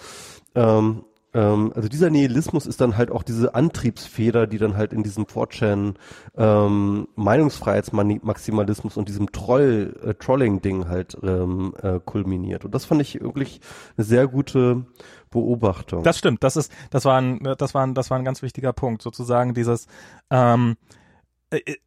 Ähm, 0.54 1.04
ähm, 1.36 1.70
also 1.76 1.88
dieser 1.88 2.08
Nihilismus 2.08 2.66
ist 2.66 2.80
dann 2.80 2.96
halt 2.96 3.10
auch 3.10 3.22
diese 3.22 3.54
Antriebsfeder, 3.54 4.46
die 4.46 4.56
dann 4.56 4.76
halt 4.76 4.94
in 4.94 5.02
diesem 5.02 5.26
4chan 5.26 5.94
ähm, 6.36 7.08
Meinungsfreiheitsmaximalismus 7.14 8.96
und 8.96 9.08
diesem 9.08 9.30
Troll, 9.32 9.94
äh, 10.02 10.14
Trolling-Ding 10.14 10.88
halt 10.88 11.18
ähm, 11.22 11.74
äh, 11.82 12.00
kulminiert. 12.02 12.64
Und 12.64 12.74
das 12.74 12.86
fand 12.86 13.02
ich 13.02 13.20
wirklich 13.20 13.60
eine 13.98 14.06
sehr 14.06 14.26
gute 14.26 14.86
Beobachtung. 15.30 16.02
Das 16.02 16.16
stimmt, 16.16 16.42
das 16.42 16.56
ist, 16.56 16.72
das 16.90 17.04
war 17.04 17.20
ein, 17.20 17.40
das 17.58 17.74
war 17.74 17.86
ein, 17.86 17.92
das 17.92 18.10
war 18.10 18.18
ein 18.18 18.24
ganz 18.24 18.40
wichtiger 18.40 18.72
Punkt, 18.72 19.02
sozusagen 19.02 19.52
dieses, 19.52 19.88
ähm, 20.30 20.76
äh, 20.80 20.96
äh, 20.96 21.05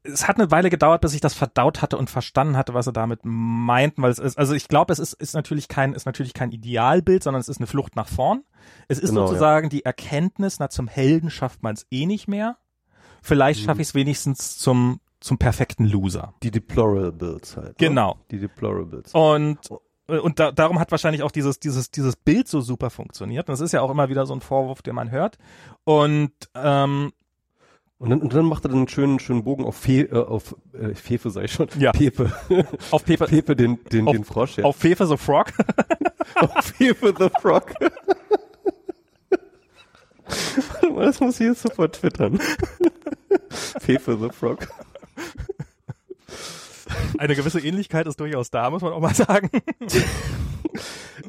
es 0.03 0.27
hat 0.27 0.38
eine 0.38 0.52
Weile 0.52 0.69
gedauert, 0.69 1.02
bis 1.02 1.14
ich 1.14 1.22
das 1.22 1.34
verdaut 1.34 1.81
hatte 1.81 1.98
und 1.98 2.10
verstanden 2.10 2.56
hatte, 2.56 2.73
was 2.73 2.88
er 2.88 2.94
damit 2.94 3.22
meinten, 3.23 4.02
weil 4.02 4.11
es 4.11 4.19
ist, 4.19 4.38
also 4.38 4.53
ich 4.53 4.68
glaube, 4.69 4.94
es 4.94 4.99
ist, 4.99 5.14
ist 5.14 5.34
natürlich 5.34 5.68
kein, 5.68 5.94
ist 5.94 6.06
natürlich 6.06 6.34
kein 6.34 6.52
Idealbild, 6.52 7.23
sondern 7.23 7.41
es 7.41 7.49
ist 7.49 7.57
eine 7.57 7.68
Flucht 7.68 7.95
nach 7.95 8.07
vorn. 8.07 8.44
Es 8.88 8.99
ist 8.99 9.10
genau, 9.10 9.27
sozusagen 9.27 9.65
ja. 9.65 9.69
die 9.69 9.86
Erkenntnis, 9.86 10.60
na, 10.60 10.69
zum 10.69 10.88
Helden 10.88 11.30
schafft 11.30 11.61
man 11.61 11.76
es 11.76 11.86
eh 11.91 12.06
nicht 12.06 12.27
mehr. 12.27 12.57
Vielleicht 13.22 13.61
mhm. 13.61 13.65
schaffe 13.65 13.81
ich 13.81 13.90
es 13.90 13.95
wenigstens 13.95 14.57
zum 14.57 15.02
zum 15.19 15.38
perfekten 15.38 15.84
Loser. 15.84 16.34
Die 16.44 16.52
Deplorables 16.52 17.57
halt. 17.57 17.68
Ne? 17.68 17.76
Genau. 17.77 18.18
Die 18.31 18.40
Deplorables. 18.40 19.14
Und 19.14 19.60
und 20.07 20.40
da, 20.40 20.52
darum 20.52 20.80
hat 20.80 20.90
wahrscheinlich 20.91 21.23
auch 21.23 21.31
dieses 21.31 21.60
dieses 21.60 21.91
dieses 21.91 22.15
Bild 22.15 22.48
so 22.48 22.61
super 22.61 22.90
funktioniert. 22.90 23.49
Und 23.49 23.53
das 23.53 23.60
ist 23.60 23.73
ja 23.73 23.81
auch 23.81 23.91
immer 23.91 24.07
wieder 24.07 24.26
so 24.26 24.34
ein 24.34 24.40
Vorwurf, 24.40 24.81
den 24.81 24.95
man 24.95 25.11
hört. 25.11 25.38
Und 25.84 26.31
ähm, 26.56 27.11
und 28.00 28.10
dann, 28.10 28.22
und 28.22 28.34
dann 28.34 28.46
macht 28.46 28.64
er 28.64 28.70
dann 28.70 28.78
einen 28.80 28.88
schönen, 28.88 29.20
schönen 29.20 29.44
Bogen 29.44 29.66
auf, 29.66 29.76
Fe, 29.76 30.04
äh, 30.04 30.16
auf 30.16 30.56
äh, 30.74 30.96
Fefe, 30.96 31.32
ich 31.44 31.52
schon. 31.52 31.68
Ja. 31.78 31.92
Pepe. 31.92 32.32
auf 32.92 33.04
Pepe, 33.04 33.26
Pepe 33.26 33.58
den, 33.58 33.84
den, 33.92 34.08
auf, 34.08 34.16
den 34.16 34.24
Frosch. 34.24 34.58
Ja. 34.58 34.64
Auf 34.64 34.78
Fefe 34.78 35.06
the 35.06 35.18
Frog. 35.18 35.52
auf 36.36 36.66
Fefe 36.66 37.14
the 37.20 37.30
Frog. 37.42 37.74
Warte 40.30 40.90
mal, 40.94 41.06
das 41.08 41.20
muss 41.20 41.42
ich 41.42 41.48
jetzt 41.48 41.62
sofort 41.62 41.96
twittern. 41.96 42.40
Fefe 43.50 44.18
the 44.18 44.30
Frog. 44.30 44.68
Eine 47.18 47.36
gewisse 47.36 47.60
Ähnlichkeit 47.60 48.07
ist 48.07 48.20
durchaus 48.20 48.49
da, 48.52 48.70
muss 48.70 48.82
man 48.82 48.94
auch 48.94 48.99
mal 49.02 49.14
sagen. 49.14 49.49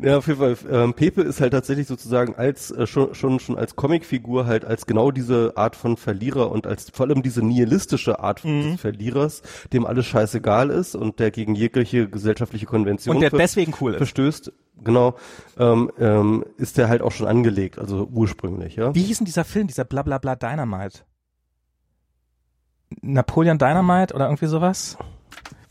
Ja, 0.03 0.16
auf 0.19 0.27
jeden 0.28 0.39
Fall. 0.39 0.57
Ähm, 0.70 0.95
Pepe 0.95 1.20
ist 1.23 1.41
halt 1.41 1.53
tatsächlich 1.53 1.87
sozusagen 1.87 2.35
als 2.35 2.70
äh, 2.70 2.87
schon, 2.87 3.15
schon 3.15 3.39
schon 3.41 3.59
als 3.59 3.77
Comicfigur 3.77 4.47
halt 4.47 4.65
als 4.65 4.87
genau 4.87 5.11
diese 5.11 5.53
Art 5.57 5.77
von 5.77 5.97
Verlierer 5.99 6.51
und 6.51 6.66
als 6.66 6.89
vor 6.91 7.07
allem 7.07 7.23
diese 7.23 7.43
nihilistische 7.45 8.20
Art 8.20 8.45
Mhm. 8.45 8.62
des 8.73 8.81
Verlierers, 8.81 9.43
dem 9.73 9.85
alles 9.85 10.07
scheißegal 10.07 10.70
ist 10.70 10.95
und 10.95 11.19
der 11.19 11.31
gegen 11.31 11.55
jegliche 11.55 12.09
gesellschaftliche 12.09 12.65
Konvention 12.66 13.16
Und 13.16 13.23
der 13.23 13.31
deswegen 13.31 13.74
cool 13.81 13.93
ist. 13.93 13.99
verstößt. 13.99 14.53
Genau, 14.82 15.16
ähm, 15.59 15.91
ähm, 15.99 16.45
ist 16.57 16.78
der 16.78 16.89
halt 16.89 17.03
auch 17.03 17.12
schon 17.12 17.27
angelegt, 17.27 17.78
also 17.78 18.09
ursprünglich, 18.11 18.77
ja. 18.77 18.95
Wie 18.95 19.03
hieß 19.03 19.19
denn 19.19 19.27
dieser 19.27 19.45
Film, 19.45 19.66
dieser 19.66 19.85
Blablabla 19.85 20.37
Dynamite? 20.37 21.01
Napoleon 23.03 23.59
Dynamite 23.59 24.15
oder 24.15 24.27
irgendwie 24.27 24.47
sowas? 24.47 24.97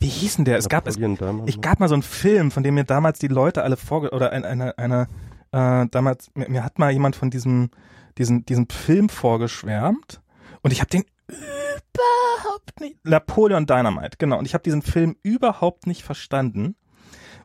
Wie 0.00 0.08
hieß 0.08 0.36
denn 0.36 0.46
der? 0.46 0.56
Es 0.56 0.68
gab, 0.68 0.86
es, 0.86 0.96
ich 0.96 1.60
gab 1.60 1.78
mal 1.78 1.88
so 1.88 1.94
einen 1.94 2.02
Film, 2.02 2.50
von 2.50 2.62
dem 2.62 2.74
mir 2.74 2.84
damals 2.84 3.18
die 3.18 3.28
Leute 3.28 3.62
alle 3.62 3.76
vorge 3.76 4.10
oder 4.10 4.32
eine, 4.32 4.46
eine, 4.46 4.78
eine 4.78 5.08
äh, 5.52 5.86
damals, 5.90 6.30
mir, 6.34 6.48
mir 6.48 6.64
hat 6.64 6.78
mal 6.78 6.90
jemand 6.90 7.16
von 7.16 7.30
diesem, 7.30 7.70
diesen, 8.16 8.46
diesem 8.46 8.68
Film 8.70 9.10
vorgeschwärmt 9.10 10.22
und 10.62 10.72
ich 10.72 10.80
habe 10.80 10.88
den 10.88 11.04
überhaupt 11.28 12.80
nicht, 12.80 12.96
Napoleon 13.04 13.66
Dynamite, 13.66 14.16
genau, 14.18 14.38
und 14.38 14.46
ich 14.46 14.54
habe 14.54 14.64
diesen 14.64 14.80
Film 14.80 15.16
überhaupt 15.22 15.86
nicht 15.86 16.02
verstanden, 16.02 16.76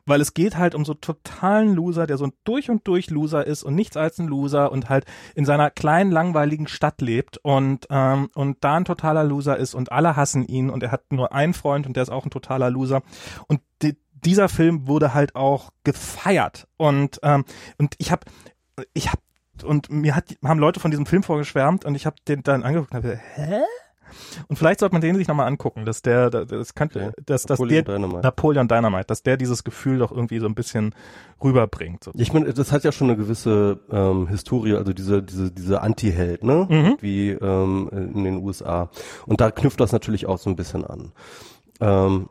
weil 0.06 0.20
es 0.20 0.34
geht 0.34 0.56
halt 0.56 0.74
um 0.74 0.84
so 0.84 0.94
totalen 0.94 1.74
Loser, 1.74 2.06
der 2.06 2.16
so 2.16 2.26
ein 2.26 2.32
durch 2.44 2.70
und 2.70 2.86
durch 2.86 3.10
Loser 3.10 3.46
ist 3.46 3.64
und 3.64 3.74
nichts 3.74 3.96
als 3.96 4.18
ein 4.18 4.28
Loser 4.28 4.72
und 4.72 4.88
halt 4.88 5.04
in 5.34 5.44
seiner 5.44 5.70
kleinen 5.70 6.12
langweiligen 6.12 6.68
Stadt 6.68 7.00
lebt 7.00 7.38
und 7.38 7.86
ähm, 7.90 8.30
und 8.34 8.62
da 8.62 8.76
ein 8.76 8.84
totaler 8.84 9.24
Loser 9.24 9.56
ist 9.56 9.74
und 9.74 9.92
alle 9.92 10.16
hassen 10.16 10.46
ihn 10.46 10.70
und 10.70 10.82
er 10.82 10.92
hat 10.92 11.02
nur 11.10 11.32
einen 11.32 11.54
Freund 11.54 11.86
und 11.86 11.96
der 11.96 12.04
ist 12.04 12.10
auch 12.10 12.24
ein 12.24 12.30
totaler 12.30 12.70
Loser. 12.70 13.02
Und 13.48 13.60
die, 13.82 13.96
dieser 14.12 14.48
Film 14.48 14.86
wurde 14.86 15.12
halt 15.12 15.34
auch 15.34 15.70
gefeiert 15.84 16.68
und 16.76 17.18
ähm, 17.22 17.44
und 17.78 17.94
ich 17.98 18.12
habe 18.12 18.22
ich 18.94 19.08
habe 19.08 19.20
und 19.64 19.90
mir 19.90 20.14
hat 20.14 20.36
haben 20.44 20.60
Leute 20.60 20.80
von 20.80 20.90
diesem 20.90 21.06
Film 21.06 21.22
vorgeschwärmt 21.22 21.84
und 21.84 21.94
ich 21.94 22.06
habe 22.06 22.16
den 22.28 22.42
dann 22.42 22.62
angeguckt 22.62 22.92
und 22.92 22.96
habe 22.96 23.20
hä 23.34 23.62
und 24.48 24.56
vielleicht 24.56 24.80
sollte 24.80 24.94
man 24.94 25.02
den 25.02 25.16
sich 25.16 25.28
nochmal 25.28 25.46
angucken, 25.46 25.84
dass 25.84 26.02
der, 26.02 26.30
das 26.30 26.74
könnte, 26.74 27.12
dass, 27.24 27.42
dass 27.42 27.58
Napoleon 27.58 27.84
der, 27.84 27.94
Dynamite. 27.96 28.20
Napoleon 28.22 28.68
Dynamite, 28.68 29.06
dass 29.06 29.22
der 29.22 29.36
dieses 29.36 29.64
Gefühl 29.64 29.98
doch 29.98 30.12
irgendwie 30.12 30.38
so 30.38 30.46
ein 30.46 30.54
bisschen 30.54 30.94
rüberbringt. 31.42 32.04
So. 32.04 32.12
Ich 32.14 32.32
meine, 32.32 32.52
das 32.52 32.72
hat 32.72 32.84
ja 32.84 32.92
schon 32.92 33.08
eine 33.10 33.16
gewisse 33.16 33.80
ähm, 33.90 34.26
Historie, 34.28 34.74
also 34.74 34.92
diese 34.92 35.22
diese 35.22 35.50
diese 35.50 35.80
Anti-Held, 35.82 36.44
ne, 36.44 36.66
Mhm. 36.68 36.96
wie 37.00 37.30
ähm, 37.30 37.88
in 37.92 38.24
den 38.24 38.36
USA. 38.38 38.90
Und 39.26 39.40
da 39.40 39.50
knüpft 39.50 39.80
das 39.80 39.92
natürlich 39.92 40.26
auch 40.26 40.38
so 40.38 40.50
ein 40.50 40.56
bisschen 40.56 40.84
an. 40.84 41.12
Ähm, 41.80 42.28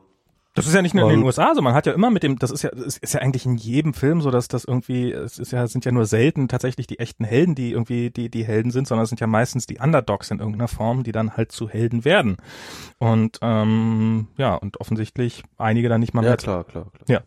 Das 0.56 0.68
ist 0.68 0.74
ja 0.74 0.82
nicht 0.82 0.96
nur 0.96 1.04
in 1.12 1.20
den 1.20 1.24
USA 1.24 1.54
so, 1.54 1.62
man 1.62 1.74
hat 1.74 1.86
ja 1.86 1.92
immer 1.92 2.10
mit 2.10 2.24
dem, 2.24 2.40
das 2.40 2.50
ist 2.50 2.62
ja, 2.64 2.70
das 2.72 2.98
ist 2.98 3.14
ja 3.14 3.20
eigentlich 3.20 3.46
in 3.46 3.58
jedem 3.58 3.94
Film 3.94 4.22
so, 4.22 4.32
dass 4.32 4.48
das 4.48 4.64
irgendwie, 4.64 5.12
es 5.12 5.38
ist 5.38 5.52
ja, 5.52 5.68
sind 5.68 5.84
ja 5.84 5.92
nur 5.92 6.06
selten 6.06 6.48
tatsächlich 6.48 6.88
die 6.88 6.98
echten 6.98 7.26
Helden, 7.26 7.56
die 7.56 7.72
irgendwie 7.72 8.10
die, 8.10 8.30
die 8.30 8.46
Helden 8.46 8.72
sind, 8.72 8.88
sondern 8.88 9.04
es 9.04 9.10
sind 9.10 9.20
ja 9.20 9.28
meistens 9.28 9.66
die 9.66 9.80
Underdogs 9.80 10.32
in 10.32 10.40
irgendeiner 10.40 10.70
Form, 10.70 11.04
die 11.04 11.12
dann 11.12 11.36
halt 11.36 11.52
zu 11.52 11.68
Helden 11.68 12.06
werden. 12.06 12.38
Und 13.00 13.40
ähm, 13.42 14.30
ja, 14.38 14.56
und 14.56 14.80
offensichtlich 14.80 15.44
einige 15.58 15.90
dann 15.90 16.00
nicht 16.00 16.14
mal 16.14 16.24
ja, 16.24 16.30
mehr. 16.32 16.38
klar, 16.38 16.64
klar, 16.64 16.86
klar. 16.94 17.06
Ja. 17.10 17.22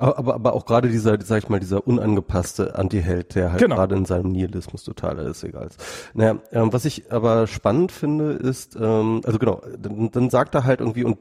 Aber, 0.00 0.18
aber, 0.18 0.34
aber 0.34 0.52
auch 0.52 0.66
gerade 0.66 0.88
dieser, 0.88 1.20
sag 1.22 1.44
ich 1.44 1.48
mal, 1.48 1.60
dieser 1.60 1.86
unangepasste 1.86 2.74
Anti-Held, 2.76 3.36
der 3.36 3.52
halt 3.52 3.62
Genau. 3.62 3.76
gerade 3.76 3.94
in 3.94 4.04
seinem 4.04 4.32
Nihilismus 4.32 4.82
total 4.82 5.18
alles 5.20 5.44
egal 5.44 5.68
ist. 5.68 5.82
Naja, 6.14 6.36
ähm, 6.50 6.72
was 6.72 6.84
ich 6.84 7.12
aber 7.12 7.46
spannend 7.46 7.92
finde, 7.92 8.32
ist, 8.32 8.76
ähm, 8.76 9.20
also 9.24 9.38
genau, 9.38 9.62
dann, 9.78 10.10
dann 10.10 10.30
sagt 10.30 10.54
er 10.56 10.64
halt 10.64 10.80
irgendwie, 10.80 11.04
und 11.04 11.18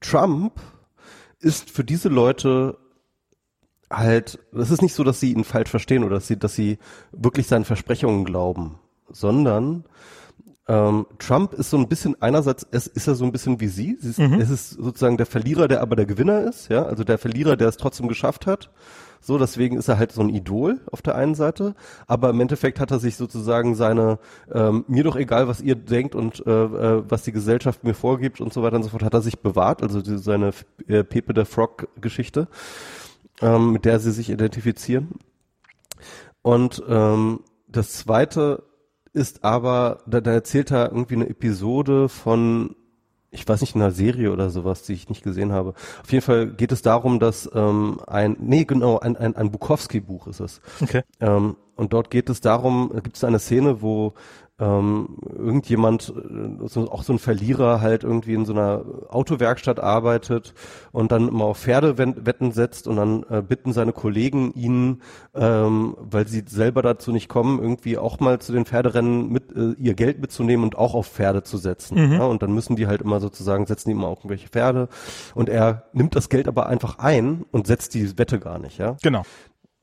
Trump 0.00 0.60
ist 1.44 1.70
für 1.70 1.84
diese 1.84 2.08
Leute 2.08 2.78
halt, 3.90 4.38
es 4.52 4.70
ist 4.70 4.82
nicht 4.82 4.94
so, 4.94 5.04
dass 5.04 5.20
sie 5.20 5.32
ihn 5.32 5.44
falsch 5.44 5.70
verstehen 5.70 6.04
oder 6.04 6.16
dass 6.16 6.26
sie, 6.26 6.38
dass 6.38 6.54
sie 6.54 6.78
wirklich 7.12 7.46
seinen 7.46 7.64
Versprechungen 7.64 8.24
glauben, 8.24 8.78
sondern 9.10 9.84
ähm, 10.66 11.06
Trump 11.18 11.52
ist 11.52 11.68
so 11.68 11.76
ein 11.76 11.88
bisschen, 11.88 12.20
einerseits 12.22 12.66
es 12.70 12.86
ist 12.86 13.06
er 13.06 13.14
so 13.14 13.24
ein 13.24 13.32
bisschen 13.32 13.60
wie 13.60 13.68
sie, 13.68 13.98
sie 14.00 14.10
ist, 14.10 14.18
es 14.18 14.50
ist 14.50 14.70
sozusagen 14.70 15.18
der 15.18 15.26
Verlierer, 15.26 15.68
der 15.68 15.82
aber 15.82 15.94
der 15.94 16.06
Gewinner 16.06 16.40
ist, 16.42 16.70
ja, 16.70 16.84
also 16.84 17.04
der 17.04 17.18
Verlierer, 17.18 17.56
der 17.56 17.68
es 17.68 17.76
trotzdem 17.76 18.08
geschafft 18.08 18.46
hat. 18.46 18.70
So, 19.20 19.38
deswegen 19.38 19.76
ist 19.78 19.88
er 19.88 19.98
halt 19.98 20.12
so 20.12 20.20
ein 20.20 20.28
Idol 20.28 20.80
auf 20.90 21.00
der 21.00 21.14
einen 21.16 21.34
Seite, 21.34 21.74
aber 22.06 22.30
im 22.30 22.40
Endeffekt 22.40 22.78
hat 22.78 22.90
er 22.90 22.98
sich 22.98 23.16
sozusagen 23.16 23.74
seine, 23.74 24.18
ähm, 24.52 24.84
mir 24.86 25.04
doch 25.04 25.16
egal, 25.16 25.48
was 25.48 25.62
ihr 25.62 25.76
denkt 25.76 26.14
und 26.14 26.46
äh, 26.46 26.50
äh, 26.50 27.02
was 27.08 27.22
die 27.22 27.32
Gesellschaft 27.32 27.84
mir 27.84 27.94
vorgibt 27.94 28.40
und 28.40 28.52
so 28.52 28.62
weiter 28.62 28.76
und 28.76 28.82
so 28.82 28.90
fort, 28.90 29.02
hat 29.02 29.14
er 29.14 29.22
sich 29.22 29.40
bewahrt, 29.40 29.82
also 29.82 30.02
die, 30.02 30.18
seine 30.18 30.52
äh, 30.88 31.04
Pepe 31.04 31.32
der 31.32 31.46
Frog-Geschichte, 31.46 32.48
ähm, 33.40 33.72
mit 33.72 33.86
der 33.86 33.98
sie 33.98 34.12
sich 34.12 34.28
identifizieren. 34.28 35.12
Und 36.42 36.82
ähm, 36.86 37.40
das 37.66 37.92
zweite 37.92 38.62
ist 39.14 39.44
aber, 39.44 40.00
da, 40.06 40.20
da 40.20 40.32
erzählt 40.32 40.70
er 40.70 40.90
irgendwie 40.90 41.14
eine 41.14 41.28
Episode 41.28 42.08
von, 42.08 42.76
ich 43.30 43.48
weiß 43.48 43.60
nicht, 43.60 43.74
einer 43.74 43.92
Serie 43.92 44.32
oder 44.32 44.50
sowas, 44.50 44.82
die 44.82 44.92
ich 44.92 45.08
nicht 45.08 45.22
gesehen 45.22 45.52
habe. 45.52 45.74
Auf 46.02 46.12
jeden 46.12 46.24
Fall 46.24 46.48
geht 46.48 46.72
es 46.72 46.82
darum, 46.82 47.20
dass 47.20 47.48
ähm, 47.54 48.00
ein, 48.06 48.36
nee, 48.40 48.64
genau, 48.64 48.98
ein, 48.98 49.16
ein, 49.16 49.36
ein 49.36 49.50
Bukowski-Buch 49.50 50.26
ist 50.26 50.40
es. 50.40 50.60
Okay. 50.82 51.02
Ähm, 51.20 51.56
und 51.76 51.92
dort 51.92 52.10
geht 52.10 52.28
es 52.28 52.40
darum, 52.40 52.92
gibt 53.02 53.16
es 53.16 53.24
eine 53.24 53.38
Szene, 53.38 53.82
wo 53.82 54.14
ähm, 54.60 55.18
irgendjemand, 55.36 56.14
äh, 56.16 56.66
so, 56.68 56.90
auch 56.90 57.02
so 57.02 57.12
ein 57.12 57.18
Verlierer 57.18 57.80
halt 57.80 58.04
irgendwie 58.04 58.34
in 58.34 58.44
so 58.44 58.52
einer 58.52 58.84
Autowerkstatt 59.08 59.80
arbeitet 59.80 60.54
und 60.92 61.10
dann 61.10 61.28
immer 61.28 61.46
auf 61.46 61.58
Pferdewetten 61.58 62.52
setzt 62.52 62.86
und 62.86 62.96
dann 62.96 63.24
äh, 63.28 63.42
bitten 63.42 63.72
seine 63.72 63.92
Kollegen 63.92 64.52
ihn, 64.54 65.02
ähm, 65.34 65.96
weil 65.98 66.28
sie 66.28 66.44
selber 66.46 66.82
dazu 66.82 67.10
nicht 67.10 67.28
kommen, 67.28 67.60
irgendwie 67.60 67.98
auch 67.98 68.20
mal 68.20 68.38
zu 68.38 68.52
den 68.52 68.64
Pferderennen 68.64 69.28
mit 69.28 69.50
äh, 69.56 69.72
ihr 69.72 69.94
Geld 69.94 70.20
mitzunehmen 70.20 70.64
und 70.64 70.76
auch 70.76 70.94
auf 70.94 71.08
Pferde 71.08 71.42
zu 71.42 71.58
setzen. 71.58 72.12
Ja, 72.12 72.24
und 72.24 72.42
dann 72.42 72.52
müssen 72.52 72.76
die 72.76 72.86
halt 72.86 73.02
immer 73.02 73.20
sozusagen, 73.20 73.66
setzen 73.66 73.88
die 73.88 73.92
immer 73.94 74.08
auf 74.08 74.18
irgendwelche 74.18 74.48
Pferde 74.48 74.88
und 75.34 75.48
er 75.48 75.84
nimmt 75.92 76.14
das 76.14 76.28
Geld 76.28 76.46
aber 76.46 76.66
einfach 76.66 76.98
ein 76.98 77.44
und 77.50 77.66
setzt 77.66 77.94
die 77.94 78.16
Wette 78.18 78.38
gar 78.38 78.58
nicht, 78.58 78.78
ja. 78.78 78.96
Genau. 79.02 79.22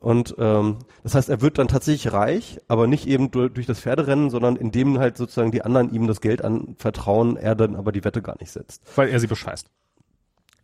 Und 0.02 0.34
ähm, 0.40 0.78
das 1.04 1.14
heißt, 1.16 1.30
er 1.30 1.42
wird 1.42 1.60
dann 1.60 1.68
tatsächlich 1.68 2.12
reich, 2.12 2.60
aber 2.68 2.88
nicht 2.88 3.08
eben 3.08 3.30
durch, 3.32 3.54
durch 3.54 3.68
das 3.68 3.80
Pferderennen, 3.80 4.30
sondern 4.32 4.56
indem 4.56 4.98
halt 4.98 5.16
sozusagen 5.16 5.52
die 5.52 5.62
anderen 5.62 5.94
ihm 5.94 6.08
das 6.08 6.22
Geld 6.22 6.44
anvertrauen, 6.44 7.38
er 7.38 7.54
dann 7.56 7.76
aber 7.76 7.92
die 7.92 8.04
Wette 8.04 8.24
gar 8.24 8.36
nicht 8.40 8.52
setzt, 8.52 8.82
Weil 8.96 9.10
er 9.10 9.20
sie 9.20 9.28
bescheißt. 9.28 9.68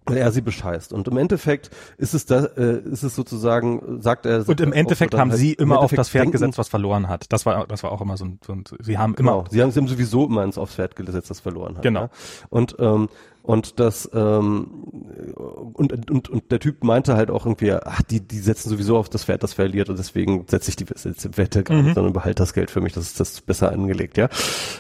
weil 0.07 0.17
er 0.17 0.31
sie 0.31 0.41
bescheißt. 0.41 0.91
Und 0.91 1.07
im 1.07 1.17
Endeffekt 1.17 1.69
ist 1.97 2.13
es 2.15 2.25
da, 2.25 2.45
äh, 2.45 2.79
ist 2.79 3.03
es 3.03 3.13
sozusagen, 3.13 4.01
sagt 4.01 4.25
er. 4.25 4.47
Und 4.47 4.59
im 4.59 4.73
Endeffekt 4.73 5.13
haben 5.13 5.29
halt, 5.29 5.39
sie 5.39 5.53
im 5.53 5.65
immer 5.65 5.79
auf 5.79 5.93
das 5.93 6.09
Pferd 6.09 6.23
denken- 6.23 6.31
gesetzt, 6.31 6.57
was 6.57 6.69
verloren 6.69 7.07
hat. 7.07 7.31
Das 7.31 7.45
war, 7.45 7.67
das 7.67 7.83
war 7.83 7.91
auch 7.91 8.01
immer 8.01 8.17
so 8.17 8.25
ein, 8.25 8.39
so 8.43 8.53
ein 8.53 8.63
sie 8.79 8.97
haben 8.97 9.13
immer, 9.15 9.33
Genau, 9.33 9.45
sie 9.51 9.61
haben, 9.61 9.69
sie 9.71 9.79
haben 9.81 9.87
sowieso 9.87 10.25
immer 10.25 10.43
ins 10.45 10.57
aufs 10.57 10.73
Pferd 10.75 10.95
gesetzt, 10.95 11.29
das 11.29 11.41
verloren 11.41 11.75
hat. 11.75 11.83
Genau. 11.83 12.01
Ja? 12.03 12.09
Und 12.49 12.75
ähm, 12.79 13.09
und 13.47 13.79
das 13.79 14.09
ähm, 14.13 14.67
und, 15.73 16.11
und 16.11 16.29
und 16.29 16.51
der 16.51 16.59
Typ 16.59 16.83
meinte 16.83 17.15
halt 17.15 17.31
auch 17.31 17.45
irgendwie, 17.45 17.71
ach 17.71 18.01
die 18.03 18.19
die 18.19 18.39
setzen 18.39 18.69
sowieso 18.69 18.97
auf 18.97 19.07
das 19.07 19.23
Pferd, 19.23 19.41
das 19.41 19.53
verliert 19.53 19.89
und 19.89 19.97
deswegen 19.97 20.45
setze 20.47 20.69
ich 20.69 20.75
die 20.75 20.85
Wette 20.89 21.63
gar 21.63 21.81
nicht, 21.81 21.95
sondern 21.95 22.11
behalte 22.11 22.41
das 22.41 22.53
Geld 22.53 22.69
für 22.69 22.81
mich, 22.81 22.91
das 22.91 23.05
ist 23.05 23.19
das 23.21 23.39
besser 23.39 23.71
angelegt, 23.71 24.17
ja. 24.17 24.27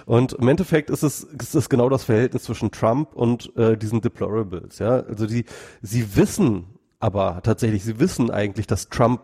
Und 0.05 0.33
im 0.33 0.49
Endeffekt 0.49 0.89
ist 0.89 1.01
es 1.01 1.23
ist 1.23 1.55
es 1.55 1.69
genau 1.69 1.87
das 1.87 2.03
Verhältnis 2.03 2.43
zwischen 2.43 2.69
Trump 2.71 3.13
und 3.13 3.55
äh, 3.55 3.77
diesen 3.77 4.01
Deplorables, 4.01 4.79
ja. 4.79 4.99
Also 4.99 5.27
die 5.27 5.45
sie 5.81 6.17
wissen 6.17 6.65
aber 6.99 7.39
tatsächlich, 7.43 7.85
sie 7.85 7.99
wissen 7.99 8.31
eigentlich, 8.31 8.67
dass 8.67 8.89
Trump 8.89 9.21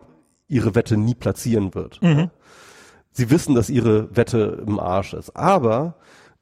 ihre 0.48 0.74
Wette 0.74 0.96
nie 0.96 1.14
platzieren 1.14 1.74
wird. 1.74 1.98
Ja? 2.00 2.30
Sie 3.10 3.30
wissen, 3.30 3.54
dass 3.54 3.68
ihre 3.68 4.16
Wette 4.16 4.62
im 4.66 4.78
Arsch 4.80 5.12
ist, 5.12 5.36
aber 5.36 5.96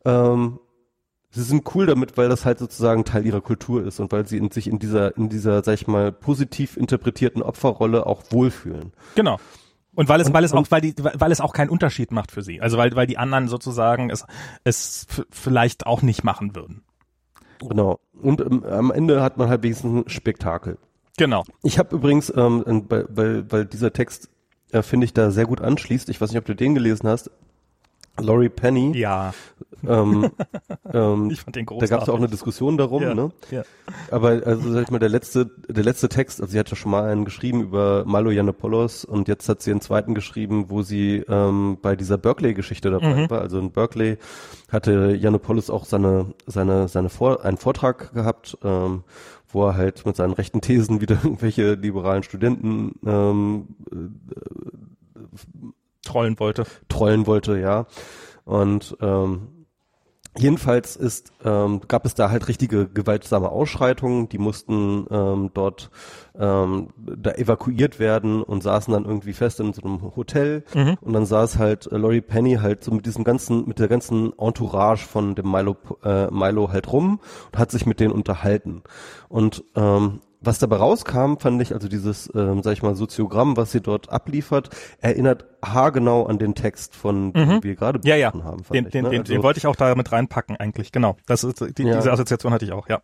ähm, 0.04 0.58
sie 1.32 1.42
sind 1.42 1.74
cool 1.74 1.86
damit, 1.86 2.16
weil 2.16 2.28
das 2.28 2.44
halt 2.44 2.58
sozusagen 2.58 3.04
Teil 3.04 3.26
ihrer 3.26 3.40
Kultur 3.40 3.84
ist 3.84 3.98
und 4.00 4.12
weil 4.12 4.26
sie 4.26 4.36
in 4.38 4.50
sich 4.50 4.68
in 4.68 4.78
dieser, 4.78 5.16
in 5.16 5.28
dieser, 5.28 5.64
sag 5.64 5.74
ich 5.74 5.86
mal, 5.86 6.12
positiv 6.12 6.76
interpretierten 6.76 7.42
Opferrolle 7.42 8.06
auch 8.06 8.22
wohlfühlen. 8.30 8.92
Genau. 9.16 9.38
Und 9.94 10.08
weil 10.08 10.20
es, 10.20 10.28
Und- 10.28 10.34
weil 10.34 10.44
es 10.44 10.52
auch, 10.52 10.66
weil 10.70 10.80
die, 10.80 10.94
weil 11.02 11.32
es 11.32 11.40
auch 11.40 11.52
keinen 11.52 11.68
Unterschied 11.70 12.12
macht 12.12 12.30
für 12.32 12.42
sie. 12.42 12.60
Also 12.60 12.78
weil, 12.78 12.94
weil 12.96 13.06
die 13.06 13.18
anderen 13.18 13.48
sozusagen 13.48 14.08
es, 14.10 14.24
es 14.64 15.06
vielleicht 15.30 15.86
auch 15.86 16.00
nicht 16.02 16.24
machen 16.24 16.54
würden. 16.54 16.82
Genau. 17.60 17.98
Und 18.20 18.40
ähm, 18.40 18.64
am 18.64 18.90
Ende 18.90 19.22
hat 19.22 19.36
man 19.38 19.48
halt 19.48 19.62
wenigstens 19.62 20.06
ein 20.06 20.08
Spektakel. 20.08 20.78
Genau. 21.18 21.44
Ich 21.62 21.78
habe 21.78 21.94
übrigens, 21.96 22.32
ähm, 22.34 22.86
weil, 22.88 23.06
weil, 23.10 23.52
weil 23.52 23.66
dieser 23.66 23.92
Text, 23.92 24.30
äh, 24.72 24.82
finde 24.82 25.04
ich, 25.04 25.12
da 25.12 25.30
sehr 25.30 25.44
gut 25.46 25.60
anschließt, 25.60 26.08
ich 26.08 26.20
weiß 26.20 26.30
nicht, 26.30 26.38
ob 26.38 26.46
du 26.46 26.54
den 26.56 26.74
gelesen 26.74 27.08
hast, 27.08 27.30
Laurie 28.20 28.48
Penny. 28.48 28.96
Ja. 28.96 29.32
Ähm, 29.88 30.30
ähm, 30.92 31.30
Ich 31.30 31.40
fand 31.40 31.56
den 31.56 31.66
da 31.66 31.86
gab 31.86 32.02
es 32.02 32.08
auch 32.08 32.16
eine 32.16 32.28
Diskussion 32.28 32.76
darum, 32.76 33.02
Ja, 33.02 33.14
ne? 33.14 33.30
ja. 33.50 33.62
Aber 34.10 34.28
also 34.44 34.72
sag 34.72 34.82
ich 34.84 34.90
mal, 34.90 34.98
der 35.00 35.08
letzte, 35.08 35.50
der 35.68 35.82
letzte 35.82 36.08
Text, 36.08 36.40
also 36.40 36.52
sie 36.52 36.58
hat 36.58 36.70
ja 36.70 36.76
schon 36.76 36.90
mal 36.92 37.10
einen 37.10 37.24
geschrieben 37.24 37.62
über 37.62 38.04
Milo 38.06 38.30
Yiannopoulos 38.30 39.04
und 39.04 39.26
jetzt 39.28 39.48
hat 39.48 39.60
sie 39.62 39.70
einen 39.72 39.80
zweiten 39.80 40.14
geschrieben, 40.14 40.66
wo 40.68 40.82
sie 40.82 41.24
ähm, 41.28 41.78
bei 41.82 41.96
dieser 41.96 42.18
Berkeley-Geschichte 42.18 42.90
dabei 42.90 43.14
Mhm. 43.24 43.30
war. 43.30 43.40
Also 43.40 43.58
in 43.58 43.72
Berkeley 43.72 44.18
hatte 44.70 45.16
Yiannopoulos 45.16 45.68
auch 45.70 45.84
seine, 45.84 46.26
seine, 46.46 46.86
seine 46.88 47.08
Vor 47.08 47.44
einen 47.44 47.56
Vortrag 47.56 48.12
gehabt, 48.14 48.56
ähm, 48.62 49.02
wo 49.48 49.66
er 49.66 49.76
halt 49.76 50.06
mit 50.06 50.16
seinen 50.16 50.32
rechten 50.34 50.60
Thesen 50.60 51.00
wieder 51.00 51.18
irgendwelche 51.24 51.74
liberalen 51.74 52.22
Studenten 52.22 52.92
ähm, 53.04 53.68
Trollen 56.04 56.38
wollte. 56.38 56.64
trollen 56.88 57.26
wollte, 57.26 57.58
ja. 57.58 57.86
Und 58.44 58.96
ähm, 59.00 59.62
jedenfalls 60.36 60.96
ist, 60.96 61.32
ähm, 61.44 61.80
gab 61.88 62.06
es 62.06 62.14
da 62.14 62.30
halt 62.30 62.48
richtige 62.48 62.88
gewaltsame 62.88 63.50
Ausschreitungen, 63.50 64.28
die 64.28 64.38
mussten 64.38 65.06
ähm, 65.10 65.50
dort 65.54 65.90
ähm, 66.38 66.88
da 66.96 67.32
evakuiert 67.32 67.98
werden 67.98 68.42
und 68.42 68.62
saßen 68.62 68.92
dann 68.92 69.04
irgendwie 69.04 69.34
fest 69.34 69.60
in 69.60 69.72
so 69.72 69.82
einem 69.82 70.16
Hotel 70.16 70.64
und 71.02 71.12
dann 71.12 71.26
saß 71.26 71.58
halt 71.58 71.86
äh, 71.92 71.96
Laurie 71.96 72.22
Penny 72.22 72.54
halt 72.54 72.82
so 72.82 72.92
mit 72.92 73.04
diesem 73.06 73.24
ganzen, 73.24 73.68
mit 73.68 73.78
der 73.78 73.88
ganzen 73.88 74.32
Entourage 74.38 75.06
von 75.06 75.34
dem 75.34 75.50
Milo, 75.50 75.76
äh, 76.02 76.30
Milo 76.30 76.72
halt 76.72 76.90
rum 76.92 77.20
und 77.52 77.58
hat 77.58 77.70
sich 77.70 77.84
mit 77.86 78.00
denen 78.00 78.12
unterhalten. 78.12 78.82
Und 79.28 79.64
ähm, 79.76 80.20
was 80.42 80.58
dabei 80.58 80.76
rauskam, 80.76 81.36
fand 81.38 81.62
ich, 81.62 81.72
also 81.72 81.88
dieses, 81.88 82.30
ähm, 82.34 82.62
sag 82.62 82.72
ich 82.72 82.82
mal, 82.82 82.94
Soziogramm, 82.94 83.56
was 83.56 83.72
sie 83.72 83.80
dort 83.80 84.10
abliefert, 84.10 84.70
erinnert 85.00 85.46
haargenau 85.64 86.26
an 86.26 86.38
den 86.38 86.54
Text, 86.54 86.94
von 86.96 87.32
dem 87.32 87.62
wir 87.62 87.74
gerade 87.76 87.98
Mhm. 88.00 88.06
Ja, 88.08 88.16
ja. 88.16 88.30
besprochen 88.30 88.44
haben. 88.50 88.64
fand 88.64 88.74
Den, 88.76 88.86
ich, 88.86 88.92
den, 88.92 89.04
ne? 89.04 89.10
den, 89.10 89.20
also, 89.20 89.32
den 89.32 89.42
wollte 89.42 89.58
ich 89.58 89.66
auch 89.66 89.76
da 89.76 89.94
mit 89.94 90.10
reinpacken 90.10 90.56
eigentlich, 90.56 90.92
genau. 90.92 91.16
Das 91.26 91.44
ist, 91.44 91.60
die, 91.78 91.82
Ja. 91.84 91.96
Diese 91.96 92.12
Assoziation 92.12 92.52
hatte 92.52 92.64
ich 92.64 92.72
auch, 92.72 92.88
ja. 92.88 93.00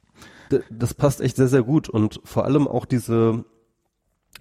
das 0.71 0.95
passt 0.95 1.21
echt 1.21 1.37
sehr, 1.37 1.49
sehr 1.49 1.63
gut 1.63 1.89
und 1.89 2.21
vor 2.25 2.45
allem 2.45 2.67
auch 2.67 2.85
diese, 2.85 3.45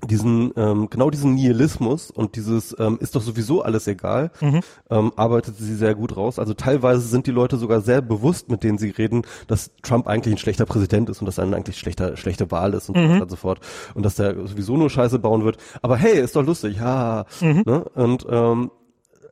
diesen, 0.08 0.52
ähm, 0.56 0.90
genau 0.90 1.10
diesen 1.10 1.34
Nihilismus 1.34 2.12
und 2.12 2.36
dieses 2.36 2.76
ähm, 2.80 2.98
ist 3.02 3.16
doch 3.16 3.22
sowieso 3.22 3.62
alles 3.64 3.88
egal, 3.88 4.32
Mhm. 4.42 4.60
ähm, 4.90 5.12
arbeitet 5.16 5.58
sie 5.58 5.76
sehr 5.76 5.96
gut 5.96 6.16
raus. 6.16 6.38
Also 6.40 6.54
teilweise 6.54 7.02
sind 7.02 7.26
die 7.28 7.32
Leute 7.32 7.58
sogar 7.58 7.82
sehr 7.82 8.02
bewusst, 8.02 8.50
mit 8.50 8.64
denen 8.64 8.78
sie 8.78 8.90
reden, 8.92 9.24
dass 9.48 9.72
Trump 9.82 10.08
eigentlich 10.08 10.36
ein 10.36 10.38
schlechter 10.38 10.66
Präsident 10.66 11.10
ist 11.10 11.20
und 11.22 11.26
dass 11.26 11.38
er 11.40 11.46
eigentlich 11.52 11.78
schlechter, 11.80 12.16
schlechte 12.18 12.52
Wahl 12.52 12.74
ist 12.74 12.90
und 12.90 12.96
so 12.98 13.02
Mhm. 13.02 13.10
weiter 13.14 13.24
und 13.24 13.30
so 13.32 13.36
fort 13.38 13.60
und 13.96 14.04
dass 14.06 14.16
der 14.16 14.36
sowieso 14.48 14.78
nur 14.78 14.90
Scheiße 14.90 15.20
bauen 15.20 15.44
wird. 15.44 15.58
Aber 15.82 15.98
hey, 15.98 16.20
ist 16.20 16.36
doch 16.36 16.46
lustig, 16.46 16.78
ja. 16.78 17.26
Mhm. 17.42 17.64
Ne? 17.66 17.84
Und 17.96 18.26
ähm, 18.30 18.72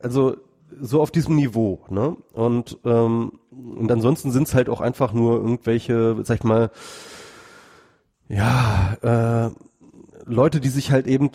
also 0.02 0.36
so 0.80 1.00
auf 1.00 1.10
diesem 1.10 1.36
Niveau, 1.36 1.80
ne? 1.88 2.16
Und 2.32 2.78
ähm, 2.84 3.32
und 3.50 3.90
ansonsten 3.90 4.30
sind 4.32 4.48
es 4.48 4.54
halt 4.54 4.68
auch 4.68 4.80
einfach 4.82 5.12
nur 5.14 5.36
irgendwelche, 5.36 6.16
sag 6.24 6.38
ich 6.38 6.44
mal, 6.44 6.70
ja, 8.28 8.96
äh, 9.02 9.50
Leute, 10.26 10.60
die 10.60 10.68
sich 10.68 10.90
halt 10.90 11.06
eben 11.06 11.30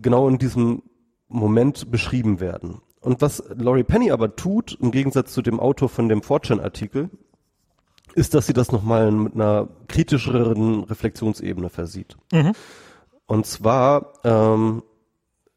genau 0.00 0.28
in 0.28 0.38
diesem 0.38 0.82
Moment 1.28 1.90
beschrieben 1.90 2.40
werden. 2.40 2.80
Und 3.00 3.20
was 3.20 3.42
Laurie 3.54 3.84
Penny 3.84 4.10
aber 4.10 4.34
tut, 4.36 4.78
im 4.80 4.90
Gegensatz 4.90 5.32
zu 5.32 5.42
dem 5.42 5.60
Autor 5.60 5.88
von 5.88 6.08
dem 6.08 6.22
Fortune-Artikel, 6.22 7.10
ist, 8.14 8.34
dass 8.34 8.46
sie 8.46 8.52
das 8.52 8.72
nochmal 8.72 9.10
mit 9.12 9.34
einer 9.34 9.68
kritischeren 9.86 10.84
Reflexionsebene 10.84 11.68
versieht. 11.68 12.16
Und 13.26 13.46
zwar, 13.46 14.14
ähm, 14.24 14.82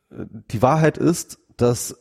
die 0.10 0.62
Wahrheit 0.62 0.98
ist, 0.98 1.40
dass 1.58 1.98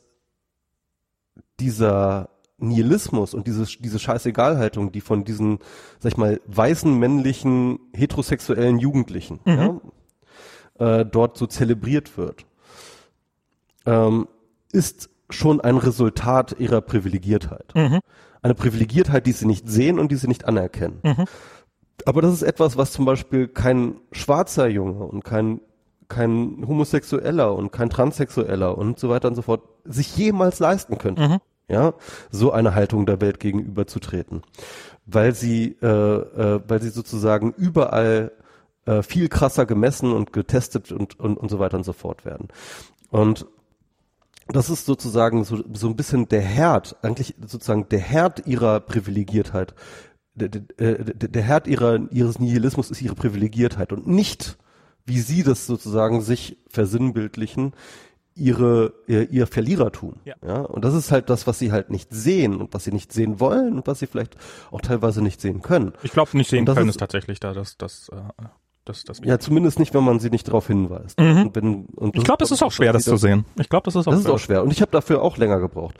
dieser 1.60 2.30
Nihilismus 2.58 3.32
und 3.32 3.46
diese, 3.46 3.64
diese 3.64 3.98
Scheißegalhaltung, 3.98 4.92
die 4.92 5.00
von 5.00 5.24
diesen, 5.24 5.60
sag 5.98 6.12
ich 6.12 6.18
mal, 6.18 6.40
weißen, 6.46 6.98
männlichen, 6.98 7.78
heterosexuellen 7.94 8.78
Jugendlichen 8.78 9.40
ja, 9.46 9.80
äh, 10.80 11.04
dort 11.04 11.38
so 11.38 11.46
zelebriert 11.46 12.18
wird, 12.18 12.44
ähm, 13.86 14.26
ist 14.72 15.10
schon 15.28 15.60
ein 15.60 15.76
Resultat 15.76 16.56
ihrer 16.58 16.80
Privilegiertheit. 16.80 17.72
Eine 18.42 18.54
Privilegiertheit, 18.54 19.26
die 19.26 19.32
sie 19.32 19.46
nicht 19.46 19.68
sehen 19.68 19.98
und 19.98 20.10
die 20.10 20.16
sie 20.16 20.26
nicht 20.26 20.46
anerkennen. 20.46 21.00
Aber 22.06 22.22
das 22.22 22.32
ist 22.32 22.42
etwas, 22.42 22.76
was 22.76 22.92
zum 22.92 23.04
Beispiel 23.04 23.46
kein 23.46 23.96
schwarzer 24.10 24.66
Junge 24.66 25.04
und 25.04 25.24
kein 25.24 25.60
kein 26.08 26.64
Homosexueller 26.66 27.54
und 27.54 27.70
kein 27.70 27.88
Transsexueller 27.88 28.76
und 28.76 28.98
so 28.98 29.08
weiter 29.08 29.28
und 29.28 29.36
so 29.36 29.42
fort 29.42 29.62
sich 29.84 30.16
jemals 30.16 30.58
leisten 30.58 30.98
könnte. 30.98 31.22
Ja, 31.68 31.94
so 32.32 32.50
eine 32.50 32.74
Haltung 32.74 33.06
der 33.06 33.20
Welt 33.20 33.38
gegenüberzutreten, 33.38 34.42
weil 35.06 35.36
sie, 35.36 35.76
äh, 35.80 35.86
äh, 35.86 36.60
weil 36.66 36.82
sie 36.82 36.88
sozusagen 36.88 37.54
überall 37.56 38.32
äh, 38.86 39.02
viel 39.02 39.28
krasser 39.28 39.66
gemessen 39.66 40.12
und 40.12 40.32
getestet 40.32 40.92
und, 40.92 41.18
und, 41.20 41.36
und 41.36 41.48
so 41.50 41.58
weiter 41.58 41.76
und 41.76 41.84
so 41.84 41.92
fort 41.92 42.24
werden. 42.24 42.48
Und 43.10 43.46
das 44.48 44.68
ist 44.70 44.86
sozusagen 44.86 45.44
so, 45.44 45.62
so 45.74 45.86
ein 45.88 45.96
bisschen 45.96 46.28
der 46.28 46.40
Herd, 46.42 46.96
eigentlich 47.02 47.34
sozusagen 47.46 47.88
der 47.88 48.00
Herd 48.00 48.46
ihrer 48.46 48.80
Privilegiertheit. 48.80 49.74
Der, 50.34 50.48
der, 50.48 50.62
der 51.04 51.28
der 51.28 51.42
Herd 51.42 51.66
ihrer, 51.66 52.00
ihres 52.10 52.38
Nihilismus 52.38 52.90
ist 52.90 53.02
ihre 53.02 53.14
Privilegiertheit 53.14 53.92
und 53.92 54.06
nicht, 54.06 54.58
wie 55.04 55.20
sie 55.20 55.42
das 55.42 55.66
sozusagen 55.66 56.20
sich 56.22 56.58
versinnbildlichen, 56.68 57.74
ihre, 58.34 58.94
ihr, 59.06 59.30
ihr 59.30 59.46
Verlierertum. 59.46 60.14
Ja. 60.24 60.34
ja. 60.44 60.60
Und 60.62 60.84
das 60.84 60.94
ist 60.94 61.10
halt 61.12 61.28
das, 61.30 61.46
was 61.46 61.58
sie 61.58 61.72
halt 61.72 61.90
nicht 61.90 62.08
sehen 62.12 62.56
und 62.60 62.72
was 62.72 62.84
sie 62.84 62.92
nicht 62.92 63.12
sehen 63.12 63.38
wollen 63.40 63.74
und 63.74 63.86
was 63.86 63.98
sie 63.98 64.06
vielleicht 64.06 64.36
auch 64.70 64.80
teilweise 64.80 65.20
nicht 65.22 65.40
sehen 65.40 65.62
können. 65.62 65.92
Ich 66.02 66.12
glaube, 66.12 66.36
nicht 66.36 66.48
sehen 66.50 66.64
können 66.64 66.88
ist- 66.88 66.94
ist 66.94 67.00
tatsächlich 67.00 67.38
da, 67.40 67.52
das, 67.52 67.76
das, 67.76 68.08
äh, 68.12 68.16
das, 68.90 69.04
das. 69.04 69.20
Ja, 69.24 69.38
zumindest 69.38 69.78
nicht, 69.78 69.94
wenn 69.94 70.04
man 70.04 70.18
sie 70.20 70.30
nicht 70.30 70.48
darauf 70.48 70.66
hinweist. 70.66 71.18
Und 71.18 71.54
wenn, 71.54 71.84
und 71.86 72.14
Mhm. 72.14 72.20
ich 72.20 72.24
glaube, 72.24 72.44
es 72.44 72.50
ist 72.50 72.62
auch 72.62 72.72
schwer, 72.72 72.92
das 72.92 73.04
zu 73.04 73.16
sehen. 73.16 73.44
Ich 73.58 73.68
glaube, 73.68 73.84
das 73.84 73.94
ist 73.94 74.06
auch 74.06 74.12
Das 74.12 74.20
ist 74.20 74.24
schwer. 74.26 74.34
auch 74.34 74.38
schwer. 74.38 74.62
Und 74.62 74.70
ich 74.72 74.80
habe 74.82 74.90
dafür 74.90 75.22
auch 75.22 75.36
länger 75.36 75.60
gebraucht. 75.60 75.96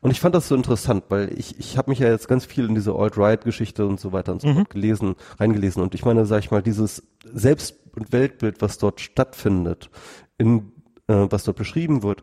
Und 0.00 0.10
ich 0.10 0.20
fand 0.20 0.34
das 0.34 0.48
so 0.48 0.54
interessant, 0.54 1.04
weil 1.08 1.32
ich, 1.38 1.58
ich 1.58 1.78
habe 1.78 1.90
mich 1.90 1.98
ja 2.00 2.08
jetzt 2.08 2.28
ganz 2.28 2.44
viel 2.44 2.66
in 2.66 2.74
diese 2.74 2.94
Alt-Right-Geschichte 2.94 3.86
und 3.86 4.00
so 4.00 4.12
weiter 4.12 4.32
und 4.32 4.42
so 4.42 4.48
Mhm. 4.48 4.54
fort 4.56 4.70
gelesen, 4.70 5.14
reingelesen. 5.38 5.82
Und 5.82 5.94
ich 5.94 6.04
meine, 6.04 6.26
sag 6.26 6.40
ich 6.40 6.50
mal, 6.50 6.62
dieses 6.62 7.02
Selbst- 7.24 7.76
und 7.94 8.12
Weltbild, 8.12 8.60
was 8.60 8.78
dort 8.78 9.00
stattfindet, 9.00 9.90
in, 10.38 10.72
äh, 11.06 11.26
was 11.30 11.44
dort 11.44 11.56
beschrieben 11.58 12.02
wird, 12.02 12.22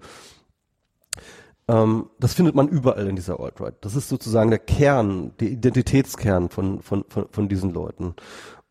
ähm, 1.68 2.10
das 2.20 2.34
findet 2.34 2.56
man 2.56 2.68
überall 2.68 3.08
in 3.08 3.16
dieser 3.16 3.40
Alt-Right. 3.40 3.76
Das 3.82 3.96
ist 3.96 4.10
sozusagen 4.10 4.50
der 4.50 4.60
Kern, 4.60 5.34
der 5.40 5.50
Identitätskern 5.50 6.50
von, 6.50 6.82
von, 6.82 7.06
von, 7.08 7.28
von 7.32 7.48
diesen 7.48 7.72
Leuten. 7.74 8.16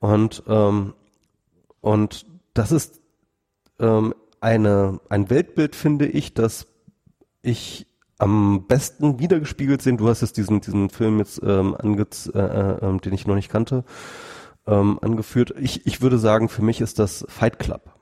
Und, 0.01 0.43
ähm, 0.49 0.95
und 1.89 2.27
das 2.53 2.71
ist 2.71 3.01
ähm, 3.79 4.15
eine, 4.43 5.01
ein 5.09 5.31
Weltbild, 5.31 5.75
finde 5.75 6.07
ich, 6.07 6.35
das 6.35 6.67
ich 7.41 7.87
am 8.19 8.67
besten 8.67 9.21
wiedergespiegelt 9.21 9.81
sehen. 9.81 9.97
Du 9.97 10.07
hast 10.07 10.21
jetzt 10.21 10.37
diesen, 10.37 10.61
diesen 10.61 10.91
Film 10.91 11.19
jetzt, 11.19 11.41
ähm, 11.43 11.75
angez 11.75 12.31
äh, 12.35 12.39
äh, 12.39 12.85
ähm, 12.85 13.01
den 13.01 13.15
ich 13.15 13.27
noch 13.27 13.37
nicht 13.37 13.49
kannte, 13.49 13.85
ähm, 14.67 14.99
angeführt. 15.01 15.55
Ich, 15.59 15.87
ich 15.87 16.03
würde 16.03 16.19
sagen, 16.19 16.51
für 16.51 16.61
mich 16.61 16.83
ist 16.83 16.99
das 16.99 17.25
Fight 17.27 17.59
Club. 17.59 17.95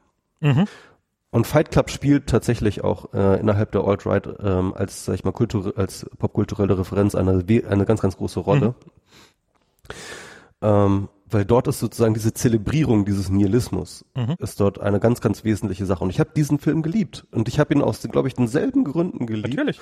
Und 1.31 1.47
Fight 1.47 1.71
Club 1.71 1.89
spielt 1.91 2.27
tatsächlich 2.27 2.83
auch 2.83 3.15
äh, 3.15 3.39
innerhalb 3.39 3.71
der 3.71 3.85
Alt-Right 3.85 4.29
ähm, 4.43 4.75
als, 4.75 5.05
sag 5.05 5.15
ich 5.15 5.23
mal, 5.23 5.31
kultur 5.31 5.75
als 5.77 6.11
popkulturelle 6.19 6.77
Referenz 6.77 7.15
eine, 7.15 7.45
eine 7.69 7.85
ganz, 7.85 8.01
ganz 8.01 8.17
große 8.17 8.41
Rolle. 8.41 8.75
Ähm, 10.61 11.09
weil 11.29 11.45
dort 11.45 11.67
ist 11.69 11.81
sozusagen 11.81 12.15
diese 12.15 12.33
Zelebrierung 12.33 13.05
dieses 13.05 13.31
Nihilismus 13.31 14.05
ist 14.39 14.61
dort 14.61 14.81
eine 14.81 15.01
ganz, 15.01 15.21
ganz 15.21 15.45
wesentliche 15.45 15.85
Sache. 15.87 16.05
Und 16.05 16.11
ich 16.11 16.21
habe 16.21 16.31
diesen 16.37 16.59
Film 16.59 16.83
geliebt. 16.83 17.27
Und 17.33 17.49
ich 17.49 17.59
habe 17.59 17.75
ihn 17.75 17.83
aus, 17.83 18.01
glaube 18.03 18.29
ich, 18.29 18.35
denselben 18.35 18.85
Gründen 18.85 19.27
geliebt 19.27 19.57
Natürlich. 19.57 19.81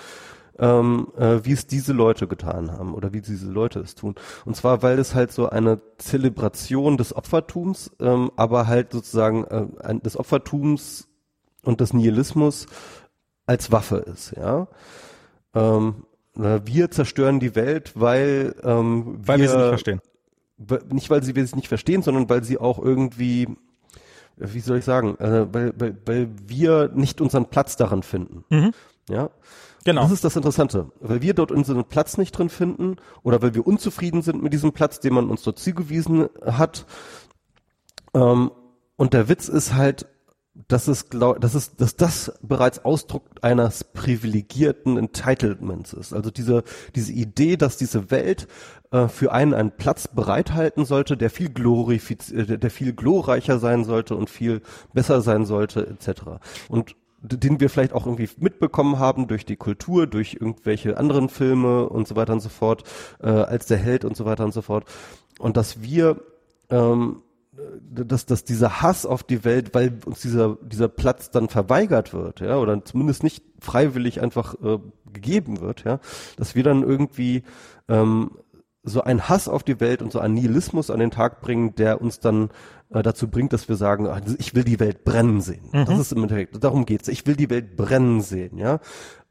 ähm, 0.58 1.08
äh, 1.18 1.40
wie 1.44 1.52
es 1.52 1.66
diese 1.66 1.92
Leute 1.92 2.26
getan 2.26 2.72
haben 2.72 2.94
oder 2.94 3.12
wie 3.12 3.20
diese 3.20 3.50
Leute 3.50 3.80
es 3.80 3.94
tun. 3.94 4.14
Und 4.44 4.56
zwar, 4.56 4.82
weil 4.82 4.98
es 4.98 5.14
halt 5.14 5.32
so 5.32 5.48
eine 5.48 5.80
Zelebration 5.98 6.96
des 6.96 7.14
Opfertums, 7.14 7.90
ähm, 8.00 8.30
aber 8.36 8.66
halt 8.66 8.92
sozusagen 8.92 9.44
äh, 9.44 9.66
ein, 9.82 10.02
des 10.02 10.16
Opfertums 10.16 11.08
und 11.62 11.80
des 11.80 11.92
Nihilismus 11.92 12.66
als 13.46 13.70
Waffe 13.70 13.96
ist, 13.96 14.34
ja. 14.36 14.68
Ähm, 15.54 16.04
wir 16.36 16.90
zerstören 16.90 17.38
die 17.38 17.54
Welt, 17.54 17.92
weil 17.94 18.56
ähm, 18.64 19.18
Weil 19.24 19.40
wir 19.40 19.48
sie 19.48 19.56
nicht 19.56 19.68
verstehen. 19.68 20.00
Nicht 20.90 21.10
weil 21.10 21.22
sie 21.22 21.32
es 21.32 21.56
nicht 21.56 21.68
verstehen, 21.68 22.02
sondern 22.02 22.28
weil 22.28 22.44
sie 22.44 22.58
auch 22.58 22.78
irgendwie, 22.78 23.42
äh, 23.42 24.48
wie 24.52 24.60
soll 24.60 24.78
ich 24.78 24.84
sagen, 24.84 25.16
äh, 25.18 25.52
weil, 25.52 25.72
weil, 25.78 25.96
weil 26.06 26.30
wir 26.46 26.90
nicht 26.94 27.20
unseren 27.20 27.46
Platz 27.46 27.76
daran 27.76 28.02
finden. 28.02 28.44
Mhm. 28.50 28.72
Ja. 29.08 29.30
Genau. 29.84 30.02
Das 30.02 30.12
ist 30.12 30.24
das 30.24 30.36
Interessante. 30.36 30.90
Weil 31.00 31.20
wir 31.20 31.34
dort 31.34 31.52
unseren 31.52 31.84
Platz 31.84 32.16
nicht 32.16 32.32
drin 32.32 32.48
finden 32.48 32.96
oder 33.22 33.42
weil 33.42 33.54
wir 33.54 33.66
unzufrieden 33.66 34.22
sind 34.22 34.42
mit 34.42 34.52
diesem 34.52 34.72
Platz, 34.72 35.00
den 35.00 35.12
man 35.12 35.28
uns 35.28 35.42
dort 35.42 35.58
zugewiesen 35.58 36.28
hat. 36.42 36.86
Ähm, 38.14 38.50
und 38.96 39.12
der 39.12 39.28
Witz 39.28 39.48
ist 39.48 39.74
halt, 39.74 40.06
dass 40.54 40.86
es, 40.86 41.10
glaub, 41.10 41.40
dass 41.40 41.54
es, 41.54 41.74
dass 41.76 41.96
das 41.96 42.32
bereits 42.42 42.84
Ausdruck 42.84 43.24
eines 43.42 43.82
privilegierten 43.82 44.96
Entitlements 44.96 45.92
ist. 45.92 46.12
Also 46.12 46.30
diese, 46.30 46.62
diese 46.94 47.12
Idee, 47.12 47.56
dass 47.56 47.76
diese 47.76 48.10
Welt 48.12 48.46
äh, 48.92 49.08
für 49.08 49.32
einen 49.32 49.52
einen 49.52 49.72
Platz 49.72 50.06
bereithalten 50.06 50.84
sollte, 50.84 51.16
der 51.16 51.30
viel 51.30 51.48
glorifiz 51.48 52.30
äh, 52.30 52.58
der 52.58 52.70
viel 52.70 52.92
glorreicher 52.92 53.58
sein 53.58 53.84
sollte 53.84 54.14
und 54.14 54.30
viel 54.30 54.62
besser 54.92 55.22
sein 55.22 55.44
sollte, 55.44 55.86
etc. 55.88 56.22
Und 56.68 56.94
den 57.20 57.58
wir 57.58 57.70
vielleicht 57.70 57.92
auch 57.94 58.06
irgendwie 58.06 58.28
mitbekommen 58.38 58.98
haben 58.98 59.26
durch 59.26 59.46
die 59.46 59.56
Kultur, 59.56 60.06
durch 60.06 60.34
irgendwelche 60.34 60.98
anderen 60.98 61.30
Filme 61.30 61.88
und 61.88 62.06
so 62.06 62.16
weiter 62.16 62.34
und 62.34 62.40
so 62.40 62.50
fort, 62.50 62.84
äh, 63.20 63.28
als 63.28 63.66
der 63.66 63.78
Held 63.78 64.04
und 64.04 64.16
so 64.16 64.24
weiter 64.24 64.44
und 64.44 64.52
so 64.52 64.62
fort. 64.62 64.84
Und 65.38 65.56
dass 65.56 65.82
wir 65.82 66.20
ähm, 66.70 67.22
dass, 67.90 68.26
dass 68.26 68.44
dieser 68.44 68.82
Hass 68.82 69.06
auf 69.06 69.22
die 69.22 69.44
Welt, 69.44 69.74
weil 69.74 69.98
uns 70.04 70.20
dieser, 70.20 70.56
dieser 70.62 70.88
Platz 70.88 71.30
dann 71.30 71.48
verweigert 71.48 72.12
wird, 72.12 72.40
ja, 72.40 72.56
oder 72.58 72.84
zumindest 72.84 73.22
nicht 73.22 73.44
freiwillig 73.60 74.20
einfach 74.20 74.54
äh, 74.62 74.78
gegeben 75.12 75.60
wird, 75.60 75.84
ja, 75.84 76.00
dass 76.36 76.54
wir 76.54 76.62
dann 76.62 76.82
irgendwie 76.82 77.44
ähm, 77.88 78.32
so 78.82 79.02
einen 79.02 79.28
Hass 79.28 79.48
auf 79.48 79.62
die 79.62 79.80
Welt 79.80 80.02
und 80.02 80.12
so 80.12 80.18
einen 80.18 80.34
Nihilismus 80.34 80.90
an 80.90 81.00
den 81.00 81.10
Tag 81.10 81.40
bringen, 81.40 81.74
der 81.74 82.00
uns 82.00 82.20
dann 82.20 82.50
äh, 82.90 83.02
dazu 83.02 83.28
bringt, 83.28 83.52
dass 83.52 83.68
wir 83.68 83.76
sagen, 83.76 84.06
ach, 84.08 84.20
ich 84.38 84.54
will 84.54 84.64
die 84.64 84.80
Welt 84.80 85.04
brennen 85.04 85.40
sehen. 85.40 85.64
Mhm. 85.72 85.86
Das 85.86 85.98
ist 85.98 86.12
im 86.12 86.22
Endeffekt, 86.22 86.62
darum 86.62 86.84
geht's. 86.84 87.08
Ich 87.08 87.26
will 87.26 87.36
die 87.36 87.50
Welt 87.50 87.76
brennen 87.76 88.20
sehen, 88.20 88.58
ja. 88.58 88.80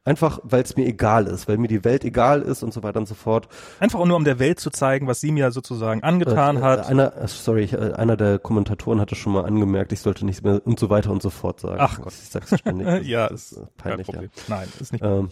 Einfach, 0.05 0.39
weil 0.43 0.63
es 0.63 0.75
mir 0.75 0.85
egal 0.85 1.27
ist, 1.27 1.47
weil 1.47 1.57
mir 1.57 1.69
die 1.69 1.85
Welt 1.85 2.03
egal 2.03 2.41
ist 2.41 2.61
und 2.61 2.73
so 2.73 2.83
weiter 2.83 2.99
und 2.99 3.07
so 3.07 3.15
fort. 3.15 3.47
Einfach 3.79 4.03
nur, 4.03 4.17
um 4.17 4.25
der 4.25 4.37
Welt 4.37 4.59
zu 4.59 4.69
zeigen, 4.69 5.07
was 5.07 5.21
sie 5.21 5.31
mir 5.31 5.51
sozusagen 5.51 6.03
angetan 6.03 6.57
äh, 6.57 6.61
hat. 6.61 6.87
Einer, 6.87 7.15
äh, 7.15 7.27
sorry, 7.29 7.65
äh, 7.65 7.93
einer 7.93 8.17
der 8.17 8.37
Kommentatoren 8.37 8.99
hatte 8.99 9.15
schon 9.15 9.31
mal 9.31 9.45
angemerkt, 9.45 9.93
ich 9.93 10.01
sollte 10.01 10.25
nicht 10.25 10.43
mehr 10.43 10.61
und 10.65 10.77
so 10.77 10.89
weiter 10.89 11.09
und 11.09 11.21
so 11.21 11.29
fort 11.29 11.61
sagen. 11.61 11.77
Ach 11.79 12.01
Gott, 12.01 12.11
ich 12.11 12.29
sag's 12.29 12.53
ständig. 12.59 13.03
ja, 13.07 13.27
ist 13.27 13.61
peinlich. 13.77 14.09
Ja. 14.09 14.21
Nein, 14.49 14.67
ist 14.77 14.91
nicht. 14.91 15.03
Ähm, 15.03 15.29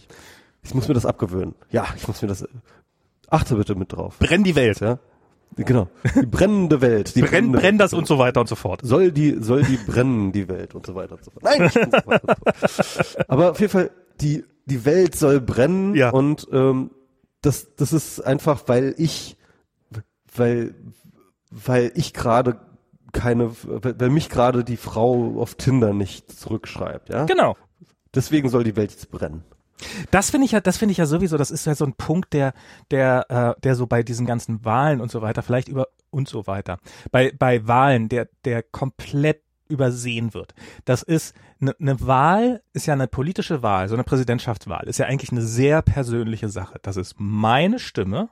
ich 0.62 0.74
muss 0.74 0.88
mir 0.88 0.94
das 0.94 1.04
abgewöhnen. 1.04 1.54
Ja, 1.70 1.86
ich 1.94 2.08
muss 2.08 2.22
mir 2.22 2.28
das. 2.28 2.48
Achte 3.28 3.56
bitte 3.56 3.74
mit 3.74 3.92
drauf. 3.92 4.18
Brenn 4.20 4.42
die 4.42 4.54
Welt. 4.54 4.80
Ja. 4.80 4.98
Genau. 5.56 5.88
Die 6.14 6.26
brennende 6.26 6.80
Welt. 6.80 7.14
Die 7.14 7.22
brenn, 7.22 7.52
brenn 7.52 7.76
das 7.76 7.92
und 7.92 8.06
so 8.06 8.18
weiter 8.18 8.40
und 8.40 8.48
so 8.48 8.54
fort. 8.54 8.80
Soll 8.82 9.12
die, 9.12 9.36
soll 9.38 9.62
die 9.64 9.76
brennen, 9.76 10.32
die 10.32 10.48
Welt 10.48 10.74
und 10.74 10.86
so 10.86 10.94
weiter 10.94 11.16
und 11.16 11.24
so 11.24 11.30
fort. 11.30 11.44
Nein! 11.44 11.62
Und 11.62 11.72
so 11.72 11.80
weiter 11.80 12.22
und 12.22 12.70
so 12.70 12.82
fort. 12.82 13.30
Aber 13.30 13.50
auf 13.50 13.60
jeden 13.60 13.70
Fall, 13.70 13.90
die, 14.22 14.44
die 14.66 14.84
Welt 14.84 15.16
soll 15.16 15.40
brennen 15.40 15.94
ja. 15.94 16.10
und 16.10 16.46
ähm, 16.52 16.90
das, 17.42 17.74
das 17.76 17.92
ist 17.92 18.20
einfach, 18.20 18.62
weil 18.66 18.94
ich, 18.96 19.36
weil, 20.34 20.74
weil 21.50 21.92
ich 21.94 22.14
gerade 22.14 22.60
keine, 23.12 23.50
weil 23.62 24.08
mich 24.08 24.30
gerade 24.30 24.64
die 24.64 24.78
Frau 24.78 25.38
auf 25.38 25.56
Tinder 25.56 25.92
nicht 25.92 26.32
zurückschreibt, 26.32 27.10
ja? 27.10 27.26
Genau. 27.26 27.56
Deswegen 28.14 28.48
soll 28.48 28.64
die 28.64 28.76
Welt 28.76 28.90
jetzt 28.90 29.10
brennen. 29.10 29.44
Das 30.10 30.30
finde 30.30 30.44
ich 30.44 30.52
ja, 30.52 30.60
das 30.60 30.76
finde 30.76 30.92
ich 30.92 30.98
ja 30.98 31.06
sowieso, 31.06 31.36
das 31.36 31.50
ist 31.50 31.66
ja 31.66 31.74
so 31.74 31.84
ein 31.84 31.94
Punkt, 31.94 32.32
der, 32.32 32.54
der, 32.90 33.26
äh, 33.56 33.60
der 33.60 33.74
so 33.74 33.86
bei 33.86 34.02
diesen 34.02 34.26
ganzen 34.26 34.64
Wahlen 34.64 35.00
und 35.00 35.10
so 35.10 35.22
weiter, 35.22 35.42
vielleicht 35.42 35.68
über 35.68 35.88
und 36.10 36.28
so 36.28 36.46
weiter, 36.46 36.78
bei, 37.10 37.32
bei 37.36 37.66
Wahlen, 37.66 38.08
der, 38.08 38.28
der 38.44 38.62
komplett 38.62 39.42
übersehen 39.72 40.34
wird. 40.34 40.54
Das 40.84 41.02
ist 41.02 41.34
eine 41.60 41.74
ne 41.78 42.00
Wahl, 42.00 42.62
ist 42.72 42.86
ja 42.86 42.94
eine 42.94 43.08
politische 43.08 43.62
Wahl, 43.62 43.88
so 43.88 43.94
eine 43.94 44.04
Präsidentschaftswahl, 44.04 44.88
ist 44.88 44.98
ja 44.98 45.06
eigentlich 45.06 45.32
eine 45.32 45.42
sehr 45.42 45.82
persönliche 45.82 46.48
Sache. 46.48 46.78
Das 46.82 46.96
ist 46.96 47.16
meine 47.18 47.78
Stimme, 47.78 48.28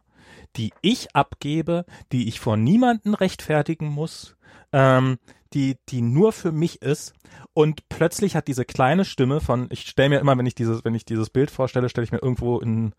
die 0.57 0.73
ich 0.83 1.15
abgebe, 1.15 1.85
die 2.13 2.29
ich 2.29 2.41
vor 2.41 2.57
niemanden 2.57 3.15
rechtfertigen 3.15 3.89
muss, 3.89 4.37
ähm, 4.73 5.19
die, 5.53 5.77
die 5.89 6.01
nur 6.01 6.33
für 6.33 6.53
mich 6.53 6.83
ist. 6.83 7.15
Und 7.53 7.89
plötzlich 7.89 8.37
hat 8.37 8.49
diese 8.49 8.65
kleine 8.65 9.05
Stimme 9.05 9.41
von, 9.41 9.67
ich 9.71 9.83
stelle 9.83 10.11
mir 10.11 10.21
immer, 10.21 10.39
wenn 10.39 10.47
ich 10.47 10.55
dieses, 10.55 10.85
wenn 10.85 10.95
ich 10.95 11.05
dieses 11.05 11.31
Bild 11.31 11.51
vorstelle, 11.51 11.89
stelle 11.89 12.05
ich 12.05 12.13
mir 12.13 12.23
irgendwo 12.23 12.59
in 12.61 12.95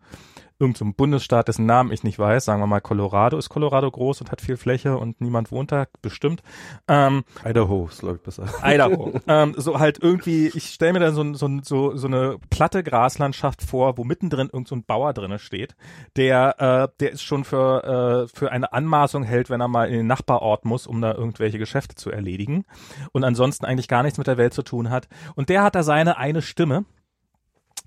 irgendeinem 0.62 0.94
Bundesstaat, 0.94 1.48
dessen 1.48 1.66
Namen 1.66 1.90
ich 1.90 2.04
nicht 2.04 2.20
weiß, 2.20 2.44
sagen 2.44 2.62
wir 2.62 2.68
mal 2.68 2.80
Colorado, 2.80 3.36
ist 3.36 3.48
Colorado 3.48 3.90
groß 3.90 4.20
und 4.20 4.30
hat 4.30 4.40
viel 4.40 4.56
Fläche 4.56 4.96
und 4.96 5.20
niemand 5.20 5.50
wohnt 5.50 5.72
da, 5.72 5.86
bestimmt. 6.00 6.42
Ähm, 6.86 7.24
Idaho 7.44 7.88
ist, 7.90 7.98
glaube 7.98 8.16
ich, 8.16 8.22
besser. 8.22 8.46
Idaho. 8.62 9.12
ähm, 9.26 9.54
so 9.56 9.80
halt 9.80 9.98
irgendwie, 10.00 10.52
ich 10.54 10.66
stelle 10.70 10.92
mir 10.92 11.00
da 11.00 11.10
so, 11.10 11.34
so, 11.34 11.48
so, 11.62 11.96
so 11.96 12.06
eine 12.06 12.38
platte 12.48 12.84
Graslandschaft 12.84 13.62
vor, 13.62 13.98
wo 13.98 14.04
mittendrin 14.04 14.50
irgend 14.52 14.68
so 14.68 14.76
ein 14.76 14.84
Bauer 14.84 15.12
drinne 15.12 15.40
steht, 15.40 15.74
der, 16.14 16.60
äh, 16.60 16.96
der 17.00 17.10
ist 17.10 17.22
schon 17.22 17.42
für, 17.42 18.28
äh, 18.28 18.36
für 18.36 18.52
eine 18.52 18.72
Anmaßung 18.72 19.24
hält, 19.24 19.50
wenn 19.50 19.60
er 19.60 19.68
mal 19.68 19.88
in 19.88 19.94
den 19.94 20.06
Nachbarort 20.06 20.64
muss, 20.64 20.86
um 20.86 21.00
da 21.00 21.12
irgendwelche 21.12 21.58
Geschäfte 21.58 21.96
zu 21.96 22.12
erledigen 22.12 22.64
und 23.10 23.24
ansonsten 23.24 23.64
eigentlich 23.64 23.88
gar 23.88 24.04
nichts 24.04 24.18
mit 24.18 24.28
der 24.28 24.38
Welt 24.38 24.54
zu 24.54 24.62
tun 24.62 24.90
hat. 24.90 25.08
Und 25.34 25.48
der 25.48 25.64
hat 25.64 25.74
da 25.74 25.82
seine 25.82 26.18
eine 26.18 26.40
Stimme 26.40 26.84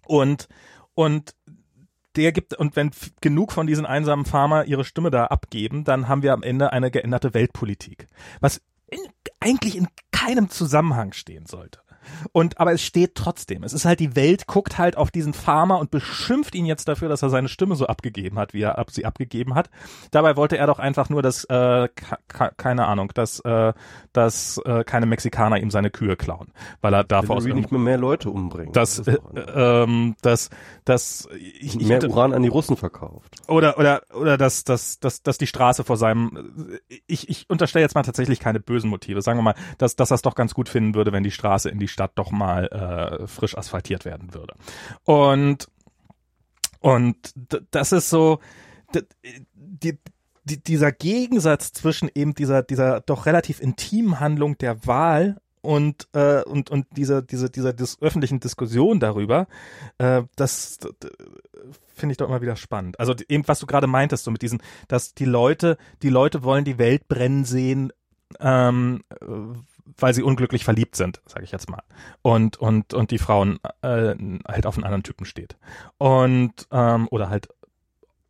und 0.05 0.49
und 0.95 1.35
der 2.17 2.31
gibt, 2.31 2.53
und 2.53 2.75
wenn 2.75 2.91
genug 3.21 3.51
von 3.51 3.67
diesen 3.67 3.85
einsamen 3.85 4.25
Farmer 4.25 4.65
ihre 4.65 4.85
Stimme 4.85 5.11
da 5.11 5.25
abgeben, 5.25 5.83
dann 5.83 6.07
haben 6.07 6.23
wir 6.23 6.33
am 6.33 6.43
Ende 6.43 6.73
eine 6.73 6.91
geänderte 6.91 7.33
Weltpolitik. 7.33 8.07
Was 8.39 8.61
in, 8.87 8.99
eigentlich 9.39 9.77
in 9.77 9.87
keinem 10.11 10.49
Zusammenhang 10.49 11.13
stehen 11.13 11.45
sollte. 11.45 11.79
Und 12.31 12.59
aber 12.59 12.73
es 12.73 12.81
steht 12.81 13.15
trotzdem. 13.15 13.63
Es 13.63 13.73
ist 13.73 13.85
halt 13.85 13.99
die 13.99 14.15
Welt 14.15 14.47
guckt 14.47 14.77
halt 14.77 14.97
auf 14.97 15.11
diesen 15.11 15.33
Farmer 15.33 15.79
und 15.79 15.91
beschimpft 15.91 16.55
ihn 16.55 16.65
jetzt 16.65 16.87
dafür, 16.87 17.09
dass 17.09 17.21
er 17.21 17.29
seine 17.29 17.47
Stimme 17.47 17.75
so 17.75 17.87
abgegeben 17.87 18.37
hat, 18.37 18.53
wie 18.53 18.61
er 18.61 18.77
ab, 18.77 18.91
sie 18.91 19.05
abgegeben 19.05 19.55
hat. 19.55 19.69
Dabei 20.11 20.35
wollte 20.35 20.57
er 20.57 20.67
doch 20.67 20.79
einfach 20.79 21.09
nur, 21.09 21.21
dass 21.21 21.45
äh, 21.45 21.87
keine 22.27 22.85
Ahnung, 22.85 23.11
dass 23.13 23.39
äh, 23.41 23.73
dass 24.13 24.59
äh, 24.65 24.83
keine 24.83 25.05
Mexikaner 25.05 25.59
ihm 25.59 25.71
seine 25.71 25.89
Kühe 25.89 26.15
klauen, 26.15 26.51
weil 26.81 26.93
er 26.93 27.03
davor 27.03 27.37
aus 27.37 27.45
nicht 27.45 27.71
mehr 27.71 27.81
mehr 27.81 27.97
Leute 27.97 28.29
umbringen. 28.29 28.73
Das, 28.73 29.01
das 29.03 29.07
äh, 29.07 29.21
ähm, 29.55 30.15
das 30.21 30.49
das 30.83 31.27
ich, 31.59 31.75
mehr 31.75 32.03
ich, 32.03 32.09
Uran 32.09 32.33
an 32.33 32.43
die 32.43 32.49
Russen 32.49 32.77
verkauft. 32.77 33.35
Oder 33.47 33.77
oder 33.77 34.01
oder 34.13 34.37
dass 34.37 34.63
dass 34.63 34.99
dass 34.99 35.23
dass 35.23 35.37
die 35.37 35.47
Straße 35.47 35.83
vor 35.83 35.97
seinem 35.97 36.79
ich 37.07 37.29
ich 37.29 37.49
unterstelle 37.49 37.83
jetzt 37.83 37.95
mal 37.95 38.03
tatsächlich 38.03 38.39
keine 38.39 38.59
bösen 38.59 38.89
Motive. 38.89 39.21
Sagen 39.21 39.39
wir 39.39 39.43
mal, 39.43 39.55
dass 39.77 39.95
dass 39.95 40.11
er 40.11 40.15
es 40.15 40.21
doch 40.21 40.35
ganz 40.35 40.53
gut 40.53 40.69
finden 40.69 40.95
würde, 40.95 41.11
wenn 41.11 41.23
die 41.23 41.31
Straße 41.31 41.69
in 41.69 41.79
die 41.79 41.87
Stadt 41.95 42.11
doch 42.15 42.31
mal 42.31 42.67
äh, 42.67 43.27
frisch 43.27 43.57
asphaltiert 43.57 44.03
werden 44.03 44.33
würde. 44.33 44.53
Und 45.05 45.69
und 46.81 47.15
das 47.71 47.93
ist 47.93 48.09
so 48.09 48.39
die, 48.93 49.97
die, 50.43 50.61
dieser 50.61 50.91
Gegensatz 50.91 51.71
zwischen 51.71 52.11
eben 52.13 52.33
dieser 52.33 52.63
dieser 52.63 52.99
doch 52.99 53.25
relativ 53.25 53.61
intimen 53.61 54.19
Handlung 54.19 54.57
der 54.57 54.85
Wahl 54.85 55.37
und 55.61 56.09
äh, 56.11 56.43
und 56.43 56.69
und 56.69 56.85
dieser 56.97 57.21
diese 57.21 57.49
dieser 57.49 57.71
dis 57.71 57.97
öffentlichen 58.01 58.41
Diskussion 58.41 58.99
darüber, 58.99 59.47
äh, 59.97 60.23
das, 60.35 60.79
das 60.99 61.11
finde 61.93 62.11
ich 62.11 62.17
doch 62.17 62.27
immer 62.27 62.41
wieder 62.41 62.57
spannend. 62.57 62.99
Also 62.99 63.15
eben 63.29 63.47
was 63.47 63.59
du 63.61 63.67
gerade 63.67 63.87
meintest, 63.87 64.25
so 64.25 64.31
mit 64.31 64.41
diesen, 64.41 64.61
dass 64.89 65.13
die 65.13 65.25
Leute 65.25 65.77
die 66.01 66.09
Leute 66.09 66.43
wollen 66.43 66.65
die 66.65 66.77
Welt 66.77 67.07
brennen 67.07 67.45
sehen, 67.45 67.93
ähm, 68.41 69.01
weil 69.97 70.13
sie 70.13 70.23
unglücklich 70.23 70.63
verliebt 70.63 70.95
sind, 70.95 71.21
sage 71.25 71.43
ich 71.43 71.51
jetzt 71.51 71.69
mal. 71.69 71.83
Und 72.21 72.57
und 72.57 72.93
und 72.93 73.11
die 73.11 73.17
Frauen 73.17 73.59
äh, 73.81 74.15
halt 74.47 74.65
auf 74.65 74.75
einen 74.75 74.83
anderen 74.83 75.03
Typen 75.03 75.25
steht. 75.25 75.57
Und 75.97 76.67
ähm, 76.71 77.07
oder 77.11 77.29
halt 77.29 77.49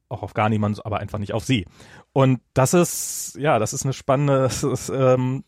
auch 0.09 0.23
auf 0.23 0.33
gar 0.33 0.49
niemanden, 0.49 0.79
aber 0.83 0.99
einfach 0.99 1.19
nicht 1.19 1.33
auf 1.33 1.43
sie. 1.43 1.65
Und 2.13 2.39
das 2.53 2.73
ist, 2.73 3.37
ja, 3.37 3.59
das 3.59 3.73
ist 3.73 3.83
eine 3.83 3.93
spannende, 3.93 4.37
das 4.43 4.63
ist, 4.63 4.89
ähm, 4.89 5.43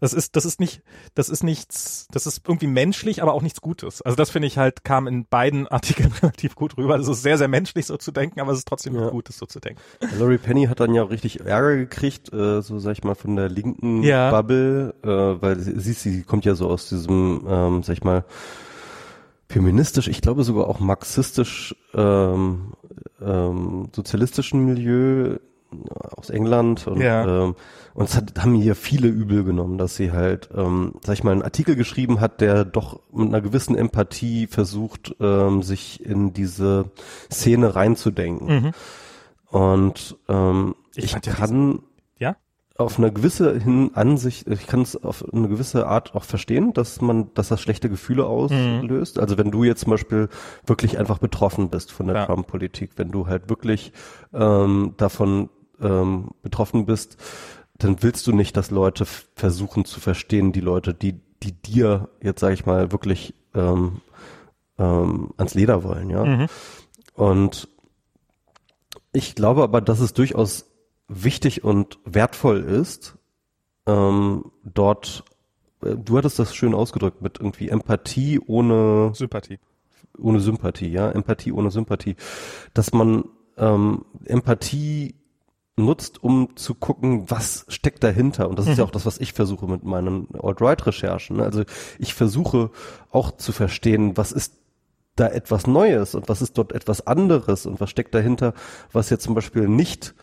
das 0.00 0.12
ist, 0.12 0.36
das 0.36 0.44
ist 0.44 0.58
nicht, 0.58 0.82
das 1.14 1.28
ist 1.28 1.44
nichts, 1.44 2.08
das 2.10 2.26
ist 2.26 2.42
irgendwie 2.48 2.66
menschlich, 2.66 3.22
aber 3.22 3.34
auch 3.34 3.42
nichts 3.42 3.60
Gutes. 3.60 4.02
Also 4.02 4.16
das 4.16 4.30
finde 4.30 4.48
ich 4.48 4.58
halt, 4.58 4.84
kam 4.84 5.06
in 5.06 5.26
beiden 5.26 5.68
Artikeln 5.68 6.12
relativ 6.22 6.54
gut 6.54 6.76
rüber. 6.76 6.98
Das 6.98 7.08
ist 7.08 7.22
sehr, 7.22 7.38
sehr 7.38 7.48
menschlich 7.48 7.86
so 7.86 7.96
zu 7.96 8.10
denken, 8.10 8.40
aber 8.40 8.52
es 8.52 8.58
ist 8.58 8.68
trotzdem 8.68 8.94
ja. 8.94 9.10
Gutes 9.10 9.38
so 9.38 9.46
zu 9.46 9.60
denken. 9.60 9.80
Laurie 10.18 10.38
Penny 10.38 10.66
hat 10.66 10.80
dann 10.80 10.94
ja 10.94 11.04
auch 11.04 11.10
richtig 11.10 11.40
Ärger 11.40 11.76
gekriegt, 11.76 12.32
äh, 12.32 12.62
so 12.62 12.78
sag 12.78 12.92
ich 12.92 13.04
mal, 13.04 13.14
von 13.14 13.36
der 13.36 13.48
linken 13.48 14.02
ja. 14.02 14.30
Bubble, 14.30 14.94
äh, 15.02 15.08
weil 15.08 15.60
sie, 15.60 15.78
sie, 15.78 15.92
sie 15.92 16.22
kommt 16.22 16.44
ja 16.44 16.54
so 16.54 16.68
aus 16.68 16.88
diesem, 16.88 17.46
ähm, 17.48 17.82
sag 17.82 17.92
ich 17.92 18.04
mal, 18.04 18.24
feministisch, 19.48 20.08
ich 20.08 20.20
glaube 20.20 20.44
sogar 20.44 20.68
auch 20.68 20.78
marxistisch, 20.78 21.74
ähm, 21.94 22.72
ähm, 23.20 23.88
sozialistischen 23.94 24.64
Milieu 24.64 25.38
aus 26.16 26.30
England 26.30 26.86
und, 26.86 27.00
ja. 27.00 27.44
ähm, 27.44 27.54
und 27.94 28.08
es 28.08 28.16
hat, 28.16 28.38
haben 28.38 28.54
hier 28.54 28.74
viele 28.74 29.08
übel 29.08 29.44
genommen, 29.44 29.76
dass 29.76 29.96
sie 29.96 30.12
halt, 30.12 30.48
ähm, 30.56 30.94
sag 31.04 31.14
ich 31.14 31.24
mal, 31.24 31.32
einen 31.32 31.42
Artikel 31.42 31.76
geschrieben 31.76 32.20
hat, 32.20 32.40
der 32.40 32.64
doch 32.64 33.00
mit 33.12 33.28
einer 33.28 33.40
gewissen 33.40 33.76
Empathie 33.76 34.46
versucht, 34.46 35.14
ähm, 35.20 35.62
sich 35.62 36.04
in 36.04 36.32
diese 36.32 36.86
Szene 37.30 37.74
reinzudenken. 37.74 38.46
Mhm. 38.48 38.72
Und 39.50 40.16
ähm, 40.28 40.74
ich, 40.94 41.14
ich 41.16 41.22
kann, 41.22 41.80
auf 42.78 42.96
eine 42.96 43.12
gewisse 43.12 43.58
hin 43.58 43.90
Ansicht, 43.94 44.46
ich 44.46 44.68
kann 44.68 44.82
es 44.82 44.96
auf 44.96 45.24
eine 45.32 45.48
gewisse 45.48 45.88
Art 45.88 46.14
auch 46.14 46.22
verstehen, 46.22 46.72
dass 46.72 47.00
man, 47.00 47.34
dass 47.34 47.48
das 47.48 47.60
schlechte 47.60 47.90
Gefühle 47.90 48.24
auslöst. 48.24 49.16
Mhm. 49.16 49.20
Also 49.20 49.36
wenn 49.36 49.50
du 49.50 49.64
jetzt 49.64 49.80
zum 49.80 49.90
Beispiel 49.90 50.28
wirklich 50.64 50.96
einfach 50.96 51.18
betroffen 51.18 51.70
bist 51.70 51.90
von 51.90 52.06
der 52.06 52.16
ja. 52.16 52.26
Trump-Politik, 52.26 52.92
wenn 52.94 53.10
du 53.10 53.26
halt 53.26 53.50
wirklich 53.50 53.92
ähm, 54.32 54.94
davon 54.96 55.50
ähm, 55.80 56.30
betroffen 56.42 56.86
bist, 56.86 57.16
dann 57.78 58.00
willst 58.02 58.28
du 58.28 58.32
nicht, 58.32 58.56
dass 58.56 58.70
Leute 58.70 59.06
versuchen 59.34 59.84
zu 59.84 59.98
verstehen, 59.98 60.52
die 60.52 60.60
Leute, 60.60 60.94
die, 60.94 61.20
die 61.42 61.52
dir 61.52 62.08
jetzt 62.22 62.40
sage 62.40 62.54
ich 62.54 62.64
mal 62.64 62.92
wirklich 62.92 63.34
ähm, 63.56 64.00
ähm, 64.78 65.30
ans 65.36 65.54
Leder 65.54 65.82
wollen, 65.82 66.10
ja. 66.10 66.24
Mhm. 66.24 66.46
Und 67.14 67.68
ich 69.12 69.34
glaube 69.34 69.64
aber, 69.64 69.80
dass 69.80 69.98
es 69.98 70.12
durchaus 70.12 70.67
wichtig 71.08 71.64
und 71.64 71.98
wertvoll 72.04 72.60
ist, 72.60 73.16
ähm, 73.86 74.52
dort, 74.62 75.24
äh, 75.82 75.96
du 75.96 76.18
hattest 76.18 76.38
das 76.38 76.54
schön 76.54 76.74
ausgedrückt, 76.74 77.22
mit 77.22 77.38
irgendwie 77.38 77.68
Empathie 77.68 78.38
ohne 78.38 79.12
Sympathie. 79.14 79.58
Ohne 80.18 80.40
Sympathie, 80.40 80.88
ja, 80.88 81.10
Empathie 81.10 81.52
ohne 81.52 81.70
Sympathie. 81.70 82.16
Dass 82.74 82.92
man 82.92 83.24
ähm, 83.56 84.04
Empathie 84.24 85.14
nutzt, 85.76 86.22
um 86.22 86.56
zu 86.56 86.74
gucken, 86.74 87.30
was 87.30 87.64
steckt 87.68 88.02
dahinter. 88.04 88.48
Und 88.48 88.58
das 88.58 88.66
mhm. 88.66 88.72
ist 88.72 88.78
ja 88.78 88.84
mhm. 88.84 88.88
auch 88.88 88.92
das, 88.92 89.06
was 89.06 89.18
ich 89.18 89.32
versuche 89.32 89.66
mit 89.66 89.84
meinen 89.84 90.28
Alt-Right-Recherchen. 90.34 91.40
Also 91.40 91.62
ich 91.98 92.14
versuche 92.14 92.70
auch 93.10 93.30
zu 93.36 93.52
verstehen, 93.52 94.16
was 94.16 94.32
ist 94.32 94.54
da 95.16 95.28
etwas 95.28 95.66
Neues 95.66 96.14
und 96.14 96.28
was 96.28 96.42
ist 96.42 96.58
dort 96.58 96.72
etwas 96.72 97.06
anderes 97.06 97.66
und 97.66 97.80
was 97.80 97.90
steckt 97.90 98.14
dahinter, 98.14 98.54
was 98.92 99.10
jetzt 99.10 99.24
zum 99.24 99.34
Beispiel 99.34 99.68
nicht 99.68 100.14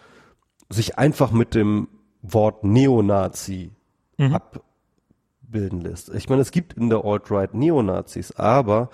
sich 0.70 0.98
einfach 0.98 1.32
mit 1.32 1.54
dem 1.56 1.88
Wort 2.22 2.64
Neonazi 2.64 3.72
mhm. 4.18 4.34
abbilden 4.34 5.82
lässt. 5.82 6.14
Ich 6.14 6.30
meine, 6.30 6.42
es 6.42 6.52
gibt 6.52 6.74
in 6.74 6.90
der 6.90 7.06
Alt-Right 7.06 7.54
Neonazis, 7.54 8.32
aber 8.32 8.90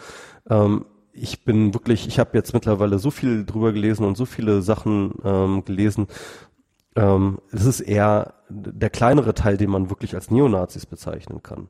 ähm, 0.49 0.85
ich 1.13 1.43
bin 1.43 1.73
wirklich, 1.73 2.07
ich 2.07 2.19
habe 2.19 2.37
jetzt 2.37 2.53
mittlerweile 2.53 2.99
so 2.99 3.11
viel 3.11 3.45
drüber 3.45 3.73
gelesen 3.73 4.05
und 4.05 4.15
so 4.15 4.25
viele 4.25 4.61
Sachen 4.61 5.13
ähm, 5.23 5.65
gelesen. 5.65 6.07
Ähm, 6.95 7.39
es 7.51 7.65
ist 7.65 7.81
eher 7.81 8.33
der 8.49 8.89
kleinere 8.89 9.33
Teil, 9.33 9.57
den 9.57 9.69
man 9.69 9.89
wirklich 9.89 10.15
als 10.15 10.29
Neonazis 10.29 10.85
bezeichnen 10.85 11.41
kann. 11.41 11.69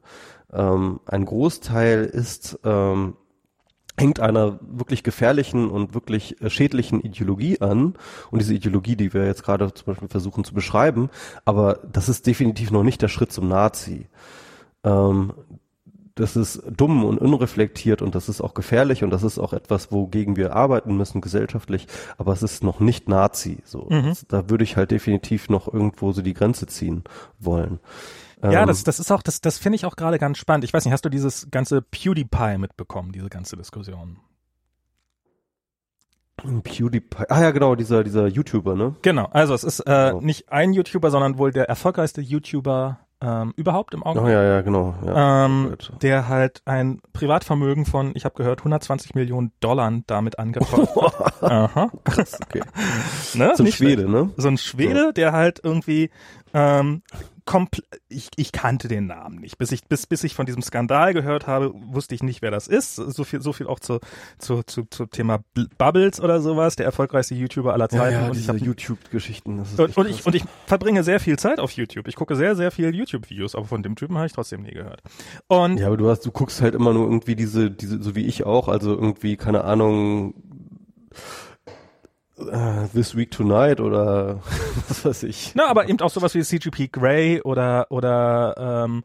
Ähm, 0.51 0.99
ein 1.05 1.25
Großteil 1.25 2.05
ist 2.05 2.59
ähm, 2.63 3.15
hängt 4.01 4.19
einer 4.19 4.59
wirklich 4.61 5.03
gefährlichen 5.03 5.69
und 5.69 5.93
wirklich 5.93 6.41
äh, 6.41 6.49
schädlichen 6.49 7.01
Ideologie 7.01 7.61
an. 7.61 7.93
Und 8.31 8.41
diese 8.41 8.53
Ideologie, 8.53 8.95
die 8.95 9.13
wir 9.13 9.25
jetzt 9.25 9.43
gerade 9.43 9.73
zum 9.73 9.85
Beispiel 9.85 10.09
versuchen 10.09 10.43
zu 10.43 10.53
beschreiben, 10.53 11.09
aber 11.45 11.79
das 11.89 12.09
ist 12.09 12.27
definitiv 12.27 12.71
noch 12.71 12.83
nicht 12.83 13.01
der 13.01 13.07
Schritt 13.07 13.31
zum 13.31 13.47
Nazi. 13.47 14.07
Ähm, 14.83 15.33
das 16.15 16.35
ist 16.35 16.61
dumm 16.69 17.05
und 17.05 17.19
unreflektiert 17.19 18.01
und 18.01 18.15
das 18.15 18.29
ist 18.29 18.41
auch 18.41 18.53
gefährlich 18.53 19.03
und 19.03 19.11
das 19.11 19.23
ist 19.23 19.39
auch 19.39 19.53
etwas, 19.53 19.91
wogegen 19.91 20.35
wir 20.35 20.55
arbeiten 20.55 20.97
müssen 20.97 21.21
gesellschaftlich, 21.21 21.87
aber 22.17 22.33
es 22.33 22.43
ist 22.43 22.63
noch 22.63 22.79
nicht 22.79 23.07
Nazi. 23.07 23.59
So, 23.63 23.87
mhm. 23.89 24.13
da 24.27 24.49
würde 24.49 24.63
ich 24.63 24.75
halt 24.77 24.91
definitiv 24.91 25.49
noch 25.49 25.71
irgendwo 25.71 26.11
so 26.11 26.21
die 26.21 26.33
Grenze 26.33 26.67
ziehen 26.67 27.03
wollen. 27.39 27.79
Ja, 28.43 28.61
ähm, 28.61 28.67
das, 28.67 28.83
das 28.83 28.99
ist 28.99 29.11
auch, 29.11 29.21
das, 29.21 29.41
das 29.41 29.57
finde 29.57 29.75
ich 29.75 29.85
auch 29.85 29.95
gerade 29.95 30.17
ganz 30.17 30.37
spannend. 30.37 30.63
Ich 30.63 30.73
weiß 30.73 30.85
nicht, 30.85 30.93
hast 30.93 31.05
du 31.05 31.09
dieses 31.09 31.49
ganze 31.51 31.81
PewDiePie 31.81 32.57
mitbekommen, 32.57 33.11
diese 33.11 33.29
ganze 33.29 33.55
Diskussion? 33.55 34.17
PewDiePie. 36.37 37.25
Ah 37.29 37.41
ja, 37.41 37.51
genau, 37.51 37.75
dieser, 37.75 38.03
dieser 38.03 38.27
YouTuber, 38.27 38.75
ne? 38.75 38.95
Genau, 39.03 39.25
also 39.31 39.53
es 39.53 39.63
ist 39.63 39.81
äh, 39.81 40.11
oh. 40.13 40.21
nicht 40.21 40.51
ein 40.51 40.73
YouTuber, 40.73 41.11
sondern 41.11 41.37
wohl 41.37 41.51
der 41.51 41.69
erfolgreichste 41.69 42.21
YouTuber 42.21 42.99
ähm, 43.21 43.53
überhaupt 43.55 43.93
im 43.93 44.01
Augenblick. 44.01 44.33
Oh 44.35 44.39
ja, 44.39 44.43
ja, 44.43 44.61
genau. 44.61 44.95
Ja, 45.05 45.45
ähm, 45.45 45.75
der 46.01 46.27
halt 46.27 46.63
ein 46.65 47.01
Privatvermögen 47.13 47.85
von, 47.85 48.13
ich 48.15 48.25
habe 48.25 48.33
gehört, 48.35 48.61
120 48.61 49.13
Millionen 49.13 49.51
Dollar 49.59 49.91
damit 50.07 50.39
angefangen 50.39 50.87
hat. 50.87 51.43
Aha. 51.51 51.91
Krass, 52.03 52.39
okay. 52.41 52.63
ne? 53.35 53.53
So 53.55 53.63
ein 53.63 53.71
Schwede, 53.71 54.09
ne? 54.09 54.31
So 54.37 54.47
ein 54.47 54.57
Schwede, 54.57 55.05
ja. 55.05 55.11
der 55.11 55.33
halt 55.33 55.61
irgendwie 55.63 56.09
ähm, 56.53 57.03
ich, 58.09 58.29
ich 58.35 58.51
kannte 58.51 58.87
den 58.87 59.07
Namen 59.07 59.39
nicht. 59.39 59.57
Bis 59.57 59.71
ich, 59.71 59.83
bis, 59.85 60.07
bis 60.07 60.23
ich 60.23 60.35
von 60.35 60.45
diesem 60.45 60.61
Skandal 60.61 61.13
gehört 61.13 61.47
habe, 61.47 61.73
wusste 61.75 62.15
ich 62.15 62.23
nicht, 62.23 62.41
wer 62.41 62.51
das 62.51 62.67
ist. 62.67 62.95
So 62.95 63.23
viel, 63.23 63.41
so 63.41 63.53
viel 63.53 63.67
auch 63.67 63.79
zu, 63.79 63.99
zu, 64.37 64.63
zu, 64.63 64.85
zu 64.89 65.05
Thema 65.05 65.39
Bubbles 65.77 66.21
oder 66.21 66.41
sowas, 66.41 66.75
der 66.75 66.85
erfolgreichste 66.85 67.35
YouTuber 67.35 67.73
aller 67.73 67.89
Zeiten. 67.89 68.13
Ja, 68.13 68.21
ja, 68.21 68.27
und 68.27 68.35
diese 68.35 68.55
YouTube-Geschichten. 68.55 69.59
Und, 69.77 69.97
und 69.97 70.09
ich, 70.09 70.25
und 70.25 70.35
ich 70.35 70.43
verbringe 70.65 71.03
sehr 71.03 71.19
viel 71.19 71.37
Zeit 71.37 71.59
auf 71.59 71.71
YouTube. 71.71 72.07
Ich 72.07 72.15
gucke 72.15 72.35
sehr, 72.35 72.55
sehr 72.55 72.71
viel 72.71 72.93
YouTube-Videos, 72.93 73.55
aber 73.55 73.65
von 73.65 73.83
dem 73.83 73.95
Typen 73.95 74.17
habe 74.17 74.27
ich 74.27 74.33
trotzdem 74.33 74.61
nie 74.61 74.71
gehört. 74.71 75.01
Und 75.47 75.77
ja, 75.77 75.87
aber 75.87 75.97
du 75.97 76.09
hast, 76.09 76.25
du 76.25 76.31
guckst 76.31 76.61
halt 76.61 76.75
immer 76.75 76.93
nur 76.93 77.05
irgendwie 77.05 77.35
diese, 77.35 77.71
diese, 77.71 78.01
so 78.01 78.15
wie 78.15 78.25
ich 78.25 78.45
auch, 78.45 78.67
also 78.67 78.91
irgendwie, 78.91 79.37
keine 79.37 79.63
Ahnung, 79.63 80.33
uh, 82.41 82.87
This 82.93 83.15
Week 83.15 83.31
Tonight 83.31 83.79
oder 83.79 84.39
was 84.87 85.05
weiß 85.05 85.23
ich. 85.23 85.53
Na, 85.55 85.69
aber 85.69 85.87
eben 85.89 85.99
auch 86.01 86.09
sowas 86.09 86.35
wie 86.35 86.43
CGP 86.43 86.89
Grey 86.91 87.41
oder 87.41 87.87
oder 87.89 88.55
ähm, 88.57 89.03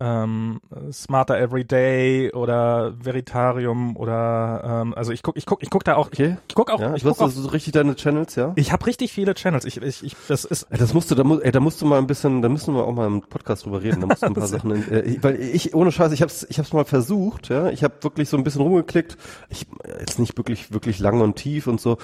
ähm, 0.00 0.60
Smarter 0.92 1.38
Everyday 1.38 2.30
oder 2.32 2.94
Veritarium 3.04 3.96
oder 3.96 4.62
ähm, 4.64 4.94
also 4.94 5.10
ich 5.10 5.24
guck 5.24 5.36
ich 5.36 5.44
guck 5.44 5.60
ich 5.60 5.70
guck 5.70 5.82
da 5.82 5.96
auch 5.96 6.06
okay. 6.06 6.36
ich, 6.46 6.54
guck 6.54 6.70
auch 6.70 6.78
ja, 6.78 6.94
ich 6.94 7.02
guck 7.02 7.20
auch, 7.20 7.30
so 7.30 7.48
richtig 7.48 7.72
deine 7.72 7.96
Channels 7.96 8.36
ja? 8.36 8.52
Ich 8.54 8.70
habe 8.70 8.86
richtig 8.86 9.12
viele 9.12 9.34
Channels. 9.34 9.64
Ich, 9.64 9.82
ich, 9.82 10.04
ich 10.04 10.16
das 10.28 10.44
ist 10.44 10.64
ey, 10.70 10.78
das 10.78 10.94
musst 10.94 11.10
du 11.10 11.16
da 11.16 11.24
muss 11.24 11.40
ey, 11.40 11.50
da 11.50 11.58
musst 11.58 11.82
du 11.82 11.86
mal 11.86 11.98
ein 11.98 12.06
bisschen 12.06 12.42
da 12.42 12.48
müssen 12.48 12.74
wir 12.74 12.84
auch 12.84 12.92
mal 12.92 13.08
im 13.08 13.22
Podcast 13.22 13.64
drüber 13.64 13.82
reden. 13.82 14.00
Da 14.00 14.06
musst 14.06 14.22
du 14.22 14.26
ein 14.26 14.34
paar 14.34 14.46
Sachen 14.46 14.70
in, 14.70 14.88
äh, 14.88 15.18
weil 15.20 15.40
ich 15.40 15.74
ohne 15.74 15.90
Scheiß 15.90 16.12
ich 16.12 16.22
hab's 16.22 16.46
ich 16.48 16.60
hab's 16.60 16.72
mal 16.72 16.84
versucht 16.84 17.48
ja. 17.48 17.68
Ich 17.70 17.82
habe 17.82 17.94
wirklich 18.02 18.28
so 18.28 18.36
ein 18.36 18.44
bisschen 18.44 18.62
rumgeklickt. 18.62 19.16
Ich 19.48 19.66
jetzt 19.98 20.20
nicht 20.20 20.36
wirklich 20.36 20.72
wirklich 20.72 21.00
lang 21.00 21.20
und 21.20 21.34
tief 21.34 21.66
und 21.66 21.80
so 21.80 21.98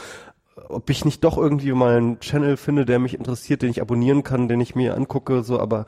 ob 0.68 0.88
ich 0.90 1.04
nicht 1.04 1.24
doch 1.24 1.36
irgendwie 1.36 1.72
mal 1.72 1.96
einen 1.96 2.20
Channel 2.20 2.56
finde, 2.56 2.84
der 2.84 2.98
mich 2.98 3.14
interessiert, 3.14 3.62
den 3.62 3.70
ich 3.70 3.80
abonnieren 3.80 4.22
kann, 4.22 4.48
den 4.48 4.60
ich 4.60 4.74
mir 4.74 4.96
angucke, 4.96 5.42
so, 5.42 5.58
aber 5.58 5.86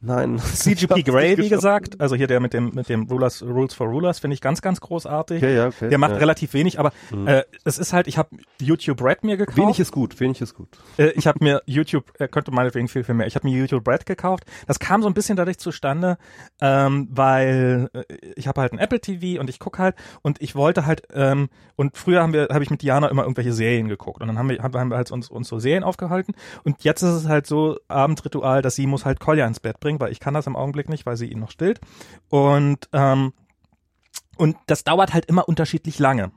nein. 0.00 0.38
CGP 0.54 1.02
Grey, 1.02 1.36
wie 1.38 1.48
gesagt, 1.48 2.00
also 2.00 2.14
hier 2.14 2.26
der 2.26 2.40
mit 2.40 2.52
dem 2.52 2.70
mit 2.74 2.88
dem 2.88 3.04
Rulers 3.04 3.42
Rules 3.42 3.74
for 3.74 3.88
Rulers 3.88 4.20
finde 4.20 4.34
ich 4.34 4.40
ganz 4.40 4.62
ganz 4.62 4.80
großartig. 4.80 5.38
Okay, 5.38 5.56
ja, 5.56 5.66
okay, 5.66 5.88
der 5.88 5.98
macht 5.98 6.12
ja. 6.12 6.18
relativ 6.18 6.54
wenig, 6.54 6.78
aber 6.78 6.92
mhm. 7.10 7.26
äh, 7.26 7.42
es 7.64 7.78
ist 7.78 7.92
halt, 7.92 8.06
ich 8.06 8.18
habe 8.18 8.28
YouTube 8.60 9.02
Red 9.02 9.24
mir 9.24 9.36
gekauft. 9.36 9.58
Wenig 9.58 9.80
ist 9.80 9.90
gut, 9.90 10.20
wenig 10.20 10.40
ist 10.40 10.54
gut. 10.54 10.68
Äh, 10.96 11.10
ich 11.10 11.26
habe 11.26 11.42
mir 11.42 11.62
YouTube, 11.66 12.12
er 12.18 12.28
könnte 12.28 12.52
meinetwegen 12.52 12.88
viel 12.88 13.02
viel 13.02 13.14
mehr. 13.14 13.26
Ich 13.26 13.34
habe 13.34 13.48
mir 13.48 13.56
YouTube 13.56 13.86
Red 13.88 14.06
gekauft. 14.06 14.44
Das 14.66 14.78
kam 14.78 15.02
so 15.02 15.08
ein 15.08 15.14
bisschen 15.14 15.36
dadurch 15.36 15.58
zustande, 15.58 16.18
ähm, 16.60 17.08
weil 17.10 17.90
äh, 17.92 18.02
ich 18.36 18.46
habe 18.46 18.60
halt 18.60 18.72
ein 18.72 18.78
Apple 18.78 19.00
TV 19.00 19.40
und 19.40 19.50
ich 19.50 19.58
guck 19.58 19.78
halt 19.78 19.96
und 20.22 20.40
ich 20.40 20.54
wollte 20.54 20.86
halt 20.86 21.02
ähm, 21.12 21.48
und 21.74 21.96
früher 21.96 22.22
haben 22.22 22.32
wir 22.32 22.48
habe 22.52 22.62
ich 22.62 22.70
mit 22.70 22.82
Diana 22.82 23.08
immer 23.08 23.22
irgendwelche 23.22 23.52
Serien 23.52 23.88
geguckt 23.88 24.03
und 24.06 24.26
dann 24.26 24.38
haben 24.38 24.48
wir 24.48 24.62
haben 24.62 24.90
wir 24.90 24.96
halt 24.96 25.10
uns 25.10 25.28
uns 25.30 25.48
so 25.48 25.58
Serien 25.58 25.84
aufgehalten. 25.84 26.34
Und 26.64 26.84
jetzt 26.84 27.02
ist 27.02 27.10
es 27.10 27.28
halt 27.28 27.46
so 27.46 27.78
Abendritual, 27.88 28.62
dass 28.62 28.74
sie 28.74 28.86
muss 28.86 29.04
halt 29.04 29.20
Kolja 29.20 29.46
ins 29.46 29.60
Bett 29.60 29.80
bringen, 29.80 30.00
weil 30.00 30.12
ich 30.12 30.20
kann 30.20 30.34
das 30.34 30.46
im 30.46 30.56
Augenblick 30.56 30.88
nicht, 30.88 31.06
weil 31.06 31.16
sie 31.16 31.26
ihn 31.26 31.40
noch 31.40 31.50
stillt. 31.50 31.80
Und 32.28 32.88
ähm, 32.92 33.32
und 34.36 34.56
das 34.66 34.84
dauert 34.84 35.14
halt 35.14 35.26
immer 35.26 35.48
unterschiedlich 35.48 35.98
lange. 35.98 36.32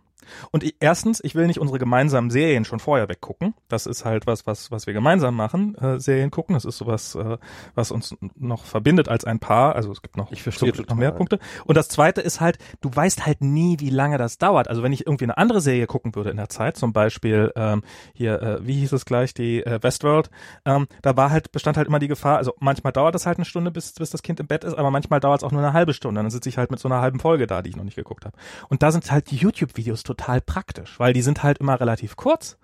Und 0.51 0.63
ich, 0.63 0.75
erstens, 0.79 1.23
ich 1.23 1.35
will 1.35 1.47
nicht 1.47 1.59
unsere 1.59 1.79
gemeinsamen 1.79 2.29
Serien 2.29 2.65
schon 2.65 2.79
vorher 2.79 3.09
weggucken. 3.09 3.53
Das 3.67 3.85
ist 3.85 4.05
halt 4.05 4.27
was, 4.27 4.47
was, 4.47 4.71
was 4.71 4.87
wir 4.87 4.93
gemeinsam 4.93 5.35
machen, 5.35 5.75
äh, 5.75 5.99
Serien 5.99 6.31
gucken. 6.31 6.53
Das 6.53 6.65
ist 6.65 6.77
sowas, 6.77 7.15
äh, 7.15 7.37
was 7.75 7.91
uns 7.91 8.15
noch 8.35 8.65
verbindet 8.65 9.09
als 9.09 9.25
ein 9.25 9.39
Paar. 9.39 9.75
Also 9.75 9.91
es 9.91 10.01
gibt 10.01 10.17
noch, 10.17 10.31
ich 10.31 10.43
verstehe 10.43 10.71
noch 10.71 10.95
mehr 10.95 11.11
Punkte. 11.11 11.39
Und 11.65 11.75
das 11.77 11.89
zweite 11.89 12.21
ist 12.21 12.41
halt, 12.41 12.57
du 12.81 12.89
weißt 12.93 13.25
halt 13.25 13.41
nie, 13.41 13.79
wie 13.79 13.89
lange 13.89 14.17
das 14.17 14.37
dauert. 14.37 14.67
Also 14.67 14.83
wenn 14.83 14.93
ich 14.93 15.05
irgendwie 15.05 15.25
eine 15.25 15.37
andere 15.37 15.61
Serie 15.61 15.87
gucken 15.87 16.15
würde 16.15 16.29
in 16.29 16.37
der 16.37 16.49
Zeit, 16.49 16.77
zum 16.77 16.93
Beispiel 16.93 17.51
ähm, 17.55 17.83
hier, 18.13 18.41
äh, 18.41 18.67
wie 18.67 18.75
hieß 18.75 18.93
es 18.93 19.05
gleich, 19.05 19.33
die 19.33 19.65
äh, 19.65 19.81
Westworld, 19.81 20.29
ähm, 20.65 20.87
da 21.01 21.15
war 21.15 21.31
halt, 21.31 21.51
bestand 21.51 21.77
halt 21.77 21.87
immer 21.87 21.99
die 21.99 22.07
Gefahr, 22.07 22.37
also 22.37 22.53
manchmal 22.59 22.93
dauert 22.93 23.15
das 23.15 23.25
halt 23.25 23.37
eine 23.37 23.45
Stunde, 23.45 23.71
bis, 23.71 23.93
bis 23.93 24.09
das 24.09 24.21
Kind 24.21 24.39
im 24.39 24.47
Bett 24.47 24.63
ist, 24.63 24.73
aber 24.73 24.91
manchmal 24.91 25.19
dauert 25.19 25.41
es 25.41 25.43
auch 25.43 25.51
nur 25.51 25.61
eine 25.61 25.73
halbe 25.73 25.93
Stunde. 25.93 26.21
Dann 26.21 26.29
sitze 26.29 26.49
ich 26.49 26.57
halt 26.57 26.71
mit 26.71 26.79
so 26.79 26.87
einer 26.87 27.01
halben 27.01 27.19
Folge 27.19 27.47
da, 27.47 27.61
die 27.61 27.69
ich 27.69 27.75
noch 27.75 27.83
nicht 27.83 27.95
geguckt 27.95 28.25
habe. 28.25 28.37
Und 28.69 28.83
da 28.83 28.91
sind 28.91 29.09
halt 29.11 29.31
die 29.31 29.37
YouTube-Videos 29.37 30.03
total 30.03 30.16
total 30.17 30.41
praktisch, 30.41 30.99
weil 30.99 31.13
die 31.13 31.21
sind 31.21 31.43
halt 31.43 31.59
immer 31.59 31.79
relativ 31.79 32.15
kurz 32.15 32.57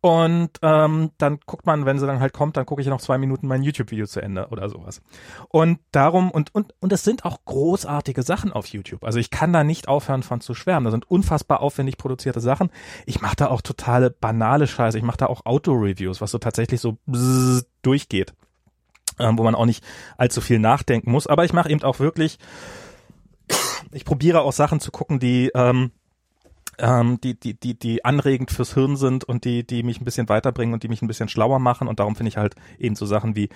und 0.00 0.50
ähm, 0.62 1.10
dann 1.18 1.40
guckt 1.44 1.66
man, 1.66 1.84
wenn 1.84 1.98
sie 1.98 2.06
dann 2.06 2.20
halt 2.20 2.32
kommt, 2.32 2.56
dann 2.56 2.66
gucke 2.66 2.80
ich 2.80 2.88
noch 2.88 3.00
zwei 3.00 3.18
Minuten 3.18 3.46
mein 3.46 3.62
YouTube-Video 3.62 4.06
zu 4.06 4.20
Ende 4.20 4.48
oder 4.48 4.68
sowas. 4.68 5.02
Und 5.48 5.80
darum, 5.92 6.30
und, 6.30 6.54
und, 6.54 6.74
und 6.80 6.92
es 6.92 7.04
sind 7.04 7.24
auch 7.24 7.44
großartige 7.44 8.22
Sachen 8.22 8.52
auf 8.52 8.66
YouTube. 8.66 9.04
Also 9.04 9.18
ich 9.18 9.30
kann 9.30 9.52
da 9.52 9.64
nicht 9.64 9.88
aufhören 9.88 10.22
von 10.22 10.40
zu 10.40 10.54
schwärmen. 10.54 10.84
Da 10.84 10.90
sind 10.90 11.10
unfassbar 11.10 11.60
aufwendig 11.60 11.98
produzierte 11.98 12.40
Sachen. 12.40 12.70
Ich 13.06 13.20
mache 13.20 13.36
da 13.36 13.48
auch 13.48 13.60
totale 13.60 14.10
banale 14.10 14.66
Scheiße. 14.66 14.96
Ich 14.96 15.04
mache 15.04 15.18
da 15.18 15.26
auch 15.26 15.44
Auto-Reviews, 15.44 16.20
was 16.20 16.30
so 16.30 16.38
tatsächlich 16.38 16.80
so 16.80 16.96
durchgeht. 17.82 18.32
Ähm, 19.18 19.36
wo 19.36 19.42
man 19.42 19.54
auch 19.54 19.66
nicht 19.66 19.84
allzu 20.16 20.40
viel 20.40 20.58
nachdenken 20.58 21.10
muss. 21.10 21.26
Aber 21.26 21.44
ich 21.44 21.52
mache 21.52 21.68
eben 21.68 21.82
auch 21.82 21.98
wirklich, 21.98 22.38
ich 23.92 24.06
probiere 24.06 24.40
auch 24.40 24.52
Sachen 24.52 24.80
zu 24.80 24.90
gucken, 24.90 25.18
die 25.18 25.50
ähm, 25.54 25.90
ähm, 26.80 27.20
die, 27.20 27.38
die, 27.38 27.58
die, 27.58 27.78
die 27.78 28.04
anregend 28.04 28.50
fürs 28.50 28.74
Hirn 28.74 28.96
sind 28.96 29.24
und 29.24 29.44
die, 29.44 29.66
die 29.66 29.82
mich 29.82 30.00
ein 30.00 30.04
bisschen 30.04 30.28
weiterbringen 30.28 30.74
und 30.74 30.82
die 30.82 30.88
mich 30.88 31.02
ein 31.02 31.06
bisschen 31.06 31.28
schlauer 31.28 31.58
machen. 31.58 31.88
Und 31.88 32.00
darum 32.00 32.16
finde 32.16 32.28
ich 32.28 32.36
halt 32.36 32.54
eben 32.78 32.96
so 32.96 33.06
Sachen 33.06 33.36
wie 33.36 33.48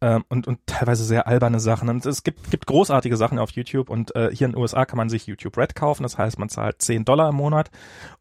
ähm, 0.00 0.24
und, 0.28 0.46
und 0.46 0.60
teilweise 0.66 1.04
sehr 1.04 1.26
alberne 1.26 1.60
Sachen. 1.60 1.88
Und 1.88 2.06
es 2.06 2.22
gibt, 2.22 2.50
gibt 2.50 2.66
großartige 2.66 3.16
Sachen 3.16 3.38
auf 3.38 3.50
YouTube 3.50 3.90
und 3.90 4.14
äh, 4.14 4.30
hier 4.32 4.46
in 4.46 4.52
den 4.52 4.60
USA 4.60 4.84
kann 4.84 4.96
man 4.96 5.08
sich 5.08 5.26
YouTube 5.26 5.56
Red 5.56 5.74
kaufen. 5.74 6.02
Das 6.04 6.18
heißt, 6.18 6.38
man 6.38 6.48
zahlt 6.48 6.80
10 6.80 7.04
Dollar 7.04 7.30
im 7.30 7.36
Monat 7.36 7.70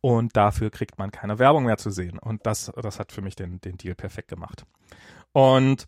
und 0.02 0.36
dafür 0.36 0.70
kriegt 0.70 0.98
man 0.98 1.12
keine 1.12 1.40
Werbung 1.40 1.66
mehr 1.66 1.78
zu 1.78 1.92
sehen. 1.92 2.18
Und 2.20 2.46
das, 2.46 2.72
das 2.82 3.00
hat 3.00 3.12
für 3.12 3.22
mich 3.22 3.36
den, 3.36 3.62
den 3.62 3.78
Deal 3.78 3.96
perfekt 3.96 4.28
gemacht. 4.28 4.66
Und 5.34 5.86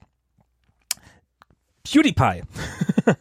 PewDiePie. 1.92 2.44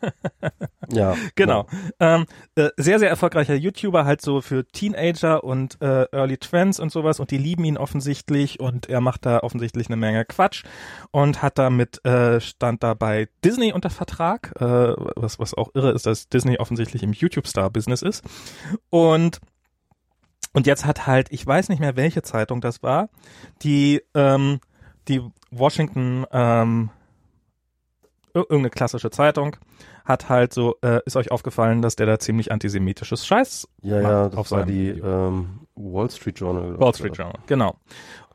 ja. 0.91 1.17
Genau. 1.35 1.67
Ja. 2.01 2.17
Ähm, 2.17 2.27
äh, 2.55 2.71
sehr, 2.77 2.99
sehr 2.99 3.09
erfolgreicher 3.09 3.55
YouTuber, 3.55 4.05
halt 4.05 4.21
so 4.21 4.41
für 4.41 4.67
Teenager 4.67 5.45
und 5.45 5.81
äh, 5.81 6.07
Early 6.13 6.37
Trends 6.39 6.81
und 6.81 6.91
sowas 6.91 7.21
und 7.21 7.31
die 7.31 7.39
lieben 7.39 7.65
ihn 7.65 7.77
offensichtlich 7.77 8.61
und 8.61 8.89
er 8.89 9.01
macht 9.01 9.27
da 9.27 9.41
offensichtlich 9.41 9.89
eine 9.89 9.97
Menge 9.97 10.25
Quatsch 10.25 10.65
und 11.11 11.43
hat 11.43 11.59
damit, 11.59 12.05
äh, 12.05 12.41
stand 12.41 12.83
da 12.83 12.95
bei 12.95 13.29
Disney 13.45 13.73
unter 13.73 13.91
Vertrag, 13.91 14.53
äh, 14.61 14.65
was, 15.17 15.39
was 15.39 15.55
auch 15.55 15.75
irre 15.75 15.93
ist, 15.93 16.07
dass 16.07 16.29
Disney 16.29 16.59
offensichtlich 16.59 17.03
im 17.03 17.13
YouTube-Star-Business 17.13 18.03
ist. 18.03 18.25
Und 18.91 19.41
und 20.55 20.67
jetzt 20.67 20.87
hat 20.87 21.07
halt, 21.07 21.29
ich 21.31 21.47
weiß 21.47 21.69
nicht 21.69 21.79
mehr, 21.79 21.95
welche 21.95 22.23
Zeitung 22.23 22.61
das 22.61 22.83
war, 22.83 23.11
die, 23.63 24.03
ähm, 24.15 24.61
die 25.07 25.21
Washington 25.51 26.25
ähm, 26.33 26.91
irgendeine 28.35 28.71
klassische 28.71 29.11
Zeitung 29.11 29.57
hat 30.05 30.29
halt 30.29 30.55
so, 30.55 30.77
äh, 30.83 31.01
ist 31.05 31.17
euch 31.17 31.31
aufgefallen, 31.31 31.83
dass 31.83 31.97
der 31.97 32.07
da 32.07 32.19
ziemlich 32.19 32.51
antisemitisches 32.51 33.27
Scheiß 33.27 33.69
Ja, 33.83 34.01
ja, 34.01 34.29
das 34.29 34.51
war 34.51 34.65
die 34.65 34.89
ähm, 34.91 35.61
Wall 35.75 36.11
Street 36.11 36.39
Journal. 36.39 36.79
Wall 36.81 36.95
Street 36.95 37.17
Journal, 37.17 37.39
genau. 37.47 37.77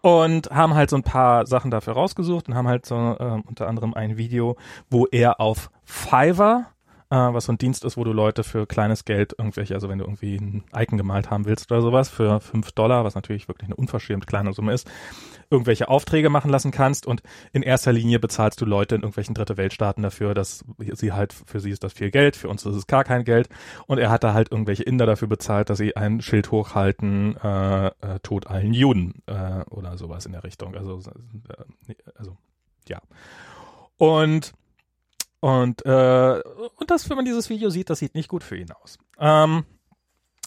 Und 0.01 0.49
haben 0.51 0.75
halt 0.75 0.89
so 0.89 0.97
ein 0.97 1.03
paar 1.03 1.45
Sachen 1.47 1.72
dafür 1.72 1.93
rausgesucht 1.93 2.47
und 2.49 2.55
haben 2.55 2.67
halt 2.67 2.85
so 2.85 2.95
äh, 2.95 3.41
unter 3.47 3.67
anderem 3.67 3.93
ein 3.93 4.17
Video, 4.17 4.57
wo 4.89 5.07
er 5.07 5.39
auf 5.39 5.72
Fiverr 5.85 6.67
äh, 7.13 7.33
was 7.33 7.45
so 7.45 7.53
ein 7.53 7.59
Dienst 7.59 7.85
ist, 7.85 7.95
wo 7.95 8.03
du 8.03 8.11
Leute 8.11 8.43
für 8.43 8.65
kleines 8.65 9.05
Geld 9.05 9.35
irgendwelche, 9.38 9.75
also 9.75 9.88
wenn 9.88 9.99
du 9.99 10.05
irgendwie 10.05 10.38
ein 10.38 10.63
Icon 10.75 10.97
gemalt 10.97 11.30
haben 11.30 11.45
willst 11.45 11.72
oder 11.72 11.81
sowas, 11.81 12.09
für 12.09 12.39
fünf 12.39 12.72
Dollar, 12.72 13.03
was 13.03 13.13
natürlich 13.13 13.47
wirklich 13.47 13.67
eine 13.67 13.75
unverschämt 13.75 14.25
kleine 14.25 14.53
Summe 14.53 14.73
ist, 14.73 14.89
irgendwelche 15.53 15.88
Aufträge 15.88 16.30
machen 16.30 16.49
lassen 16.49 16.72
kannst 16.72 17.06
und 17.06 17.22
in 17.53 17.61
erster 17.61 17.93
Linie 17.93 18.19
bezahlst 18.19 18.59
du 18.59 18.65
Leute 18.65 18.95
in 18.95 19.01
irgendwelchen 19.01 19.35
dritte 19.35 19.56
Weltstaaten 19.56 20.01
dafür, 20.01 20.33
dass 20.33 20.65
sie 20.77 21.14
halt, 21.14 21.32
für 21.32 21.59
sie 21.59 21.69
ist 21.69 21.83
das 21.83 21.93
viel 21.93 22.09
Geld, 22.09 22.35
für 22.35 22.49
uns 22.49 22.65
ist 22.65 22.75
es 22.75 22.88
gar 22.88 23.03
kein 23.03 23.23
Geld 23.23 23.48
und 23.85 23.99
er 23.99 24.09
hat 24.09 24.23
da 24.23 24.33
halt 24.33 24.51
irgendwelche 24.51 24.83
Inder 24.83 25.06
dafür 25.06 25.27
bezahlt, 25.27 25.69
dass 25.69 25.77
sie 25.77 25.95
ein 25.95 26.22
Schild 26.22 26.51
hochhalten, 26.51 27.38
äh, 27.38 27.88
äh, 27.88 28.19
Tod 28.23 28.48
allen 28.48 28.73
Juden 28.73 29.22
äh, 29.27 29.61
oder 29.69 29.98
sowas 29.98 30.25
in 30.25 30.32
der 30.32 30.43
Richtung, 30.43 30.75
also, 30.75 30.99
äh, 31.88 31.93
also 32.15 32.35
ja. 32.90 32.99
Und 33.98 34.53
und, 35.40 35.85
äh, 35.85 36.41
und 36.77 36.90
das, 36.90 37.09
wenn 37.09 37.17
man 37.17 37.25
dieses 37.25 37.49
Video 37.49 37.69
sieht, 37.69 37.90
das 37.90 37.99
sieht 37.99 38.15
nicht 38.15 38.30
gut 38.30 38.43
für 38.43 38.56
ihn 38.56 38.72
aus. 38.72 38.98
Ähm, 39.19 39.65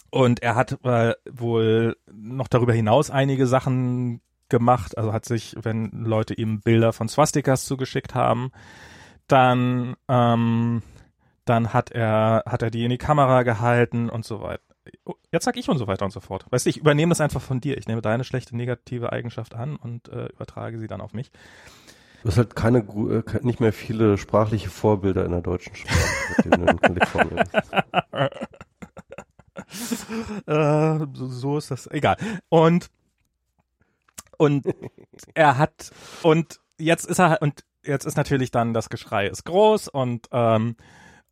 und 0.09 0.41
er 0.41 0.55
hat 0.55 0.83
äh, 0.83 1.13
wohl 1.29 1.97
noch 2.11 2.47
darüber 2.47 2.73
hinaus 2.73 3.11
einige 3.11 3.45
Sachen 3.45 4.21
gemacht. 4.49 4.97
Also 4.97 5.13
hat 5.13 5.25
sich, 5.25 5.55
wenn 5.61 5.91
Leute 5.91 6.33
ihm 6.33 6.61
Bilder 6.61 6.93
von 6.93 7.07
Swastikas 7.07 7.65
zugeschickt 7.65 8.15
haben, 8.15 8.51
dann, 9.27 9.95
ähm, 10.07 10.81
dann 11.45 11.73
hat 11.73 11.91
er, 11.91 12.43
hat 12.45 12.61
er 12.61 12.71
die 12.71 12.83
in 12.83 12.89
die 12.89 12.97
Kamera 12.97 13.43
gehalten 13.43 14.09
und 14.09 14.25
so 14.25 14.41
weiter. 14.41 14.61
Jetzt 15.31 15.43
sag 15.43 15.57
ich 15.57 15.67
und 15.67 15.77
so 15.77 15.87
weiter 15.87 16.05
und 16.05 16.11
so 16.11 16.21
fort. 16.21 16.45
Weißt 16.49 16.65
du, 16.65 16.69
ich 16.69 16.77
übernehme 16.77 17.09
das 17.09 17.19
einfach 17.19 17.41
von 17.41 17.59
dir. 17.59 17.77
Ich 17.77 17.87
nehme 17.87 18.01
deine 18.01 18.23
schlechte 18.23 18.55
negative 18.55 19.11
Eigenschaft 19.11 19.53
an 19.53 19.75
und 19.75 20.07
äh, 20.09 20.27
übertrage 20.27 20.79
sie 20.79 20.87
dann 20.87 21.01
auf 21.01 21.13
mich. 21.13 21.31
Du 22.23 22.29
hast 22.29 22.37
halt 22.37 22.55
keine, 22.55 22.79
äh, 22.79 23.23
nicht 23.41 23.59
mehr 23.59 23.73
viele 23.73 24.17
sprachliche 24.17 24.69
Vorbilder 24.69 25.25
in 25.25 25.31
der 25.31 25.41
deutschen 25.41 25.75
Sprache, 25.75 25.99
mit 26.37 26.45
denen 26.45 26.65
du 26.65 26.87
äh, 30.47 30.99
so, 31.13 31.27
so 31.27 31.57
ist 31.57 31.71
das, 31.71 31.87
egal. 31.91 32.17
Und, 32.49 32.89
und 34.37 34.65
er 35.33 35.57
hat, 35.57 35.91
und 36.23 36.59
jetzt 36.77 37.05
ist 37.05 37.19
er, 37.19 37.41
und 37.41 37.63
jetzt 37.83 38.05
ist 38.05 38.17
natürlich 38.17 38.51
dann 38.51 38.73
das 38.73 38.89
Geschrei 38.89 39.27
ist 39.27 39.43
groß 39.45 39.87
und, 39.87 40.27
ähm, 40.31 40.75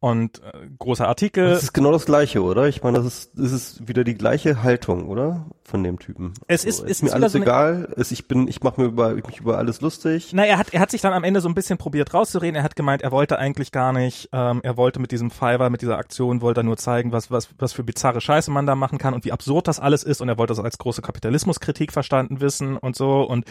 und 0.05 0.43
äh, 0.43 0.67
großer 0.77 1.07
Artikel. 1.07 1.49
Das 1.49 1.63
ist 1.63 1.73
genau 1.73 1.91
das 1.91 2.05
Gleiche, 2.05 2.43
oder? 2.43 2.67
Ich 2.67 2.83
meine, 2.83 2.99
das 2.99 3.07
ist, 3.07 3.31
das 3.33 3.51
ist 3.51 3.87
wieder 3.87 4.03
die 4.03 4.13
gleiche 4.13 4.61
Haltung, 4.61 5.07
oder? 5.07 5.47
Von 5.63 5.83
dem 5.83 5.97
Typen. 5.97 6.35
Es 6.47 6.63
ist, 6.63 6.77
so, 6.77 6.83
ist, 6.83 6.91
ist 6.91 7.01
mir 7.01 7.11
alles 7.11 7.31
so 7.31 7.39
egal. 7.39 7.91
Es, 7.97 8.11
ich 8.11 8.27
bin, 8.27 8.47
ich 8.47 8.61
mache 8.61 8.79
mir 8.79 8.85
über 8.85 9.15
mich 9.15 9.39
über 9.39 9.57
alles 9.57 9.81
lustig. 9.81 10.29
Na, 10.31 10.45
er 10.45 10.59
hat, 10.59 10.75
er 10.75 10.79
hat 10.79 10.91
sich 10.91 11.01
dann 11.01 11.13
am 11.13 11.23
Ende 11.23 11.41
so 11.41 11.49
ein 11.49 11.55
bisschen 11.55 11.79
probiert 11.79 12.13
rauszureden. 12.13 12.55
Er 12.55 12.61
hat 12.61 12.75
gemeint, 12.75 13.01
er 13.01 13.11
wollte 13.11 13.39
eigentlich 13.39 13.71
gar 13.71 13.93
nicht. 13.93 14.29
Ähm, 14.31 14.59
er 14.61 14.77
wollte 14.77 14.99
mit 14.99 15.11
diesem 15.11 15.31
Fiverr, 15.31 15.71
mit 15.71 15.81
dieser 15.81 15.97
Aktion, 15.97 16.41
wollte 16.41 16.59
er 16.59 16.65
nur 16.65 16.77
zeigen, 16.77 17.11
was, 17.11 17.31
was, 17.31 17.49
was 17.57 17.73
für 17.73 17.83
bizarre 17.83 18.21
Scheiße 18.21 18.51
man 18.51 18.67
da 18.67 18.75
machen 18.75 18.99
kann 18.99 19.15
und 19.15 19.25
wie 19.25 19.31
absurd 19.31 19.67
das 19.67 19.79
alles 19.79 20.03
ist. 20.03 20.21
Und 20.21 20.29
er 20.29 20.37
wollte 20.37 20.51
das 20.53 20.63
als 20.63 20.77
große 20.77 21.01
Kapitalismuskritik 21.01 21.91
verstanden 21.91 22.41
wissen 22.41 22.77
und 22.77 22.95
so. 22.95 23.23
Und 23.23 23.45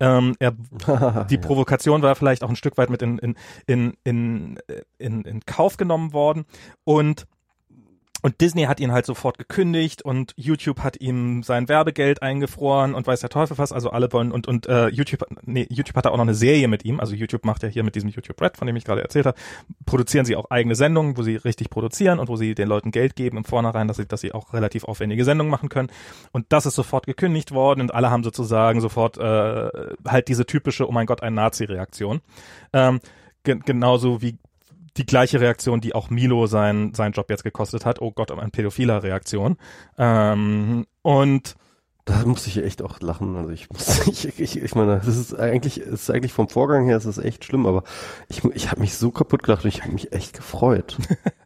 ähm, 0.00 0.34
er, 0.40 0.50
die 1.30 1.38
Provokation 1.38 2.02
war 2.02 2.16
vielleicht 2.16 2.42
auch 2.42 2.50
ein 2.50 2.56
Stück 2.56 2.76
weit 2.76 2.90
mit 2.90 3.02
in, 3.02 3.18
in, 3.18 3.36
in, 3.68 3.94
in, 4.02 4.58
in, 4.98 5.22
in 5.22 5.40
Kauf 5.46 5.76
genommen 5.76 5.91
worden. 6.12 6.44
Und 6.84 7.26
und 8.22 8.40
Disney 8.40 8.64
hat 8.64 8.78
ihn 8.78 8.92
halt 8.92 9.04
sofort 9.04 9.36
gekündigt 9.36 10.02
und 10.02 10.32
YouTube 10.36 10.80
hat 10.80 11.00
ihm 11.00 11.42
sein 11.42 11.68
Werbegeld 11.68 12.22
eingefroren 12.22 12.94
und 12.94 13.04
weiß 13.04 13.20
der 13.20 13.30
Teufel 13.30 13.58
was, 13.58 13.72
also 13.72 13.90
alle 13.90 14.12
wollen 14.12 14.30
und 14.30 14.46
und 14.46 14.66
äh, 14.66 14.88
YouTube 14.88 15.24
nee, 15.42 15.66
YouTube 15.68 15.96
hat 15.96 16.06
auch 16.06 16.16
noch 16.16 16.22
eine 16.22 16.34
Serie 16.34 16.68
mit 16.68 16.84
ihm, 16.84 17.00
also 17.00 17.16
YouTube 17.16 17.44
macht 17.44 17.64
ja 17.64 17.68
hier 17.68 17.82
mit 17.82 17.96
diesem 17.96 18.10
YouTube 18.10 18.40
Red, 18.40 18.56
von 18.56 18.68
dem 18.68 18.76
ich 18.76 18.84
gerade 18.84 19.02
erzählt 19.02 19.26
habe, 19.26 19.36
produzieren 19.86 20.24
sie 20.24 20.36
auch 20.36 20.50
eigene 20.50 20.76
Sendungen, 20.76 21.16
wo 21.16 21.22
sie 21.24 21.34
richtig 21.34 21.68
produzieren 21.68 22.20
und 22.20 22.28
wo 22.28 22.36
sie 22.36 22.54
den 22.54 22.68
Leuten 22.68 22.92
Geld 22.92 23.16
geben 23.16 23.38
im 23.38 23.44
Vornherein, 23.44 23.88
dass 23.88 23.96
sie 23.96 24.06
dass 24.06 24.20
sie 24.20 24.32
auch 24.32 24.52
relativ 24.52 24.84
aufwendige 24.84 25.24
Sendungen 25.24 25.50
machen 25.50 25.68
können 25.68 25.90
und 26.30 26.46
das 26.50 26.64
ist 26.64 26.76
sofort 26.76 27.06
gekündigt 27.06 27.50
worden 27.50 27.80
und 27.80 27.92
alle 27.92 28.12
haben 28.12 28.22
sozusagen 28.22 28.80
sofort 28.80 29.18
äh, 29.18 29.68
halt 30.06 30.28
diese 30.28 30.46
typische 30.46 30.88
oh 30.88 30.92
mein 30.92 31.06
Gott 31.06 31.24
ein 31.24 31.34
Nazi 31.34 31.64
Reaktion. 31.64 32.20
Ähm, 32.72 33.00
genauso 33.42 34.22
wie 34.22 34.38
die 34.96 35.06
gleiche 35.06 35.40
Reaktion, 35.40 35.80
die 35.80 35.94
auch 35.94 36.10
Milo 36.10 36.46
sein, 36.46 36.92
sein 36.94 37.12
Job 37.12 37.30
jetzt 37.30 37.44
gekostet 37.44 37.86
hat. 37.86 38.00
Oh 38.00 38.12
Gott, 38.12 38.30
ein 38.30 38.50
pädophiler 38.50 39.02
Reaktion. 39.02 39.56
Ähm, 39.98 40.86
und 41.02 41.56
da 42.04 42.24
musste 42.26 42.50
ich 42.50 42.58
echt 42.58 42.82
auch 42.82 43.00
lachen. 43.00 43.36
Also 43.36 43.50
ich 43.50 43.70
muss, 43.70 44.06
ich, 44.06 44.38
ich, 44.38 44.62
ich 44.62 44.74
meine, 44.74 44.96
das 44.96 45.16
ist 45.16 45.34
eigentlich, 45.34 45.78
ist 45.80 46.10
eigentlich 46.10 46.32
vom 46.32 46.48
Vorgang 46.48 46.86
her, 46.86 46.96
ist 46.96 47.04
es 47.04 47.18
echt 47.18 47.44
schlimm, 47.44 47.66
aber 47.66 47.84
ich, 48.28 48.44
ich 48.44 48.70
habe 48.70 48.80
mich 48.80 48.96
so 48.96 49.10
kaputt 49.10 49.42
gelacht 49.42 49.64
und 49.64 49.68
ich 49.68 49.82
habe 49.82 49.92
mich 49.92 50.12
echt 50.12 50.34
gefreut. 50.34 50.96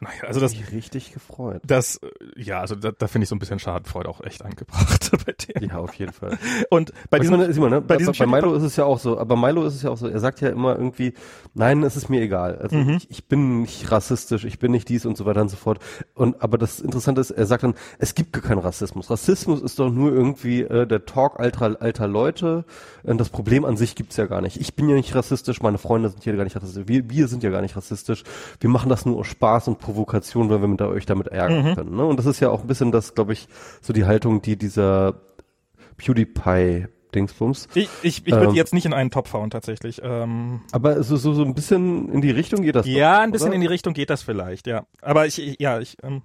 Naja, 0.00 0.24
also 0.26 0.40
das. 0.40 0.54
Mich 0.54 0.72
richtig 0.72 1.12
gefreut. 1.12 1.60
Das, 1.66 1.96
äh, 1.96 2.08
ja, 2.36 2.60
also 2.60 2.74
da, 2.74 2.92
da 2.92 3.08
finde 3.08 3.24
ich 3.24 3.28
so 3.28 3.34
ein 3.34 3.38
bisschen 3.38 3.58
Schadenfreude 3.58 4.08
auch 4.08 4.20
echt 4.20 4.44
angebracht 4.44 5.10
bei 5.26 5.32
dem. 5.32 5.68
Ja, 5.68 5.78
auf 5.78 5.94
jeden 5.94 6.12
Fall. 6.12 6.38
Und 6.70 6.92
bei 7.10 7.18
diesem, 7.18 7.38
meine, 7.38 7.52
Simon, 7.52 7.70
ne, 7.70 7.80
bei, 7.80 7.96
bei, 7.98 8.12
bei 8.12 8.26
Milo 8.26 8.54
ist 8.54 8.62
es 8.62 8.76
ja 8.76 8.84
auch 8.84 8.98
so, 8.98 9.18
aber 9.18 9.36
Milo 9.36 9.64
ist 9.64 9.74
es 9.74 9.82
ja 9.82 9.90
auch 9.90 9.96
so, 9.96 10.06
er 10.06 10.20
sagt 10.20 10.40
ja 10.40 10.48
immer 10.50 10.76
irgendwie, 10.76 11.14
nein, 11.54 11.82
es 11.82 11.96
ist 11.96 12.08
mir 12.08 12.20
egal. 12.20 12.58
Also 12.58 12.76
mhm. 12.76 12.90
ich, 12.90 13.10
ich 13.10 13.24
bin 13.26 13.62
nicht 13.62 13.90
rassistisch, 13.90 14.44
ich 14.44 14.58
bin 14.58 14.72
nicht 14.72 14.88
dies 14.88 15.04
und 15.04 15.16
so 15.16 15.26
weiter 15.26 15.40
und 15.42 15.48
so 15.48 15.56
fort. 15.56 15.80
Und 16.14 16.42
aber 16.42 16.58
das 16.58 16.80
Interessante 16.80 17.20
ist, 17.20 17.30
er 17.30 17.46
sagt 17.46 17.64
dann, 17.64 17.74
es 17.98 18.14
gibt 18.14 18.32
gar 18.32 18.42
keinen 18.42 18.58
Rassismus. 18.58 19.10
Rassismus 19.10 19.60
ist 19.60 19.78
doch 19.78 19.90
nur 19.90 20.12
irgendwie 20.12 20.62
äh, 20.62 20.86
der 20.86 21.06
Talk 21.06 21.40
alter, 21.40 21.76
alter 21.80 22.06
Leute. 22.06 22.64
Und 23.02 23.18
das 23.18 23.30
Problem 23.30 23.64
an 23.64 23.76
sich 23.76 23.94
gibt's 23.94 24.16
ja 24.16 24.26
gar 24.26 24.40
nicht. 24.40 24.60
Ich 24.60 24.74
bin 24.74 24.88
ja 24.88 24.94
nicht 24.94 25.14
rassistisch, 25.14 25.60
meine 25.62 25.78
Freunde 25.78 26.10
sind 26.10 26.24
hier 26.24 26.36
gar 26.36 26.44
nicht 26.44 26.56
rassistisch, 26.56 26.84
wir, 26.86 27.10
wir 27.10 27.28
sind 27.28 27.42
ja 27.42 27.50
gar 27.50 27.62
nicht 27.62 27.76
rassistisch. 27.76 28.22
Wir 28.60 28.70
machen 28.70 28.88
das 28.88 29.06
nur 29.06 29.18
aus 29.18 29.26
Spaß 29.26 29.68
und 29.68 29.78
Provokation, 29.88 30.50
weil 30.50 30.60
wir 30.60 30.68
mit, 30.68 30.82
euch 30.82 31.06
damit 31.06 31.28
ärgern 31.28 31.70
mhm. 31.70 31.74
können. 31.74 31.96
Ne? 31.96 32.04
Und 32.04 32.18
das 32.18 32.26
ist 32.26 32.40
ja 32.40 32.50
auch 32.50 32.60
ein 32.60 32.66
bisschen 32.66 32.92
das, 32.92 33.14
glaube 33.14 33.32
ich, 33.32 33.48
so 33.80 33.94
die 33.94 34.04
Haltung, 34.04 34.42
die 34.42 34.56
dieser 34.56 35.14
PewDiePie 35.96 36.88
Dingsbums. 37.14 37.68
Ich, 37.72 37.88
ich, 38.02 38.26
ich 38.26 38.32
würde 38.32 38.48
ähm, 38.50 38.54
jetzt 38.54 38.74
nicht 38.74 38.84
in 38.84 38.92
einen 38.92 39.10
Topf 39.10 39.32
hauen 39.32 39.48
tatsächlich. 39.48 40.02
Ähm, 40.04 40.60
aber 40.72 41.02
so, 41.02 41.16
so, 41.16 41.32
so 41.32 41.42
ein 41.42 41.54
bisschen 41.54 42.12
in 42.12 42.20
die 42.20 42.30
Richtung 42.30 42.62
geht 42.62 42.76
das. 42.76 42.86
Ja, 42.86 43.16
doch, 43.16 43.22
ein 43.22 43.30
bisschen 43.30 43.48
oder? 43.48 43.54
in 43.54 43.62
die 43.62 43.66
Richtung 43.66 43.94
geht 43.94 44.10
das 44.10 44.22
vielleicht, 44.22 44.66
ja. 44.66 44.84
Aber 45.00 45.26
ich, 45.26 45.40
ich 45.40 45.56
ja, 45.58 45.80
ich. 45.80 45.96
Ähm, 46.02 46.20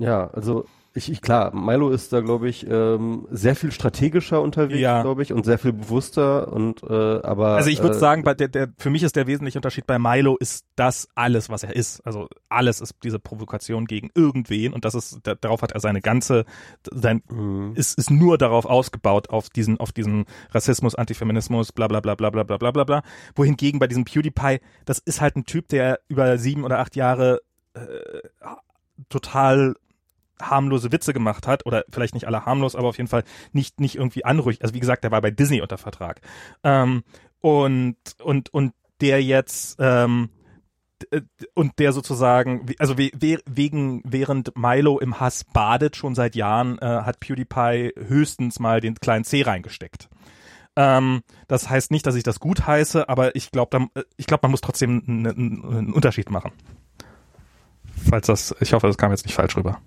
ja, 0.00 0.26
also 0.30 0.64
ich, 0.96 1.10
ich 1.10 1.20
klar, 1.20 1.52
Milo 1.54 1.90
ist 1.90 2.12
da, 2.12 2.20
glaube 2.20 2.48
ich, 2.48 2.64
ähm, 2.70 3.26
sehr 3.30 3.56
viel 3.56 3.72
strategischer 3.72 4.40
unterwegs, 4.40 4.78
ja. 4.78 5.02
glaube 5.02 5.24
ich, 5.24 5.32
und 5.32 5.44
sehr 5.44 5.58
viel 5.58 5.72
bewusster 5.72 6.52
und 6.52 6.84
äh, 6.84 7.20
aber. 7.20 7.56
Also 7.56 7.68
ich 7.68 7.82
würde 7.82 7.96
äh, 7.96 7.98
sagen, 7.98 8.22
bei 8.22 8.34
der, 8.34 8.46
der, 8.46 8.68
für 8.78 8.90
mich 8.90 9.02
ist 9.02 9.16
der 9.16 9.26
wesentliche 9.26 9.58
Unterschied 9.58 9.88
bei 9.88 9.98
Milo 9.98 10.36
ist 10.36 10.64
das 10.76 11.08
alles, 11.16 11.50
was 11.50 11.64
er 11.64 11.74
ist. 11.74 12.00
Also 12.06 12.28
alles 12.48 12.80
ist 12.80 12.94
diese 13.02 13.18
Provokation 13.18 13.86
gegen 13.86 14.10
irgendwen 14.14 14.72
und 14.72 14.84
das 14.84 14.94
ist, 14.94 15.18
da, 15.24 15.34
darauf 15.34 15.62
hat 15.62 15.72
er 15.72 15.80
seine 15.80 16.00
ganze, 16.00 16.44
sein, 16.88 17.22
mhm. 17.28 17.72
ist, 17.74 17.98
ist 17.98 18.12
nur 18.12 18.38
darauf 18.38 18.64
ausgebaut, 18.64 19.30
auf 19.30 19.50
diesen, 19.50 19.80
auf 19.80 19.90
diesen 19.90 20.26
Rassismus, 20.52 20.94
Antifeminismus, 20.94 21.72
bla 21.72 21.88
bla 21.88 21.98
bla 21.98 22.14
bla 22.14 22.30
bla 22.30 22.44
bla 22.44 22.56
bla 22.56 22.70
bla 22.70 22.84
bla. 22.84 23.02
Wohingegen 23.34 23.80
bei 23.80 23.88
diesem 23.88 24.04
PewDiePie, 24.04 24.60
das 24.84 25.00
ist 25.00 25.20
halt 25.20 25.34
ein 25.34 25.44
Typ, 25.44 25.66
der 25.68 25.98
über 26.06 26.38
sieben 26.38 26.62
oder 26.62 26.78
acht 26.78 26.94
Jahre 26.94 27.40
äh, 27.74 27.80
total 29.08 29.74
harmlose 30.40 30.92
Witze 30.92 31.12
gemacht 31.12 31.46
hat 31.46 31.66
oder 31.66 31.84
vielleicht 31.90 32.14
nicht 32.14 32.26
alle 32.26 32.44
harmlos, 32.44 32.74
aber 32.76 32.88
auf 32.88 32.98
jeden 32.98 33.08
Fall 33.08 33.24
nicht 33.52 33.80
nicht 33.80 33.96
irgendwie 33.96 34.24
anrüchig. 34.24 34.62
Also 34.62 34.74
wie 34.74 34.80
gesagt, 34.80 35.04
der 35.04 35.10
war 35.10 35.20
bei 35.20 35.30
Disney 35.30 35.60
unter 35.60 35.78
Vertrag 35.78 36.20
ähm, 36.62 37.04
und 37.40 37.96
und 38.22 38.52
und 38.52 38.72
der 39.00 39.22
jetzt 39.22 39.76
ähm, 39.78 40.30
äh, 41.10 41.22
und 41.54 41.78
der 41.78 41.92
sozusagen, 41.92 42.66
also 42.78 42.98
we 42.98 43.10
wegen, 43.46 44.02
während 44.04 44.56
Milo 44.56 44.98
im 44.98 45.20
Hass 45.20 45.44
badet 45.44 45.96
schon 45.96 46.14
seit 46.14 46.34
Jahren, 46.34 46.78
äh, 46.78 46.86
hat 46.86 47.20
PewDiePie 47.20 47.92
höchstens 47.96 48.58
mal 48.58 48.80
den 48.80 48.94
kleinen 48.96 49.24
C 49.24 49.42
reingesteckt. 49.42 50.08
Ähm, 50.76 51.22
das 51.46 51.70
heißt 51.70 51.90
nicht, 51.90 52.06
dass 52.06 52.16
ich 52.16 52.24
das 52.24 52.40
gut 52.40 52.66
heiße, 52.66 53.08
aber 53.08 53.36
ich 53.36 53.50
glaube, 53.50 53.88
äh, 53.94 54.02
ich 54.16 54.26
man 54.30 54.50
muss 54.50 54.60
trotzdem 54.60 55.02
einen 55.06 55.92
Unterschied 55.92 56.30
machen. 56.30 56.52
Falls 58.10 58.26
das, 58.26 58.54
ich 58.60 58.72
hoffe, 58.72 58.86
das 58.86 58.98
kam 58.98 59.10
jetzt 59.10 59.24
nicht 59.24 59.34
falsch 59.34 59.56
rüber. 59.56 59.80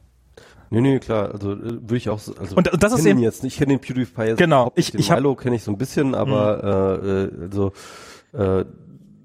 Nee, 0.70 0.82
nee, 0.82 1.00
klar, 1.00 1.32
also 1.32 1.54
äh, 1.54 1.60
würde 1.60 1.98
ich 1.98 2.10
auch 2.10 2.20
also 2.20 2.56
und, 2.56 2.72
und 2.72 2.84
das 2.84 2.94
ist 2.94 3.06
eben 3.06 3.20
jetzt 3.20 3.44
ich 3.44 3.58
kenne 3.58 3.74
den 3.74 3.80
PewDiePie 3.80 4.24
jetzt 4.24 4.38
genau, 4.38 4.72
ich 4.76 4.94
ich 4.94 5.10
Milo 5.10 5.36
kenne 5.36 5.56
ich 5.56 5.64
so 5.64 5.72
ein 5.72 5.78
bisschen, 5.78 6.16
aber 6.16 7.02
mhm. 7.02 7.40
äh, 7.40 7.44
also 7.44 7.72
äh, 8.34 8.66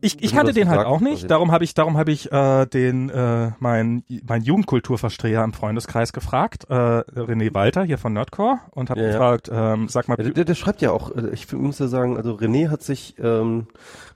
ich, 0.05 0.21
ich 0.21 0.35
kannte 0.35 0.53
den 0.53 0.69
halt 0.69 0.85
auch 0.85 1.01
nicht. 1.01 1.31
Darum 1.31 1.53
habe 1.53 1.63
ich, 1.63 1.75
darum 1.75 1.97
habe 1.97 2.11
ich 2.11 2.31
äh, 2.33 2.67
den 2.67 3.09
äh, 3.09 3.53
mein 3.61 4.03
mein 4.27 4.43
Jugendkulturverstreher 4.43 5.45
im 5.45 5.53
Freundeskreis 5.53 6.13
gefragt, 6.13 6.67
äh, 6.69 6.75
René 6.75 7.55
Walter 7.55 7.85
hier 7.85 7.99
von 7.99 8.13
Nerdcore 8.13 8.59
und 8.73 8.91
habe 8.91 9.01
ja, 9.01 9.13
gefragt, 9.13 9.49
ähm, 9.53 9.87
sag 9.89 10.09
mal. 10.09 10.19
Ja, 10.19 10.29
der, 10.29 10.45
der 10.45 10.55
schreibt 10.57 10.83
ja 10.83 10.91
auch. 10.91 11.15
Äh, 11.15 11.31
ich 11.33 11.51
muss 11.53 11.79
ja 11.79 11.87
sagen, 11.87 12.17
also 12.17 12.33
René 12.35 12.69
hat 12.69 12.83
sich, 12.83 13.15
ähm, 13.21 13.69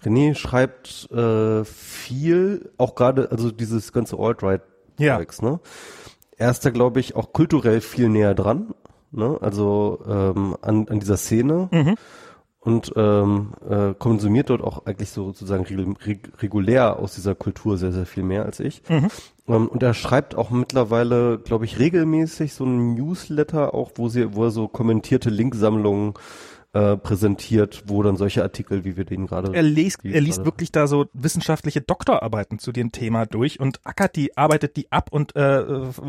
René 0.05 0.35
schreibt 0.35 1.09
äh, 1.13 1.65
viel, 1.65 2.73
auch 2.79 2.97
gerade 2.97 3.31
also 3.31 3.53
dieses 3.53 3.93
ganze 3.93 4.19
Alt-Right 4.19 4.63
ja. 4.99 5.21
ne? 5.41 5.61
Er 6.37 6.51
ist 6.51 6.65
da 6.65 6.71
glaube 6.71 7.01
ich 7.01 7.17
auch 7.17 7.33
kulturell 7.33 7.81
viel 7.81 8.09
näher 8.09 8.35
dran, 8.35 8.75
ne? 9.11 9.39
Also 9.41 10.01
ähm, 10.09 10.57
an 10.63 10.89
an 10.89 11.01
dieser 11.01 11.17
Szene. 11.17 11.69
Mhm 11.73 11.97
und 12.67 12.93
ähm, 12.97 13.53
äh, 13.71 13.95
konsumiert 13.97 14.51
dort 14.51 14.61
auch 14.61 14.87
eigentlich 14.87 15.11
so 15.11 15.27
sozusagen 15.27 15.97
regulär 16.43 16.99
aus 16.99 17.15
dieser 17.15 17.37
Kultur 17.37 17.79
sehr, 17.79 17.93
sehr 17.93 18.07
viel 18.07 18.25
mehr 18.25 18.45
als 18.45 18.59
ich. 18.59 18.83
Mhm. 18.89 19.07
Ähm, 19.47 19.69
und 19.69 19.85
er 19.85 19.95
schreibt 19.95 20.35
auch 20.35 20.51
mittlerweile, 20.51 21.39
glaube 21.39 21.65
ich, 21.65 21.79
regelmäßig 21.79 22.55
so 22.55 22.65
ein 22.65 22.95
Newsletter 22.95 23.73
auch, 23.73 23.93
wo 23.95 24.09
sie, 24.09 24.35
wo 24.35 24.47
er 24.47 24.51
so 24.51 24.67
kommentierte 24.67 25.31
Linksammlungen 25.31 26.15
äh, 26.77 26.99
präsentiert, 26.99 27.85
wo 27.87 28.03
dann 28.03 28.17
solche 28.17 28.43
Artikel, 28.43 28.85
wie 28.85 28.99
wir 28.99 29.07
den 29.07 29.27
gerade. 29.27 29.55
Er 29.55 29.63
liest, 29.63 30.05
er 30.05 30.21
liest 30.21 30.45
wirklich 30.45 30.73
da 30.73 30.87
so 30.87 31.07
wissenschaftliche 31.15 31.81
Doktorarbeiten 31.81 32.59
zu 32.59 32.71
dem 32.71 32.93
Thema 32.93 33.25
durch 33.25 33.61
und 33.61 33.81
ackert 33.85 34.15
die, 34.15 34.37
arbeitet 34.37 34.77
die 34.77 34.93
ab 34.93 35.09
und 35.11 35.35
äh, 35.37 35.65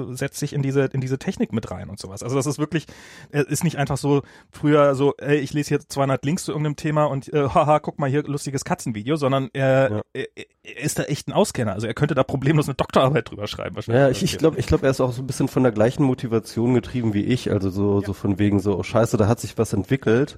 setzt 0.09 0.39
sich 0.39 0.51
in 0.51 0.61
diese 0.61 0.81
in 0.85 0.99
diese 0.99 1.19
Technik 1.19 1.53
mit 1.53 1.71
rein 1.71 1.89
und 1.89 1.99
sowas. 1.99 2.21
Also 2.21 2.35
das 2.35 2.47
ist 2.47 2.59
wirklich, 2.59 2.85
er 3.29 3.47
ist 3.47 3.63
nicht 3.63 3.77
einfach 3.77 3.95
so 3.95 4.23
früher 4.51 4.93
so, 4.95 5.13
ey, 5.19 5.37
ich 5.37 5.53
lese 5.53 5.69
hier 5.69 5.79
200 5.79 6.25
Links 6.25 6.43
zu 6.43 6.51
irgendeinem 6.51 6.75
Thema 6.75 7.05
und 7.05 7.31
äh, 7.31 7.47
haha, 7.47 7.79
guck 7.79 7.97
mal 7.97 8.09
hier 8.09 8.23
lustiges 8.23 8.65
Katzenvideo, 8.65 9.15
sondern 9.15 9.49
er, 9.53 9.89
ja. 9.89 10.01
er, 10.11 10.27
er 10.63 10.83
ist 10.83 10.99
da 10.99 11.03
echt 11.03 11.29
ein 11.29 11.33
Auskenner. 11.33 11.73
Also 11.73 11.87
er 11.87 11.93
könnte 11.93 12.13
da 12.13 12.23
problemlos 12.23 12.67
eine 12.67 12.75
Doktorarbeit 12.75 13.29
drüber 13.29 13.47
schreiben 13.47 13.75
wahrscheinlich. 13.75 14.01
Ja, 14.01 14.09
ich, 14.09 14.21
ich 14.21 14.37
glaube, 14.37 14.59
ich 14.59 14.67
glaube, 14.67 14.85
er 14.85 14.91
ist 14.91 14.99
auch 14.99 15.13
so 15.13 15.21
ein 15.21 15.27
bisschen 15.27 15.47
von 15.47 15.63
der 15.63 15.71
gleichen 15.71 16.03
Motivation 16.03 16.73
getrieben 16.73 17.13
wie 17.13 17.23
ich. 17.23 17.51
Also 17.51 17.69
so, 17.69 18.01
ja. 18.01 18.05
so 18.05 18.11
von 18.11 18.37
wegen 18.37 18.59
so, 18.59 18.77
oh 18.77 18.83
Scheiße, 18.83 19.15
da 19.15 19.29
hat 19.29 19.39
sich 19.39 19.57
was 19.57 19.71
entwickelt 19.71 20.37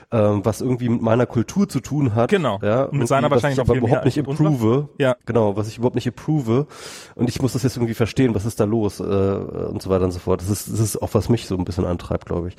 ähm, 0.11 0.43
was 0.43 0.61
irgendwie 0.61 0.89
mit 0.89 1.01
meiner 1.01 1.25
Kultur 1.25 1.69
zu 1.69 1.79
tun 1.79 2.15
hat. 2.15 2.29
Genau. 2.29 2.59
Ja, 2.61 2.89
mit 2.91 3.07
seiner 3.07 3.31
wahrscheinlich 3.31 3.57
was 3.59 3.65
ich 3.65 3.71
aber 3.71 3.87
überhaupt 3.87 4.05
nicht 4.05 4.19
approve. 4.19 4.89
Ja. 4.97 5.15
Genau, 5.25 5.55
was 5.55 5.67
ich 5.67 5.77
überhaupt 5.77 5.95
nicht 5.95 6.07
approve. 6.07 6.67
Und 7.15 7.29
ich 7.29 7.41
muss 7.41 7.53
das 7.53 7.63
jetzt 7.63 7.77
irgendwie 7.77 7.93
verstehen, 7.93 8.35
was 8.35 8.45
ist 8.45 8.59
da 8.59 8.65
los 8.65 8.99
äh, 8.99 9.03
und 9.03 9.81
so 9.81 9.89
weiter 9.89 10.05
und 10.05 10.11
so 10.11 10.19
fort. 10.19 10.41
Das 10.41 10.49
ist, 10.49 10.71
das 10.71 10.79
ist 10.79 11.01
auch, 11.01 11.13
was 11.13 11.29
mich 11.29 11.47
so 11.47 11.57
ein 11.57 11.65
bisschen 11.65 11.85
antreibt, 11.85 12.25
glaube 12.25 12.49
ich. 12.49 12.55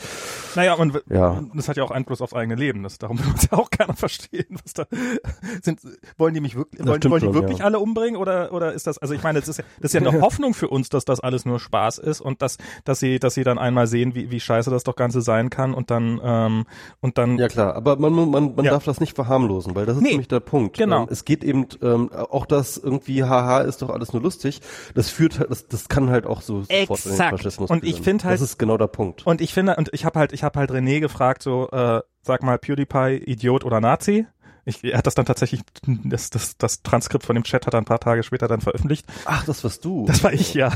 Naja, 0.55 0.74
und 0.74 1.02
ja. 1.08 1.42
das 1.55 1.68
hat 1.68 1.76
ja 1.76 1.84
auch 1.84 1.90
Einfluss 1.90 2.20
aufs 2.22 2.34
eigene 2.34 2.55
Leben. 2.55 2.82
Das, 2.82 2.98
darum 2.98 3.18
will 3.20 3.26
man 3.26 3.36
ja 3.50 3.58
auch 3.58 3.70
gerne 3.70 3.94
verstehen, 3.94 4.58
was 4.62 4.72
da 4.72 4.86
sind. 5.62 5.81
Wollen 6.16 6.34
die 6.34 6.40
mich 6.40 6.56
wirklich, 6.56 6.81
wollen, 6.81 7.02
wollen 7.05 7.20
die 7.20 7.26
schon, 7.26 7.34
wirklich 7.34 7.58
ja. 7.58 7.64
alle 7.64 7.78
umbringen 7.78 8.16
oder, 8.20 8.52
oder 8.52 8.72
ist 8.72 8.86
das, 8.86 8.98
also 8.98 9.14
ich 9.14 9.22
meine, 9.22 9.40
das 9.40 9.48
ist 9.48 9.58
ja, 9.58 9.64
das 9.81 9.92
ist 9.92 10.00
ja 10.00 10.08
eine 10.08 10.20
Hoffnung 10.22 10.55
für 10.55 10.68
uns, 10.68 10.89
dass 10.89 11.05
das 11.05 11.20
alles 11.20 11.44
nur 11.44 11.60
Spaß 11.60 11.98
ist 11.98 12.20
und 12.20 12.42
dass, 12.42 12.58
dass 12.84 13.00
sie, 13.00 13.18
dass 13.18 13.34
sie 13.34 13.44
dann 13.44 13.58
einmal 13.58 13.86
sehen, 13.86 14.14
wie, 14.14 14.31
wie 14.31 14.40
scheiße 14.40 14.70
das 14.70 14.84
doch 14.84 14.97
Ganze 14.97 15.20
sein 15.20 15.50
kann 15.50 15.74
und 15.74 15.90
dann, 15.90 16.20
ähm, 16.22 16.64
und 17.00 17.18
dann. 17.18 17.39
Ja 17.42 17.48
klar, 17.48 17.74
aber 17.74 17.96
man 17.96 18.12
man, 18.12 18.54
man 18.54 18.64
ja. 18.64 18.70
darf 18.70 18.84
das 18.84 19.00
nicht 19.00 19.16
verharmlosen, 19.16 19.74
weil 19.74 19.84
das 19.84 19.96
ist 19.96 20.02
nee, 20.04 20.10
nämlich 20.10 20.28
der 20.28 20.38
Punkt. 20.38 20.78
Genau. 20.78 21.02
Ähm, 21.02 21.08
es 21.10 21.24
geht 21.24 21.42
eben 21.42 21.66
ähm, 21.82 22.08
auch 22.12 22.46
das 22.46 22.76
irgendwie, 22.76 23.24
haha, 23.24 23.62
ist 23.62 23.82
doch 23.82 23.90
alles 23.90 24.12
nur 24.12 24.22
lustig. 24.22 24.60
Das 24.94 25.10
führt 25.10 25.40
halt, 25.40 25.50
das, 25.50 25.66
das 25.66 25.88
kann 25.88 26.08
halt 26.08 26.24
auch 26.24 26.40
so 26.40 26.62
sofort 26.62 27.04
in 27.04 27.10
den 27.10 27.18
Faschismus 27.18 27.68
Und 27.68 27.82
ich 27.82 28.00
finde 28.00 28.22
halt, 28.22 28.34
das 28.34 28.42
ist 28.42 28.58
genau 28.60 28.78
der 28.78 28.86
Punkt. 28.86 29.26
Und 29.26 29.40
ich 29.40 29.52
finde, 29.52 29.74
und 29.74 29.90
ich 29.92 30.04
habe 30.04 30.20
halt, 30.20 30.32
ich 30.32 30.44
habe 30.44 30.56
halt 30.56 30.70
René 30.70 31.00
gefragt, 31.00 31.42
so, 31.42 31.68
äh, 31.70 32.00
sag 32.22 32.44
mal, 32.44 32.58
PewDiePie, 32.58 33.24
Idiot 33.26 33.64
oder 33.64 33.80
Nazi? 33.80 34.24
Ich, 34.64 34.84
er 34.84 34.98
hat 34.98 35.08
das 35.08 35.16
dann 35.16 35.26
tatsächlich, 35.26 35.62
das, 36.04 36.30
das, 36.30 36.56
das 36.58 36.84
Transkript 36.84 37.26
von 37.26 37.34
dem 37.34 37.42
Chat 37.42 37.66
hat 37.66 37.74
er 37.74 37.80
ein 37.80 37.84
paar 37.84 37.98
Tage 37.98 38.22
später 38.22 38.46
dann 38.46 38.60
veröffentlicht. 38.60 39.04
Ach, 39.24 39.44
das 39.44 39.64
warst 39.64 39.84
du. 39.84 40.06
Das 40.06 40.22
war 40.22 40.32
ich, 40.32 40.54
ja. 40.54 40.72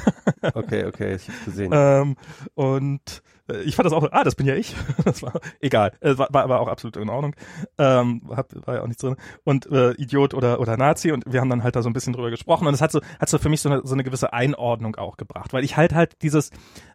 Okay, 0.54 0.86
okay, 0.86 1.14
ich 1.14 1.28
hab's 1.28 1.44
gesehen. 1.44 1.70
Ähm, 1.72 2.16
und 2.54 3.22
ich 3.64 3.76
fand 3.76 3.86
das 3.86 3.92
auch, 3.92 4.08
ah, 4.10 4.24
das 4.24 4.34
bin 4.34 4.46
ja 4.46 4.54
ich. 4.54 4.74
Das 5.04 5.22
war 5.22 5.40
egal. 5.60 5.92
Es 6.00 6.18
war, 6.18 6.28
war 6.32 6.42
aber 6.42 6.60
auch 6.60 6.68
absolut 6.68 6.96
in 6.96 7.08
Ordnung. 7.08 7.34
Ähm, 7.78 8.22
hab, 8.30 8.48
war 8.66 8.76
ja 8.76 8.82
auch 8.82 8.86
nichts 8.86 9.02
drin. 9.02 9.16
Und 9.44 9.66
äh, 9.66 9.92
Idiot 9.92 10.34
oder 10.34 10.60
oder 10.60 10.76
Nazi 10.76 11.12
und 11.12 11.24
wir 11.26 11.40
haben 11.40 11.50
dann 11.50 11.62
halt 11.62 11.76
da 11.76 11.82
so 11.82 11.88
ein 11.88 11.92
bisschen 11.92 12.12
drüber 12.12 12.30
gesprochen 12.30 12.66
und 12.66 12.74
es 12.74 12.80
hat 12.80 12.90
so 12.92 13.00
hat 13.20 13.28
so 13.28 13.38
für 13.38 13.48
mich 13.48 13.60
so 13.60 13.68
eine 13.68 13.82
so 13.84 13.94
eine 13.94 14.04
gewisse 14.04 14.32
Einordnung 14.32 14.96
auch 14.96 15.16
gebracht, 15.16 15.52
weil 15.52 15.64
ich 15.64 15.76
halt 15.76 15.94
halt 15.94 16.22
dieses 16.22 16.50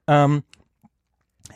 ähm, 0.08 0.44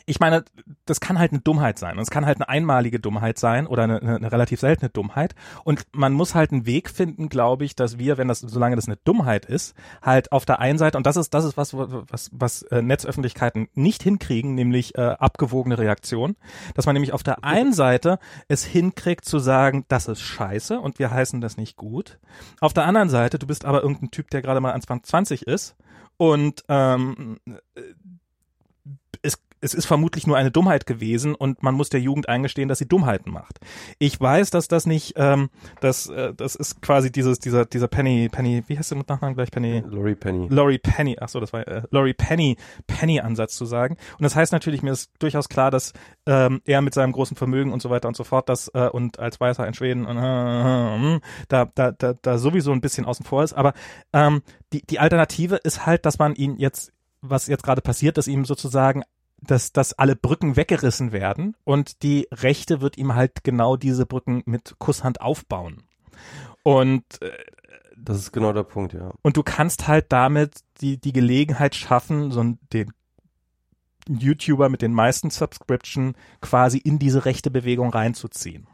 ich 0.06 0.20
meine, 0.20 0.44
das 0.84 1.00
kann 1.00 1.18
halt 1.18 1.32
eine 1.32 1.40
Dummheit 1.40 1.80
sein. 1.80 1.96
Und 1.96 2.02
es 2.02 2.10
kann 2.10 2.26
halt 2.26 2.38
eine 2.38 2.48
einmalige 2.48 3.00
Dummheit 3.00 3.38
sein 3.38 3.66
oder 3.66 3.82
eine, 3.82 4.00
eine, 4.00 4.16
eine, 4.16 4.32
relativ 4.32 4.60
seltene 4.60 4.88
Dummheit. 4.88 5.34
Und 5.64 5.84
man 5.92 6.12
muss 6.12 6.36
halt 6.36 6.52
einen 6.52 6.64
Weg 6.64 6.88
finden, 6.90 7.28
glaube 7.28 7.64
ich, 7.64 7.74
dass 7.74 7.98
wir, 7.98 8.16
wenn 8.16 8.28
das, 8.28 8.40
solange 8.40 8.76
das 8.76 8.86
eine 8.86 8.96
Dummheit 8.98 9.46
ist, 9.46 9.74
halt 10.00 10.30
auf 10.30 10.44
der 10.44 10.60
einen 10.60 10.78
Seite, 10.78 10.96
und 10.96 11.06
das 11.06 11.16
ist, 11.16 11.34
das 11.34 11.44
ist 11.44 11.56
was, 11.56 11.74
was, 11.74 12.30
was 12.32 12.62
äh, 12.62 12.82
Netzöffentlichkeiten 12.82 13.68
nicht 13.74 14.04
hinkriegen, 14.04 14.54
nämlich 14.54 14.94
äh, 14.96 15.00
abgewogene 15.00 15.76
Reaktion, 15.76 16.36
dass 16.74 16.86
man 16.86 16.94
nämlich 16.94 17.12
auf 17.12 17.24
der 17.24 17.42
einen 17.42 17.72
Seite 17.72 18.20
es 18.46 18.64
hinkriegt 18.64 19.24
zu 19.24 19.40
sagen, 19.40 19.84
das 19.88 20.06
ist 20.06 20.20
scheiße 20.20 20.78
und 20.78 21.00
wir 21.00 21.10
heißen 21.10 21.40
das 21.40 21.56
nicht 21.56 21.76
gut. 21.76 22.20
Auf 22.60 22.72
der 22.72 22.84
anderen 22.84 23.08
Seite, 23.08 23.40
du 23.40 23.46
bist 23.46 23.64
aber 23.64 23.82
irgendein 23.82 24.12
Typ, 24.12 24.30
der 24.30 24.40
gerade 24.40 24.60
mal 24.60 24.72
Anfang 24.72 25.02
20 25.02 25.48
ist 25.48 25.74
und 26.16 26.64
ähm, 26.68 27.38
es 29.66 29.74
ist 29.74 29.86
vermutlich 29.86 30.28
nur 30.28 30.36
eine 30.36 30.52
Dummheit 30.52 30.86
gewesen 30.86 31.34
und 31.34 31.62
man 31.62 31.74
muss 31.74 31.88
der 31.88 32.00
Jugend 32.00 32.28
eingestehen, 32.28 32.68
dass 32.68 32.78
sie 32.78 32.86
Dummheiten 32.86 33.32
macht. 33.32 33.58
Ich 33.98 34.18
weiß, 34.20 34.50
dass 34.50 34.68
das 34.68 34.86
nicht, 34.86 35.14
ähm, 35.16 35.50
das, 35.80 36.08
äh, 36.08 36.32
das 36.34 36.54
ist 36.54 36.80
quasi 36.82 37.10
dieses, 37.10 37.40
dieser, 37.40 37.64
dieser 37.64 37.88
Penny, 37.88 38.28
Penny, 38.30 38.62
wie 38.68 38.78
heißt 38.78 38.92
der 38.92 38.98
mit 38.98 39.08
Nachnamen 39.08 39.34
gleich 39.34 39.50
Penny? 39.50 39.82
Laurie 39.90 40.14
Penny. 40.14 40.46
Laurie 40.48 40.78
Penny, 40.78 41.16
ach 41.20 41.28
so, 41.28 41.40
das 41.40 41.52
war 41.52 41.66
äh, 41.66 41.82
Laurie 41.90 42.14
Penny, 42.14 42.56
Penny-Ansatz 42.86 43.56
zu 43.56 43.64
sagen. 43.64 43.96
Und 44.18 44.22
das 44.22 44.36
heißt 44.36 44.52
natürlich, 44.52 44.82
mir 44.84 44.92
ist 44.92 45.10
durchaus 45.18 45.48
klar, 45.48 45.72
dass 45.72 45.92
ähm, 46.26 46.62
er 46.64 46.80
mit 46.80 46.94
seinem 46.94 47.10
großen 47.10 47.36
Vermögen 47.36 47.72
und 47.72 47.82
so 47.82 47.90
weiter 47.90 48.06
und 48.06 48.16
so 48.16 48.22
fort, 48.22 48.48
das 48.48 48.70
äh, 48.72 48.88
und 48.88 49.18
als 49.18 49.40
Weißer 49.40 49.66
in 49.66 49.74
Schweden 49.74 50.06
äh, 50.06 51.16
äh, 51.16 51.20
da, 51.48 51.64
da, 51.74 51.90
da, 51.90 52.14
da 52.14 52.38
sowieso 52.38 52.70
ein 52.70 52.80
bisschen 52.80 53.04
außen 53.04 53.26
vor 53.26 53.42
ist. 53.42 53.52
Aber 53.52 53.72
ähm, 54.12 54.42
die, 54.72 54.82
die 54.82 55.00
Alternative 55.00 55.56
ist 55.56 55.86
halt, 55.86 56.06
dass 56.06 56.20
man 56.20 56.36
ihn 56.36 56.56
jetzt 56.58 56.92
was 57.22 57.46
jetzt 57.46 57.62
gerade 57.62 57.80
passiert, 57.80 58.18
dass 58.18 58.28
ihm 58.28 58.44
sozusagen 58.44 59.02
dass, 59.40 59.72
dass 59.72 59.92
alle 59.92 60.16
Brücken 60.16 60.56
weggerissen 60.56 61.12
werden 61.12 61.56
und 61.64 62.02
die 62.02 62.28
Rechte 62.32 62.80
wird 62.80 62.98
ihm 62.98 63.14
halt 63.14 63.44
genau 63.44 63.76
diese 63.76 64.06
Brücken 64.06 64.42
mit 64.46 64.76
Kusshand 64.78 65.20
aufbauen. 65.20 65.82
Und 66.62 67.04
äh, 67.22 67.32
das 67.96 68.18
ist 68.18 68.32
genau 68.32 68.52
der 68.52 68.62
Punkt, 68.62 68.92
ja. 68.92 69.12
Und 69.22 69.36
du 69.36 69.42
kannst 69.42 69.88
halt 69.88 70.06
damit 70.10 70.60
die, 70.80 70.98
die 70.98 71.12
Gelegenheit 71.12 71.74
schaffen, 71.74 72.30
so 72.30 72.56
den 72.72 72.92
YouTuber 74.08 74.68
mit 74.68 74.82
den 74.82 74.92
meisten 74.92 75.30
Subscription 75.30 76.14
quasi 76.40 76.78
in 76.78 76.98
diese 76.98 77.24
rechte 77.24 77.50
Bewegung 77.50 77.90
reinzuziehen 77.90 78.66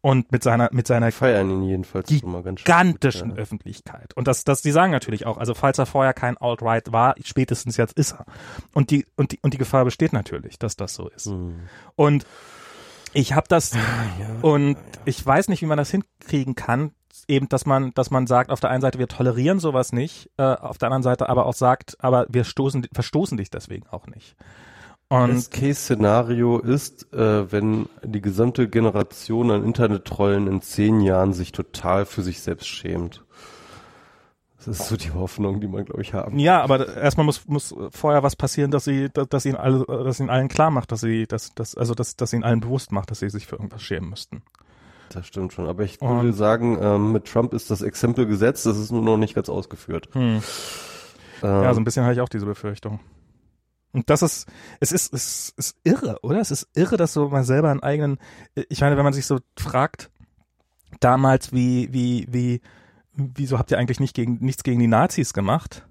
und 0.00 0.30
mit 0.32 0.42
seiner 0.42 0.68
mit 0.72 0.86
seiner 0.86 1.12
feiern 1.12 1.50
ihn 1.50 1.62
jedenfalls 1.62 2.08
gigantischen 2.08 3.30
ja. 3.30 3.36
Öffentlichkeit. 3.36 4.14
Und 4.14 4.28
das 4.28 4.44
das 4.44 4.62
die 4.62 4.70
sagen 4.70 4.92
natürlich 4.92 5.26
auch 5.26 5.38
also 5.38 5.54
falls 5.54 5.78
er 5.78 5.86
vorher 5.86 6.14
kein 6.14 6.36
Alt-Right 6.36 6.92
war 6.92 7.14
spätestens 7.22 7.76
jetzt 7.76 7.96
ist 7.98 8.12
er. 8.12 8.26
Und 8.72 8.90
die 8.90 9.06
und 9.16 9.32
die 9.32 9.38
und 9.42 9.54
die 9.54 9.58
Gefahr 9.58 9.84
besteht 9.84 10.12
natürlich 10.12 10.58
dass 10.58 10.76
das 10.76 10.94
so 10.94 11.08
ist. 11.08 11.26
Mhm. 11.26 11.60
und 11.94 12.26
ich 13.12 13.32
habe 13.32 13.46
das 13.48 13.72
ja, 13.72 13.80
und 14.42 14.72
ja, 14.72 14.78
ich 15.06 15.24
weiß 15.24 15.48
nicht 15.48 15.62
wie 15.62 15.66
man 15.66 15.78
das 15.78 15.90
hinkriegen 15.90 16.54
kann 16.54 16.92
eben 17.28 17.48
dass 17.48 17.66
man 17.66 17.92
dass 17.94 18.10
man 18.10 18.26
sagt 18.26 18.50
auf 18.50 18.60
der 18.60 18.70
einen 18.70 18.82
Seite 18.82 18.98
wir 18.98 19.08
tolerieren 19.08 19.58
sowas 19.58 19.92
nicht 19.92 20.30
äh, 20.36 20.42
auf 20.42 20.78
der 20.78 20.88
anderen 20.88 21.02
Seite 21.02 21.28
aber 21.28 21.46
auch 21.46 21.54
sagt 21.54 21.96
aber 22.00 22.26
wir 22.28 22.44
stoßen 22.44 22.86
verstoßen 22.92 23.36
dich 23.36 23.50
deswegen 23.50 23.86
auch 23.88 24.06
nicht 24.06 24.36
und 25.08 25.34
das 25.34 25.50
Case-Szenario 25.50 26.58
ist, 26.58 27.12
äh, 27.12 27.50
wenn 27.52 27.88
die 28.02 28.20
gesamte 28.20 28.68
Generation 28.68 29.50
an 29.50 29.64
Internet-Trollen 29.64 30.46
in 30.48 30.60
zehn 30.62 31.00
Jahren 31.00 31.32
sich 31.32 31.52
total 31.52 32.06
für 32.06 32.22
sich 32.22 32.40
selbst 32.40 32.66
schämt. 32.66 33.22
Das 34.56 34.80
ist 34.80 34.88
so 34.88 34.96
die 34.96 35.12
Hoffnung, 35.12 35.60
die 35.60 35.68
man, 35.68 35.84
glaube 35.84 36.02
ich, 36.02 36.12
haben. 36.12 36.40
Ja, 36.40 36.60
aber 36.60 36.96
erstmal 36.96 37.24
muss, 37.24 37.46
muss 37.46 37.72
vorher 37.90 38.24
was 38.24 38.34
passieren, 38.34 38.72
dass 38.72 38.82
sie, 38.84 39.08
dass, 39.12 39.28
dass 39.28 39.46
ihnen 39.46 39.54
alle, 39.54 39.84
dass 39.86 40.18
ihnen 40.18 40.28
allen 40.30 40.48
klar 40.48 40.72
macht, 40.72 40.90
dass 40.90 41.02
sie, 41.02 41.26
dass, 41.28 41.54
dass, 41.54 41.76
also 41.76 41.94
dass, 41.94 42.16
dass 42.16 42.32
ihnen 42.32 42.42
allen 42.42 42.58
bewusst 42.58 42.90
macht, 42.90 43.12
dass 43.12 43.20
sie 43.20 43.30
sich 43.30 43.46
für 43.46 43.56
irgendwas 43.56 43.82
schämen 43.82 44.10
müssten. 44.10 44.42
Das 45.10 45.24
stimmt 45.24 45.52
schon. 45.52 45.68
Aber 45.68 45.84
ich 45.84 46.00
Und- 46.02 46.16
würde 46.16 46.32
sagen, 46.32 46.78
ähm, 46.80 47.12
mit 47.12 47.26
Trump 47.26 47.54
ist 47.54 47.70
das 47.70 47.80
Exempel 47.80 48.26
gesetzt, 48.26 48.66
das 48.66 48.76
ist 48.76 48.90
nur 48.90 49.02
noch 49.02 49.18
nicht 49.18 49.36
ganz 49.36 49.48
ausgeführt. 49.48 50.08
Hm. 50.14 50.42
Ähm, 50.42 50.42
Ja, 51.62 51.72
so 51.72 51.80
ein 51.80 51.84
bisschen 51.84 52.02
habe 52.02 52.14
ich 52.14 52.20
auch 52.20 52.28
diese 52.28 52.46
Befürchtung. 52.46 52.98
Und 53.96 54.10
das 54.10 54.20
ist, 54.20 54.46
es 54.78 54.92
ist, 54.92 55.14
es 55.14 55.54
ist 55.56 55.76
irre, 55.82 56.18
oder? 56.22 56.38
Es 56.38 56.50
ist 56.50 56.68
irre, 56.74 56.98
dass 56.98 57.14
so 57.14 57.30
mal 57.30 57.44
selber 57.44 57.70
einen 57.70 57.82
eigenen, 57.82 58.18
ich 58.68 58.82
meine, 58.82 58.98
wenn 58.98 59.04
man 59.04 59.14
sich 59.14 59.24
so 59.24 59.38
fragt, 59.58 60.10
damals, 61.00 61.54
wie, 61.54 61.90
wie, 61.94 62.26
wie, 62.30 62.60
wieso 63.14 63.58
habt 63.58 63.70
ihr 63.70 63.78
eigentlich 63.78 63.98
nicht 63.98 64.14
gegen, 64.14 64.36
nichts 64.44 64.64
gegen 64.64 64.80
die 64.80 64.86
Nazis 64.86 65.32
gemacht? 65.32 65.86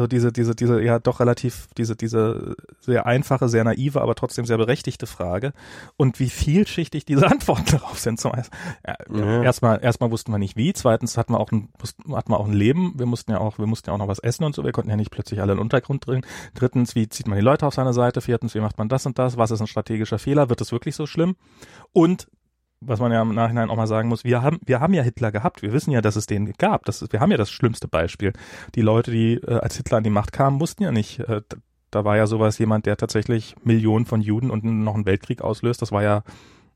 So 0.00 0.06
diese, 0.06 0.32
diese, 0.32 0.54
diese, 0.54 0.82
ja 0.82 0.98
doch 0.98 1.20
relativ, 1.20 1.68
diese, 1.76 1.94
diese 1.94 2.56
sehr 2.80 3.04
einfache, 3.04 3.50
sehr 3.50 3.64
naive, 3.64 4.00
aber 4.00 4.14
trotzdem 4.14 4.46
sehr 4.46 4.56
berechtigte 4.56 5.06
Frage. 5.06 5.52
Und 5.98 6.18
wie 6.18 6.30
vielschichtig 6.30 7.04
diese 7.04 7.26
Antworten 7.30 7.66
darauf 7.70 7.98
sind. 7.98 8.18
Zum 8.18 8.32
ja, 8.32 8.96
Ja. 9.14 9.42
erstmal, 9.42 9.84
erstmal 9.84 10.10
wussten 10.10 10.32
wir 10.32 10.38
nicht 10.38 10.56
wie. 10.56 10.72
Zweitens 10.72 11.18
hatten 11.18 11.34
wir 11.34 11.38
auch 11.38 11.52
ein, 11.52 11.68
wussten, 11.78 12.16
hatten 12.16 12.32
wir 12.32 12.40
auch 12.40 12.46
ein 12.46 12.54
Leben. 12.54 12.94
Wir 12.96 13.04
mussten 13.04 13.30
ja 13.30 13.40
auch, 13.40 13.58
wir 13.58 13.66
mussten 13.66 13.90
ja 13.90 13.94
auch 13.94 13.98
noch 13.98 14.08
was 14.08 14.20
essen 14.20 14.44
und 14.44 14.54
so. 14.54 14.64
Wir 14.64 14.72
konnten 14.72 14.88
ja 14.88 14.96
nicht 14.96 15.10
plötzlich 15.10 15.42
alle 15.42 15.52
in 15.52 15.58
den 15.58 15.62
Untergrund 15.64 16.06
dringen. 16.06 16.24
Drittens, 16.54 16.94
wie 16.94 17.06
zieht 17.10 17.26
man 17.28 17.36
die 17.36 17.44
Leute 17.44 17.66
auf 17.66 17.74
seine 17.74 17.92
Seite? 17.92 18.22
Viertens, 18.22 18.54
wie 18.54 18.60
macht 18.60 18.78
man 18.78 18.88
das 18.88 19.04
und 19.04 19.18
das? 19.18 19.36
Was 19.36 19.50
ist 19.50 19.60
ein 19.60 19.66
strategischer 19.66 20.18
Fehler? 20.18 20.48
Wird 20.48 20.62
es 20.62 20.72
wirklich 20.72 20.96
so 20.96 21.04
schlimm? 21.04 21.36
Und 21.92 22.26
was 22.80 22.98
man 22.98 23.12
ja 23.12 23.20
im 23.22 23.34
Nachhinein 23.34 23.70
auch 23.70 23.76
mal 23.76 23.86
sagen 23.86 24.08
muss, 24.08 24.24
wir 24.24 24.42
haben, 24.42 24.58
wir 24.64 24.80
haben 24.80 24.94
ja 24.94 25.02
Hitler 25.02 25.32
gehabt. 25.32 25.62
Wir 25.62 25.72
wissen 25.72 25.90
ja, 25.90 26.00
dass 26.00 26.16
es 26.16 26.26
den 26.26 26.52
gab. 26.54 26.84
Das 26.86 27.02
ist, 27.02 27.12
wir 27.12 27.20
haben 27.20 27.30
ja 27.30 27.36
das 27.36 27.50
schlimmste 27.50 27.88
Beispiel. 27.88 28.32
Die 28.74 28.80
Leute, 28.80 29.10
die 29.10 29.34
äh, 29.34 29.58
als 29.58 29.76
Hitler 29.76 29.98
an 29.98 30.04
die 30.04 30.10
Macht 30.10 30.32
kamen, 30.32 30.60
wussten 30.60 30.82
ja 30.82 30.90
nicht, 30.90 31.20
äh, 31.20 31.42
da 31.90 32.04
war 32.04 32.16
ja 32.16 32.26
sowas 32.26 32.58
jemand, 32.58 32.86
der 32.86 32.96
tatsächlich 32.96 33.54
Millionen 33.64 34.06
von 34.06 34.20
Juden 34.20 34.50
und 34.50 34.64
noch 34.64 34.94
einen 34.94 35.06
Weltkrieg 35.06 35.42
auslöst. 35.42 35.82
Das 35.82 35.92
war 35.92 36.02
ja, 36.02 36.22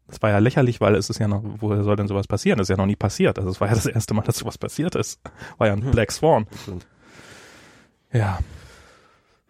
das 0.07 0.21
war 0.21 0.31
ja 0.31 0.39
lächerlich, 0.39 0.81
weil 0.81 0.95
es 0.95 1.09
ist 1.09 1.21
ja 1.21 1.29
noch, 1.29 1.43
woher 1.59 1.85
soll 1.85 1.97
denn 1.97 2.09
sowas 2.09 2.27
passieren? 2.27 2.59
Das 2.59 2.67
ist 2.67 2.71
ja 2.71 2.77
noch 2.77 2.87
nie 2.87 2.97
passiert. 2.97 3.39
Also 3.39 3.51
es 3.51 3.61
war 3.61 3.69
ja 3.69 3.75
das 3.75 3.87
erste 3.87 4.13
Mal, 4.13 4.23
dass 4.23 4.39
sowas 4.39 4.59
passiert 4.59 4.95
ist. 4.97 5.21
War 5.57 5.69
ja 5.69 5.73
ein 5.73 5.81
Black 5.81 6.13
Swan. 6.13 6.47
Ja. 8.13 8.39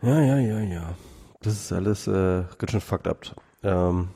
Ja, 0.02 0.20
ja, 0.20 0.38
ja, 0.38 0.60
ja. 0.60 0.94
Das 1.40 1.54
ist 1.54 1.72
alles 1.72 2.06
äh, 2.06 2.44
ganz 2.58 2.70
schön 2.70 2.80
fucked 2.80 3.08
up. 3.08 3.24
Ähm, 3.62 4.08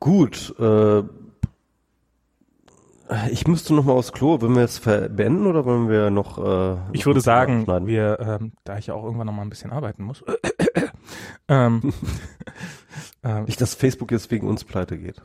gut, 0.00 0.54
äh, 0.58 1.02
ich 3.30 3.46
müsste 3.46 3.74
noch 3.74 3.84
mal 3.84 3.92
aufs 3.92 4.12
Klo. 4.12 4.40
Wollen 4.40 4.54
wir 4.54 4.62
jetzt 4.62 4.84
beenden 4.84 5.46
oder 5.46 5.64
wollen 5.64 5.88
wir 5.88 6.10
noch? 6.10 6.38
Äh, 6.38 6.76
Ich 6.92 7.06
würde 7.06 7.20
sagen, 7.20 7.66
wir, 7.86 8.18
ähm, 8.20 8.52
da 8.64 8.78
ich 8.78 8.86
ja 8.86 8.94
auch 8.94 9.04
irgendwann 9.04 9.26
noch 9.26 9.32
mal 9.32 9.42
ein 9.42 9.50
bisschen 9.50 9.72
arbeiten 9.72 10.04
muss, 10.04 10.22
ähm, 11.48 11.92
ähm, 13.24 13.44
nicht, 13.44 13.60
dass 13.60 13.74
Facebook 13.74 14.12
jetzt 14.12 14.30
wegen 14.30 14.46
uns 14.48 14.64
pleite 14.64 14.96
geht. 14.96 15.20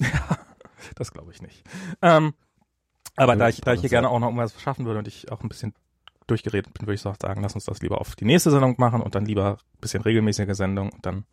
das 0.94 1.12
glaube 1.12 1.32
ich 1.32 1.42
nicht. 1.42 1.62
Ähm, 2.00 2.32
aber 3.16 3.32
Ja, 3.34 3.38
da 3.38 3.48
ich, 3.48 3.60
da 3.60 3.72
ich 3.74 3.80
hier 3.80 3.88
ja. 3.90 3.96
gerne 4.00 4.08
auch 4.10 4.18
noch 4.18 4.28
irgendwas 4.28 4.60
schaffen 4.60 4.86
würde 4.86 4.98
und 5.00 5.08
ich 5.08 5.30
auch 5.30 5.42
ein 5.42 5.48
bisschen 5.48 5.74
durchgeredet 6.26 6.72
bin, 6.74 6.86
würde 6.86 6.94
ich 6.94 7.00
sagen, 7.02 7.42
lass 7.42 7.54
uns 7.54 7.64
das 7.66 7.82
lieber 7.82 8.00
auf 8.00 8.16
die 8.16 8.24
nächste 8.24 8.50
Sendung 8.50 8.74
machen 8.78 9.00
und 9.00 9.14
dann 9.14 9.26
lieber 9.26 9.58
ein 9.74 9.80
bisschen 9.80 10.02
regelmäßige 10.02 10.54
Sendung 10.56 10.90
und 10.90 11.04
dann 11.06 11.24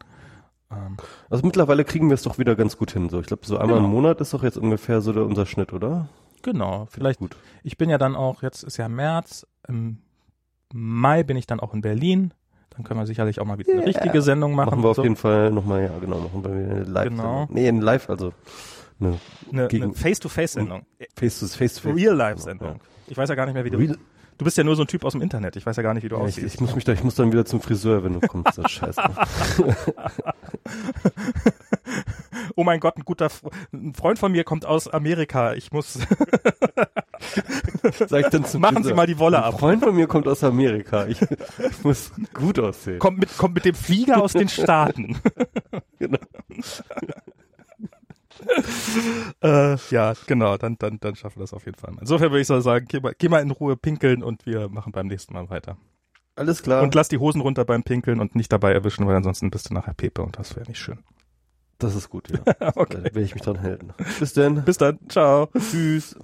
Also 1.29 1.45
mittlerweile 1.45 1.83
kriegen 1.85 2.09
wir 2.09 2.15
es 2.15 2.23
doch 2.23 2.37
wieder 2.37 2.55
ganz 2.55 2.77
gut 2.77 2.91
hin. 2.91 3.09
So, 3.09 3.19
ich 3.19 3.27
glaube, 3.27 3.45
so 3.45 3.57
einmal 3.57 3.77
Genau. 3.77 3.87
im 3.87 3.91
Monat 3.93 4.21
ist 4.21 4.33
doch 4.33 4.43
jetzt 4.43 4.57
ungefähr 4.57 5.01
so 5.01 5.13
der, 5.13 5.25
unser 5.25 5.45
Schnitt, 5.45 5.73
oder? 5.73 6.07
genau, 6.41 6.87
vielleicht 6.91 7.19
Gut. 7.19 7.37
Ich 7.63 7.77
bin 7.77 7.89
ja 7.89 7.97
dann 7.97 8.15
auch, 8.17 8.43
jetzt 8.43 8.63
ist 8.63 8.75
ja 8.77 8.89
März, 8.89 9.47
im 9.67 9.99
Mai 10.73 11.23
bin 11.23 11.37
ich 11.37 11.47
dann 11.47 11.59
auch 11.61 11.73
in 11.73 11.81
Berlin. 11.81 12.33
Dann 12.71 12.83
können 12.83 12.99
wir 12.99 13.05
sicherlich 13.05 13.39
auch 13.39 13.45
mal 13.45 13.59
wieder 13.59 13.71
eine 13.71 13.81
Yeah. 13.81 13.87
richtige 13.89 14.21
Sendung 14.21 14.53
machen. 14.55 14.71
Machen 14.71 14.83
wir 14.83 14.89
auf 14.89 14.95
so. 14.97 15.03
jeden 15.03 15.15
Fall 15.15 15.51
nochmal, 15.51 15.83
ja, 15.83 15.97
genau, 15.99 16.19
machen 16.19 16.43
wir 16.43 16.51
eine 16.51 16.83
live 16.83 17.09
Genau. 17.09 17.47
Nee, 17.49 17.67
ein 17.67 17.81
Live, 17.81 18.09
also 18.09 18.33
eine 18.99 19.19
eine, 19.51 19.67
eine 19.69 19.93
Face-to-Face-Sendung. 19.93 20.85
face 21.15 21.39
to 21.39 21.47
face, 21.47 21.75
to 21.75 21.81
face. 21.81 21.95
Real-Life-Sendung. 21.95 22.79
Ich 23.07 23.15
weiß 23.17 23.29
ja 23.29 23.35
gar 23.35 23.45
nicht 23.45 23.53
mehr, 23.53 23.63
wie 23.65 23.69
du. 23.69 23.77
Real, 23.77 23.97
Du 24.37 24.45
bist 24.45 24.57
ja 24.57 24.63
nur 24.63 24.75
so 24.75 24.83
ein 24.83 24.87
Typ 24.87 25.05
aus 25.05 25.13
dem 25.13 25.21
Internet. 25.21 25.55
Ich 25.55 25.65
weiß 25.65 25.75
ja 25.75 25.83
gar 25.83 25.93
nicht, 25.93 26.03
wie 26.03 26.09
du 26.09 26.15
ja, 26.15 26.21
ich, 26.21 26.37
aussiehst. 26.37 26.55
ich 26.55 26.61
muss 26.61 26.75
mich 26.75 26.83
da, 26.83 26.93
ich 26.93 27.03
muss 27.03 27.15
dann 27.15 27.31
wieder 27.31 27.45
zum 27.45 27.61
Friseur, 27.61 28.03
wenn 28.03 28.19
du 28.19 28.27
kommst. 28.27 28.57
Das 28.57 28.71
scheiße. 28.71 29.01
oh 32.55 32.63
mein 32.63 32.79
Gott, 32.79 32.97
ein 32.97 33.03
guter 33.05 33.29
ein 33.71 33.93
Freund 33.93 34.19
von 34.19 34.31
mir 34.31 34.43
kommt 34.43 34.65
aus 34.65 34.87
Amerika. 34.87 35.53
Ich 35.53 35.71
muss. 35.71 35.99
Sag 38.07 38.25
ich 38.25 38.27
dann 38.27 38.45
zum 38.45 38.61
Machen 38.61 38.77
Friseur. 38.77 38.91
Sie 38.91 38.95
mal 38.95 39.07
die 39.07 39.19
Wolle 39.19 39.37
Ein 39.37 39.43
ab. 39.43 39.59
Freund 39.59 39.83
von 39.83 39.95
mir 39.95 40.07
kommt 40.07 40.27
aus 40.27 40.43
Amerika. 40.43 41.05
Ich, 41.05 41.21
ich 41.21 41.83
muss 41.83 42.11
gut 42.33 42.59
aussehen. 42.59 42.99
kommt 42.99 43.19
mit, 43.19 43.37
kommt 43.37 43.55
mit 43.55 43.65
dem 43.65 43.75
Flieger 43.75 44.21
aus 44.21 44.33
den 44.33 44.49
Staaten. 44.49 45.17
Genau. 45.99 46.17
äh, 49.41 49.77
ja, 49.89 50.13
genau, 50.27 50.57
dann, 50.57 50.77
dann, 50.77 50.99
dann 50.99 51.15
schaffen 51.15 51.37
wir 51.37 51.43
das 51.43 51.53
auf 51.53 51.65
jeden 51.65 51.77
Fall. 51.77 51.93
Insofern 51.99 52.31
würde 52.31 52.41
ich 52.41 52.47
so 52.47 52.59
sagen, 52.61 52.85
geh 52.87 52.99
mal, 52.99 53.13
geh 53.17 53.29
mal 53.29 53.41
in 53.41 53.51
Ruhe 53.51 53.75
pinkeln 53.77 54.23
und 54.23 54.45
wir 54.45 54.69
machen 54.69 54.91
beim 54.91 55.07
nächsten 55.07 55.33
Mal 55.33 55.49
weiter. 55.49 55.77
Alles 56.35 56.63
klar. 56.63 56.81
Und 56.81 56.95
lass 56.95 57.09
die 57.09 57.19
Hosen 57.19 57.41
runter 57.41 57.63
beim 57.65 57.83
Pinkeln 57.83 58.19
und 58.19 58.35
nicht 58.35 58.51
dabei 58.51 58.73
erwischen, 58.73 59.05
weil 59.05 59.15
ansonsten 59.15 59.51
bist 59.51 59.69
du 59.69 59.73
nachher 59.73 59.93
Pepe 59.93 60.23
und 60.23 60.37
das 60.37 60.55
wäre 60.55 60.67
nicht 60.67 60.79
schön. 60.79 60.99
das 61.77 61.95
ist 61.95 62.09
gut, 62.09 62.29
ja. 62.29 62.71
Okay. 62.75 63.01
Da 63.03 63.13
will 63.15 63.23
ich 63.23 63.33
mich 63.35 63.43
dran 63.43 63.61
halten. 63.61 63.93
Bis 64.19 64.33
denn. 64.33 64.63
Bis 64.63 64.77
dann. 64.77 64.99
Ciao. 65.09 65.49
Tschüss. 65.57 66.15